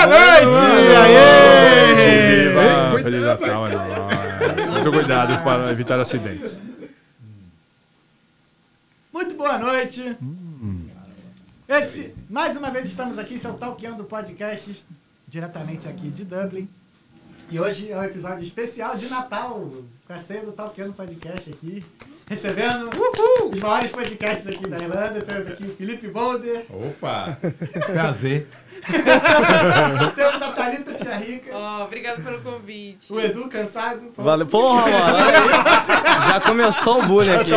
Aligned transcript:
Boa 0.00 0.06
noite! 0.06 0.56
Aê! 0.96 2.48
Feliz 3.02 3.22
Natal. 3.22 3.64
Muito 4.70 4.92
cuidado 4.92 5.44
para 5.44 5.70
evitar 5.70 6.00
acidentes. 6.00 6.58
Muito 9.12 9.34
boa 9.34 9.58
noite. 9.58 10.16
Esse, 11.68 12.14
mais 12.30 12.56
uma 12.56 12.70
vez 12.70 12.86
estamos 12.86 13.18
aqui, 13.18 13.34
esse 13.34 13.46
é 13.46 13.50
o 13.50 13.54
Talkando 13.54 14.04
Podcast, 14.04 14.86
diretamente 15.28 15.86
aqui 15.86 16.08
de 16.08 16.24
Dublin. 16.24 16.66
E 17.50 17.60
hoje 17.60 17.92
é 17.92 17.98
um 17.98 18.04
episódio 18.04 18.42
especial 18.42 18.96
de 18.96 19.06
Natal, 19.06 19.70
com 20.06 20.12
a 20.14 20.18
ceia 20.18 20.46
do 20.46 20.52
Talkando 20.52 20.94
Podcast 20.94 21.52
aqui. 21.52 21.84
Recebendo 22.30 22.88
os 23.52 23.60
maiores 23.60 23.90
podcasts 23.90 24.46
aqui 24.46 24.68
da 24.68 24.78
Irlanda. 24.78 25.20
Temos 25.20 25.48
aqui 25.48 25.64
o 25.64 25.74
Felipe 25.74 26.06
Boulder, 26.06 26.64
Opa! 26.70 27.36
Prazer. 27.86 28.46
temos 30.14 30.40
a 30.40 30.52
Thalita 30.52 30.94
Tia 30.94 31.16
Rica, 31.16 31.50
Ó, 31.52 31.84
obrigado 31.84 32.22
pelo 32.22 32.40
convite. 32.40 33.12
o 33.12 33.20
Edu 33.20 33.48
Cansado. 33.48 34.12
Valeu. 34.16 34.46
Porra, 34.46 34.82
mano. 34.82 35.18
Já 36.30 36.40
começou 36.40 37.00
o 37.00 37.02
bullying 37.02 37.32
aqui. 37.32 37.50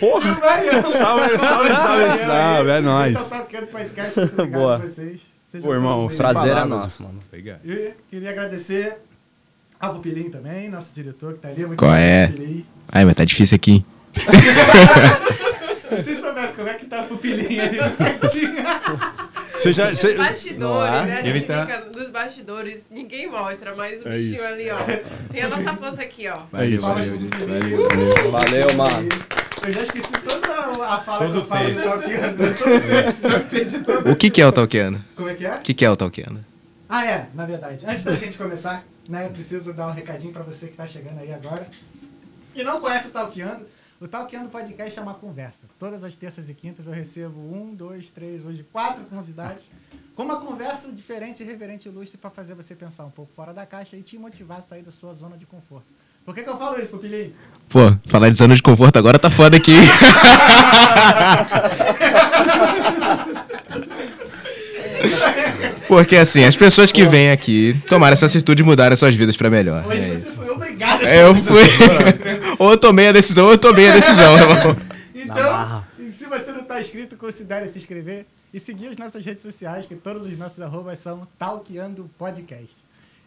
Porra. 0.00 0.28
E 0.28 0.32
o 0.32 0.40
Mariano. 0.40 0.90
Salve, 0.90 1.38
salve, 1.38 1.68
salve, 1.76 2.18
salve, 2.26 2.70
é 2.70 2.80
nóis. 2.80 3.16
é 3.16 3.60
Podcast, 3.66 4.20
Boa. 4.50 4.74
a 4.74 4.78
vocês. 4.78 5.20
Sejam 5.52 5.68
Pô, 5.68 5.72
irmão, 5.72 6.08
Prazer 6.08 6.56
é 6.56 6.64
nosso, 6.64 7.00
mano. 7.00 7.20
Obrigado. 7.28 7.60
E 7.64 7.94
queria 8.10 8.30
agradecer 8.30 8.98
ao 9.84 9.94
Pupilim 9.94 10.30
também, 10.30 10.68
nosso 10.68 10.90
diretor 10.94 11.34
que 11.34 11.40
tá 11.40 11.48
ali. 11.48 11.66
Muito 11.66 11.78
Qual 11.78 11.94
é? 11.94 12.32
Ai, 12.90 13.04
mas 13.04 13.14
tá 13.14 13.24
difícil 13.24 13.56
aqui. 13.56 13.84
Se 16.02 16.16
soubesse 16.16 16.54
como 16.54 16.68
é 16.68 16.74
que 16.74 16.86
tá 16.86 17.02
o 17.02 17.06
Pupilim 17.06 17.58
ali 17.60 17.78
no 17.78 17.90
cantinho. 17.90 18.54
Você 19.54 19.72
já. 19.72 19.90
Nos 19.90 19.98
Você... 19.98 20.14
bastidores, 20.14 20.94
é? 20.94 21.04
né? 21.06 21.18
A 21.18 21.22
gente 21.22 21.46
tá- 21.46 21.66
fica 21.66 21.84
nos 21.94 22.10
bastidores, 22.10 22.80
ninguém 22.90 23.30
mostra, 23.30 23.74
mas 23.74 24.04
o 24.04 24.08
É 24.08 24.16
bichinho 24.16 24.34
isso. 24.36 24.44
ali, 24.44 24.70
ó. 24.70 24.76
Tem 25.32 25.42
a 25.42 25.48
nossa 25.48 25.74
força 25.76 26.02
aqui, 26.02 26.28
ó. 26.28 26.40
É 26.58 26.66
isso. 26.66 26.80
valeu, 26.82 27.18
gente. 27.18 27.36
Valeu, 27.38 27.88
valeu. 27.88 28.30
Valeu, 28.32 28.74
mano. 28.74 29.08
Eu 29.66 29.72
já 29.72 29.82
esqueci 29.82 30.12
toda 30.22 30.46
a 30.86 31.00
fala 31.00 31.18
que 31.20 31.24
Todo 31.26 31.38
eu 31.38 31.46
falo 31.46 31.70
do 31.72 31.82
Talkiano. 31.82 32.36
O 34.12 34.16
que, 34.16 34.30
que 34.30 34.42
é 34.42 34.46
o 34.46 34.52
Talkiano? 34.52 35.02
Como 35.16 35.28
é 35.28 35.34
que 35.34 35.46
é? 35.46 35.54
O 35.54 35.58
que, 35.60 35.74
que 35.74 35.84
é 35.84 35.90
o 35.90 35.96
Talkiano? 35.96 36.44
Ah, 36.88 37.06
é, 37.06 37.26
na 37.34 37.46
verdade. 37.46 37.86
Antes 37.86 38.04
da 38.04 38.12
gente 38.12 38.36
começar, 38.36 38.84
né, 39.08 39.26
eu 39.26 39.30
preciso 39.30 39.72
dar 39.72 39.88
um 39.88 39.92
recadinho 39.92 40.32
pra 40.32 40.42
você 40.42 40.68
que 40.68 40.76
tá 40.76 40.86
chegando 40.86 41.18
aí 41.18 41.32
agora. 41.32 41.66
E 42.54 42.62
não 42.62 42.80
conhece 42.80 43.08
o 43.08 43.10
Talkeando, 43.10 43.66
o 44.00 44.08
Talkeando 44.08 44.48
Podcast 44.48 44.98
é 44.98 45.02
uma 45.02 45.14
conversa. 45.14 45.66
Todas 45.78 46.04
as 46.04 46.16
terças 46.16 46.48
e 46.48 46.54
quintas 46.54 46.86
eu 46.86 46.92
recebo 46.92 47.38
um, 47.38 47.74
dois, 47.74 48.10
três, 48.10 48.44
hoje 48.44 48.64
quatro 48.72 49.04
convidados. 49.04 49.62
Com 50.14 50.22
uma 50.22 50.40
conversa 50.40 50.92
diferente, 50.92 51.42
reverente 51.42 51.88
e 51.88 51.90
ilustre 51.90 52.18
pra 52.18 52.30
fazer 52.30 52.54
você 52.54 52.74
pensar 52.74 53.04
um 53.04 53.10
pouco 53.10 53.32
fora 53.34 53.52
da 53.52 53.66
caixa 53.66 53.96
e 53.96 54.02
te 54.02 54.16
motivar 54.16 54.58
a 54.58 54.62
sair 54.62 54.82
da 54.82 54.92
sua 54.92 55.12
zona 55.14 55.36
de 55.36 55.46
conforto. 55.46 55.86
Por 56.24 56.34
que, 56.34 56.42
que 56.42 56.48
eu 56.48 56.56
falo 56.56 56.80
isso, 56.80 56.92
Pupilinho? 56.92 57.34
Pô, 57.68 57.80
falar 58.06 58.30
de 58.30 58.38
zona 58.38 58.54
de 58.54 58.62
conforto 58.62 58.98
agora 58.98 59.18
tá 59.18 59.30
foda 59.30 59.56
aqui. 59.56 59.74
Porque 65.88 66.16
assim, 66.16 66.44
as 66.44 66.56
pessoas 66.56 66.90
que 66.90 67.04
vêm 67.04 67.30
aqui 67.30 67.80
tomaram 67.86 68.14
essa 68.14 68.26
atitude 68.26 68.62
e 68.62 68.64
mudaram 68.64 68.96
suas 68.96 69.14
vidas 69.14 69.36
pra 69.36 69.50
melhor. 69.50 69.86
Hoje 69.86 70.00
É 70.00 70.08
você 70.14 70.28
isso. 70.28 70.36
foi 70.36 70.50
obrigado 70.50 71.04
a 71.04 71.14
eu 71.14 71.34
fui. 71.34 71.62
ou 72.58 72.70
eu 72.72 72.78
tomei 72.78 73.08
a 73.08 73.12
decisão 73.12 73.46
ou 73.46 73.52
eu 73.52 73.58
tomei 73.58 73.88
a 73.88 73.92
decisão, 73.94 74.36
irmão. 74.38 74.76
Então, 75.14 75.84
se 76.14 76.26
você 76.26 76.52
não 76.52 76.60
está 76.62 76.80
inscrito, 76.80 77.16
considere 77.16 77.68
se 77.68 77.78
inscrever 77.78 78.26
e 78.52 78.60
seguir 78.60 78.88
as 78.88 78.96
nossas 78.96 79.24
redes 79.24 79.42
sociais, 79.42 79.84
que 79.86 79.94
todos 79.94 80.26
os 80.26 80.36
nossos 80.38 80.60
arrobas 80.60 80.98
são 81.00 81.26
Talkeando 81.38 82.08
Podcast. 82.18 82.68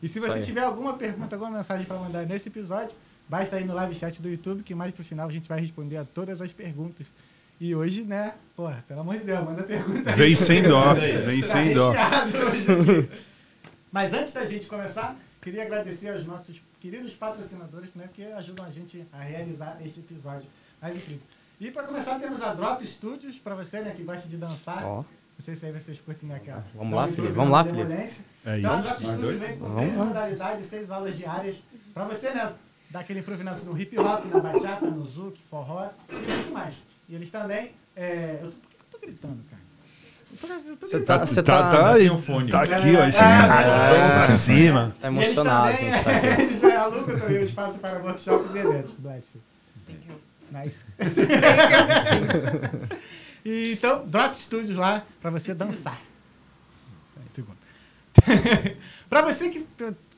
E 0.01 0.07
se 0.07 0.19
você 0.19 0.39
tiver 0.39 0.61
alguma 0.61 0.93
pergunta, 0.93 1.35
alguma 1.35 1.57
mensagem 1.57 1.85
para 1.85 1.97
mandar 1.97 2.25
nesse 2.25 2.49
episódio, 2.49 2.91
basta 3.27 3.59
ir 3.59 3.65
no 3.65 3.73
live 3.73 3.95
chat 3.95 4.21
do 4.21 4.29
YouTube, 4.29 4.63
que 4.63 4.73
mais 4.75 4.93
pro 4.93 5.03
final 5.03 5.27
a 5.27 5.31
gente 5.31 5.49
vai 5.49 5.59
responder 5.59 5.97
a 5.97 6.05
todas 6.05 6.41
as 6.41 6.51
perguntas. 6.51 7.05
E 7.59 7.73
hoje, 7.75 8.03
né, 8.03 8.33
porra, 8.55 8.83
pelo 8.87 8.99
amor 9.01 9.17
de 9.17 9.23
Deus, 9.23 9.43
manda 9.43 9.63
pergunta 9.63 10.09
aí. 10.11 10.15
Vem 10.15 10.35
sem 10.35 10.61
dó. 10.63 10.93
Vem 10.93 11.41
Tá 11.41 11.47
sem 11.47 11.73
dó. 11.73 11.89
hoje 11.89 12.71
aqui. 12.71 13.09
Mas 13.91 14.13
antes 14.13 14.33
da 14.33 14.45
gente 14.45 14.67
começar, 14.67 15.15
queria 15.41 15.63
agradecer 15.63 16.09
aos 16.09 16.25
nossos 16.25 16.61
queridos 16.79 17.13
patrocinadores, 17.13 17.89
né, 17.95 18.07
que 18.13 18.23
ajudam 18.23 18.65
a 18.65 18.69
gente 18.69 19.03
a 19.11 19.17
realizar 19.21 19.77
este 19.83 19.99
episódio 20.01 20.47
mais 20.81 20.95
incrível. 20.95 21.21
E 21.59 21.71
para 21.71 21.83
começar, 21.83 22.19
temos 22.19 22.41
a 22.43 22.53
Drop 22.53 22.85
Studios, 22.85 23.37
para 23.37 23.55
você 23.55 23.79
né, 23.81 23.91
que 23.95 24.03
gosta 24.03 24.27
de 24.27 24.37
dançar. 24.37 24.83
Ó. 24.85 24.97
Não 24.97 25.43
sei 25.45 25.55
se 25.55 25.65
aí 25.65 25.71
vocês 25.71 25.99
curtem 25.99 26.31
aquela. 26.33 26.63
Vamos 26.75 26.93
lá, 26.93 27.07
Felipe, 27.07 27.33
vamos 27.33 27.51
lá, 27.51 27.63
Felipe. 27.63 27.91
É 27.91 28.59
Então, 28.59 28.71
a 28.71 28.77
isso. 28.79 28.87
Drop 28.87 29.01
Studios 29.03 29.39
vem 29.41 29.57
com 29.57 29.75
três 29.75 29.93
modalidades, 29.95 30.65
seis 30.67 30.91
aulas 30.91 31.17
diárias, 31.17 31.55
para 31.93 32.03
você, 32.05 32.29
né, 32.31 32.53
dar 32.91 32.99
aquele 32.99 33.19
improviso 33.19 33.65
no 33.71 33.79
hip 33.81 33.97
hop, 33.99 34.25
na 34.25 34.39
bachata, 34.39 34.85
no 34.85 35.05
zouk, 35.07 35.39
forró 35.49 35.89
e 36.09 36.13
muito 36.13 36.51
mais. 36.53 36.75
E 37.09 37.15
eles 37.15 37.31
também. 37.31 37.71
É, 37.95 38.39
eu 38.41 38.49
tô, 38.49 38.57
por 38.57 38.69
que 38.69 38.75
eu 38.75 38.91
tô 38.91 38.97
gritando, 39.05 39.39
cara? 39.49 39.57
Você 40.59 40.97
gritando. 40.99 41.05
tá, 41.05 41.25
você 41.25 41.41
Tá, 41.43 41.63
tá, 41.63 41.71
tá, 41.71 41.93
aí. 41.93 42.09
um 42.11 42.21
fone. 42.21 42.51
tá 42.51 42.61
aqui, 42.61 42.95
ó. 42.95 43.05
Esse 43.07 43.17
É, 43.17 43.21
cara. 43.21 43.95
é, 43.95 44.25
pra 44.25 44.37
cima. 44.37 44.95
tá 45.01 45.09
E 45.09 45.15
eles 45.15 45.25
emocionado. 45.27 45.77
também, 45.77 46.03
tá 46.03 46.41
eles 46.41 46.63
alugam 46.75 47.19
também 47.19 47.37
o 47.39 47.43
espaço 47.43 47.79
para 47.79 47.99
workshops 47.99 48.53
e 48.53 48.57
eventos. 48.59 48.93
Bless 48.99 49.27
you. 49.35 49.41
Nice. 50.51 50.85
E, 53.45 53.73
então, 53.73 54.05
Drop 54.07 54.39
Studios 54.39 54.75
lá 54.77 55.03
para 55.21 55.29
você 55.29 55.53
dançar. 55.53 55.99
Segundo. 57.33 57.57
para 59.09 59.21
você 59.21 59.49
que 59.49 59.65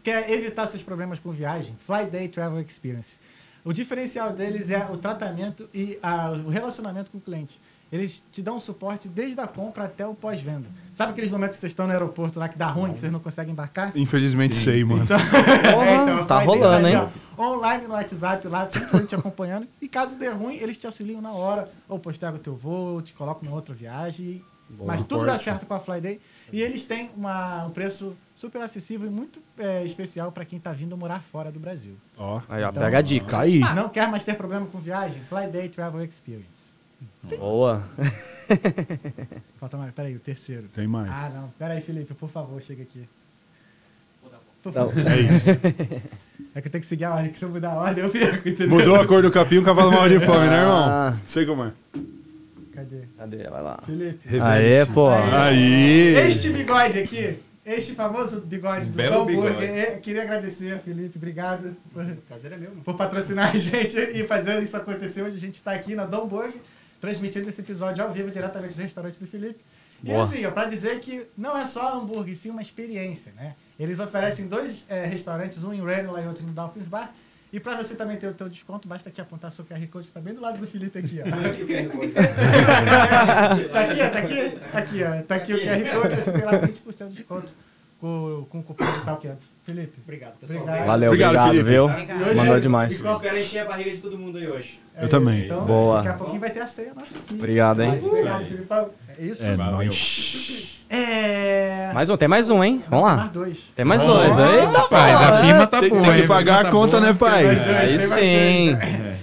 quer 0.04 0.30
evitar 0.32 0.66
seus 0.68 0.82
problemas 0.82 1.20
com 1.20 1.32
viagem, 1.32 1.76
Fly 1.86 2.06
Day 2.06 2.28
Travel 2.28 2.60
Experience. 2.62 3.18
O 3.64 3.74
diferencial 3.74 4.31
deles 4.31 4.70
é 4.70 4.86
o 4.90 4.97
tratamento 4.97 5.68
e 5.74 5.97
a- 6.02 6.31
o 6.31 6.50
relacionamento 6.50 7.12
com 7.12 7.18
o 7.18 7.22
cliente. 7.22 7.59
Eles 7.92 8.22
te 8.31 8.42
dão 8.44 8.59
suporte 8.59 9.08
desde 9.08 9.42
a 9.42 9.47
compra 9.47 9.86
até 9.86 10.06
o 10.06 10.14
pós-venda. 10.14 10.68
Sabe 10.94 11.12
aqueles 11.12 11.30
momentos 11.31 11.56
que 11.56 11.62
vocês 11.62 11.72
estão 11.72 11.88
no 11.88 11.92
aeroporto 11.92 12.38
lá 12.40 12.48
que 12.48 12.58
dá 12.58 12.68
ruim, 12.68 12.94
que 12.94 13.00
vocês 13.00 13.12
não 13.12 13.19
conseguem 13.19 13.52
embarcar? 13.52 13.92
Infelizmente 13.96 14.56
sei, 14.56 14.84
mano. 14.84 15.06
É, 15.09 15.72
Porra, 15.74 16.25
tá 16.25 16.40
rolando, 16.40 16.88
hein? 16.88 17.08
Online 17.38 17.88
no 17.88 17.94
WhatsApp 17.94 18.48
lá, 18.48 18.68
sempre 18.68 19.08
te 19.08 19.16
acompanhando. 19.16 19.68
E 19.81 19.88
caso 19.88 20.16
dê 20.18 20.30
ruim, 20.30 20.56
eles 20.58 20.78
te 20.78 20.86
auxiliam 20.86 21.19
na 21.22 21.31
hora. 21.31 21.68
Ou 21.88 21.98
posterga 21.98 22.36
o 22.38 22.40
teu 22.40 22.56
voo, 22.56 23.02
te 23.02 23.14
colocam 23.14 23.50
em 23.50 23.52
outra 23.52 23.74
viagem. 23.74 24.44
Mas 24.86 25.02
tudo 25.08 25.25
dá 25.25 25.38
certo 25.40 25.66
com 25.66 25.74
a 25.74 25.80
Flyday. 25.80 26.19
E 26.53 26.62
eles 26.62 26.86
têm 26.86 27.09
uma- 27.18 27.66
um 27.66 27.72
preço 27.72 28.16
super 28.40 28.62
acessível 28.62 29.06
e 29.06 29.12
muito 29.12 29.42
é, 29.58 29.84
especial 29.84 30.32
para 30.32 30.46
quem 30.46 30.58
está 30.58 30.72
vindo 30.72 30.96
morar 30.96 31.20
fora 31.20 31.52
do 31.52 31.60
Brasil. 31.60 31.94
Ó. 32.18 32.42
Aí, 32.48 32.64
ó, 32.64 32.72
pega 32.72 33.00
a 33.00 33.02
dica. 33.02 33.32
Tá 33.32 33.42
aí. 33.42 33.60
Não 33.60 33.90
quer 33.90 34.10
mais 34.10 34.24
ter 34.24 34.36
problema 34.36 34.66
com 34.66 34.80
viagem? 34.80 35.22
Flyday 35.28 35.68
Travel 35.68 36.02
Experience. 36.06 36.48
Boa. 37.38 37.84
Falta 39.60 39.76
mais, 39.76 39.94
peraí, 39.94 40.16
o 40.16 40.20
terceiro. 40.20 40.70
Tem 40.74 40.88
mais. 40.88 41.10
Ah, 41.12 41.30
não. 41.36 41.50
Peraí, 41.60 41.82
Felipe, 41.82 42.14
por 42.14 42.30
favor, 42.30 42.62
chega 42.62 42.84
aqui. 42.84 43.04
Por 44.64 44.72
favor. 44.72 44.94
É 44.98 45.20
isso. 45.20 45.50
É 46.56 46.62
que 46.62 46.68
eu 46.68 46.72
tenho 46.72 46.82
que 46.82 46.88
seguir 46.88 47.06
a 47.06 47.14
ordem, 47.14 47.32
que 47.32 47.38
se 47.38 47.46
eu 47.46 47.50
mudar 47.50 47.70
a 47.70 47.76
ordem 47.76 48.04
eu 48.04 48.10
perco, 48.10 48.50
entendeu? 48.50 48.70
Mudou 48.70 48.96
a 48.96 49.06
cor 49.06 49.22
do 49.22 49.30
capim, 49.30 49.60
o 49.60 49.64
cavalo 49.64 49.92
mal 49.92 50.10
de 50.10 50.20
fome, 50.20 50.48
né, 50.48 50.62
irmão? 50.62 50.90
Ah. 50.90 51.18
Sei 51.28 51.46
como 51.46 51.64
é. 51.64 51.72
Cadê? 52.74 53.04
Cadê? 53.16 53.50
Vai 53.50 53.62
lá. 53.62 53.80
Felipe. 53.86 54.40
Aê, 54.40 54.86
pô. 54.88 55.10
Aí. 55.10 56.16
Este 56.16 56.50
bigode 56.50 56.98
aqui, 56.98 57.38
este 57.74 57.94
famoso 57.94 58.41
bigode 58.41 58.90
do 58.90 58.96
Belo 58.96 59.25
Dom. 59.25 59.35
Burger, 59.35 59.69
é, 59.69 59.85
queria 59.97 60.24
agradecer, 60.24 60.80
Felipe, 60.80 61.18
obrigado 61.18 61.75
por, 61.94 62.03
prazer 62.28 62.52
é 62.53 62.57
meu, 62.57 62.72
por 62.84 62.96
patrocinar 62.96 63.52
a 63.52 63.57
gente 63.57 63.97
e 63.97 64.25
fazer 64.25 64.62
isso 64.63 64.75
acontecer. 64.75 65.22
Hoje 65.22 65.35
a 65.35 65.40
gente 65.40 65.56
está 65.56 65.74
aqui 65.74 65.94
na 65.94 66.06
Dom 66.06 66.28
Burger, 66.28 66.59
transmitindo 67.00 67.47
esse 67.47 67.62
episódio 67.62 68.03
ao 68.03 68.12
vivo 68.12 68.31
diretamente 68.31 68.74
do 68.74 68.81
restaurante 68.81 69.19
do 69.19 69.28
Felipe. 69.28 69.59
E 70.03 70.07
Boa. 70.07 70.24
assim, 70.24 70.46
ó, 70.46 70.52
pra 70.52 70.66
dizer 70.66 71.00
que 71.00 71.25
não 71.38 71.57
é 71.57 71.66
só 71.66 71.97
hambúrguer, 71.97 72.35
sim 72.35 72.50
uma 72.50 72.62
experiência, 72.62 73.34
né? 73.35 73.54
Eles 73.80 74.00
oferecem 74.00 74.48
dois 74.48 74.83
eh, 74.89 75.06
restaurantes, 75.06 75.63
um 75.63 75.74
em 75.74 75.81
Ranelagh 75.81 76.24
e 76.24 76.27
outro 76.27 76.44
no 76.44 76.54
Dolphins 76.54 76.88
Bar. 76.88 77.13
E 77.51 77.60
pra 77.60 77.75
você 77.75 77.96
também 77.96 78.16
ter 78.18 78.28
o 78.28 78.34
teu 78.34 78.48
desconto, 78.48 78.88
basta 78.88 79.10
aqui 79.10 79.19
apontar 79.19 79.51
seu 79.51 79.66
QR 79.66 79.86
Code, 79.88 80.07
que 80.07 80.13
tá 80.13 80.19
bem 80.19 80.36
do 80.36 80.42
lado 80.42 80.60
do 80.60 80.68
Felipe 80.68 81.00
aqui, 81.00 81.19
ó. 81.19 81.24
tá 83.74 83.81
aqui, 83.81 84.01
ó, 84.01 84.10
tá 84.10 84.19
aqui, 84.19 84.50
tá 84.72 84.78
aqui, 84.78 85.04
ó. 85.04 85.22
Tá 85.24 85.36
aqui 85.36 85.54
o 85.54 85.57
QR 85.57 86.01
Code, 86.01 86.16
você 86.16 86.31
tem 86.31 86.46
lá 86.46 86.51
20% 86.54 87.07
de 87.07 87.13
desconto 87.16 87.51
com, 88.00 88.46
com 88.50 88.60
o 88.60 88.63
cupom 88.63 88.86
do 88.86 89.06
tal 89.06 89.18
que 89.18 89.28
é. 89.28 89.36
Felipe. 89.74 89.94
Obrigado, 90.04 90.33
pessoal. 90.39 90.60
Obrigado. 90.62 90.86
Valeu, 90.88 91.10
Obrigado, 91.12 91.30
obrigado, 91.30 91.51
Felipe. 91.51 91.69
viu? 91.69 91.86
Obrigado. 91.86 92.36
Mandou 92.36 92.57
é- 92.57 92.60
demais. 92.60 92.94
e 92.94 93.01
qual- 93.01 93.16
Espero 93.16 93.38
encher 93.39 93.60
a 93.60 93.66
barriga 93.66 93.92
de 93.92 93.98
todo 93.98 94.18
mundo 94.18 94.38
aí 94.38 94.48
hoje. 94.48 94.80
é 94.95 95.04
Eu 95.06 95.10
também. 95.10 95.45
Então, 95.45 95.66
Boa. 95.66 95.98
Daqui 95.98 96.10
a 96.10 96.13
pouquinho 96.13 96.39
vai 96.42 96.50
ter 96.50 96.60
a 96.62 96.68
ceia 96.68 96.94
nossa 96.94 97.18
aqui. 97.18 97.33
Obrigado, 97.36 97.81
hein? 97.81 98.00
Obrigado, 98.04 98.45
Filipão. 98.45 98.89
É 99.18 99.24
isso? 99.24 99.45
É 99.45 99.56
nóis. 99.57 100.75
É... 100.89 101.92
Mais 101.94 102.10
um, 102.10 102.18
tem 102.18 102.27
mais 102.27 102.50
um, 102.50 102.63
hein? 102.63 102.83
Vamos 102.89 103.06
Mais 103.06 103.18
lá. 103.19 103.27
dois. 103.31 103.57
Tem 103.75 103.86
mais 103.86 104.01
dois. 104.04 104.38
Eita, 104.38 104.81
Pai, 104.89 105.13
pô. 105.13 105.19
da 105.19 105.42
firma 105.42 105.68
tá 105.68 105.80
Tem, 105.81 105.89
boa, 105.89 106.06
tem 106.06 106.22
que 106.22 106.27
pagar 106.27 106.65
a 106.65 106.72
conta, 106.72 107.00
né, 107.00 107.13
pai? 107.13 107.45
Mais 107.45 107.57
dois, 107.60 107.77
Aí 107.77 107.98
tem 107.98 108.07
mais 108.07 108.81
sim. 108.81 108.98
dois. 109.04 109.19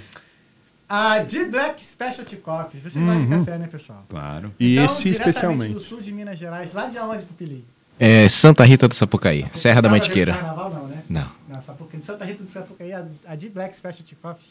A 0.89 1.19
D-Black 1.19 1.85
Specialty 1.85 2.37
Coffee. 2.37 2.81
Vocês 2.81 2.95
gostam 2.95 3.25
de 3.25 3.37
café, 3.39 3.59
né, 3.59 3.69
pessoal? 3.71 4.05
Claro. 4.09 4.53
E 4.61 4.75
Então, 4.79 4.85
esse 4.85 5.03
diretamente 5.03 5.11
do 5.25 5.29
especialmente. 5.31 5.81
sul 5.81 6.01
de 6.01 6.13
Minas 6.13 6.39
Gerais, 6.39 6.73
lá 6.73 6.87
de 6.87 6.99
onde, 6.99 7.25
Pupilinho? 7.25 7.65
É 7.99 8.29
Santa 8.29 8.63
Rita 8.65 8.87
do 8.87 8.95
Sapucaí, 8.95 9.47
Serra 9.53 9.81
da 9.81 9.89
Mantiqueira. 9.89 10.35
Carnaval 10.35 10.71
não, 10.71 10.87
né? 10.87 11.03
Não. 11.09 11.31
Não, 11.49 11.63
Sapucaí, 11.63 12.03
Santa 12.03 12.25
Rita 12.27 12.43
do 12.43 12.49
Sapucaí, 12.49 12.93
a, 12.93 13.07
a 13.27 13.35
D-Black 13.35 13.75
Specialty 13.77 14.15
Coffees 14.17 14.51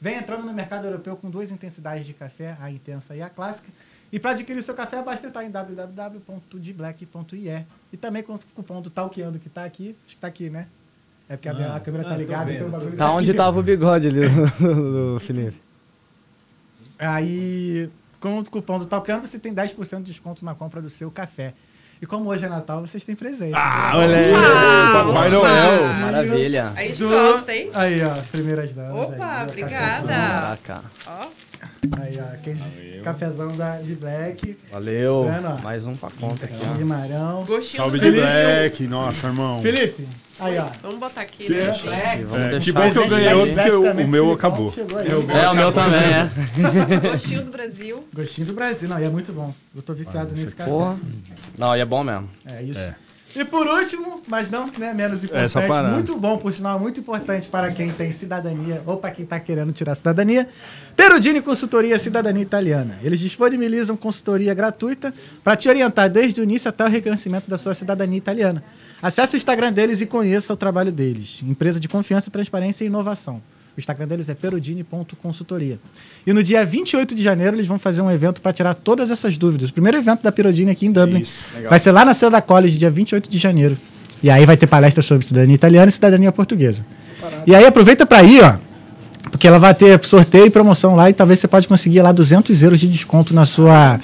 vem 0.00 0.16
entrando 0.16 0.44
no 0.44 0.52
mercado 0.52 0.86
europeu 0.86 1.16
com 1.16 1.30
duas 1.30 1.50
intensidades 1.50 2.06
de 2.06 2.12
café, 2.12 2.54
a 2.60 2.70
intensa 2.70 3.14
e 3.16 3.22
a 3.22 3.30
clássica. 3.30 3.68
E 4.12 4.18
para 4.18 4.32
adquirir 4.32 4.62
seu 4.62 4.74
café, 4.74 5.00
basta 5.02 5.26
entrar 5.26 5.42
em 5.44 5.50
www.dblack.ie 5.50 7.64
e 7.92 7.96
também 7.96 8.22
com 8.22 8.34
o 8.34 8.40
cupom 8.54 8.82
do 8.82 8.90
Talkeando 8.90 9.38
que 9.38 9.48
tá 9.48 9.64
aqui. 9.64 9.96
Acho 10.06 10.14
que 10.16 10.20
tá 10.20 10.26
aqui, 10.26 10.50
né? 10.50 10.66
É 11.30 11.36
porque 11.36 11.48
a, 11.48 11.54
minha- 11.54 11.74
a 11.74 11.80
câmera 11.80 12.04
tá 12.04 12.14
ligada, 12.16 12.52
então 12.52 12.66
o 12.66 12.70
bagulho 12.70 12.94
Tá 12.96 13.10
onde 13.12 13.30
aqui. 13.30 13.38
tava 13.38 13.58
o 13.58 13.62
bigode 13.62 14.08
ali 14.08 14.28
do, 14.60 15.18
Felipe. 15.20 15.56
Aí, 16.98 17.88
com 18.20 18.38
o 18.38 18.44
cupom 18.50 18.78
do 18.78 18.84
Talkeando, 18.86 19.26
você 19.26 19.38
tem 19.38 19.54
10% 19.54 19.98
de 20.00 20.04
desconto 20.04 20.44
na 20.44 20.54
compra 20.54 20.82
do 20.82 20.90
seu 20.90 21.10
café. 21.10 21.54
E 22.02 22.06
como 22.06 22.28
hoje 22.30 22.44
é 22.44 22.48
Natal, 22.48 22.80
vocês 22.80 23.04
têm 23.04 23.14
presente. 23.14 23.54
Ah, 23.54 23.92
olha 23.94 24.16
aí. 24.16 24.32
Uau, 24.32 25.06
Papai. 25.06 25.30
Noel. 25.30 25.84
Maravilha. 26.00 26.72
A 26.74 26.82
gente 26.82 26.98
Do- 26.98 27.08
gosta, 27.08 27.54
hein? 27.54 27.70
Aí, 27.72 28.02
ó, 28.04 28.10
primeiras 28.32 28.72
damas. 28.72 29.08
Opa, 29.08 29.36
aí, 29.38 29.46
obrigada. 29.46 30.08
Caraca. 30.08 30.82
Ó, 31.06 31.26
Aí, 32.00 32.18
ó, 32.20 32.34
aquele 32.34 33.00
cafezão 33.04 33.56
da, 33.56 33.76
de 33.78 33.94
Black. 33.94 34.58
Valeu. 34.72 35.30
Vendo? 35.32 35.62
Mais 35.62 35.86
um 35.86 35.94
pra 35.94 36.10
conta 36.20 36.44
aqui, 36.46 36.56
ó. 36.68 36.74
Guimarão. 36.74 37.44
gostinho 37.44 37.82
Salve 37.84 38.00
de. 38.00 38.10
Black. 38.10 38.86
Nossa, 38.88 39.28
irmão. 39.28 39.62
Felipe, 39.62 40.08
aí, 40.44 40.58
ó. 40.58 40.66
Vamos 40.82 40.98
botar 40.98 41.20
aqui, 41.22 41.46
Sim. 41.46 41.52
né? 41.54 41.70
E 41.70 41.72
gente? 41.72 42.24
vamos 42.24 42.44
É, 42.44 42.48
deixar 42.50 42.64
que 42.64 42.72
bom 42.72 42.90
que 42.90 42.98
eu 42.98 43.02
assim, 43.02 43.10
ganhei 43.10 43.28
gente. 43.28 43.38
outro, 43.40 43.54
porque 43.54 43.70
o- 43.70 44.04
o 44.04 44.08
meu 44.08 44.32
acabou. 44.32 44.70
chegou 44.72 44.98
aí. 44.98 45.08
É, 45.10 45.48
o 45.50 45.54
meu 45.54 45.72
também, 45.72 46.00
é. 46.00 46.28
Gostinho 47.12 47.42
do 47.44 47.50
Brasil. 47.50 48.04
Gostinho 48.14 48.46
do 48.46 48.52
Brasil, 48.54 48.88
não, 48.88 49.00
e 49.00 49.04
é 49.04 49.08
muito 49.08 49.32
bom. 49.32 49.54
Eu 49.74 49.82
tô 49.82 49.94
viciado 49.94 50.34
nesse 50.34 50.54
café. 50.54 50.70
Porra. 50.70 50.96
Não, 51.58 51.76
e 51.76 51.80
é 51.80 51.84
bom 51.84 52.02
mesmo. 52.04 52.28
É 52.46 52.62
isso. 52.62 52.92
E 53.34 53.46
por 53.46 53.66
último, 53.66 54.20
mas 54.28 54.50
não 54.50 54.66
né, 54.76 54.92
menos 54.92 55.24
Essa 55.24 55.60
importante, 55.60 55.66
parada. 55.68 55.94
muito 55.94 56.14
bom, 56.18 56.36
por 56.36 56.52
sinal, 56.52 56.78
muito 56.78 57.00
importante 57.00 57.48
para 57.48 57.70
quem 57.72 57.90
tem 57.90 58.12
cidadania 58.12 58.82
ou 58.84 58.98
para 58.98 59.10
quem 59.10 59.24
está 59.24 59.40
querendo 59.40 59.72
tirar 59.72 59.92
a 59.92 59.94
cidadania, 59.94 60.46
Perudini 60.94 61.40
Consultoria 61.40 61.98
Cidadania 61.98 62.42
Italiana. 62.42 62.98
Eles 63.02 63.18
disponibilizam 63.20 63.96
consultoria 63.96 64.52
gratuita 64.52 65.14
para 65.42 65.56
te 65.56 65.66
orientar 65.66 66.10
desde 66.10 66.42
o 66.42 66.44
início 66.44 66.68
até 66.68 66.84
o 66.84 66.88
reconhecimento 66.88 67.48
da 67.48 67.56
sua 67.56 67.72
cidadania 67.74 68.18
italiana. 68.18 68.62
Acesse 69.02 69.34
o 69.34 69.36
Instagram 69.36 69.72
deles 69.72 70.00
e 70.00 70.06
conheça 70.06 70.52
o 70.52 70.56
trabalho 70.56 70.92
deles. 70.92 71.42
Empresa 71.42 71.80
de 71.80 71.88
confiança, 71.88 72.30
transparência 72.30 72.84
e 72.84 72.86
inovação. 72.86 73.42
O 73.76 73.80
Instagram 73.80 74.06
deles 74.06 74.28
é 74.28 74.34
perudini.consultoria. 74.34 75.78
E 76.26 76.32
no 76.32 76.42
dia 76.42 76.64
28 76.64 77.14
de 77.14 77.22
janeiro 77.22 77.56
eles 77.56 77.66
vão 77.66 77.78
fazer 77.78 78.02
um 78.02 78.10
evento 78.10 78.40
para 78.40 78.52
tirar 78.52 78.74
todas 78.74 79.10
essas 79.10 79.36
dúvidas. 79.36 79.70
O 79.70 79.72
primeiro 79.72 79.98
evento 79.98 80.22
da 80.22 80.30
Perudini 80.30 80.70
aqui 80.70 80.86
em 80.86 80.92
Dublin. 80.92 81.20
Isso, 81.20 81.42
vai 81.68 81.78
ser 81.78 81.90
lá 81.90 82.04
na 82.04 82.14
Seda 82.14 82.40
College, 82.40 82.78
dia 82.78 82.90
28 82.90 83.28
de 83.28 83.38
janeiro. 83.38 83.76
E 84.22 84.30
aí 84.30 84.44
vai 84.44 84.56
ter 84.56 84.66
palestra 84.66 85.02
sobre 85.02 85.26
cidadania 85.26 85.54
italiana 85.54 85.88
e 85.88 85.92
cidadania 85.92 86.30
portuguesa. 86.30 86.84
E 87.46 87.54
aí 87.54 87.64
aproveita 87.66 88.06
para 88.06 88.22
ir, 88.22 88.44
ó. 88.44 88.56
Porque 89.30 89.48
ela 89.48 89.58
vai 89.58 89.74
ter 89.74 90.04
sorteio 90.04 90.46
e 90.46 90.50
promoção 90.50 90.94
lá 90.94 91.08
e 91.08 91.12
talvez 91.12 91.40
você 91.40 91.48
pode 91.48 91.66
conseguir 91.66 92.02
lá 92.02 92.12
200 92.12 92.62
euros 92.62 92.78
de 92.78 92.86
desconto 92.86 93.34
na 93.34 93.44
sua 93.44 93.98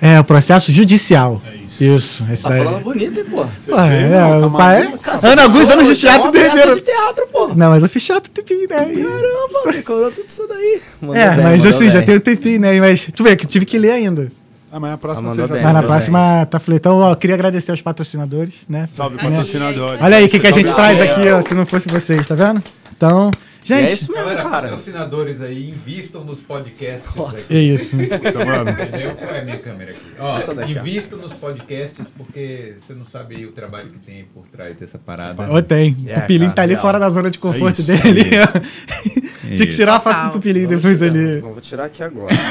é, 0.00 0.22
processo 0.22 0.72
judicial. 0.72 1.42
Isso. 1.80 2.24
esse 2.32 2.42
Tá 2.42 2.48
daí. 2.50 2.64
falando 2.64 2.82
bonito, 2.84 3.18
hein, 3.18 3.26
pô. 3.30 3.44
Pô, 3.66 3.78
é, 3.80 4.46
o 4.46 4.50
pai 4.50 4.82
é. 4.82 5.26
Ana 5.28 5.42
Augusto, 5.42 5.72
anos 5.72 5.86
de 5.86 5.92
é 5.92 5.96
teatro 6.10 6.22
uma 6.24 6.32
peça 6.32 6.46
entenderam. 6.46 6.74
de 6.74 6.80
teatro, 6.82 7.26
pô. 7.32 7.48
Não, 7.48 7.70
mas 7.70 7.82
eu 7.82 7.88
fiz 7.88 8.04
teatro 8.04 8.30
tempinho, 8.30 8.68
né? 8.68 8.76
Caramba, 8.76 9.72
decorou 9.72 10.10
tudo 10.10 10.26
isso 10.26 10.46
daí. 10.48 10.80
Mandou 11.00 11.16
É, 11.16 11.30
bem, 11.34 11.44
mas 11.44 11.66
assim, 11.66 11.90
já 11.90 11.98
bem. 11.98 12.06
tem 12.06 12.16
um 12.16 12.20
tempinho, 12.20 12.60
né? 12.60 12.80
Mas 12.80 13.08
tu 13.14 13.22
vê 13.24 13.34
que 13.36 13.46
tive 13.46 13.66
que 13.66 13.78
ler 13.78 13.92
ainda. 13.92 14.28
Ah, 14.72 14.80
mas 14.80 14.92
a 14.94 14.98
próxima 14.98 15.30
Ah, 15.30 15.34
já 15.36 15.46
bem, 15.46 15.62
Mas 15.62 15.72
na 15.72 15.82
próxima 15.84 16.46
tá 16.50 16.58
fluido. 16.58 16.80
Então, 16.80 16.98
ó, 16.98 17.10
eu 17.12 17.16
queria 17.16 17.34
agradecer 17.34 17.70
aos 17.70 17.80
patrocinadores, 17.80 18.54
né? 18.68 18.88
Salve, 18.96 19.16
Né? 19.16 19.22
patrocinador. 19.22 19.98
Olha 20.00 20.16
aí 20.16 20.24
o 20.24 20.28
que, 20.28 20.40
que 20.40 20.46
a 20.48 20.50
gente 20.50 20.68
Salve, 20.68 20.96
traz 20.96 21.00
aqui, 21.10 21.30
ó, 21.30 21.40
se 21.42 21.54
não 21.54 21.64
fosse 21.64 21.88
vocês, 21.88 22.26
tá 22.26 22.34
vendo? 22.34 22.60
Então, 22.96 23.30
E 23.68 23.72
é 23.72 23.82
gente, 23.82 23.94
isso 23.94 24.12
mesmo, 24.12 24.26
Galera, 24.26 24.42
cara. 24.42 24.68
patrocinadores 24.68 25.40
aí, 25.40 25.70
invistam 25.70 26.22
nos 26.22 26.40
podcasts. 26.40 27.50
é 27.50 27.58
isso. 27.58 27.96
Puta, 27.96 28.44
mano. 28.44 28.70
Entendeu? 28.70 29.14
Qual 29.14 29.30
é 29.30 29.40
a 29.40 29.44
minha 29.44 29.58
câmera 29.58 29.92
aqui? 29.92 30.00
Ó, 30.18 30.38
daqui, 30.38 30.78
ó. 30.78 30.80
invistam 30.80 31.18
nos 31.18 31.32
podcasts, 31.32 32.06
porque 32.16 32.74
você 32.78 32.92
não 32.92 33.06
sabe 33.06 33.36
aí 33.36 33.46
o 33.46 33.52
trabalho 33.52 33.88
que 33.88 33.98
tem 33.98 34.26
por 34.34 34.46
trás 34.48 34.76
dessa 34.76 34.98
parada. 34.98 35.50
Ô, 35.50 35.62
tem. 35.62 35.96
É, 36.06 36.18
o 36.18 36.20
Pupilinho 36.20 36.50
cara, 36.50 36.56
tá 36.56 36.62
ali 36.62 36.76
fora 36.76 36.98
da 36.98 37.08
zona 37.08 37.30
de 37.30 37.38
conforto 37.38 37.80
isso, 37.80 37.90
dele. 37.90 38.24
Tinha 39.56 39.66
que 39.66 39.74
tirar 39.74 39.92
uma 39.92 40.00
foto 40.00 40.14
do 40.14 40.18
Total. 40.18 40.32
Pupilinho 40.32 40.68
depois 40.68 41.02
ali. 41.02 41.40
Vou 41.40 41.60
tirar 41.60 41.84
aqui 41.84 42.02
agora. 42.02 42.34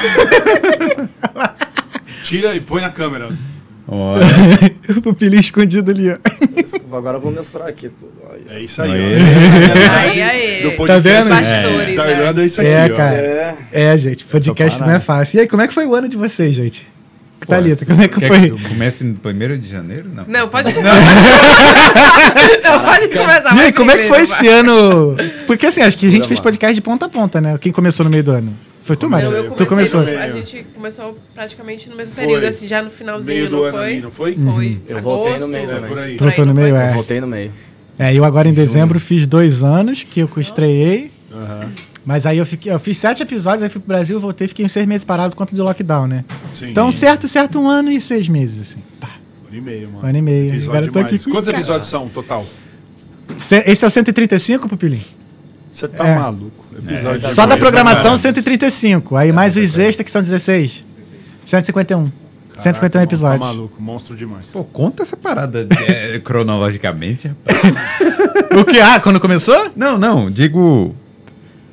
Tira 2.24 2.56
e 2.56 2.60
põe 2.60 2.80
na 2.80 2.90
câmera. 2.90 3.36
Olha, 3.86 4.24
o 4.96 5.02
Pupilinho 5.02 5.40
escondido 5.40 5.90
ali, 5.90 6.10
ó. 6.10 6.16
Agora 6.96 7.18
eu 7.18 7.20
vou 7.20 7.32
mostrar 7.32 7.66
aqui 7.66 7.88
tudo. 7.88 8.12
Aí. 8.32 8.56
É 8.56 8.60
isso 8.64 8.80
aí. 8.80 8.90
Aí. 8.92 9.14
ó. 9.14 9.98
Aí, 9.98 10.22
aí. 10.22 10.62
Do 10.62 10.86
Tá 10.86 10.98
vendo? 10.98 11.28
Bastidores, 11.28 11.96
Tá 11.96 12.04
né? 12.04 12.12
olhando 12.20 12.42
isso 12.42 12.60
aqui, 12.60 12.70
É, 12.70 12.88
ó. 12.90 12.96
cara. 12.96 13.16
É. 13.16 13.56
É, 13.72 13.96
gente, 13.98 14.24
podcast 14.24 14.80
não 14.80 14.92
é 14.92 15.00
fácil. 15.00 15.36
E 15.36 15.40
aí, 15.40 15.48
como 15.48 15.60
é 15.62 15.68
que 15.68 15.74
foi 15.74 15.84
o 15.86 15.94
ano 15.94 16.08
de 16.08 16.16
vocês, 16.16 16.54
gente? 16.54 16.88
Thalita, 17.46 17.84
como 17.84 18.02
é 18.02 18.08
que 18.08 18.26
foi? 18.26 18.50
que 18.52 18.68
comece 18.68 19.04
no 19.04 19.18
1 19.22 19.58
de 19.58 19.68
janeiro? 19.68 20.08
Não. 20.14 20.24
Não, 20.26 20.48
pode 20.48 20.72
começar. 20.72 20.96
Não, 22.64 22.80
pode 22.84 23.08
começar. 23.08 23.56
E 23.56 23.60
aí, 23.60 23.72
como 23.72 23.90
é 23.90 23.98
que 23.98 24.04
foi 24.04 24.22
esse 24.22 24.48
ano? 24.48 25.14
Porque 25.46 25.66
assim, 25.66 25.82
acho 25.82 25.98
que 25.98 26.06
a 26.06 26.10
gente 26.10 26.26
fez 26.26 26.40
podcast 26.40 26.74
de 26.74 26.80
ponta 26.80 27.04
a 27.04 27.08
ponta, 27.08 27.40
né? 27.40 27.58
Quem 27.60 27.70
começou 27.70 28.04
no 28.04 28.10
meio 28.10 28.22
do 28.24 28.32
ano? 28.32 28.54
Foi 28.84 28.96
tu, 28.96 29.08
Mário? 29.08 29.30
Não, 29.30 29.36
eu 29.38 29.50
Tu 29.52 29.64
começou. 29.66 30.02
no- 30.02 30.18
a 30.18 30.28
gente 30.30 30.64
começou 30.74 31.18
praticamente 31.34 31.88
no 31.88 31.96
mesmo 31.96 32.12
Foi. 32.14 32.24
período, 32.26 32.44
assim, 32.46 32.68
já 32.68 32.82
no 32.82 32.90
finalzinho, 32.90 33.34
Meio 33.38 33.48
do 33.50 33.56
não 33.56 33.64
ano 33.64 33.76
foi? 33.78 33.86
ali, 33.86 34.00
não 34.00 34.10
foi? 34.10 34.34
Foi. 34.36 34.80
Eu 34.86 35.00
voltei 35.02 35.30
no 35.30 35.36
Agosto. 35.36 35.50
meio 35.50 35.68
também. 35.68 35.88
por 35.88 35.98
aí. 35.98 36.16
Por 36.16 36.24
aí, 36.24 36.28
Voltou 36.28 36.46
no 36.46 36.54
meio, 36.54 36.74
foi? 36.74 36.84
é. 36.84 36.92
Voltei 36.92 37.20
no 37.20 37.26
meio. 37.26 37.52
É, 37.98 38.14
eu 38.14 38.24
agora 38.24 38.48
em 38.48 38.52
dezembro 38.52 39.00
fiz 39.00 39.26
dois 39.26 39.62
anos 39.62 40.02
que 40.02 40.20
eu 40.20 40.28
estreiei. 40.36 41.10
Aham. 41.32 41.70
Mas 42.04 42.26
aí 42.26 42.36
eu 42.36 42.44
fiquei, 42.44 42.70
eu 42.70 42.78
fiz 42.78 42.98
sete 42.98 43.22
episódios, 43.22 43.62
aí 43.62 43.70
fui 43.70 43.80
pro 43.80 43.88
Brasil, 43.88 44.20
voltei, 44.20 44.46
fiquei 44.46 44.62
uns 44.66 44.72
seis 44.72 44.86
meses 44.86 45.04
parado 45.06 45.30
por 45.30 45.36
conta 45.38 45.56
do 45.56 45.64
lockdown, 45.64 46.06
né? 46.06 46.22
Sim. 46.58 46.66
Então, 46.68 46.92
certo, 46.92 47.26
certo, 47.26 47.58
um 47.58 47.66
ano 47.66 47.90
e 47.90 47.98
seis 48.02 48.28
meses, 48.28 48.60
assim. 48.60 48.80
Pá, 49.00 49.08
Um 49.44 49.48
ano 49.48 49.56
e 49.56 49.60
meio, 49.62 49.88
mano. 49.88 50.04
um 50.04 50.08
ano 50.10 50.18
e 50.18 50.22
meio. 50.22 50.48
Episódio 50.50 50.68
Agora 50.70 50.84
eu 50.86 50.92
tô 50.92 50.98
aqui 50.98 51.18
Quantos 51.20 51.46
cara. 51.46 51.56
episódios 51.56 51.88
são, 51.88 52.06
total? 52.08 52.44
Esse 53.64 53.84
é 53.84 53.88
o 53.88 53.90
135, 53.90 54.68
Pupilinho? 54.68 55.00
Você 55.74 55.88
tá 55.88 56.06
É. 56.06 56.14
maluco. 56.18 56.64
Episódio 56.76 57.28
Só 57.28 57.46
da 57.46 57.56
programação, 57.56 58.12
né, 58.12 58.18
135. 58.18 59.16
Aí 59.16 59.32
mais 59.32 59.56
os 59.56 59.78
extras, 59.78 60.04
que 60.04 60.10
são 60.10 60.22
16. 60.22 60.84
151. 61.44 62.10
151 62.58 63.00
Tá 63.00 63.02
episódios. 63.02 63.40
maluco, 63.40 63.82
monstro 63.82 64.16
demais. 64.16 64.44
Pô, 64.52 64.62
conta 64.62 65.02
essa 65.02 65.16
parada 65.16 65.66
é, 65.88 66.20
cronologicamente. 66.24 67.30
o 68.56 68.64
que? 68.64 68.78
Ah, 68.80 69.00
quando 69.00 69.18
começou? 69.18 69.72
Não, 69.74 69.98
não, 69.98 70.30
digo 70.30 70.94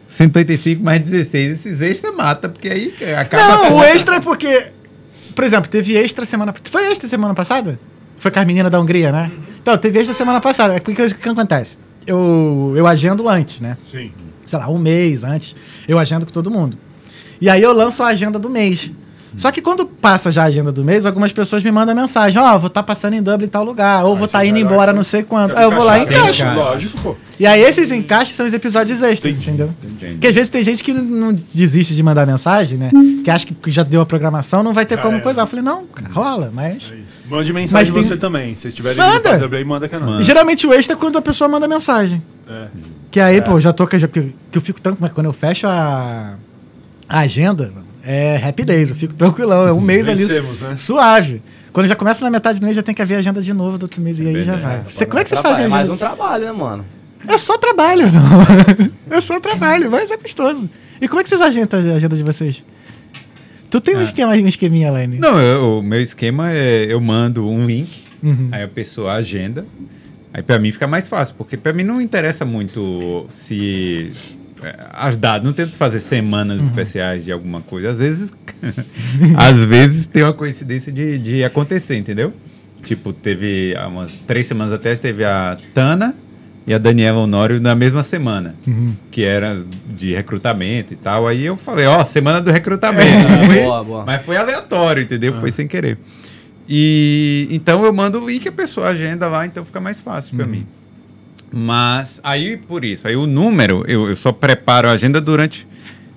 185 0.07 0.83
mais 0.83 0.99
16. 1.01 1.51
Esses 1.59 1.81
extras 1.81 2.15
mata, 2.15 2.49
porque 2.49 2.67
aí 2.67 2.93
acaba. 3.13 3.43
Não, 3.43 3.77
o 3.77 3.83
extra 3.83 4.15
é 4.15 4.19
porque. 4.19 4.67
Por 5.35 5.43
exemplo, 5.43 5.69
teve 5.69 5.95
extra 5.95 6.25
semana. 6.25 6.53
Foi 6.69 6.91
extra 6.91 7.07
semana 7.07 7.33
passada? 7.35 7.79
Foi 8.17 8.31
com 8.31 8.39
as 8.39 8.45
meninas 8.45 8.71
da 8.71 8.79
Hungria, 8.79 9.11
né? 9.11 9.31
Então, 9.61 9.77
teve 9.77 9.99
extra 9.99 10.13
semana 10.15 10.41
passada. 10.41 10.75
O 10.75 10.81
que, 10.81 10.93
que, 10.93 11.13
que 11.13 11.29
acontece? 11.29 11.77
Eu, 12.05 12.73
eu 12.75 12.87
agendo 12.87 13.27
antes, 13.29 13.59
né? 13.59 13.77
Sim. 13.89 14.11
sei 14.45 14.59
lá, 14.59 14.69
um 14.69 14.77
mês 14.77 15.23
antes, 15.23 15.55
eu 15.87 15.99
agendo 15.99 16.25
com 16.25 16.31
todo 16.31 16.49
mundo. 16.49 16.77
E 17.39 17.49
aí 17.49 17.61
eu 17.61 17.73
lanço 17.73 18.03
a 18.03 18.07
agenda 18.07 18.37
do 18.37 18.49
mês. 18.49 18.91
Só 19.37 19.51
que 19.51 19.61
quando 19.61 19.85
passa 19.85 20.29
já 20.31 20.43
a 20.43 20.45
agenda 20.45 20.71
do 20.71 20.83
mês, 20.83 21.05
algumas 21.05 21.31
pessoas 21.31 21.63
me 21.63 21.71
mandam 21.71 21.95
mensagem, 21.95 22.39
ó, 22.41 22.57
vou 22.57 22.67
estar 22.67 22.83
passando 22.83 23.13
em 23.13 23.21
Dublin 23.23 23.45
em 23.45 23.49
tal 23.49 23.63
lugar, 23.63 24.03
ou 24.03 24.15
vou 24.15 24.25
estar 24.25 24.39
você 24.39 24.45
indo 24.47 24.53
vai 24.55 24.63
lá 24.63 24.69
embora 24.73 24.93
não 24.93 25.03
sei 25.03 25.23
quanto. 25.23 25.55
Aí 25.57 25.63
eu 25.63 25.71
vou 25.71 25.83
lá 25.83 25.99
e 25.99 26.03
encaixo. 26.03 26.43
Lógico, 26.45 26.97
pô. 27.01 27.15
E 27.39 27.45
aí 27.45 27.61
esses 27.61 27.91
encaixes 27.91 28.35
são 28.35 28.45
os 28.45 28.53
episódios 28.53 29.01
extras, 29.01 29.35
Entendi, 29.35 29.49
entendeu? 29.49 29.73
entendi. 29.83 30.11
Porque 30.13 30.27
às 30.27 30.33
vezes 30.33 30.49
tem 30.49 30.61
gente 30.63 30.83
que 30.83 30.93
não 30.93 31.33
desiste 31.33 31.95
de 31.95 32.03
mandar 32.03 32.27
mensagem, 32.27 32.77
né? 32.77 32.91
Que 33.23 33.31
acha 33.31 33.45
que 33.47 33.71
já 33.71 33.83
deu 33.83 34.01
a 34.01 34.05
programação, 34.05 34.61
não 34.61 34.73
vai 34.73 34.85
ter 34.85 34.95
Já 34.95 35.01
como 35.01 35.15
era. 35.15 35.23
coisar. 35.23 35.41
Eu 35.43 35.47
falei, 35.47 35.63
não, 35.65 35.85
cara, 35.87 36.11
rola, 36.13 36.51
mas... 36.53 36.91
Mande 37.29 37.53
mensagem 37.53 37.73
Mas 37.73 37.91
tem- 37.91 38.03
você 38.03 38.17
também. 38.17 38.55
Se 38.57 38.67
estiver 38.67 38.93
Manda! 38.95 39.49
aí, 39.55 39.63
manda 39.63 39.87
canal. 39.87 40.19
E 40.19 40.23
geralmente 40.23 40.67
o 40.67 40.73
extra 40.73 40.95
é 40.95 40.99
quando 40.99 41.17
a 41.17 41.21
pessoa 41.21 41.47
manda 41.47 41.65
mensagem. 41.67 42.21
É. 42.47 42.67
Que 43.09 43.19
aí, 43.21 43.41
pô, 43.41 43.57
já 43.59 43.71
tô. 43.71 43.87
Já, 43.97 44.07
que, 44.07 44.33
que 44.51 44.57
eu 44.57 44.61
fico 44.61 44.81
tranquilo. 44.81 45.09
Quando 45.13 45.27
eu 45.27 45.33
fecho 45.33 45.65
a, 45.65 46.33
a 47.07 47.19
agenda, 47.19 47.71
é 48.03 48.37
happy 48.43 48.63
days. 48.65 48.89
Eu 48.89 48.95
fico 48.95 49.13
tranquilão. 49.13 49.67
É 49.67 49.73
um 49.73 49.81
mês 49.81 50.07
ali. 50.07 50.23
Vencemos, 50.25 50.61
né? 50.61 50.75
Suave. 50.77 51.41
Quando 51.73 51.87
já 51.87 51.95
começa 51.95 52.23
na 52.25 52.29
metade 52.31 52.59
do 52.59 52.63
mês, 52.65 52.75
já 52.75 52.83
tem 52.83 52.93
que 52.93 53.01
haver 53.01 53.15
a 53.15 53.19
agenda 53.19 53.41
de 53.41 53.53
novo 53.53 53.77
do 53.77 53.83
outro 53.83 54.01
mês. 54.01 54.19
E 54.19 54.27
aí 54.27 54.43
já 54.43 54.55
vai. 54.57 54.81
Você, 54.89 55.05
como 55.05 55.19
é 55.19 55.23
que 55.23 55.29
vocês 55.29 55.41
fazem 55.41 55.65
a 55.65 55.67
É 55.67 55.71
mais 55.71 55.89
agenda? 55.89 55.93
um 55.93 55.97
trabalho, 55.97 56.45
né, 56.45 56.51
mano? 56.51 56.85
É 57.27 57.37
só 57.37 57.57
trabalho, 57.57 58.01
irmão. 58.03 58.21
É 59.09 59.19
só 59.21 59.39
trabalho, 59.39 59.91
mas 59.91 60.09
é 60.09 60.17
gostoso. 60.17 60.69
E 61.01 61.07
como 61.07 61.19
é 61.19 61.23
que 61.23 61.29
vocês 61.29 61.41
agendam 61.41 61.79
a 61.79 61.95
agenda 61.95 62.15
de 62.15 62.23
vocês? 62.23 62.63
Tu 63.69 63.79
tem 63.81 63.95
um, 63.95 64.01
esquema, 64.01 64.33
um 64.33 64.47
esqueminha, 64.47 64.91
Lene? 64.91 65.17
Não, 65.17 65.39
eu- 65.39 65.79
o 65.79 65.81
meu 65.83 66.01
esquema 66.01 66.51
é 66.51 66.85
eu 66.89 66.99
mando 66.99 67.47
um 67.47 67.65
link, 67.65 68.03
Uhum. 68.23 68.49
aí 68.51 68.63
a 68.63 68.67
pessoa 68.67 69.13
agenda. 69.13 69.65
Aí 70.33 70.41
pra 70.43 70.57
mim 70.59 70.71
fica 70.71 70.87
mais 70.87 71.07
fácil, 71.07 71.35
porque 71.37 71.55
pra 71.57 71.71
mim 71.73 71.83
não 71.83 71.99
interessa 72.01 72.43
muito 72.45 73.25
se 73.29 74.11
é, 74.13 74.40
as 74.93 75.17
datas, 75.17 75.43
não 75.45 75.53
tento 75.53 75.71
fazer 75.75 75.99
semanas 75.99 76.59
Uhum. 76.59 76.65
especiais 76.67 77.23
de 77.25 77.31
alguma 77.31 77.61
coisa. 77.61 77.89
Às 77.89 77.97
vezes, 77.97 78.33
às 79.37 79.63
vezes 79.63 80.05
tem 80.05 80.23
uma 80.23 80.33
coincidência 80.33 80.91
de, 80.91 81.17
de 81.17 81.43
acontecer, 81.43 81.97
entendeu? 81.97 82.33
Tipo, 82.83 83.13
teve 83.13 83.75
há 83.75 83.87
umas 83.87 84.17
três 84.19 84.47
semanas 84.47 84.73
atrás, 84.73 84.99
teve 84.99 85.23
a 85.23 85.57
Tana 85.73 86.15
e 86.65 86.73
a 86.73 86.77
Daniela 86.77 87.19
Honório 87.19 87.59
na 87.59 87.75
mesma 87.75 88.01
semana, 88.03 88.55
que 89.11 89.23
era 89.23 89.59
de 89.95 90.13
recrutamento 90.15 90.93
e 90.93 90.95
tal. 90.95 91.27
Aí 91.27 91.45
eu 91.45 91.55
falei, 91.57 91.85
ó, 91.85 92.03
semana 92.03 92.41
do 92.41 92.51
recrutamento. 92.51 93.27
Não 93.29 93.43
foi- 93.45 93.61
Boa, 93.61 93.83
boa. 93.83 94.03
Mas 94.05 94.21
foi 94.23 94.37
aleatório, 94.37 95.03
entendeu? 95.03 95.39
Foi 95.39 95.51
sem 95.51 95.67
querer. 95.67 95.97
E 96.69 97.47
então 97.51 97.83
eu 97.83 97.91
mando 97.91 98.19
o 98.23 98.29
link 98.29 98.47
a 98.47 98.51
pessoa 98.51 98.87
agenda 98.89 99.27
lá, 99.27 99.45
então 99.45 99.65
fica 99.65 99.79
mais 99.81 99.99
fácil 99.99 100.37
pra 100.37 100.45
mim. 100.47 100.65
Mas 101.51 102.19
aí 102.23 102.55
por 102.57 102.85
isso, 102.85 103.07
aí 103.07 103.15
o 103.15 103.27
número, 103.27 103.83
eu, 103.87 104.07
eu 104.07 104.15
só 104.15 104.31
preparo 104.31 104.87
a 104.87 104.91
agenda 104.91 105.19
durante. 105.19 105.67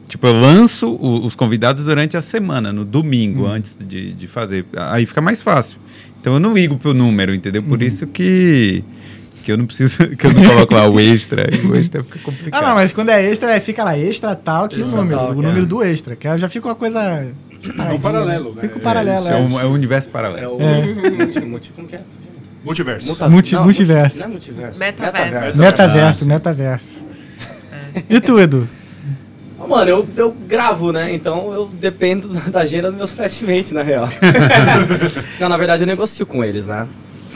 Tipo, 0.09 0.27
eu 0.29 0.39
lanço 0.41 0.91
o- 0.93 1.25
os 1.27 1.35
convidados 1.35 1.85
durante 1.85 2.17
a 2.17 2.23
semana, 2.23 2.73
no 2.73 2.85
domingo, 2.85 3.47
antes 3.47 3.77
de, 3.81 4.13
de 4.13 4.29
fazer. 4.29 4.65
Aí 4.77 5.07
fica 5.07 5.21
mais 5.21 5.43
fácil. 5.43 5.79
Então 6.21 6.35
eu 6.35 6.41
não 6.41 6.55
ligo 6.55 6.77
pro 6.79 6.95
número, 6.95 7.35
entendeu? 7.35 7.63
Por 7.63 7.83
isso 7.83 8.07
que, 8.07 8.85
que 9.43 9.51
eu 9.51 9.57
não 9.57 9.67
preciso. 9.67 10.07
que 10.17 10.27
eu 10.27 10.33
não 10.33 10.45
coloco 10.45 10.75
lá 10.75 10.89
o 10.89 11.01
extra. 11.01 11.49
e 11.53 11.67
o 11.67 11.75
extra 11.75 12.05
fica 12.05 12.19
complicado. 12.21 12.63
Ah, 12.63 12.69
não, 12.69 12.75
mas 12.77 12.93
quando 12.93 13.09
é 13.09 13.25
extra, 13.29 13.51
é, 13.57 13.61
fica 13.61 13.83
lá, 13.83 13.99
extra 13.99 14.37
tal, 14.37 14.69
que 14.69 14.77
o 14.77 14.83
Extra 14.83 14.97
número, 14.99 15.19
tal, 15.19 15.31
o 15.33 15.35
número 15.43 15.63
é. 15.63 15.67
do 15.67 15.83
extra, 15.83 16.15
que 16.15 16.39
já 16.39 16.49
fica 16.49 16.69
uma 16.69 16.75
coisa. 16.77 17.27
separadinha, 17.65 18.01
paralelo, 18.01 18.55
né? 18.55 18.63
Fica 18.63 18.79
um 18.79 18.81
paralelo, 18.83 19.19
Isso 19.21 19.29
é. 19.33 19.33
é, 19.33 19.43
um, 19.43 19.61
é 19.61 19.67
um 19.67 19.73
universo 19.73 20.09
É 20.09 20.13
paralelo. 20.13 20.57
o 20.57 20.61
multi, 21.19 21.41
multi, 21.41 21.73
como 21.75 21.89
que 21.89 21.97
é? 21.97 22.01
Multiverso. 22.65 23.07
Muta- 23.07 23.29
Multi- 23.29 23.55
não, 23.55 23.65
multiverso. 23.65 24.19
Não 24.21 24.27
é 24.27 24.29
multiverso. 24.31 24.79
Metaverso. 24.79 25.59
Metaverso, 25.59 26.27
metaverso. 26.27 27.03
E 28.09 28.21
tu, 28.21 28.41
Edu? 28.41 28.69
Ah, 29.61 29.67
Mano, 29.67 29.91
eu, 29.91 30.09
eu 30.17 30.33
gravo, 30.33 30.91
né? 30.93 31.13
Então 31.15 31.53
eu 31.53 31.67
dependo 31.69 32.29
da 32.51 32.61
agenda 32.61 32.89
dos 32.89 32.97
meus 32.97 33.13
flatmates, 33.13 33.73
na 33.73 33.83
real. 33.83 34.09
não, 35.39 35.49
na 35.49 35.57
verdade 35.57 35.83
eu 35.83 35.87
negocio 35.87 36.25
com 36.27 36.43
eles, 36.45 36.67
né? 36.69 36.87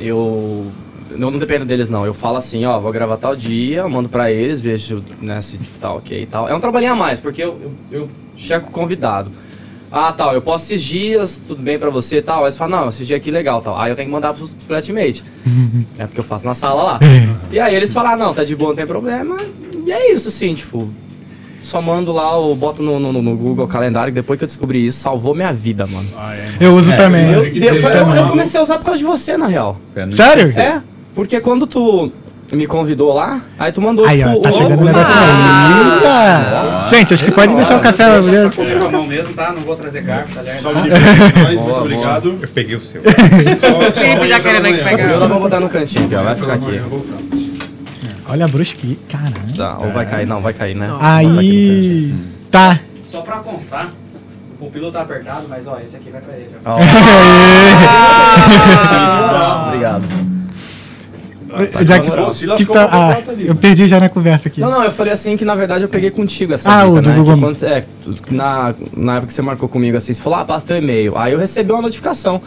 Eu. 0.00 0.66
Eu 1.10 1.18
não 1.18 1.38
dependo 1.38 1.64
deles, 1.64 1.88
não. 1.88 2.04
Eu 2.04 2.12
falo 2.12 2.36
assim, 2.36 2.66
ó, 2.66 2.78
vou 2.78 2.92
gravar 2.92 3.16
tal 3.16 3.34
dia, 3.34 3.78
eu 3.78 3.88
mando 3.88 4.10
pra 4.10 4.30
eles, 4.30 4.60
vejo, 4.60 5.02
né, 5.22 5.40
se 5.40 5.56
tipo, 5.56 5.78
tá 5.78 5.90
ok 5.92 6.22
e 6.22 6.26
tal. 6.26 6.46
É 6.46 6.54
um 6.54 6.60
trabalhinho 6.60 6.92
a 6.92 6.94
mais, 6.94 7.18
porque 7.18 7.42
eu, 7.42 7.58
eu, 7.90 8.00
eu 8.02 8.10
checo 8.36 8.68
o 8.68 8.70
convidado. 8.70 9.30
Ah, 9.90 10.12
tal, 10.12 10.34
eu 10.34 10.42
posso 10.42 10.66
esses 10.66 10.82
dias, 10.84 11.40
tudo 11.48 11.62
bem 11.62 11.78
pra 11.78 11.88
você 11.88 12.18
e 12.18 12.22
tal. 12.22 12.38
Aí 12.40 12.44
eles 12.44 12.56
falam, 12.56 12.80
não, 12.82 12.88
esse 12.88 13.04
dia 13.04 13.16
aqui 13.16 13.30
legal 13.30 13.60
tal. 13.62 13.78
Aí 13.80 13.90
eu 13.90 13.96
tenho 13.96 14.08
que 14.08 14.12
mandar 14.12 14.34
pros 14.34 14.54
flatmates. 14.66 15.24
é 15.98 16.06
porque 16.06 16.20
eu 16.20 16.24
faço 16.24 16.44
na 16.44 16.54
sala 16.54 16.82
lá. 16.82 16.98
e 17.50 17.58
aí 17.58 17.74
eles 17.74 17.92
falam, 17.92 18.12
ah, 18.12 18.16
não, 18.16 18.34
tá 18.34 18.44
de 18.44 18.54
boa, 18.54 18.70
não 18.70 18.76
tem 18.76 18.86
problema. 18.86 19.36
E 19.86 19.90
é 19.90 20.12
isso, 20.12 20.28
assim, 20.28 20.52
tipo, 20.52 20.90
só 21.58 21.80
mando 21.80 22.12
lá, 22.12 22.34
eu 22.34 22.54
boto 22.54 22.82
no, 22.82 23.00
no, 23.00 23.12
no 23.12 23.36
Google 23.36 23.66
Calendário, 23.66 24.12
que 24.12 24.16
depois 24.20 24.38
que 24.38 24.44
eu 24.44 24.48
descobri 24.48 24.84
isso, 24.86 25.00
salvou 25.00 25.34
minha 25.34 25.52
vida, 25.52 25.86
mano. 25.86 26.08
Ah, 26.16 26.34
é. 26.34 26.48
Eu 26.60 26.74
uso 26.74 26.94
também. 26.94 27.32
Eu, 27.32 27.46
eu 27.46 27.74
eu- 27.74 28.14
eu- 28.14 28.28
comecei 28.28 28.60
a 28.60 28.62
usar 28.62 28.76
por 28.78 28.84
causa 28.84 28.98
de 28.98 29.04
você, 29.06 29.36
na 29.38 29.46
real. 29.46 29.78
Não 29.96 30.12
Sério? 30.12 30.46
É, 30.58 30.82
porque 31.14 31.40
quando 31.40 31.66
tu 31.66 32.12
me 32.56 32.66
convidou 32.66 33.12
lá, 33.12 33.40
aí 33.58 33.70
tu 33.70 33.80
mandou, 33.80 34.06
Aí, 34.06 34.22
ó, 34.24 34.28
tipo, 34.28 34.40
tá 34.42 34.48
o- 34.48 34.52
chegando 34.52 34.80
o 34.80 34.84
negócio 34.84 35.12
aí. 35.12 35.94
Eita! 35.94 36.88
Gente, 36.88 37.14
acho 37.14 37.24
que 37.24 37.30
pode 37.30 37.54
deixar 37.54 37.76
o 37.76 37.80
café. 37.80 38.04
A 38.04 38.90
mão 38.90 39.06
mesmo, 39.06 39.32
tá? 39.34 39.52
Não 39.52 39.62
vou 39.62 39.76
trazer 39.76 40.00
garfo, 40.02 40.34
tá 40.34 40.42
ligado? 40.42 40.60
Salve 40.60 40.82
de 40.82 40.88
nós, 40.90 41.60
muito 41.60 41.76
obrigado. 41.76 42.38
Eu 42.40 42.48
peguei 42.48 42.76
o 42.76 42.80
seu. 42.80 43.02
Só- 43.02 43.10
só 43.92 43.92
Felipe 43.92 44.28
já 44.28 44.40
querendo 44.40 44.66
aqui 44.66 44.82
manhã. 44.82 44.96
pegar. 44.96 45.10
Eu 45.10 45.20
não 45.20 45.28
vou 45.28 45.40
botar 45.40 45.60
no 45.60 45.68
cantinho 45.68 46.06
aqui, 46.06 46.14
ó, 46.14 46.22
vai 46.22 46.34
ficar 46.36 46.54
aqui. 46.54 46.80
Olha 48.30 48.44
a 48.44 48.48
brusque. 48.48 48.98
Caramba. 49.08 49.38
Tá, 49.56 49.78
ou 49.78 49.90
vai 49.92 50.06
cair, 50.06 50.26
não, 50.26 50.40
vai 50.40 50.52
cair, 50.52 50.74
né? 50.74 50.90
Aí. 51.00 52.14
Tá. 52.50 52.78
Só 53.04 53.20
pra 53.22 53.36
constar, 53.38 53.88
o 54.52 54.56
pupilo 54.64 54.90
tá 54.92 55.00
apertado, 55.02 55.46
mas 55.48 55.66
ó, 55.66 55.78
esse 55.82 55.96
aqui 55.96 56.10
vai 56.10 56.20
pra 56.20 56.34
ele. 56.34 56.50
ó. 56.64 56.78
Já 61.84 61.98
que, 61.98 62.10
que 62.56 62.72
tá, 62.72 62.88
ah, 62.92 63.16
eu 63.38 63.54
perdi 63.54 63.86
já 63.86 63.98
na 63.98 64.08
conversa 64.08 64.48
aqui. 64.48 64.60
Não, 64.60 64.70
não, 64.70 64.84
eu 64.84 64.92
falei 64.92 65.12
assim 65.12 65.36
que 65.36 65.44
na 65.44 65.54
verdade 65.54 65.82
eu 65.84 65.88
peguei 65.88 66.10
contigo 66.10 66.52
essa 66.52 66.70
Ah, 66.70 66.84
dica, 66.84 66.90
o 66.98 67.02
do 67.02 67.08
né? 67.10 67.16
Google 67.16 67.38
quando- 67.38 67.62
é, 67.64 67.84
tu- 68.02 68.14
na, 68.30 68.74
na 68.96 69.12
época 69.14 69.28
que 69.28 69.32
você 69.32 69.42
marcou 69.42 69.68
comigo 69.68 69.96
assim, 69.96 70.12
você 70.12 70.20
falou, 70.22 70.38
ah, 70.38 70.44
passa 70.44 70.66
teu 70.66 70.76
e-mail. 70.78 71.16
Aí 71.16 71.32
eu 71.32 71.38
recebi 71.38 71.72
uma 71.72 71.82
notificação. 71.82 72.40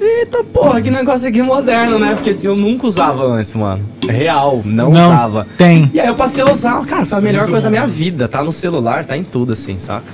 Eita 0.00 0.44
porra, 0.44 0.80
que 0.80 0.90
negócio 0.92 1.28
aqui 1.28 1.42
moderno, 1.42 1.98
né? 1.98 2.14
Porque 2.14 2.36
eu 2.46 2.54
nunca 2.54 2.86
usava 2.86 3.24
antes, 3.24 3.52
mano. 3.54 3.82
Real, 4.08 4.62
não, 4.64 4.92
Não, 4.92 5.10
usava. 5.12 5.46
tem. 5.58 5.90
E 5.92 5.98
aí 6.00 6.06
eu 6.06 6.14
passei 6.14 6.42
a 6.44 6.50
usar, 6.50 6.80
cara, 6.86 7.04
foi 7.04 7.18
a 7.18 7.20
melhor 7.20 7.46
coisa 7.48 7.64
da 7.64 7.70
minha 7.70 7.86
vida. 7.86 8.28
Tá 8.28 8.42
no 8.44 8.52
celular, 8.52 9.04
tá 9.04 9.16
em 9.16 9.24
tudo, 9.24 9.52
assim, 9.54 9.78
saca? 9.80 10.04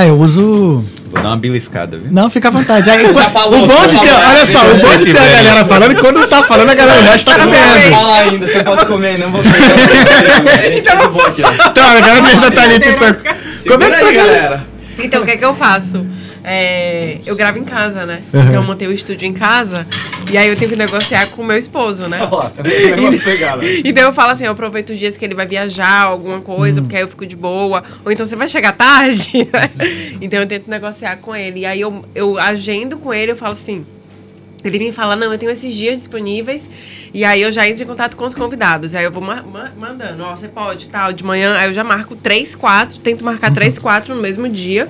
É, 0.00 0.08
eu 0.08 0.18
uso. 0.18 0.82
Vou 1.10 1.22
dar 1.22 1.28
uma 1.28 1.36
beliscada, 1.36 1.98
viu? 1.98 2.10
Não, 2.10 2.30
fica 2.30 2.48
à 2.48 2.50
vontade. 2.50 2.88
Aí, 2.88 3.04
Já 3.12 3.28
falou, 3.30 3.64
o 3.64 3.66
bom 3.66 3.86
de 3.86 3.94
já 3.94 4.00
ter, 4.00 4.12
olha 4.12 4.46
só, 4.46 4.58
o 4.60 4.78
bom 4.78 4.96
de 4.96 5.12
ter 5.12 5.18
a 5.18 5.28
galera 5.28 5.64
falando, 5.66 6.00
quando 6.00 6.20
não 6.20 6.28
tá 6.28 6.42
falando, 6.42 6.70
a 6.70 6.74
galera 6.74 7.00
o 7.00 7.02
resto 7.02 7.26
tá 7.26 7.38
comendo. 7.38 7.90
Fala 7.90 8.16
ainda, 8.16 8.46
você 8.46 8.64
pode 8.64 8.86
comer, 8.86 9.18
não 9.18 9.30
vou 9.30 9.42
comer. 9.42 9.56
Aqui, 11.26 11.42
ó. 11.42 11.52
Então, 11.52 11.84
agora 11.84 12.26
ainda 12.28 12.50
tá 12.50 12.62
ali 12.62 12.80
tentando. 12.80 13.18
Como 13.68 13.84
é 13.84 13.90
que 13.90 13.94
aí, 13.94 14.04
tá, 14.04 14.12
galera. 14.12 14.66
Então, 14.98 15.22
o 15.22 15.24
que 15.24 15.30
é 15.32 15.36
que 15.36 15.44
eu 15.44 15.54
faço? 15.54 16.06
É, 16.42 17.18
eu 17.26 17.36
gravo 17.36 17.58
em 17.58 17.64
casa, 17.64 18.06
né? 18.06 18.22
Uhum. 18.32 18.40
Então, 18.40 18.54
eu 18.54 18.62
montei 18.62 18.88
o 18.88 18.92
estúdio 18.92 19.26
em 19.26 19.32
casa. 19.32 19.86
E 20.30 20.38
aí, 20.38 20.48
eu 20.48 20.56
tenho 20.56 20.70
que 20.70 20.76
negociar 20.76 21.26
com 21.28 21.42
o 21.42 21.44
meu 21.44 21.56
esposo, 21.56 22.06
né? 22.06 22.18
Tá 22.30 22.50
pegado. 23.24 23.62
Então 23.84 24.04
eu 24.04 24.12
falo 24.12 24.32
assim, 24.32 24.44
eu 24.44 24.52
aproveito 24.52 24.90
os 24.90 24.98
dias 24.98 25.16
que 25.16 25.24
ele 25.24 25.34
vai 25.34 25.46
viajar, 25.46 26.04
alguma 26.04 26.40
coisa, 26.40 26.80
porque 26.80 26.96
aí 26.96 27.02
eu 27.02 27.08
fico 27.08 27.26
de 27.26 27.36
boa. 27.36 27.82
Ou 28.04 28.12
então 28.12 28.24
você 28.24 28.36
vai 28.36 28.48
chegar 28.48 28.72
tarde, 28.72 29.48
né? 29.52 29.70
Então 30.20 30.40
eu 30.40 30.46
tento 30.46 30.68
negociar 30.68 31.16
com 31.16 31.34
ele. 31.34 31.60
E 31.60 31.66
aí 31.66 31.80
eu, 31.80 32.04
eu 32.14 32.38
agendo 32.38 32.98
com 32.98 33.12
ele, 33.12 33.32
eu 33.32 33.36
falo 33.36 33.52
assim. 33.52 33.84
Ele 34.64 34.78
me 34.78 34.92
fala, 34.92 35.16
não, 35.16 35.32
eu 35.32 35.38
tenho 35.38 35.50
esses 35.52 35.74
dias 35.74 35.98
disponíveis. 35.98 36.68
E 37.14 37.24
aí 37.24 37.40
eu 37.42 37.50
já 37.50 37.68
entro 37.68 37.82
em 37.82 37.86
contato 37.86 38.16
com 38.16 38.24
os 38.24 38.34
convidados. 38.34 38.94
Aí 38.94 39.04
eu 39.04 39.10
vou 39.12 39.22
ma- 39.22 39.42
ma- 39.42 39.70
mandando, 39.76 40.22
ó, 40.22 40.34
você 40.36 40.48
pode, 40.48 40.88
tal, 40.88 41.12
de 41.12 41.24
manhã. 41.24 41.56
Aí 41.56 41.68
eu 41.68 41.74
já 41.74 41.82
marco 41.84 42.14
três, 42.14 42.54
quatro, 42.54 42.98
tento 42.98 43.24
marcar 43.24 43.52
três, 43.52 43.78
quatro 43.80 44.14
no 44.14 44.20
mesmo 44.22 44.48
dia. 44.48 44.88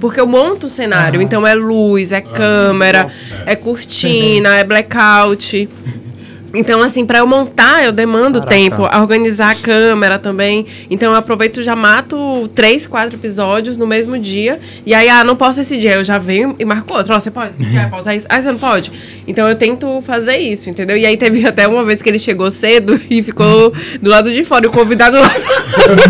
Porque 0.00 0.20
eu 0.20 0.26
monto 0.26 0.66
o 0.66 0.70
cenário. 0.70 1.20
Então 1.20 1.46
é 1.46 1.54
luz, 1.54 2.12
é 2.12 2.20
câmera, 2.20 3.08
é 3.46 3.54
cortina, 3.56 4.56
é 4.56 4.64
blackout. 4.64 5.68
Então, 6.54 6.82
assim, 6.82 7.04
pra 7.04 7.18
eu 7.18 7.26
montar, 7.26 7.84
eu 7.84 7.92
demando 7.92 8.40
Caraca. 8.40 8.54
tempo, 8.54 8.88
a 8.90 9.00
organizar 9.00 9.50
a 9.50 9.54
câmera 9.54 10.18
também. 10.18 10.66
Então, 10.90 11.12
eu 11.12 11.18
aproveito 11.18 11.60
e 11.60 11.62
já 11.62 11.76
mato 11.76 12.48
três, 12.54 12.86
quatro 12.86 13.16
episódios 13.16 13.76
no 13.76 13.86
mesmo 13.86 14.18
dia. 14.18 14.58
E 14.86 14.94
aí, 14.94 15.08
ah, 15.08 15.22
não 15.24 15.36
posso 15.36 15.60
esse 15.60 15.76
dia. 15.76 15.94
Eu 15.94 16.04
já 16.04 16.18
venho 16.18 16.54
e 16.58 16.64
marco 16.64 16.94
outro. 16.94 17.14
Ó, 17.14 17.20
você 17.20 17.30
pode? 17.30 17.54
Você 17.54 17.64
quer 17.64 17.90
pausar 17.90 18.16
isso? 18.16 18.26
Ah, 18.28 18.40
você 18.40 18.50
não 18.50 18.58
pode? 18.58 18.90
Então, 19.26 19.48
eu 19.48 19.54
tento 19.56 20.00
fazer 20.02 20.38
isso, 20.38 20.70
entendeu? 20.70 20.96
E 20.96 21.04
aí, 21.04 21.16
teve 21.16 21.46
até 21.46 21.68
uma 21.68 21.84
vez 21.84 22.00
que 22.00 22.08
ele 22.08 22.18
chegou 22.18 22.50
cedo 22.50 22.98
e 23.10 23.22
ficou 23.22 23.72
do 24.00 24.08
lado 24.08 24.32
de 24.32 24.44
fora. 24.44 24.64
E 24.64 24.68
o 24.68 24.72
convidado 24.72 25.18
lá. 25.20 25.30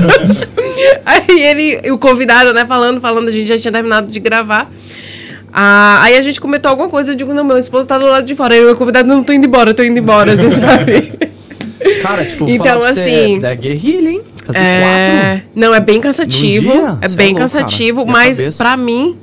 aí, 1.05 1.41
ele, 1.41 1.91
o 1.91 1.99
convidado, 1.99 2.53
né, 2.55 2.65
falando, 2.65 3.01
falando, 3.01 3.29
a 3.29 3.33
gente 3.33 3.47
já 3.47 3.59
tinha 3.59 3.73
terminado 3.73 4.11
de 4.11 4.21
gravar. 4.21 4.71
Ah, 5.61 6.03
aí 6.03 6.17
a 6.17 6.23
gente 6.23 6.41
comentou 6.41 6.71
alguma 6.71 6.89
coisa, 6.89 7.11
eu 7.11 7.17
digo, 7.17 7.35
não, 7.35 7.43
meu 7.43 7.59
esposo 7.59 7.89
tá 7.89 7.99
do 7.99 8.07
lado 8.07 8.25
de 8.25 8.37
fora. 8.37 8.55
Aí 8.55 8.65
o 8.65 8.77
convidado, 8.77 9.09
não, 9.09 9.25
tô 9.25 9.33
indo 9.33 9.45
embora, 9.45 9.75
tô 9.75 9.83
indo 9.83 9.99
embora, 9.99 10.35
assim, 10.35 10.53
sabe? 10.55 11.13
Cara, 12.01 12.25
tipo, 12.25 12.49
Então, 12.49 12.79
você, 12.79 13.01
assim, 13.01 13.45
É 13.45 13.57
guerrilha, 13.57 14.09
hein? 14.09 14.23
Fazer 14.47 14.59
É, 14.61 15.43
não, 15.57 15.75
é 15.75 15.81
bem 15.81 16.01
cansativo. 16.01 16.71
É 17.03 17.09
Cê 17.09 17.15
é 17.15 17.17
bem 17.17 17.27
louco, 17.31 17.41
cansativo, 17.41 18.07
cara. 18.07 18.13
Mas 18.13 18.37
cabeça. 18.37 18.63
pra 18.63 18.77
mim. 18.77 19.17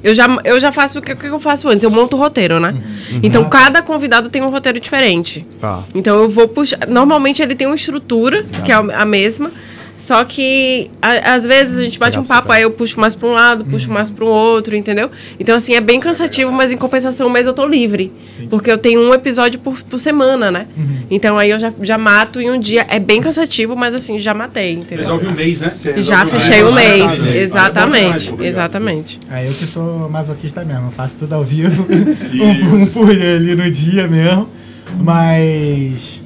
Eu 0.00 0.14
já, 0.14 0.28
eu 0.44 0.60
já 0.60 0.70
faço 0.70 1.00
o 1.00 1.02
que, 1.02 1.10
o 1.10 1.16
que 1.16 1.26
eu 1.26 1.40
faço 1.40 1.68
antes? 1.68 1.82
Eu 1.82 1.90
monto 1.90 2.16
o 2.16 2.20
roteiro, 2.20 2.60
né? 2.60 2.70
Uhum. 2.70 3.20
Então, 3.20 3.48
cada 3.48 3.82
convidado 3.82 4.28
tem 4.28 4.40
um 4.40 4.50
roteiro 4.50 4.78
diferente. 4.78 5.44
Tá. 5.60 5.82
Então, 5.92 6.22
eu 6.22 6.28
vou 6.28 6.46
puxar. 6.46 6.86
Normalmente, 6.86 7.42
ele 7.42 7.56
tem 7.56 7.66
uma 7.66 7.74
estrutura, 7.74 8.46
que 8.64 8.70
é 8.70 8.76
a 8.76 9.04
mesma. 9.04 9.50
Só 9.98 10.24
que, 10.24 10.88
a- 11.02 11.34
às 11.34 11.44
vezes, 11.44 11.76
a 11.76 11.82
gente 11.82 11.98
bate 11.98 12.16
um 12.20 12.24
papo, 12.24 12.52
aí 12.52 12.62
eu 12.62 12.70
puxo 12.70 13.00
mais 13.00 13.16
pra 13.16 13.28
um 13.28 13.32
lado, 13.32 13.64
puxo 13.64 13.90
mais 13.90 14.08
para 14.10 14.24
um 14.24 14.28
outro, 14.28 14.76
entendeu? 14.76 15.10
Então, 15.40 15.56
assim, 15.56 15.74
é 15.74 15.80
bem 15.80 15.98
cansativo, 15.98 16.52
mas 16.52 16.70
em 16.70 16.76
compensação, 16.76 17.26
um 17.26 17.30
mês 17.30 17.48
eu 17.48 17.52
tô 17.52 17.66
livre. 17.66 18.12
Porque 18.48 18.70
eu 18.70 18.78
tenho 18.78 19.00
um 19.00 19.12
episódio 19.12 19.58
por, 19.58 19.82
por 19.82 19.98
semana, 19.98 20.52
né? 20.52 20.66
Então, 21.10 21.36
aí 21.36 21.50
eu 21.50 21.58
já, 21.58 21.72
já 21.82 21.98
mato 21.98 22.40
em 22.40 22.48
um 22.48 22.60
dia. 22.60 22.86
É 22.88 23.00
bem 23.00 23.20
cansativo, 23.20 23.74
mas, 23.74 23.92
assim, 23.92 24.20
já 24.20 24.32
matei, 24.32 24.74
entendeu? 24.74 24.98
Resolve 24.98 25.26
um 25.26 25.32
mês, 25.32 25.58
né? 25.58 25.72
Você 25.76 26.00
Já 26.00 26.22
um 26.22 26.26
fechei 26.28 26.62
o 26.62 26.72
mês. 26.72 27.22
mês. 27.22 27.34
Exatamente. 27.36 28.34
Exatamente. 28.40 29.18
É, 29.30 29.48
eu 29.48 29.52
que 29.52 29.66
sou 29.66 30.08
masoquista 30.08 30.64
mesmo, 30.64 30.92
faço 30.92 31.18
tudo 31.18 31.34
ao 31.34 31.42
vivo, 31.42 31.84
um, 31.90 32.82
um 32.82 32.86
por 32.86 33.10
ali 33.10 33.56
no 33.56 33.68
dia 33.68 34.06
mesmo. 34.06 34.48
Mas. 34.96 36.22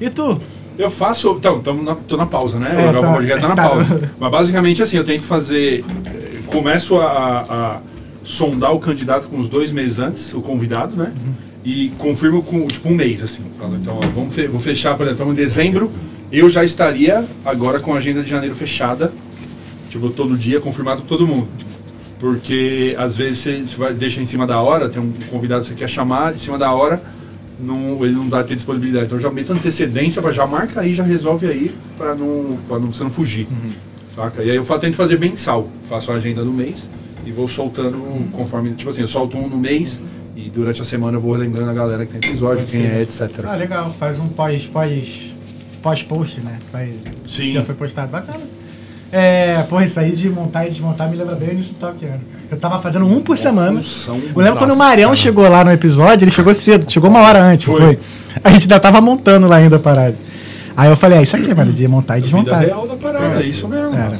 E 0.00 0.08
tu? 0.08 0.40
Eu 0.82 0.90
faço. 0.90 1.34
Então, 1.38 1.60
tamo 1.60 1.82
na, 1.82 1.94
tô 1.94 2.16
na 2.16 2.26
pausa, 2.26 2.58
né? 2.58 2.74
É, 2.76 2.90
o 2.98 3.00
tá. 3.00 3.12
podcast 3.12 3.40
tá 3.42 3.48
na 3.48 3.54
Tá. 3.56 3.68
pausa. 3.68 4.10
Mas 4.18 4.30
basicamente 4.30 4.82
assim, 4.82 4.96
eu 4.96 5.04
tento 5.04 5.24
fazer. 5.24 5.84
eh, 6.06 6.40
Começo 6.46 6.98
a, 7.00 7.06
a 7.48 7.78
sondar 8.22 8.74
o 8.74 8.78
candidato 8.78 9.28
com 9.28 9.36
uns 9.36 9.48
dois 9.48 9.72
meses 9.72 9.98
antes, 9.98 10.34
o 10.34 10.40
convidado, 10.42 10.94
né? 10.96 11.12
E 11.64 11.90
confirmo 11.98 12.42
com 12.42 12.66
tipo 12.66 12.88
um 12.90 12.94
mês, 12.94 13.22
assim. 13.22 13.42
Então, 13.80 13.96
ó, 13.96 14.00
vamos 14.14 14.34
fe- 14.34 14.48
vou 14.48 14.60
fechar, 14.60 14.90
por 14.96 15.04
exemplo, 15.04 15.12
estamos 15.14 15.32
em 15.32 15.36
dezembro. 15.36 15.90
Eu 16.30 16.50
já 16.50 16.62
estaria 16.64 17.24
agora 17.44 17.78
com 17.78 17.94
a 17.94 17.98
agenda 17.98 18.22
de 18.22 18.28
janeiro 18.30 18.54
fechada. 18.54 19.12
Tipo, 19.88 20.10
todo 20.10 20.36
dia, 20.36 20.60
confirmado 20.60 21.02
todo 21.02 21.26
mundo. 21.26 21.46
Porque 22.18 22.94
às 22.98 23.16
vezes 23.16 23.38
você, 23.38 23.62
você 23.66 23.76
vai, 23.76 23.92
deixa 23.94 24.20
em 24.20 24.26
cima 24.26 24.46
da 24.46 24.60
hora, 24.60 24.88
tem 24.88 25.02
um 25.02 25.12
convidado 25.30 25.62
que 25.62 25.68
você 25.68 25.74
quer 25.74 25.88
chamar, 25.88 26.34
em 26.34 26.38
cima 26.38 26.56
da 26.58 26.72
hora, 26.72 27.02
não, 27.62 28.04
ele 28.04 28.14
não 28.14 28.28
dá 28.28 28.42
ter 28.42 28.56
disponibilidade. 28.56 29.06
Então 29.06 29.18
eu 29.18 29.22
já 29.22 29.30
meto 29.30 29.52
antecedência, 29.52 30.32
já 30.32 30.46
marca 30.46 30.80
aí, 30.80 30.92
já 30.92 31.04
resolve 31.04 31.46
aí, 31.46 31.74
pra 31.96 32.14
não, 32.14 32.58
pra 32.68 32.78
não, 32.78 32.92
você 32.92 33.04
não 33.04 33.10
fugir. 33.10 33.46
Saca? 34.14 34.42
E 34.42 34.50
aí 34.50 34.56
eu 34.56 34.64
tento 34.78 34.96
fazer 34.96 35.18
mensal. 35.18 35.68
Faço 35.88 36.12
a 36.12 36.16
agenda 36.16 36.44
do 36.44 36.52
mês 36.52 36.88
e 37.24 37.32
vou 37.32 37.48
soltando 37.48 37.98
conforme. 38.32 38.72
Tipo 38.72 38.90
assim, 38.90 39.02
eu 39.02 39.08
solto 39.08 39.38
um 39.38 39.48
no 39.48 39.56
mês 39.56 40.00
e 40.36 40.50
durante 40.50 40.82
a 40.82 40.84
semana 40.84 41.16
eu 41.16 41.20
vou 41.20 41.34
lembrando 41.34 41.70
a 41.70 41.74
galera 41.74 42.04
que 42.04 42.18
tem 42.18 42.30
episódio, 42.30 42.66
quem 42.66 42.84
é, 42.84 43.02
etc. 43.02 43.30
Ah, 43.44 43.56
legal. 43.56 43.94
Faz 43.98 44.18
um 44.18 44.28
pós, 44.28 44.64
pós, 44.64 45.34
pós-post, 45.82 46.40
né? 46.40 46.58
Vai, 46.70 46.92
Sim. 47.26 47.52
Já 47.52 47.64
foi 47.64 47.74
postado. 47.74 48.10
Bacana. 48.10 48.61
É, 49.14 49.62
porra, 49.68 49.84
isso 49.84 50.00
aí 50.00 50.16
de 50.16 50.30
montar 50.30 50.66
e 50.66 50.70
desmontar 50.70 51.06
me 51.10 51.16
lembra 51.18 51.34
bem 51.34 51.50
o 51.50 51.52
início 51.52 51.74
do 51.74 51.78
Top 51.78 51.94
Gear. 52.00 52.18
Eu 52.50 52.56
tava 52.56 52.80
fazendo 52.80 53.04
um 53.04 53.20
por 53.20 53.36
semana. 53.36 53.82
função 53.82 54.18
Eu 54.34 54.42
lembro 54.42 54.58
quando 54.58 54.72
o 54.72 54.76
Marião 54.76 55.10
cara. 55.10 55.16
chegou 55.16 55.46
lá 55.50 55.62
no 55.62 55.70
episódio, 55.70 56.24
ele 56.24 56.30
chegou 56.30 56.54
cedo, 56.54 56.90
chegou 56.90 57.10
uma 57.10 57.20
hora 57.20 57.42
antes, 57.42 57.66
Foi. 57.66 57.78
foi. 57.78 57.98
A 58.42 58.50
gente 58.50 58.62
ainda 58.62 58.80
tava 58.80 59.02
montando 59.02 59.46
lá 59.46 59.56
ainda 59.56 59.76
a 59.76 59.78
parada. 59.78 60.16
Aí 60.74 60.88
eu 60.88 60.96
falei, 60.96 61.18
é 61.18 61.22
isso 61.22 61.36
aqui, 61.36 61.54
mano, 61.54 61.70
de 61.74 61.86
montar 61.86 62.16
e 62.16 62.22
Vida 62.22 62.32
desmontar. 62.38 62.60
real 62.64 62.88
da 62.88 62.94
parada, 62.94 63.42
é 63.42 63.46
isso 63.46 63.68
mesmo. 63.68 63.98
Era. 63.98 64.16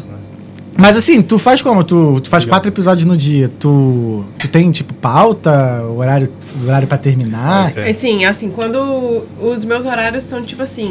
Mas 0.76 0.96
assim, 0.96 1.22
tu 1.22 1.38
faz 1.38 1.62
como? 1.62 1.84
Tu, 1.84 2.20
tu 2.22 2.28
faz 2.30 2.44
quatro 2.44 2.68
episódios 2.68 3.06
no 3.06 3.16
dia. 3.16 3.50
Tu, 3.61 4.25
tu 4.38 4.49
tem, 4.49 4.70
tipo, 4.70 4.92
pauta, 4.94 5.82
horário, 5.84 6.30
horário 6.64 6.88
pra 6.88 6.99
terminar? 6.99 7.72
É. 7.76 7.90
Assim, 7.90 8.25
assim, 8.25 8.50
quando 8.50 9.22
os 9.40 9.64
meus 9.64 9.87
horários 9.87 10.25
são 10.25 10.42
tipo 10.42 10.62
assim. 10.62 10.90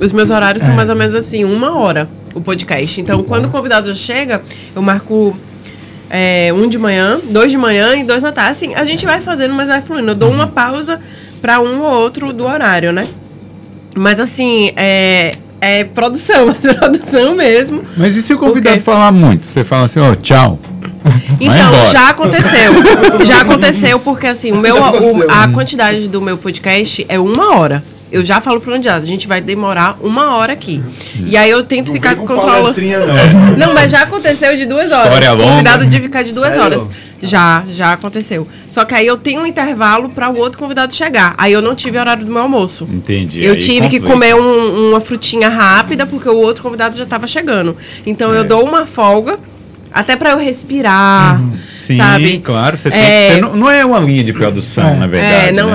Os 0.00 0.12
meus 0.12 0.30
horários 0.30 0.62
são 0.64 0.72
É. 0.72 0.76
mais 0.76 0.88
ou 0.88 0.96
menos 0.96 1.14
assim, 1.14 1.44
uma 1.44 1.76
hora 1.76 2.08
o 2.34 2.40
podcast. 2.40 3.00
Então, 3.00 3.22
quando 3.22 3.46
o 3.46 3.48
convidado 3.50 3.88
já 3.88 3.94
chega, 3.94 4.42
eu 4.74 4.80
marco 4.82 5.36
é, 6.10 6.52
um 6.54 6.68
de 6.68 6.78
manhã, 6.78 7.18
dois 7.30 7.50
de 7.50 7.56
manhã 7.58 7.94
e 7.96 8.04
dois 8.04 8.22
na 8.22 8.32
tarde. 8.32 8.50
Assim, 8.52 8.74
a 8.74 8.84
gente 8.84 9.04
vai 9.04 9.20
fazendo, 9.20 9.54
mas 9.54 9.68
vai 9.68 9.80
fluindo. 9.80 10.10
Eu 10.10 10.14
dou 10.14 10.30
uma 10.30 10.46
pausa 10.46 11.00
pra 11.42 11.60
um 11.60 11.80
ou 11.82 11.90
outro 12.00 12.32
do 12.32 12.44
horário, 12.44 12.92
né? 12.92 13.06
Mas 13.96 14.20
assim, 14.20 14.70
é, 14.76 15.32
é 15.60 15.84
produção, 15.84 16.50
é 16.62 16.72
produção 16.74 17.34
mesmo. 17.34 17.84
Mas 17.96 18.14
e 18.16 18.22
se 18.22 18.32
o 18.32 18.38
convidado 18.38 18.76
Ok. 18.76 18.82
falar 18.84 19.10
muito? 19.12 19.46
Você 19.46 19.64
fala 19.64 19.86
assim, 19.86 19.98
ó, 20.00 20.14
tchau. 20.14 20.58
Então, 21.40 21.90
já 21.90 22.10
aconteceu. 22.10 22.72
já 23.24 23.40
aconteceu 23.40 23.98
porque, 24.00 24.26
assim, 24.26 24.52
o 24.52 24.56
meu, 24.56 24.76
o- 24.76 25.30
a 25.30 25.48
quantidade 25.48 26.06
do 26.08 26.20
meu 26.20 26.36
podcast 26.36 27.04
é 27.08 27.18
uma 27.18 27.56
hora. 27.56 27.82
Eu 28.10 28.24
já 28.24 28.40
falo 28.40 28.58
pro 28.60 28.72
candidato, 28.72 29.02
a 29.02 29.06
gente 29.06 29.28
vai 29.28 29.40
demorar 29.40 29.96
uma 30.00 30.34
hora 30.36 30.52
aqui. 30.54 30.82
E 31.26 31.36
aí 31.36 31.50
eu 31.50 31.62
tento 31.62 31.88
Não 31.88 31.94
ficar 31.94 32.16
controlando. 32.16 32.74
não. 32.80 33.56
Não, 33.68 33.74
mas 33.74 33.90
já 33.90 34.02
aconteceu 34.02 34.56
de 34.56 34.64
duas 34.64 34.90
horas. 34.90 35.06
História 35.08 35.32
O 35.32 35.36
longa. 35.36 35.50
convidado 35.50 35.86
de 35.86 36.00
ficar 36.00 36.22
de 36.22 36.32
duas 36.32 36.48
Sério? 36.48 36.62
horas. 36.64 36.90
Já, 37.22 37.64
já 37.68 37.92
aconteceu. 37.92 38.46
Só 38.68 38.84
que 38.84 38.94
aí 38.94 39.06
eu 39.06 39.16
tenho 39.18 39.42
um 39.42 39.46
intervalo 39.46 40.08
para 40.08 40.30
o 40.30 40.38
outro 40.38 40.58
convidado 40.58 40.94
chegar. 40.94 41.34
Aí 41.36 41.52
eu 41.52 41.60
não 41.60 41.74
tive 41.74 41.98
horário 41.98 42.24
do 42.24 42.32
meu 42.32 42.42
almoço. 42.42 42.88
Entendi. 42.90 43.44
Eu 43.44 43.52
aí 43.54 43.58
tive 43.58 43.88
que 43.88 44.00
complica. 44.00 44.06
comer 44.06 44.34
um- 44.36 44.88
uma 44.90 45.00
frutinha 45.00 45.48
rápida 45.48 46.06
porque 46.06 46.28
o 46.28 46.36
outro 46.36 46.62
convidado 46.62 46.96
já 46.96 47.04
estava 47.04 47.26
chegando. 47.26 47.76
Então 48.06 48.32
É. 48.34 48.38
eu 48.38 48.44
dou 48.44 48.64
uma 48.64 48.86
folga 48.86 49.38
até 49.92 50.16
para 50.16 50.30
eu 50.30 50.38
respirar, 50.38 51.40
Sim, 51.76 51.96
sabe? 51.96 52.38
claro. 52.38 52.76
Você 52.76 52.90
tem, 52.90 53.00
É, 53.00 53.32
você 53.34 53.40
não, 53.40 53.56
não 53.56 53.70
é 53.70 53.84
uma 53.84 53.98
linha 53.98 54.24
de 54.24 54.32
produção, 54.32 54.88
É. 54.88 54.94
na 54.94 55.06
verdade. 55.06 55.48
É, 55.48 55.52
não 55.52 55.74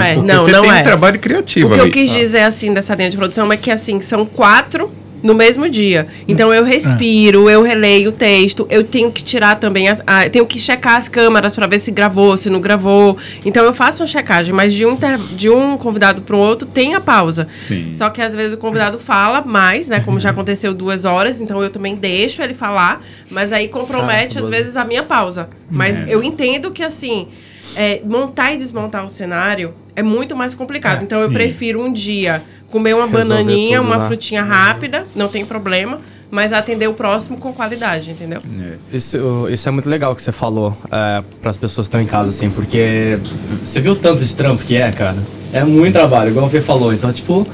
no 5.23 5.33
mesmo 5.33 5.69
dia. 5.69 6.05
Então 6.27 6.53
eu 6.53 6.63
respiro, 6.65 7.49
eu 7.49 7.63
releio 7.63 8.09
o 8.09 8.11
texto, 8.11 8.67
eu 8.69 8.83
tenho 8.83 9.09
que 9.11 9.23
tirar 9.23 9.55
também, 9.59 9.87
as, 9.87 10.01
ah, 10.05 10.29
tenho 10.29 10.45
que 10.45 10.59
checar 10.59 10.97
as 10.97 11.07
câmeras 11.07 11.53
para 11.55 11.65
ver 11.65 11.79
se 11.79 11.89
gravou, 11.91 12.35
se 12.37 12.49
não 12.49 12.59
gravou. 12.59 13.17
Então 13.45 13.63
eu 13.63 13.73
faço 13.73 14.03
uma 14.03 14.07
checagem, 14.07 14.53
mas 14.53 14.73
de 14.73 14.85
um, 14.85 14.91
inter- 14.91 15.17
de 15.17 15.49
um 15.49 15.77
convidado 15.77 16.21
para 16.21 16.35
o 16.35 16.39
outro 16.39 16.67
tem 16.67 16.93
a 16.93 16.99
pausa. 17.01 17.47
Sim. 17.57 17.93
Só 17.93 18.09
que 18.09 18.21
às 18.21 18.35
vezes 18.35 18.53
o 18.53 18.57
convidado 18.57 18.99
fala 18.99 19.41
mais, 19.41 19.87
né? 19.87 20.01
Como 20.01 20.19
já 20.19 20.31
aconteceu 20.31 20.73
duas 20.73 21.05
horas, 21.05 21.39
então 21.39 21.63
eu 21.63 21.69
também 21.69 21.95
deixo 21.95 22.41
ele 22.41 22.53
falar, 22.53 23.01
mas 23.31 23.53
aí 23.53 23.69
compromete 23.69 24.37
às 24.37 24.49
vezes 24.49 24.75
a 24.75 24.83
minha 24.83 25.03
pausa. 25.03 25.49
Mas 25.71 26.01
É. 26.01 26.05
eu 26.13 26.21
entendo 26.21 26.69
que 26.69 26.83
assim. 26.83 27.29
é, 27.75 28.01
montar 28.05 28.53
e 28.53 28.57
desmontar 28.57 29.03
o 29.03 29.09
cenário 29.09 29.73
é 29.95 30.03
muito 30.03 30.35
mais 30.35 30.55
complicado. 30.55 31.01
É, 31.01 31.03
então 31.03 31.19
eu 31.19 31.27
sim. 31.27 31.33
prefiro 31.33 31.83
um 31.83 31.91
dia 31.91 32.43
comer 32.69 32.93
uma 32.93 33.05
Resolver 33.05 33.27
bananinha, 33.27 33.81
uma 33.81 33.97
né? 33.97 34.07
frutinha 34.07 34.43
rápida, 34.43 35.05
não 35.15 35.27
tem 35.27 35.45
problema, 35.45 35.99
mas 36.31 36.51
atender 36.51 36.87
o 36.87 36.93
próximo 36.93 37.37
com 37.37 37.53
qualidade, 37.53 38.09
entendeu? 38.11 38.41
É. 38.59 38.95
Isso, 38.95 39.47
isso 39.49 39.69
é 39.69 39.71
muito 39.71 39.87
legal 39.87 40.15
que 40.15 40.21
você 40.21 40.31
falou 40.31 40.75
é, 40.91 41.23
para 41.41 41.51
as 41.51 41.57
pessoas 41.57 41.87
que 41.87 41.89
estão 41.89 42.01
em 42.01 42.07
casa, 42.07 42.29
assim, 42.29 42.49
porque 42.49 43.19
você 43.63 43.79
viu 43.79 43.93
o 43.93 43.95
tanto 43.95 44.23
de 44.23 44.35
trampo 44.35 44.63
que 44.63 44.75
é, 44.75 44.91
cara? 44.91 45.17
É 45.51 45.63
muito 45.63 45.93
trabalho, 45.93 46.31
igual 46.31 46.47
o 46.47 46.49
Fê 46.49 46.59
falou. 46.59 46.91
Então, 46.91 47.13
tipo, 47.13 47.47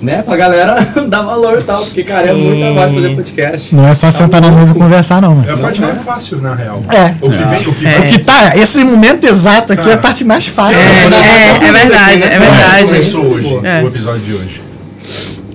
né, 0.00 0.22
pra 0.22 0.36
galera 0.36 0.76
dar 1.08 1.22
valor 1.22 1.58
e 1.60 1.62
tal, 1.64 1.84
porque, 1.84 2.02
cara, 2.02 2.28
é 2.28 2.32
muito 2.34 2.60
trabalho 2.60 2.94
fazer 2.94 3.14
podcast. 3.16 3.74
Não 3.74 3.86
é 3.88 3.94
só 3.94 4.10
sentar 4.10 4.40
na 4.40 4.50
mesa 4.50 4.72
e 4.72 4.74
conversar, 4.74 5.20
não, 5.22 5.32
É 5.32 5.34
mano. 5.34 5.52
a 5.54 5.56
parte 5.56 5.80
mais 5.80 6.02
fácil, 6.02 6.38
na 6.40 6.54
real. 6.54 6.82
É. 6.90 7.14
O 7.20 7.30
que 7.30 7.44
vem, 7.44 7.60
o 7.68 7.74
que 7.74 7.86
O 7.86 8.12
que 8.12 8.18
tá, 8.20 8.56
esse 8.56 8.84
momento 8.84 9.24
exato 9.24 9.72
aqui 9.72 9.88
é 9.88 9.94
a 9.94 9.98
parte 9.98 10.24
mais 10.24 10.46
fácil. 10.46 10.78
É, 10.78 11.66
é 11.68 11.72
verdade, 11.72 12.22
é 12.22 12.38
verdade. 12.38 12.84
começou 12.86 13.24
hoje, 13.24 13.60
É. 13.64 13.82
o 13.82 13.86
episódio 13.88 14.20
de 14.20 14.32
hoje. 14.34 14.62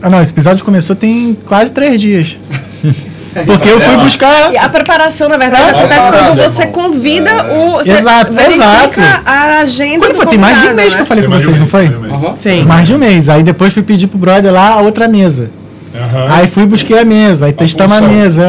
Ah, 0.02 0.10
não, 0.10 0.22
esse 0.22 0.32
episódio 0.32 0.66
começou 0.66 0.96
tem 0.96 1.38
quase 1.46 1.72
três 1.72 2.00
dias. 2.02 2.38
Porque 3.46 3.70
eu 3.70 3.80
fui 3.80 3.98
buscar. 3.98 4.52
E 4.54 4.58
a 4.58 4.68
preparação, 4.70 5.30
na 5.30 5.38
verdade, 5.38 5.64
É, 5.64 5.70
acontece 5.70 6.00
parada, 6.00 6.28
quando 6.28 6.42
você 6.44 6.68
convida 6.68 7.32
o. 7.54 7.78
Você 7.78 7.92
Exato, 7.92 8.38
exato. 8.38 9.02
a 9.26 9.60
agenda 9.60 10.00
Quando 10.00 10.12
do 10.12 10.18
foi? 10.18 10.26
Tem 10.28 10.38
mais 10.38 10.62
de 10.62 10.68
um 10.68 10.74
mês 10.74 10.90
que 10.90 10.96
né? 10.96 11.02
eu 11.02 11.06
falei 11.06 11.24
com 11.24 11.32
vocês, 11.32 11.56
um 11.56 11.60
não 11.60 11.68
foi? 11.68 11.90
mais. 11.90 12.40
Sim. 12.40 12.64
Mais 12.66 12.88
de 12.88 12.94
um 12.94 12.98
mês. 12.98 13.30
Aí 13.30 13.44
depois 13.44 13.74
fui 13.74 13.84
pedir 13.84 14.08
pro 14.08 14.18
brother 14.18 14.52
lá 14.52 14.74
a 14.74 14.82
outra 14.82 15.08
mesa. 15.08 15.50
Aham. 15.96 16.28
Aí 16.30 16.48
fui 16.48 16.66
busquei 16.66 17.00
a 17.00 17.06
mesa, 17.06 17.46
aí 17.46 17.54
testamos 17.54 17.98
a 17.98 18.02
mesa. 18.02 18.44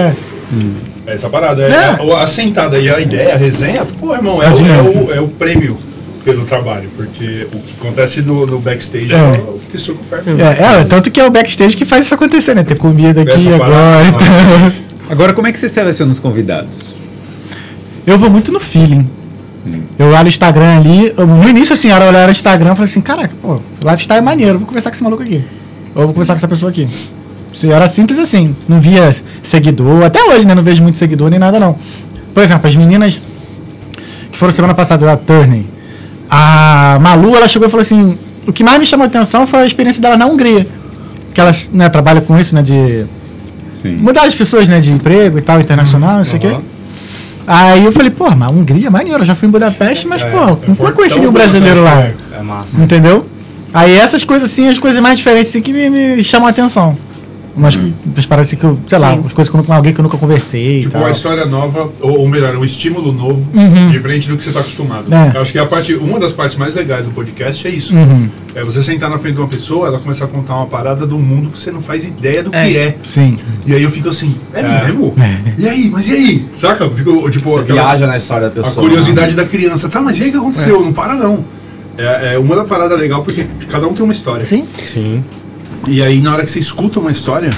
É. 1.07 1.13
Essa 1.15 1.29
parada. 1.29 1.63
É, 1.63 1.71
É. 1.71 2.15
A, 2.15 2.23
a 2.23 2.27
sentada 2.27 2.79
e 2.79 2.89
a 2.89 3.01
ideia, 3.01 3.35
a 3.35 3.37
resenha, 3.37 3.85
pô, 4.01 4.15
irmão, 4.15 4.43
é, 4.43 4.47
É 4.47 4.51
o, 4.51 4.53
é, 4.53 4.83
o, 4.83 5.15
é 5.17 5.21
o 5.21 5.29
prêmio 5.29 5.77
pelo 6.25 6.45
trabalho. 6.45 6.89
Porque 6.97 7.47
o 7.53 7.59
que 7.59 7.75
acontece 7.81 8.23
no, 8.23 8.47
no 8.47 8.59
backstage 8.61 9.13
é, 9.13 9.17
É. 9.17 9.31
o 9.41 9.61
que 9.71 9.79
suco 9.79 10.03
ferve. 10.05 10.31
É, 10.41 10.81
é, 10.81 10.85
tanto 10.85 11.11
que 11.11 11.21
é 11.21 11.27
o 11.27 11.31
backstage 11.31 11.77
que 11.77 11.85
faz 11.85 12.05
isso 12.07 12.15
acontecer, 12.15 12.55
né? 12.55 12.63
Ter 12.63 12.77
comida 12.79 13.23
aqui 13.23 13.33
Essa 13.33 13.55
agora. 13.55 13.71
parada, 13.73 14.09
então. 14.09 14.73
Agora, 15.11 15.33
como 15.33 15.47
é 15.47 15.53
que 15.53 15.59
você 15.59 15.69
seleciona 15.69 16.11
os 16.13 16.19
convidados? 16.19 16.95
Eu 18.07 18.19
vou 18.19 18.31
muito 18.31 18.51
no 18.53 18.59
feeling. 18.61 19.07
Eu 19.99 20.09
olho 20.09 20.25
o 20.25 20.29
Instagram 20.29 20.79
ali. 20.79 21.13
eu- 21.17 21.27
no 21.27 21.49
início, 21.49 21.73
assim, 21.75 21.91
a 21.91 21.95
hora 21.95 22.05
eu 22.07 22.09
olhar 22.09 22.29
o 22.29 22.33
Instagram, 22.33 22.71
eu 22.71 22.75
falei 22.77 22.91
assim: 22.91 23.01
caraca, 23.01 23.33
pô, 23.41 23.61
lifestyle 23.85 24.19
é 24.19 24.23
maneiro, 24.23 24.59
vou 24.59 24.67
conversar 24.67 24.91
com 24.91 24.95
esse 24.97 25.05
maluco 25.05 25.23
aqui. 25.23 25.45
Ou 25.95 26.05
vou 26.05 26.13
conversar 26.13 26.33
com 26.35 26.39
essa 26.39 26.49
pessoa 26.49 26.71
aqui. 26.71 26.89
Isso 27.53 27.71
Era 27.71 27.87
simples 27.87 28.19
assim. 28.19 28.57
Não 28.67 28.81
via 28.81 29.15
seguidor. 29.43 30.03
Até 30.05 30.23
hoje, 30.25 30.49
né? 30.49 30.55
Não 30.55 30.63
vejo 30.63 30.83
muito 30.83 30.97
seguidor 30.99 31.29
nem 31.31 31.39
nada, 31.39 31.61
não. 31.61 31.77
Por 32.35 32.43
exemplo, 32.43 32.67
as 32.67 32.75
meninas 32.75 33.21
que 34.33 34.39
foram 34.39 34.51
semana 34.51 34.73
passada 34.75 35.05
da 35.07 35.17
Turney. 35.17 35.67
A 36.35 36.99
Malu, 36.99 37.37
ela 37.37 37.47
chegou 37.47 37.69
e 37.69 37.71
falou 37.71 37.83
assim: 37.83 38.17
o 38.47 38.53
que 38.53 38.65
mais 38.65 38.79
me 38.79 38.87
chamou 38.87 39.05
a 39.05 39.07
atenção 39.07 39.47
foi 39.47 39.61
a 39.61 39.67
experiência 39.67 40.01
dela 40.01 40.17
na 40.17 40.25
Hungria. 40.25 40.67
Que 41.35 41.41
ela 41.41 41.53
né, 41.73 41.91
trabalha 41.91 42.23
com 42.23 42.39
isso, 42.39 42.55
né? 42.55 42.63
De 42.63 43.05
Sim. 43.71 43.97
mudar 43.97 44.23
as 44.25 44.35
pessoas, 44.35 44.67
né? 44.67 44.81
De 44.81 44.91
emprego 44.91 45.39
e 45.39 45.43
tal, 45.43 45.61
internacional, 45.61 46.17
não 46.17 46.25
sei 46.25 46.39
o 46.39 46.41
quê. 46.41 46.57
Aí 47.47 47.85
eu 47.85 47.93
falei, 47.93 48.11
pô, 48.11 48.31
mas 48.31 48.51
Hungria 48.51 48.87
é 48.87 48.91
maneiro, 48.91 49.21
eu 49.21 49.27
já 49.27 49.35
fui 49.35 49.47
em 49.49 49.51
Budapeste, 49.51 50.07
mas, 50.09 50.23
É, 50.23 50.31
pô, 50.31 50.57
nunca 50.67 50.93
conheci 50.93 51.19
nenhum 51.19 51.33
Budapeste, 51.33 51.61
brasileiro 51.61 51.83
lá. 51.85 52.01
é. 52.03 52.15
É 52.39 52.43
massa. 52.43 52.81
Entendeu? 52.81 53.27
Aí 53.75 53.93
essas 53.95 54.25
coisas 54.25 54.51
assim, 54.51 54.69
as 54.69 54.79
coisas 54.79 55.01
mais 55.03 55.19
diferentes 55.19 55.51
assim 55.51 55.61
que 55.61 55.73
me, 55.73 55.91
me 55.91 56.25
chamam 56.25 56.47
a 56.47 56.51
atenção. 56.51 56.97
Umas 57.55 57.77
umas 57.77 58.27
paradas 58.27 58.49
assim 58.49 58.57
que 58.57 58.65
eu, 58.65 58.79
sei 58.89 58.99
lá, 58.99 59.13
umas 59.15 59.33
coisas 59.33 59.51
que 59.51 59.57
eu, 59.57 59.61
nunca- 59.61 59.75
alguém 59.75 59.93
que 59.93 60.01
eu 60.01 60.03
nunca 60.03 60.17
conversei 60.17 60.79
e 60.79 60.81
Tipo, 60.81 60.93
tal. 60.93 61.03
uma 61.03 61.11
história 61.11 61.45
nova, 61.45 61.91
ou, 62.01 62.21
ou 62.21 62.29
melhor, 62.29 62.57
um 62.57 62.65
estímulo 62.65 63.13
novo, 63.13 63.47
diferente 63.91 64.29
do 64.29 64.37
que 64.39 64.43
você 64.45 64.51
está 64.51 64.61
acostumado. 64.61 65.07
Uhum. 65.13 65.15
É. 65.31 65.33
Eu 65.37 65.41
acho 65.43 65.53
que 65.53 65.59
a 65.59 65.67
parte, 65.67 65.95
uma 65.95 66.19
das 66.19 66.33
partes 66.33 66.57
mais 66.57 66.75
legais 66.75 67.05
do 67.05 67.11
podcast 67.11 67.67
é 67.67 67.71
isso. 67.71 67.95
Uhum. 67.95 68.29
É 68.55 68.63
você 68.65 68.83
sentar 68.83 69.11
na 69.11 69.19
frente 69.19 69.35
de 69.35 69.41
uma 69.41 69.49
pessoa, 69.49 69.87
ela 69.89 69.99
começar 69.99 70.25
a 70.25 70.29
contar 70.29 70.55
uma 70.57 70.67
parada 70.67 71.07
do 71.07 71.19
mundo 71.19 71.51
que 71.51 71.59
você 71.59 71.71
não 71.71 71.81
faz 71.83 72.05
ideia 72.07 72.43
do 72.43 72.55
É. 72.55 72.69
que 72.71 72.77
é. 72.79 72.97
Sim. 73.05 73.39
E 73.67 73.75
aí 73.75 73.83
eu 73.83 73.91
fico 73.91 74.09
assim, 74.09 74.35
é, 74.55 74.63
mesmo? 74.87 75.15
É. 75.19 75.53
E 75.59 75.69
aí, 75.69 75.91
mas 75.91 76.09
e 76.09 76.13
aí? 76.13 76.47
Saca? 76.57 76.85
Eu 76.85 76.91
Fico, 76.95 77.31
tipo, 77.31 77.51
Você 77.51 77.61
aquela- 77.61 77.83
viaja 77.83 78.07
na 78.07 78.17
história 78.17 78.49
da 78.49 78.61
a 78.61 78.65
pessoa. 78.65 78.87
curiosidade 78.87 79.35
da 79.35 79.45
criança. 79.45 79.89
Tá, 79.89 80.01
mas 80.01 80.19
e 80.19 80.23
aí 80.25 80.29
o 80.31 80.33
que 80.33 80.39
aconteceu? 80.39 80.81
Não 80.83 80.93
para 80.93 81.15
não. 81.15 81.45
É, 81.99 82.35
é 82.35 82.39
uma 82.39 82.57
da 82.57 82.65
parada 82.65 82.95
legal 82.95 83.23
porque 83.23 83.45
cada 83.69 83.87
um 83.87 83.93
tem 83.93 84.03
uma 84.03 84.13
história. 84.13 84.45
Sim. 84.47 84.65
Sim. 84.79 85.23
E 85.89 86.03
aí 86.03 86.21
na 86.21 86.33
hora 86.33 86.45
que 86.45 86.51
você 86.51 86.59
escuta 86.59 87.01
uma 87.01 87.11
história, 87.11 87.51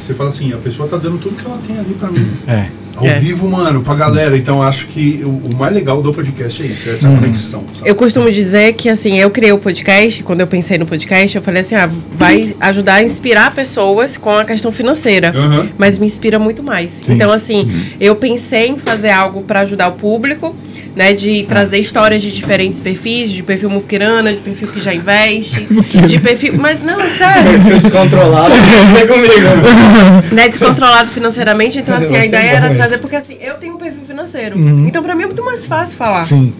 você 0.00 0.14
fala 0.14 0.28
assim, 0.28 0.52
a 0.52 0.58
pessoa 0.58 0.88
tá 0.88 0.96
dando 0.96 1.18
tudo 1.18 1.34
que 1.34 1.46
ela 1.46 1.58
tem 1.66 1.78
ali 1.78 1.94
pra 1.94 2.10
mim. 2.10 2.30
É. 2.46 2.83
Ao 2.96 3.06
É. 3.06 3.18
vivo, 3.18 3.48
mano, 3.48 3.82
pra 3.82 3.94
galera. 3.94 4.36
Então 4.36 4.62
acho 4.62 4.86
que 4.88 5.20
o, 5.24 5.28
o 5.28 5.56
mais 5.56 5.72
legal 5.74 6.00
do 6.02 6.12
podcast 6.12 6.62
é 6.62 6.66
isso, 6.66 6.88
é 6.88 6.92
essa 6.94 7.08
conexão. 7.08 7.64
sabe? 7.76 7.88
Eu 7.90 7.94
costumo 7.94 8.30
dizer 8.30 8.72
que, 8.74 8.88
assim, 8.88 9.18
eu 9.18 9.30
criei 9.30 9.52
o 9.52 9.58
podcast, 9.58 10.22
quando 10.22 10.40
eu 10.40 10.46
pensei 10.46 10.78
no 10.78 10.86
podcast, 10.86 11.36
eu 11.36 11.42
falei 11.42 11.60
assim, 11.60 11.74
ah, 11.74 11.90
vai 12.16 12.54
ajudar 12.60 12.94
a 12.94 13.02
inspirar 13.02 13.52
pessoas 13.54 14.16
com 14.16 14.30
a 14.30 14.44
questão 14.44 14.70
financeira. 14.70 15.32
Aham. 15.34 15.68
Mas 15.76 15.98
me 15.98 16.06
inspira 16.06 16.38
muito 16.38 16.62
mais. 16.62 17.00
Então, 17.08 17.32
assim, 17.32 17.70
eu 18.00 18.14
pensei 18.16 18.68
em 18.68 18.76
fazer 18.76 19.10
algo 19.10 19.42
para 19.42 19.60
ajudar 19.60 19.88
o 19.88 19.92
público, 19.92 20.54
né? 20.94 21.12
De 21.12 21.42
trazer 21.44 21.78
histórias 21.78 22.22
de 22.22 22.30
diferentes 22.30 22.80
perfis, 22.80 23.30
de 23.32 23.42
perfil 23.42 23.68
muquirana, 23.68 24.32
de 24.32 24.38
perfil 24.38 24.68
que 24.68 24.80
já 24.80 24.94
investe, 24.94 25.66
de 26.06 26.20
perfil... 26.20 26.54
Mas 26.56 26.82
não, 26.82 27.00
sério. 27.00 27.52
Perfil 27.64 27.78
descontrolado, 27.78 28.54
vem 28.94 29.06
comigo. 29.06 30.32
né, 30.32 30.48
descontrolado 30.48 31.10
financeiramente. 31.10 31.78
Então, 31.80 31.96
assim, 31.96 32.16
a 32.16 32.20
ser 32.20 32.26
ideia 32.28 32.50
era 32.50 32.74
trazer, 32.84 32.98
porque 32.98 33.16
assim, 33.16 33.36
eu 33.40 33.54
tenho 33.54 33.74
um 33.74 33.78
perfil 33.78 34.04
financeiro. 34.04 34.58
Então, 34.58 35.02
pra 35.02 35.14
mim 35.14 35.22
é 35.22 35.26
muito 35.26 35.44
mais 35.44 35.66
fácil 35.66 35.96
falar. 35.96 36.24
Sim. 36.24 36.52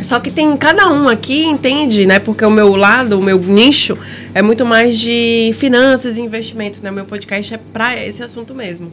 Só 0.00 0.20
que 0.20 0.30
tem 0.30 0.56
cada 0.56 0.88
um 0.88 1.08
aqui 1.08 1.44
entende, 1.44 2.06
né? 2.06 2.18
Porque 2.18 2.44
o 2.44 2.50
meu 2.50 2.76
lado, 2.76 3.18
o 3.18 3.22
meu 3.22 3.38
nicho 3.38 3.98
é 4.32 4.40
muito 4.40 4.64
mais 4.64 4.98
de 4.98 5.52
finanças 5.58 6.16
e 6.16 6.20
investimentos, 6.20 6.80
né? 6.82 6.90
O 6.90 6.94
meu 6.94 7.04
podcast 7.04 7.54
é 7.54 7.58
pra 7.72 7.96
esse 7.96 8.22
assunto 8.22 8.54
mesmo. 8.54 8.92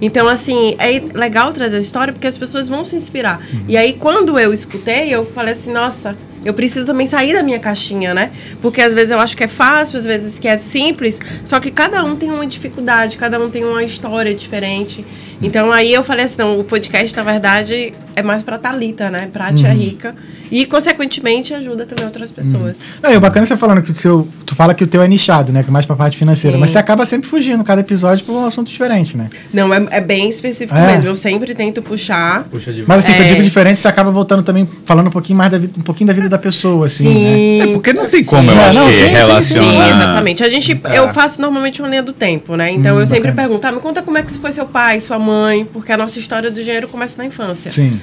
Então, 0.00 0.26
assim, 0.28 0.74
é 0.78 1.02
legal 1.14 1.52
trazer 1.52 1.76
a 1.76 1.80
história 1.80 2.12
porque 2.12 2.26
as 2.26 2.38
pessoas 2.38 2.68
vão 2.68 2.84
se 2.84 2.96
inspirar. 2.96 3.46
E 3.68 3.76
aí, 3.76 3.94
quando 3.94 4.38
eu 4.38 4.52
escutei, 4.52 5.08
eu 5.10 5.26
falei 5.26 5.52
assim, 5.52 5.72
nossa, 5.72 6.16
eu 6.46 6.54
preciso 6.54 6.86
também 6.86 7.06
sair 7.06 7.32
da 7.34 7.42
minha 7.42 7.58
caixinha, 7.58 8.14
né? 8.14 8.30
Porque 8.62 8.80
às 8.80 8.94
vezes 8.94 9.10
eu 9.10 9.18
acho 9.20 9.36
que 9.36 9.44
é 9.44 9.48
fácil, 9.48 9.98
às 9.98 10.04
vezes 10.04 10.38
que 10.38 10.48
é 10.48 10.56
simples, 10.58 11.20
só 11.44 11.58
que 11.60 11.70
cada 11.70 12.02
um 12.04 12.16
tem 12.16 12.30
uma 12.30 12.46
dificuldade, 12.46 13.16
cada 13.16 13.38
um 13.40 13.50
tem 13.50 13.64
uma 13.64 13.82
história 13.82 14.34
diferente. 14.34 15.04
Então 15.42 15.70
aí 15.70 15.92
eu 15.92 16.02
falei 16.02 16.24
assim, 16.24 16.38
não, 16.38 16.58
o 16.58 16.64
podcast, 16.64 17.14
na 17.14 17.22
verdade, 17.22 17.92
é 18.14 18.22
mais 18.22 18.42
pra 18.42 18.56
Thalita, 18.56 19.10
né? 19.10 19.28
Pra 19.30 19.52
Tia 19.52 19.68
Rica. 19.72 20.14
E, 20.50 20.64
consequentemente, 20.64 21.52
ajuda 21.52 21.84
também 21.84 22.04
outras 22.06 22.30
pessoas. 22.30 22.80
Não, 23.02 23.12
e 23.12 23.16
o 23.16 23.20
bacana 23.20 23.44
é 23.44 23.46
você 23.48 23.56
falando 23.56 23.82
que 23.82 23.90
o 23.90 23.94
seu. 23.94 24.26
Tu 24.46 24.54
fala 24.54 24.72
que 24.74 24.84
o 24.84 24.86
teu 24.86 25.02
é 25.02 25.08
nichado, 25.08 25.52
né? 25.52 25.62
Que 25.62 25.68
é 25.68 25.72
mais 25.72 25.84
pra 25.84 25.96
parte 25.96 26.16
financeira. 26.16 26.56
Sim. 26.56 26.60
Mas 26.60 26.70
você 26.70 26.78
acaba 26.78 27.04
sempre 27.04 27.28
fugindo, 27.28 27.62
cada 27.64 27.80
episódio, 27.80 28.24
pra 28.24 28.32
um 28.32 28.46
assunto 28.46 28.68
diferente, 28.70 29.16
né? 29.16 29.28
Não, 29.52 29.74
é, 29.74 29.86
é 29.90 30.00
bem 30.00 30.30
específico 30.30 30.78
É. 30.78 30.92
mesmo. 30.92 31.08
Eu 31.08 31.16
sempre 31.16 31.52
tento 31.54 31.82
puxar. 31.82 32.44
Puxa 32.44 32.72
de 32.72 32.84
Mas 32.86 33.00
assim, 33.04 33.12
que 33.14 33.18
eu 33.18 33.24
É. 33.24 33.28
digo 33.28 33.42
diferente, 33.42 33.80
você 33.80 33.88
acaba 33.88 34.10
voltando 34.10 34.42
também, 34.44 34.68
falando 34.84 35.08
um 35.08 35.10
pouquinho 35.10 35.36
mais 35.36 35.50
da 35.50 35.58
vida, 35.58 35.72
um 35.76 35.82
pouquinho 35.82 36.06
da 36.06 36.12
vida 36.14 36.28
da 36.28 36.35
pessoa, 36.38 36.86
assim, 36.86 37.08
né? 37.08 37.14
Sim. 37.14 37.60
É 37.62 37.66
porque 37.74 37.92
não 37.92 38.06
tem 38.06 38.24
como, 38.24 38.50
eu 38.50 38.54
Sim. 38.56 38.62
acho 38.62 38.78
Não, 38.78 38.86
que 38.88 38.94
sim, 38.94 39.04
relacionar. 39.06 39.42
Sim, 39.42 39.90
exatamente. 39.90 40.44
A 40.44 40.48
gente, 40.48 40.80
eu 40.94 41.12
faço 41.12 41.40
normalmente 41.40 41.80
uma 41.80 41.88
linha 41.88 42.02
do 42.02 42.12
tempo, 42.12 42.56
né? 42.56 42.70
Então 42.72 42.98
eu 42.98 43.06
sempre 43.06 43.32
pergunto, 43.32 43.66
ah, 43.66 43.72
me 43.72 43.80
conta 43.80 44.02
como 44.02 44.18
é 44.18 44.22
que 44.22 44.32
foi 44.38 44.52
seu 44.52 44.66
pai, 44.66 45.00
sua 45.00 45.18
mãe, 45.18 45.64
porque 45.72 45.92
a 45.92 45.96
nossa 45.96 46.18
história 46.18 46.50
do 46.50 46.62
dinheiro 46.62 46.88
começa 46.88 47.16
na 47.18 47.26
infância. 47.26 47.70
Sim. 47.70 48.00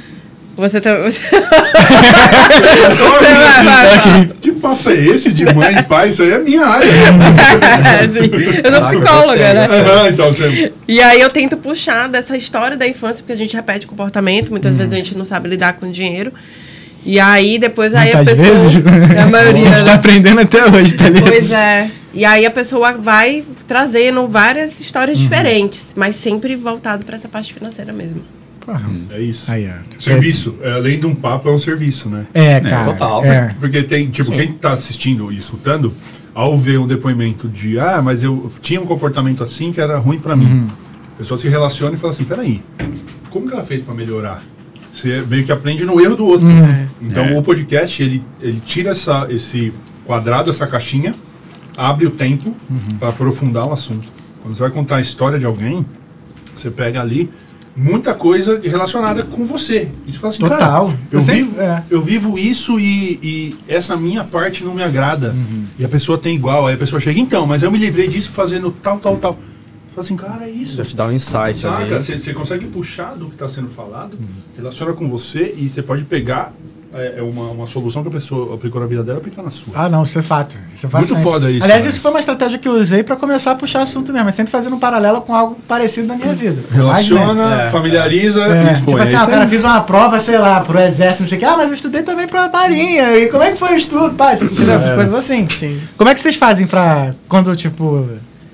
Você 0.56 0.80
tá. 0.80 0.96
Você... 0.98 1.20
Você 2.94 3.24
vai, 3.34 3.64
vai, 3.64 4.00
vai. 4.00 4.30
Que 4.40 4.52
papo 4.52 4.90
é 4.90 4.94
esse 4.94 5.32
de 5.32 5.52
mãe 5.52 5.76
e 5.76 5.84
pai? 5.84 6.10
Isso 6.10 6.22
aí 6.22 6.32
é 6.32 6.40
minha 6.40 6.66
área. 6.66 6.88
É, 7.84 8.08
sim. 8.08 8.20
Eu 8.64 8.72
sou 8.72 8.82
psicóloga, 8.90 9.54
né? 9.54 9.66
Aham, 9.66 10.10
então 10.10 10.32
você. 10.32 10.72
E 10.88 11.02
aí 11.02 11.22
eu 11.22 11.30
tento 11.30 11.58
puxar 11.58 12.08
dessa 12.08 12.38
história 12.38 12.78
da 12.78 12.88
infância, 12.88 13.24
porque 13.24 13.34
a 13.34 13.36
gente 13.36 13.56
repete 13.56 13.88
comportamento, 13.88 14.50
muitas 14.52 14.76
vezes 14.78 14.94
a 14.94 14.96
gente 14.96 15.18
não 15.18 15.26
sabe 15.26 15.50
lidar 15.50 15.74
com 15.74 15.90
dinheiro. 15.90 16.32
E 17.06 17.20
aí 17.20 17.60
depois 17.60 17.94
aí 17.94 18.12
a 18.14 18.24
pessoa. 18.24 18.48
vezes. 18.48 18.76
A 19.22 19.28
maioria. 19.28 19.64
A 19.64 19.72
gente 19.72 19.80
tá 19.80 19.86
né? 19.86 19.94
aprendendo 19.94 20.40
até 20.40 20.66
hoje, 20.66 20.94
tá 20.96 21.10
ligado? 21.10 21.30
Pois 21.30 21.52
é. 21.52 21.90
E 22.14 22.24
aí 22.26 22.46
a 22.46 22.52
pessoa 22.52 22.94
vai 22.94 23.44
trazendo 23.68 24.28
várias 24.28 24.80
histórias 24.80 25.18
Uhum. 25.18 25.24
diferentes, 25.24 25.94
mas 25.96 26.16
sempre 26.16 26.56
voltado 26.56 27.04
para 27.06 27.16
essa 27.16 27.28
parte 27.28 27.54
financeira 27.54 27.92
mesmo. 27.92 28.22
Porra. 28.66 28.82
É 29.12 29.20
isso. 29.20 29.52
Aí. 29.52 29.70
Serviço. 30.00 30.56
É, 30.62 30.72
além 30.74 31.00
de 31.00 31.06
um 31.06 31.14
papo, 31.16 31.50
é 31.50 31.52
um 31.52 31.60
serviço, 31.60 32.08
né? 32.08 32.26
É, 32.34 32.60
cara. 32.62 32.86
total. 32.92 33.26
É. 33.26 33.54
Porque 33.60 33.84
tem, 33.84 34.10
tipo, 34.10 34.32
quem 34.32 34.54
tá 34.54 34.72
assistindo 34.72 35.32
e 35.32 35.36
escutando, 35.36 35.94
ao 36.34 36.58
ver 36.58 36.78
um 36.80 36.88
depoimento 36.88 37.48
de, 37.50 37.78
ah, 37.80 38.02
mas 38.02 38.24
eu 38.24 38.50
tinha 38.62 38.80
um 38.80 38.86
comportamento 38.86 39.44
assim 39.44 39.72
que 39.74 39.82
era 39.82 39.98
ruim 39.98 40.20
pra 40.20 40.36
mim. 40.36 40.68
A 41.16 41.18
pessoa 41.18 41.38
se 41.38 41.48
relaciona 41.50 41.96
e 41.96 41.98
fala 41.98 42.14
assim, 42.14 42.24
peraí, 42.24 42.62
como 43.30 43.48
que 43.48 43.54
ela 43.54 43.64
fez 43.64 43.82
pra 43.82 43.94
melhorar? 43.94 44.42
Você 44.94 45.24
meio 45.28 45.44
que 45.44 45.52
aprende 45.52 45.84
no 45.86 46.00
erro 46.00 46.16
do 46.16 46.26
outro. 46.26 46.48
Então 47.02 47.24
É. 47.26 47.38
o 47.38 47.42
podcast, 47.42 48.02
ele, 48.02 48.24
ele 48.40 48.62
tira 48.64 48.92
essa, 48.92 49.26
esse 49.30 49.74
quadrado, 50.06 50.52
essa 50.52 50.68
caixinha, 50.68 51.16
abre 51.76 52.06
o 52.06 52.12
tempo 52.12 52.56
pra 53.00 53.10
aprofundar 53.10 53.66
o 53.66 53.74
assunto. 53.74 54.08
Quando 54.44 54.56
você 54.56 54.62
vai 54.62 54.70
contar 54.72 54.98
a 54.98 55.02
história 55.02 55.40
de 55.40 55.46
alguém, 55.46 55.84
você 56.56 56.70
pega 56.70 57.02
ali 57.02 57.30
muita 57.76 58.14
coisa 58.14 58.62
relacionada 58.64 59.24
com 59.24 59.46
você. 59.48 59.88
Você 60.08 60.20
fala 60.20 60.30
assim, 60.32 60.40
Total. 60.40 60.60
cara, 60.60 61.00
eu, 61.12 61.18
Eu 61.18 61.22
sempre- 61.22 61.44
vivo, 61.46 61.62
é. 61.62 61.84
eu 61.90 62.02
vivo 62.02 62.38
isso 62.38 62.80
e, 62.80 63.20
e 63.24 63.56
essa 63.68 63.96
minha 63.98 64.24
parte 64.24 64.64
não 64.64 64.76
me 64.76 64.84
agrada. 64.84 65.30
Uhum. 65.32 65.64
E 65.80 65.84
a 65.84 65.90
pessoa 65.90 66.20
tem 66.20 66.36
igual. 66.36 66.68
Aí 66.68 66.76
a 66.76 66.78
pessoa 66.78 67.00
chega, 67.00 67.20
então, 67.20 67.48
mas 67.48 67.64
eu 67.64 67.72
me 67.72 67.80
livrei 67.80 68.08
disso 68.08 68.30
fazendo 68.30 68.70
tal, 68.70 69.00
tal, 69.00 69.16
tal. 69.18 69.40
Fala 69.94 70.06
assim, 70.06 70.16
cara, 70.18 70.46
é 70.46 70.50
isso. 70.50 70.76
Já 70.78 70.84
te 70.86 70.96
dá 70.96 71.06
um 71.06 71.12
insight 71.12 71.60
Saca? 71.60 71.84
ali. 71.84 71.94
Você, 71.94 72.20
você 72.20 72.34
consegue 72.34 72.66
puxar 72.68 73.16
do 73.16 73.28
que 73.28 73.34
está 73.34 73.48
sendo 73.48 73.70
falado, 73.70 74.18
relaciona 74.58 74.94
com 74.94 75.08
você 75.08 75.54
e 75.58 75.70
você 75.70 75.82
pode 75.84 76.04
pegar 76.04 76.52
é, 76.96 77.16
é 77.18 77.22
uma, 77.24 77.50
uma 77.50 77.66
solução 77.66 78.04
que 78.04 78.10
a 78.10 78.12
pessoa 78.12 78.54
aplicou 78.54 78.80
na 78.80 78.86
vida 78.86 79.02
dela 79.04 79.18
e 79.18 79.22
aplicar 79.22 79.42
na 79.42 79.50
sua. 79.50 79.74
Ah, 79.76 79.90
não, 79.90 80.04
isso 80.04 80.20
é 80.20 80.22
fato. 80.22 80.56
Isso 80.74 80.86
é 80.86 80.90
fato 80.90 81.02
Muito 81.02 81.10
sempre. 81.16 81.24
foda 81.24 81.50
isso, 81.52 81.64
Aliás, 81.64 81.84
né? 81.84 81.90
isso 81.90 82.00
foi 82.00 82.12
uma 82.12 82.20
estratégia 82.20 82.60
que 82.60 82.68
eu 82.68 82.74
usei 82.74 83.02
pra 83.02 83.16
começar 83.16 83.52
a 83.52 83.56
puxar 83.56 83.82
assunto 83.82 84.12
mesmo, 84.14 84.26
mas 84.26 84.36
sempre 84.36 84.52
fazendo 84.52 84.76
um 84.76 84.80
paralelo 84.80 85.22
com 85.22 85.34
algo 85.36 85.58
parecido 85.68 86.08
na 86.08 86.16
minha 86.16 86.36
vida. 86.36 86.54
Né, 86.54 86.64
Relaciona, 86.72 87.64
É. 87.64 87.70
familiariza 87.72 88.42
É, 88.42 88.70
e 88.70 88.72
expõe. 88.74 88.86
tipo 88.94 88.98
assim, 89.02 89.16
É 89.16 89.18
ah, 89.18 89.24
o 89.24 89.28
cara 89.28 89.46
uma 89.64 89.82
prova, 89.82 90.20
sei 90.20 90.38
lá, 90.38 90.62
pro 90.62 90.80
exército, 90.80 91.24
não 91.24 91.30
sei 91.30 91.38
o 91.38 91.42
que. 91.42 91.46
Ah, 91.46 91.58
mas 91.58 91.70
eu 91.70 91.76
estudei 91.76 92.04
também 92.04 92.28
pra 92.28 92.48
marinha. 92.48 93.18
E 93.18 93.28
como 93.28 93.42
é 93.44 93.52
que 93.52 93.58
foi 93.58 93.74
o 93.74 93.76
estudo? 93.76 94.14
Pá, 94.16 94.36
você 94.36 94.46
entendeu? 94.46 94.76
Essas 94.76 94.94
coisas 94.94 95.14
assim. 95.16 95.48
Como 95.98 96.10
é 96.10 96.14
que 96.14 96.22
vocês 96.22 96.36
fazem 96.36 96.68
pra, 96.68 97.16
quando, 97.28 97.56
tipo, 97.56 98.08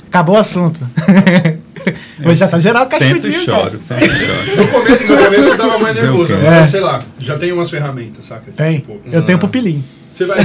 acabou 0.10 0.36
o 0.36 0.40
assunto? 0.40 0.86
Hoje 2.26 2.36
já 2.40 2.48
tá 2.48 2.60
geral 2.60 2.88
Sempre 2.90 3.08
cascudinho. 3.08 3.34
já. 3.34 3.54
choro, 3.54 3.80
sempre 3.80 4.10
choro. 4.10 4.58
No 4.58 4.68
começo, 4.68 5.08
no 5.08 5.18
começo 5.18 5.50
eu 5.50 5.58
tava 5.58 5.80
mais 5.80 5.96
nervoso. 5.96 6.34
É. 6.34 6.68
sei 6.68 6.82
lá, 6.82 7.02
já 7.18 7.38
tem 7.38 7.52
umas 7.54 7.70
ferramentas, 7.70 8.26
saca? 8.26 8.52
Tem. 8.56 8.80
Tipo, 8.80 9.00
Eu 9.12 9.22
tenho 9.24 9.40
pupilinho. 9.40 9.84
Você 10.14 10.26
vai. 10.26 10.40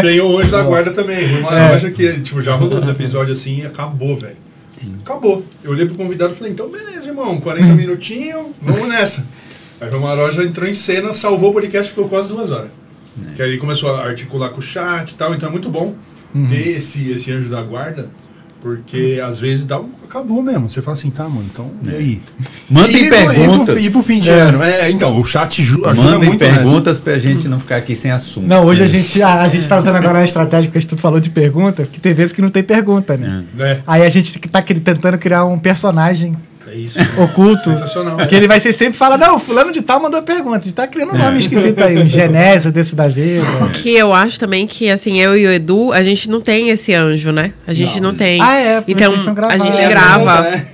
tem 0.00 0.20
o 0.20 0.38
Anjo 0.38 0.50
da 0.50 0.62
Guarda 0.62 0.92
também. 0.92 1.38
Uma 1.40 1.58
É. 1.58 1.72
loja 1.72 1.90
que, 1.90 2.20
tipo, 2.20 2.40
já 2.40 2.54
rolou 2.54 2.80
do 2.80 2.90
episódio 2.90 3.32
assim 3.32 3.60
e 3.62 3.66
acabou, 3.66 4.16
velho. 4.16 4.36
Acabou. 5.04 5.44
Eu 5.64 5.72
olhei 5.72 5.86
pro 5.86 5.94
convidado 5.96 6.32
e 6.32 6.36
falei, 6.36 6.52
então 6.52 6.68
beleza, 6.68 7.08
irmão, 7.08 7.40
40 7.40 7.74
minutinhos, 7.74 8.46
vamos 8.60 8.88
nessa. 8.88 9.24
Aí 9.80 9.90
o 9.92 10.00
Maroja 10.00 10.44
entrou 10.44 10.68
em 10.68 10.74
cena, 10.74 11.12
salvou 11.12 11.50
o 11.50 11.52
podcast, 11.52 11.88
ficou 11.90 12.08
quase 12.08 12.28
duas 12.28 12.50
horas. 12.50 12.68
Que 13.36 13.42
aí 13.42 13.50
ele 13.50 13.58
começou 13.58 13.94
a 13.94 14.04
articular 14.06 14.50
com 14.50 14.58
o 14.58 14.62
chat 14.62 15.10
e 15.10 15.14
tal, 15.14 15.34
então 15.34 15.48
é 15.48 15.52
muito 15.52 15.68
bom 15.68 15.94
ter 16.48 16.76
esse, 16.76 17.10
esse 17.10 17.30
anjo 17.32 17.48
da 17.50 17.60
guarda, 17.62 18.08
porque 18.62 19.20
às 19.24 19.40
vezes 19.40 19.64
dá 19.66 19.80
um. 19.80 19.90
Acabou 20.08 20.42
mesmo. 20.42 20.68
Você 20.70 20.80
fala 20.82 20.96
assim, 20.96 21.10
tá, 21.10 21.24
mano, 21.24 21.44
então 21.52 21.70
e 21.84 21.90
aí? 21.90 22.22
Mandem 22.70 23.06
E 23.06 23.08
pro- 23.08 23.16
perguntas. 23.18 23.60
E 23.60 23.64
pro, 23.64 23.78
e 23.80 23.90
pro 23.90 24.02
fim 24.02 24.20
de 24.20 24.28
ano. 24.28 24.62
É, 24.62 24.90
então, 24.90 25.18
o 25.18 25.24
chat 25.24 25.62
ju- 25.62 25.82
ajuda 25.86 26.10
Mandem 26.12 26.28
muito 26.28 26.44
nessa. 26.44 26.54
perguntas 26.56 26.98
pra 26.98 27.18
gente 27.18 27.48
não 27.48 27.58
ficar 27.58 27.76
aqui 27.76 27.96
sem 27.96 28.10
assunto. 28.10 28.46
Não, 28.46 28.64
hoje 28.66 28.82
a 28.82 28.86
gente, 28.86 29.22
a, 29.22 29.42
a 29.42 29.48
gente 29.48 29.66
tá 29.66 29.78
usando 29.78 29.96
agora 29.96 30.18
a 30.20 30.24
estratégia 30.24 30.70
que 30.70 30.78
a 30.78 30.80
gente 30.80 30.94
falou 30.96 31.18
de 31.18 31.30
pergunta, 31.30 31.82
porque 31.82 31.98
tem 31.98 32.12
vezes 32.14 32.32
que 32.32 32.42
não 32.42 32.50
tem 32.50 32.62
pergunta, 32.62 33.16
né? 33.16 33.44
Né? 33.54 33.80
Aí 33.86 34.02
a 34.02 34.08
gente 34.08 34.38
tá 34.38 34.60
tentando 34.62 35.18
criar 35.18 35.44
um 35.46 35.58
personagem 35.58 36.36
É 36.72 36.76
isso. 36.76 36.98
oculto. 37.22 37.64
Sensacional. 37.70 38.16
Que 38.26 38.34
ele 38.34 38.48
vai 38.48 38.58
ser 38.58 38.72
sempre 38.72 38.94
fala, 38.96 39.18
não, 39.18 39.38
fulano 39.38 39.70
de 39.72 39.82
tal 39.82 40.00
mandou 40.00 40.22
pergunta. 40.22 40.58
A 40.58 40.62
gente 40.62 40.74
tá 40.74 40.86
criando 40.86 41.12
um 41.14 41.18
nome 41.18 41.38
esquisito 41.38 41.78
aí, 41.82 41.98
um 41.98 42.08
Genésio 42.08 42.72
desse 42.72 42.94
da 42.94 43.08
vida. 43.08 43.44
Que 43.74 43.94
eu 43.94 44.12
acho 44.12 44.40
também 44.40 44.66
que, 44.66 44.88
assim, 44.88 45.20
eu 45.20 45.36
e 45.36 45.46
o 45.46 45.52
Edu, 45.52 45.92
a 45.92 46.02
gente 46.02 46.30
não 46.30 46.40
tem 46.40 46.70
esse 46.70 46.94
anjo, 46.94 47.30
né? 47.30 47.52
A 47.66 47.74
gente 47.74 48.00
não, 48.00 48.14
tem. 48.14 48.40
Ah, 48.40 48.54
é, 48.54 48.80
porque 48.80 48.92
Então, 48.92 49.12
a 49.48 49.58
gente 49.58 49.76
É, 49.76 49.88
grava. 49.88 50.42
né? 50.42 50.66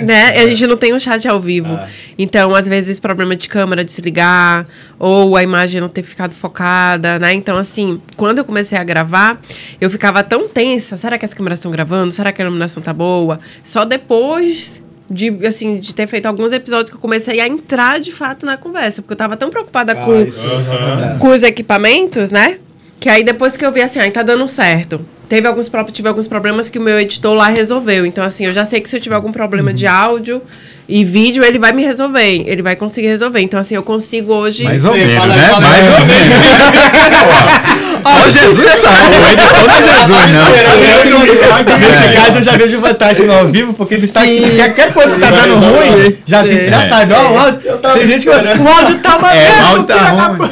né? 0.00 0.28
A 0.40 0.46
gente 0.46 0.66
não 0.66 0.76
tem 0.76 0.94
um 0.94 0.98
chat 0.98 1.26
ao 1.28 1.38
vivo. 1.40 1.78
Então, 2.18 2.54
às 2.54 2.66
vezes, 2.66 2.98
problema 2.98 3.36
de 3.36 3.46
câmera 3.48 3.84
desligar, 3.84 4.66
ou 4.98 5.36
a 5.36 5.42
imagem 5.42 5.80
não 5.80 5.88
ter 5.88 6.02
ficado 6.02 6.34
focada, 6.34 7.18
né? 7.18 7.34
Então, 7.34 7.58
assim, 7.58 8.00
quando 8.16 8.38
eu 8.38 8.44
comecei 8.44 8.78
a 8.78 8.84
gravar, 8.84 9.38
eu 9.80 9.90
ficava 9.90 10.22
tão 10.22 10.48
tensa. 10.48 10.96
Será 10.96 11.18
que 11.18 11.24
as 11.24 11.34
câmeras 11.34 11.58
estão 11.58 11.70
gravando? 11.70 12.12
Será 12.12 12.32
que 12.32 12.40
a 12.40 12.44
iluminação 12.44 12.82
tá 12.82 12.92
boa? 12.92 13.38
Só 13.62 13.84
depois 13.84 14.83
de, 15.10 15.46
assim, 15.46 15.78
de 15.80 15.94
ter 15.94 16.06
feito 16.06 16.26
alguns 16.26 16.52
episódios 16.52 16.90
que 16.90 16.96
eu 16.96 17.00
comecei 17.00 17.40
a 17.40 17.46
entrar, 17.48 18.00
de 18.00 18.10
fato, 18.12 18.44
na 18.46 18.56
conversa. 18.56 19.02
Porque 19.02 19.12
eu 19.12 19.16
tava 19.18 19.36
tão 19.36 19.50
preocupada 19.50 19.94
com, 19.94 20.12
Ah, 20.12 20.20
isso, 20.22 20.44
isso 20.60 20.72
acontece. 20.72 21.18
com 21.20 21.28
os 21.28 21.42
equipamentos, 21.42 22.30
né? 22.30 22.58
Que 23.00 23.08
aí 23.08 23.22
depois 23.22 23.56
que 23.56 23.64
eu 23.66 23.70
vi 23.72 23.82
assim, 23.82 23.98
ai, 23.98 24.10
tá 24.10 24.22
dando 24.22 24.46
certo. 24.48 25.04
Teve 25.28 25.46
alguns, 25.48 25.70
tive 25.92 26.08
alguns 26.08 26.26
problemas 26.28 26.68
que 26.68 26.78
o 26.78 26.82
meu 26.82 26.98
editor 27.00 27.34
lá 27.34 27.48
resolveu. 27.48 28.04
Então, 28.06 28.22
assim, 28.24 28.46
eu 28.46 28.52
já 28.52 28.64
sei 28.64 28.80
que 28.80 28.88
se 28.88 28.96
eu 28.96 29.00
tiver 29.00 29.14
algum 29.16 29.32
problema 29.32 29.72
de 29.72 29.86
áudio 29.86 30.40
e 30.88 31.04
vídeo, 31.04 31.42
ele 31.44 31.58
vai 31.58 31.72
me 31.72 31.82
resolver. 31.84 32.44
Ele 32.46 32.62
vai 32.62 32.76
conseguir 32.76 33.08
resolver. 33.08 33.40
Então, 33.40 33.58
assim, 33.58 33.74
eu 33.74 33.82
consigo 33.82 34.32
hoje. 34.32 34.64
Mais 34.64 34.84
ou 34.84 34.94
menos, 34.94 35.14
fala- 35.14 35.34
né? 35.34 35.48
fala- 35.48 35.60
Mais 35.60 35.82
ou 36.00 36.06
menos. 36.06 37.74
Só 38.04 38.30
Jesus 38.30 38.70
sabe. 38.80 39.16
O 39.16 39.32
editor 39.32 39.66
não 39.66 39.74
é 39.74 39.82
Jesus, 39.82 40.32
não. 40.32 41.78
Nesse 41.78 42.14
caso 42.14 42.38
eu 42.38 42.42
já 42.42 42.52
vejo 42.56 42.80
vantagem 42.80 43.26
no 43.26 43.32
ao 43.32 43.48
vivo, 43.48 43.72
porque 43.74 43.98
se 43.98 44.08
tá, 44.08 44.20
qualquer 44.22 44.92
coisa 44.92 45.14
que 45.14 45.20
tá 45.20 45.30
dando 45.30 45.54
ruim, 45.56 46.16
já, 46.26 46.40
a 46.40 46.46
gente 46.46 46.64
já 46.68 46.82
É. 46.82 46.88
sabe. 46.88 47.12
Ó, 47.14 47.32
o 47.32 47.38
áudio, 47.38 47.60
tem 47.94 48.08
gente 48.08 48.22
que 48.22 48.28
o 48.28 48.68
áudio 48.68 48.98
tá 48.98 49.16
uma 49.16 49.32
É, 49.34 49.34
merda, 49.44 49.62
o 49.62 49.66
áudio 49.68 49.86
tá 49.86 49.94
ruim. 50.10 50.50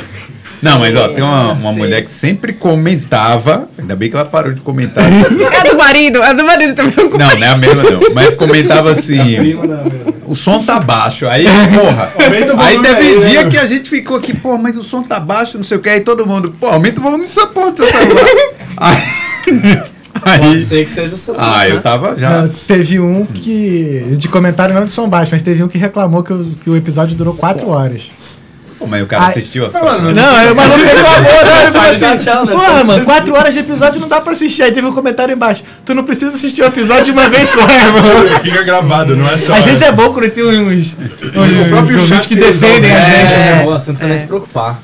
Não, 0.63 0.79
mas 0.79 0.95
ó, 0.95 1.09
tem 1.09 1.25
uma, 1.25 1.53
uma 1.55 1.73
mulher 1.73 2.03
que 2.03 2.11
sempre 2.11 2.53
comentava. 2.53 3.69
Ainda 3.77 3.97
bem 3.97 4.09
que 4.09 4.15
ela 4.15 4.25
parou 4.25 4.53
de 4.53 4.61
comentar. 4.61 5.03
É 5.05 5.69
do 5.69 5.77
marido, 5.77 6.23
é 6.23 6.33
do 6.35 6.45
marido 6.45 6.73
também. 6.75 6.95
Não, 6.97 7.19
não 7.19 7.27
é 7.47 7.49
a 7.49 7.57
mesma 7.57 7.83
não. 7.83 8.01
Mas 8.15 8.35
comentava 8.35 8.93
assim. 8.93 9.57
O 10.27 10.35
som 10.35 10.63
tá 10.63 10.79
baixo. 10.79 11.27
Aí, 11.27 11.45
porra. 11.45 12.13
Aumenta 12.25 12.55
o 12.55 12.61
Aí 12.61 12.77
volume 12.77 12.89
teve 12.95 13.09
aí, 13.09 13.19
né, 13.19 13.29
dia 13.29 13.49
que 13.49 13.57
a 13.59 13.67
gente 13.67 13.91
ficou 13.91 14.17
aqui, 14.17 14.35
pô, 14.35 14.57
mas 14.57 14.77
o 14.77 14.83
som 14.83 15.03
tá 15.03 15.19
baixo, 15.19 15.57
não 15.57 15.65
sei 15.65 15.77
o 15.77 15.81
que. 15.81 15.89
Aí 15.89 16.01
todo 16.01 16.27
mundo, 16.27 16.55
pô, 16.59 16.67
aumenta 16.69 17.01
o 17.01 17.03
volume 17.03 17.25
dessa 17.25 17.47
porra 17.47 17.73
do 17.73 17.79
seu 17.79 17.87
celular. 17.87 18.25
aí, 18.77 19.03
Pode 20.21 20.47
aí, 20.47 20.59
ser 20.61 20.85
que 20.85 20.91
seja 20.91 21.17
celular. 21.17 21.59
ah, 21.59 21.69
eu 21.69 21.77
né? 21.77 21.81
tava 21.81 22.17
já. 22.17 22.43
Não, 22.43 22.49
teve 22.49 23.01
um 23.01 23.27
que. 23.27 24.15
De 24.17 24.29
comentário 24.29 24.75
não 24.75 24.85
de 24.85 24.93
som 24.93 25.09
baixo, 25.09 25.33
mas 25.33 25.43
teve 25.43 25.63
um 25.63 25.69
que 25.69 25.79
reclamou 25.79 26.23
que 26.23 26.33
o, 26.33 26.45
que 26.63 26.71
o 26.71 26.77
episódio 26.77 27.17
durou 27.17 27.35
4 27.35 27.69
horas. 27.69 28.11
Pô, 28.83 28.87
mas 28.89 29.03
o 29.03 29.07
cara 29.07 29.25
Ai, 29.25 29.31
assistiu 29.31 29.67
as 29.67 29.73
Não, 29.73 29.81
coisas. 29.81 30.03
Não, 30.15 30.53
o 30.53 30.57
maluco 30.57 30.79
reclamou, 30.85 31.23
não, 31.23 31.61
ele 31.63 31.71
falou 31.71 31.93
Sai 31.95 32.01
da 32.01 32.13
assim, 32.15 32.25
tela, 32.25 32.45
né? 32.45 32.53
porra, 32.53 32.85
mano, 32.85 33.05
4 33.05 33.35
horas 33.35 33.55
de 33.55 33.61
episódio 33.61 34.01
não 34.01 34.09
dá 34.09 34.21
pra 34.21 34.33
assistir. 34.33 34.63
Aí 34.65 34.73
teve 34.73 34.87
um 34.87 34.93
comentário 34.93 35.33
embaixo. 35.33 35.63
Tu 35.85 35.95
não 35.95 36.03
precisa 36.05 36.35
assistir 36.35 36.63
o 36.63 36.67
episódio 36.67 37.05
de 37.05 37.11
uma 37.13 37.29
vez 37.29 37.49
só, 37.49 37.61
irmão. 37.61 38.39
Fica 38.43 38.63
gravado, 38.63 39.17
não 39.17 39.29
é 39.29 39.39
só. 39.39 39.55
Às 39.55 39.65
vezes 39.65 39.83
é 39.83 39.93
bom 39.93 40.13
quando 40.13 40.31
tem 40.31 40.45
uns, 40.45 40.57
uns, 40.59 40.97
uns 40.97 41.69
próprio 41.69 42.01
ouvintes 42.01 42.09
chat 42.09 42.29
que 42.29 42.35
defendem 42.37 42.91
a 42.91 42.99
resolve. 42.99 43.17
gente, 43.23 43.33
É, 43.35 43.55
né? 43.57 43.63
boa, 43.65 43.79
você 43.79 43.91
não 43.91 43.95
precisa 43.95 44.09
nem 44.09 44.19
se 44.19 44.27
preocupar. 44.27 44.83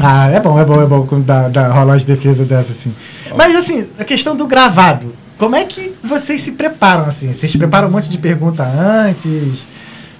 Ah, 0.00 0.30
é 0.30 0.40
bom, 0.40 0.58
é 0.60 0.64
bom, 0.64 0.82
é 0.82 0.86
bom 0.86 1.06
quando 1.06 1.24
dá, 1.24 1.48
dá 1.48 1.68
rolar 1.68 1.96
de 1.96 2.04
defesa 2.06 2.44
dessa, 2.44 2.72
assim. 2.72 2.94
Mas, 3.36 3.54
assim, 3.56 3.86
a 3.98 4.04
questão 4.04 4.34
do 4.36 4.46
gravado. 4.46 5.14
Como 5.38 5.54
é 5.54 5.64
que 5.64 5.94
vocês 6.02 6.42
se 6.42 6.52
preparam, 6.52 7.04
assim? 7.04 7.32
Vocês 7.32 7.54
preparam 7.54 7.88
um 7.88 7.90
monte 7.92 8.08
de 8.10 8.18
pergunta 8.18 8.64
antes? 8.64 9.64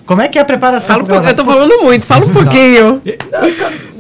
Como 0.09 0.23
é 0.23 0.29
que 0.29 0.39
é 0.39 0.41
a 0.41 0.45
preparação 0.45 0.97
Fala 0.97 1.03
um 1.03 1.07
pouco, 1.07 1.29
eu 1.29 1.37
tô 1.37 1.45
falando 1.45 1.83
muito, 1.83 2.07
fala 2.07 2.25
um 2.25 2.33
pouquinho. 2.33 3.03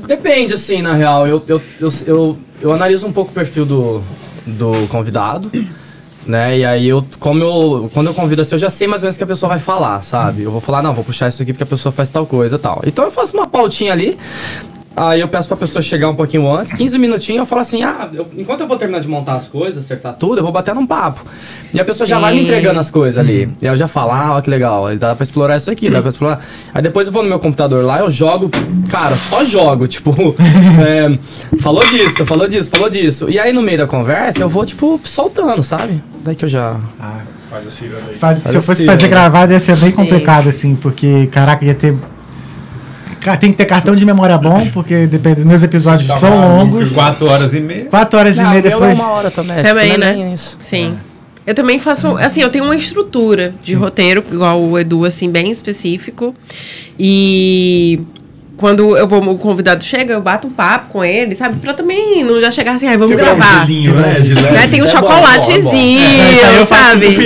Depende, 0.06 0.54
assim, 0.54 0.80
na 0.80 0.94
real. 0.94 1.26
Eu, 1.26 1.42
eu, 1.46 1.60
eu, 1.78 1.88
eu, 2.06 2.38
eu 2.62 2.72
analiso 2.72 3.06
um 3.06 3.12
pouco 3.12 3.30
o 3.30 3.34
perfil 3.34 3.66
do, 3.66 4.02
do 4.46 4.88
convidado, 4.88 5.52
né? 6.26 6.56
E 6.60 6.64
aí 6.64 6.88
eu, 6.88 7.04
como 7.20 7.44
eu, 7.44 7.90
quando 7.92 8.06
eu 8.06 8.14
convido 8.14 8.40
assim, 8.40 8.54
eu 8.54 8.58
já 8.58 8.70
sei 8.70 8.88
mais 8.88 9.02
ou 9.02 9.04
menos 9.04 9.16
o 9.16 9.18
que 9.18 9.24
a 9.24 9.26
pessoa 9.26 9.50
vai 9.50 9.58
falar, 9.58 10.00
sabe? 10.00 10.44
Eu 10.44 10.50
vou 10.50 10.62
falar, 10.62 10.82
não, 10.82 10.94
vou 10.94 11.04
puxar 11.04 11.28
isso 11.28 11.42
aqui 11.42 11.52
porque 11.52 11.64
a 11.64 11.66
pessoa 11.66 11.92
faz 11.92 12.08
tal 12.08 12.24
coisa 12.24 12.56
e 12.56 12.58
tal. 12.58 12.80
Então 12.86 13.04
eu 13.04 13.10
faço 13.10 13.36
uma 13.36 13.46
pautinha 13.46 13.92
ali. 13.92 14.16
Aí 14.98 15.20
eu 15.20 15.28
peço 15.28 15.46
pra 15.48 15.56
pessoa 15.56 15.80
chegar 15.80 16.08
um 16.08 16.14
pouquinho 16.14 16.50
antes, 16.52 16.72
15 16.72 16.98
minutinhos, 16.98 17.40
eu 17.40 17.46
falo 17.46 17.60
assim, 17.60 17.82
ah, 17.84 18.08
eu- 18.12 18.26
enquanto 18.36 18.62
eu 18.62 18.66
vou 18.66 18.76
terminar 18.76 19.00
de 19.00 19.08
montar 19.08 19.34
as 19.36 19.46
coisas, 19.46 19.84
acertar 19.84 20.14
tudo, 20.14 20.38
eu 20.38 20.42
vou 20.42 20.50
bater 20.52 20.74
num 20.74 20.86
papo. 20.86 21.24
E 21.72 21.78
a 21.80 21.84
pessoa 21.84 22.06
já 22.06 22.18
vai 22.18 22.32
me 22.32 22.38
Sim. 22.40 22.44
entregando 22.44 22.80
as 22.80 22.90
coisas 22.90 23.18
ali. 23.18 23.50
E 23.62 23.66
aí 23.68 23.72
eu 23.72 23.76
já 23.76 23.86
falo, 23.86 24.10
ah, 24.12 24.36
ó, 24.36 24.40
que 24.40 24.50
legal, 24.50 24.94
dá 24.96 25.14
pra 25.14 25.22
explorar 25.22 25.56
isso 25.56 25.70
aqui, 25.70 25.88
dá 25.88 26.00
pra 26.00 26.08
explorar. 26.10 26.40
Aí 26.74 26.82
depois 26.82 27.06
eu 27.06 27.12
vou 27.12 27.22
no 27.22 27.28
meu 27.28 27.38
computador 27.38 27.84
lá, 27.84 28.00
eu 28.00 28.10
jogo, 28.10 28.50
cara, 28.90 29.16
só 29.16 29.44
jogo, 29.44 29.86
tipo, 29.88 30.12
é, 30.84 31.18
falou 31.60 31.84
disso, 31.86 32.26
falou 32.26 32.48
disso, 32.48 32.70
falou 32.70 32.90
disso. 32.90 33.28
E 33.30 33.38
aí 33.38 33.52
no 33.52 33.62
meio 33.62 33.78
da 33.78 33.86
conversa 33.86 34.40
eu 34.40 34.48
vou, 34.48 34.64
tipo, 34.66 35.00
soltando, 35.04 35.62
sabe? 35.62 36.02
Daí 36.24 36.34
que 36.34 36.44
eu 36.44 36.48
já. 36.48 36.76
Faz 37.48 37.66
a 37.66 37.70
ciranda 37.70 38.02
aí. 38.08 38.16
Faz- 38.18 38.42
se 38.42 38.56
eu 38.56 38.60
fosse 38.62 38.84
fazer 38.84 39.08
gravado 39.08 39.52
ia 39.52 39.60
ser 39.60 39.76
bem 39.76 39.90
complicado, 39.90 40.48
assim, 40.48 40.74
porque, 40.74 41.26
caraca, 41.28 41.64
ia 41.64 41.74
ter. 41.74 41.96
Tem 43.36 43.50
que 43.50 43.58
ter 43.58 43.66
cartão 43.66 43.94
de 43.94 44.04
memória 44.04 44.38
bom, 44.38 44.68
porque 44.72 45.06
depende, 45.06 45.44
meus 45.44 45.62
episódios 45.62 46.18
são 46.18 46.38
longos. 46.38 46.90
Quatro 46.90 47.26
horas 47.26 47.52
e 47.54 47.60
meia. 47.60 47.84
Quatro 47.86 48.18
horas 48.18 48.36
e 48.38 48.42
Não, 48.42 48.50
meia 48.50 48.60
o 48.60 48.64
meu 48.64 48.72
depois. 48.72 48.98
É 48.98 49.02
uma 49.02 49.10
hora 49.12 49.30
também. 49.30 49.62
Também, 49.62 49.90
tipo, 49.90 50.04
é 50.04 50.14
né? 50.14 50.34
Sim. 50.58 50.96
Eu 51.46 51.54
também 51.54 51.78
faço, 51.78 52.16
assim, 52.18 52.42
eu 52.42 52.50
tenho 52.50 52.64
uma 52.64 52.76
estrutura 52.76 53.54
de 53.62 53.74
roteiro, 53.74 54.22
igual 54.30 54.62
o 54.62 54.78
Edu, 54.78 55.06
assim, 55.06 55.30
bem 55.30 55.50
específico. 55.50 56.34
E 56.98 58.00
quando 58.58 58.96
eu 58.96 59.06
vou, 59.08 59.22
o 59.22 59.38
convidado 59.38 59.82
chega, 59.82 60.12
eu 60.14 60.20
bato 60.20 60.48
um 60.48 60.50
papo 60.50 60.88
com 60.88 61.04
ele, 61.04 61.34
sabe? 61.36 61.58
Pra 61.60 61.72
também 61.72 62.24
não 62.24 62.40
já 62.40 62.50
chegar 62.50 62.72
assim, 62.72 62.86
ai, 62.88 62.96
vamos 62.98 63.14
Quebrar 63.16 63.34
um 63.34 63.38
gravar. 63.38 63.60
gelinho, 63.66 63.94
né? 63.94 64.14
De. 64.20 64.34
Né? 64.34 64.68
Tem 64.70 64.82
um 64.82 64.84
É 64.84 64.88
chocolatezinho, 64.88 65.62
bom, 65.62 65.70
é 65.70 66.42
bom. 66.42 66.52
É, 66.56 66.60
eu 66.60 66.66
faço 66.66 66.84
sabe? 66.90 67.16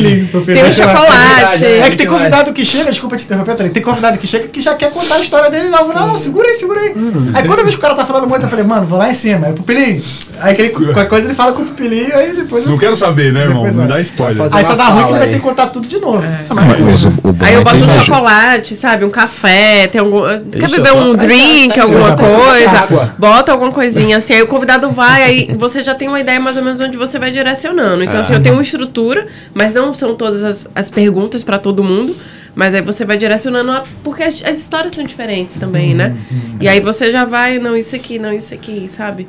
Tem 0.44 0.62
um 0.62 0.66
lá. 0.66 0.70
chocolate. 0.70 1.64
É 1.64 1.90
que 1.90 1.96
tem 1.96 2.06
convidado 2.06 2.52
que 2.52 2.64
chega, 2.64 2.90
desculpa 2.90 3.16
te 3.16 3.24
interromper, 3.24 3.54
Thalita, 3.56 3.74
tem 3.74 3.82
convidado 3.82 4.18
que 4.18 4.26
chega 4.26 4.48
que 4.48 4.60
já 4.60 4.74
quer 4.74 4.90
contar 4.90 5.16
a 5.16 5.20
história 5.20 5.50
dele 5.50 5.68
não. 5.68 5.88
Não, 5.88 6.06
não, 6.08 6.18
segura 6.18 6.46
aí, 6.48 6.54
segura 6.54 6.80
aí. 6.80 6.94
aí 7.34 7.44
quando 7.46 7.58
eu 7.60 7.64
vejo 7.64 7.76
que 7.78 7.84
o 7.84 7.88
cara 7.88 7.94
tá 7.94 8.04
falando 8.04 8.28
muito, 8.28 8.44
eu 8.44 8.48
falei, 8.50 8.64
mano, 8.64 8.86
vou 8.86 8.98
lá 8.98 9.10
em 9.10 9.14
cima, 9.14 9.48
é 9.48 9.52
pupilinho. 9.52 10.02
Aí 10.40 10.54
que 10.54 10.62
ele- 10.62 10.70
qualquer 10.70 11.08
coisa 11.08 11.26
ele 11.26 11.34
fala 11.34 11.52
com 11.52 11.62
o 11.62 11.66
pupilinho, 11.66 12.14
aí 12.16 12.32
depois 12.34 12.64
eu. 12.64 12.70
Não 12.70 12.78
quero 12.78 12.94
saber, 12.96 13.32
né, 13.32 13.42
irmão? 13.42 13.66
Não 13.72 13.86
dá 13.86 14.00
spoiler. 14.00 14.48
Aí 14.52 14.64
só 14.64 14.74
dá 14.74 14.84
ruim 14.86 15.04
que 15.04 15.10
ele 15.10 15.18
vai 15.18 15.28
ter 15.28 15.34
que 15.34 15.40
contar 15.40 15.66
tudo 15.68 15.86
de 15.86 15.98
novo. 15.98 16.22
Ah, 16.50 16.54
Mas 16.54 17.04
o, 17.04 17.08
o 17.08 17.32
bom 17.32 17.44
Aí 17.44 17.54
eu 17.54 17.60
é 17.60 17.64
boto 17.64 17.84
um 17.84 18.00
chocolate, 18.04 18.74
sabe? 18.74 19.04
Um 19.04 19.10
café, 19.10 19.86
tem 19.88 20.00
algum. 20.00 20.22
Quer 20.50 20.68
beber 20.70 20.88
eu 20.90 20.96
um 20.96 21.14
drink, 21.26 21.68
dessa, 21.68 21.82
alguma 21.82 22.16
coisa? 22.16 22.70
Bota 23.18 23.52
alguma 23.52 23.70
coisinha 23.72 24.16
assim. 24.16 24.34
Aí 24.34 24.42
o 24.42 24.46
convidado 24.46 24.90
vai, 24.90 25.22
aí 25.22 25.54
você 25.56 25.82
já 25.82 25.94
tem 25.94 26.08
uma 26.08 26.20
ideia 26.20 26.38
mais 26.40 26.56
ou 26.56 26.62
menos 26.62 26.80
onde 26.80 26.96
você 26.96 27.18
vai 27.18 27.30
direcionando. 27.30 28.02
Então, 28.04 28.20
assim, 28.20 28.32
eu 28.34 28.42
tenho 28.42 28.54
uma 28.56 28.62
estrutura, 28.62 29.26
mas 29.54 29.72
não 29.74 29.92
são 29.94 30.14
todas 30.14 30.44
as, 30.44 30.66
as 30.74 30.90
perguntas 30.90 31.42
pra 31.42 31.58
todo 31.58 31.82
mundo. 31.82 32.16
Mas 32.54 32.74
aí 32.74 32.82
você 32.82 33.04
vai 33.06 33.16
direcionando, 33.16 33.70
a- 33.72 33.82
porque 34.04 34.22
as, 34.22 34.42
as 34.44 34.58
histórias 34.58 34.92
são 34.92 35.04
diferentes 35.04 35.56
também, 35.56 35.94
né? 35.94 36.14
E 36.60 36.68
aí 36.68 36.80
você 36.80 37.10
já 37.10 37.24
vai, 37.24 37.58
não, 37.58 37.74
isso 37.74 37.96
aqui, 37.96 38.18
não, 38.18 38.30
isso 38.30 38.52
aqui, 38.52 38.86
sabe? 38.90 39.26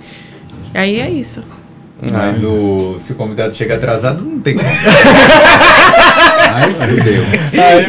Aí 0.74 1.00
é 1.00 1.10
isso. 1.10 1.42
Mas 2.12 2.44
o, 2.44 2.98
se 3.06 3.12
o 3.14 3.16
convidado 3.16 3.54
chega 3.56 3.76
atrasado, 3.76 4.22
não 4.24 4.40
tem 4.40 4.56
como. 4.56 4.70
Ai, 6.56 6.72
fudeu. 6.88 7.24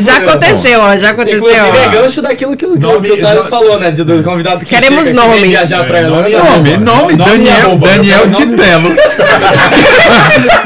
já 0.01 0.17
aconteceu, 0.19 0.81
ó, 0.81 0.97
já 0.97 1.11
aconteceu. 1.11 1.39
Inclusive 1.51 1.79
é 1.79 1.89
gancho 1.89 2.23
daquilo 2.23 2.57
que, 2.57 2.67
que, 2.67 2.79
Nome- 2.79 3.07
que 3.09 3.13
o 3.15 3.21
Thales 3.21 3.39
nome- 3.39 3.51
falou, 3.51 3.79
né? 3.81 3.91
de- 3.91 4.05
Do 4.05 4.23
convidado 4.23 4.61
que 4.61 4.67
Queremos 4.75 5.07
chega, 5.07 5.21
que 5.21 5.27
nomes. 5.27 5.49
viajar 5.49 5.85
pra 5.85 5.99
É, 5.99 6.03
Irlanda. 6.03 6.29
nome 6.31 6.77
Nome, 6.77 6.79
nome, 6.79 7.15
Nome 7.17 7.31
Daniel, 7.31 7.67
arroba. 7.67 7.89
Daniel 7.89 8.27
Nome- 8.29 8.37
Titelo. 8.37 8.89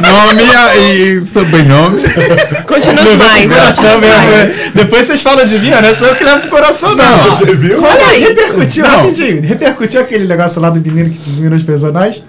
nome 0.01 0.43
e 0.79 1.25
sobrenome. 1.25 2.03
Continua 2.67 3.15
mais. 3.17 3.53
Coração 3.53 4.01
mesmo, 4.01 4.33
é. 4.33 4.55
Depois 4.75 5.07
vocês 5.07 5.23
falam 5.23 5.45
de 5.47 5.59
mim, 5.59 5.71
não 5.71 5.79
é 5.79 5.95
só 5.95 6.07
eu 6.07 6.15
que 6.17 6.25
levo 6.25 6.41
pro 6.43 6.51
coração, 6.51 6.95
não. 6.95 7.25
Você 7.31 7.55
viu? 7.55 7.83
Olha 7.83 8.07
aí, 8.07 8.21
repercutiu 8.21 8.85
Não. 8.85 8.91
rapidinho. 9.03 9.43
Repercutiu 9.43 10.01
aquele 10.01 10.27
negócio 10.27 10.61
lá 10.61 10.71
do 10.71 10.81
menino 10.81 11.11
que 11.11 11.31
menosprezou 11.31 11.93
nós? 11.93 12.23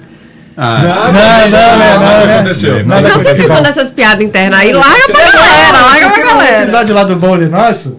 Ah, 0.62 0.80
Não, 0.82 1.14
não, 1.14 1.78
não, 1.78 2.00
não, 2.20 2.26
né? 2.26 2.36
aconteceu. 2.40 2.84
Não 2.86 2.98
sei 2.98 3.06
se 3.06 3.12
aconteceu. 3.12 3.48
manda 3.50 3.70
essas 3.70 3.90
piadas 3.92 4.26
internas 4.26 4.60
aí, 4.60 4.74
larga 4.74 5.08
pra 5.10 5.22
galera, 5.32 5.82
larga 5.86 6.00
pra 6.00 6.10
Porque 6.10 6.24
no 6.24 6.30
galera. 6.32 6.62
episódio 6.64 6.96
lá 6.96 7.04
do 7.06 7.16
bowling 7.16 7.48
nosso, 7.50 7.98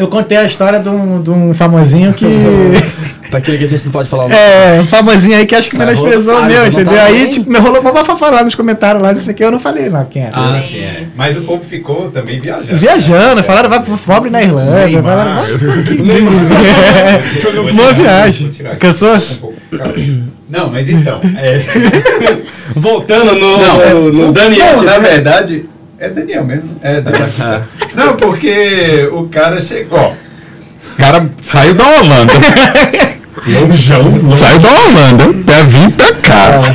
eu 0.00 0.08
contei 0.08 0.38
a 0.38 0.44
história 0.44 0.80
de 0.80 0.88
um, 0.88 1.22
de 1.22 1.30
um 1.30 1.54
famosinho 1.54 2.12
que. 2.12 2.26
Pra 3.30 3.38
aquele 3.38 3.58
que 3.58 3.64
a 3.64 3.68
gente 3.68 3.84
não 3.84 3.92
pode 3.92 4.08
falar 4.08 4.24
o 4.24 4.28
nome. 4.28 4.40
é, 4.40 4.80
um 4.80 4.86
famosinho 4.88 5.36
aí 5.36 5.46
que 5.46 5.54
acho 5.54 5.70
que 5.70 5.78
menosprezou 5.78 6.36
o 6.40 6.44
meu, 6.46 6.62
não 6.62 6.66
entendeu? 6.66 6.96
tá 6.96 7.04
Aí, 7.04 7.28
tipo, 7.28 7.48
me 7.48 7.60
rolou 7.60 7.80
uma 7.80 7.92
bafafá 7.92 8.28
lá 8.28 8.42
nos 8.42 8.56
comentários 8.56 9.00
lá, 9.00 9.12
não 9.12 9.20
sei 9.20 9.32
o 9.32 9.36
que, 9.36 9.44
eu 9.44 9.52
não 9.52 9.60
falei 9.60 9.88
não 9.88 10.04
quem 10.04 10.22
era. 10.24 10.36
ah, 10.36 10.60
sim, 10.68 10.80
é. 10.80 11.06
Mas 11.14 11.36
o 11.36 11.42
povo 11.42 11.62
ficou 11.64 12.10
também 12.10 12.40
viajando. 12.40 12.76
Viajando, 12.76 13.44
falaram 13.44 13.70
vai 13.70 13.80
pro 13.84 13.96
pobre 13.96 14.30
na 14.30 14.42
Irlanda, 14.42 14.84
Neymar. 14.84 15.04
falaram 15.04 15.34
vai 15.36 15.46
Boa 17.72 17.92
viagem. 17.92 18.50
Cansou? 18.80 19.14
Um 19.14 19.20
pouco. 19.36 19.54
Não, 20.48 20.68
mas 20.68 20.88
então. 20.90 21.20
É, 21.38 21.62
Voltando 22.74 23.36
no, 23.36 23.58
não, 23.58 23.94
no, 23.94 24.12
no 24.12 24.28
o- 24.30 24.32
Daniel. 24.32 24.78
não, 24.78 24.82
na 24.84 24.98
verdade, 24.98 25.66
é 26.00 26.08
Daniel 26.08 26.44
mesmo. 26.44 26.76
É 26.82 27.00
Daniel. 27.00 27.62
não, 27.94 28.16
porque 28.16 29.08
o 29.12 29.28
cara 29.28 29.60
chegou. 29.60 30.16
O 30.94 30.96
cara 30.96 31.30
saiu 31.42 31.74
da 31.74 31.84
Holanda. 31.86 32.32
Saiu 34.36 34.58
da 34.58 34.70
Holanda 34.70 35.32
pra 35.44 35.62
vir 35.62 35.90
pra 35.92 36.12
cá. 36.14 36.74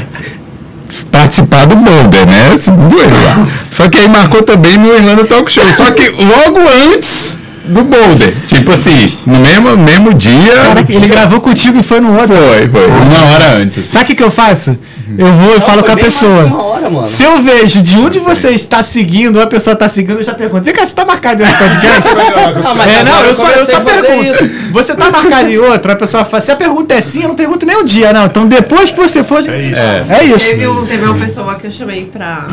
Participar 1.11 1.67
do 1.67 1.75
Boulder, 1.75 2.25
né? 2.25 2.57
Segundo 2.57 2.99
ele 2.99 3.11
lá. 3.11 3.47
Só 3.71 3.87
que 3.87 3.97
aí 3.97 4.07
marcou 4.07 4.41
também 4.41 4.77
no 4.77 4.93
Irlanda 4.93 5.25
Talk 5.25 5.51
Show. 5.51 5.63
Só 5.73 5.91
que 5.91 6.09
logo 6.09 6.59
antes 6.93 7.35
do 7.67 7.83
Boulder. 7.83 8.33
Tipo 8.47 8.71
assim, 8.71 9.11
no 9.25 9.39
mesmo, 9.39 9.77
mesmo 9.77 10.13
dia. 10.13 10.53
Caraca, 10.67 10.93
ele 10.93 11.07
gravou 11.07 11.39
contigo 11.41 11.77
e 11.79 11.83
foi 11.83 11.99
no 11.99 12.13
outro. 12.13 12.35
Foi, 12.35 12.67
foi. 12.69 12.87
Uma 12.87 13.33
hora 13.33 13.57
antes. 13.57 13.91
Sabe 13.91 14.05
o 14.05 14.07
que, 14.07 14.15
que 14.15 14.23
eu 14.23 14.31
faço? 14.31 14.77
Eu 15.17 15.31
vou 15.33 15.55
e 15.55 15.61
falo 15.61 15.83
com 15.83 15.91
a 15.91 15.95
pessoa. 15.97 16.45
Uma 16.45 16.63
hora, 16.63 16.89
mano. 16.89 17.05
Se 17.05 17.23
eu 17.23 17.37
vejo 17.39 17.81
de 17.81 17.97
um 17.97 18.09
de 18.09 18.19
vocês 18.19 18.55
está 18.61 18.81
seguindo, 18.81 19.35
ou 19.37 19.43
a 19.43 19.47
pessoa 19.47 19.73
está 19.73 19.87
seguindo, 19.87 20.17
eu 20.19 20.23
já 20.23 20.33
pergunto. 20.33 20.63
Vem 20.63 20.73
cá, 20.73 20.85
você 20.85 20.93
tá 20.95 21.05
marcado 21.05 21.43
em 21.43 21.45
outro 21.45 21.59
podcast? 21.59 22.09
Mas 22.75 22.91
é, 22.91 23.03
não, 23.03 23.19
eu 23.21 23.35
só, 23.35 23.49
eu 23.49 23.65
só 23.65 23.79
pergunto. 23.81 24.25
isso. 24.25 24.51
Você 24.71 24.95
tá 24.95 25.11
marcado 25.11 25.49
em 25.49 25.57
outro, 25.57 25.91
a 25.91 25.95
pessoa 25.95 26.25
fala, 26.25 26.41
se 26.41 26.51
a 26.51 26.55
pergunta 26.55 26.93
é 26.95 27.01
sim, 27.01 27.21
eu 27.21 27.29
não 27.29 27.35
pergunto 27.35 27.65
nem 27.65 27.77
o 27.77 27.83
dia, 27.83 28.11
não. 28.11 28.25
Então 28.25 28.47
depois 28.47 28.89
que 28.91 28.97
você 28.97 29.23
for. 29.23 29.39
É 29.47 29.61
isso. 29.61 29.79
É 30.09 30.23
isso. 30.25 30.47
Teve, 30.49 30.67
um- 30.67 30.85
teve 30.85 31.05
uma 31.05 31.15
pessoa 31.15 31.55
que 31.55 31.67
eu 31.67 31.71
chamei 31.71 32.05
pra. 32.05 32.47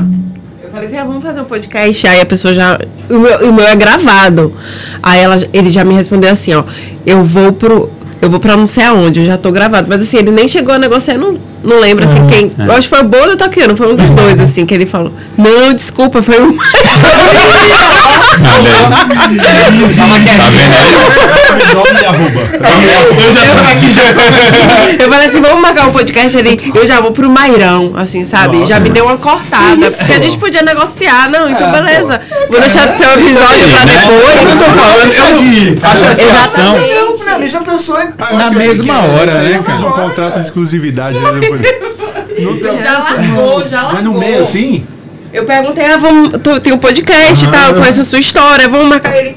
Falei 0.73 0.87
assim, 0.87 0.97
ah, 0.97 1.05
vamos 1.05 1.23
fazer 1.23 1.39
um 1.39 1.45
podcast. 1.45 2.07
Aí 2.07 2.23
a 2.23 2.25
pessoa 2.25 2.55
já. 2.55 2.81
O 3.11 3.19
meu, 3.19 3.51
o 3.51 3.53
meu 3.53 3.67
é 3.67 3.77
gravado. 3.77 4.55
Aí 5.03 5.21
ela, 5.21 5.37
ele 5.53 5.69
já 5.69 5.85
me 5.85 5.93
respondeu 5.93 6.31
assim, 6.31 6.55
ó. 6.55 6.65
Eu 7.05 7.23
vou 7.23 7.53
pro. 7.53 7.91
eu 8.23 8.31
vou 8.31 8.41
pra 8.41 8.57
não 8.57 8.65
sei 8.65 8.85
aonde, 8.85 9.21
eu 9.21 9.27
já 9.27 9.37
tô 9.37 9.53
gravado. 9.53 9.87
Mas 9.87 10.01
assim, 10.01 10.17
ele 10.17 10.31
nem 10.31 10.49
chegou 10.49 10.75
a 10.75 10.79
negociar, 10.79 11.19
não, 11.19 11.37
não 11.63 11.79
lembro 11.81 12.05
assim 12.05 12.27
quem. 12.27 12.53
Eu 12.59 12.73
acho 12.73 12.83
que 12.83 12.89
foi 12.89 13.01
o 13.01 13.09
Boa 13.09 13.27
ou 13.27 13.33
o 13.33 13.37
Toquiano, 13.37 13.77
foi 13.77 13.93
um 13.93 13.97
dos 13.97 14.11
dois, 14.11 14.41
assim, 14.41 14.67
que 14.67 14.75
ele 14.75 14.87
falou. 14.87 15.13
Não, 15.37 15.73
desculpa, 15.73 16.23
foi 16.23 16.41
um. 16.41 16.57
Tá 21.53 21.79
vendo 21.85 22.05
arroba. 22.07 22.41
Eu 23.21 23.33
já 23.33 23.41
tô 23.55 23.73
aqui 23.73 23.91
já. 23.91 25.05
Eu 25.05 25.11
falei 25.11 25.29
assim, 25.29 25.41
vamos 25.41 25.61
marcar 25.61 25.89
um 25.89 25.93
podcast 25.93 26.39
ali. 26.39 26.59
Eu 26.75 26.87
já 26.87 27.01
vou 27.01 27.13
pro 27.13 27.29
Mairão, 27.31 27.93
assim, 27.97 28.25
sabe? 28.25 28.65
Já 28.67 28.81
me 28.81 28.91
deu 28.91 29.07
uma 29.07 29.17
cortada. 29.17 29.91
Porque 29.91 30.13
a 30.13 30.21
gente 30.21 30.39
podia 30.39 30.63
negociar. 30.63 31.29
Não, 31.31 31.49
então 31.49 31.71
beleza. 31.71 32.21
Vou 32.49 32.61
deixar 32.61 32.89
pro 32.89 32.99
seu 32.99 33.13
episódio 33.13 33.69
pra 33.69 33.81
né? 33.81 33.87
depois. 33.87 34.37
Eu 34.37 34.59
tô 34.59 34.65
falando 34.81 35.13
é 35.13 35.33
de 35.33 35.79
associação. 35.85 36.77
Eu, 36.77 37.13
pra 37.13 37.39
mim, 37.39 37.49
já 37.49 37.61
pensou 37.61 38.01
em... 38.01 38.09
Na 38.19 38.51
mesma 38.51 39.01
hora, 39.03 39.39
né, 39.39 39.63
cara? 39.65 39.79
um 39.79 39.93
contrato 39.93 40.41
de 40.41 40.47
exclusividade. 40.47 41.19
Né, 41.19 41.31
Não 41.59 42.59
tem 42.59 42.79
Já 42.79 42.99
essa, 42.99 43.15
largou, 43.15 43.69
já 43.69 43.83
Mas 43.83 44.05
no 44.05 44.13
largou. 44.13 44.19
meio 44.19 44.43
assim? 44.43 44.85
Eu 45.33 45.45
perguntei, 45.45 45.85
ah, 45.87 45.97
vamos, 45.97 46.31
tu, 46.43 46.61
tem 46.61 46.73
um 46.73 46.79
podcast 46.79 47.45
e 47.45 47.49
tal, 47.51 47.71
eu 47.71 47.75
conheço 47.77 48.01
a 48.03 48.05
sua 48.05 48.19
história, 48.19 48.69
vamos 48.69 48.89
marcar 48.89 49.17
ele. 49.17 49.37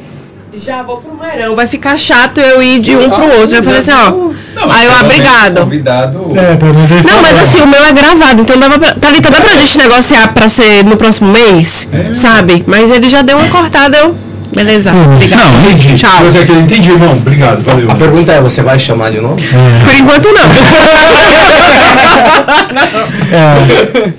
Já 0.58 0.84
vou 0.84 0.98
pro 0.98 1.14
Mairão, 1.14 1.54
vai 1.54 1.68
ficar 1.68 1.98
chato 1.98 2.40
eu 2.40 2.64
ir 2.64 2.80
de 2.80 2.96
um 2.96 3.10
pro 3.10 3.40
outro. 3.40 3.58
Eu 3.58 3.64
falei 3.64 3.80
assim, 3.80 3.92
ó. 3.92 4.32
aí 4.72 4.86
eu, 4.86 4.92
ah, 4.92 5.02
obrigado. 5.04 5.60
Convidado. 5.62 6.32
É, 6.34 6.56
pelo 6.56 6.74
menos 6.74 6.92
ele 6.92 7.02
Não, 7.02 7.22
mas 7.22 7.40
assim, 7.40 7.62
o 7.62 7.68
meu 7.68 7.84
é 7.84 7.92
gravado, 7.92 8.42
então 8.42 8.58
dava 8.58 8.80
pra. 8.80 8.96
Thalita, 8.96 9.30
dá 9.30 9.42
pra 9.42 9.54
gente 9.58 9.78
negociar 9.78 10.34
pra 10.34 10.48
ser 10.48 10.86
no 10.86 10.96
próximo 10.96 11.30
mês? 11.30 11.90
Sabe? 12.14 12.64
Mas 12.66 12.90
ele 12.90 13.10
já 13.10 13.22
deu 13.22 13.38
uma 13.38 13.50
cortada, 13.50 13.98
eu. 13.98 14.16
Beleza, 14.56 14.92
obrigado. 14.94 15.52
Não, 15.52 15.72
Entendi. 15.72 15.96
Tchau. 15.96 16.10
Mas 16.24 16.36
é 16.36 16.46
que 16.46 16.52
eu 16.52 16.60
entendi, 16.62 16.92
irmão. 16.92 17.14
Obrigado, 17.14 17.62
valeu. 17.64 17.92
A 17.92 17.96
pergunta 17.96 18.32
é, 18.32 18.40
você 18.42 18.62
vai 18.62 18.80
chamar 18.80 19.12
de 19.12 19.20
novo? 19.20 19.36
Por 19.36 19.96
enquanto 19.96 20.30
não. 20.32 20.46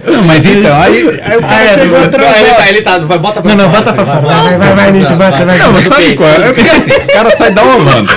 Não, 0.07 0.23
mas 0.25 0.45
então, 0.45 0.81
aí, 0.83 1.21
aí 1.25 1.37
o 1.37 1.41
cara 1.43 1.65
é, 1.65 1.75
chegou 1.75 1.99
do- 2.01 2.05
atrasado. 2.07 2.37
ele 2.39 2.51
tá, 2.55 2.69
ele 2.69 2.83
tá, 2.83 2.99
vai, 2.99 3.19
bota 3.19 3.41
pra 3.43 3.55
Não, 3.55 3.65
não, 3.65 3.71
bota 3.71 3.93
pra 3.93 4.05
vai, 4.05 4.23
fora. 4.23 4.35
Vai, 4.35 4.59
vai, 4.59 4.75
vai, 4.75 4.93
Nick, 4.93 5.13
bota, 5.15 5.45
vai. 5.45 5.59
Não, 5.59 5.73
mas 5.73 5.89
sabe 5.89 6.17
qual? 6.17 6.29
É 6.29 6.53
porque 6.53 6.69
assim, 6.69 6.91
o 6.93 7.07
cara 7.13 7.31
sai 7.31 7.51
da 7.53 7.63
Holanda. 7.63 8.11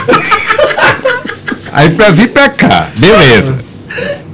Aí 1.71 1.89
pra 1.91 2.09
vir 2.11 2.29
pra 2.29 2.49
cá, 2.49 2.87
beleza. 2.95 3.57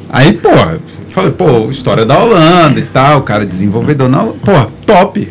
Aí, 0.09 0.33
porra, 0.33 0.79
falei, 1.09 1.31
pô, 1.31 1.69
história 1.69 2.05
da 2.05 2.17
Holanda 2.17 2.79
e 2.79 2.83
tal, 2.83 3.19
o 3.19 3.21
cara 3.21 3.45
desenvolvedor, 3.45 4.09
não, 4.09 4.29
porra, 4.33 4.67
top. 4.85 5.27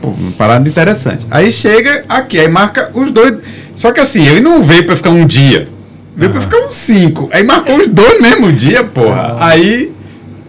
Pô, 0.00 0.08
uma 0.08 0.32
parada 0.32 0.68
interessante. 0.68 1.26
Aí 1.30 1.52
chega 1.52 2.04
aqui, 2.08 2.38
aí 2.38 2.48
marca 2.48 2.90
os 2.94 3.10
dois. 3.10 3.38
Só 3.76 3.92
que 3.92 4.00
assim, 4.00 4.26
ele 4.26 4.40
não 4.40 4.62
veio 4.62 4.84
pra 4.84 4.96
ficar 4.96 5.10
um 5.10 5.26
dia. 5.26 5.68
Veio 6.16 6.32
pra 6.32 6.40
ficar 6.40 6.58
uns 6.66 6.74
cinco. 6.74 7.28
Aí 7.32 7.44
marcou 7.44 7.76
os 7.76 7.86
dois 7.86 8.20
no 8.20 8.22
mesmo 8.22 8.52
dia, 8.52 8.82
porra. 8.82 9.36
Aí, 9.38 9.92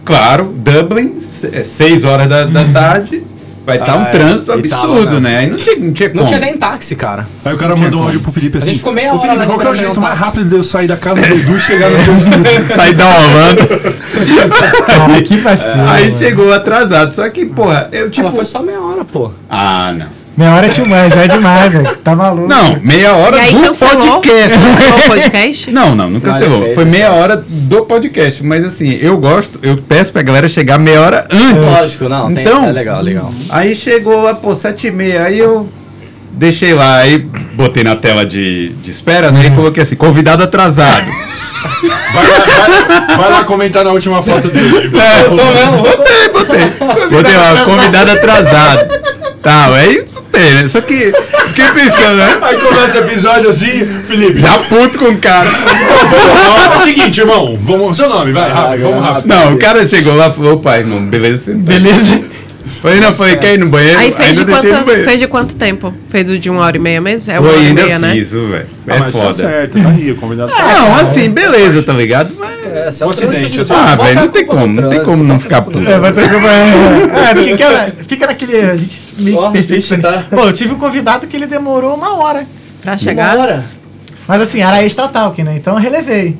claro, 0.04 0.52
Dublin, 0.56 1.18
é 1.52 1.62
seis 1.62 2.02
horas 2.02 2.28
da, 2.28 2.44
da 2.44 2.64
tarde, 2.64 3.22
vai 3.70 3.78
estar 3.78 3.92
Ah, 3.92 3.96
um 3.98 4.02
é. 4.02 4.10
trânsito 4.10 4.42
E 4.58 4.68
tava, 4.68 4.82
absurdo, 4.84 5.20
né? 5.20 5.30
né? 5.30 5.38
Aí 5.38 5.50
não 5.50 5.56
tinha, 5.56 5.76
não 5.78 5.92
tinha 5.92 6.08
Não 6.10 6.14
como. 6.16 6.26
tinha 6.28 6.40
nem 6.40 6.56
táxi, 6.58 6.96
cara. 6.96 7.26
Aí 7.44 7.54
o 7.54 7.56
cara 7.58 7.76
mandou 7.76 8.00
um 8.00 8.04
áudio 8.04 8.20
pro 8.20 8.32
Felipe 8.32 8.58
assim. 8.58 8.66
gente 8.68 8.78
ficou 8.78 8.92
meia 8.92 9.12
Ô 9.12 9.18
hora 9.18 9.28
Felipe, 9.28 9.46
qual 9.46 9.58
que 9.60 9.66
é 9.66 9.70
o 9.70 9.74
jeito 9.74 10.00
mais 10.00 10.14
táxi." 10.14 10.24
rápido 10.24 10.48
de 10.50 10.56
eu 10.56 10.64
sair 10.64 10.86
da 10.88 10.96
casa 10.96 11.20
do 11.20 11.26
Edu 11.34 11.56
e 11.56 11.60
chegar 11.60 11.90
no 11.90 11.98
seu 12.04 12.14
Sair 12.76 12.94
da 12.94 13.04
Holanda. 13.06 13.68
Que 15.26 15.36
vacilo. 15.36 15.88
Aí 15.88 16.04
mano. 16.06 16.18
chegou 16.18 16.52
atrasado. 16.52 17.14
Só 17.14 17.28
que, 17.28 17.44
porra, 17.46 17.88
eu 17.92 18.10
tipo. 18.10 18.26
Ela 18.26 18.34
foi 18.34 18.44
só 18.44 18.62
meia 18.62 18.80
hora, 18.80 19.04
pô. 19.04 19.30
Ah, 19.48 19.92
não. 19.96 20.06
Meia 20.40 20.54
hora 20.54 20.66
é 20.66 20.70
much, 20.70 21.14
já 21.14 21.22
é 21.22 21.28
demais, 21.28 21.70
velho. 21.70 21.96
Tá 21.96 22.16
maluco. 22.16 22.48
Não, 22.48 22.78
meia 22.82 23.12
hora 23.14 23.36
E 23.36 23.40
aí 23.40 23.52
do 23.54 23.60
cancelou? 23.60 23.94
podcast. 24.22 24.58
Cancelou 24.58 24.98
o 24.98 25.02
podcast? 25.08 25.70
Não, 25.70 25.94
não, 25.94 26.08
não 26.08 26.18
cancelou. 26.20 26.74
Foi 26.74 26.84
meia 26.86 27.12
hora 27.12 27.44
do 27.46 27.82
podcast. 27.82 28.42
Mas 28.42 28.64
assim, 28.64 28.90
eu 29.02 29.18
gosto, 29.18 29.58
eu 29.62 29.76
peço 29.76 30.10
pra 30.14 30.22
galera 30.22 30.48
chegar 30.48 30.78
meia 30.78 31.02
hora 31.02 31.28
antes. 31.30 31.66
Lógico, 31.66 32.08
não. 32.08 32.32
tem- 32.32 32.42
Então- 32.42 32.64
é 32.64 32.72
legal, 32.72 33.02
legal. 33.02 33.28
Aí 33.50 33.76
chegou 33.76 34.22
lá, 34.22 34.32
pô, 34.32 34.54
sete 34.54 34.86
e 34.86 34.90
meia. 34.90 35.24
Aí 35.24 35.38
eu 35.38 35.68
deixei 36.32 36.72
lá, 36.72 36.96
aí 37.00 37.18
botei 37.18 37.84
na 37.84 37.94
tela 37.94 38.24
de, 38.24 38.70
de 38.82 38.90
espera, 38.90 39.30
né? 39.30 39.44
E 39.46 39.50
coloquei 39.50 39.82
assim, 39.82 39.94
convidado 39.96 40.42
atrasado. 40.42 41.04
Vai 42.14 42.26
lá, 42.26 42.38
vai, 43.06 43.16
vai 43.18 43.30
lá 43.30 43.44
comentar 43.44 43.84
na 43.84 43.92
última 43.92 44.22
foto 44.22 44.48
dele. 44.48 44.90
É, 44.98 45.22
tô 45.24 45.34
mesmo, 45.34 45.82
botei, 45.82 46.28
botei. 46.32 47.08
Botei 47.10 47.36
lá, 47.36 47.64
convidado 47.66 48.10
atrasado. 48.12 48.88
Tal, 49.42 49.74
aí 49.74 50.02
né? 50.40 50.68
Só 50.68 50.80
que 50.80 51.12
fiquei 51.48 51.66
pensando, 51.74 52.16
né? 52.16 52.38
Aí 52.42 52.56
começa 52.56 52.98
o 52.98 53.04
episódio 53.04 53.50
assim, 53.50 53.86
Felipe. 54.06 54.40
Já 54.40 54.58
puto 54.58 54.98
com 54.98 55.06
o 55.06 55.18
cara. 55.18 55.48
É 55.48 56.76
o 56.76 56.80
seguinte, 56.80 57.20
irmão. 57.20 57.56
Vamos, 57.60 57.96
seu 57.96 58.08
nome, 58.08 58.32
vai, 58.32 58.50
rápido, 58.50 58.82
vamos 58.82 59.04
rápido. 59.04 59.28
Não, 59.28 59.54
o 59.54 59.58
cara 59.58 59.86
chegou 59.86 60.14
lá 60.14 60.28
e 60.28 60.32
falou, 60.32 60.58
pai, 60.58 60.80
irmão, 60.80 61.04
beleza? 61.06 61.52
Beleza. 61.54 62.24
Falei, 62.82 63.00
não, 63.00 63.14
falei, 63.14 63.36
quer 63.36 63.54
ir 63.54 63.58
no 63.58 63.68
banheiro? 63.68 63.98
Aí 63.98 64.10
fez 64.12 64.36
de, 64.36 64.44
quanto, 64.44 64.62
banheiro. 64.84 65.04
fez 65.04 65.20
de 65.20 65.26
quanto 65.28 65.56
tempo? 65.56 65.94
Fez 66.08 66.30
o 66.30 66.38
de 66.38 66.48
uma 66.48 66.62
hora 66.64 66.76
e 66.76 66.80
meia 66.80 67.00
mesmo? 67.00 67.30
É 67.32 67.38
uma 67.38 67.48
Pô, 67.48 67.54
hora 67.54 67.62
e 67.62 67.72
meia, 67.74 67.98
né? 67.98 68.14
viu, 68.14 68.48
velho? 68.48 68.66
Ah, 68.88 68.94
É 68.94 68.98
mas 68.98 69.12
Tá 69.14 69.20
foda. 69.20 69.34
certo, 69.34 69.82
tá 69.82 69.88
aí, 69.88 70.10
o 70.12 70.16
convidado 70.16 70.50
tá 70.50 70.66
Não, 70.66 70.96
assim, 70.96 71.28
beleza, 71.30 71.82
tá 71.82 71.92
ligado? 71.92 72.34
Mas, 72.38 72.50
É, 72.72 72.90
se 72.90 73.02
é 73.02 73.06
Um 73.06 73.10
acidente, 73.10 73.60
ah, 73.70 73.96
velho, 73.96 74.14
não 74.20 74.28
tem 74.28 74.46
como, 74.46 74.66
não 74.80 74.88
tem 74.88 75.02
como 75.04 75.24
não 75.24 75.40
ficar 75.40 75.62
puto. 75.62 75.78
É, 75.80 75.98
vai 75.98 76.12
ter 76.12 76.28
que. 76.28 76.34
É, 77.20 77.34
porque 77.34 77.56
quer- 77.56 77.94
fica 78.06 78.26
naquele. 78.26 78.56
A 78.60 78.76
gente 78.76 79.02
meio 79.18 79.50
perfeito. 79.50 79.74
bicho, 79.74 79.98
tá- 80.00 80.24
Pô, 80.30 80.44
eu 80.44 80.52
tive 80.52 80.72
um 80.74 80.78
convidado 80.78 81.26
que 81.26 81.36
ele 81.36 81.46
demorou 81.46 81.94
uma 81.94 82.16
hora. 82.16 82.46
Pra 82.82 82.92
Uma 82.92 82.98
chegar. 82.98 83.36
hora. 83.38 83.64
Mas 84.28 84.42
assim, 84.42 84.62
era 84.62 84.82
extra 84.84 85.08
talk, 85.08 85.42
né? 85.42 85.54
Então 85.56 85.74
eu 85.74 85.80
relevei. 85.80 86.36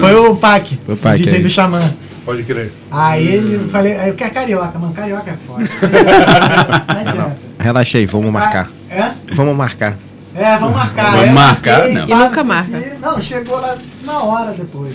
Foi 0.00 0.14
o 0.14 0.34
Pac, 0.36 0.66
Foi 0.84 0.94
o 0.94 0.98
Pac, 0.98 1.16
DJ 1.16 1.36
aí. 1.36 1.42
do 1.42 1.48
Xamã. 1.48 1.80
Pode 2.28 2.42
crer. 2.44 2.70
Aí 2.90 3.26
ele 3.26 3.68
falei, 3.70 3.96
aí 3.96 4.08
eu 4.10 4.14
quero 4.14 4.34
carioca, 4.34 4.78
mano. 4.78 4.92
Carioca 4.92 5.30
é 5.30 5.34
foda. 5.46 5.64
Não 6.94 7.00
adianta. 7.00 7.36
Relaxa 7.58 7.96
aí, 7.96 8.04
vamos 8.04 8.30
marcar. 8.30 8.70
É? 8.90 9.10
Vamos 9.34 9.56
marcar. 9.56 9.96
É, 10.34 10.58
vamos 10.58 10.76
marcar. 10.76 11.10
Vamos 11.12 11.26
eu 11.26 11.32
marcar? 11.32 11.78
marquei, 11.78 11.94
Não. 11.94 12.06
pá, 12.06 12.14
E 12.14 12.18
nunca 12.18 12.44
marca. 12.44 12.78
quê. 12.80 12.92
Não, 13.00 13.20
chegou 13.20 13.58
lá 13.58 13.74
uma 14.04 14.24
hora 14.26 14.52
depois. 14.52 14.92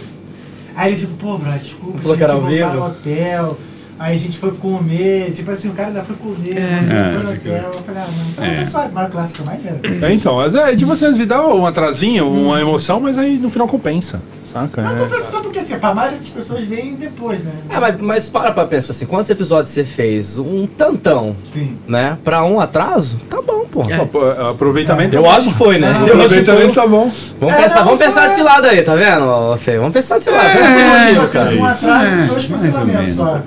Aí 0.75 0.91
ele 0.91 0.99
tipo, 0.99 1.13
pô, 1.15 1.37
bro, 1.39 1.51
desculpa, 1.53 1.99
Falou 1.99 2.17
que 2.17 2.23
era 2.23 2.33
ao 2.33 2.41
vivo? 2.41 2.69
no 2.69 2.85
hotel. 2.85 3.57
Aí 3.97 4.15
a 4.15 4.17
gente 4.17 4.37
foi 4.37 4.51
comer, 4.51 5.31
tipo 5.31 5.49
assim, 5.49 5.69
o 5.69 5.73
cara 5.73 5.87
ainda 5.87 6.03
foi 6.03 6.15
comer, 6.15 6.51
É. 6.57 6.83
foi 6.87 6.95
É, 6.97 7.11
no 7.23 7.29
acho 7.31 7.39
que- 7.39 7.49
hotel. 7.49 7.71
Eu 7.73 7.83
falei, 7.83 8.01
ah, 8.03 8.07
mano, 8.15 8.33
tá 8.35 8.45
É. 8.45 8.55
tá 8.57 8.65
suave, 8.65 8.89
mas 8.93 9.07
o 9.07 9.11
clássico 9.11 9.41
é 9.41 9.45
mais. 9.47 10.03
É, 10.03 10.13
então, 10.13 10.35
mas 10.35 10.53
é, 10.55 10.63
assim, 10.69 10.85
às 10.91 10.99
vezes 10.99 11.27
dá 11.27 11.47
um 11.47 11.65
atrasinho, 11.65 12.29
uma 12.29 12.61
emoção, 12.61 12.99
mas 12.99 13.17
aí 13.17 13.37
no 13.37 13.49
final 13.49 13.67
compensa. 13.67 14.21
Saca? 14.53 14.81
Mas 14.83 14.95
É. 14.95 14.99
compensa 15.03 15.31
tanto 15.31 15.43
porque 15.43 15.59
assim, 15.59 15.79
pra 15.79 15.93
maioria 15.95 16.19
das 16.19 16.29
pessoas 16.29 16.63
vem 16.63 16.93
depois, 16.95 17.43
né? 17.43 17.51
É, 17.69 17.79
mas, 17.79 17.99
mas 17.99 18.29
para 18.29 18.51
pra 18.51 18.65
pensar 18.65 18.91
assim, 18.91 19.05
quantos 19.07 19.29
episódios 19.29 19.69
você 19.69 19.83
fez? 19.83 20.37
Um 20.37 20.67
tantão, 20.67 21.35
Sim. 21.51 21.75
né? 21.87 22.17
Pra 22.23 22.43
um 22.43 22.59
atraso? 22.59 23.17
Tá 23.29 23.41
bom, 23.41 23.65
pô. 23.65 23.81
É. 23.89 23.97
Pô, 24.05 24.21
Aproveitamento. 24.51 25.15
Eu 25.15 25.27
acho 25.29 25.49
que 25.49 25.55
foi, 25.57 25.79
né? 25.79 25.91
Ah, 25.95 26.01
Eu. 26.07 26.13
Aproveitamento 26.15 26.73
tá 26.73 26.85
bom. 26.85 27.11
Vamos 27.39 27.55
É, 27.55 27.61
pensar, 27.63 27.77
não, 27.79 27.85
vamos 27.85 27.99
pensar 27.99 28.25
é- 28.25 28.29
desse 28.29 28.43
lado 28.43 28.67
aí, 28.67 28.81
tá 28.83 28.95
vendo, 28.95 29.57
Fê? 29.57 29.77
Vamos 29.77 29.93
pensar 29.93 30.15
desse 30.15 30.29
lado. 30.29 30.45
É, 30.45 31.25
teve 31.27 31.59
um 31.59 31.65
atraso 31.65 32.05
e 32.21 32.27
dois 32.27 32.45
cancelamentos 32.45 33.13
só. 33.15 33.39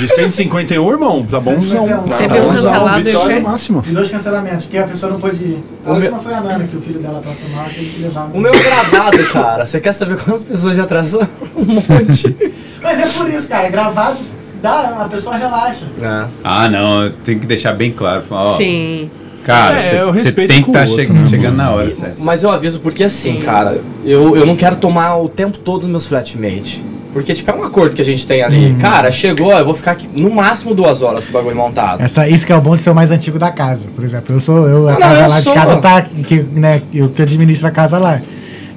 De 0.00 0.08
151, 0.08 0.90
irmão, 0.90 1.26
tá 1.28 1.38
bom? 1.38 1.60
151. 1.60 2.02
Tá 2.08 2.16
Teve 2.16 2.38
um 2.40 2.42
bonzão, 2.42 2.72
cancelado 2.72 3.00
e 3.00 3.02
vitória 3.04 3.36
o 3.36 3.40
quê? 3.40 3.46
máxima. 3.48 3.82
E 3.86 3.90
dois 3.90 4.10
cancelamentos, 4.10 4.64
porque 4.64 4.78
a 4.78 4.84
pessoa 4.86 5.12
não 5.12 5.20
pôde 5.20 5.44
ir. 5.44 5.64
A 5.84 5.90
O 5.90 5.94
última 5.94 6.10
meu- 6.12 6.20
foi 6.22 6.34
a 6.34 6.40
Nana, 6.40 6.64
que 6.64 6.76
o 6.76 6.80
filho 6.80 7.00
dela 7.00 7.22
passou 7.24 7.48
mal, 7.54 7.64
teve 7.66 7.90
que 7.90 8.02
levar. 8.02 8.30
O 8.32 8.40
meu 8.40 8.52
gravado, 8.52 9.18
cara, 9.32 9.66
você 9.66 9.80
quer 9.80 9.92
saber 9.92 10.16
quantas 10.16 10.44
pessoas 10.44 10.76
já 10.76 10.84
atrasaram? 10.84 11.28
Um 11.56 11.64
monte. 11.66 12.36
Mas 12.82 12.98
é 12.98 13.06
por 13.08 13.28
isso, 13.28 13.46
cara, 13.48 13.68
gravado, 13.68 14.16
dá, 14.62 15.02
a 15.04 15.08
pessoa 15.08 15.36
relaxa. 15.36 15.84
É. 16.00 16.26
Ah, 16.42 16.68
não, 16.68 17.10
tem 17.24 17.38
que 17.38 17.46
deixar 17.46 17.72
bem 17.74 17.92
claro. 17.92 18.22
ó, 18.30 18.48
Sim. 18.50 19.10
Cara, 19.44 19.78
É, 19.82 20.04
você 20.04 20.32
tem 20.32 20.62
que 20.62 20.70
estar 20.70 20.86
outro, 20.88 21.12
né, 21.14 21.26
chegando 21.28 21.56
na 21.56 21.70
hora, 21.70 21.90
certo? 21.90 22.16
Mas 22.18 22.42
eu 22.42 22.50
aviso 22.50 22.78
porque 22.80 23.04
assim, 23.04 23.40
cara, 23.40 23.80
eu, 24.04 24.36
eu 24.36 24.44
não 24.44 24.54
quero 24.54 24.76
tomar 24.76 25.16
o 25.16 25.28
tempo 25.30 25.56
todo 25.58 25.82
nos 25.82 25.90
meus 25.90 26.06
flatmates. 26.06 26.78
Porque, 27.12 27.34
tipo, 27.34 27.50
é 27.50 27.54
um 27.54 27.64
acordo 27.64 27.94
que 27.94 28.02
a 28.02 28.04
gente 28.04 28.24
tem 28.26 28.42
ali. 28.42 28.76
Cara, 28.80 29.10
chegou, 29.10 29.52
eu 29.52 29.64
vou 29.64 29.74
ficar 29.74 29.92
aqui 29.92 30.08
no 30.14 30.30
máximo 30.30 30.74
duas 30.74 31.02
horas 31.02 31.24
com 31.24 31.30
o 31.30 31.32
bagulho 31.34 31.56
montado. 31.56 32.00
Essa, 32.02 32.28
isso 32.28 32.46
que 32.46 32.52
é 32.52 32.56
o 32.56 32.60
bom 32.60 32.76
de 32.76 32.82
ser 32.82 32.90
o 32.90 32.94
mais 32.94 33.10
antigo 33.10 33.38
da 33.38 33.50
casa. 33.50 33.88
Por 33.94 34.04
exemplo, 34.04 34.34
eu 34.36 34.40
sou. 34.40 34.68
Eu, 34.68 34.88
a 34.88 34.92
não, 34.92 35.00
casa 35.00 35.14
eu 35.16 35.20
lá 35.28 35.40
sou. 35.40 35.52
de 35.52 35.58
casa 35.58 35.76
tá. 35.78 36.02
Que, 36.26 36.36
né, 36.52 36.82
eu 36.94 37.08
que 37.08 37.22
administro 37.22 37.66
a 37.66 37.70
casa 37.70 37.98
lá. 37.98 38.20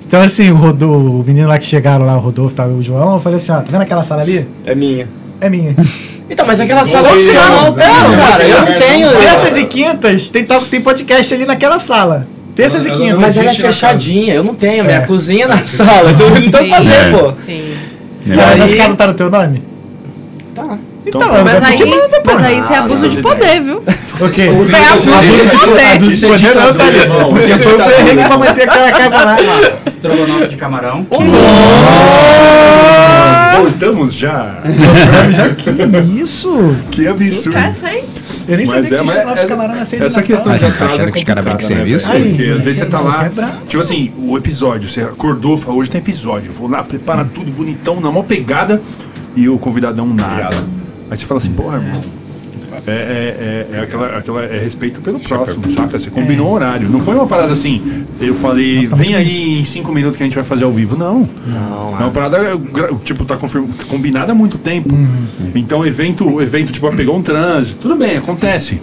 Então, 0.08 0.22
assim, 0.22 0.52
o, 0.52 0.56
Rodolfo, 0.56 1.20
o 1.22 1.24
menino 1.26 1.48
lá 1.48 1.58
que 1.60 1.66
chegaram 1.66 2.06
lá, 2.06 2.16
o 2.18 2.20
Rodolfo 2.20 2.56
tá, 2.56 2.66
o 2.66 2.82
João, 2.82 3.14
eu 3.16 3.20
falei 3.20 3.38
assim: 3.38 3.52
ó, 3.52 3.58
tá 3.58 3.66
vendo 3.70 3.82
aquela 3.82 4.04
sala 4.04 4.22
ali? 4.24 4.48
É 4.66 4.74
minha. 4.76 5.08
É 5.40 5.50
minha. 5.50 5.76
Então, 6.30 6.48
mas 6.48 6.60
aquela 6.60 6.84
sala 6.86 7.12
Oi, 7.12 7.18
opcional. 7.18 7.64
não, 7.66 7.74
cara, 7.76 8.44
eu 8.48 8.60
não 8.62 8.80
tenho. 8.80 9.10
Terças 9.10 9.58
e 9.58 9.66
quintas 9.66 10.30
tem, 10.32 10.46
tem 10.46 10.82
podcast 10.82 11.32
ali 11.34 11.46
naquela 11.46 11.78
sala. 11.78 12.26
Terças 12.56 12.86
e 12.86 12.92
quintas. 12.92 13.20
Mas 13.20 13.38
ela 13.38 13.52
é 13.52 13.54
fechadinha, 13.54 14.34
eu 14.34 14.44
não 14.44 14.56
tenho. 14.56 14.86
Minha 14.86 14.98
É. 14.98 15.02
cozinha 15.02 15.48
na 15.48 15.58
sala. 15.68 16.12
Eu 16.12 16.30
não 16.30 16.36
tenho 16.36 16.48
o 16.48 16.52
que 16.64 16.70
fazer, 16.70 16.92
É. 16.94 17.12
pô. 17.12 17.32
Sim. 17.32 17.73
Não, 18.26 18.36
mas 18.36 18.52
aí- 18.54 18.62
essa 18.62 18.76
casa 18.76 18.96
tá 18.96 19.08
no 19.08 19.14
teu 19.14 19.30
nome? 19.30 19.64
Tá. 20.56 20.78
Então, 21.06 21.22
Então, 21.22 21.44
Mas 21.44 21.62
aí, 21.64 21.76
que 21.76 21.84
manda, 21.86 22.22
pô. 22.22 22.34
mas 22.34 22.42
aí 22.44 22.60
isso 22.60 22.72
é 22.72 22.78
abuso 22.78 23.10
de 23.10 23.22
poder, 23.22 23.62
viu? 23.62 23.84
O 24.22 24.30
quê? 24.30 24.46
Foi 24.46 24.54
a 24.54 24.54
música 24.54 24.78
A 24.78 24.86
de 24.88 24.98
do 25.50 25.60
poder. 25.60 26.30
poder 26.30 26.56
não 26.56 26.74
tá 26.74 26.84
ali. 26.86 27.00
Porque 27.30 27.58
foi 27.58 27.74
o 27.74 27.78
perrengue 27.78 28.24
pra 28.26 28.38
manter 28.38 28.70
aquela 28.70 28.92
casa 28.92 29.26
lá. 29.26 29.38
Estrogonofe 29.86 30.48
de 30.48 30.56
camarão. 30.56 31.06
Voltamos 33.58 34.14
já. 34.14 34.56
Que 35.58 36.22
isso? 36.22 36.76
Que 36.92 37.08
absurdo. 37.08 37.44
Sucesso, 37.44 37.88
hein? 37.88 38.04
Eu 38.48 38.58
nem 38.58 38.66
sabia 38.66 38.82
que 38.84 38.88
tinha 38.90 38.98
mas 39.04 39.10
estrogonofe 39.10 39.34
de 39.36 39.40
essa- 39.40 39.48
camarão 39.48 39.76
na 39.76 39.86
ceia 39.86 40.00
de 40.02 40.08
Essa 40.08 40.16
Natal. 40.18 40.36
questão 40.36 40.54
de 40.54 40.60
Tá 40.60 40.68
atraso 40.68 40.94
achando 40.94 41.08
é 41.08 41.12
que 41.12 41.18
os 41.18 41.24
caras 41.24 41.44
complicada, 41.46 41.58
brincam 41.58 41.70
né, 41.70 41.76
serviço? 41.76 42.08
velho? 42.08 42.24
Aí, 42.24 42.30
Porque 42.30 42.44
às 42.50 42.64
vezes 42.64 42.80
você 42.80 42.86
tá 42.86 42.98
quebra- 42.98 43.46
lá, 43.48 43.58
tipo 43.68 43.82
assim, 43.82 44.12
o 44.18 44.38
episódio, 44.38 44.90
você 44.90 45.02
acordou, 45.02 45.58
falou, 45.58 45.80
hoje 45.80 45.90
tem 45.90 46.00
episódio, 46.00 46.52
vou 46.54 46.68
lá, 46.70 46.84
prepara 46.84 47.24
tudo 47.26 47.52
bonitão, 47.52 48.00
na 48.02 48.12
mão 48.12 48.24
pegada, 48.24 48.82
e 49.36 49.48
o 49.50 49.58
convidadão 49.58 50.06
nada. 50.14 50.58
Aí 51.10 51.18
você 51.18 51.26
fala 51.26 51.40
assim, 51.40 51.54
porra, 51.54 51.78
irmão, 51.78 52.02
é, 52.88 52.92
é, 52.92 53.68
é, 53.74 53.78
é 53.78 53.80
aquela, 53.82 54.18
aquela, 54.18 54.44
é 54.44 54.60
respeito 54.60 55.02
pelo 55.02 55.20
próximo, 55.20 55.70
saca? 55.72 55.98
Você 56.00 56.10
combinou 56.10 56.48
o 56.48 56.54
horário. 56.54 56.90
Não 56.90 57.00
foi 57.00 57.16
uma 57.16 57.28
parada 57.28 57.54
assim, 57.54 58.06
eu 58.20 58.34
falei, 58.34 58.78
Nossa, 58.78 58.96
vem 58.96 59.16
aí 59.16 59.60
em 59.60 59.64
cinco 59.64 59.92
minutos 59.92 60.18
que 60.18 60.24
a 60.24 60.26
gente 60.26 60.36
vai 60.36 60.44
fazer 60.44 60.64
ao 60.64 60.72
vivo. 60.72 60.98
Não. 60.98 61.28
Não, 61.48 61.96
É 62.00 62.04
uma 62.04 62.12
parada, 62.12 62.56
gra- 62.56 62.90
tipo, 63.04 63.26
tá 63.26 63.38
combinada 63.88 64.32
há 64.32 64.36
muito 64.36 64.58
tempo. 64.58 64.94
Uhum. 64.94 65.52
Então, 65.56 65.86
evento, 65.86 66.28
o 66.28 66.42
evento, 66.42 66.72
tipo, 66.72 66.90
pegou 66.96 67.18
um 67.18 67.22
trânsito. 67.22 67.82
Tudo 67.82 67.96
bem, 67.96 68.18
acontece. 68.18 68.82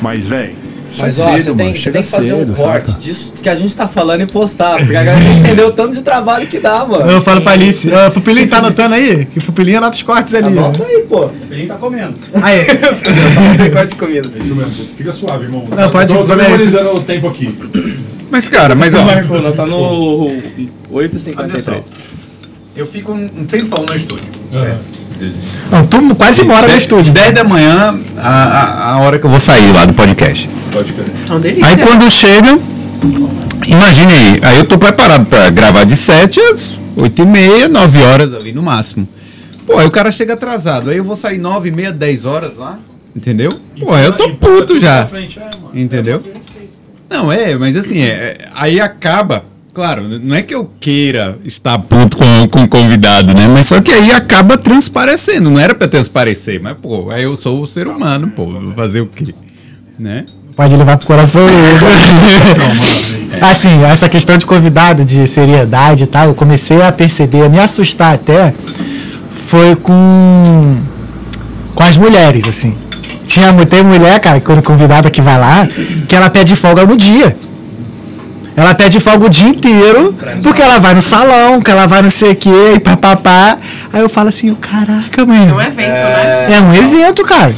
Mas, 0.00 0.26
velho, 0.28 0.54
Mas 0.98 1.18
é 1.18 1.22
ó, 1.22 1.24
cedo, 1.26 1.40
você 1.42 1.48
mano. 1.50 1.58
tem, 1.58 1.74
você 1.76 1.90
tem 1.90 2.02
que 2.02 2.08
fazer 2.08 2.36
cedo, 2.36 2.52
um 2.52 2.54
corte 2.54 2.90
saca? 2.90 3.00
disso 3.00 3.32
que 3.40 3.48
a 3.48 3.54
gente 3.54 3.74
tá 3.76 3.86
falando 3.86 4.22
e 4.22 4.26
postar, 4.26 4.76
porque 4.78 4.96
a 4.96 5.04
galera 5.04 5.24
entendeu 5.38 5.68
o 5.68 5.72
tanto 5.72 5.94
de 5.94 6.02
trabalho 6.02 6.46
que 6.46 6.58
dá, 6.58 6.84
mano. 6.84 7.10
Eu 7.10 7.20
falo 7.22 7.40
pra 7.42 7.52
Alice, 7.52 7.92
ah, 7.94 8.10
Pupilinho 8.10 8.48
tá 8.48 8.58
anotando 8.58 8.94
aí? 8.94 9.24
Que 9.26 9.40
Pupilinho 9.40 9.78
anota 9.78 9.96
os 9.96 10.02
cortes 10.02 10.34
ali. 10.34 10.48
Anota 10.58 10.84
aí, 10.84 11.04
pô. 11.08 11.30
Ele 11.50 11.66
tá 11.66 11.74
comendo. 11.76 12.14
Aí, 12.42 12.64
corte 13.70 13.88
de 13.90 13.96
comida. 13.96 14.30
Isso 14.36 14.54
mesmo. 14.54 14.72
Fica 14.96 15.12
suave, 15.12 15.44
irmão. 15.44 15.66
Não, 15.68 15.90
pode- 15.90 16.12
tô, 16.12 16.24
tô 16.24 16.36
memorizando 16.36 16.94
o 16.94 17.00
tempo 17.00 17.28
aqui. 17.28 17.54
Mas, 18.30 18.48
cara, 18.48 18.74
mas 18.74 18.94
ó. 18.94 19.02
Marcona, 19.04 19.52
tá 19.52 19.66
no 19.66 20.30
8h53. 20.92 21.84
Eu 22.76 22.86
fico 22.86 23.12
um 23.12 23.24
um 23.24 23.44
tempão 23.44 23.84
no 23.84 23.94
estúdio. 23.94 24.24
Não, 25.70 25.86
tu 25.86 26.14
quase 26.14 26.42
mora 26.44 26.62
no 26.62 26.68
Dez- 26.68 26.82
estúdio. 26.82 27.12
10 27.12 27.34
da 27.34 27.44
manhã, 27.44 27.98
a, 28.16 28.28
a, 28.28 28.90
a 28.92 28.98
hora 29.00 29.18
que 29.18 29.24
eu 29.26 29.30
vou 29.30 29.40
sair 29.40 29.72
lá 29.72 29.84
do 29.84 29.92
podcast. 29.94 30.48
Pode 30.72 30.92
crer. 30.92 31.06
É. 31.60 31.64
Aí 31.66 31.76
quando 31.78 32.10
chega, 32.10 32.58
imagine 33.66 34.12
aí, 34.12 34.40
aí 34.42 34.58
eu 34.58 34.64
tô 34.64 34.78
preparado 34.78 35.26
pra 35.26 35.50
gravar 35.50 35.84
de 35.84 35.96
7 35.96 36.38
às 36.40 36.72
8 36.96 37.22
e 37.22 37.26
meia, 37.26 37.68
9 37.68 38.02
horas 38.02 38.34
ali 38.34 38.52
no 38.52 38.62
máximo. 38.62 39.08
Pô, 39.66 39.78
aí 39.78 39.86
o 39.86 39.90
cara 39.90 40.10
chega 40.10 40.34
atrasado, 40.34 40.90
aí 40.90 40.96
eu 40.96 41.04
vou 41.04 41.16
sair 41.16 41.38
9 41.38 41.68
e 41.68 41.72
meia, 41.72 41.92
10 41.92 42.24
horas 42.24 42.56
lá, 42.56 42.78
entendeu? 43.14 43.58
Pô, 43.78 43.92
aí 43.94 44.04
eu 44.04 44.12
tô 44.12 44.30
puto 44.30 44.80
já, 44.80 45.06
entendeu? 45.74 46.22
Não, 47.08 47.30
é, 47.32 47.56
mas 47.56 47.76
assim, 47.76 48.00
é, 48.02 48.06
é, 48.08 48.38
aí 48.54 48.80
acaba, 48.80 49.44
claro, 49.72 50.02
não 50.20 50.34
é 50.34 50.42
que 50.42 50.54
eu 50.54 50.70
queira 50.80 51.38
estar 51.44 51.78
puto 51.78 52.16
com, 52.16 52.48
com 52.48 52.62
o 52.62 52.68
convidado, 52.68 53.34
né? 53.34 53.48
Mas 53.48 53.66
só 53.66 53.80
que 53.80 53.90
aí 53.90 54.10
acaba 54.10 54.56
transparecendo, 54.58 55.50
não 55.50 55.58
era 55.58 55.74
pra 55.74 55.88
transparecer, 55.88 56.60
mas 56.60 56.76
pô, 56.80 57.10
aí 57.10 57.24
eu 57.24 57.36
sou 57.36 57.60
o 57.60 57.66
ser 57.66 57.86
humano, 57.86 58.28
pô, 58.28 58.46
vou 58.46 58.74
fazer 58.74 59.00
o 59.00 59.06
quê? 59.06 59.34
Né? 59.98 60.24
Pode 60.56 60.76
levar 60.76 60.96
pro 60.96 61.06
coração. 61.06 61.42
assim, 63.40 63.84
essa 63.84 64.08
questão 64.08 64.36
de 64.36 64.44
convidado, 64.46 65.04
de 65.04 65.26
seriedade 65.26 66.04
e 66.04 66.06
tal, 66.06 66.28
eu 66.28 66.34
comecei 66.34 66.82
a 66.82 66.92
perceber, 66.92 67.44
a 67.44 67.48
me 67.48 67.58
assustar 67.58 68.14
até, 68.14 68.54
foi 69.32 69.76
com 69.76 70.76
com 71.74 71.84
as 71.84 71.96
mulheres, 71.96 72.46
assim. 72.46 72.74
Tinha, 73.26 73.52
tem 73.64 73.82
mulher, 73.82 74.18
cara, 74.20 74.40
quando 74.40 74.62
convidada 74.62 75.08
que 75.08 75.22
vai 75.22 75.38
lá, 75.38 75.68
que 76.08 76.14
ela 76.14 76.28
pede 76.28 76.56
folga 76.56 76.84
no 76.84 76.96
dia. 76.96 77.36
Ela 78.56 78.74
pede 78.74 79.00
folga 79.00 79.26
o 79.26 79.28
dia 79.30 79.48
inteiro, 79.48 80.14
porque 80.42 80.60
ela 80.60 80.78
vai 80.78 80.94
no 80.94 81.00
salão, 81.00 81.60
que 81.60 81.70
ela 81.70 81.86
vai 81.86 82.02
não 82.02 82.10
sei 82.10 82.32
o 82.32 82.36
quê, 82.36 82.72
e 82.76 82.80
papapá. 82.80 83.56
Aí 83.92 84.00
eu 84.00 84.08
falo 84.08 84.28
assim, 84.28 84.54
caraca, 84.54 85.22
É 85.22 85.24
mano. 85.24 85.56
um 85.56 85.60
evento, 85.60 85.78
né? 85.88 86.52
É 86.52 86.60
um 86.60 86.74
evento, 86.74 87.24
cara. 87.24 87.54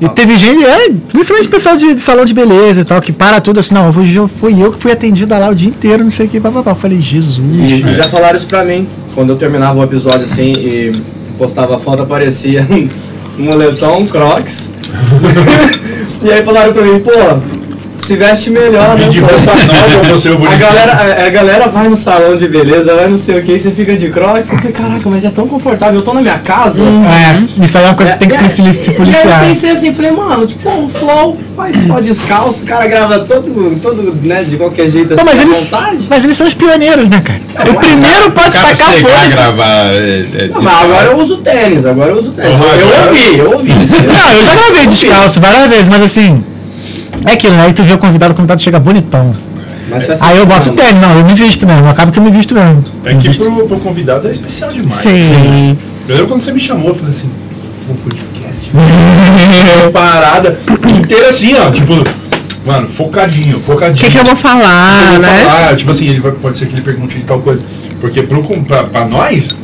E 0.00 0.08
teve 0.08 0.34
gente, 0.36 0.64
é, 0.64 0.90
principalmente 1.12 1.46
pessoal 1.48 1.76
de, 1.76 1.94
de 1.94 2.00
salão 2.00 2.24
de 2.24 2.32
beleza 2.32 2.80
e 2.80 2.84
tal, 2.84 3.02
que 3.02 3.12
para 3.12 3.38
tudo 3.38 3.60
assim, 3.60 3.74
não, 3.74 3.90
hoje 3.90 4.16
eu 4.16 4.26
fui 4.26 4.54
eu 4.62 4.72
que 4.72 4.80
fui 4.80 4.90
atendida 4.90 5.36
lá 5.36 5.48
o 5.48 5.54
dia 5.54 5.68
inteiro, 5.68 6.02
não 6.02 6.08
sei 6.10 6.24
o 6.24 6.28
que, 6.30 6.40
papapá. 6.40 6.70
Eu 6.70 6.76
falei, 6.76 7.00
Jesus. 7.00 7.44
E 7.46 7.94
já 7.94 8.04
falaram 8.04 8.36
isso 8.36 8.46
pra 8.46 8.64
mim. 8.64 8.88
Quando 9.14 9.30
eu 9.30 9.36
terminava 9.36 9.78
o 9.78 9.82
episódio 9.82 10.24
assim 10.24 10.52
e 10.56 10.92
postava 11.36 11.76
a 11.76 11.78
foto, 11.78 12.02
aparecia 12.02 12.66
um 13.38 13.44
moletom, 13.44 13.98
um 14.00 14.06
crocs. 14.06 14.70
e 16.22 16.32
aí 16.32 16.42
falaram 16.42 16.72
pra 16.72 16.82
mim, 16.82 17.00
pô, 17.00 17.10
se 17.98 18.16
veste 18.16 18.50
melhor, 18.50 18.96
né? 18.98 19.08
de 19.08 19.20
nova, 19.20 19.34
você 20.10 20.28
é 20.30 20.32
A 20.32 20.56
galera, 20.56 20.92
a, 20.92 21.26
a 21.26 21.28
galera 21.30 21.68
vai 21.68 21.88
no 21.88 21.96
salão 21.96 22.36
de 22.36 22.48
beleza, 22.48 22.94
vai 22.94 23.08
não 23.08 23.16
sei 23.16 23.38
o 23.38 23.42
que, 23.42 23.52
e 23.52 23.58
você 23.58 23.70
fica 23.70 23.96
de 23.96 24.08
crocs. 24.10 24.50
Eu 24.50 24.56
falei, 24.58 24.72
caraca, 24.72 25.08
mas 25.10 25.24
é 25.24 25.30
tão 25.30 25.46
confortável, 25.46 25.96
eu 26.00 26.02
tô 26.04 26.12
na 26.12 26.20
minha 26.20 26.38
casa. 26.38 26.82
É, 26.84 27.64
isso 27.64 27.78
aí 27.78 27.84
é 27.84 27.88
uma 27.88 27.94
coisa 27.94 28.12
que 28.12 28.18
tem 28.18 28.28
que 28.28 28.34
É, 28.34 28.48
se, 28.48 28.74
se 28.74 28.88
E 28.88 28.90
aí 28.90 28.96
policiar. 28.96 29.42
eu 29.42 29.48
pensei 29.48 29.70
assim, 29.70 29.92
falei, 29.92 30.10
mano, 30.10 30.46
tipo, 30.46 30.68
o 30.68 30.88
Flow 30.88 31.38
faz 31.56 31.76
só 31.86 32.00
descalço, 32.00 32.64
o 32.64 32.66
cara 32.66 32.86
grava 32.86 33.20
todo, 33.20 33.78
todo 33.80 34.02
né, 34.22 34.42
de 34.44 34.56
qualquer 34.56 34.88
jeito 34.88 35.14
assim, 35.14 35.22
Não, 35.24 35.30
mas, 35.32 35.40
à 35.40 35.42
eles, 35.42 35.70
vontade. 35.70 36.04
mas 36.10 36.24
eles 36.24 36.36
são 36.36 36.46
os 36.46 36.54
pioneiros, 36.54 37.08
né, 37.08 37.22
cara? 37.24 37.70
o 37.70 37.74
primeiro 37.74 38.30
pode 38.32 38.56
tacar 38.56 38.76
chegar 38.76 38.88
a 38.88 38.92
foda 38.92 39.26
gravar. 39.28 39.86
é, 39.92 40.26
é, 40.34 40.48
Não, 40.52 40.62
mas 40.62 40.82
agora 40.82 41.06
eu 41.12 41.18
uso 41.18 41.36
tênis, 41.38 41.86
agora 41.86 42.10
eu 42.10 42.18
uso 42.18 42.32
tênis. 42.32 42.52
Ah, 42.54 42.76
eu 42.76 42.88
agora- 42.88 43.08
ouvi, 43.10 43.38
eu 43.38 43.50
ouvi. 43.52 43.70
Não, 43.72 44.30
eu 44.32 44.42
já 44.44 44.54
gravei 44.54 44.86
descalço 44.88 45.40
várias 45.40 45.68
vezes, 45.68 45.88
mas 45.88 46.02
assim. 46.02 46.44
É 47.26 47.32
aquilo, 47.34 47.56
né? 47.56 47.64
Aí 47.66 47.72
tu 47.72 47.82
vê 47.82 47.92
o 47.94 47.98
convidado, 47.98 48.32
o 48.32 48.36
convidado 48.36 48.60
chega 48.62 48.78
bonitão. 48.78 49.32
Assim, 49.92 50.12
Aí 50.24 50.38
eu 50.38 50.46
boto 50.46 50.70
mano, 50.70 50.82
tênis, 50.82 51.00
não, 51.02 51.18
eu 51.18 51.24
me 51.24 51.34
visto 51.34 51.66
mesmo, 51.66 51.88
acaba 51.88 52.10
que 52.10 52.18
eu 52.18 52.22
me 52.22 52.30
visto 52.30 52.54
mesmo. 52.54 52.82
É 53.04 53.14
que 53.14 53.28
pro, 53.36 53.68
pro 53.68 53.78
convidado 53.80 54.26
é 54.26 54.30
especial 54.30 54.70
demais. 54.70 54.92
Sim. 54.94 55.76
Eu 56.08 56.14
lembro 56.16 56.28
quando 56.28 56.40
você 56.42 56.52
me 56.52 56.60
chamou, 56.60 56.88
eu 56.88 56.94
falei 56.94 57.12
assim, 57.14 57.30
um 57.90 57.94
podcast. 57.94 58.70
Uma 59.82 59.90
parada 59.92 60.58
inteira 60.98 61.28
assim, 61.28 61.54
ó. 61.54 61.70
Tipo, 61.70 62.02
mano, 62.66 62.88
focadinho, 62.88 63.58
O 63.58 63.60
focadinho. 63.60 63.98
que, 64.04 64.10
que 64.10 64.18
eu 64.18 64.24
vou 64.24 64.34
falar, 64.36 65.06
Eu 65.14 65.20
vou 65.20 65.20
né? 65.20 65.44
falar, 65.44 65.76
tipo 65.76 65.90
assim, 65.90 66.08
ele 66.08 66.20
vai, 66.20 66.32
pode 66.32 66.58
ser 66.58 66.66
que 66.66 66.74
ele 66.74 66.82
pergunte 66.82 67.18
de 67.18 67.24
tal 67.24 67.40
coisa. 67.40 67.62
Porque 68.00 68.22
pro, 68.22 68.42
pra, 68.42 68.84
pra 68.84 69.04
nós, 69.06 69.54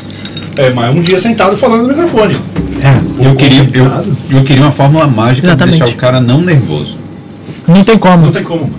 é 0.57 0.71
mais 0.71 0.95
um 0.95 1.01
dia 1.01 1.19
sentado 1.19 1.57
falando 1.57 1.83
no 1.83 1.89
microfone. 1.89 2.37
É, 2.83 3.27
Eu 3.27 3.35
queria, 3.37 3.69
eu, 3.73 4.05
eu 4.39 4.45
queria 4.45 4.63
uma 4.63 4.71
fórmula 4.73 5.07
mágica 5.07 5.43
pra 5.49 5.53
Exatamente. 5.67 5.79
deixar 5.79 5.95
o 5.95 5.99
cara 5.99 6.21
não 6.21 6.41
nervoso. 6.43 6.99
Não 7.71 7.85
tem 7.85 7.95
Não 7.95 8.01
como. 8.01 8.31
tem 8.33 8.43
como. 8.45 8.71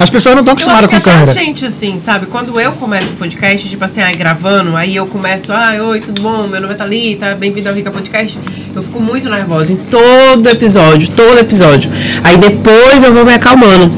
As 0.00 0.10
pessoas 0.10 0.34
não 0.34 0.42
estão 0.42 0.52
Eu 0.52 0.58
acho 0.58 0.68
acostumadas 0.68 0.90
que 0.90 0.96
com 0.96 1.00
câmera. 1.10 1.32
gente, 1.32 1.64
assim, 1.64 1.98
sabe? 1.98 2.26
Quando 2.26 2.60
eu 2.60 2.72
começo 2.72 3.08
o 3.08 3.16
podcast, 3.16 3.66
tipo 3.70 3.82
assim, 3.82 4.02
ai, 4.02 4.14
gravando, 4.14 4.76
aí 4.76 4.94
eu 4.94 5.06
começo, 5.06 5.50
ai, 5.50 5.80
oi, 5.80 5.98
tudo 6.00 6.20
bom? 6.20 6.46
Meu 6.46 6.60
nome 6.60 6.74
é 6.74 6.76
Thalita, 6.76 7.34
bem-vindo 7.36 7.70
ao 7.70 7.74
Rica 7.74 7.90
Podcast. 7.90 8.38
Eu 8.76 8.82
fico 8.82 9.00
muito 9.00 9.30
nervosa 9.30 9.72
em 9.72 9.76
todo 9.76 10.46
episódio, 10.46 11.08
todo 11.12 11.38
episódio. 11.38 11.90
Aí 12.22 12.36
depois 12.36 13.02
eu 13.02 13.14
vou 13.14 13.24
me 13.24 13.32
acalmando. 13.32 13.90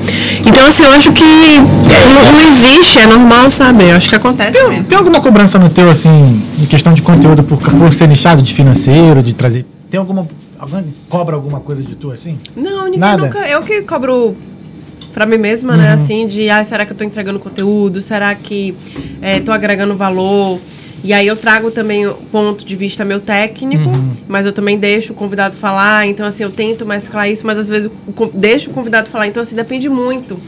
Então, 0.46 0.64
assim, 0.68 0.84
eu 0.84 0.92
acho 0.92 1.10
que 1.12 1.24
não, 1.24 2.32
não 2.32 2.40
existe, 2.40 3.00
é 3.00 3.06
normal, 3.08 3.50
sabe? 3.50 3.88
Eu 3.88 3.96
acho 3.96 4.08
que 4.10 4.14
acontece 4.14 4.52
Tem, 4.60 4.68
mesmo. 4.68 4.84
tem 4.88 4.96
alguma 4.96 5.20
cobrança 5.20 5.58
no 5.58 5.68
teu, 5.70 5.90
assim, 5.90 6.40
em 6.60 6.66
questão 6.66 6.92
de 6.92 7.02
conteúdo 7.02 7.42
por, 7.42 7.58
por 7.58 7.92
ser 7.92 8.06
nichado 8.06 8.42
de 8.42 8.54
financeiro, 8.54 9.24
de 9.24 9.34
trazer. 9.34 9.66
Tem 9.90 9.98
alguma. 9.98 10.24
Alguém 10.60 10.84
cobra 11.08 11.34
alguma 11.34 11.58
coisa 11.60 11.82
de 11.82 11.94
tu, 11.94 12.12
assim? 12.12 12.38
Não, 12.54 12.84
ninguém 12.84 13.00
Nada? 13.00 13.22
nunca. 13.22 13.48
Eu 13.48 13.62
que 13.62 13.80
cobro 13.80 14.36
pra 15.14 15.24
mim 15.24 15.38
mesma, 15.38 15.74
né? 15.74 15.92
Assim, 15.92 16.28
de 16.28 16.50
ah, 16.50 16.62
será 16.62 16.84
que 16.84 16.92
eu 16.92 16.96
tô 16.96 17.02
entregando 17.02 17.40
conteúdo? 17.40 18.02
Será 18.02 18.34
que 18.34 18.74
é, 19.22 19.40
tô 19.40 19.52
agregando 19.52 19.94
valor? 19.94 20.60
E 21.02 21.14
aí 21.14 21.26
eu 21.26 21.34
trago 21.34 21.70
também 21.70 22.06
o 22.06 22.12
ponto 22.12 22.62
de 22.62 22.76
vista 22.76 23.06
meu 23.06 23.20
técnico, 23.20 23.90
mas 24.28 24.44
eu 24.44 24.52
também 24.52 24.78
deixo 24.78 25.14
o 25.14 25.16
convidado 25.16 25.56
falar. 25.56 26.06
Então, 26.06 26.26
assim, 26.26 26.42
eu 26.42 26.50
tento 26.50 26.84
mesclar 26.84 27.30
isso, 27.30 27.46
mas 27.46 27.56
às 27.56 27.70
vezes 27.70 27.90
eu 27.90 28.30
deixo 28.34 28.70
o 28.70 28.74
convidado 28.74 29.08
falar. 29.08 29.26
Então, 29.26 29.40
assim, 29.42 29.56
depende 29.56 29.88
muito 29.88 30.38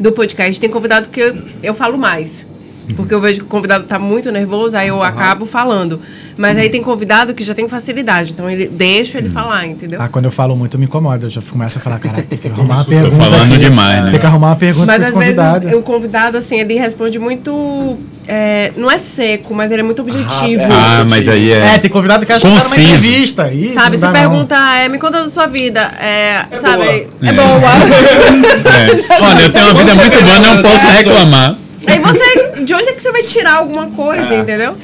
do 0.00 0.10
podcast. 0.10 0.60
Tem 0.60 0.68
convidado 0.68 1.08
que 1.08 1.20
eu, 1.20 1.40
eu 1.62 1.72
falo 1.72 1.96
mais. 1.96 2.48
Porque 2.96 3.14
eu 3.14 3.20
vejo 3.20 3.38
que 3.40 3.44
o 3.44 3.48
convidado 3.48 3.84
tá 3.84 3.98
muito 3.98 4.30
nervoso, 4.32 4.76
aí 4.76 4.88
eu 4.88 5.02
acabo 5.02 5.46
falando. 5.46 6.00
Mas 6.36 6.58
aí 6.58 6.68
tem 6.68 6.82
convidado 6.82 7.32
que 7.32 7.44
já 7.44 7.54
tem 7.54 7.68
facilidade, 7.68 8.32
então 8.32 8.48
ele 8.50 8.66
deixa 8.66 9.18
ele 9.18 9.28
falar, 9.28 9.66
entendeu? 9.66 10.00
Ah, 10.02 10.08
quando 10.08 10.24
eu 10.24 10.30
falo 10.32 10.56
muito, 10.56 10.74
eu 10.74 10.80
me 10.80 10.86
incomodo. 10.86 11.26
Eu 11.26 11.30
já 11.30 11.40
começo 11.42 11.78
a 11.78 11.80
falar, 11.80 11.98
caraca, 12.00 12.22
tem 12.22 12.38
que 12.38 12.48
arrumar 12.50 12.76
uma 12.76 12.84
pergunta. 12.84 13.16
falando 13.16 13.54
aqui. 13.54 13.64
demais, 13.64 14.04
né? 14.04 14.10
Tem 14.10 14.20
que 14.20 14.26
arrumar 14.26 14.48
uma 14.48 14.56
pergunta 14.56 14.86
Mas 14.86 15.02
às 15.02 15.08
esse 15.10 15.18
vezes 15.18 15.36
convidado. 15.36 15.78
o 15.78 15.82
convidado, 15.82 16.36
assim, 16.38 16.58
ele 16.58 16.74
responde 16.74 17.18
muito. 17.18 17.98
é, 18.26 18.72
não 18.76 18.90
é 18.90 18.98
seco, 18.98 19.54
mas 19.54 19.70
ele 19.70 19.80
é 19.80 19.84
muito 19.84 20.02
objetivo. 20.02 20.62
Ah, 20.72 21.04
mas 21.08 21.28
aí 21.28 21.52
é. 21.52 21.74
É, 21.74 21.78
tem 21.78 21.90
convidado 21.90 22.26
que 22.26 22.32
acha 22.32 22.40
que 22.40 22.46
tá 22.46 22.50
numa 22.52 22.60
Conciso. 22.68 22.80
entrevista. 22.94 23.52
Ih, 23.52 23.70
Sabe, 23.70 23.96
não. 23.98 24.12
pergunta, 24.12 24.56
é, 24.76 24.88
me 24.88 24.98
conta 24.98 25.22
da 25.22 25.28
sua 25.28 25.46
vida. 25.46 25.80
É, 26.00 26.46
sabe, 26.58 26.82
boa. 26.84 26.92
é, 26.94 27.06
É. 27.28 27.32
boa. 27.32 27.46
é. 29.20 29.22
Olha, 29.22 29.42
eu 29.42 29.52
tenho 29.52 29.64
uma 29.66 29.74
vida 29.74 29.94
muito 29.94 30.24
boa, 30.24 30.54
não 30.54 30.62
posso 30.62 30.86
reclamar. 30.86 31.56
Aí 31.86 31.98
você. 31.98 32.41
De 32.64 32.74
onde 32.74 32.88
é 32.88 32.92
que 32.92 33.00
você 33.02 33.10
vai 33.12 33.22
tirar 33.24 33.54
alguma 33.56 33.88
coisa, 33.88 34.34
entendeu? 34.34 34.74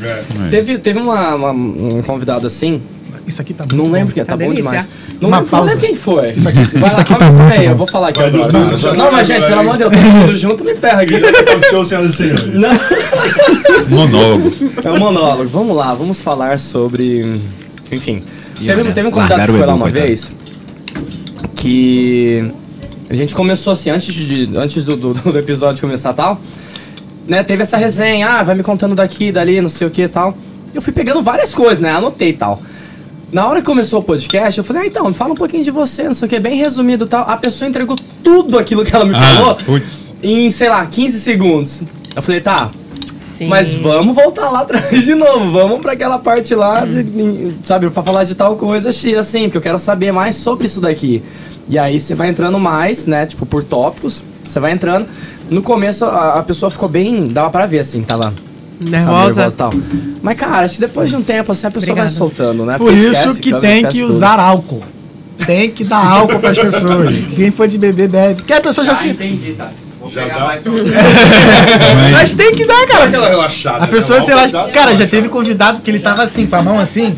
Teve, 0.51 0.79
teve 0.79 0.99
uma, 0.99 1.35
uma- 1.35 1.51
um 1.53 2.03
convidado 2.03 2.47
assim, 2.47 2.81
Isso 3.27 3.43
aqui 3.43 3.53
tá 3.53 3.65
muito 3.65 3.77
Não 3.77 3.85
bom. 3.85 3.91
lembro 3.91 4.15
que 4.15 4.21
tá 4.25 4.37
Tá 4.37 4.37
bom 4.45 4.55
demais. 4.55 4.89
Não 5.21 5.29
Uma 5.29 5.41
lembro, 5.41 5.65
não 5.67 5.77
quem 5.77 5.95
foi. 5.95 6.31
Isso 6.31 6.49
aqui, 6.49 6.59
Vai 6.79 6.89
isso 6.89 6.97
lá, 6.97 7.03
aqui 7.03 7.15
tá 7.15 7.31
muito 7.31 7.57
bom. 7.57 7.63
eu 7.63 7.77
vou 7.77 7.87
falar 7.87 8.09
aqui 8.09 8.21
Vai, 8.21 8.29
agora. 8.29 8.53
Não, 8.53 8.65
você 8.65 8.93
não, 8.93 9.13
mas 9.13 9.27
gente, 9.27 9.47
pelo 9.47 9.61
amor 9.61 9.73
de 9.73 9.79
Deus, 9.81 9.93
todo 9.95 10.03
mundo 10.05 10.37
junto 10.37 10.65
me 10.65 10.75
ferra 10.77 11.03
aqui. 11.03 11.15
Aconteceu, 11.17 11.85
senhoras 11.85 12.15
e 12.15 12.17
senhores. 12.17 12.55
Não. 12.55 12.71
Monólogo. 13.89 14.53
É 14.85 14.91
um 14.91 14.99
monólogo. 14.99 15.49
Vamos 15.49 15.77
lá, 15.77 15.93
vamos 15.95 16.21
falar 16.23 16.59
sobre. 16.59 17.41
Enfim. 17.93 18.23
Teve, 18.65 18.93
teve 18.93 19.07
um 19.09 19.11
convidado 19.11 19.41
largaram 19.41 19.53
que 19.55 19.59
foi 19.59 19.67
lá 19.67 19.75
uma 19.75 19.83
coitado. 19.91 20.07
vez 20.07 20.33
que. 21.57 22.51
A 23.11 23.15
gente 23.15 23.35
começou 23.35 23.73
assim, 23.73 23.91
antes, 23.91 24.13
de, 24.15 24.51
antes 24.57 24.85
do, 24.85 24.95
do, 24.97 25.15
do 25.15 25.39
episódio 25.39 25.81
começar 25.81 26.13
tal. 26.13 26.41
Né, 27.29 27.43
teve 27.43 27.63
essa 27.63 27.77
resenha, 27.77 28.27
ah, 28.29 28.43
vai 28.43 28.55
me 28.55 28.63
contando 28.63 28.95
daqui, 28.95 29.31
dali, 29.31 29.61
não 29.61 29.69
sei 29.69 29.87
o 29.87 29.91
que 29.91 30.03
e 30.03 30.09
tal. 30.09 30.35
Eu 30.75 30.81
fui 30.81 30.93
pegando 30.93 31.23
várias 31.23 31.55
coisas, 31.55 31.79
né? 31.79 31.91
Anotei 31.93 32.31
e 32.31 32.33
tal. 32.33 32.63
Na 33.31 33.47
hora 33.47 33.61
que 33.61 33.67
começou 33.67 34.01
o 34.01 34.03
podcast, 34.03 34.57
eu 34.57 34.65
falei, 34.65 34.83
ah, 34.85 34.87
então, 34.87 35.13
fala 35.13 35.33
um 35.33 35.37
pouquinho 35.37 35.63
de 35.63 35.71
você, 35.71 36.05
não 36.05 36.15
sei 36.15 36.25
o 36.27 36.29
que, 36.31 36.41
bem 36.41 36.57
resumido 36.57 37.05
e 37.05 37.09
tal. 37.09 37.29
A 37.29 37.37
pessoa 37.37 37.69
entregou 37.69 37.95
tudo 38.25 38.59
aquilo 38.59 38.83
que 38.85 38.95
ela 38.97 39.05
me 39.05 39.15
Ah, 39.15 39.21
falou 39.21 39.55
putz. 39.57 40.15
em, 40.23 40.49
sei 40.49 40.71
lá, 40.71 40.87
15 40.87 41.21
segundos. 41.21 41.83
Eu 42.17 42.23
falei, 42.23 42.41
tá, 42.41 42.71
Sim. 43.19 43.49
mas 43.49 43.75
vamos 43.75 44.15
voltar 44.15 44.49
lá 44.49 44.61
atrás 44.61 45.05
de 45.05 45.15
novo. 45.15 45.53
Vamos 45.53 45.81
pra 45.81 45.93
aquela 45.93 46.19
parte 46.19 46.55
lá, 46.55 46.87
de- 46.87 47.03
de- 47.03 47.55
sabe, 47.67 47.91
pra 47.91 48.03
falar 48.03 48.25
de 48.25 48.35
tal 48.35 48.57
coisa, 48.57 48.91
X, 48.91 49.19
assim, 49.19 49.43
porque 49.45 49.59
eu 49.59 49.63
quero 49.63 49.79
saber 49.79 50.11
mais 50.13 50.37
sobre 50.37 50.65
isso 50.67 50.81
daqui. 50.81 51.23
E 51.69 51.79
aí 51.79 52.01
você 52.01 52.15
vai 52.15 52.29
entrando 52.31 52.59
mais, 52.59 53.07
né, 53.07 53.27
tipo, 53.27 53.45
por 53.45 53.63
tópicos, 53.63 54.25
você 54.49 54.59
vai 54.59 54.73
entrando. 54.73 55.07
No 55.51 55.63
começo 55.63 56.05
a, 56.05 56.35
a 56.35 56.43
pessoa 56.43 56.71
ficou 56.71 56.89
bem, 56.89 57.25
dava 57.25 57.51
pra 57.51 57.67
ver, 57.67 57.79
assim, 57.81 58.03
tava... 58.03 58.33
Nervosa. 58.81 59.49
e 59.49 59.51
tal. 59.57 59.73
Mas, 60.23 60.39
cara, 60.39 60.61
acho 60.65 60.75
que 60.75 60.81
depois 60.81 61.11
de 61.11 61.17
um 61.17 61.23
tempo, 61.23 61.51
assim, 61.51 61.67
a 61.67 61.71
pessoa 61.71 61.91
Obrigada. 61.91 62.09
vai 62.09 62.17
soltando, 62.17 62.65
né? 62.65 62.79
Por 62.79 62.87
Porque 62.93 63.01
isso 63.01 63.11
esquece, 63.11 63.41
que 63.41 63.53
tem 63.61 63.77
esquece 63.79 63.97
que 63.97 64.01
tudo. 64.03 64.13
usar 64.15 64.39
álcool. 64.39 64.83
Tem 65.45 65.71
que 65.71 65.83
dar 65.85 66.05
álcool 66.07 66.39
pras 66.39 66.57
pessoas. 66.59 67.15
Quem 67.35 67.51
for 67.51 67.67
de 67.67 67.77
beber 67.77 68.09
bebe. 68.09 68.35
Porque 68.37 68.53
a 68.53 68.61
pessoa 68.61 68.85
já 68.85 68.93
Ah, 68.93 68.97
se. 68.97 69.09
entendi, 69.09 69.53
Thales. 69.55 69.75
Vou 69.99 70.09
Já 70.11 70.23
pegar 70.23 70.39
dá. 70.39 70.45
mais 70.45 70.61
pra 70.63 70.71
você. 70.73 70.93
Mas 72.13 72.35
tem 72.35 72.53
que 72.55 72.65
dar, 72.67 72.87
cara. 72.87 73.05
Aquela 73.07 73.29
relaxada. 73.29 73.85
A 73.85 73.89
pessoa, 73.89 74.21
né? 74.21 74.25
sei 74.25 74.35
lá. 74.35 74.69
Cara, 74.69 74.95
já 74.95 75.07
teve 75.09 75.29
convidado 75.29 75.81
que 75.81 75.91
ele 75.91 75.99
tava 75.99 76.23
assim, 76.23 76.47
com 76.47 76.55
a 76.57 76.63
mão 76.63 76.79
assim. 76.79 77.17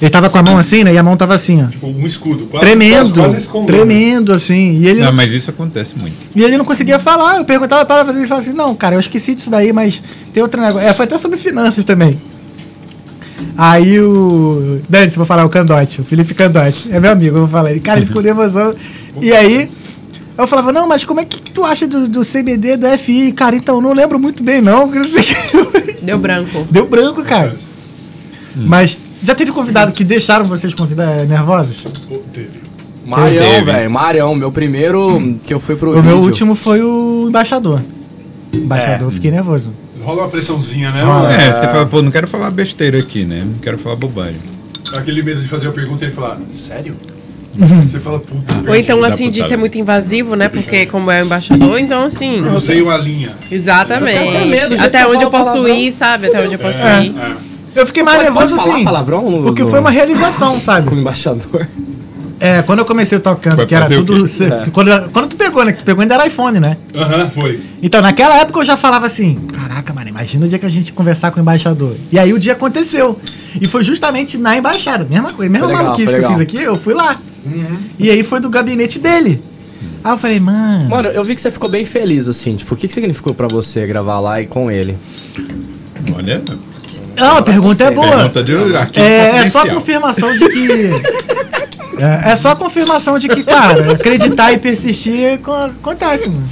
Ele 0.00 0.10
tava 0.10 0.30
com 0.30 0.38
a 0.38 0.42
mão 0.42 0.58
assim, 0.58 0.84
né? 0.84 0.92
E 0.94 0.98
a 0.98 1.02
mão 1.02 1.16
tava 1.16 1.34
assim, 1.34 1.62
ó. 1.62 1.66
Tipo, 1.66 1.88
um 1.88 2.06
escudo. 2.06 2.46
Quase, 2.46 2.64
Tremendo. 2.64 3.20
quase 3.20 3.38
escondendo. 3.38 3.66
Tremendo, 3.76 4.32
assim. 4.32 4.78
E 4.80 4.86
ele, 4.86 5.00
Não, 5.00 5.06
não, 5.06 5.12
mas 5.12 5.32
isso 5.32 5.50
acontece 5.50 5.96
muito. 5.98 6.14
e 6.36 6.42
ele 6.42 6.56
não 6.56 6.64
conseguia 6.64 6.98
falar. 7.00 7.38
Eu 7.38 7.44
perguntava 7.44 7.84
pra 7.84 8.12
ele 8.12 8.24
e 8.24 8.28
falava 8.28 8.46
assim: 8.46 8.56
Não, 8.56 8.74
cara, 8.76 8.94
eu 8.94 9.00
esqueci 9.00 9.34
disso 9.34 9.50
daí, 9.50 9.72
mas 9.72 10.00
tem 10.32 10.42
outro 10.42 10.60
negócio. 10.60 10.86
É, 10.86 10.92
foi 10.94 11.04
até 11.04 11.18
sobre 11.18 11.36
finanças 11.36 11.84
também. 11.84 12.20
Aí 13.56 13.98
o. 14.00 14.80
Dane, 14.88 15.10
se 15.10 15.16
vou 15.16 15.26
falar, 15.26 15.44
o 15.44 15.48
Candote, 15.48 16.00
o 16.00 16.04
Felipe 16.04 16.32
Candote. 16.34 16.88
É 16.90 17.00
meu 17.00 17.10
amigo, 17.10 17.36
eu 17.36 17.40
vou 17.40 17.48
falar. 17.48 17.70
Ele, 17.72 17.80
cara, 17.80 17.98
ele 17.98 18.06
ficou 18.06 18.22
nervosão. 18.22 18.74
E 19.20 19.32
aí. 19.32 19.68
Eu 20.36 20.46
falava, 20.46 20.70
não, 20.70 20.86
mas 20.86 21.04
como 21.04 21.18
é 21.18 21.24
que 21.24 21.40
tu 21.50 21.64
acha 21.64 21.84
do, 21.88 22.06
do 22.06 22.20
CBD, 22.24 22.76
do 22.76 22.86
FI? 22.96 23.32
Cara, 23.32 23.56
então, 23.56 23.74
eu 23.74 23.80
não 23.80 23.92
lembro 23.92 24.20
muito 24.20 24.40
bem, 24.44 24.60
não. 24.60 24.88
Deu 26.00 26.16
branco. 26.16 26.64
Deu 26.70 26.86
branco, 26.86 27.24
cara. 27.24 27.56
Mas 28.54 29.00
já 29.22 29.34
teve 29.34 29.52
convidado 29.52 29.92
que 29.92 30.04
deixaram 30.04 30.44
vocês 30.44 30.72
convidar 30.74 31.24
nervosos? 31.26 31.86
Pô, 32.08 32.18
teve. 32.32 32.60
Marião, 33.06 33.64
velho, 33.64 33.90
Marião, 33.90 34.34
meu 34.34 34.52
primeiro 34.52 35.38
que 35.46 35.54
eu 35.54 35.58
fui 35.60 35.76
pro 35.76 35.90
O 35.92 36.02
meu 36.02 36.16
vídeo. 36.16 36.18
último 36.26 36.54
foi 36.54 36.82
o 36.82 37.26
embaixador. 37.28 37.80
Embaixador, 38.52 39.10
fiquei 39.12 39.30
nervoso. 39.30 39.70
Rola 40.02 40.22
uma 40.22 40.28
pressãozinha, 40.28 40.90
né? 40.90 41.02
Rola. 41.02 41.32
É, 41.32 41.52
você 41.52 41.68
fala, 41.68 41.86
pô, 41.86 42.02
não 42.02 42.10
quero 42.10 42.26
falar 42.28 42.50
besteira 42.50 42.98
aqui, 42.98 43.24
né? 43.24 43.42
Não 43.46 43.54
quero 43.60 43.78
falar 43.78 43.96
bobagem. 43.96 44.36
Aquele 44.94 45.22
medo 45.22 45.40
de 45.42 45.48
fazer 45.48 45.68
a 45.68 45.72
pergunta 45.72 46.04
e 46.04 46.08
ele 46.08 46.14
falar, 46.14 46.38
sério? 46.50 46.94
Você 47.86 47.98
fala, 47.98 48.20
puta, 48.20 48.70
Ou 48.70 48.76
então, 48.76 49.02
assim, 49.02 49.30
de 49.30 49.42
ser 49.42 49.56
muito 49.56 49.76
invasivo, 49.76 50.36
né? 50.36 50.48
Porque 50.48 50.86
como 50.86 51.10
é 51.10 51.22
o 51.22 51.26
embaixador, 51.26 51.78
então, 51.80 52.04
assim... 52.04 52.40
Cruzei 52.42 52.80
uma 52.80 52.96
linha. 52.96 53.32
Exatamente. 53.50 54.16
Eu 54.16 54.22
tenho 54.24 54.36
até 54.36 54.44
medo 54.44 54.76
de 54.76 54.82
Até 54.82 55.06
onde 55.06 55.24
eu 55.24 55.30
posso 55.30 55.52
palavrão. 55.54 55.74
ir, 55.74 55.92
sabe? 55.92 56.26
Até 56.28 56.44
onde 56.44 56.54
eu 56.54 56.58
posso 56.58 56.80
É. 56.82 57.04
ir. 57.06 57.14
Eu 57.78 57.86
fiquei 57.86 58.02
mais 58.02 58.18
Pode- 58.18 58.30
nervoso 58.30 58.56
pode 58.56 58.70
assim. 58.70 58.84
palavrão 58.84 59.30
no- 59.30 59.42
porque 59.44 59.62
no- 59.62 59.70
foi 59.70 59.80
uma 59.80 59.90
realização, 59.90 60.58
sabe? 60.60 60.88
Com 60.88 60.94
o 60.96 60.98
embaixador. 60.98 61.66
É, 62.40 62.62
quando 62.62 62.78
eu 62.78 62.84
comecei 62.84 63.18
tocando, 63.18 63.56
Vai 63.56 63.66
que 63.66 63.74
era 63.74 63.86
tudo. 63.88 64.28
cê- 64.28 64.44
É. 64.44 64.66
Quando, 64.72 64.90
quando 65.10 65.26
tu 65.28 65.36
pegou, 65.36 65.64
né? 65.64 65.72
Que 65.72 65.78
tu 65.78 65.84
pegou 65.84 66.02
ainda 66.02 66.14
era 66.14 66.26
iPhone, 66.26 66.60
né? 66.60 66.76
Aham, 66.96 67.28
foi. 67.30 67.60
Então, 67.82 68.00
naquela 68.00 68.36
época 68.38 68.60
eu 68.60 68.64
já 68.64 68.76
falava 68.76 69.06
assim: 69.06 69.34
caraca, 69.52 69.92
mano, 69.92 70.08
imagina 70.08 70.46
o 70.46 70.48
dia 70.48 70.56
que 70.58 70.66
a 70.66 70.68
gente 70.68 70.92
conversar 70.92 71.32
com 71.32 71.40
o 71.40 71.42
embaixador. 71.42 71.96
E 72.12 72.18
aí 72.18 72.32
o 72.32 72.38
dia 72.38 72.52
aconteceu. 72.52 73.18
E 73.60 73.66
foi 73.66 73.82
justamente 73.82 74.38
na 74.38 74.56
embaixada, 74.56 75.04
mesma 75.08 75.32
coisa, 75.32 75.50
mesma 75.50 75.66
legal, 75.66 75.82
maluquice 75.84 76.14
que 76.14 76.20
eu 76.24 76.28
fiz 76.30 76.40
aqui, 76.40 76.62
eu 76.62 76.76
fui 76.76 76.94
lá. 76.94 77.16
E 77.98 78.08
aí 78.08 78.22
foi 78.22 78.38
do 78.38 78.48
gabinete 78.48 79.00
dele. 79.00 79.42
Aí 80.04 80.12
eu 80.12 80.18
falei, 80.18 80.38
mano. 80.38 80.90
Mano, 80.90 81.08
eu 81.08 81.24
vi 81.24 81.34
que 81.34 81.40
você 81.40 81.50
ficou 81.50 81.68
bem 81.68 81.84
feliz, 81.84 82.28
assim. 82.28 82.54
Tipo, 82.54 82.74
o 82.74 82.76
que, 82.76 82.86
que 82.86 82.94
significou 82.94 83.34
pra 83.34 83.48
você 83.48 83.84
gravar 83.84 84.20
lá 84.20 84.40
e 84.40 84.46
com 84.46 84.70
ele? 84.70 84.96
Olha, 86.16 86.40
Não, 87.18 87.36
a 87.38 87.42
pergunta 87.42 87.84
é 87.84 87.90
boa. 87.90 88.08
pergunta 88.08 88.42
de 88.44 88.76
arquivo 88.76 89.04
É, 89.06 89.38
é 89.38 89.50
só 89.50 89.66
confirmação 89.66 90.34
de 90.34 90.48
que. 90.48 90.68
É, 92.00 92.30
é 92.30 92.36
só 92.36 92.54
confirmação 92.54 93.18
de 93.18 93.28
que, 93.28 93.42
cara, 93.42 93.90
acreditar 93.92 94.52
e 94.52 94.58
persistir 94.58 95.40
co- 95.40 95.52
acontece, 95.52 96.28
mano. 96.30 96.46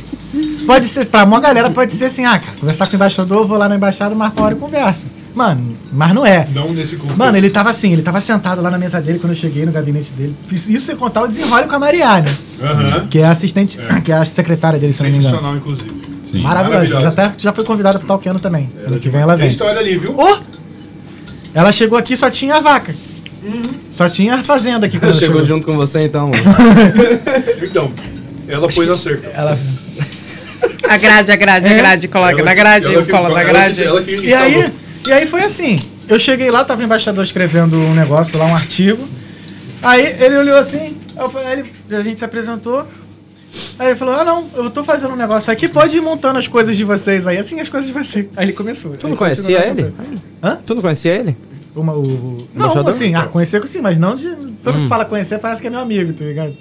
Pode 0.67 0.87
ser, 0.89 1.05
pra 1.07 1.23
uma 1.23 1.39
galera 1.39 1.71
pode 1.71 1.93
ser 1.93 2.07
assim, 2.07 2.25
ah, 2.25 2.37
cara, 2.37 2.53
conversar 2.59 2.87
com 2.87 2.93
o 2.95 2.97
embaixador, 2.97 3.47
vou 3.47 3.57
lá 3.57 3.69
na 3.69 3.77
embaixada, 3.77 4.13
marco 4.13 4.39
uma 4.41 4.47
hora 4.47 4.57
e 4.57 4.59
converso. 4.59 5.05
Mano, 5.33 5.77
mas 5.93 6.13
não 6.13 6.27
é. 6.27 6.49
Não 6.53 6.73
nesse 6.73 6.97
contexto. 6.97 7.17
Mano, 7.17 7.37
ele 7.37 7.49
tava 7.49 7.71
assim, 7.71 7.93
ele 7.93 8.03
tava 8.03 8.21
sentado 8.21 8.61
lá 8.61 8.71
na 8.73 8.79
mesa 8.79 9.01
dele 9.01 9.21
quando 9.21 9.35
eu 9.35 9.39
cheguei 9.39 9.65
no 9.65 9.71
gabinete 9.71 10.11
dele. 10.15 10.35
Isso 10.51 10.81
sem 10.81 10.97
contar 10.97 11.23
o 11.23 11.29
desenrole 11.29 11.69
com 11.69 11.77
a 11.77 11.79
Mariana, 11.79 12.29
Aham. 12.61 13.07
que 13.09 13.21
é 13.21 13.25
a 13.27 13.31
assistente, 13.31 13.79
que 14.05 14.11
é 14.11 14.17
a 14.17 14.25
secretária 14.25 14.81
dele, 14.81 14.95
se 14.95 15.03
não 15.05 15.11
me 15.11 15.17
engano. 15.17 15.29
Sensacional, 15.31 15.57
inclusive. 15.59 16.06
Sim. 16.31 16.41
Maravilhosa. 16.43 17.01
Já, 17.01 17.09
até, 17.09 17.33
já 17.39 17.53
foi 17.53 17.65
convidada 17.65 17.99
pro 17.99 18.07
Talkando 18.09 18.39
também. 18.39 18.71
Ano 18.87 18.99
que 18.99 19.09
vem 19.09 19.21
ela 19.21 19.35
Tem 19.35 19.43
vem. 19.43 19.49
história 19.49 19.79
ali, 19.81 19.97
viu? 19.97 20.19
Ô! 20.19 20.39
Ela 21.55 21.73
chegou 21.73 21.97
aqui 21.99 22.17
só 22.17 22.29
tinha 22.31 22.57
a 22.57 22.61
vaca. 22.61 22.95
Só 23.93 24.09
tinha 24.09 24.35
a 24.35 24.43
fazenda 24.45 24.87
aqui 24.87 24.99
quando 24.99 25.11
ela 25.11 25.21
Chegou 25.21 25.37
chegou. 25.43 25.47
junto 25.47 25.67
com 25.67 25.77
você 25.77 26.05
então. 26.05 26.31
Então, 27.63 27.91
ela 28.49 28.69
pôs 28.69 28.91
a 28.91 28.97
cerca. 28.97 29.29
Ela... 29.29 29.59
A 30.89 30.97
grade, 30.99 31.33
a 31.33 31.37
grade, 31.37 31.67
a 31.67 31.75
grade. 31.75 32.09
Coloca 32.09 32.33
Ela- 32.33 32.43
na 32.45 32.55
grade, 32.55 32.87
ela 32.87 32.95
eu 32.95 33.07
colo 33.07 33.29
na 33.29 33.41
ela 33.41 33.45
grade. 33.45 33.75
que- 33.77 33.85
ela 33.85 34.03
que 34.03 34.17
E 34.17 34.35
aí, 34.35 34.73
e 35.07 35.13
aí 35.13 35.27
foi 35.27 35.43
assim. 35.43 35.79
Eu 36.09 36.19
cheguei 36.19 36.51
lá, 36.51 36.65
tava 36.65 36.81
o 36.81 36.85
embaixador 36.85 37.25
escrevendo 37.25 37.77
um 37.77 37.95
negócio 37.95 38.39
lá, 38.39 38.45
um 38.47 38.55
artigo. 38.55 39.07
Aí 39.83 40.05
ele 40.21 40.37
olhou 40.37 40.57
assim, 40.59 40.97
eu 41.19 41.29
falei, 41.31 41.49
aí 41.49 41.59
ele- 41.61 41.97
a 41.97 42.01
gente 42.03 42.19
se 42.19 42.25
apresentou. 42.25 42.87
Aí 43.79 43.89
ele 43.89 43.97
falou: 43.97 44.15
Ah, 44.15 44.25
não, 44.25 44.47
eu 44.55 44.71
tô 44.71 44.83
fazendo 44.85 45.13
um 45.13 45.17
negócio 45.17 45.53
aqui, 45.53 45.69
pode 45.69 45.97
ir 45.97 46.01
montando 46.01 46.39
as 46.39 46.49
coisas 46.49 46.77
de 46.77 46.85
vocês 46.85 47.27
aí, 47.27 47.39
assim 47.39 47.61
as 47.61 47.69
coisas 47.69 47.87
de 47.89 47.93
vocês. 47.93 48.27
Aí 48.37 48.47
ele 48.47 48.53
começou. 48.53 48.93
Tu 48.97 49.09
não 49.09 49.17
conhecia 49.17 49.67
ele? 49.67 49.93
Hã? 50.43 50.59
Tu 50.65 50.75
não 50.75 50.83
conhecia 50.83 51.15
ele? 51.15 51.37
Uma, 51.75 51.93
o, 51.93 52.01
o- 52.03 52.49
não, 52.55 52.67
Embaixador? 52.67 52.89
assim, 52.89 53.15
ah, 53.15 53.25
conhecer 53.25 53.67
sim, 53.67 53.81
mas 53.83 53.99
não 53.99 54.17
de. 54.17 54.29
Quando 54.65 54.79
Hum. 54.79 54.83
tu 54.85 54.89
fala 54.89 55.05
conhecer, 55.05 55.39
parece 55.39 55.61
que 55.61 55.67
é 55.67 55.71
meu 55.71 55.81
amigo, 55.81 56.13
tá 56.13 56.25
ligado? 56.25 56.57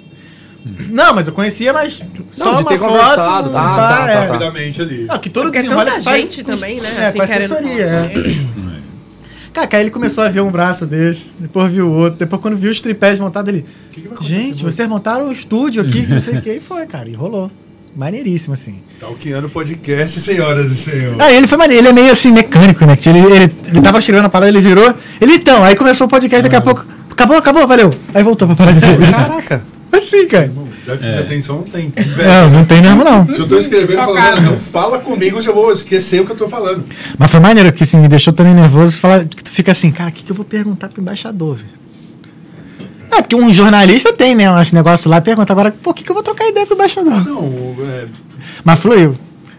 Não, 0.90 1.14
mas 1.14 1.26
eu 1.28 1.32
conhecia, 1.32 1.72
mas. 1.72 2.00
só 2.36 2.54
de 2.56 2.62
uma 2.62 2.64
ter 2.64 2.76
foto, 2.78 2.90
conversado. 2.90 3.50
Ah, 3.56 3.76
tá, 3.76 3.96
tá, 3.98 4.10
é. 4.10 4.14
tá. 4.14 4.20
Rapidamente 4.26 4.82
ali. 4.82 5.04
Não, 5.04 5.18
que 5.18 5.30
todo 5.30 5.48
é 5.48 5.50
desenrola 5.52 5.84
tanta 5.84 5.98
tu 5.98 6.04
faz 6.04 6.22
gente 6.24 6.44
com- 6.44 6.50
também, 6.52 6.80
né? 6.80 6.94
É, 6.98 7.06
assim, 7.06 7.18
com 7.18 7.24
assessoria. 7.24 7.84
é. 7.84 8.12
Cara, 9.64 9.80
ele 9.80 9.90
começou 9.90 10.22
a 10.22 10.28
ver 10.28 10.40
um 10.40 10.50
braço 10.50 10.84
desse, 10.84 11.32
depois 11.38 11.72
viu 11.72 11.86
o 11.86 11.92
outro, 11.92 12.18
depois 12.18 12.42
quando 12.42 12.58
viu 12.58 12.70
os 12.70 12.80
tripés 12.82 13.18
montados 13.18 13.62
que 13.90 14.04
acontecer, 14.04 14.28
Gente, 14.28 14.62
vocês 14.62 14.86
montaram 14.86 15.28
um 15.28 15.32
estúdio 15.32 15.82
aqui, 15.82 16.06
não 16.06 16.20
sei 16.20 16.38
o 16.38 16.42
que, 16.42 16.52
e 16.52 16.60
foi, 16.60 16.86
cara, 16.86 17.08
e 17.08 17.14
rolou. 17.14 17.50
Maneiríssimo, 17.96 18.52
assim. 18.52 18.82
Talqueando 19.00 19.48
podcast, 19.48 20.20
senhoras 20.20 20.70
e 20.70 20.74
senhores. 20.74 21.18
Aí 21.18 21.34
ele 21.34 21.46
foi 21.46 21.56
maneiro, 21.56 21.80
ele 21.80 21.88
é 21.88 21.92
meio 21.94 22.12
assim, 22.12 22.30
mecânico, 22.30 22.84
né? 22.84 22.98
Ele, 23.06 23.18
ele, 23.18 23.54
ele 23.68 23.80
tava 23.80 23.98
escrevendo 23.98 24.26
a 24.26 24.28
palavra, 24.28 24.50
ele 24.50 24.60
virou. 24.60 24.94
Ele 25.18 25.32
então, 25.32 25.64
aí 25.64 25.74
começou 25.74 26.06
o 26.06 26.10
podcast, 26.10 26.42
daqui 26.42 26.56
a 26.56 26.60
pouco. 26.60 26.84
Acabou, 27.10 27.38
acabou, 27.38 27.66
valeu. 27.66 27.90
Aí 28.12 28.22
voltou 28.22 28.46
pra 28.48 28.56
parada. 28.56 28.80
Caraca. 29.10 29.75
Assim, 29.96 30.26
cara. 30.28 30.52
Déficit 30.86 31.12
de 31.12 31.18
atenção 31.18 31.56
não 31.56 31.62
tem. 31.64 31.92
Não, 32.16 32.50
não 32.50 32.64
tem 32.64 32.80
mesmo, 32.80 33.02
não. 33.02 33.26
Se 33.26 33.40
eu 33.40 33.48
tô 33.48 33.58
escrevendo, 33.58 33.96
falando, 34.04 34.40
não 34.42 34.58
fala 34.58 34.98
comigo 35.00 35.40
se 35.42 35.48
eu 35.48 35.54
vou 35.54 35.72
esquecer 35.72 36.20
o 36.20 36.24
que 36.24 36.32
eu 36.32 36.36
tô 36.36 36.48
falando. 36.48 36.84
Mas 37.18 37.30
foi 37.30 37.40
maneiro, 37.40 37.72
que 37.72 37.82
assim, 37.82 37.98
me 37.98 38.06
deixou 38.08 38.32
também 38.32 38.54
nervoso 38.54 38.96
falar 38.98 39.24
que 39.24 39.42
tu 39.42 39.50
fica 39.50 39.72
assim, 39.72 39.90
cara, 39.90 40.10
o 40.10 40.12
que, 40.12 40.22
que 40.22 40.30
eu 40.30 40.36
vou 40.36 40.44
perguntar 40.44 40.88
pro 40.88 41.00
embaixador, 41.00 41.56
velho? 41.56 41.70
É, 43.10 43.22
porque 43.22 43.34
um 43.34 43.52
jornalista 43.52 44.12
tem, 44.12 44.34
né, 44.34 44.50
uns 44.50 44.72
negócios 44.72 45.06
lá, 45.06 45.20
pergunta 45.20 45.52
agora, 45.52 45.74
o 45.84 45.94
que, 45.94 46.04
que 46.04 46.10
eu 46.10 46.14
vou 46.14 46.22
trocar 46.22 46.48
ideia 46.48 46.66
com 46.66 46.74
o 46.74 46.76
embaixador? 46.76 47.24
Não, 47.26 47.76
é, 47.84 48.06
Mas 48.64 48.78
fluiu. 48.80 49.16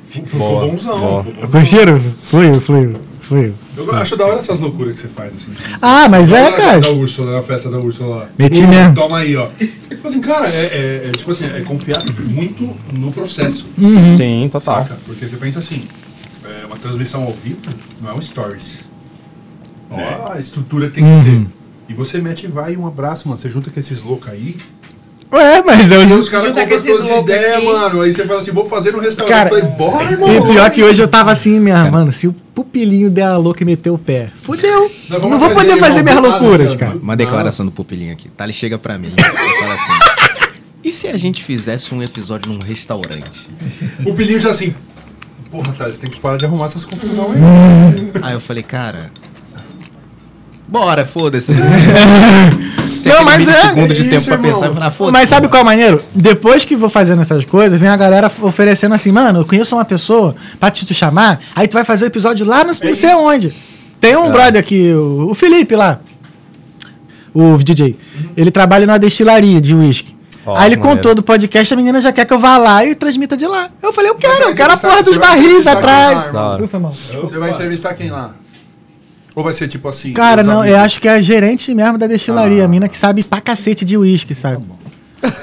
ficou 0.10 0.70
bonzão. 0.70 1.26
Curtiram? 1.52 2.00
Fluiu, 2.24 2.62
fluiu, 2.62 2.96
fluiu. 3.28 3.54
Eu 3.76 3.94
acho 3.96 4.16
da 4.16 4.26
hora 4.26 4.40
essas 4.40 4.60
loucuras 4.60 4.96
que 4.96 5.02
você 5.02 5.08
faz, 5.08 5.34
assim. 5.36 5.52
Ah, 5.82 6.08
mas 6.10 6.32
é, 6.32 6.52
cara. 6.52 6.80
Da 6.80 6.90
Úrsula, 6.92 7.34
na 7.36 7.42
festa 7.42 7.70
da 7.70 7.78
Úrsula 7.78 8.16
lá. 8.16 8.30
Meti 8.38 8.62
Pô, 8.62 8.68
mesmo. 8.68 8.96
Toma 8.96 9.20
aí, 9.20 9.36
ó. 9.36 9.48
Tipo 9.48 10.08
assim, 10.08 10.22
cara, 10.22 10.48
é, 10.48 10.52
é- 10.66 11.10
é, 11.10 11.12
tipo 11.12 11.32
assim, 11.32 11.46
é 11.46 11.62
confiar 11.62 12.04
muito 12.24 12.76
no 12.94 13.12
processo. 13.12 13.68
Uhum. 13.78 14.18
Sim, 14.18 14.50
total. 14.52 14.84
Saca? 14.84 14.98
Porque 15.06 15.28
você 15.28 15.36
pensa 15.38 15.60
assim, 15.60 15.88
é, 16.46 16.66
uma 16.66 16.78
transmissão 16.78 17.24
ao 17.24 17.34
vivo 17.34 17.58
não 18.02 18.10
é 18.10 18.14
um 18.14 18.22
stories. 18.22 18.80
Ó, 19.90 20.32
a 20.34 20.40
estrutura 20.40 20.88
que 20.88 20.96
tem 20.96 21.04
que 21.04 21.10
Uhum. 21.30 21.46
ter. 21.46 21.52
E 21.90 21.94
você 21.94 22.20
mete 22.20 22.44
e 22.44 22.48
vai, 22.48 22.76
um 22.76 22.86
abraço, 22.86 23.28
mano. 23.30 23.40
Você 23.40 23.48
junta 23.48 23.70
com 23.72 23.80
esses 23.80 24.02
loucos 24.04 24.30
aí. 24.30 24.58
É, 25.30 25.62
mas 25.62 25.92
eu 25.92 26.04
E 26.04 26.08
já. 26.08 26.16
os 26.16 26.30
caras 26.30 26.48
compram 26.48 26.64
esses 26.70 26.86
todas 26.86 27.04
as 27.04 27.10
loucos 27.10 27.30
ideias, 27.36 27.64
mano. 27.64 28.02
Aí 28.02 28.14
você 28.14 28.26
fala 28.26 28.40
assim, 28.40 28.52
vou 28.52 28.64
fazer 28.66 28.92
no 28.94 29.00
restaurante. 29.00 29.34
Cara, 29.34 29.50
eu 29.50 29.60
falei, 29.60 29.76
bora, 29.76 30.12
irmão. 30.12 30.34
E 30.34 30.54
pior 30.54 30.72
que 30.72 30.84
hoje 30.84 31.02
eu 31.02 31.08
tava 31.08 31.32
assim, 31.32 31.60
minha 31.60 31.92
mano, 31.92 32.12
se 32.14 32.28
o 32.28 32.34
pupilinho 32.34 33.10
der 33.10 33.24
a 33.26 33.38
louca 33.38 33.62
e 33.62 33.66
meter 33.66 33.90
o 33.90 33.98
pé, 33.98 34.30
fudeu. 34.42 34.90
Não 35.10 35.20
vou 35.20 35.40
fazer, 35.40 35.54
poder 35.54 35.78
fazer 35.80 36.04
minhas 36.04 36.22
loucuras, 36.22 36.76
cara. 36.76 36.96
Uma 36.98 37.16
declaração 37.16 37.66
do 37.66 37.72
pupilinho 37.72 38.14
aqui. 38.14 38.30
Tá, 38.30 38.46
ele 38.46 38.54
chega 38.54 38.78
pra 38.78 38.98
mim 38.98 39.12
e 39.18 39.60
fala 39.60 39.74
assim: 39.74 40.50
E 40.84 40.92
se 40.94 41.08
a 41.10 41.18
gente 41.18 41.44
fizesse 41.44 41.94
um 41.94 42.02
episódio 42.02 42.52
num 42.52 42.60
restaurante? 42.60 43.50
O 44.06 44.14
pilinho 44.14 44.40
já 44.40 44.52
assim. 44.52 44.74
Porra, 45.52 45.72
Thales, 45.74 45.98
tem 45.98 46.10
que 46.10 46.20
parar 46.20 46.38
de 46.38 46.46
arrumar 46.46 46.66
essas 46.66 46.84
confusões 46.86 47.38
aí. 47.38 48.12
Aí 48.22 48.34
eu 48.34 48.40
falei, 48.42 48.64
cara. 48.64 49.12
Bora, 50.68 51.06
foda-se. 51.06 51.54
Não, 53.18 53.26
mas 53.26 53.48
é, 53.48 53.54
segundo 53.54 53.94
de 53.94 54.02
é 54.02 54.04
tempo 54.04 54.16
isso, 54.18 54.28
pra 54.28 54.38
pensar. 54.38 54.92
Foda-se. 54.92 55.12
Mas 55.12 55.30
sabe 55.30 55.48
qual 55.48 55.60
é 55.60 55.64
o 55.64 55.66
maneiro? 55.66 56.04
Depois 56.14 56.64
que 56.64 56.76
vou 56.76 56.90
fazendo 56.90 57.22
essas 57.22 57.46
coisas, 57.46 57.80
vem 57.80 57.90
a 57.90 57.98
galera 57.98 58.32
oferecendo 58.42 58.96
assim, 58.96 59.12
mano, 59.12 59.40
eu 59.40 59.46
conheço 59.46 59.76
uma 59.76 59.86
pessoa 59.86 60.36
pra 60.60 60.70
te, 60.72 60.86
te 60.86 60.94
chamar, 60.94 61.40
aí 61.56 61.68
tu 61.68 61.74
vai 61.74 61.84
fazer 61.84 62.06
o 62.06 62.08
episódio 62.08 62.46
lá 62.46 62.64
no 62.64 62.68
não 62.68 62.96
sei 62.96 63.14
onde. 63.16 63.54
Tem 64.00 64.16
um 64.16 64.32
brother 64.32 64.60
aqui, 64.62 64.94
o, 64.94 65.32
o 65.32 65.36
Felipe 65.36 65.76
lá, 65.76 66.00
o 67.34 67.58
DJ. 67.58 67.98
Ele 68.36 68.52
trabalha 68.52 68.86
numa 68.86 69.00
destilaria 69.00 69.60
de 69.60 69.74
uísque. 69.76 70.16
Ó, 70.46 70.56
aí 70.56 70.68
ele 70.68 70.78
maneiro. 70.78 70.98
contou 70.98 71.14
do 71.14 71.22
podcast, 71.22 71.74
a 71.74 71.78
menina 71.78 72.00
já 72.00 72.12
quer 72.14 72.26
que 72.26 72.34
eu 72.34 72.40
vá 72.40 72.58
lá 72.58 72.86
e 72.86 72.96
transmita 72.96 73.36
de 73.36 73.46
lá. 73.46 73.70
Eu 73.84 73.92
falei, 73.92 74.12
eu 74.12 74.16
quero, 74.16 74.46
eu 74.46 74.56
quero 74.56 74.74
a 74.74 74.78
porra 74.78 75.04
dos 75.04 75.18
barris 75.18 75.68
atrás. 75.68 76.34
lá, 76.34 76.58
foi 76.68 76.80
mal. 76.80 76.96
Você 77.22 77.38
vai 77.38 77.52
entrevistar 77.52 77.94
quem 77.96 78.10
lá? 78.10 78.34
Ou 79.38 79.44
vai 79.44 79.54
ser 79.54 79.68
tipo 79.68 79.88
assim? 79.88 80.14
Cara, 80.14 80.42
não, 80.42 80.62
amigos? 80.62 80.80
eu 80.80 80.84
acho 80.84 81.00
que 81.00 81.08
é 81.08 81.12
a 81.12 81.22
gerente 81.22 81.72
mesmo 81.72 81.96
da 81.96 82.08
destilaria, 82.08 82.66
a 82.66 82.68
mina 82.68 82.90
que 82.90 82.98
sabe 82.98 83.24
pra 83.24 83.40
cacete 83.40 83.86
de 83.86 83.96
uísque, 83.96 84.34
sabe? 84.34 84.66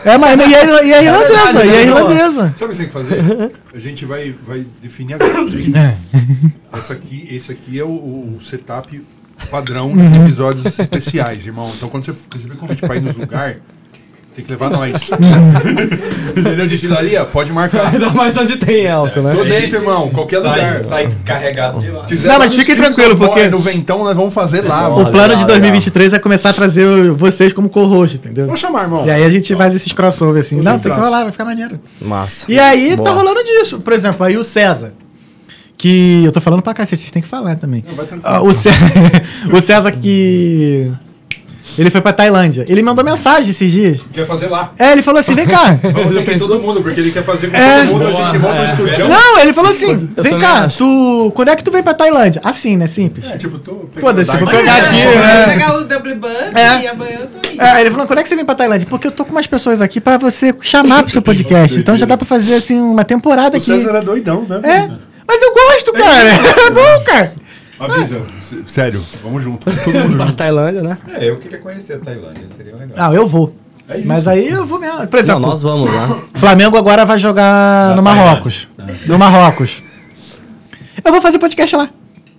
É, 0.04 0.18
mas 0.18 0.36
e 0.36 0.52
a, 0.52 0.82
e 0.82 0.92
a 0.94 1.02
irlandesa, 1.04 1.64
e 1.64 1.76
a 1.76 1.82
irlandesa. 1.82 2.54
Sabe 2.56 2.64
o 2.64 2.68
que 2.70 2.74
você 2.74 2.76
tem 2.78 2.86
que 2.86 2.92
fazer? 2.92 3.52
A 3.72 3.78
gente 3.78 4.04
vai, 4.04 4.34
vai 4.44 4.66
definir 4.82 5.14
agora. 5.14 5.32
É. 5.78 5.96
Essa 6.76 6.94
aqui, 6.94 7.28
esse 7.30 7.52
aqui 7.52 7.78
é 7.78 7.84
o, 7.84 7.88
o 7.88 8.38
setup 8.42 9.00
padrão 9.48 9.96
de 9.96 10.18
episódios 10.18 10.66
especiais, 10.76 11.46
irmão. 11.46 11.72
Então 11.76 11.88
quando 11.88 12.04
você 12.04 12.14
receber 12.34 12.56
convite 12.56 12.80
pra 12.80 12.96
ir 12.96 13.00
nos 13.00 13.14
lugares, 13.14 13.58
tem 14.34 14.44
que 14.44 14.50
levar 14.50 14.68
nós. 14.70 15.10
Entendeu? 16.36 16.66
Destilaria? 16.66 17.24
Pode 17.24 17.52
marcar. 17.52 17.86
Ainda 17.94 18.10
mais 18.10 18.36
onde 18.36 18.56
tem 18.56 18.88
álcool, 18.88 19.22
né? 19.22 19.34
Tô 19.34 19.44
dentro, 19.44 19.76
irmão. 19.76 20.10
Qualquer 20.10 20.38
lugar. 20.38 20.80
carregado 21.24 21.80
de 21.80 21.90
lá. 21.90 22.04
Quiser 22.04 22.28
Não, 22.28 22.38
mas 22.38 22.54
fiquem 22.54 22.74
tranquilo, 22.76 23.16
porque- 23.16 23.48
No 23.48 23.60
Ventão 23.60 24.02
nós 24.02 24.16
vamos 24.16 24.34
fazer 24.34 24.62
lá. 24.62 24.88
O 24.88 25.10
plano 25.10 25.34
de 25.34 25.42
legal, 25.42 25.46
2023 25.46 26.12
é 26.14 26.18
começar 26.18 26.50
a 26.50 26.52
trazer 26.52 27.10
vocês 27.12 27.52
como 27.52 27.68
co-host, 27.68 28.16
entendeu? 28.16 28.46
Vamos 28.46 28.60
chamar, 28.60 28.82
irmão. 28.82 29.06
E 29.06 29.10
aí 29.10 29.22
a 29.22 29.30
gente 29.30 29.54
faz 29.54 29.74
esses 29.74 29.92
crossover 29.92 30.40
assim. 30.40 30.60
Não, 30.60 30.78
tem 30.78 30.92
que 30.92 30.98
rolar, 30.98 31.22
vai 31.22 31.32
ficar 31.32 31.44
maneiro. 31.44 31.78
Massa. 32.00 32.46
E 32.48 32.58
aí 32.58 32.96
tá 32.96 33.10
rolando 33.10 33.42
disso. 33.44 33.80
Por 33.80 33.92
exemplo, 33.92 34.24
aí 34.26 34.36
o 34.36 34.42
César. 34.42 34.92
Que 35.76 36.22
eu 36.24 36.32
tô 36.32 36.40
falando 36.40 36.62
pra 36.62 36.72
cacete, 36.72 37.02
vocês 37.02 37.12
têm 37.12 37.20
que 37.20 37.28
falar 37.28 37.56
também. 37.56 37.84
vai 37.94 38.06
tranquilo. 38.06 38.22
Ah, 38.22 38.40
o, 38.40 38.54
Cé- 38.54 38.70
o 39.52 39.60
César 39.60 39.92
que. 39.92 40.90
Ele 41.76 41.90
foi 41.90 42.00
pra 42.00 42.12
Tailândia. 42.12 42.64
Ele 42.68 42.82
mandou 42.82 43.04
mensagem 43.04 43.50
esses 43.50 43.70
dias. 43.72 44.00
Quer 44.12 44.26
fazer 44.26 44.48
lá. 44.48 44.70
É, 44.78 44.92
ele 44.92 45.02
falou 45.02 45.20
assim: 45.20 45.34
vem 45.34 45.46
cá. 45.46 45.78
Vamos 45.82 46.24
ter 46.24 46.38
todo 46.38 46.60
mundo, 46.60 46.82
porque 46.82 47.00
ele 47.00 47.10
quer 47.10 47.22
fazer 47.24 47.48
com 47.50 47.56
É. 47.56 47.80
todo 47.84 47.92
mundo. 47.92 48.06
A 48.06 48.12
gente 48.12 48.38
monta 48.38 48.60
um 48.60 48.64
estúdio. 48.64 49.08
Não, 49.08 49.38
ele 49.40 49.52
falou 49.52 49.70
assim: 49.70 50.08
Eu 50.16 50.22
vem 50.22 50.38
cá, 50.38 50.64
acho. 50.64 50.78
tu. 50.78 51.32
Quando 51.34 51.48
é 51.48 51.56
que 51.56 51.64
tu 51.64 51.70
vem 51.70 51.82
pra 51.82 51.94
Tailândia? 51.94 52.40
Assim, 52.44 52.76
né? 52.76 52.86
Simples. 52.86 53.26
É, 53.30 53.36
tipo, 53.36 53.58
tô 53.58 53.72
pegando 53.94 54.00
Foda-se, 54.00 54.36
vou 54.36 54.48
pegar 54.48 54.76
aqui, 54.76 54.96
né? 54.96 55.46
pegar 55.46 55.76
o 55.76 55.84
W 55.84 56.16
Bus 56.16 56.30
É. 56.54 56.82
e 56.82 56.86
amanhã 56.88 57.18
eu 57.20 57.26
tô 57.26 57.50
indo. 57.50 57.62
É, 57.62 57.80
ele 57.80 57.90
falou, 57.90 58.06
quando 58.06 58.18
é 58.18 58.22
que 58.22 58.28
você 58.28 58.36
vem 58.36 58.44
pra 58.44 58.54
Tailândia? 58.54 58.86
Porque 58.88 59.06
eu 59.06 59.12
tô 59.12 59.24
com 59.24 59.32
umas 59.32 59.46
pessoas 59.46 59.80
aqui 59.80 60.00
pra 60.00 60.18
você 60.18 60.54
chamar 60.62 61.02
pro 61.02 61.12
seu 61.12 61.22
podcast. 61.22 61.78
Então 61.78 61.96
já 61.96 62.06
dá 62.06 62.16
pra 62.16 62.26
fazer, 62.26 62.54
assim, 62.54 62.80
uma 62.80 63.04
temporada 63.04 63.56
O 63.56 63.60
aqui. 63.60 63.66
César 63.66 63.96
é 63.96 64.00
doidão, 64.00 64.44
né? 64.48 64.60
É, 64.62 64.90
mas 65.26 65.42
eu 65.42 65.52
gosto, 65.52 65.92
cara. 65.92 66.30
É 66.66 66.70
bom, 66.70 67.04
cara. 67.04 67.32
Avisa. 67.78 68.20
S- 68.38 68.64
Sério, 68.68 69.04
vamos 69.22 69.42
junto. 69.42 69.64
Todo 69.70 69.94
mundo 69.94 70.16
Pra 70.16 70.26
junto. 70.26 70.36
Tailândia, 70.38 70.82
né? 70.82 70.98
É, 71.14 71.28
eu 71.28 71.38
queria 71.38 71.58
conhecer 71.58 71.94
a 71.94 71.98
Tailândia, 71.98 72.48
seria 72.48 72.76
legal. 72.76 72.94
Ah, 72.96 73.12
eu 73.14 73.26
vou. 73.26 73.54
É 73.88 73.98
isso. 73.98 74.06
Mas 74.08 74.26
aí 74.26 74.48
eu 74.48 74.64
vou 74.64 74.78
mesmo. 74.78 74.98
Por 75.06 75.12
Não, 75.12 75.18
exemplo, 75.20 75.40
nós 75.42 75.62
vamos 75.62 75.92
lá. 75.92 76.18
Flamengo 76.34 76.76
agora 76.76 77.04
vai 77.04 77.18
jogar 77.18 77.94
no 77.96 78.02
Marrocos. 78.02 78.66
No 79.06 79.18
Marrocos. 79.18 79.82
Eu 81.04 81.12
vou 81.12 81.20
fazer 81.20 81.38
podcast 81.38 81.76
lá. 81.76 81.90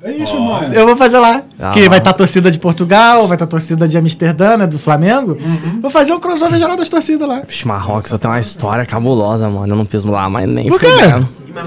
É 0.05 0.11
isso, 0.11 0.33
irmão. 0.35 0.63
Eu 0.71 0.85
vou 0.85 0.95
fazer 0.95 1.17
lá. 1.19 1.41
Ah, 1.59 1.71
que 1.71 1.89
vai 1.89 1.97
estar 1.97 2.11
a 2.11 2.13
torcida 2.13 2.51
de 2.51 2.57
Portugal, 2.59 3.27
vai 3.27 3.35
estar 3.35 3.45
a 3.45 3.47
torcida 3.47 3.87
de 3.87 3.97
Amsterdã, 3.97 4.55
né, 4.57 4.67
do 4.67 4.77
Flamengo. 4.77 5.37
Vou 5.81 5.89
fazer 5.89 6.13
um 6.13 6.19
crossover 6.19 6.59
geral 6.59 6.77
das 6.77 6.87
torcidas 6.89 7.27
lá. 7.27 7.39
Puxa, 7.41 7.67
Marrocos, 7.67 8.11
eu 8.11 8.19
tenho 8.19 8.33
uma 8.33 8.39
história 8.39 8.85
cabulosa, 8.85 9.49
mano. 9.49 9.73
Eu 9.73 9.77
não 9.77 9.85
piso 9.85 10.09
lá, 10.09 10.29
mas 10.29 10.47
nem 10.47 10.67
Por 10.67 10.79
quê? 10.79 10.87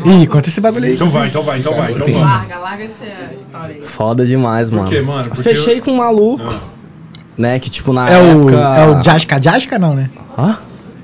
Ih, 0.04 0.26
conta 0.26 0.48
esse 0.48 0.60
bagulho 0.60 0.84
aí. 0.84 0.94
Então 0.94 1.08
vai, 1.10 1.28
então 1.28 1.42
vai, 1.42 1.58
então 1.58 1.74
vai. 1.74 1.92
Então 1.92 2.06
vamos. 2.06 2.20
Larga, 2.22 2.58
larga 2.58 2.84
essa 2.84 3.04
história 3.34 3.74
aí. 3.76 3.84
Foda 3.84 4.24
demais, 4.26 4.70
mano. 4.70 4.88
quê, 4.88 5.00
mano? 5.00 5.22
Porque 5.28 5.42
Fechei 5.42 5.78
eu- 5.78 5.82
com 5.82 5.90
um 5.92 5.96
maluco. 5.96 6.54
Né, 7.36 7.58
que 7.60 7.70
tipo 7.70 7.92
na 7.92 8.04
É 8.08 8.18
o, 8.20 8.40
época... 8.48 8.56
é 8.56 8.86
o 8.88 9.02
Jasca 9.02 9.40
Jasca, 9.40 9.78
não, 9.78 9.94
né? 9.94 10.10
Hã? 10.36 10.56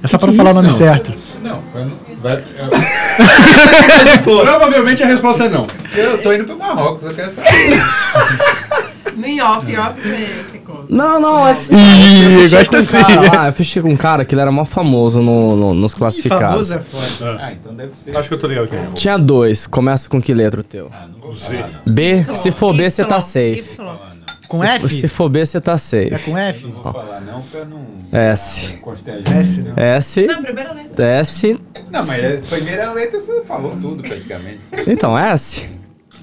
É 0.02 0.06
só 0.08 0.18
pra 0.18 0.26
não 0.26 0.34
falar 0.34 0.50
o 0.50 0.54
nome 0.54 0.68
isso? 0.68 0.78
certo. 0.78 1.12
Não, 1.42 1.60
eu 1.74 1.86
Provavelmente 4.24 5.02
a 5.02 5.06
resposta 5.06 5.44
é 5.44 5.48
não. 5.48 5.66
eu, 5.94 6.22
tô 6.22 6.32
indo 6.32 6.44
pro 6.44 6.58
Marrocos, 6.58 7.04
eu 7.04 7.14
quero 7.14 7.30
saber. 7.30 7.50
No 9.16 9.24
em 9.26 9.40
off, 9.40 9.76
off 9.76 10.00
você, 10.00 10.58
conta. 10.66 10.86
Não, 10.88 11.20
não, 11.20 11.44
assim... 11.44 11.72
Ih, 11.76 12.48
gosta 12.48 12.78
assim. 12.78 12.96
lá, 13.32 13.46
eu 13.46 13.52
fechei 13.52 13.80
com 13.80 13.90
um 13.90 13.96
cara 13.96 14.24
que 14.24 14.34
ele 14.34 14.42
era 14.42 14.50
mó 14.50 14.64
famoso 14.64 15.22
no, 15.22 15.54
no- 15.54 15.72
nos 15.74 15.94
classificados. 15.94 16.72
é 16.72 16.80
foda. 16.80 17.38
Ah, 17.40 17.52
então 17.52 17.72
deve 17.74 17.92
ser. 17.94 18.16
Acho 18.16 18.26
que 18.28 18.34
eu 18.34 18.40
tô 18.40 18.48
ligado 18.48 18.64
aqui. 18.64 18.76
Tinha 18.94 19.16
dois. 19.16 19.68
Começa 19.68 20.08
com 20.08 20.20
que 20.20 20.34
letra 20.34 20.60
o 20.60 20.64
teu? 20.64 20.90
Ah, 20.92 21.06
não 21.06 21.20
vou 21.20 21.32
não. 21.32 21.94
B. 21.94 22.24
Se 22.34 22.50
for 22.50 22.74
B, 22.74 22.90
você 22.90 23.04
tá 23.04 23.20
safe. 23.20 23.62
Y. 23.78 24.13
Com 24.48 24.58
Se 24.60 25.06
F? 25.06 25.08
for 25.08 25.28
B, 25.28 25.44
você 25.44 25.60
tá 25.60 25.72
É 25.72 25.78
safe. 25.78 26.30
com 26.30 26.38
F? 26.38 26.66
Não 26.66 26.82
vou 26.82 26.92
falar 26.92 27.20
não, 27.20 27.42
pra 27.42 27.64
não... 27.64 27.84
S. 28.12 28.78
não. 28.84 28.92
S, 29.38 29.62
não. 29.62 29.74
S. 29.76 30.26
Não, 30.26 30.42
primeira 30.42 30.72
letra. 30.72 31.06
S. 31.06 31.60
Não, 31.90 32.04
mas 32.06 32.24
a 32.24 32.46
primeira 32.48 32.92
letra 32.92 33.20
você 33.20 33.42
falou 33.42 33.72
tudo 33.80 34.02
praticamente. 34.02 34.60
Então, 34.86 35.18
S. 35.18 35.66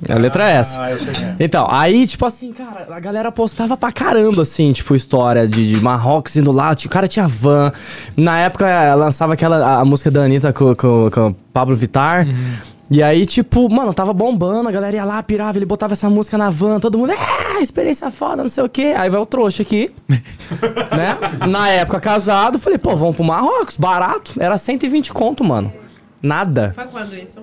É 0.07 0.13
a 0.13 0.17
letra 0.17 0.49
S. 0.49 0.77
Ah, 0.79 0.91
eu 0.91 0.97
quem 0.97 1.23
é. 1.23 1.35
Então, 1.39 1.67
aí, 1.69 2.07
tipo 2.07 2.25
assim, 2.25 2.51
cara, 2.51 2.87
a 2.89 2.99
galera 2.99 3.31
postava 3.31 3.77
pra 3.77 3.91
caramba, 3.91 4.41
assim, 4.41 4.71
tipo, 4.71 4.95
história 4.95 5.47
de, 5.47 5.75
de 5.75 5.79
Marrocos 5.79 6.35
indo 6.35 6.51
lá. 6.51 6.71
O 6.71 6.89
cara 6.89 7.07
tinha 7.07 7.27
van. 7.27 7.71
Na 8.17 8.39
época, 8.39 8.95
lançava 8.95 9.33
aquela 9.33 9.79
a, 9.79 9.85
música 9.85 10.09
da 10.09 10.21
Anitta 10.23 10.51
com, 10.51 10.73
com, 10.75 11.09
com 11.11 11.27
o 11.27 11.33
Pablo 11.53 11.75
Vittar. 11.75 12.25
E 12.91 13.01
aí, 13.01 13.25
tipo, 13.25 13.69
mano, 13.69 13.93
tava 13.93 14.11
bombando, 14.11 14.67
a 14.67 14.71
galera 14.71 14.97
ia 14.97 15.05
lá, 15.05 15.23
pirava, 15.23 15.57
ele 15.57 15.65
botava 15.65 15.93
essa 15.93 16.09
música 16.09 16.37
na 16.37 16.49
van, 16.49 16.77
todo 16.77 16.97
mundo, 16.97 17.13
é, 17.13 17.61
experiência 17.61 18.11
foda, 18.11 18.43
não 18.43 18.49
sei 18.49 18.65
o 18.65 18.67
quê. 18.67 18.93
Aí 18.97 19.09
vai 19.09 19.21
o 19.21 19.25
trouxa 19.25 19.63
aqui, 19.63 19.95
né? 20.09 21.47
Na 21.47 21.69
época, 21.69 22.01
casado, 22.01 22.59
falei, 22.59 22.77
pô, 22.77 22.93
vamos 22.97 23.15
pro 23.15 23.23
Marrocos, 23.23 23.77
barato. 23.77 24.33
Era 24.37 24.57
120 24.57 25.13
conto, 25.13 25.41
mano. 25.41 25.71
Nada. 26.21 26.73
Foi 26.75 26.85
quando 26.87 27.15
isso? 27.15 27.41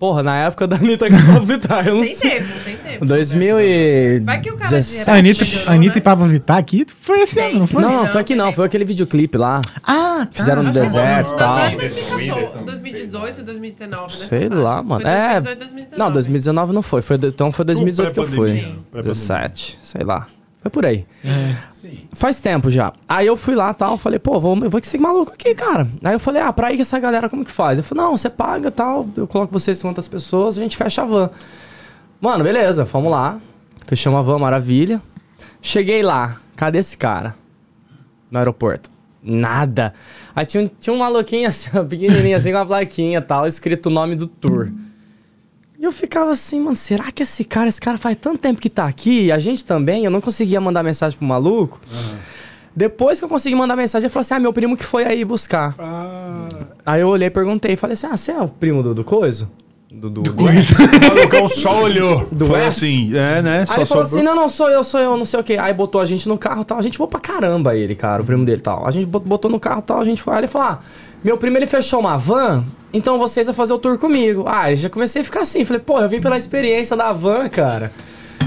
Porra, 0.00 0.22
na 0.22 0.34
época 0.38 0.66
da 0.66 0.76
Anitta 0.76 1.06
com 1.10 1.40
Vittar, 1.44 1.86
eu 1.86 1.96
não 1.96 2.02
Tem 2.02 2.14
sei. 2.16 2.30
tempo, 2.30 2.48
tem 2.64 2.76
tempo. 2.78 3.04
2017. 3.04 4.24
Vai 4.24 4.40
que 4.40 4.50
o 4.50 4.56
cara 4.56 4.76
A 4.76 5.14
Anitta, 5.14 5.44
Melhorou, 5.44 5.68
a 5.68 5.72
Anitta 5.74 5.94
né? 5.94 5.98
e 5.98 6.00
Pablo 6.00 6.26
Vittar 6.26 6.56
aqui 6.56 6.86
foi 6.98 7.20
esse 7.20 7.38
ano, 7.38 7.58
não 7.60 7.66
foi? 7.66 7.82
Não, 7.82 7.92
não, 7.92 8.02
Não, 8.04 8.08
foi 8.08 8.20
aqui 8.22 8.34
não, 8.34 8.46
tem- 8.46 8.54
foi 8.54 8.64
aquele 8.66 8.84
videoclipe 8.86 9.36
lá. 9.36 9.60
Ah, 9.82 10.26
tá. 10.26 10.28
Fizeram 10.32 10.62
no 10.62 10.70
deserto 10.72 11.34
e 11.34 11.36
tal. 11.36 11.54
Não, 11.56 11.62
é 11.64 11.68
Whindersson, 11.68 11.94
2014, 11.94 12.34
Whindersson. 12.34 12.64
2018, 12.64 13.42
2019. 13.42 14.02
nessa 14.06 14.26
Sei 14.28 14.48
lá, 14.48 14.82
mano. 14.82 15.02
Foi 15.02 15.10
É. 15.10 15.40
2018, 15.40 15.58
2019. 15.58 15.98
Não, 16.02 16.12
2019 16.12 16.72
não 16.72 16.82
foi. 16.82 17.02
então 17.28 17.52
foi 17.52 17.64
2018 17.66 18.14
que 18.14 18.20
eu 18.20 18.26
fui. 18.26 18.34
pré-pandemia, 18.36 18.62
pré-pandemia. 18.90 19.12
17, 19.12 19.78
sei 19.82 20.02
lá. 20.02 20.26
Foi 20.62 20.70
por 20.70 20.84
aí. 20.84 21.06
Faz 22.12 22.38
tempo 22.40 22.70
já. 22.70 22.92
Aí 23.08 23.26
eu 23.26 23.36
fui 23.36 23.54
lá 23.54 23.72
tal, 23.72 23.96
falei, 23.96 24.18
pô, 24.18 24.38
vou, 24.38 24.54
eu 24.56 24.68
vou 24.70 24.80
com 24.80 24.86
esse 24.86 24.98
maluco 24.98 25.32
aqui, 25.32 25.54
cara. 25.54 25.88
Aí 26.04 26.12
eu 26.12 26.20
falei, 26.20 26.42
ah, 26.42 26.52
pra 26.52 26.70
ir 26.70 26.76
com 26.76 26.82
essa 26.82 26.98
galera, 26.98 27.28
como 27.30 27.44
que 27.44 27.50
faz? 27.50 27.78
Eu 27.78 27.84
falei, 27.84 28.04
não, 28.04 28.16
você 28.16 28.28
paga 28.28 28.70
tal, 28.70 29.08
eu 29.16 29.26
coloco 29.26 29.52
vocês 29.52 29.80
com 29.80 29.88
outras 29.88 30.06
pessoas, 30.06 30.58
a 30.58 30.60
gente 30.60 30.76
fecha 30.76 31.02
a 31.02 31.06
van. 31.06 31.30
Mano, 32.20 32.44
beleza, 32.44 32.84
vamos 32.84 33.10
lá. 33.10 33.40
Fechamos 33.86 34.18
a 34.20 34.22
van, 34.22 34.38
maravilha. 34.38 35.00
Cheguei 35.62 36.02
lá, 36.02 36.38
cadê 36.56 36.78
esse 36.78 36.96
cara? 36.96 37.34
No 38.30 38.38
aeroporto. 38.38 38.90
Nada. 39.22 39.92
Aí 40.36 40.44
tinha, 40.46 40.64
um- 40.64 40.70
tinha 40.80 40.92
um 40.94 40.98
maluquinho 40.98 41.48
assim, 41.48 41.70
pequenininho 41.88 42.36
assim, 42.36 42.52
com 42.52 42.58
uma 42.58 42.66
plaquinha 42.66 43.18
e 43.18 43.22
tal, 43.22 43.46
escrito 43.46 43.86
o 43.86 43.90
nome 43.90 44.14
do 44.14 44.26
tour. 44.26 44.70
E 45.80 45.84
eu 45.84 45.90
ficava 45.92 46.30
assim, 46.30 46.60
mano, 46.60 46.76
será 46.76 47.10
que 47.10 47.22
esse 47.22 47.42
cara, 47.42 47.66
esse 47.70 47.80
cara 47.80 47.96
faz 47.96 48.14
tanto 48.20 48.36
tempo 48.36 48.60
que 48.60 48.68
tá 48.68 48.84
aqui, 48.84 49.24
e 49.24 49.32
a 49.32 49.38
gente 49.38 49.64
também, 49.64 50.04
eu 50.04 50.10
não 50.10 50.20
conseguia 50.20 50.60
mandar 50.60 50.82
mensagem 50.82 51.16
pro 51.16 51.26
maluco. 51.26 51.80
Depois 52.76 53.18
que 53.18 53.24
eu 53.24 53.28
consegui 53.30 53.54
mandar 53.56 53.76
mensagem, 53.76 54.04
ele 54.04 54.12
falou 54.12 54.20
assim: 54.20 54.34
ah, 54.34 54.40
meu 54.40 54.52
primo 54.52 54.76
que 54.76 54.84
foi 54.84 55.04
aí 55.06 55.24
buscar. 55.24 55.74
Aí 56.84 57.00
eu 57.00 57.08
olhei 57.08 57.28
e 57.28 57.30
perguntei, 57.30 57.76
falei 57.76 57.94
assim: 57.94 58.06
ah, 58.06 58.16
você 58.16 58.30
é 58.32 58.38
o 58.42 58.46
primo 58.48 58.82
do, 58.82 58.94
do 58.94 59.02
coiso? 59.04 59.50
do, 59.90 60.08
do, 60.08 60.22
do 60.22 60.34
Colocar 60.34 61.42
o 61.42 61.48
só 61.48 61.82
olhou. 61.82 62.28
Do 62.30 62.54
S? 62.54 62.66
assim, 62.66 63.16
é, 63.16 63.42
né? 63.42 63.60
Aí 63.60 63.66
Só 63.66 63.74
ele 63.76 63.86
falou 63.86 64.04
sobrou. 64.04 64.20
assim, 64.20 64.22
não, 64.22 64.36
não, 64.36 64.48
sou 64.48 64.70
eu, 64.70 64.84
sou 64.84 65.00
eu, 65.00 65.16
não 65.16 65.24
sei 65.24 65.40
o 65.40 65.42
quê. 65.42 65.56
Aí 65.58 65.74
botou 65.74 66.00
a 66.00 66.04
gente 66.04 66.28
no 66.28 66.38
carro 66.38 66.62
e 66.62 66.64
tal. 66.64 66.78
A 66.78 66.82
gente 66.82 66.96
botou 66.96 67.08
pra 67.08 67.20
caramba 67.20 67.74
ele, 67.74 67.94
cara, 67.96 68.22
o 68.22 68.24
primo 68.24 68.44
dele 68.44 68.58
e 68.58 68.62
tal. 68.62 68.86
A 68.86 68.90
gente 68.92 69.06
bot- 69.06 69.26
botou 69.26 69.50
no 69.50 69.58
carro 69.58 69.80
e 69.80 69.82
tal, 69.82 70.00
a 70.00 70.04
gente 70.04 70.22
foi. 70.22 70.34
Aí 70.34 70.40
ele 70.40 70.48
falou, 70.48 70.68
ah, 70.68 70.78
meu 71.22 71.36
primo 71.36 71.56
ele 71.56 71.66
fechou 71.66 72.00
uma 72.00 72.16
van, 72.16 72.64
então 72.92 73.18
vocês 73.18 73.46
vão 73.46 73.54
fazer 73.54 73.72
o 73.72 73.78
tour 73.78 73.98
comigo. 73.98 74.44
Ah, 74.46 74.70
eu 74.72 74.76
já 74.76 74.88
comecei 74.88 75.22
a 75.22 75.24
ficar 75.24 75.40
assim. 75.40 75.64
Falei, 75.64 75.80
pô, 75.80 76.00
eu 76.00 76.08
vim 76.08 76.20
pela 76.20 76.36
experiência 76.36 76.96
da 76.96 77.12
van, 77.12 77.48
cara. 77.48 77.92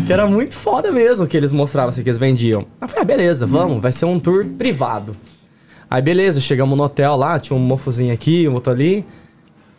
Que 0.06 0.12
era 0.12 0.26
muito 0.28 0.56
foda 0.56 0.92
mesmo 0.92 1.26
que 1.28 1.38
eles 1.38 1.52
mostravam, 1.52 1.90
assim, 1.90 2.04
que 2.04 2.10
eles 2.10 2.18
vendiam. 2.18 2.62
Aí 2.62 2.66
eu 2.82 2.88
falei, 2.88 3.04
ah, 3.04 3.06
beleza, 3.06 3.46
vamos, 3.46 3.82
vai 3.82 3.92
ser 3.92 4.06
um 4.06 4.20
tour 4.20 4.46
privado. 4.58 5.16
Aí 5.90 6.02
beleza, 6.02 6.42
chegamos 6.42 6.76
no 6.78 6.84
hotel 6.84 7.16
lá, 7.16 7.40
tinha 7.40 7.56
um 7.56 7.60
mofozinho 7.62 8.12
aqui, 8.14 8.48
um 8.48 8.54
outro 8.54 8.74
ali. 8.74 9.06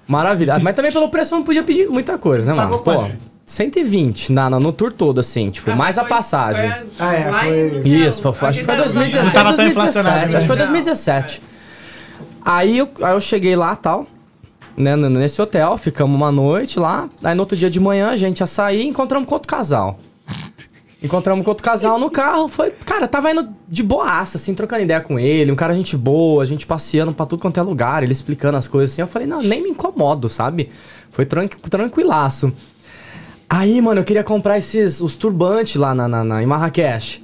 Maravilha. 0.06 0.58
Mas 0.60 0.76
também 0.76 0.92
pelo 0.92 1.08
preço 1.08 1.34
eu 1.34 1.38
não 1.38 1.44
podia 1.44 1.62
pedir 1.62 1.88
muita 1.88 2.16
coisa, 2.18 2.44
né, 2.46 2.52
mano? 2.52 2.68
Pagou 2.70 2.84
Pô, 2.84 2.94
quanto? 3.02 3.16
120 3.44 4.32
na, 4.32 4.48
na- 4.48 4.60
no 4.60 4.72
tour 4.72 4.92
todo, 4.92 5.18
assim, 5.20 5.50
tipo, 5.50 5.70
Ah, 5.70 5.76
mais 5.76 5.98
a 5.98 6.02
foi- 6.02 6.08
passagem. 6.10 6.70
foi 6.70 6.84
Ah, 6.98 7.14
é, 7.14 7.30
lá 7.30 7.40
foi- 7.40 7.82
em-. 7.84 8.06
Isso, 8.06 8.22
foi, 8.22 8.32
foi- 8.32 8.48
acho 8.48 8.58
que 8.60 8.64
foi 8.64 8.76
2017, 8.76 9.24
Não 9.26 9.32
tava 9.44 9.56
tão 9.56 9.66
inflacionado, 9.68 10.16
2017. 10.20 10.32
né? 10.32 10.38
Acho 10.38 10.38
que 10.38 10.46
foi 10.46 10.56
Não. 10.56 10.64
2017. 10.64 11.42
Aí 12.44 12.78
eu, 12.78 12.88
aí 13.02 13.14
eu 13.14 13.20
cheguei 13.20 13.56
lá 13.56 13.74
tal, 13.74 14.06
né, 14.76 14.94
nesse 14.96 15.40
hotel, 15.40 15.78
ficamos 15.78 16.14
uma 16.14 16.30
noite 16.30 16.78
lá. 16.78 17.08
Aí 17.22 17.34
no 17.34 17.42
outro 17.42 17.56
dia 17.56 17.70
de 17.70 17.80
manhã 17.80 18.10
a 18.10 18.16
gente 18.16 18.40
ia 18.40 18.46
sair 18.46 18.82
e 18.82 18.86
encontramos 18.88 19.26
com 19.28 19.34
outro 19.34 19.48
casal. 19.48 19.98
Encontramos 21.02 21.44
com 21.44 21.50
outro 21.50 21.62
casal 21.64 21.98
no 21.98 22.10
carro. 22.10 22.48
Foi, 22.48 22.70
cara, 22.70 23.06
tava 23.06 23.30
indo 23.30 23.48
de 23.68 23.82
boaça, 23.82 24.38
assim, 24.38 24.54
trocando 24.54 24.82
ideia 24.82 25.00
com 25.02 25.18
ele. 25.18 25.52
Um 25.52 25.56
cara 25.56 25.74
gente 25.74 25.96
boa, 25.98 26.42
a 26.42 26.46
gente 26.46 26.66
passeando 26.66 27.12
pra 27.12 27.26
tudo 27.26 27.40
quanto 27.42 27.58
é 27.60 27.62
lugar, 27.62 28.02
ele 28.02 28.12
explicando 28.12 28.56
as 28.56 28.66
coisas 28.66 28.92
assim. 28.92 29.02
Eu 29.02 29.08
falei, 29.08 29.28
não, 29.28 29.42
nem 29.42 29.62
me 29.62 29.68
incomodo, 29.70 30.28
sabe? 30.30 30.70
Foi 31.10 31.26
tranqui- 31.26 31.58
tranquilaço. 31.68 32.52
Aí, 33.48 33.80
mano, 33.82 34.00
eu 34.00 34.04
queria 34.04 34.24
comprar 34.24 34.56
esses, 34.56 35.00
os 35.02 35.14
turbantes 35.14 35.76
lá 35.76 35.94
na, 35.94 36.08
na, 36.08 36.24
na- 36.24 36.42
em 36.42 36.46
Marrakech. 36.46 37.22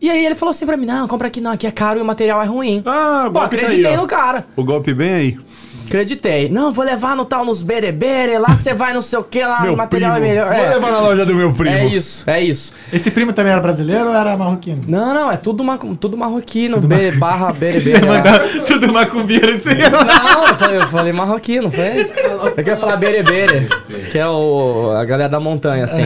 E 0.00 0.08
aí 0.08 0.24
ele 0.24 0.34
falou 0.34 0.50
assim 0.50 0.64
pra 0.64 0.76
mim, 0.76 0.86
não, 0.86 1.06
compra 1.06 1.28
aqui 1.28 1.40
não, 1.40 1.52
aqui 1.52 1.66
é 1.66 1.70
caro 1.70 1.98
e 1.98 2.02
o 2.02 2.04
material 2.06 2.42
é 2.42 2.46
ruim. 2.46 2.82
Ah, 2.86 3.22
Pô, 3.24 3.30
golpe 3.32 3.56
tá 3.58 3.66
acreditei 3.66 3.92
aí, 3.92 3.98
ó. 3.98 4.00
no 4.00 4.06
cara. 4.06 4.46
O 4.56 4.64
golpe 4.64 4.94
bem 4.94 5.12
aí. 5.12 5.38
Acreditei. 5.86 6.48
Não, 6.48 6.72
vou 6.72 6.84
levar 6.84 7.16
no 7.16 7.24
tal, 7.24 7.44
nos 7.44 7.62
berebere, 7.62 8.38
lá 8.38 8.50
você 8.50 8.72
vai 8.72 8.94
não 8.94 9.00
sei 9.02 9.18
o 9.18 9.24
que, 9.24 9.42
lá 9.44 9.60
Meu 9.62 9.74
o 9.74 9.76
material 9.76 10.12
primo. 10.12 10.24
é 10.24 10.28
melhor. 10.28 10.46
Vou 10.46 10.54
É, 10.64 10.68
levar 10.70 10.92
na 10.92 11.00
loja 11.00 11.26
do 11.26 11.34
meu 11.34 11.52
primo. 11.52 11.74
é 11.74 11.84
isso, 11.84 12.22
é 12.30 12.40
isso. 12.40 12.72
Esse 12.92 13.10
primo 13.10 13.32
também 13.32 13.50
era 13.52 13.60
brasileiro 13.60 14.06
ou 14.06 14.14
era 14.14 14.36
marroquino? 14.36 14.82
Não, 14.86 15.12
não, 15.12 15.32
é 15.32 15.36
tudo, 15.36 15.64
ma 15.64 15.76
tudo 15.76 16.16
marroquino, 16.16 16.80
be, 16.80 17.10
barra 17.10 17.52
berebere. 17.58 18.04
é. 18.04 18.08
Mandar 18.08 18.38
tudo 18.66 18.92
macumbeiro 18.92 19.48
assim. 19.50 19.78
Não, 19.80 20.46
eu 20.46 20.54
falei, 20.54 20.76
eu 20.78 20.88
falei 20.88 21.12
marroquino, 21.12 21.70
foi? 21.72 22.08
Eu 22.46 22.52
queria 22.52 22.76
falar 22.76 22.96
berebere, 22.96 23.66
que 24.12 24.16
é 24.18 24.28
o, 24.28 24.92
a 24.96 25.04
galera 25.04 25.28
da 25.28 25.40
montanha, 25.40 25.82
assim. 25.84 26.04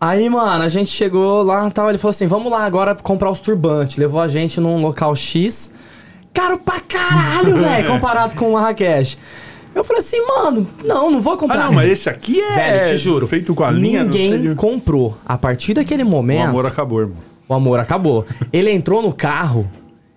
Aí, 0.00 0.28
mano, 0.30 0.62
a 0.62 0.68
gente 0.68 0.90
chegou 0.90 1.42
lá 1.42 1.66
e 1.66 1.70
tal, 1.72 1.88
ele 1.88 1.98
falou 1.98 2.10
assim, 2.10 2.26
vamos 2.26 2.52
lá 2.52 2.64
agora 2.64 2.94
comprar 2.94 3.30
os 3.30 3.40
turbantes. 3.40 3.96
Levou 3.96 4.20
a 4.20 4.28
gente 4.28 4.60
num 4.60 4.80
local 4.80 5.14
X. 5.16 5.74
Caro 6.32 6.58
pra 6.58 6.78
caralho, 6.80 7.56
velho, 7.58 7.88
comparado 7.88 8.36
com 8.36 8.50
o 8.50 8.52
Marrakech. 8.52 9.18
Eu 9.74 9.82
falei 9.82 10.00
assim, 10.00 10.20
mano, 10.24 10.66
não, 10.84 11.10
não 11.10 11.20
vou 11.20 11.32
Ah, 11.34 11.36
comprar. 11.36 11.64
não, 11.66 11.72
mas 11.72 11.90
esse 11.90 12.08
aqui 12.08 12.40
é. 12.40 12.54
Velho, 12.54 12.90
te 12.90 12.96
juro. 12.96 13.26
Feito 13.26 13.54
com 13.54 13.64
a 13.64 13.70
linha, 13.70 14.04
Ninguém 14.04 14.54
comprou. 14.54 15.16
A 15.26 15.36
partir 15.36 15.74
daquele 15.74 16.04
O 16.04 16.06
momento, 16.06 16.48
amor 16.48 16.66
acabou, 16.66 17.00
irmão. 17.00 17.16
o 17.48 17.54
amor 17.54 17.80
acabou. 17.80 18.24
Ele 18.52 18.70
entrou 18.70 19.02
no 19.02 19.12
carro, 19.12 19.68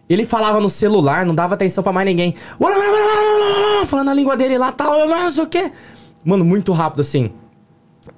ele 0.08 0.26
falava 0.26 0.60
no 0.60 0.70
celular, 0.70 1.26
não 1.26 1.34
dava 1.34 1.56
atenção 1.56 1.84
pra 1.84 1.92
mais 1.92 2.06
ninguém. 2.06 2.36
Falando 3.88 4.10
a 4.10 4.14
língua 4.14 4.38
dele 4.38 4.58
lá, 4.60 4.72
tal, 4.72 5.08
não 5.08 5.32
sei 5.32 5.44
o 5.44 5.48
quê. 5.48 5.72
Mano, 6.24 6.46
muito 6.46 6.72
rápido 6.72 7.02
assim. 7.02 7.32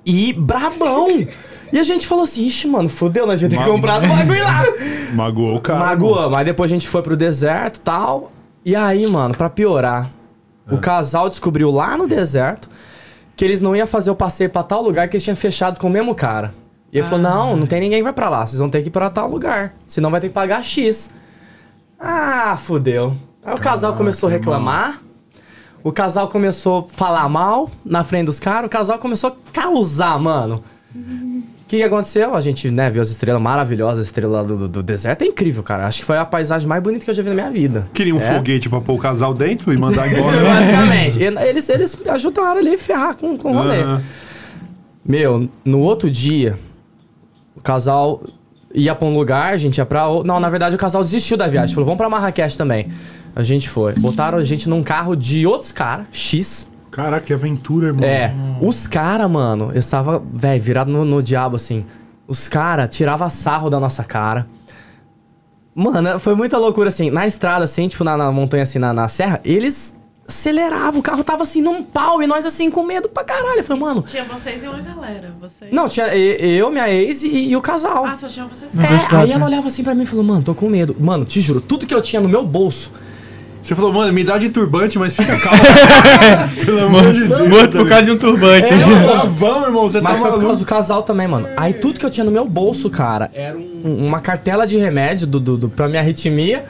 E 0.05 0.33
brabão. 0.33 1.07
E 1.73 1.79
a 1.79 1.83
gente 1.83 2.05
falou 2.05 2.23
assim, 2.23 2.45
ixi, 2.45 2.67
mano, 2.67 2.87
fodeu, 2.87 3.25
nós 3.25 3.39
devia 3.39 3.57
ter 3.57 3.65
Ma- 3.65 3.71
comprado 3.71 4.05
o 4.05 4.07
bagulho 4.07 4.43
lá. 4.43 4.63
Magoou 5.13 5.55
o 5.55 5.59
cara. 5.59 5.79
Magoa, 5.79 6.29
mas 6.29 6.45
depois 6.45 6.71
a 6.71 6.73
gente 6.75 6.87
foi 6.87 7.01
pro 7.01 7.17
deserto 7.17 7.77
e 7.77 7.79
tal. 7.81 8.31
E 8.63 8.75
aí, 8.75 9.07
mano, 9.07 9.33
pra 9.35 9.49
piorar, 9.49 10.11
o 10.71 10.77
casal 10.77 11.27
descobriu 11.27 11.71
lá 11.71 11.97
no 11.97 12.07
deserto 12.07 12.69
que 13.35 13.43
eles 13.43 13.59
não 13.59 13.75
iam 13.75 13.87
fazer 13.87 14.11
o 14.11 14.15
passeio 14.15 14.51
pra 14.51 14.61
tal 14.61 14.83
lugar 14.83 15.07
que 15.07 15.15
eles 15.17 15.23
tinham 15.23 15.35
fechado 15.35 15.79
com 15.79 15.87
o 15.87 15.89
mesmo 15.89 16.13
cara. 16.13 16.53
E 16.91 16.99
ele 16.99 17.05
falou: 17.07 17.19
não, 17.19 17.57
não 17.57 17.65
tem 17.65 17.79
ninguém 17.81 17.99
que 17.99 18.03
vai 18.03 18.13
pra 18.13 18.29
lá, 18.29 18.45
vocês 18.45 18.59
vão 18.59 18.69
ter 18.69 18.83
que 18.83 18.89
ir 18.89 18.91
pra 18.91 19.09
tal 19.09 19.27
lugar. 19.27 19.73
Senão 19.87 20.11
vai 20.11 20.21
ter 20.21 20.27
que 20.27 20.33
pagar 20.35 20.63
X. 20.63 21.11
Ah, 21.99 22.55
fudeu. 22.55 23.15
Aí 23.43 23.55
o 23.55 23.59
casal 23.59 23.95
começou 23.95 24.29
a 24.29 24.31
reclamar. 24.31 25.01
O 25.83 25.91
casal 25.91 26.27
começou 26.29 26.87
a 26.87 26.93
falar 26.95 27.27
mal 27.27 27.69
na 27.83 28.03
frente 28.03 28.27
dos 28.27 28.39
caras. 28.39 28.67
O 28.67 28.69
casal 28.69 28.99
começou 28.99 29.31
a 29.31 29.51
causar, 29.51 30.19
mano. 30.19 30.63
O 31.65 31.69
que, 31.73 31.77
que 31.77 31.83
aconteceu? 31.83 32.35
A 32.35 32.41
gente, 32.41 32.69
né, 32.69 32.89
viu 32.89 33.01
as 33.01 33.09
estrelas 33.09 33.41
maravilhosas, 33.41 34.05
a 34.05 34.07
estrela 34.07 34.43
do, 34.43 34.67
do- 34.67 34.83
deserto. 34.83 35.23
É 35.23 35.25
incrível, 35.25 35.63
cara. 35.63 35.87
Acho 35.87 35.99
que 36.01 36.05
foi 36.05 36.17
a 36.17 36.25
paisagem 36.25 36.67
mais 36.67 36.83
bonita 36.83 37.03
que 37.03 37.09
eu 37.09 37.15
já 37.15 37.23
vi 37.23 37.29
na 37.29 37.35
minha 37.35 37.49
vida. 37.49 37.87
Queria 37.93 38.13
um 38.13 38.19
É. 38.19 38.21
foguete 38.21 38.69
pra 38.69 38.79
pôr 38.81 38.93
o 38.93 38.97
casal 38.99 39.33
dentro 39.33 39.73
e 39.73 39.77
mandar 39.77 40.05
embora. 40.11 40.39
Basicamente. 40.43 41.23
Eles, 41.23 41.69
eles 41.69 41.97
ajudaram 42.07 42.59
ali 42.59 42.75
a 42.75 42.77
ferrar 42.77 43.15
com, 43.17 43.35
com 43.37 43.51
o 43.51 43.53
rolê. 43.55 43.79
Aham. 43.81 44.03
Meu, 45.05 45.49
no 45.65 45.79
outro 45.79 46.09
dia, 46.11 46.57
o 47.55 47.61
casal 47.61 48.21
ia 48.73 48.93
pra 48.93 49.07
um 49.07 49.13
lugar, 49.15 49.53
a 49.53 49.57
gente 49.57 49.77
ia 49.77 49.85
pra. 49.85 50.07
o- 50.07 50.23
Não, 50.23 50.39
na 50.39 50.49
verdade 50.49 50.75
o 50.75 50.79
casal 50.79 51.01
desistiu 51.03 51.37
da 51.37 51.47
viagem. 51.47 51.73
Falou, 51.73 51.85
vamos 51.85 51.97
pra 51.97 52.07
Marrakech 52.09 52.57
também. 52.57 52.87
A 53.35 53.41
gente 53.41 53.67
foi. 53.67 53.93
Botaram 53.93 54.37
a 54.37 54.43
gente 54.43 54.69
num 54.69 54.83
carro 54.83 55.15
de 55.15 55.47
outros 55.47 55.71
caras, 55.71 56.05
X. 56.11 56.71
Caraca, 56.93 57.25
que 57.25 57.33
aventura, 57.33 57.87
irmão. 57.87 58.07
É. 58.07 58.31
Os 58.61 58.85
caras, 58.85 59.29
mano, 59.29 59.71
eu 59.73 59.79
estava, 59.79 60.21
velho, 60.31 60.61
virado 60.61 60.91
no, 60.91 61.03
no 61.03 61.23
diabo, 61.23 61.55
assim. 61.55 61.83
Os 62.27 62.47
caras 62.47 62.95
tiravam 62.95 63.27
sarro 63.31 63.67
da 63.67 63.79
nossa 63.79 64.03
cara. 64.03 64.45
Mano, 65.73 66.19
foi 66.19 66.35
muita 66.35 66.55
loucura, 66.55 66.89
assim. 66.89 67.09
Na 67.09 67.25
estrada, 67.25 67.63
assim, 67.63 67.87
tipo, 67.87 68.03
na, 68.03 68.15
na 68.15 68.31
montanha, 68.31 68.61
assim, 68.61 68.77
na, 68.77 68.93
na 68.93 69.07
serra, 69.07 69.41
eles 69.43 69.99
aceleravam. 70.27 70.99
O 70.99 71.03
carro 71.03 71.23
tava, 71.23 71.41
assim, 71.41 71.63
num 71.63 71.81
pau. 71.81 72.21
E 72.21 72.27
nós, 72.27 72.45
assim, 72.45 72.69
com 72.69 72.83
medo 72.83 73.09
pra 73.09 73.23
caralho. 73.23 73.57
Eu 73.57 73.63
falei, 73.63 73.81
mano... 73.81 74.03
Tinha 74.03 74.23
vocês 74.25 74.63
e 74.63 74.67
uma 74.67 74.79
galera. 74.79 75.33
Vocês. 75.41 75.73
Não, 75.73 75.89
tinha 75.89 76.13
e- 76.13 76.57
eu, 76.59 76.69
minha 76.69 76.87
ex 76.91 77.23
e, 77.23 77.47
e 77.47 77.57
o 77.57 77.61
casal. 77.61 78.05
Ah, 78.05 78.15
só 78.15 78.27
tinha 78.27 78.45
vocês 78.45 78.77
É, 78.77 79.15
aí 79.17 79.31
ela 79.31 79.45
olhava 79.45 79.67
assim 79.67 79.83
pra 79.83 79.95
mim 79.95 80.03
e 80.03 80.05
falou, 80.05 80.23
mano, 80.23 80.43
tô 80.43 80.53
com 80.53 80.69
medo. 80.69 80.95
Mano, 80.99 81.25
te 81.25 81.41
juro, 81.41 81.59
tudo 81.59 81.87
que 81.87 81.93
eu 81.93 82.03
tinha 82.03 82.21
no 82.21 82.29
meu 82.29 82.45
bolso... 82.45 82.91
Você 83.63 83.73
falou, 83.75 83.93
mano, 83.93 84.11
me 84.11 84.23
dá 84.25 84.37
de 84.37 84.49
turbante, 84.49 84.99
mas 84.99 85.15
fica 85.15 85.39
calmo. 85.39 85.59
Pelo 86.65 86.85
amor 86.85 87.13
de 87.13 87.27
Deus. 87.27 87.47
Morto 87.47 87.77
por 87.77 87.87
causa 87.87 88.03
de 88.05 88.11
um 88.11 88.17
turbante. 88.17 88.69
Ah, 88.73 89.25
vão, 89.25 89.63
irmão, 89.65 89.83
você 89.89 90.01
Mas 90.01 90.13
tá 90.15 90.19
foi 90.19 90.25
por 90.25 90.31
causa 90.31 90.45
maluco. 90.47 90.63
do 90.63 90.65
casal 90.67 91.03
também, 91.03 91.27
mano. 91.27 91.47
Aí 91.55 91.73
tudo 91.73 91.97
que 91.97 92.05
eu 92.05 92.09
tinha 92.09 92.25
no 92.25 92.31
meu 92.31 92.45
bolso, 92.45 92.89
cara, 92.89 93.29
era 93.33 93.57
um- 93.57 94.05
uma 94.07 94.19
cartela 94.19 94.67
de 94.67 94.77
remédio 94.77 95.25
do, 95.25 95.39
do, 95.39 95.57
do, 95.57 95.69
pra 95.69 95.87
minha 95.87 96.01
arritmia. 96.01 96.65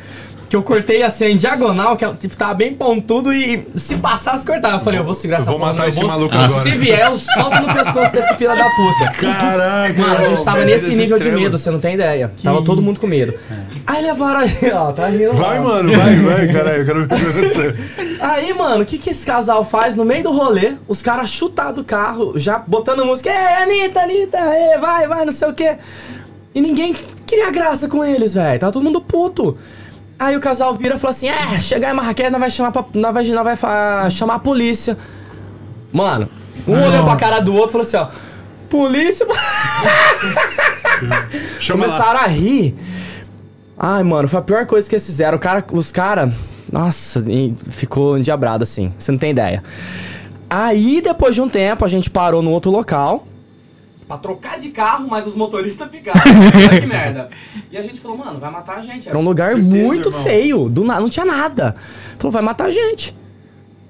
Que 0.54 0.58
eu 0.58 0.62
cortei 0.62 1.02
assim 1.02 1.26
em 1.26 1.36
diagonal, 1.38 1.98
que 1.98 2.06
ela, 2.06 2.14
tipo, 2.14 2.38
tava 2.38 2.54
bem 2.54 2.76
pontudo 2.76 3.34
e 3.34 3.66
se 3.74 3.96
passasse, 3.96 4.46
cortava. 4.46 4.76
Eu 4.76 4.82
falei, 4.82 5.00
eu 5.00 5.04
vou 5.04 5.16
segurar 5.16 5.40
essa 5.40 5.50
vou 5.50 5.60
porra 5.60 5.74
matar 5.74 5.90
esse 5.90 6.00
bolso. 6.00 6.16
maluco 6.16 6.36
Se 6.36 6.44
agora. 6.70 6.78
vier, 6.78 7.06
eu 7.08 7.16
solto 7.16 7.60
no 7.60 7.74
pescoço 7.74 8.14
desse 8.14 8.36
filho 8.36 8.56
da 8.56 8.70
puta. 8.70 9.12
Caraca. 9.20 9.94
Mano, 10.00 10.16
a 10.16 10.24
gente 10.26 10.46
tava 10.46 10.64
nesse 10.64 10.92
nível 10.92 11.18
de 11.18 11.24
extremo. 11.24 11.40
medo, 11.40 11.58
você 11.58 11.72
não 11.72 11.80
tem 11.80 11.96
ideia. 11.96 12.32
Tava 12.44 12.62
todo 12.62 12.84
mundo 12.84 13.00
com 13.00 13.08
medo. 13.08 13.34
Aí 13.88 14.04
levaram 14.04 14.42
aí, 14.42 14.72
ó, 14.72 14.92
tá 14.92 15.08
rindo. 15.08 15.34
Vai, 15.34 15.60
mano, 15.60 15.92
vai, 15.92 16.16
vai, 16.18 16.48
caralho. 16.54 16.82
Eu 16.82 16.86
quero 16.86 17.08
ver. 17.08 17.76
Aí, 18.22 18.54
mano, 18.54 18.84
o 18.84 18.86
que, 18.86 19.00
que 19.00 19.10
esse 19.10 19.26
casal 19.26 19.66
faz 19.66 19.96
no 19.96 20.06
meio 20.06 20.22
do 20.22 20.32
rolê? 20.32 20.76
Os 20.88 21.02
caras 21.02 21.32
chutaram 21.32 21.74
do 21.74 21.84
carro, 21.84 22.38
já 22.38 22.60
botando 22.60 23.04
música. 23.04 23.28
Ei, 23.32 23.64
Anitta, 23.64 24.02
Anitta, 24.02 24.38
vai, 24.80 25.08
vai, 25.08 25.26
não 25.26 25.34
sei 25.34 25.48
o 25.48 25.54
quê. 25.56 25.78
E 26.54 26.62
ninguém 26.62 26.96
queria 27.26 27.50
graça 27.50 27.88
com 27.88 28.06
eles, 28.06 28.36
velho. 28.36 28.60
Tava 28.60 28.72
todo 28.72 28.84
mundo 28.84 29.02
puto. 29.02 29.58
Aí 30.18 30.36
o 30.36 30.40
casal 30.40 30.74
vira 30.76 30.96
e 30.96 30.98
fala 30.98 31.12
assim: 31.12 31.28
É, 31.28 31.60
chegar 31.60 31.92
em 31.92 31.96
Marrakech, 31.96 32.30
nós 32.30 32.40
vai 32.40 32.50
chamar, 32.50 32.72
pra, 32.72 32.86
nós 32.94 33.14
vai, 33.14 33.26
nós 33.26 33.60
vai 33.60 34.12
chamar 34.12 34.36
a 34.36 34.40
polícia. 34.40 34.98
Mano, 35.92 36.30
um 36.68 36.82
olhou 36.82 37.04
pra 37.04 37.16
cara 37.16 37.40
do 37.40 37.54
outro 37.54 37.70
e 37.70 37.72
falou 37.72 37.88
assim: 37.88 37.98
Ó, 37.98 38.08
polícia. 38.70 39.26
Chama 41.60 41.88
lá. 41.88 41.94
Começaram 41.94 42.20
a 42.20 42.28
rir. 42.28 42.76
Ai, 43.78 44.04
mano, 44.04 44.28
foi 44.28 44.40
a 44.40 44.44
pior 44.44 44.66
coisa 44.66 44.88
que 44.88 44.96
eles 44.96 45.06
fizeram. 45.06 45.38
Cara, 45.38 45.64
os 45.72 45.92
caras. 45.92 46.32
Nossa, 46.72 47.24
ficou 47.70 48.18
endiabrado 48.18 48.64
assim. 48.64 48.94
Você 48.98 49.12
não 49.12 49.20
tem 49.20 49.32
ideia. 49.32 49.64
Aí, 50.50 51.02
depois 51.02 51.36
de 51.36 51.42
um 51.42 51.50
tempo, 51.50 51.84
a 51.84 51.88
gente 51.88 52.10
parou 52.10 52.42
no 52.42 52.52
outro 52.52 52.72
local. 52.72 53.28
Pra 54.08 54.18
trocar 54.18 54.60
de 54.60 54.70
carro, 54.70 55.08
mas 55.10 55.26
os 55.26 55.36
motoristas 55.36 55.90
ficaram. 55.90 56.20
Olha 56.70 56.82
que 56.82 56.88
merda. 56.88 57.30
E 57.72 57.78
a 57.78 57.82
gente 57.82 58.00
falou, 58.00 58.18
mano, 58.18 58.40
vai 58.40 58.52
matar 58.52 58.78
a 58.78 58.82
gente. 58.82 59.08
Era 59.10 59.18
um 59.18 59.24
lugar 59.24 59.54
Certeza, 59.54 59.70
muito 59.76 60.10
irmão. 60.10 60.24
feio. 60.24 60.70
Do 60.70 60.84
nada, 60.84 61.00
não 61.00 61.10
tinha 61.10 61.26
nada. 61.26 61.76
Falou, 62.18 62.32
vai 62.32 62.42
matar 62.42 62.66
a 62.66 62.72
gente. 62.72 63.16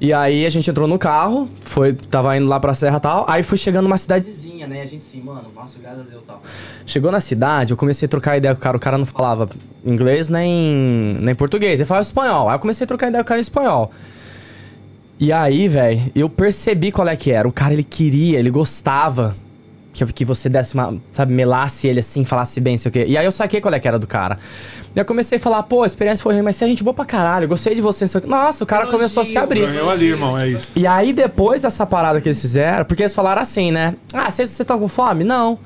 E 0.01 0.11
aí 0.11 0.45
a 0.45 0.49
gente 0.49 0.69
entrou 0.69 0.85
no 0.85 0.99
carro, 0.99 1.47
foi, 1.61 1.93
tava 1.93 2.35
indo 2.35 2.45
lá 2.47 2.59
pra 2.59 2.73
serra 2.73 2.97
e 2.97 2.99
tal, 2.99 3.25
aí 3.29 3.41
foi 3.41 3.57
chegando 3.57 3.85
numa 3.85 3.97
cidadezinha, 3.97 4.67
né? 4.67 4.81
A 4.81 4.85
gente 4.85 4.97
assim, 4.97 5.21
mano, 5.21 5.49
nossa, 5.55 5.79
graças 5.79 6.01
a 6.01 6.09
Deus 6.09 6.21
e 6.21 6.25
tal. 6.25 6.41
Chegou 6.85 7.09
na 7.09 7.21
cidade, 7.21 7.71
eu 7.71 7.77
comecei 7.77 8.05
a 8.05 8.09
trocar 8.09 8.35
ideia 8.35 8.53
com 8.53 8.59
o 8.59 8.63
cara, 8.63 8.75
o 8.75 8.79
cara 8.81 8.97
não 8.97 9.05
falava 9.05 9.49
inglês 9.85 10.27
nem, 10.27 11.17
nem 11.21 11.33
português, 11.33 11.79
ele 11.79 11.87
falava 11.87 12.03
espanhol. 12.03 12.49
Aí 12.49 12.55
eu 12.55 12.59
comecei 12.59 12.83
a 12.83 12.87
trocar 12.87 13.07
ideia 13.07 13.23
com 13.23 13.27
o 13.27 13.29
cara 13.29 13.39
em 13.39 13.43
espanhol. 13.43 13.91
E 15.17 15.31
aí, 15.31 15.69
velho, 15.69 16.11
eu 16.13 16.29
percebi 16.29 16.91
qual 16.91 17.07
é 17.07 17.15
que 17.15 17.31
era. 17.31 17.47
O 17.47 17.51
cara, 17.51 17.71
ele 17.71 17.83
queria, 17.83 18.37
ele 18.39 18.49
gostava 18.49 19.33
que, 19.93 20.05
que 20.11 20.25
você 20.25 20.49
desse 20.49 20.73
uma, 20.73 20.97
sabe, 21.11 21.31
melasse 21.33 21.87
ele 21.87 21.99
assim, 21.99 22.25
falasse 22.25 22.59
bem, 22.59 22.77
sei 22.77 22.89
o 22.89 22.91
quê. 22.91 23.05
E 23.07 23.15
aí 23.15 23.23
eu 23.23 23.31
saquei 23.31 23.61
qual 23.61 23.73
é 23.73 23.79
que 23.79 23.87
era 23.87 23.99
do 23.99 24.07
cara. 24.07 24.37
E 24.95 24.99
eu 24.99 25.05
comecei 25.05 25.37
a 25.37 25.41
falar, 25.41 25.63
pô, 25.63 25.83
a 25.83 25.85
experiência 25.85 26.21
foi 26.21 26.33
ruim, 26.33 26.43
mas 26.43 26.55
você 26.55 26.65
é 26.65 26.67
gente 26.67 26.83
boa 26.83 26.93
pra 26.93 27.05
caralho, 27.05 27.47
gostei 27.47 27.75
de 27.75 27.81
você, 27.81 28.05
não 28.05 28.09
sei 28.09 28.19
o 28.19 28.21
quê. 28.23 28.27
Nossa, 28.27 28.63
o 28.63 28.67
cara 28.67 28.87
começou 28.87 29.21
a 29.21 29.25
se 29.25 29.37
abrir. 29.37 29.67
Ganhou 29.67 29.89
ali, 29.89 30.07
irmão, 30.07 30.37
é 30.37 30.49
isso. 30.49 30.67
E 30.75 30.85
aí, 30.85 31.13
depois 31.13 31.61
dessa 31.61 31.85
parada 31.85 32.19
que 32.19 32.27
eles 32.27 32.41
fizeram, 32.41 32.83
porque 32.83 33.03
eles 33.03 33.13
falaram 33.13 33.41
assim, 33.41 33.71
né? 33.71 33.95
Ah, 34.11 34.29
você, 34.29 34.45
você 34.45 34.65
tá 34.65 34.77
com 34.77 34.87
fome? 34.87 35.23
Não. 35.23 35.59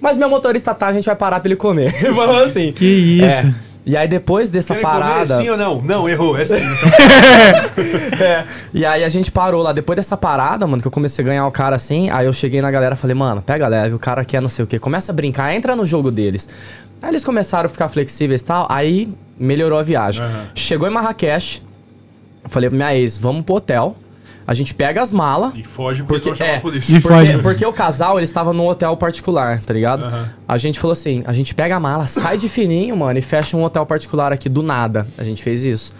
Mas 0.00 0.16
meu 0.16 0.28
motorista 0.28 0.74
tá, 0.74 0.88
a 0.88 0.92
gente 0.92 1.04
vai 1.04 1.16
parar 1.16 1.40
pra 1.40 1.48
ele 1.48 1.56
comer. 1.56 1.94
Ele 2.02 2.14
falou 2.14 2.44
assim. 2.44 2.70
Que 2.72 2.84
isso. 2.84 3.46
É. 3.46 3.65
E 3.86 3.96
aí, 3.96 4.08
depois 4.08 4.50
dessa 4.50 4.74
Querem 4.74 4.82
comer 4.82 5.00
parada. 5.00 5.36
sim 5.38 5.48
ou 5.48 5.56
não? 5.56 5.80
Não, 5.80 6.08
errou, 6.08 6.36
é 6.36 6.44
sim. 6.44 6.56
É. 8.20 8.44
E 8.74 8.84
aí 8.84 9.04
a 9.04 9.08
gente 9.08 9.30
parou 9.30 9.62
lá. 9.62 9.72
Depois 9.72 9.96
dessa 9.96 10.16
parada, 10.16 10.66
mano, 10.66 10.82
que 10.82 10.88
eu 10.88 10.92
comecei 10.92 11.24
a 11.24 11.28
ganhar 11.28 11.46
o 11.46 11.52
cara 11.52 11.76
assim, 11.76 12.10
aí 12.10 12.26
eu 12.26 12.32
cheguei 12.32 12.60
na 12.60 12.70
galera 12.70 12.94
e 12.94 12.98
falei, 12.98 13.14
mano, 13.14 13.40
pega 13.42 13.68
leve, 13.68 13.94
o 13.94 13.98
cara 13.98 14.24
quer 14.24 14.42
não 14.42 14.48
sei 14.48 14.64
o 14.64 14.66
quê. 14.66 14.78
Começa 14.78 15.12
a 15.12 15.14
brincar, 15.14 15.54
entra 15.54 15.76
no 15.76 15.86
jogo 15.86 16.10
deles. 16.10 16.48
Aí 17.00 17.10
eles 17.10 17.24
começaram 17.24 17.66
a 17.66 17.68
ficar 17.68 17.88
flexíveis 17.88 18.40
e 18.40 18.44
tal, 18.44 18.66
aí 18.68 19.08
melhorou 19.38 19.78
a 19.78 19.82
viagem. 19.82 20.24
Chegou 20.54 20.88
em 20.88 20.90
Marrakech, 20.90 21.62
falei 22.46 22.68
pra 22.68 22.76
minha 22.76 22.96
ex, 22.96 23.16
vamos 23.18 23.44
pro 23.44 23.56
hotel. 23.56 23.94
A 24.46 24.54
gente 24.54 24.72
pega 24.74 25.02
as 25.02 25.12
malas. 25.12 25.52
E 25.56 25.64
foge 25.64 26.02
porque, 26.04 26.28
Porque, 26.28 26.42
é, 26.42 26.56
a 26.56 26.60
polícia. 26.60 26.96
E 26.96 27.00
porque, 27.00 27.18
foge. 27.18 27.38
porque 27.38 27.66
o 27.66 27.72
casal, 27.72 28.18
eles 28.18 28.30
estavam 28.30 28.52
num 28.52 28.66
hotel 28.66 28.96
particular, 28.96 29.60
tá 29.60 29.74
ligado? 29.74 30.04
Aham. 30.04 30.28
A 30.46 30.56
gente 30.56 30.78
falou 30.78 30.92
assim, 30.92 31.22
a 31.26 31.32
gente 31.32 31.54
pega 31.54 31.74
a 31.76 31.80
mala, 31.80 32.06
sai 32.06 32.38
de 32.38 32.48
fininho, 32.48 32.96
mano, 32.96 33.18
e 33.18 33.22
fecha 33.22 33.56
um 33.56 33.64
hotel 33.64 33.84
particular 33.84 34.32
aqui 34.32 34.48
do 34.48 34.62
nada. 34.62 35.06
A 35.18 35.24
gente 35.24 35.42
fez 35.42 35.64
isso. 35.64 35.92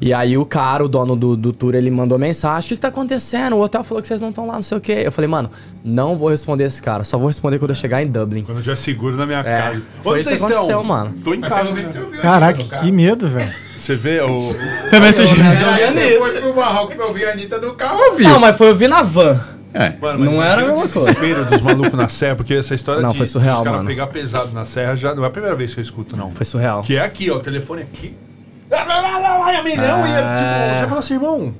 E 0.00 0.14
aí 0.14 0.38
o 0.38 0.46
cara, 0.46 0.82
o 0.82 0.88
dono 0.88 1.14
do, 1.14 1.36
do 1.36 1.52
tour, 1.52 1.74
ele 1.74 1.90
mandou 1.90 2.18
mensagem, 2.18 2.66
o 2.66 2.68
que, 2.70 2.74
que 2.76 2.80
tá 2.80 2.88
acontecendo? 2.88 3.54
O 3.56 3.60
hotel 3.60 3.84
falou 3.84 4.00
que 4.00 4.08
vocês 4.08 4.18
não 4.18 4.30
estão 4.30 4.46
lá, 4.46 4.54
não 4.54 4.62
sei 4.62 4.78
o 4.78 4.80
quê. 4.80 5.02
Eu 5.04 5.12
falei, 5.12 5.28
mano, 5.28 5.50
não 5.84 6.16
vou 6.16 6.30
responder 6.30 6.64
esse 6.64 6.80
cara, 6.80 7.04
só 7.04 7.18
vou 7.18 7.26
responder 7.28 7.58
quando 7.58 7.72
eu 7.72 7.74
chegar 7.76 8.02
em 8.02 8.06
Dublin. 8.06 8.42
Quando 8.44 8.58
eu 8.58 8.62
tiver 8.62 8.76
seguro 8.76 9.14
na 9.18 9.26
minha 9.26 9.40
É, 9.40 9.42
casa. 9.42 9.82
foi 10.02 10.12
Onde 10.12 10.20
isso 10.22 10.30
que 10.30 10.36
vocês 10.38 10.40
estão? 10.40 10.56
aconteceu, 10.56 10.84
mano. 10.84 11.14
Tô 11.22 11.34
em 11.34 11.40
casa. 11.42 11.70
né? 11.72 11.84
Caraca, 12.22 12.62
que 12.80 12.90
medo, 12.90 13.28
velho. 13.28 13.52
Você 13.80 13.96
vê 13.96 14.20
o. 14.20 14.54
Também 14.90 15.10
vocês... 15.12 15.30
Você 15.30 16.18
foi 16.18 16.40
pro 16.40 16.54
Marrocos 16.54 16.94
pra 16.94 17.06
ouvir 17.06 17.24
a 17.26 17.32
Anitta 17.32 17.58
no 17.58 17.72
carro, 17.74 17.98
ouviu? 18.10 18.28
Não, 18.28 18.38
mas 18.38 18.56
foi 18.56 18.68
eu 18.68 18.74
vi 18.74 18.86
na 18.86 19.02
van. 19.02 19.40
É. 19.72 19.92
Mano, 20.00 20.24
Não 20.24 20.42
era 20.42 20.62
a 20.62 20.66
mesma 20.66 20.88
coisa. 20.88 21.12
desespero 21.12 21.44
dos 21.46 21.62
malucos 21.62 21.92
na 21.92 22.08
serra, 22.08 22.34
porque 22.36 22.54
essa 22.54 22.74
história 22.74 23.00
Não, 23.00 23.10
de, 23.12 23.16
foi 23.18 23.26
surreal, 23.26 23.54
de 23.56 23.60
os 23.60 23.64
caras 23.64 23.78
mano. 23.78 23.88
pegar 23.88 24.06
pesado 24.08 24.50
na 24.52 24.64
serra 24.64 24.96
já 24.96 25.14
não 25.14 25.24
é 25.24 25.28
a 25.28 25.30
primeira 25.30 25.54
vez 25.56 25.72
que 25.72 25.80
eu 25.80 25.82
escuto, 25.84 26.16
não. 26.16 26.30
Foi 26.32 26.44
surreal. 26.44 26.82
Que 26.82 26.96
é 26.96 27.00
aqui, 27.04 27.30
ó, 27.30 27.36
o 27.36 27.40
telefone 27.40 27.82
aqui. 27.82 28.14
Lá, 28.70 28.84
lá, 28.84 29.00
lá, 29.00 29.18
lá, 29.18 29.38
lá, 29.38 29.52
é 29.54 29.62
milhão, 29.62 30.06
e 30.06 30.10
é, 30.10 30.16
tipo, 30.68 30.78
você 30.80 30.86
fala 30.86 31.00
assim, 31.00 31.14
irmão, 31.14 31.54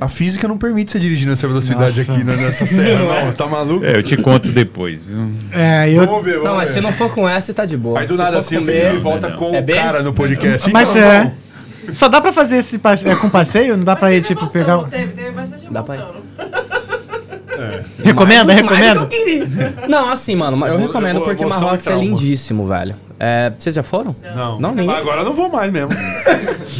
a 0.00 0.08
física 0.08 0.48
não 0.48 0.58
permite 0.58 0.90
você 0.90 0.98
dirigir 0.98 1.28
nessa 1.28 1.46
velocidade 1.46 1.98
Nossa. 2.00 2.12
aqui, 2.12 2.24
né, 2.24 2.34
nessa 2.36 2.66
serra, 2.66 3.24
não, 3.24 3.30
tá 3.34 3.46
maluco? 3.46 3.84
É, 3.84 3.96
eu 3.96 4.02
te 4.02 4.16
conto 4.16 4.50
depois, 4.50 5.02
viu? 5.04 5.18
É, 5.52 5.88
eu... 5.90 6.04
Vamos 6.06 6.24
ver, 6.24 6.32
vamos 6.34 6.48
Não, 6.48 6.56
mas 6.56 6.68
ver. 6.70 6.74
se 6.74 6.80
não 6.80 6.92
for 6.92 7.10
com 7.12 7.28
essa, 7.28 7.52
tá 7.54 7.64
de 7.64 7.76
boa. 7.76 8.00
Aí 8.00 8.06
do 8.08 8.14
Se 8.14 8.18
nada 8.20 8.32
for 8.32 8.38
assim, 8.38 8.56
o 8.58 8.64
Felipe 8.64 8.96
volta 8.98 9.28
não. 9.28 9.36
com 9.36 9.54
É 9.54 9.60
o 9.60 9.62
bem? 9.62 9.76
cara 9.76 10.02
no 10.02 10.12
podcast. 10.12 10.68
Mas 10.72 10.90
Então, 10.90 11.02
é... 11.02 11.18
vamos. 11.18 11.32
Só 11.92 12.08
dá 12.08 12.20
pra 12.20 12.32
fazer 12.32 12.58
esse 12.58 12.78
passe... 12.78 13.08
é, 13.08 13.14
com 13.16 13.28
passeio? 13.28 13.76
Não 13.76 13.84
dá 13.84 13.96
pra 13.96 14.12
ir, 14.12 14.22
tipo, 14.22 14.42
Emoção, 14.42 14.52
pegar... 14.52 14.78
Teve, 14.90 15.12
teve 15.12 15.30
bastante 15.32 15.66
Dá 15.70 15.82
pra 15.82 15.96
ir. 15.96 15.98
emoção. 16.00 16.18
Recomenda, 18.04 18.52
recomenda? 18.52 19.00
eu 19.00 19.06
queria. 19.08 19.46
Não, 19.88 20.08
assim, 20.10 20.36
mano, 20.36 20.64
eu, 20.66 20.78
vou- 20.78 20.86
recomendo 20.86 21.16
eu 21.16 21.20
vou- 21.20 21.24
porque 21.24 21.44
eu 21.44 21.48
vou 21.48 21.58
só 21.58 21.64
Marrocos 21.64 21.86
é 21.88 21.94
lindíssimo, 21.96 22.64
velho. 22.66 22.94
É, 23.18 23.52
vocês 23.58 23.74
já 23.74 23.82
foram? 23.82 24.14
Não, 24.36 24.60
Não, 24.60 24.74
ninguém. 24.74 24.94
Agora 24.94 25.22
eu 25.22 25.24
não 25.24 25.32
vou 25.34 25.48
mais 25.48 25.72
mesmo. 25.72 25.90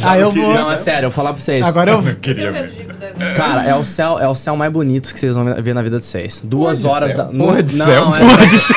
Ah, 0.01 0.17
eu 0.17 0.31
vou... 0.31 0.53
Não, 0.53 0.71
é 0.71 0.77
sério, 0.77 1.07
eu 1.07 1.09
vou 1.09 1.15
falar 1.15 1.33
pra 1.33 1.41
vocês. 1.41 1.65
Agora 1.65 1.91
eu... 1.91 1.97
Eu 2.01 2.15
tenho 2.15 2.53
medo 2.53 2.71
de 2.71 2.81
ir 2.81 2.85
deserto. 3.13 3.37
Cara, 3.37 3.63
é 3.65 3.75
o 3.75 3.83
céu, 3.83 4.19
é 4.19 4.27
o 4.27 4.35
céu 4.35 4.55
mais 4.55 4.71
bonito 4.71 5.13
que 5.13 5.19
vocês 5.19 5.35
vão 5.35 5.45
ver 5.61 5.73
na 5.73 5.81
vida 5.81 5.99
de 5.99 6.05
vocês. 6.05 6.41
Duas 6.43 6.85
horas 6.85 7.15
da. 7.15 7.25
Porra 7.25 7.63
de 7.63 7.77
não, 7.77 7.85
céu, 7.85 8.15
é- 8.15 8.19
Porra 8.19 8.47
de 8.47 8.57
céu. 8.59 8.75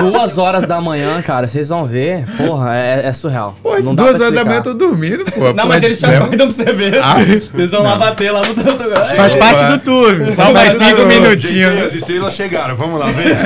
duas 0.00 0.38
horas 0.38 0.66
da 0.66 0.80
manhã, 0.80 1.20
cara, 1.22 1.46
vocês 1.48 1.68
vão 1.68 1.84
ver. 1.86 2.24
Porra, 2.36 2.76
é, 2.76 3.06
é 3.06 3.12
surreal. 3.12 3.54
Pô, 3.62 3.78
não 3.78 3.94
dá 3.94 4.04
duas 4.04 4.20
horas 4.20 4.34
da 4.34 4.44
manhã 4.44 4.58
eu 4.58 4.62
tô 4.62 4.74
dormindo, 4.74 5.24
pô. 5.32 5.52
Não, 5.52 5.66
mas 5.66 5.82
eles 5.82 5.98
te 5.98 6.06
acordam 6.06 6.36
pra 6.38 6.46
você 6.46 6.72
ver. 6.72 7.00
Ah. 7.02 7.16
Eles 7.54 7.70
vão 7.70 7.82
lá 7.82 7.96
bater 7.96 8.30
lá 8.30 8.42
no 8.42 8.54
tanto. 8.54 8.84
Faz 9.16 9.34
parte 9.34 9.64
do 9.72 9.78
tour. 9.78 10.34
Só 10.34 10.52
mais 10.52 10.76
cinco 10.78 11.02
minutinhos. 11.06 11.82
as 11.86 11.94
estrelas 11.94 12.34
chegaram, 12.34 12.76
vamos 12.76 12.98
lá 12.98 13.10
ver. 13.10 13.36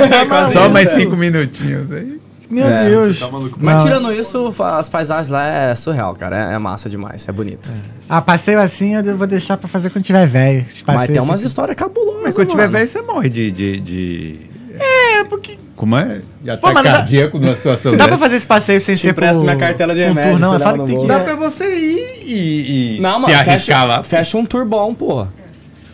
Só 0.52 0.68
mais 0.68 0.90
cinco 0.90 1.16
minutinhos 1.16 1.90
aí. 1.92 2.20
Meu 2.50 2.66
É, 2.66 2.84
Deus. 2.88 3.20
Tá? 3.20 3.28
Mas 3.58 3.82
tirando 3.84 4.12
isso, 4.12 4.52
as 4.62 4.88
paisagens 4.88 5.28
lá 5.28 5.46
é 5.46 5.74
surreal, 5.76 6.14
cara. 6.16 6.50
É, 6.50 6.54
é 6.54 6.58
massa 6.58 6.90
demais, 6.90 7.28
é 7.28 7.32
bonito. 7.32 7.72
Ah, 8.08 8.20
passeio 8.20 8.60
assim 8.60 8.96
eu 8.96 9.16
vou 9.16 9.26
deixar 9.26 9.56
pra 9.56 9.68
fazer 9.68 9.88
quando 9.90 10.04
tiver 10.04 10.26
velho. 10.26 10.66
Mas 10.86 11.06
tem 11.06 11.18
umas 11.18 11.34
assim. 11.40 11.46
histórias 11.46 11.76
cabulosas. 11.76 12.22
Mas 12.24 12.34
quando 12.34 12.48
tiver 12.48 12.68
velho, 12.68 12.88
você 12.88 13.00
morre 13.02 13.28
de. 13.28 13.52
de, 13.52 13.80
de... 13.80 14.40
É, 14.78 15.24
porque... 15.24 15.58
Como 15.76 15.96
é? 15.96 16.20
Já 16.44 16.56
Pô, 16.58 16.66
tá 16.68 16.72
não 16.74 16.82
dá- 16.82 16.92
cardíaco 16.92 17.38
numa 17.38 17.54
situação 17.54 17.92
Dá 17.92 17.98
pra 17.98 18.06
dessa. 18.08 18.18
fazer 18.18 18.36
esse 18.36 18.46
passeio 18.46 18.80
sem 18.80 18.94
Te 18.96 19.00
ser 19.00 19.14
pro... 19.14 19.24
empresto 19.24 19.42
minha 19.44 19.56
cartela 19.56 19.94
de 19.94 20.00
remédio, 20.02 20.32
tour, 20.32 20.40
não. 20.40 20.56
É 20.56 20.58
fala 20.58 20.78
que 20.78 20.84
tem 20.86 21.00
que... 21.00 21.06
Dá 21.06 21.20
pra 21.20 21.36
você 21.36 21.74
ir 21.74 22.22
e, 22.26 22.96
e 22.96 23.00
Não, 23.00 23.14
se 23.14 23.20
mano, 23.22 23.34
arriscar 23.34 23.58
fecha, 23.58 23.84
lá. 23.84 24.02
fecha 24.02 24.36
um 24.38 24.44
tour 24.44 24.66
bom, 24.66 24.94
porra. 24.94 25.32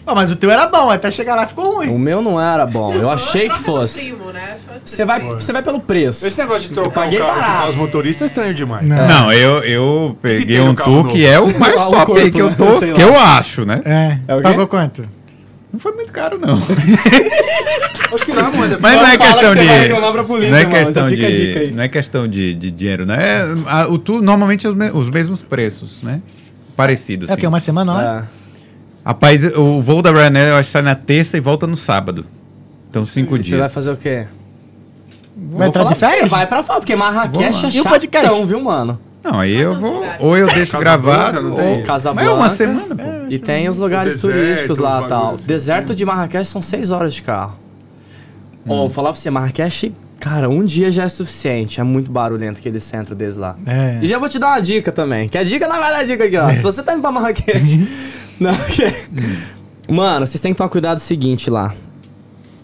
Ah, 0.07 0.15
mas 0.15 0.31
o 0.31 0.37
teu 0.37 0.49
era 0.51 0.67
bom, 0.69 0.89
até 0.89 1.11
chegar 1.11 1.35
lá 1.35 1.47
ficou 1.49 1.67
O 1.69 1.75
ruim. 1.79 1.99
meu 1.99 2.23
não 2.23 2.41
era 2.41 2.65
bom. 2.65 2.95
Eu 2.95 3.11
achei 3.11 3.49
que 3.49 3.59
fosse. 3.59 4.05
primo, 4.13 4.31
né? 4.31 4.57
Que 4.85 4.89
Você 4.91 5.05
vai, 5.05 5.21
você 5.31 5.53
vai 5.53 5.63
pelo 5.63 5.81
preço. 5.81 6.25
Esse 6.25 6.39
negócio 6.39 6.69
de 6.69 6.75
trocar 6.75 7.03
paguei 7.03 7.19
o 7.21 7.25
carro 7.27 7.41
barato. 7.41 7.69
os 7.71 7.75
motoristas 7.75 8.23
é 8.23 8.31
estranho 8.31 8.55
demais. 8.55 8.87
Não. 8.87 9.09
Não, 9.09 9.33
eu, 9.33 9.65
eu 9.65 10.17
peguei 10.23 10.61
um 10.63 10.73
novo? 10.73 11.11
que 11.11 11.27
é 11.27 11.41
o 11.41 11.59
mais 11.59 11.75
Ah, 11.83 11.89
o 11.89 11.91
top 11.91 12.13
aí 12.21 12.31
corpo, 12.31 12.31
que 12.31 12.39
eu 12.41 12.51
né? 12.51 12.55
tô, 12.57 12.79
Sei 12.79 12.93
que 12.93 13.03
lá. 13.03 13.09
eu 13.11 13.19
acho, 13.19 13.65
né? 13.65 13.81
É. 13.85 14.19
É 14.29 14.35
o 14.35 14.37
quê? 14.39 14.43
Pagou 14.45 14.67
quanto? 14.69 15.09
Não 15.73 15.81
foi 15.81 15.93
muito 15.93 16.13
caro, 16.13 16.39
não. 16.39 16.57
Acho 18.15 18.25
que 18.25 18.33
não, 18.33 18.53
mano. 18.53 18.79
Mas 18.81 18.97
não 18.97 19.07
é 19.07 19.19
Fala 19.19 19.33
questão 19.33 19.41
que 19.53 19.59
você 19.59 19.61
de. 19.61 19.67
vai 19.67 19.81
reclamar 19.81 20.13
pra 20.13 20.25
polícia, 20.25 20.51
não 20.51 20.59
é 20.59 20.63
mano, 20.65 20.77
questão 20.77 21.03
já 21.09 21.17
fica 21.17 21.27
a 21.27 21.31
dica 21.33 21.67
de. 21.67 21.73
Não 21.73 21.83
é 21.83 21.89
questão 21.89 22.29
de, 22.29 22.55
de 22.55 22.71
dinheiro, 22.71 23.05
né? 23.05 23.17
É, 23.19 23.47
a- 23.67 23.89
o 23.89 23.99
tour 23.99 24.23
normalmente 24.23 24.67
é 24.67 24.71
os, 24.71 24.77
me- 24.77 24.91
os 24.91 25.11
mesmos 25.11 25.43
preços, 25.43 26.03
né? 26.03 26.21
Parecidos. 26.77 27.29
É 27.29 27.35
o 27.35 27.37
quê? 27.37 27.47
Uma 27.47 27.61
semana 27.61 27.93
lá? 27.93 28.25
É. 28.33 28.46
Rapaz, 29.07 29.45
o 29.57 29.81
voo 29.81 30.03
da 30.03 30.11
Ryanair 30.11 30.49
eu 30.49 30.57
acho 30.57 30.67
que 30.69 30.73
sai 30.73 30.83
na 30.83 30.97
terça 30.97 31.37
e 31.37 31.41
volta 31.41 31.65
no 31.67 31.77
sábado. 31.77 32.27
Então, 32.91 33.07
cinco 33.07 33.37
E 33.37 33.43
Você 33.43 33.51
dias. 33.51 33.61
vai 33.61 33.69
fazer 33.69 33.91
o 33.93 33.97
quê? 33.97 34.27
Vai 35.53 35.69
entrar 35.69 35.85
de 35.85 35.89
falar 35.91 35.97
pra 35.97 36.09
você, 36.09 36.15
férias? 36.15 36.31
Vai 36.31 36.47
pra 36.47 36.63
fora, 36.63 36.81
porque 36.81 36.97
Marrakech 36.97 37.67
é 37.67 37.69
E 37.69 37.81
o 37.81 37.85
chatão, 37.85 38.47
viu, 38.47 38.61
mano? 38.61 38.99
Não, 39.23 39.39
aí 39.41 39.55
eu 39.57 39.79
vou. 39.79 40.03
Ou 40.21 40.37
eu 40.37 40.47
deixo 40.47 40.73
Casablanca, 40.73 40.81
gravado. 40.81 41.43
não 41.43 41.51
Ou... 41.51 41.57
tem? 41.57 41.69
Mas 41.69 41.79
é 41.79 41.83
Casablanca. 41.83 42.33
uma 42.35 42.49
semana, 42.49 42.97
pô. 42.97 43.03
E 43.29 43.39
tem 43.39 43.69
os 43.69 43.77
lugares 43.77 44.15
deserto, 44.15 44.35
turísticos 44.35 44.79
lá 44.79 45.03
e 45.05 45.09
tal. 45.09 45.23
bagulhos. 45.25 45.41
Deserto 45.47 45.95
de 45.95 46.05
Marrakech 46.05 46.45
são 46.49 46.63
seis 46.63 46.91
horas 46.91 47.13
de 47.15 47.23
carro. 47.23 47.55
Ó, 48.69 48.73
Hum. 48.75 48.77
vou 48.79 48.91
falar 48.91 49.11
pra 49.13 49.21
você, 49.21 49.31
Marrakech, 49.31 49.93
cara, 50.21 50.49
um 50.49 50.65
dia 50.65 50.91
já 50.91 51.05
é 51.05 51.09
suficiente. 51.09 51.81
É 51.81 51.85
muito 51.85 52.11
barulhento 52.11 52.59
aquele 52.61 52.81
centro 52.81 53.15
deles 53.15 53.37
lá. 53.37 53.57
É. 53.67 53.99
E 54.03 54.07
já 54.07 54.19
vou 54.19 54.29
te 54.29 54.39
dar 54.39 54.49
uma 54.49 54.61
dica 54.61 54.91
também. 54.91 55.29
Que 55.29 55.39
a 55.39 55.45
dica 55.45 55.69
não 55.69 55.79
vai 55.79 55.93
dar 55.93 56.05
dica 56.05 56.25
aqui, 56.25 56.37
ó. 56.37 56.53
Se 56.53 56.63
você 56.63 56.83
tá 56.83 56.93
indo 56.93 57.03
pra 57.03 57.13
Marrakech. 57.13 57.89
não, 58.41 58.55
que... 58.55 59.93
Mano, 59.93 60.27
vocês 60.27 60.41
têm 60.41 60.53
que 60.53 60.59
tomar 60.59 60.69
cuidado 60.69 60.97
do 60.97 61.01
seguinte 61.03 61.49
lá. 61.51 61.75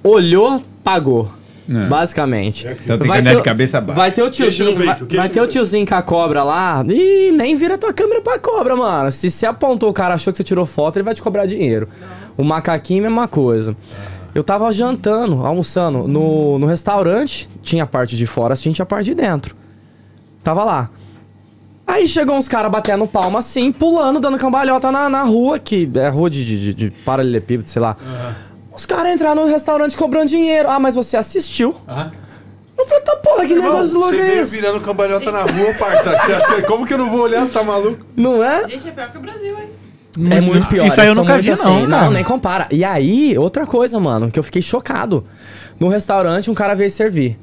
Olhou, 0.03 0.61
pagou. 0.83 1.31
É. 1.69 1.87
Basicamente. 1.87 2.67
Então 2.67 2.99
tem 2.99 3.03
que 3.03 3.07
Vai 3.07 3.21
andar 3.21 3.31
ter- 3.31 3.37
de 3.37 3.43
cabeça 3.43 3.81
baixa. 3.81 3.97
Vai 4.01 4.11
ter 4.11 4.23
o 4.23 4.31
tiozinho, 4.31 4.77
peito, 4.77 5.07
vai, 5.07 5.17
vai 5.17 5.29
ter 5.29 5.41
o 5.41 5.47
tiozinho 5.47 5.87
com 5.87 5.95
a 5.95 6.03
cobra 6.03 6.43
lá 6.43 6.85
e 6.89 7.31
nem 7.33 7.55
vira 7.57 7.79
tua 7.79 7.93
câmera 7.93 8.21
pra 8.21 8.39
cobra, 8.39 8.75
mano. 8.75 9.13
Se 9.13 9.31
você 9.31 9.47
apontou 9.47 9.89
o 9.89 9.93
cara 9.93 10.15
achou 10.15 10.33
que 10.33 10.37
você 10.39 10.43
tirou 10.43 10.67
foto, 10.67 10.97
ele 10.97 11.05
vai 11.05 11.15
te 11.15 11.23
cobrar 11.23 11.47
dinheiro. 11.47 11.89
O 12.37 12.43
macaquinho, 12.43 13.03
mesma 13.05 13.29
coisa. 13.29 13.77
Eu 14.35 14.43
tava 14.43 14.73
jantando, 14.73 15.47
almoçando 15.47 16.09
no, 16.09 16.59
no 16.59 16.67
restaurante, 16.67 17.49
tinha 17.63 17.85
a 17.85 17.87
parte 17.87 18.17
de 18.17 18.27
fora, 18.27 18.55
assim, 18.55 18.73
tinha 18.73 18.83
a 18.83 18.87
parte 18.87 19.07
de 19.07 19.15
dentro. 19.15 19.55
Tava 20.43 20.65
lá. 20.65 20.91
Aí 21.87 22.07
chegou 22.09 22.37
uns 22.37 22.49
caras 22.49 22.71
batendo 22.71 23.07
palma 23.07 23.41
assim, 23.41 23.71
pulando, 23.73 24.19
dando 24.21 24.39
cambalhota 24.39 24.91
na, 24.91 25.09
na 25.09 25.23
rua, 25.23 25.59
que 25.59 25.91
é 25.95 26.09
rua 26.09 26.31
de, 26.31 26.45
de, 26.45 26.75
de- 26.75 26.91
paralelepípedo, 27.05 27.69
sei 27.69 27.83
lá. 27.83 27.97
Os 28.75 28.87
caras 28.87 29.13
entraram 29.15 29.45
no 29.45 29.51
restaurante 29.51 29.97
cobrando 29.97 30.29
dinheiro. 30.29 30.71
Ah, 30.71 30.79
mas 30.79 30.95
você 30.95 31.17
assistiu? 31.17 31.75
Eu 32.79 32.87
falei, 32.87 33.03
tá 33.05 33.17
porra, 33.17 33.47
que 33.47 33.55
negócio 33.55 33.95
louco 33.99 34.11
Você 34.15 34.21
é 34.21 34.41
esse? 34.41 34.51
virando 34.57 34.81
cambalhota 34.81 35.31
na 35.31 35.41
rua, 35.43 35.75
parça. 35.79 36.11
Você 36.19 36.33
acha 36.33 36.55
que- 36.57 36.63
Como 36.63 36.87
que 36.87 36.95
eu 36.95 36.99
não 36.99 37.11
vou 37.11 37.21
olhar? 37.21 37.47
Você 37.47 37.53
tá 37.53 37.63
maluco? 37.63 38.05
Não 38.17 38.43
é? 38.43 38.67
Gente, 38.69 38.89
é 38.89 38.91
pior 38.93 39.11
que 39.11 39.19
o 39.19 39.21
Brasil, 39.21 39.59
hein? 39.59 39.69
É 40.31 40.41
muito 40.41 40.69
pior. 40.69 40.87
Isso 40.87 41.01
aí 41.01 41.09
eu 41.09 41.15
nunca 41.15 41.39
vi, 41.39 41.51
assim. 41.51 41.63
não, 41.83 41.89
cara. 41.91 42.05
Não, 42.05 42.11
nem 42.13 42.25
compara. 42.25 42.67
E 42.71 42.85
aí, 42.85 43.37
outra 43.39 43.67
coisa, 43.67 43.99
mano, 44.01 44.31
que 44.31 44.39
eu 44.39 44.43
fiquei 44.43 44.63
chocado. 44.63 45.25
No 45.79 45.89
restaurante, 45.89 46.51
um 46.51 46.55
cara 46.55 46.75
veio 46.75 46.91
servir. 46.91 47.39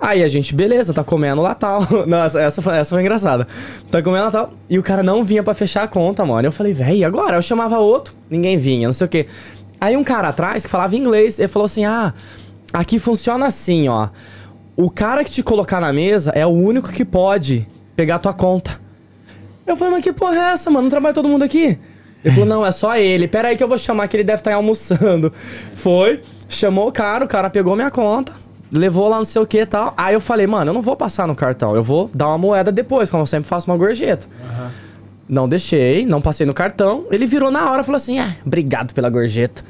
Aí 0.00 0.22
a 0.22 0.28
gente, 0.28 0.54
beleza, 0.54 0.94
tá 0.94 1.04
comendo 1.04 1.42
lá 1.42 1.54
tal. 1.54 1.86
Nossa, 2.06 2.40
essa 2.40 2.62
foi, 2.62 2.76
essa 2.76 2.94
foi 2.94 3.02
engraçada. 3.02 3.46
Tá 3.90 4.02
comendo 4.02 4.24
lá 4.24 4.30
tal. 4.30 4.52
E 4.68 4.78
o 4.78 4.82
cara 4.82 5.02
não 5.02 5.22
vinha 5.22 5.42
pra 5.42 5.52
fechar 5.52 5.82
a 5.82 5.88
conta, 5.88 6.24
mano. 6.24 6.48
Eu 6.48 6.52
falei, 6.52 6.72
véi, 6.72 7.04
agora? 7.04 7.36
Eu 7.36 7.42
chamava 7.42 7.78
outro, 7.78 8.14
ninguém 8.30 8.56
vinha, 8.56 8.88
não 8.88 8.94
sei 8.94 9.06
o 9.06 9.10
quê. 9.10 9.26
Aí 9.80 9.96
um 9.96 10.04
cara 10.04 10.28
atrás 10.28 10.64
que 10.64 10.70
falava 10.70 10.96
inglês, 10.96 11.38
ele 11.38 11.48
falou 11.48 11.66
assim: 11.66 11.84
ah, 11.84 12.14
aqui 12.72 12.98
funciona 12.98 13.46
assim, 13.46 13.88
ó. 13.88 14.08
O 14.76 14.90
cara 14.90 15.22
que 15.24 15.30
te 15.30 15.42
colocar 15.42 15.80
na 15.80 15.92
mesa 15.92 16.30
é 16.34 16.46
o 16.46 16.50
único 16.50 16.90
que 16.90 17.04
pode 17.04 17.66
pegar 17.94 18.16
a 18.16 18.18
tua 18.18 18.32
conta. 18.32 18.80
Eu 19.66 19.76
falei, 19.76 19.94
mas 19.94 20.02
que 20.02 20.12
porra 20.12 20.34
é 20.34 20.52
essa, 20.52 20.70
mano? 20.70 20.84
Não 20.84 20.90
trabalha 20.90 21.14
todo 21.14 21.28
mundo 21.28 21.42
aqui? 21.42 21.78
Ele 22.24 22.34
falou, 22.34 22.48
não, 22.48 22.66
é 22.66 22.72
só 22.72 22.96
ele. 22.96 23.28
Pera 23.28 23.48
aí 23.48 23.56
que 23.56 23.62
eu 23.62 23.68
vou 23.68 23.78
chamar 23.78 24.08
que 24.08 24.16
ele 24.16 24.24
deve 24.24 24.40
estar 24.40 24.54
almoçando. 24.54 25.32
Foi, 25.74 26.22
chamou 26.48 26.88
o 26.88 26.92
cara, 26.92 27.24
o 27.24 27.28
cara 27.28 27.48
pegou 27.48 27.76
minha 27.76 27.90
conta, 27.90 28.32
levou 28.72 29.08
lá 29.08 29.16
não 29.18 29.24
sei 29.24 29.40
o 29.42 29.46
que 29.46 29.60
e 29.60 29.66
tal. 29.66 29.92
Aí 29.96 30.14
eu 30.14 30.20
falei, 30.20 30.46
mano, 30.46 30.70
eu 30.70 30.74
não 30.74 30.82
vou 30.82 30.96
passar 30.96 31.26
no 31.26 31.34
cartão, 31.34 31.74
eu 31.74 31.82
vou 31.82 32.10
dar 32.14 32.28
uma 32.28 32.38
moeda 32.38 32.70
depois, 32.72 33.10
como 33.10 33.22
eu 33.22 33.26
sempre 33.26 33.48
faço 33.48 33.70
uma 33.70 33.76
gorjeta. 33.76 34.26
Não 35.28 35.48
deixei, 35.48 36.04
não 36.06 36.20
passei 36.20 36.44
no 36.46 36.52
cartão. 36.54 37.04
Ele 37.10 37.24
virou 37.26 37.50
na 37.50 37.70
hora 37.70 37.82
e 37.82 37.84
falou 37.84 37.96
assim, 37.98 38.18
ah, 38.18 38.34
obrigado 38.44 38.92
pela 38.94 39.08
gorjeta. 39.08 39.62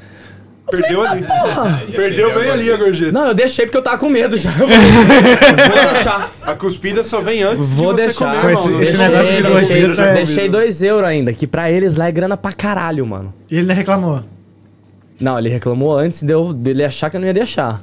Perdeu 0.69 1.01
ali. 1.05 1.23
Porra! 1.25 1.83
Perdeu 1.91 2.33
bem 2.33 2.49
ali 2.49 2.71
a 2.71 2.77
gorjeta. 2.77 3.11
Não, 3.11 3.27
eu 3.27 3.33
deixei 3.33 3.65
porque 3.65 3.77
eu 3.77 3.81
tava 3.81 3.97
com 3.97 4.07
medo 4.09 4.37
já. 4.37 4.51
Falei, 4.55 4.77
vou 4.77 5.93
deixar. 5.93 6.31
A 6.41 6.53
cuspida 6.53 7.03
só 7.03 7.19
vem 7.19 7.43
antes 7.43 7.67
Vou 7.69 7.93
de 7.93 8.01
você 8.03 8.07
deixar. 8.07 8.41
comer, 8.41 8.53
Esse- 8.53 8.67
irmão. 8.67 8.81
esse 8.81 8.91
Deixa- 8.97 9.09
negócio 9.09 9.35
de 9.35 9.41
gorjeta 9.41 10.01
é- 10.01 10.13
Deixei 10.13 10.49
2 10.49 10.81
euros 10.81 11.09
ainda, 11.09 11.33
que 11.33 11.45
pra 11.45 11.69
eles 11.69 11.95
lá 11.95 12.07
é 12.07 12.11
grana 12.11 12.37
pra 12.37 12.53
caralho, 12.53 13.05
mano. 13.05 13.33
E 13.49 13.57
ele 13.57 13.67
não 13.67 13.75
reclamou. 13.75 14.23
Não, 15.19 15.37
ele 15.37 15.49
reclamou 15.49 15.97
antes 15.97 16.23
de 16.23 16.33
eu, 16.33 16.53
dele 16.53 16.83
achar 16.85 17.09
que 17.09 17.17
eu 17.17 17.19
não 17.21 17.27
ia 17.27 17.33
deixar. 17.33 17.81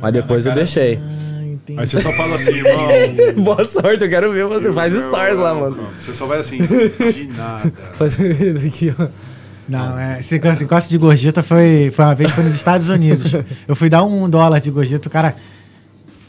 Mas 0.00 0.12
depois 0.12 0.46
eu 0.46 0.54
deixei. 0.54 0.98
Ah, 1.02 1.44
entendi. 1.44 1.78
Aí 1.80 1.86
você 1.86 2.00
só 2.00 2.10
fala 2.12 2.34
assim, 2.36 2.52
irmão. 2.56 3.44
Boa 3.44 3.64
sorte, 3.64 4.04
eu 4.04 4.08
quero 4.10 4.32
ver 4.32 4.44
você. 4.46 4.72
Faz 4.72 4.92
stories 4.94 5.38
lá, 5.38 5.54
mano. 5.54 5.86
Você 5.98 6.14
só 6.14 6.26
vai 6.26 6.38
assim, 6.40 6.58
de 6.58 7.28
nada. 7.36 7.72
Faz 7.94 8.14
aqui, 8.20 8.94
ó. 8.98 9.06
Não, 9.68 9.96
é, 9.98 10.18
esse 10.18 10.34
negócio- 10.34 10.88
de 10.88 10.98
gorjeta 10.98 11.42
foi, 11.44 11.92
foi 11.94 12.04
uma 12.04 12.14
vez 12.14 12.30
foi 12.32 12.42
nos 12.42 12.54
Estados 12.54 12.88
Unidos. 12.88 13.32
Eu 13.68 13.76
fui 13.76 13.88
dar 13.88 14.02
um 14.02 14.28
dólar 14.28 14.60
de 14.60 14.70
gorjeta, 14.70 15.06
o 15.06 15.10
cara. 15.10 15.36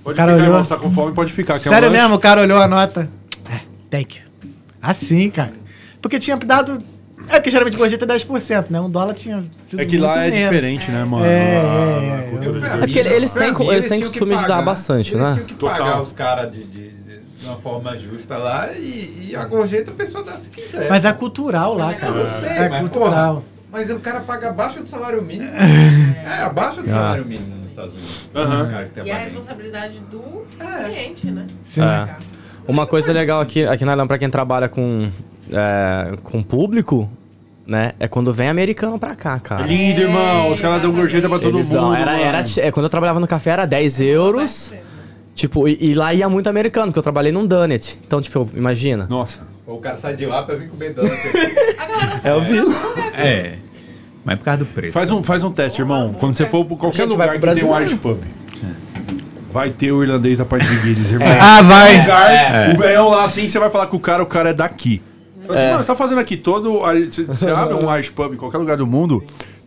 Pode 0.03 0.15
cara 0.17 0.31
ficar, 0.33 0.43
olhou- 0.43 0.53
irmão. 0.53 0.63
Você 0.63 0.69
tá 0.75 0.77
com 0.79 0.91
fome, 0.91 1.13
pode 1.13 1.31
ficar. 1.33 1.59
Quer 1.59 1.69
um 1.69 1.71
sério 1.73 1.89
lanche? 1.89 2.01
mesmo, 2.01 2.15
o 2.15 2.19
cara 2.19 2.41
olhou 2.41 2.59
a 2.59 2.67
nota. 2.67 3.09
É, 3.49 3.59
thank 3.89 4.17
you. 4.17 4.23
Assim, 4.81 5.29
cara. 5.31 5.53
Porque 6.01 6.19
tinha 6.19 6.37
dado. 6.37 6.83
É 7.31 7.35
porque 7.39 7.49
geralmente 7.51 7.77
gorjeta 7.77 8.05
é 8.05 8.07
10%, 8.07 8.69
né? 8.69 8.79
Um 8.81 8.89
dólar 8.89 9.13
tinha. 9.13 9.43
sido 9.69 9.81
É 9.81 9.85
que 9.85 9.97
lá 9.97 10.09
muito 10.09 10.19
é 10.19 10.29
menos. 10.31 10.49
diferente, 10.49 10.91
né, 10.91 11.03
mano? 11.05 11.25
É, 11.25 11.29
A- 11.29 11.31
é, 11.31 11.61
a 11.61 11.63
é. 11.63 12.71
É 12.71 12.73
É 12.75 12.77
porque 12.79 12.99
eles 12.99 13.33
têm, 13.33 13.53
mim, 13.53 13.67
eles 13.67 13.87
têm 13.87 13.99
costume 14.01 14.37
de 14.37 14.45
dar 14.47 14.61
bastante, 14.61 15.13
eles 15.15 15.23
né? 15.25 15.33
tinham 15.33 15.45
que 15.47 15.53
Total. 15.55 15.77
pagar 15.77 16.01
os 16.01 16.11
caras 16.11 16.51
de, 16.51 16.63
de, 16.63 16.89
de, 16.89 17.19
de 17.39 17.45
uma 17.45 17.55
forma 17.57 17.95
justa 17.97 18.37
lá 18.37 18.69
e, 18.73 19.29
e 19.29 19.35
a 19.35 19.45
gorjeta 19.45 19.91
a 19.91 19.93
pessoa 19.93 20.23
dá 20.23 20.33
se 20.33 20.49
quiser. 20.49 20.89
Mas 20.89 21.05
é 21.05 21.13
cultural 21.13 21.75
lá, 21.75 21.93
cara. 21.93 22.13
Eu 22.13 22.27
sei, 22.27 22.49
é 22.49 22.69
mas, 22.69 22.79
cultural. 22.81 23.33
porra, 23.35 23.45
mas 23.71 23.89
o 23.89 23.99
cara 23.99 24.19
paga 24.19 24.49
abaixo 24.49 24.81
do 24.81 24.89
salário 24.89 25.21
mínimo. 25.21 25.51
é, 25.55 26.41
abaixo 26.43 26.81
do 26.83 26.89
salário 26.89 27.25
mínimo 27.25 27.55
nos 27.57 27.67
Estados 27.67 27.93
Unidos. 27.93 28.27
Que 28.93 29.01
E 29.07 29.11
a 29.11 29.17
responsabilidade 29.17 29.99
do 30.11 30.45
cliente, 30.85 31.27
né? 31.31 31.47
Sim. 31.63 31.81
É. 31.83 32.15
Uma 32.67 32.85
coisa 32.85 33.11
legal 33.11 33.41
aqui, 33.41 33.65
aqui 33.65 33.83
na 33.85 33.93
Irlanda, 33.93 34.07
pra 34.07 34.17
quem 34.17 34.29
trabalha 34.29 34.69
com, 34.69 35.09
é, 35.51 36.15
com 36.23 36.43
público, 36.43 37.09
né? 37.71 37.93
É 37.99 38.07
quando 38.07 38.33
vem 38.33 38.49
americano 38.49 38.99
pra 38.99 39.15
cá, 39.15 39.39
cara. 39.39 39.65
Lindo, 39.65 40.01
irmão. 40.01 40.51
Os 40.51 40.59
caras 40.59 40.81
dão 40.81 40.91
gorjeta 40.91 41.29
pra 41.29 41.39
todo 41.39 41.57
Eles 41.57 41.69
mundo. 41.69 41.79
dão, 41.79 41.95
era, 41.95 42.11
mano. 42.11 42.23
era, 42.23 42.43
é, 42.57 42.69
quando 42.69 42.83
eu 42.83 42.89
trabalhava 42.89 43.19
no 43.19 43.27
café 43.27 43.51
era 43.51 43.65
10 43.65 44.01
euros. 44.01 44.73
Tipo, 45.33 45.67
e, 45.67 45.77
e 45.79 45.95
lá 45.95 46.13
ia 46.13 46.27
muito 46.27 46.47
americano, 46.47 46.87
porque 46.87 46.99
eu 46.99 47.03
trabalhei 47.03 47.31
num 47.31 47.47
Donut. 47.47 47.97
Então, 48.05 48.21
tipo, 48.21 48.49
imagina. 48.53 49.07
Nossa. 49.09 49.47
O 49.65 49.77
cara 49.77 49.95
sai 49.95 50.15
de 50.15 50.25
lá 50.25 50.43
pra 50.43 50.55
vir 50.55 50.67
comer 50.67 50.93
donut. 50.93 51.13
A 51.79 52.27
É, 52.27 52.31
eu 52.31 52.41
vi 52.41 52.57
isso. 52.61 52.83
É. 53.17 53.53
Mas 54.25 54.37
por 54.37 54.43
causa 54.43 54.59
do 54.59 54.65
preço. 54.65 54.91
Faz 54.91 55.09
um, 55.09 55.23
faz 55.23 55.43
um 55.45 55.51
teste, 55.51 55.81
irmão. 55.81 56.13
Quando 56.19 56.35
você 56.35 56.45
for 56.49 56.65
pra 56.65 56.75
qualquer 56.75 57.05
lugar 57.05 57.29
pro 57.29 57.39
que 57.39 57.55
tem 57.55 57.63
um 57.63 57.69
Brasil, 57.69 57.81
Irish 57.81 57.93
Pub, 57.99 58.19
vai 59.49 59.69
ter 59.69 59.93
o 59.93 60.03
irlandês 60.03 60.39
da 60.39 60.45
parte 60.45 60.67
de 60.67 60.75
Guinness, 60.75 61.11
irmão. 61.11 61.27
Ah, 61.39 61.61
vai! 61.61 62.01
lugar, 62.01 62.75
o 62.75 62.77
velhão 62.77 63.09
lá 63.09 63.23
assim, 63.23 63.47
você 63.47 63.57
vai 63.57 63.69
falar 63.69 63.87
que 63.87 63.95
o 63.95 63.99
cara, 63.99 64.21
o 64.21 64.25
cara 64.25 64.49
é 64.49 64.53
daqui. 64.53 65.01
Fala 65.53 65.59
assim, 65.59 65.71
mano, 65.71 65.83
você 65.83 65.87
tá 65.87 65.95
fazendo 65.95 66.19
aqui 66.19 66.37
todo. 66.37 66.79
Você 67.09 67.23
você 67.23 67.49
abre 67.51 67.73
um 67.75 67.93
Irish 67.95 68.09
Pub 68.09 68.33
em 68.33 68.37
qualquer 68.37 68.57
lugar 68.57 68.77
do 68.77 68.87
mundo, 68.87 69.23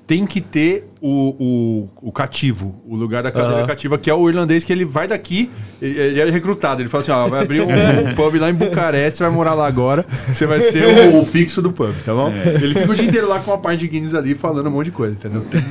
tem 0.07 0.27
que 0.27 0.41
ter 0.41 0.87
o, 1.01 1.89
o, 2.03 2.09
o 2.09 2.13
cativo, 2.13 2.75
o 2.87 2.95
lugar 2.95 3.23
da 3.23 3.33
cadeira 3.33 3.67
cativa, 3.67 3.97
que 3.97 4.11
é 4.11 4.15
o 4.15 4.29
irlandês 4.29 4.63
que 4.63 4.73
ele 4.73 4.85
vai 4.85 5.09
daqui, 5.09 5.51
ele, 5.81 5.99
ele 5.99 6.21
é 6.21 6.31
recrutado. 6.31 6.83
Ele 6.83 6.89
fala 6.89 7.03
assim: 7.03 7.11
ó, 7.11 7.27
vai 7.29 7.43
abrir 7.43 7.63
um, 7.63 7.67
um 8.11 8.15
pub 8.15 8.35
lá 8.39 8.51
em 8.51 8.55
Bucareste, 8.55 9.19
você 9.19 9.25
vai 9.25 9.33
morar 9.33 9.55
lá 9.55 9.67
agora, 9.67 10.05
você 10.29 10.47
vai 10.47 10.61
ser 10.61 11.09
o, 11.09 11.21
o 11.21 11.25
fixo 11.25 11.63
do 11.63 11.73
pub, 11.73 11.95
tá 12.05 12.13
bom? 12.15 12.31
Ele 12.31 12.75
fica 12.75 12.91
o 12.91 12.95
dia 12.95 13.07
inteiro 13.07 13.29
lá 13.29 13.41
com 13.41 13.51
uma 13.51 13.59
parte 13.59 13.81
de 13.81 13.89
Guinness 13.89 14.15
ali 14.15 14.35
falando 14.35 14.67
um 14.67 14.71
monte 14.71 14.87
de 14.87 14.93
coisa, 14.93 15.15
entendeu? 15.15 15.43
Tem- 15.51 15.63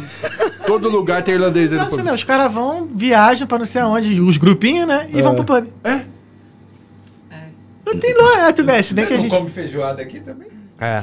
todo 0.66 0.90
lugar 0.90 1.22
tem 1.22 1.36
irlandês 1.36 1.72
aí 1.72 1.78
no 1.78 1.84
Nossa, 1.84 1.98
pub. 1.98 2.06
né? 2.06 2.14
Os 2.14 2.24
caras 2.24 2.52
vão, 2.52 2.88
viajam 2.94 3.48
pra 3.48 3.58
não 3.60 3.66
sei 3.66 3.82
aonde, 3.82 4.20
os 4.20 4.38
grupinhos, 4.38 4.88
né? 4.88 5.08
E 5.14 5.22
vão 5.22 5.36
pro 5.36 5.44
pub. 5.44 5.68
É. 5.84 6.13
Não 7.94 8.00
tem 8.00 8.14
lógica. 8.14 8.42
É, 8.48 8.52
tu 8.54 8.64
vê, 8.66 8.84
se 8.84 8.94
bem 8.94 9.06
que 9.06 9.14
a 9.14 9.16
não 9.18 9.24
gente. 9.24 9.32
come 9.36 9.50
feijoada 9.50 10.02
aqui 10.02 10.20
também? 10.20 10.48
É. 10.80 11.02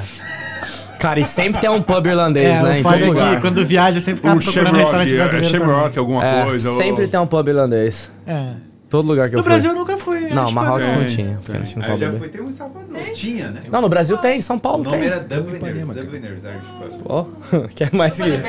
Cara, 0.99 1.18
e 1.20 1.24
sempre 1.24 1.61
tem 1.61 1.70
um 1.70 1.80
pub 1.80 2.07
irlandês, 2.07 2.59
É, 2.59 2.62
né? 2.62 2.70
o 2.70 2.76
Em 2.78 2.82
todo 2.82 2.95
é 2.95 3.07
lugar. 3.07 3.34
que 3.36 3.41
quando 3.41 3.64
viaja, 3.64 4.01
sempre 4.01 4.20
acaba 4.20 4.38
O 4.38 4.45
procurando 4.45 4.76
restaurante 4.76 5.09
Shamrock, 5.09 5.26
é, 5.26 5.38
brasileiro. 5.38 5.64
Shamrock, 5.66 5.99
alguma 5.99 6.24
É, 6.26 6.45
coisa. 6.45 6.76
sempre 6.76 7.05
ou- 7.05 7.09
tem 7.09 7.20
um 7.20 7.26
pub 7.26 7.49
irlandês. 7.49 8.11
É. 8.26 8.53
Todo 8.91 9.07
lugar 9.07 9.28
que 9.30 9.34
No 9.36 9.38
eu 9.38 9.45
fui. 9.45 9.51
Brasil 9.53 9.70
eu 9.70 9.76
nunca 9.76 9.97
fui. 9.97 10.20
Não, 10.30 10.43
acho 10.45 10.53
Marrocos 10.55 10.88
que- 10.88 10.93
não 10.93 10.99
Tem, 11.05 11.09
tinha. 11.16 11.38
porque 11.43 11.59
não 11.59 11.64
tinha 11.64 11.84
Aí 11.86 11.91
eu 11.93 11.99
já 11.99 12.12
fui, 12.12 12.28
tem 12.28 12.41
um 12.43 12.49
em 12.49 12.53
Salvador. 12.53 12.99
Tinha, 13.14 13.49
né? 13.53 13.61
Não, 13.70 13.80
no 13.80 13.88
Brasil 13.88 14.16
tem, 14.18 14.38
em 14.38 14.43
São 14.43 14.57
O 14.57 14.61
Paulo 14.61 14.82
nome 14.82 14.99
tem. 14.99 15.07
era 15.07 15.20
Dubliners, 15.20 15.86
Dubliners 15.86 16.43
Irish 16.45 16.66
Pub. 16.99 17.03
Ó, 17.07 17.24
quer 17.74 17.93
mais 17.95 18.12
que... 18.20 18.28
Não, 18.28 18.36
eu 18.36 18.41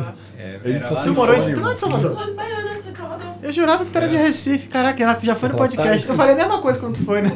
acho. 0.00 0.29
É, 0.40 0.60
Ele 0.64 0.80
tá 0.80 0.94
Tu 1.02 1.12
morou 1.14 1.34
em. 1.34 1.40
Sul. 1.40 1.54
Tu 1.54 1.60
não 1.60 1.70
é 1.70 1.74
de 1.74 1.76
Eu 1.82 1.88
Salvador? 1.90 2.10
sou 2.12 2.24
de 2.26 2.32
Baiana, 2.32 2.82
sou 2.82 2.92
de 2.92 2.98
Salvador. 2.98 3.26
Eu 3.42 3.52
jurava 3.52 3.84
que 3.84 3.90
tu 3.90 3.96
era 3.98 4.08
de 4.08 4.16
Recife. 4.16 4.68
Caraca, 4.68 5.16
já 5.22 5.34
foi 5.34 5.48
no 5.50 5.54
podcast. 5.56 6.08
Eu 6.08 6.14
falei 6.14 6.34
a 6.34 6.38
mesma 6.38 6.58
coisa 6.60 6.78
quando 6.78 6.94
tu 6.96 7.04
foi, 7.04 7.20
né? 7.22 7.30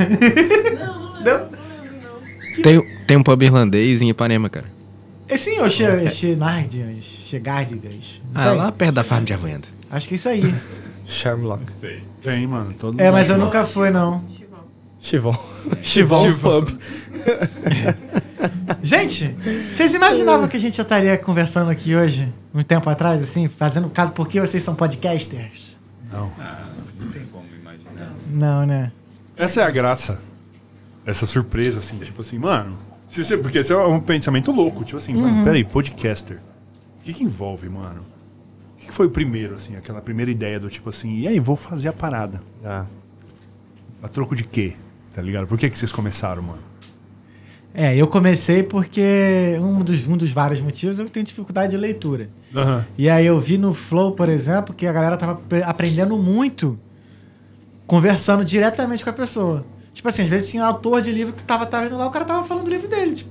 Não, 0.78 0.86
não 0.86 1.12
lembro. 1.12 1.24
Não? 1.24 1.38
Não 1.38 1.82
lembro, 1.82 2.10
não. 2.56 2.62
Tem, 2.62 2.96
tem 3.06 3.16
um 3.16 3.22
pub 3.22 3.42
irlandês 3.42 4.00
em 4.00 4.08
Ipanema, 4.08 4.48
cara. 4.48 4.66
É 5.28 5.36
sim, 5.36 5.58
o 5.60 5.68
Che- 5.70 6.10
Chenardians, 6.10 7.04
Chegardigas. 7.04 8.20
Ah, 8.34 8.52
lá 8.52 8.72
perto 8.72 8.94
da 8.94 9.04
farm 9.04 9.24
de 9.24 9.32
Avuenda. 9.32 9.66
Acho 9.90 10.06
que 10.08 10.14
é 10.14 10.16
isso 10.16 10.28
aí. 10.28 10.54
Shamrock. 11.06 11.64
Tem, 12.22 12.46
mano. 12.46 12.72
Todo 12.78 13.00
É, 13.00 13.10
mas 13.10 13.28
eu 13.28 13.36
nunca 13.38 13.64
fui, 13.64 13.90
não. 13.90 14.24
Chivon. 15.04 15.34
Chivon. 15.82 16.32
Pub. 16.40 16.70
Gente, 18.82 19.36
vocês 19.70 19.92
imaginavam 19.92 20.48
que 20.48 20.56
a 20.56 20.60
gente 20.60 20.78
já 20.78 20.82
estaria 20.82 21.18
conversando 21.18 21.70
aqui 21.70 21.94
hoje, 21.94 22.32
um 22.54 22.62
tempo 22.62 22.88
atrás, 22.88 23.22
assim, 23.22 23.46
fazendo 23.46 23.90
caso 23.90 24.12
porque 24.12 24.40
vocês 24.40 24.62
são 24.62 24.74
podcasters? 24.74 25.78
Não. 26.10 26.30
Não 26.98 27.08
tem 27.10 27.22
como 27.26 27.44
imaginar. 27.54 28.12
Não, 28.30 28.64
né? 28.66 28.90
Essa 29.36 29.60
é 29.60 29.64
a 29.64 29.70
graça. 29.70 30.18
Essa 31.04 31.26
surpresa, 31.26 31.80
assim, 31.80 31.98
tipo 31.98 32.22
assim, 32.22 32.38
mano. 32.38 32.74
se 33.10 33.22
você- 33.22 33.36
porque 33.36 33.58
esse 33.58 33.72
é 33.72 33.76
um 33.76 34.00
pensamento 34.00 34.50
louco. 34.52 34.84
Tipo 34.84 34.96
assim, 34.96 35.14
mano, 35.14 35.44
peraí, 35.44 35.64
podcaster. 35.64 36.38
O 37.00 37.04
que, 37.04 37.12
que 37.12 37.22
envolve, 37.24 37.68
mano? 37.68 38.00
O 38.74 38.80
que, 38.80 38.86
que 38.86 38.92
foi 38.94 39.06
o 39.06 39.10
primeiro, 39.10 39.54
assim, 39.54 39.76
aquela 39.76 40.00
primeira 40.00 40.30
ideia 40.30 40.58
do 40.58 40.70
tipo 40.70 40.88
assim, 40.88 41.18
e 41.18 41.28
aí, 41.28 41.38
vou 41.38 41.56
fazer 41.56 41.90
a 41.90 41.92
parada. 41.92 42.42
Ah. 42.64 42.86
A 44.02 44.08
troco 44.08 44.34
de 44.34 44.44
quê? 44.44 44.74
Tá 45.14 45.22
ligado? 45.22 45.46
Por 45.46 45.56
que, 45.56 45.70
que 45.70 45.78
vocês 45.78 45.92
começaram, 45.92 46.42
mano? 46.42 46.58
É, 47.72 47.96
eu 47.96 48.06
comecei 48.06 48.62
porque 48.62 49.56
um 49.60 49.80
dos, 49.82 50.06
um 50.06 50.16
dos 50.16 50.32
vários 50.32 50.60
motivos 50.60 50.98
eu 50.98 51.08
tenho 51.08 51.24
dificuldade 51.26 51.72
de 51.72 51.76
leitura. 51.76 52.28
Aham. 52.54 52.84
E 52.96 53.08
aí 53.08 53.26
eu 53.26 53.38
vi 53.40 53.58
no 53.58 53.74
Flow, 53.74 54.12
por 54.12 54.28
exemplo, 54.28 54.74
que 54.74 54.86
a 54.86 54.92
galera 54.92 55.16
tava 55.16 55.34
pre- 55.36 55.62
aprendendo 55.62 56.16
muito 56.16 56.78
conversando 57.86 58.44
diretamente 58.44 59.02
com 59.04 59.10
a 59.10 59.12
pessoa. 59.12 59.64
Tipo 59.92 60.08
assim, 60.08 60.22
às 60.22 60.28
vezes 60.28 60.50
tinha 60.50 60.62
um 60.62 60.66
autor 60.66 61.02
de 61.02 61.12
livro 61.12 61.32
que 61.32 61.42
tava, 61.44 61.66
tava 61.66 61.86
indo 61.86 61.96
lá, 61.96 62.06
o 62.06 62.10
cara 62.10 62.24
tava 62.24 62.44
falando 62.44 62.64
do 62.64 62.70
livro 62.70 62.88
dele, 62.88 63.14
tipo. 63.14 63.30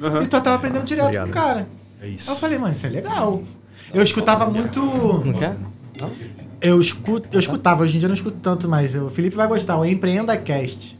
Aham. 0.00 0.22
E 0.22 0.26
tu 0.26 0.40
tava 0.40 0.54
aprendendo 0.54 0.84
direto 0.84 1.06
Obrigado. 1.06 1.26
com 1.26 1.30
o 1.30 1.34
cara. 1.34 1.68
É 2.00 2.08
isso. 2.08 2.28
Aí 2.30 2.36
eu 2.36 2.40
falei, 2.40 2.58
mano, 2.58 2.72
isso 2.72 2.86
é 2.86 2.88
legal. 2.88 3.42
Eu 3.94 4.02
escutava 4.02 4.46
muito. 4.46 4.80
Não 4.80 5.32
quer? 5.32 5.56
Eu, 6.60 6.80
escuto, 6.80 7.28
eu 7.32 7.38
escutava, 7.40 7.82
hoje 7.82 7.96
em 7.96 7.98
dia 7.98 8.06
eu 8.06 8.10
não 8.10 8.16
escuto 8.16 8.38
tanto 8.40 8.68
mais. 8.68 8.94
O 8.94 9.08
Felipe 9.08 9.36
vai 9.36 9.46
gostar, 9.46 9.76
o 9.78 9.84
Empreenda 9.84 10.36
Cast. 10.36 10.98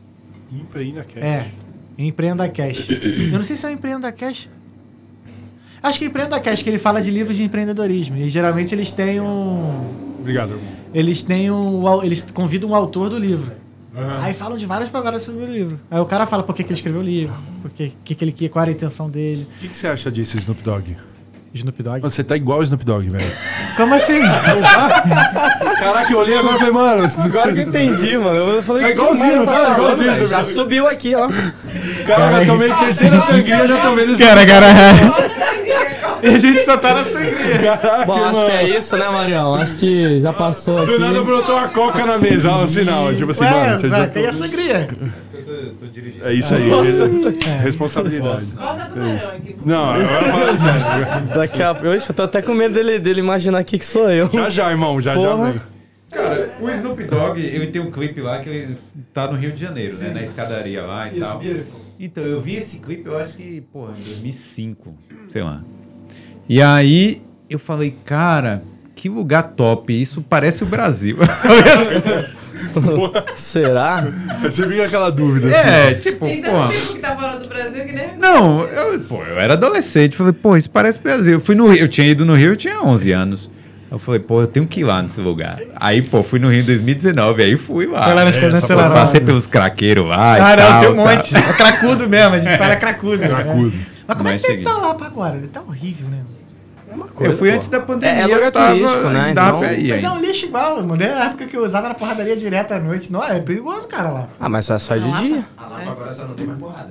Empreenda 0.52 1.04
quer. 1.04 1.24
É, 1.24 1.50
Empreenda 1.96 2.48
Cast. 2.48 2.92
Eu 2.92 3.38
não 3.38 3.44
sei 3.44 3.56
se 3.56 3.66
é 3.66 3.70
o 3.70 3.72
Empreenda 3.72 4.10
Cast. 4.12 4.50
Acho 5.82 5.98
que 5.98 6.04
é 6.04 6.08
Empreenda 6.08 6.38
Cast, 6.38 6.62
que 6.62 6.70
ele 6.70 6.78
fala 6.78 7.00
de 7.00 7.10
livros 7.10 7.36
de 7.36 7.42
empreendedorismo. 7.42 8.16
E 8.16 8.28
geralmente 8.28 8.74
eles 8.74 8.92
têm 8.92 9.20
um. 9.20 10.18
Obrigado, 10.20 10.50
irmão. 10.50 10.64
Eles 10.94 11.22
têm 11.22 11.50
um. 11.50 12.02
Eles 12.02 12.22
convidam 12.30 12.70
um 12.70 12.74
autor 12.74 13.10
do 13.10 13.18
livro. 13.18 13.52
Aham. 13.94 14.22
Aí 14.22 14.32
falam 14.32 14.56
de 14.56 14.64
várias 14.64 14.88
pagadas 14.88 15.22
sobre 15.22 15.44
o 15.44 15.46
livro. 15.46 15.80
Aí 15.90 16.00
o 16.00 16.06
cara 16.06 16.24
fala 16.24 16.42
por 16.42 16.54
que, 16.54 16.62
que 16.62 16.70
ele 16.70 16.78
escreveu 16.78 17.00
o 17.00 17.04
livro, 17.04 17.34
por 17.60 17.70
que, 17.70 17.92
que, 18.02 18.14
que 18.14 18.24
ele 18.24 18.48
qual 18.48 18.62
era 18.62 18.70
a 18.70 18.74
intenção 18.74 19.10
dele. 19.10 19.46
O 19.56 19.60
que, 19.60 19.68
que 19.68 19.76
você 19.76 19.86
acha 19.86 20.10
disso, 20.10 20.38
Snoop 20.38 20.62
Dogg? 20.62 20.96
Snoop 21.54 21.82
Dogg. 21.82 22.00
Mano, 22.00 22.10
você 22.10 22.24
tá 22.24 22.36
igual 22.36 22.60
o 22.60 22.62
Snoop 22.62 22.84
Dogg, 22.84 23.08
velho. 23.10 23.26
Como 23.76 23.94
assim? 23.94 24.20
Caraca, 25.78 26.12
eu 26.12 26.18
olhei 26.18 26.36
agora 26.38 26.56
e 26.56 26.58
falei, 26.58 26.72
mano, 26.74 27.10
Agora 27.24 27.52
que 27.52 27.58
eu 27.60 27.68
entendi, 27.68 28.16
mano. 28.18 28.36
Eu 28.36 28.62
falei, 28.62 28.84
É 28.84 28.90
igualzinho, 28.90 29.36
não 29.36 29.46
tá? 29.46 29.72
Igualzinho, 29.72 30.14
velho. 30.14 30.26
Já 30.26 30.42
subiu 30.42 30.86
aqui, 30.86 31.14
ó. 31.14 31.28
Caraca, 32.06 32.42
eu 32.42 32.46
tomei 32.46 32.72
terceira 32.74 33.20
sangria, 33.22 33.66
já 33.66 33.76
tô 33.78 33.94
vendo 33.94 34.12
isso. 34.12 34.22
cara, 34.22 34.46
cara. 34.46 34.66
E 36.22 36.26
a 36.28 36.38
gente 36.38 36.60
só 36.60 36.76
tá 36.76 36.94
na 36.94 37.04
sangria. 37.04 37.80
Bom, 38.06 38.24
acho 38.24 38.44
que 38.46 38.50
é 38.52 38.78
isso, 38.78 38.96
né, 38.96 39.08
Marião? 39.08 39.54
Acho 39.54 39.76
que 39.76 40.20
já 40.20 40.32
passou 40.32 40.86
Do 40.86 40.98
nada 40.98 41.16
aqui. 41.16 41.24
brotou 41.24 41.56
uma 41.56 41.68
coca 41.68 42.06
na 42.06 42.18
mesa, 42.18 42.50
ó, 42.50 42.62
o 42.62 42.66
sinal. 42.68 43.12
Tipo 43.14 43.32
assim, 43.32 43.44
Ué, 43.44 43.50
mano, 43.50 43.80
você 43.80 43.88
vai, 43.88 44.00
já... 44.00 44.06
tem 44.08 44.26
a 44.26 44.32
sangria. 44.32 44.88
Eu 45.32 45.74
tô. 45.74 45.82
É 46.24 46.32
isso 46.32 46.54
aí. 46.54 46.70
Responsabilidade. 47.62 48.46
Corta 48.46 48.92
Não, 49.66 49.90
agora 49.90 50.56
sério. 50.56 51.34
Daqui 51.34 51.62
a 51.62 51.74
pouco. 51.74 51.88
Eu 51.88 52.14
tô 52.14 52.22
até 52.22 52.40
com 52.40 52.54
medo 52.54 52.74
dele, 52.74 52.98
dele 52.98 53.20
imaginar 53.20 53.58
aqui 53.58 53.78
que 53.78 53.84
sou 53.84 54.08
eu. 54.10 54.30
Já 54.32 54.48
já, 54.48 54.70
irmão, 54.70 55.00
já 55.00 55.14
Porra. 55.14 55.44
já 55.46 55.50
vem. 55.50 55.60
Cara, 56.10 56.50
o 56.60 56.70
Snoop 56.70 57.04
Dogg, 57.04 57.40
ele 57.40 57.68
tem 57.68 57.80
um 57.80 57.90
clipe 57.90 58.20
lá 58.20 58.38
que 58.40 58.48
ele 58.48 58.76
tá 59.14 59.26
no 59.30 59.36
Rio 59.36 59.50
de 59.50 59.60
Janeiro, 59.62 59.96
né? 59.96 60.10
Na 60.10 60.22
escadaria 60.22 60.82
lá 60.82 61.08
e 61.12 61.18
tal. 61.18 61.40
Então, 61.98 62.24
eu 62.24 62.40
vi 62.40 62.56
esse 62.56 62.80
clipe, 62.80 63.06
eu 63.06 63.16
acho 63.16 63.34
que, 63.36 63.60
porra, 63.72 63.92
em 63.98 64.02
2005, 64.02 64.94
sei 65.28 65.42
lá. 65.42 65.62
E 66.52 66.60
aí, 66.60 67.22
eu 67.48 67.58
falei, 67.58 67.94
cara, 68.04 68.62
que 68.94 69.08
lugar 69.08 69.42
top, 69.56 69.90
isso 69.98 70.20
parece 70.20 70.62
o 70.62 70.66
Brasil. 70.66 71.16
Será? 73.34 74.06
Você 74.42 74.68
fica 74.68 74.84
aquela 74.84 75.08
dúvida. 75.10 75.48
assim. 75.48 75.68
é, 75.68 75.94
tipo, 75.94 76.26
Tem 76.26 76.42
porra. 76.42 76.68
tanto 76.68 76.78
tempo 76.78 76.92
que 76.92 76.98
tá 77.00 77.16
fora 77.16 77.38
do 77.38 77.48
Brasil 77.48 77.84
que 77.86 77.92
nem. 77.92 78.18
Não, 78.18 78.64
eu, 78.64 79.00
pô, 79.00 79.22
eu 79.24 79.40
era 79.40 79.54
adolescente, 79.54 80.14
falei, 80.14 80.34
pô, 80.34 80.54
isso 80.54 80.68
parece 80.70 80.98
Brasil. 80.98 81.32
Eu 81.32 81.40
fui 81.40 81.54
no 81.54 81.68
Rio, 81.68 81.80
eu 81.80 81.88
tinha 81.88 82.06
ido 82.06 82.26
no 82.26 82.34
Rio, 82.34 82.50
eu 82.50 82.56
tinha 82.56 82.82
11 82.82 83.10
anos. 83.12 83.50
Eu 83.90 83.98
falei, 83.98 84.20
pô, 84.20 84.42
eu 84.42 84.46
tenho 84.46 84.66
que 84.66 84.80
ir 84.80 84.84
lá 84.84 85.00
nesse 85.00 85.20
lugar. 85.22 85.58
Aí, 85.76 86.02
pô, 86.02 86.22
fui 86.22 86.38
no 86.38 86.50
Rio 86.50 86.60
em 86.60 86.64
2019, 86.66 87.42
aí 87.42 87.56
fui 87.56 87.86
lá. 87.86 88.04
Foi 88.04 88.12
lá 88.14 88.24
na 88.24 88.30
escola 88.30 88.48
Essa 88.56 88.64
Acelerada. 88.66 88.90
porra, 88.90 89.04
Passei 89.06 89.20
pelos 89.20 89.46
craqueiros 89.46 90.06
lá 90.06 90.38
e 90.38 90.40
Ah, 90.42 90.56
não, 90.56 90.56
tal, 90.68 90.80
tem 90.80 90.90
um 90.90 90.96
tal. 90.96 91.06
monte. 91.06 91.34
É 91.36 91.52
cracudo 91.54 92.08
mesmo, 92.10 92.34
a 92.34 92.38
gente 92.40 92.58
fala 92.58 92.76
cracudo. 92.76 93.16
né? 93.22 93.28
Cracudo. 93.28 93.72
Mas 94.06 94.16
como 94.16 94.28
é 94.28 94.32
Mas 94.32 94.42
que 94.42 94.50
ele 94.50 94.62
tá 94.64 94.76
lá 94.76 94.94
pra 94.94 95.06
agora? 95.06 95.36
Ele 95.36 95.46
tá 95.48 95.60
horrível, 95.60 96.08
né? 96.08 96.18
Eu 97.20 97.36
fui 97.36 97.50
pô. 97.50 97.54
antes 97.56 97.68
da 97.68 97.80
pandemia, 97.80 98.16
É- 98.16 98.20
é 98.22 98.26
lugar 98.34 98.52
tava, 98.52 98.74
turístico, 98.74 99.08
né? 99.08 99.30
Então- 99.32 99.60
Mas 99.60 100.04
é 100.04 100.10
um 100.10 100.20
lixo 100.20 100.46
igual, 100.46 100.76
mano. 100.82 100.96
Na 100.96 101.24
época 101.24 101.46
que 101.46 101.56
eu 101.56 101.64
usava 101.64 101.86
era 101.86 101.94
porradaria 101.94 102.36
direta 102.36 102.76
à 102.76 102.78
noite. 102.80 103.12
Não, 103.12 103.22
é 103.24 103.40
perigoso, 103.40 103.86
cara, 103.88 104.10
lá. 104.10 104.28
Ah, 104.40 104.48
mas 104.48 104.66
só 104.66 104.74
é 104.74 104.78
só 104.78 104.96
de 104.96 105.10
dia. 105.12 105.44
A 105.56 105.62
Lapa 105.66 105.90
agora 105.90 106.12
só 106.12 106.24
não 106.26 106.34
tem 106.34 106.46
mais 106.46 106.58
porrada. 106.58 106.90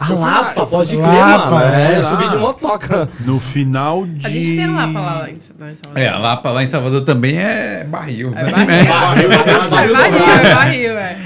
A 0.00 0.12
Lapa, 0.12 0.66
pode 0.66 0.96
crer, 0.96 1.06
Lapa, 1.08 1.50
mano. 1.50 1.74
É, 1.74 1.94
é. 1.94 1.98
eu 1.98 2.02
subi 2.02 2.28
de 2.28 2.36
motoca. 2.36 3.08
No 3.24 3.40
final 3.40 4.06
de. 4.06 4.26
A 4.26 4.30
gente 4.30 4.56
tem 4.56 4.66
Lapa 4.72 5.00
lá, 5.00 5.18
lá 5.20 5.30
em 5.30 5.34
lá 5.34 5.38
Salvador. 5.40 5.96
É, 5.96 6.08
a 6.08 6.18
Lapa 6.18 6.50
lá 6.50 6.62
em 6.62 6.66
Salvador 6.66 7.04
também 7.04 7.36
é 7.38 7.84
barril. 7.84 8.32
É 8.36 8.48
barril, 8.50 8.68
é 9.32 9.68
barril, 9.68 10.24
é 10.44 10.54
barril, 10.54 10.98
é. 10.98 11.16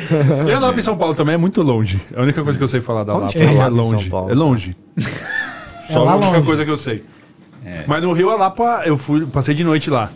Tem 0.47 0.55
a 0.55 0.59
Lapa 0.59 0.79
em 0.79 0.83
São 0.83 0.97
Paulo 0.97 1.15
também, 1.15 1.35
é 1.35 1.39
muito 1.39 1.61
longe. 1.63 2.01
É 2.15 2.19
a 2.19 2.23
única 2.23 2.43
coisa 2.43 2.57
que 2.59 2.65
eu 2.65 2.69
sei 2.69 2.81
falar 2.81 3.05
da 3.05 3.13
Lapa. 3.15 3.33
é 3.39 3.43
É, 3.45 3.69
longe. 3.69 4.11
É 4.31 4.35
longe. 4.35 4.77
Só 5.93 6.05
lá 6.05 6.13
a 6.13 6.17
única 6.17 6.43
coisa 6.43 6.65
que 6.65 6.71
eu 6.71 6.77
sei. 6.79 7.05
Mas 7.87 8.03
no 8.03 8.13
Rio, 8.13 8.31
a 8.31 8.37
Lapa, 8.37 8.83
eu 8.85 8.97
fui, 8.99 9.27
passei 9.27 9.55
de 9.55 9.63
noite 9.65 9.89
lá. 9.91 10.11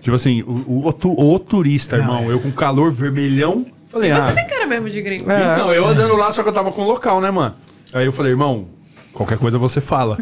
Tipo 0.00 0.14
assim, 0.16 0.42
o, 0.42 0.86
o, 0.86 0.92
tu- 0.92 1.12
o 1.18 1.38
turista, 1.38 1.96
irmão, 1.96 2.30
eu 2.30 2.38
com 2.40 2.50
calor 2.52 2.90
vermelhão. 2.90 3.66
Falei, 3.90 4.10
ah. 4.10 4.20
Você 4.28 4.34
tem 4.34 4.46
cara 4.46 4.66
mesmo 4.66 4.88
de 4.90 5.00
gringo. 5.02 5.24
Então, 5.24 5.72
eu 5.72 5.86
andando 5.86 6.14
lá, 6.16 6.30
só 6.30 6.42
que 6.42 6.48
eu 6.48 6.52
tava 6.52 6.70
com 6.70 6.82
o 6.82 6.86
local, 6.86 7.20
né, 7.20 7.30
mano? 7.30 7.54
Aí 7.92 8.04
eu 8.06 8.12
falei, 8.12 8.32
irmão, 8.32 8.66
qualquer 9.12 9.38
coisa 9.38 9.58
você 9.58 9.80
fala. 9.80 10.16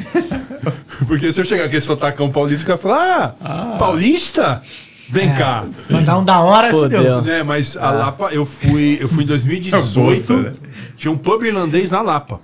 Porque 1.06 1.32
se 1.32 1.40
eu 1.40 1.44
chegar 1.44 1.64
aqui, 1.64 1.80
sotacão 1.80 2.30
paulista, 2.30 2.64
o 2.64 2.66
cara 2.66 2.78
falar, 2.78 3.36
ah, 3.44 3.76
paulista? 3.78 4.60
Vem 5.08 5.32
cá. 5.34 5.64
Mandar 5.90 6.18
um 6.18 6.24
da 6.24 6.40
hora, 6.40 6.70
Fodeu. 6.70 7.22
Né, 7.22 7.42
mas 7.42 7.76
a 7.76 7.90
Lapa, 7.90 8.30
eu 8.32 8.44
fui, 8.46 8.98
eu 9.00 9.08
fui 9.08 9.22
em 9.24 9.26
2018. 9.26 9.94
Bolsa, 10.00 10.36
né? 10.36 10.52
Tinha 10.96 11.12
um 11.12 11.16
pub 11.18 11.44
irlandês 11.44 11.90
na 11.90 12.00
Lapa. 12.02 12.40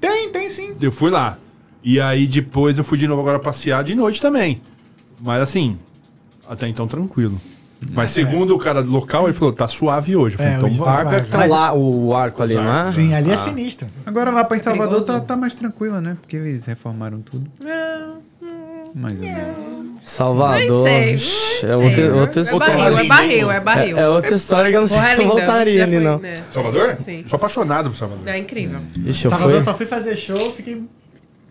Tem, 0.00 0.30
tem 0.30 0.50
sim. 0.50 0.74
Eu 0.80 0.90
fui 0.90 1.10
lá. 1.10 1.38
E 1.84 2.00
aí 2.00 2.26
depois 2.26 2.78
eu 2.78 2.84
fui 2.84 2.96
de 2.98 3.06
novo 3.08 3.20
agora 3.20 3.38
passear 3.38 3.82
de 3.84 3.94
noite 3.94 4.20
também. 4.20 4.60
Mas 5.20 5.42
assim, 5.42 5.78
até 6.48 6.68
então 6.68 6.86
tranquilo. 6.86 7.40
Mas 7.92 8.10
segundo 8.10 8.54
o 8.54 8.58
cara 8.58 8.80
do 8.80 8.90
local, 8.92 9.24
ele 9.24 9.32
falou, 9.32 9.52
tá 9.52 9.66
suave 9.66 10.14
hoje. 10.14 10.36
Falei, 10.36 10.52
É, 10.52 10.56
então 10.56 10.68
hoje 10.68 10.78
tá. 10.78 11.20
Tá 11.24 11.44
lá 11.46 11.72
o 11.74 12.14
arco 12.14 12.40
ali, 12.40 12.54
não 12.54 12.72
é? 12.86 12.90
Sim, 12.92 13.12
ali 13.12 13.32
é 13.32 13.36
sinistro. 13.36 13.88
Agora 14.06 14.30
lá 14.30 14.44
pra 14.44 14.56
em 14.56 14.60
Salvador 14.60 15.00
Perigoso. 15.00 15.20
tá, 15.20 15.26
tá 15.26 15.36
mais 15.36 15.52
tranquila, 15.54 16.00
né? 16.00 16.16
Porque 16.20 16.36
eles 16.36 16.64
reformaram 16.64 17.20
tudo. 17.20 17.50
Ah, 17.66 18.14
Mais 18.94 19.18
ou 19.18 19.24
menos. 19.26 19.92
Salvador. 20.02 20.86
Sei, 20.88 21.16
É 21.68 21.76
outra, 21.76 22.14
outra 22.14 22.40
É 22.40 22.44
história. 22.44 22.74
barril, 22.76 22.98
é 22.98 23.04
barril, 23.04 23.50
é 23.52 23.60
barril. 23.60 23.98
É, 23.98 24.00
é 24.02 24.08
outra 24.08 24.34
história 24.36 24.70
que 24.70 24.76
eu 24.76 24.80
não 24.82 24.88
sei 24.88 24.96
Porra, 24.98 25.10
é 25.10 25.14
se 25.16 25.22
eu 25.22 25.28
voltaria 25.28 25.82
ali, 25.84 25.98
não. 26.00 26.18
né? 26.20 26.42
Salvador? 26.50 26.96
Sim. 27.04 27.24
Sou 27.26 27.36
apaixonado 27.36 27.90
por 27.90 27.96
Salvador. 27.96 28.28
É 28.28 28.38
incrível. 28.38 28.78
Ixi, 29.06 29.24
eu 29.24 29.30
Salvador 29.30 29.54
fui. 29.56 29.62
só 29.62 29.74
fui 29.74 29.86
fazer 29.86 30.14
show, 30.16 30.52
fiquei. 30.52 30.84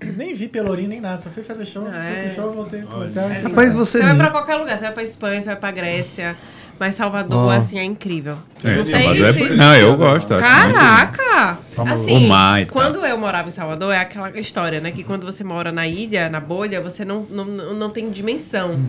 Nem 0.01 0.33
vi 0.33 0.47
Pelourinho 0.47 0.89
nem 0.89 0.99
nada, 0.99 1.19
só 1.21 1.29
fui 1.29 1.43
fazer 1.43 1.65
show, 1.65 1.85
Ah, 1.87 1.91
fui 1.91 2.19
é. 2.19 2.23
pro 2.25 2.35
show, 2.35 2.53
voltei 2.53 2.81
pro 2.81 3.01
hotel. 3.01 3.29
É. 3.29 3.41
Rapaz, 3.41 3.71
você 3.73 3.97
Você 3.99 4.03
vai 4.03 4.09
não- 4.13 4.17
pra 4.19 4.29
qualquer 4.31 4.55
lugar, 4.55 4.77
você 4.77 4.83
vai 4.85 4.93
pra 4.93 5.03
Espanha, 5.03 5.39
você 5.41 5.47
vai 5.47 5.55
pra 5.55 5.71
Grécia. 5.71 6.35
Mas 6.79 6.95
Salvador, 6.95 7.45
Ó. 7.45 7.51
assim, 7.51 7.77
é 7.77 7.83
incrível. 7.83 8.37
É, 8.63 8.75
não 8.77 8.83
sei 8.83 9.03
Salvador 9.03 9.27
é 9.27 9.33
se... 9.33 9.39
bo- 9.49 9.53
Não, 9.53 9.75
eu 9.75 9.95
gosto. 9.95 10.29
Caraca! 10.29 11.59
Assim, 11.93 12.25
O 12.25 12.27
mar 12.29 12.65
quando 12.65 13.05
eu 13.05 13.17
morava 13.19 13.49
em 13.49 13.51
Salvador, 13.51 13.93
é 13.93 13.97
aquela 13.99 14.31
história, 14.39 14.79
né? 14.81 14.91
Que 14.91 15.03
quando 15.03 15.23
você 15.23 15.43
mora 15.43 15.71
na 15.71 15.87
ilha, 15.87 16.27
na 16.27 16.39
bolha, 16.39 16.81
você 16.81 17.05
não, 17.05 17.21
não, 17.29 17.45
não 17.45 17.89
tem 17.91 18.09
dimensão. 18.09 18.71
Uhum. 18.71 18.85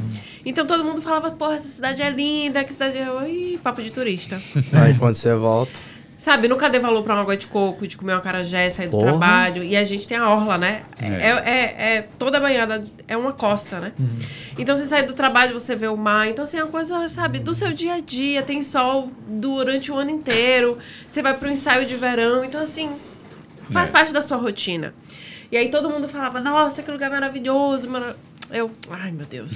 Então 0.47 0.67
todo 0.67 0.83
mundo 0.83 1.03
falava, 1.03 1.31
porra, 1.33 1.57
essa 1.57 1.69
cidade 1.69 2.01
é 2.01 2.09
linda, 2.09 2.65
que 2.65 2.73
cidade 2.73 2.97
é... 2.97 3.29
Ih, 3.29 3.61
papo 3.63 3.83
de 3.83 3.91
turista. 3.91 4.41
Aí 4.73 4.95
quando 4.95 5.15
você 5.15 5.35
volta. 5.35 5.73
Sabe, 6.23 6.47
nunca 6.47 6.71
dê 6.71 6.79
valor 6.79 7.03
pra 7.03 7.15
uma 7.15 7.23
água 7.23 7.37
de 7.37 7.49
coco, 7.49 7.85
de 7.85 7.97
comer 7.97 8.13
uma 8.13 8.21
carajé, 8.21 8.71
sair 8.71 8.87
do 8.87 8.93
Porra. 8.93 9.07
trabalho. 9.09 9.65
E 9.65 9.77
a 9.77 9.83
gente 9.83 10.07
tem 10.07 10.17
a 10.17 10.31
orla, 10.31 10.57
né? 10.57 10.83
É, 11.01 11.07
É. 11.07 11.31
é, 11.31 11.95
é 11.97 12.09
toda 12.17 12.39
banhada, 12.39 12.85
é 13.09 13.17
uma 13.17 13.33
costa, 13.33 13.81
né? 13.81 13.93
Então 14.57 14.77
você 14.77 14.87
sai 14.87 15.03
do 15.03 15.15
trabalho, 15.15 15.59
você 15.59 15.75
vê 15.75 15.89
o 15.89 15.97
mar. 15.97 16.29
Então, 16.29 16.45
assim, 16.45 16.59
é 16.59 16.63
uma 16.63 16.71
coisa, 16.71 17.09
sabe, 17.09 17.41
do 17.41 17.53
seu 17.57 17.73
dia 17.73 17.95
a 17.95 18.01
dia. 18.01 18.41
Tem 18.41 18.63
sol 18.63 19.11
durante 19.27 19.91
o 19.91 19.97
ano 19.97 20.11
inteiro. 20.13 20.79
Você 21.09 21.21
vai 21.23 21.35
pro 21.37 21.49
ensaio 21.51 21.87
de 21.87 21.97
verão. 21.97 22.45
Então, 22.45 22.61
assim, 22.63 22.93
faz 23.73 23.91
parte 23.91 24.13
da 24.13 24.21
sua 24.23 24.37
rotina. 24.37 24.95
E 25.51 25.57
aí 25.57 25.71
todo 25.71 25.91
mundo 25.91 26.07
falava, 26.09 26.41
nossa, 26.41 26.85
que 26.85 26.91
lugar 26.93 27.11
maravilhoso. 27.11 27.91
mara-" 27.91 28.15
Eu, 28.53 28.71
ai 28.91 29.11
meu 29.11 29.25
Deus. 29.27 29.51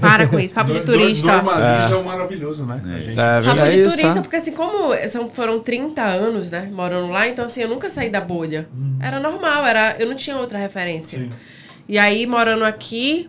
Para 0.00 0.26
com 0.26 0.38
isso, 0.40 0.54
papo 0.54 0.72
de 0.74 0.80
turista. 0.80 1.26
Normaliza 1.32 1.94
é. 1.94 1.96
o 1.98 2.04
maravilhoso, 2.04 2.64
né? 2.64 2.80
A 2.84 2.98
gente- 2.98 3.10
É 3.10 3.14
Papo 3.14 3.42
verdade. 3.46 3.70
de 3.70 3.76
É 3.80 3.82
isso, 3.86 3.90
turista, 3.96 4.14
né? 4.14 4.20
porque 4.22 4.36
assim, 4.36 4.52
como 4.52 5.08
são, 5.08 5.28
foram 5.30 5.60
30 5.60 6.02
anos, 6.02 6.50
né, 6.50 6.70
morando 6.72 7.08
lá, 7.12 7.28
então 7.28 7.44
assim, 7.44 7.60
eu 7.62 7.68
nunca 7.68 7.90
saí 7.90 8.08
da 8.10 8.20
bolha. 8.20 8.68
Era 9.00 9.20
normal, 9.20 9.66
era, 9.66 9.96
eu 9.98 10.06
não 10.08 10.16
tinha 10.16 10.36
outra 10.36 10.58
referência. 10.58 11.28
E 11.88 11.98
aí, 11.98 12.26
morando 12.26 12.64
aqui, 12.64 13.28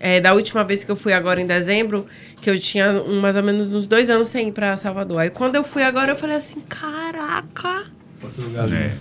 é, 0.00 0.20
da 0.20 0.32
última 0.32 0.64
vez 0.64 0.82
que 0.82 0.90
eu 0.90 0.96
fui 0.96 1.12
agora 1.12 1.40
em 1.40 1.46
dezembro, 1.46 2.04
que 2.40 2.48
eu 2.50 2.58
tinha 2.58 2.90
um- 3.02 3.20
mais 3.20 3.36
ou 3.36 3.42
menos 3.42 3.74
uns 3.74 3.86
dois 3.86 4.08
anos 4.10 4.28
sem 4.28 4.48
ir 4.48 4.52
pra 4.52 4.76
Salvador. 4.76 5.18
Aí 5.20 5.30
quando 5.30 5.56
eu 5.56 5.62
fui 5.64 5.82
agora, 5.82 6.12
eu 6.12 6.16
falei 6.16 6.36
assim, 6.36 6.60
caraca, 6.68 7.84
É, 8.72 8.92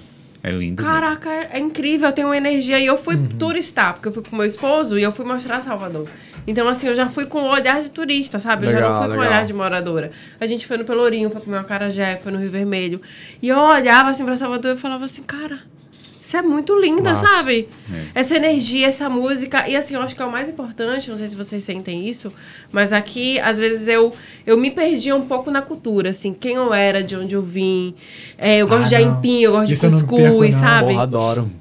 é 0.43 0.51
lindo. 0.51 0.81
mesmo. 0.81 0.95
caraca, 0.95 1.29
é, 1.29 1.49
é 1.53 1.59
incrível, 1.59 2.07
eu 2.09 2.13
tenho 2.13 2.27
uma 2.27 2.37
energia. 2.37 2.79
E 2.79 2.85
eu 2.85 2.97
fui 2.97 3.17
turistar, 3.39 3.93
porque 3.93 4.07
eu 4.07 4.13
fui 4.13 4.23
com 4.23 4.35
meu 4.35 4.45
esposo 4.45 4.97
e 4.97 5.03
eu 5.03 5.11
fui 5.11 5.25
mostrar 5.25 5.61
Salvador. 5.61 6.07
Então, 6.45 6.67
assim, 6.67 6.87
eu 6.87 6.95
já 6.95 7.07
fui 7.07 7.25
com 7.25 7.39
o 7.41 7.49
olhar 7.49 7.81
de 7.81 7.89
turista, 7.89 8.39
sabe? 8.39 8.67
Eu 8.67 8.71
já 8.71 8.77
Legal, 8.77 8.91
não 8.91 8.99
fui 8.99 9.07
com 9.09 9.13
o 9.15 9.19
legal. 9.19 9.33
olhar 9.33 9.45
de 9.45 9.53
moradora. 9.53 10.11
A 10.39 10.47
gente 10.47 10.65
foi 10.65 10.77
no 10.77 10.85
Pelourinho, 10.85 11.29
foi 11.29 11.41
comer 11.41 11.57
uma 11.57 11.63
carajé, 11.65 12.15
foi 12.23 12.31
no 12.31 12.39
Rio 12.39 12.49
Vermelho. 12.49 13.01
E 13.41 13.49
eu 13.49 13.57
olhava 13.57 14.09
assim 14.09 14.23
pra 14.23 14.35
Salvador 14.35 14.75
e 14.75 14.79
falava 14.79 15.03
assim, 15.03 15.23
cara, 15.23 15.59
isso 16.27 16.35
é 16.35 16.41
muito 16.41 16.77
linda, 16.77 17.11
Massa. 17.11 17.25
sabe? 17.25 17.67
Essa 18.13 18.35
energia, 18.35 18.85
essa 18.87 19.09
música. 19.09 19.65
E 19.69 19.77
assim, 19.77 19.93
eu 19.95 20.01
acho 20.01 20.13
que 20.13 20.21
é 20.21 20.25
o 20.25 20.31
mais 20.31 20.49
importante, 20.49 21.09
não 21.09 21.17
sei 21.17 21.25
se 21.29 21.35
vocês 21.37 21.63
sentem 21.63 22.05
isso, 22.05 22.33
mas 22.69 22.91
aqui, 22.91 23.39
às 23.39 23.57
vezes, 23.57 23.87
eu, 23.87 24.11
eu 24.45 24.57
me 24.57 24.69
perdia 24.69 25.15
um 25.15 25.25
pouco 25.25 25.49
na 25.49 25.61
cultura, 25.61 26.09
assim, 26.09 26.33
quem 26.33 26.55
eu 26.55 26.73
era, 26.73 27.01
de 27.01 27.15
onde 27.15 27.33
eu 27.33 27.41
vim. 27.41 27.95
É, 28.37 28.57
eu 28.57 28.67
gosto 28.67 28.83
Ah, 28.85 28.89
de 28.89 28.95
aipim, 28.95 29.39
eu 29.39 29.53
gosto 29.53 29.71
Isso 29.71 29.85
eu 29.85 29.89
de 29.89 29.95
não 30.01 30.05
perco, 30.07 30.23
cuscuz, 30.23 30.55
não. 30.55 30.59
sabe? 30.61 30.87
Porra, 30.91 31.03
adoro. 31.03 31.51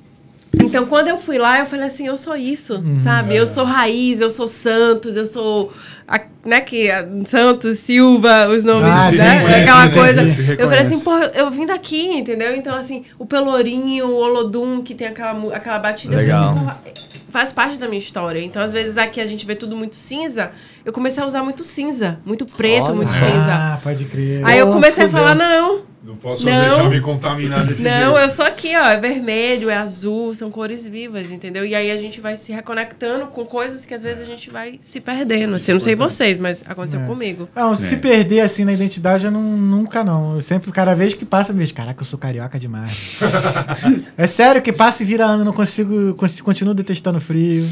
Então, 0.58 0.86
quando 0.86 1.08
eu 1.08 1.18
fui 1.18 1.36
lá, 1.38 1.58
eu 1.58 1.66
falei 1.66 1.84
assim, 1.86 2.06
eu 2.06 2.16
sou 2.16 2.34
isso, 2.34 2.82
sabe? 2.98 3.36
Eu 3.36 3.46
sou 3.46 3.64
raiz, 3.64 4.20
eu 4.20 4.30
sou 4.30 4.48
Santos, 4.48 5.16
eu 5.16 5.26
sou, 5.26 5.70
a- 6.08 6.20
né, 6.44 6.60
que 6.62 6.90
a- 6.90 7.06
Santos, 7.26 7.78
Silva, 7.78 8.48
os 8.48 8.64
nomes, 8.64 8.90
Ah, 8.90 9.10
sim, 9.10 9.16
né? 9.18 9.40
sim, 9.42 9.52
Aquela 9.52 9.86
sim, 9.88 9.92
coisa. 9.94 10.22
Eu 10.58 10.66
falei 10.68 10.80
assim, 10.80 10.98
pô, 11.00 11.12
eu 11.34 11.50
vim 11.50 11.66
daqui, 11.66 12.06
entendeu? 12.08 12.54
Então, 12.56 12.74
assim, 12.74 13.04
o 13.18 13.26
Pelourinho, 13.26 14.06
o 14.08 14.14
Olodum, 14.16 14.82
que 14.82 14.94
tem 14.94 15.08
aquela, 15.08 15.54
aquela 15.54 15.78
batida. 15.78 16.14
eu 16.14 16.18
falei 16.20 16.26
Legal. 16.32 16.50
assim, 16.50 16.58
porra, 16.60 16.82
faz 17.28 17.52
parte 17.52 17.76
da 17.78 17.86
minha 17.86 17.98
história. 17.98 18.40
Então, 18.42 18.62
às 18.62 18.72
vezes, 18.72 18.96
aqui 18.96 19.20
a 19.20 19.26
gente 19.26 19.44
vê 19.44 19.54
tudo 19.54 19.76
muito 19.76 19.94
cinza. 19.96 20.52
Eu 20.84 20.92
comecei 20.92 21.22
a 21.22 21.26
usar 21.26 21.42
muito 21.42 21.62
cinza, 21.64 22.18
muito 22.24 22.46
preto, 22.46 22.86
Olha. 22.86 22.94
muito 22.94 23.12
cinza. 23.12 23.52
Ah, 23.52 23.78
pode 23.82 24.04
crer. 24.06 24.40
Aí 24.44 24.58
eu 24.58 24.68
Oh, 24.70 24.72
comecei 24.72 25.04
a 25.04 25.08
falar, 25.08 25.34
não, 25.34 25.80
Não 26.06 26.14
posso 26.14 26.44
Não. 26.44 26.60
deixar 26.60 26.88
me 26.88 27.00
contaminar 27.00 27.66
desse 27.66 27.82
não, 27.82 27.90
jeito. 27.90 28.16
eu 28.18 28.28
sou 28.28 28.44
aqui, 28.44 28.76
ó. 28.76 28.86
É 28.86 28.96
vermelho, 28.96 29.68
é 29.68 29.76
azul, 29.76 30.32
são 30.36 30.52
cores 30.52 30.86
vivas, 30.86 31.32
entendeu? 31.32 31.66
E 31.66 31.74
aí 31.74 31.90
a 31.90 31.96
gente 31.96 32.20
vai 32.20 32.36
se 32.36 32.52
reconectando 32.52 33.26
com 33.26 33.44
coisas 33.44 33.84
que 33.84 33.92
às 33.92 34.04
vezes 34.04 34.20
a 34.22 34.24
gente 34.24 34.48
vai 34.48 34.78
se 34.80 35.00
perdendo. 35.00 35.56
Assim, 35.56 35.72
eu 35.72 35.74
não 35.74 35.80
sei 35.80 35.96
vocês, 35.96 36.38
mas 36.38 36.62
aconteceu 36.64 37.00
É. 37.00 37.06
comigo. 37.06 37.48
Não, 37.56 37.74
se 37.74 37.96
perder 37.96 38.40
assim 38.40 38.64
na 38.64 38.72
identidade, 38.72 39.24
eu 39.24 39.32
não, 39.32 39.42
nunca 39.42 40.04
não. 40.04 40.36
Eu 40.36 40.42
sempre, 40.42 40.70
cada 40.70 40.94
vez 40.94 41.12
que 41.12 41.24
passa, 41.24 41.50
eu 41.50 41.56
vejo, 41.56 41.74
caraca, 41.74 42.00
eu 42.00 42.06
sou 42.06 42.18
carioca 42.18 42.56
demais. 42.56 43.18
é 44.16 44.26
sério 44.28 44.62
que 44.62 44.72
passa 44.72 45.02
e 45.02 45.06
vira 45.06 45.24
ano, 45.26 45.40
eu 45.40 45.44
não 45.46 45.52
consigo, 45.52 46.14
consigo, 46.14 46.44
continuo 46.44 46.72
detestando 46.72 47.18
frio. 47.20 47.66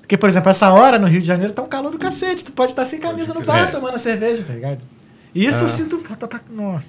Porque, 0.00 0.16
por 0.16 0.28
exemplo, 0.28 0.50
essa 0.50 0.70
hora 0.70 0.98
no 0.98 1.06
Rio 1.08 1.20
de 1.20 1.26
Janeiro 1.26 1.52
tá 1.52 1.62
um 1.62 1.66
calor 1.66 1.90
do 1.90 1.98
cacete. 1.98 2.44
Tu 2.44 2.52
pode 2.52 2.72
estar 2.72 2.84
sem 2.84 3.00
camisa 3.00 3.32
no 3.34 3.40
bar 3.42 3.70
tomando 3.72 3.98
cerveja, 3.98 4.42
tá 4.44 4.52
ligado? 4.52 4.78
Isso 5.34 5.64
eu 5.64 5.68
sinto 5.68 5.98
falta 5.98 6.28
pra. 6.28 6.40
Nossa. 6.54 6.84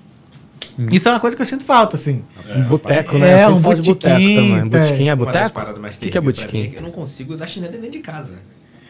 Isso 0.91 1.07
é 1.07 1.11
uma 1.11 1.19
coisa 1.19 1.35
que 1.35 1.41
eu 1.41 1.45
sinto 1.45 1.63
falta, 1.63 1.95
assim. 1.95 2.23
Um 2.55 2.63
boteco, 2.63 3.17
né? 3.17 3.41
É, 3.41 3.45
Eu 3.45 3.49
um 3.49 3.61
também. 3.61 4.69
Botequim 4.69 5.09
é 5.09 5.15
boteco? 5.15 5.61
O 5.61 5.89
que, 5.99 6.09
que 6.09 6.17
é 6.17 6.21
botequim? 6.21 6.69
que 6.71 6.75
Eu 6.75 6.81
não 6.81 6.91
consigo 6.91 7.33
usar 7.33 7.47
chinelo 7.47 7.73
dentro 7.73 7.91
de 7.91 7.99
casa. 7.99 8.39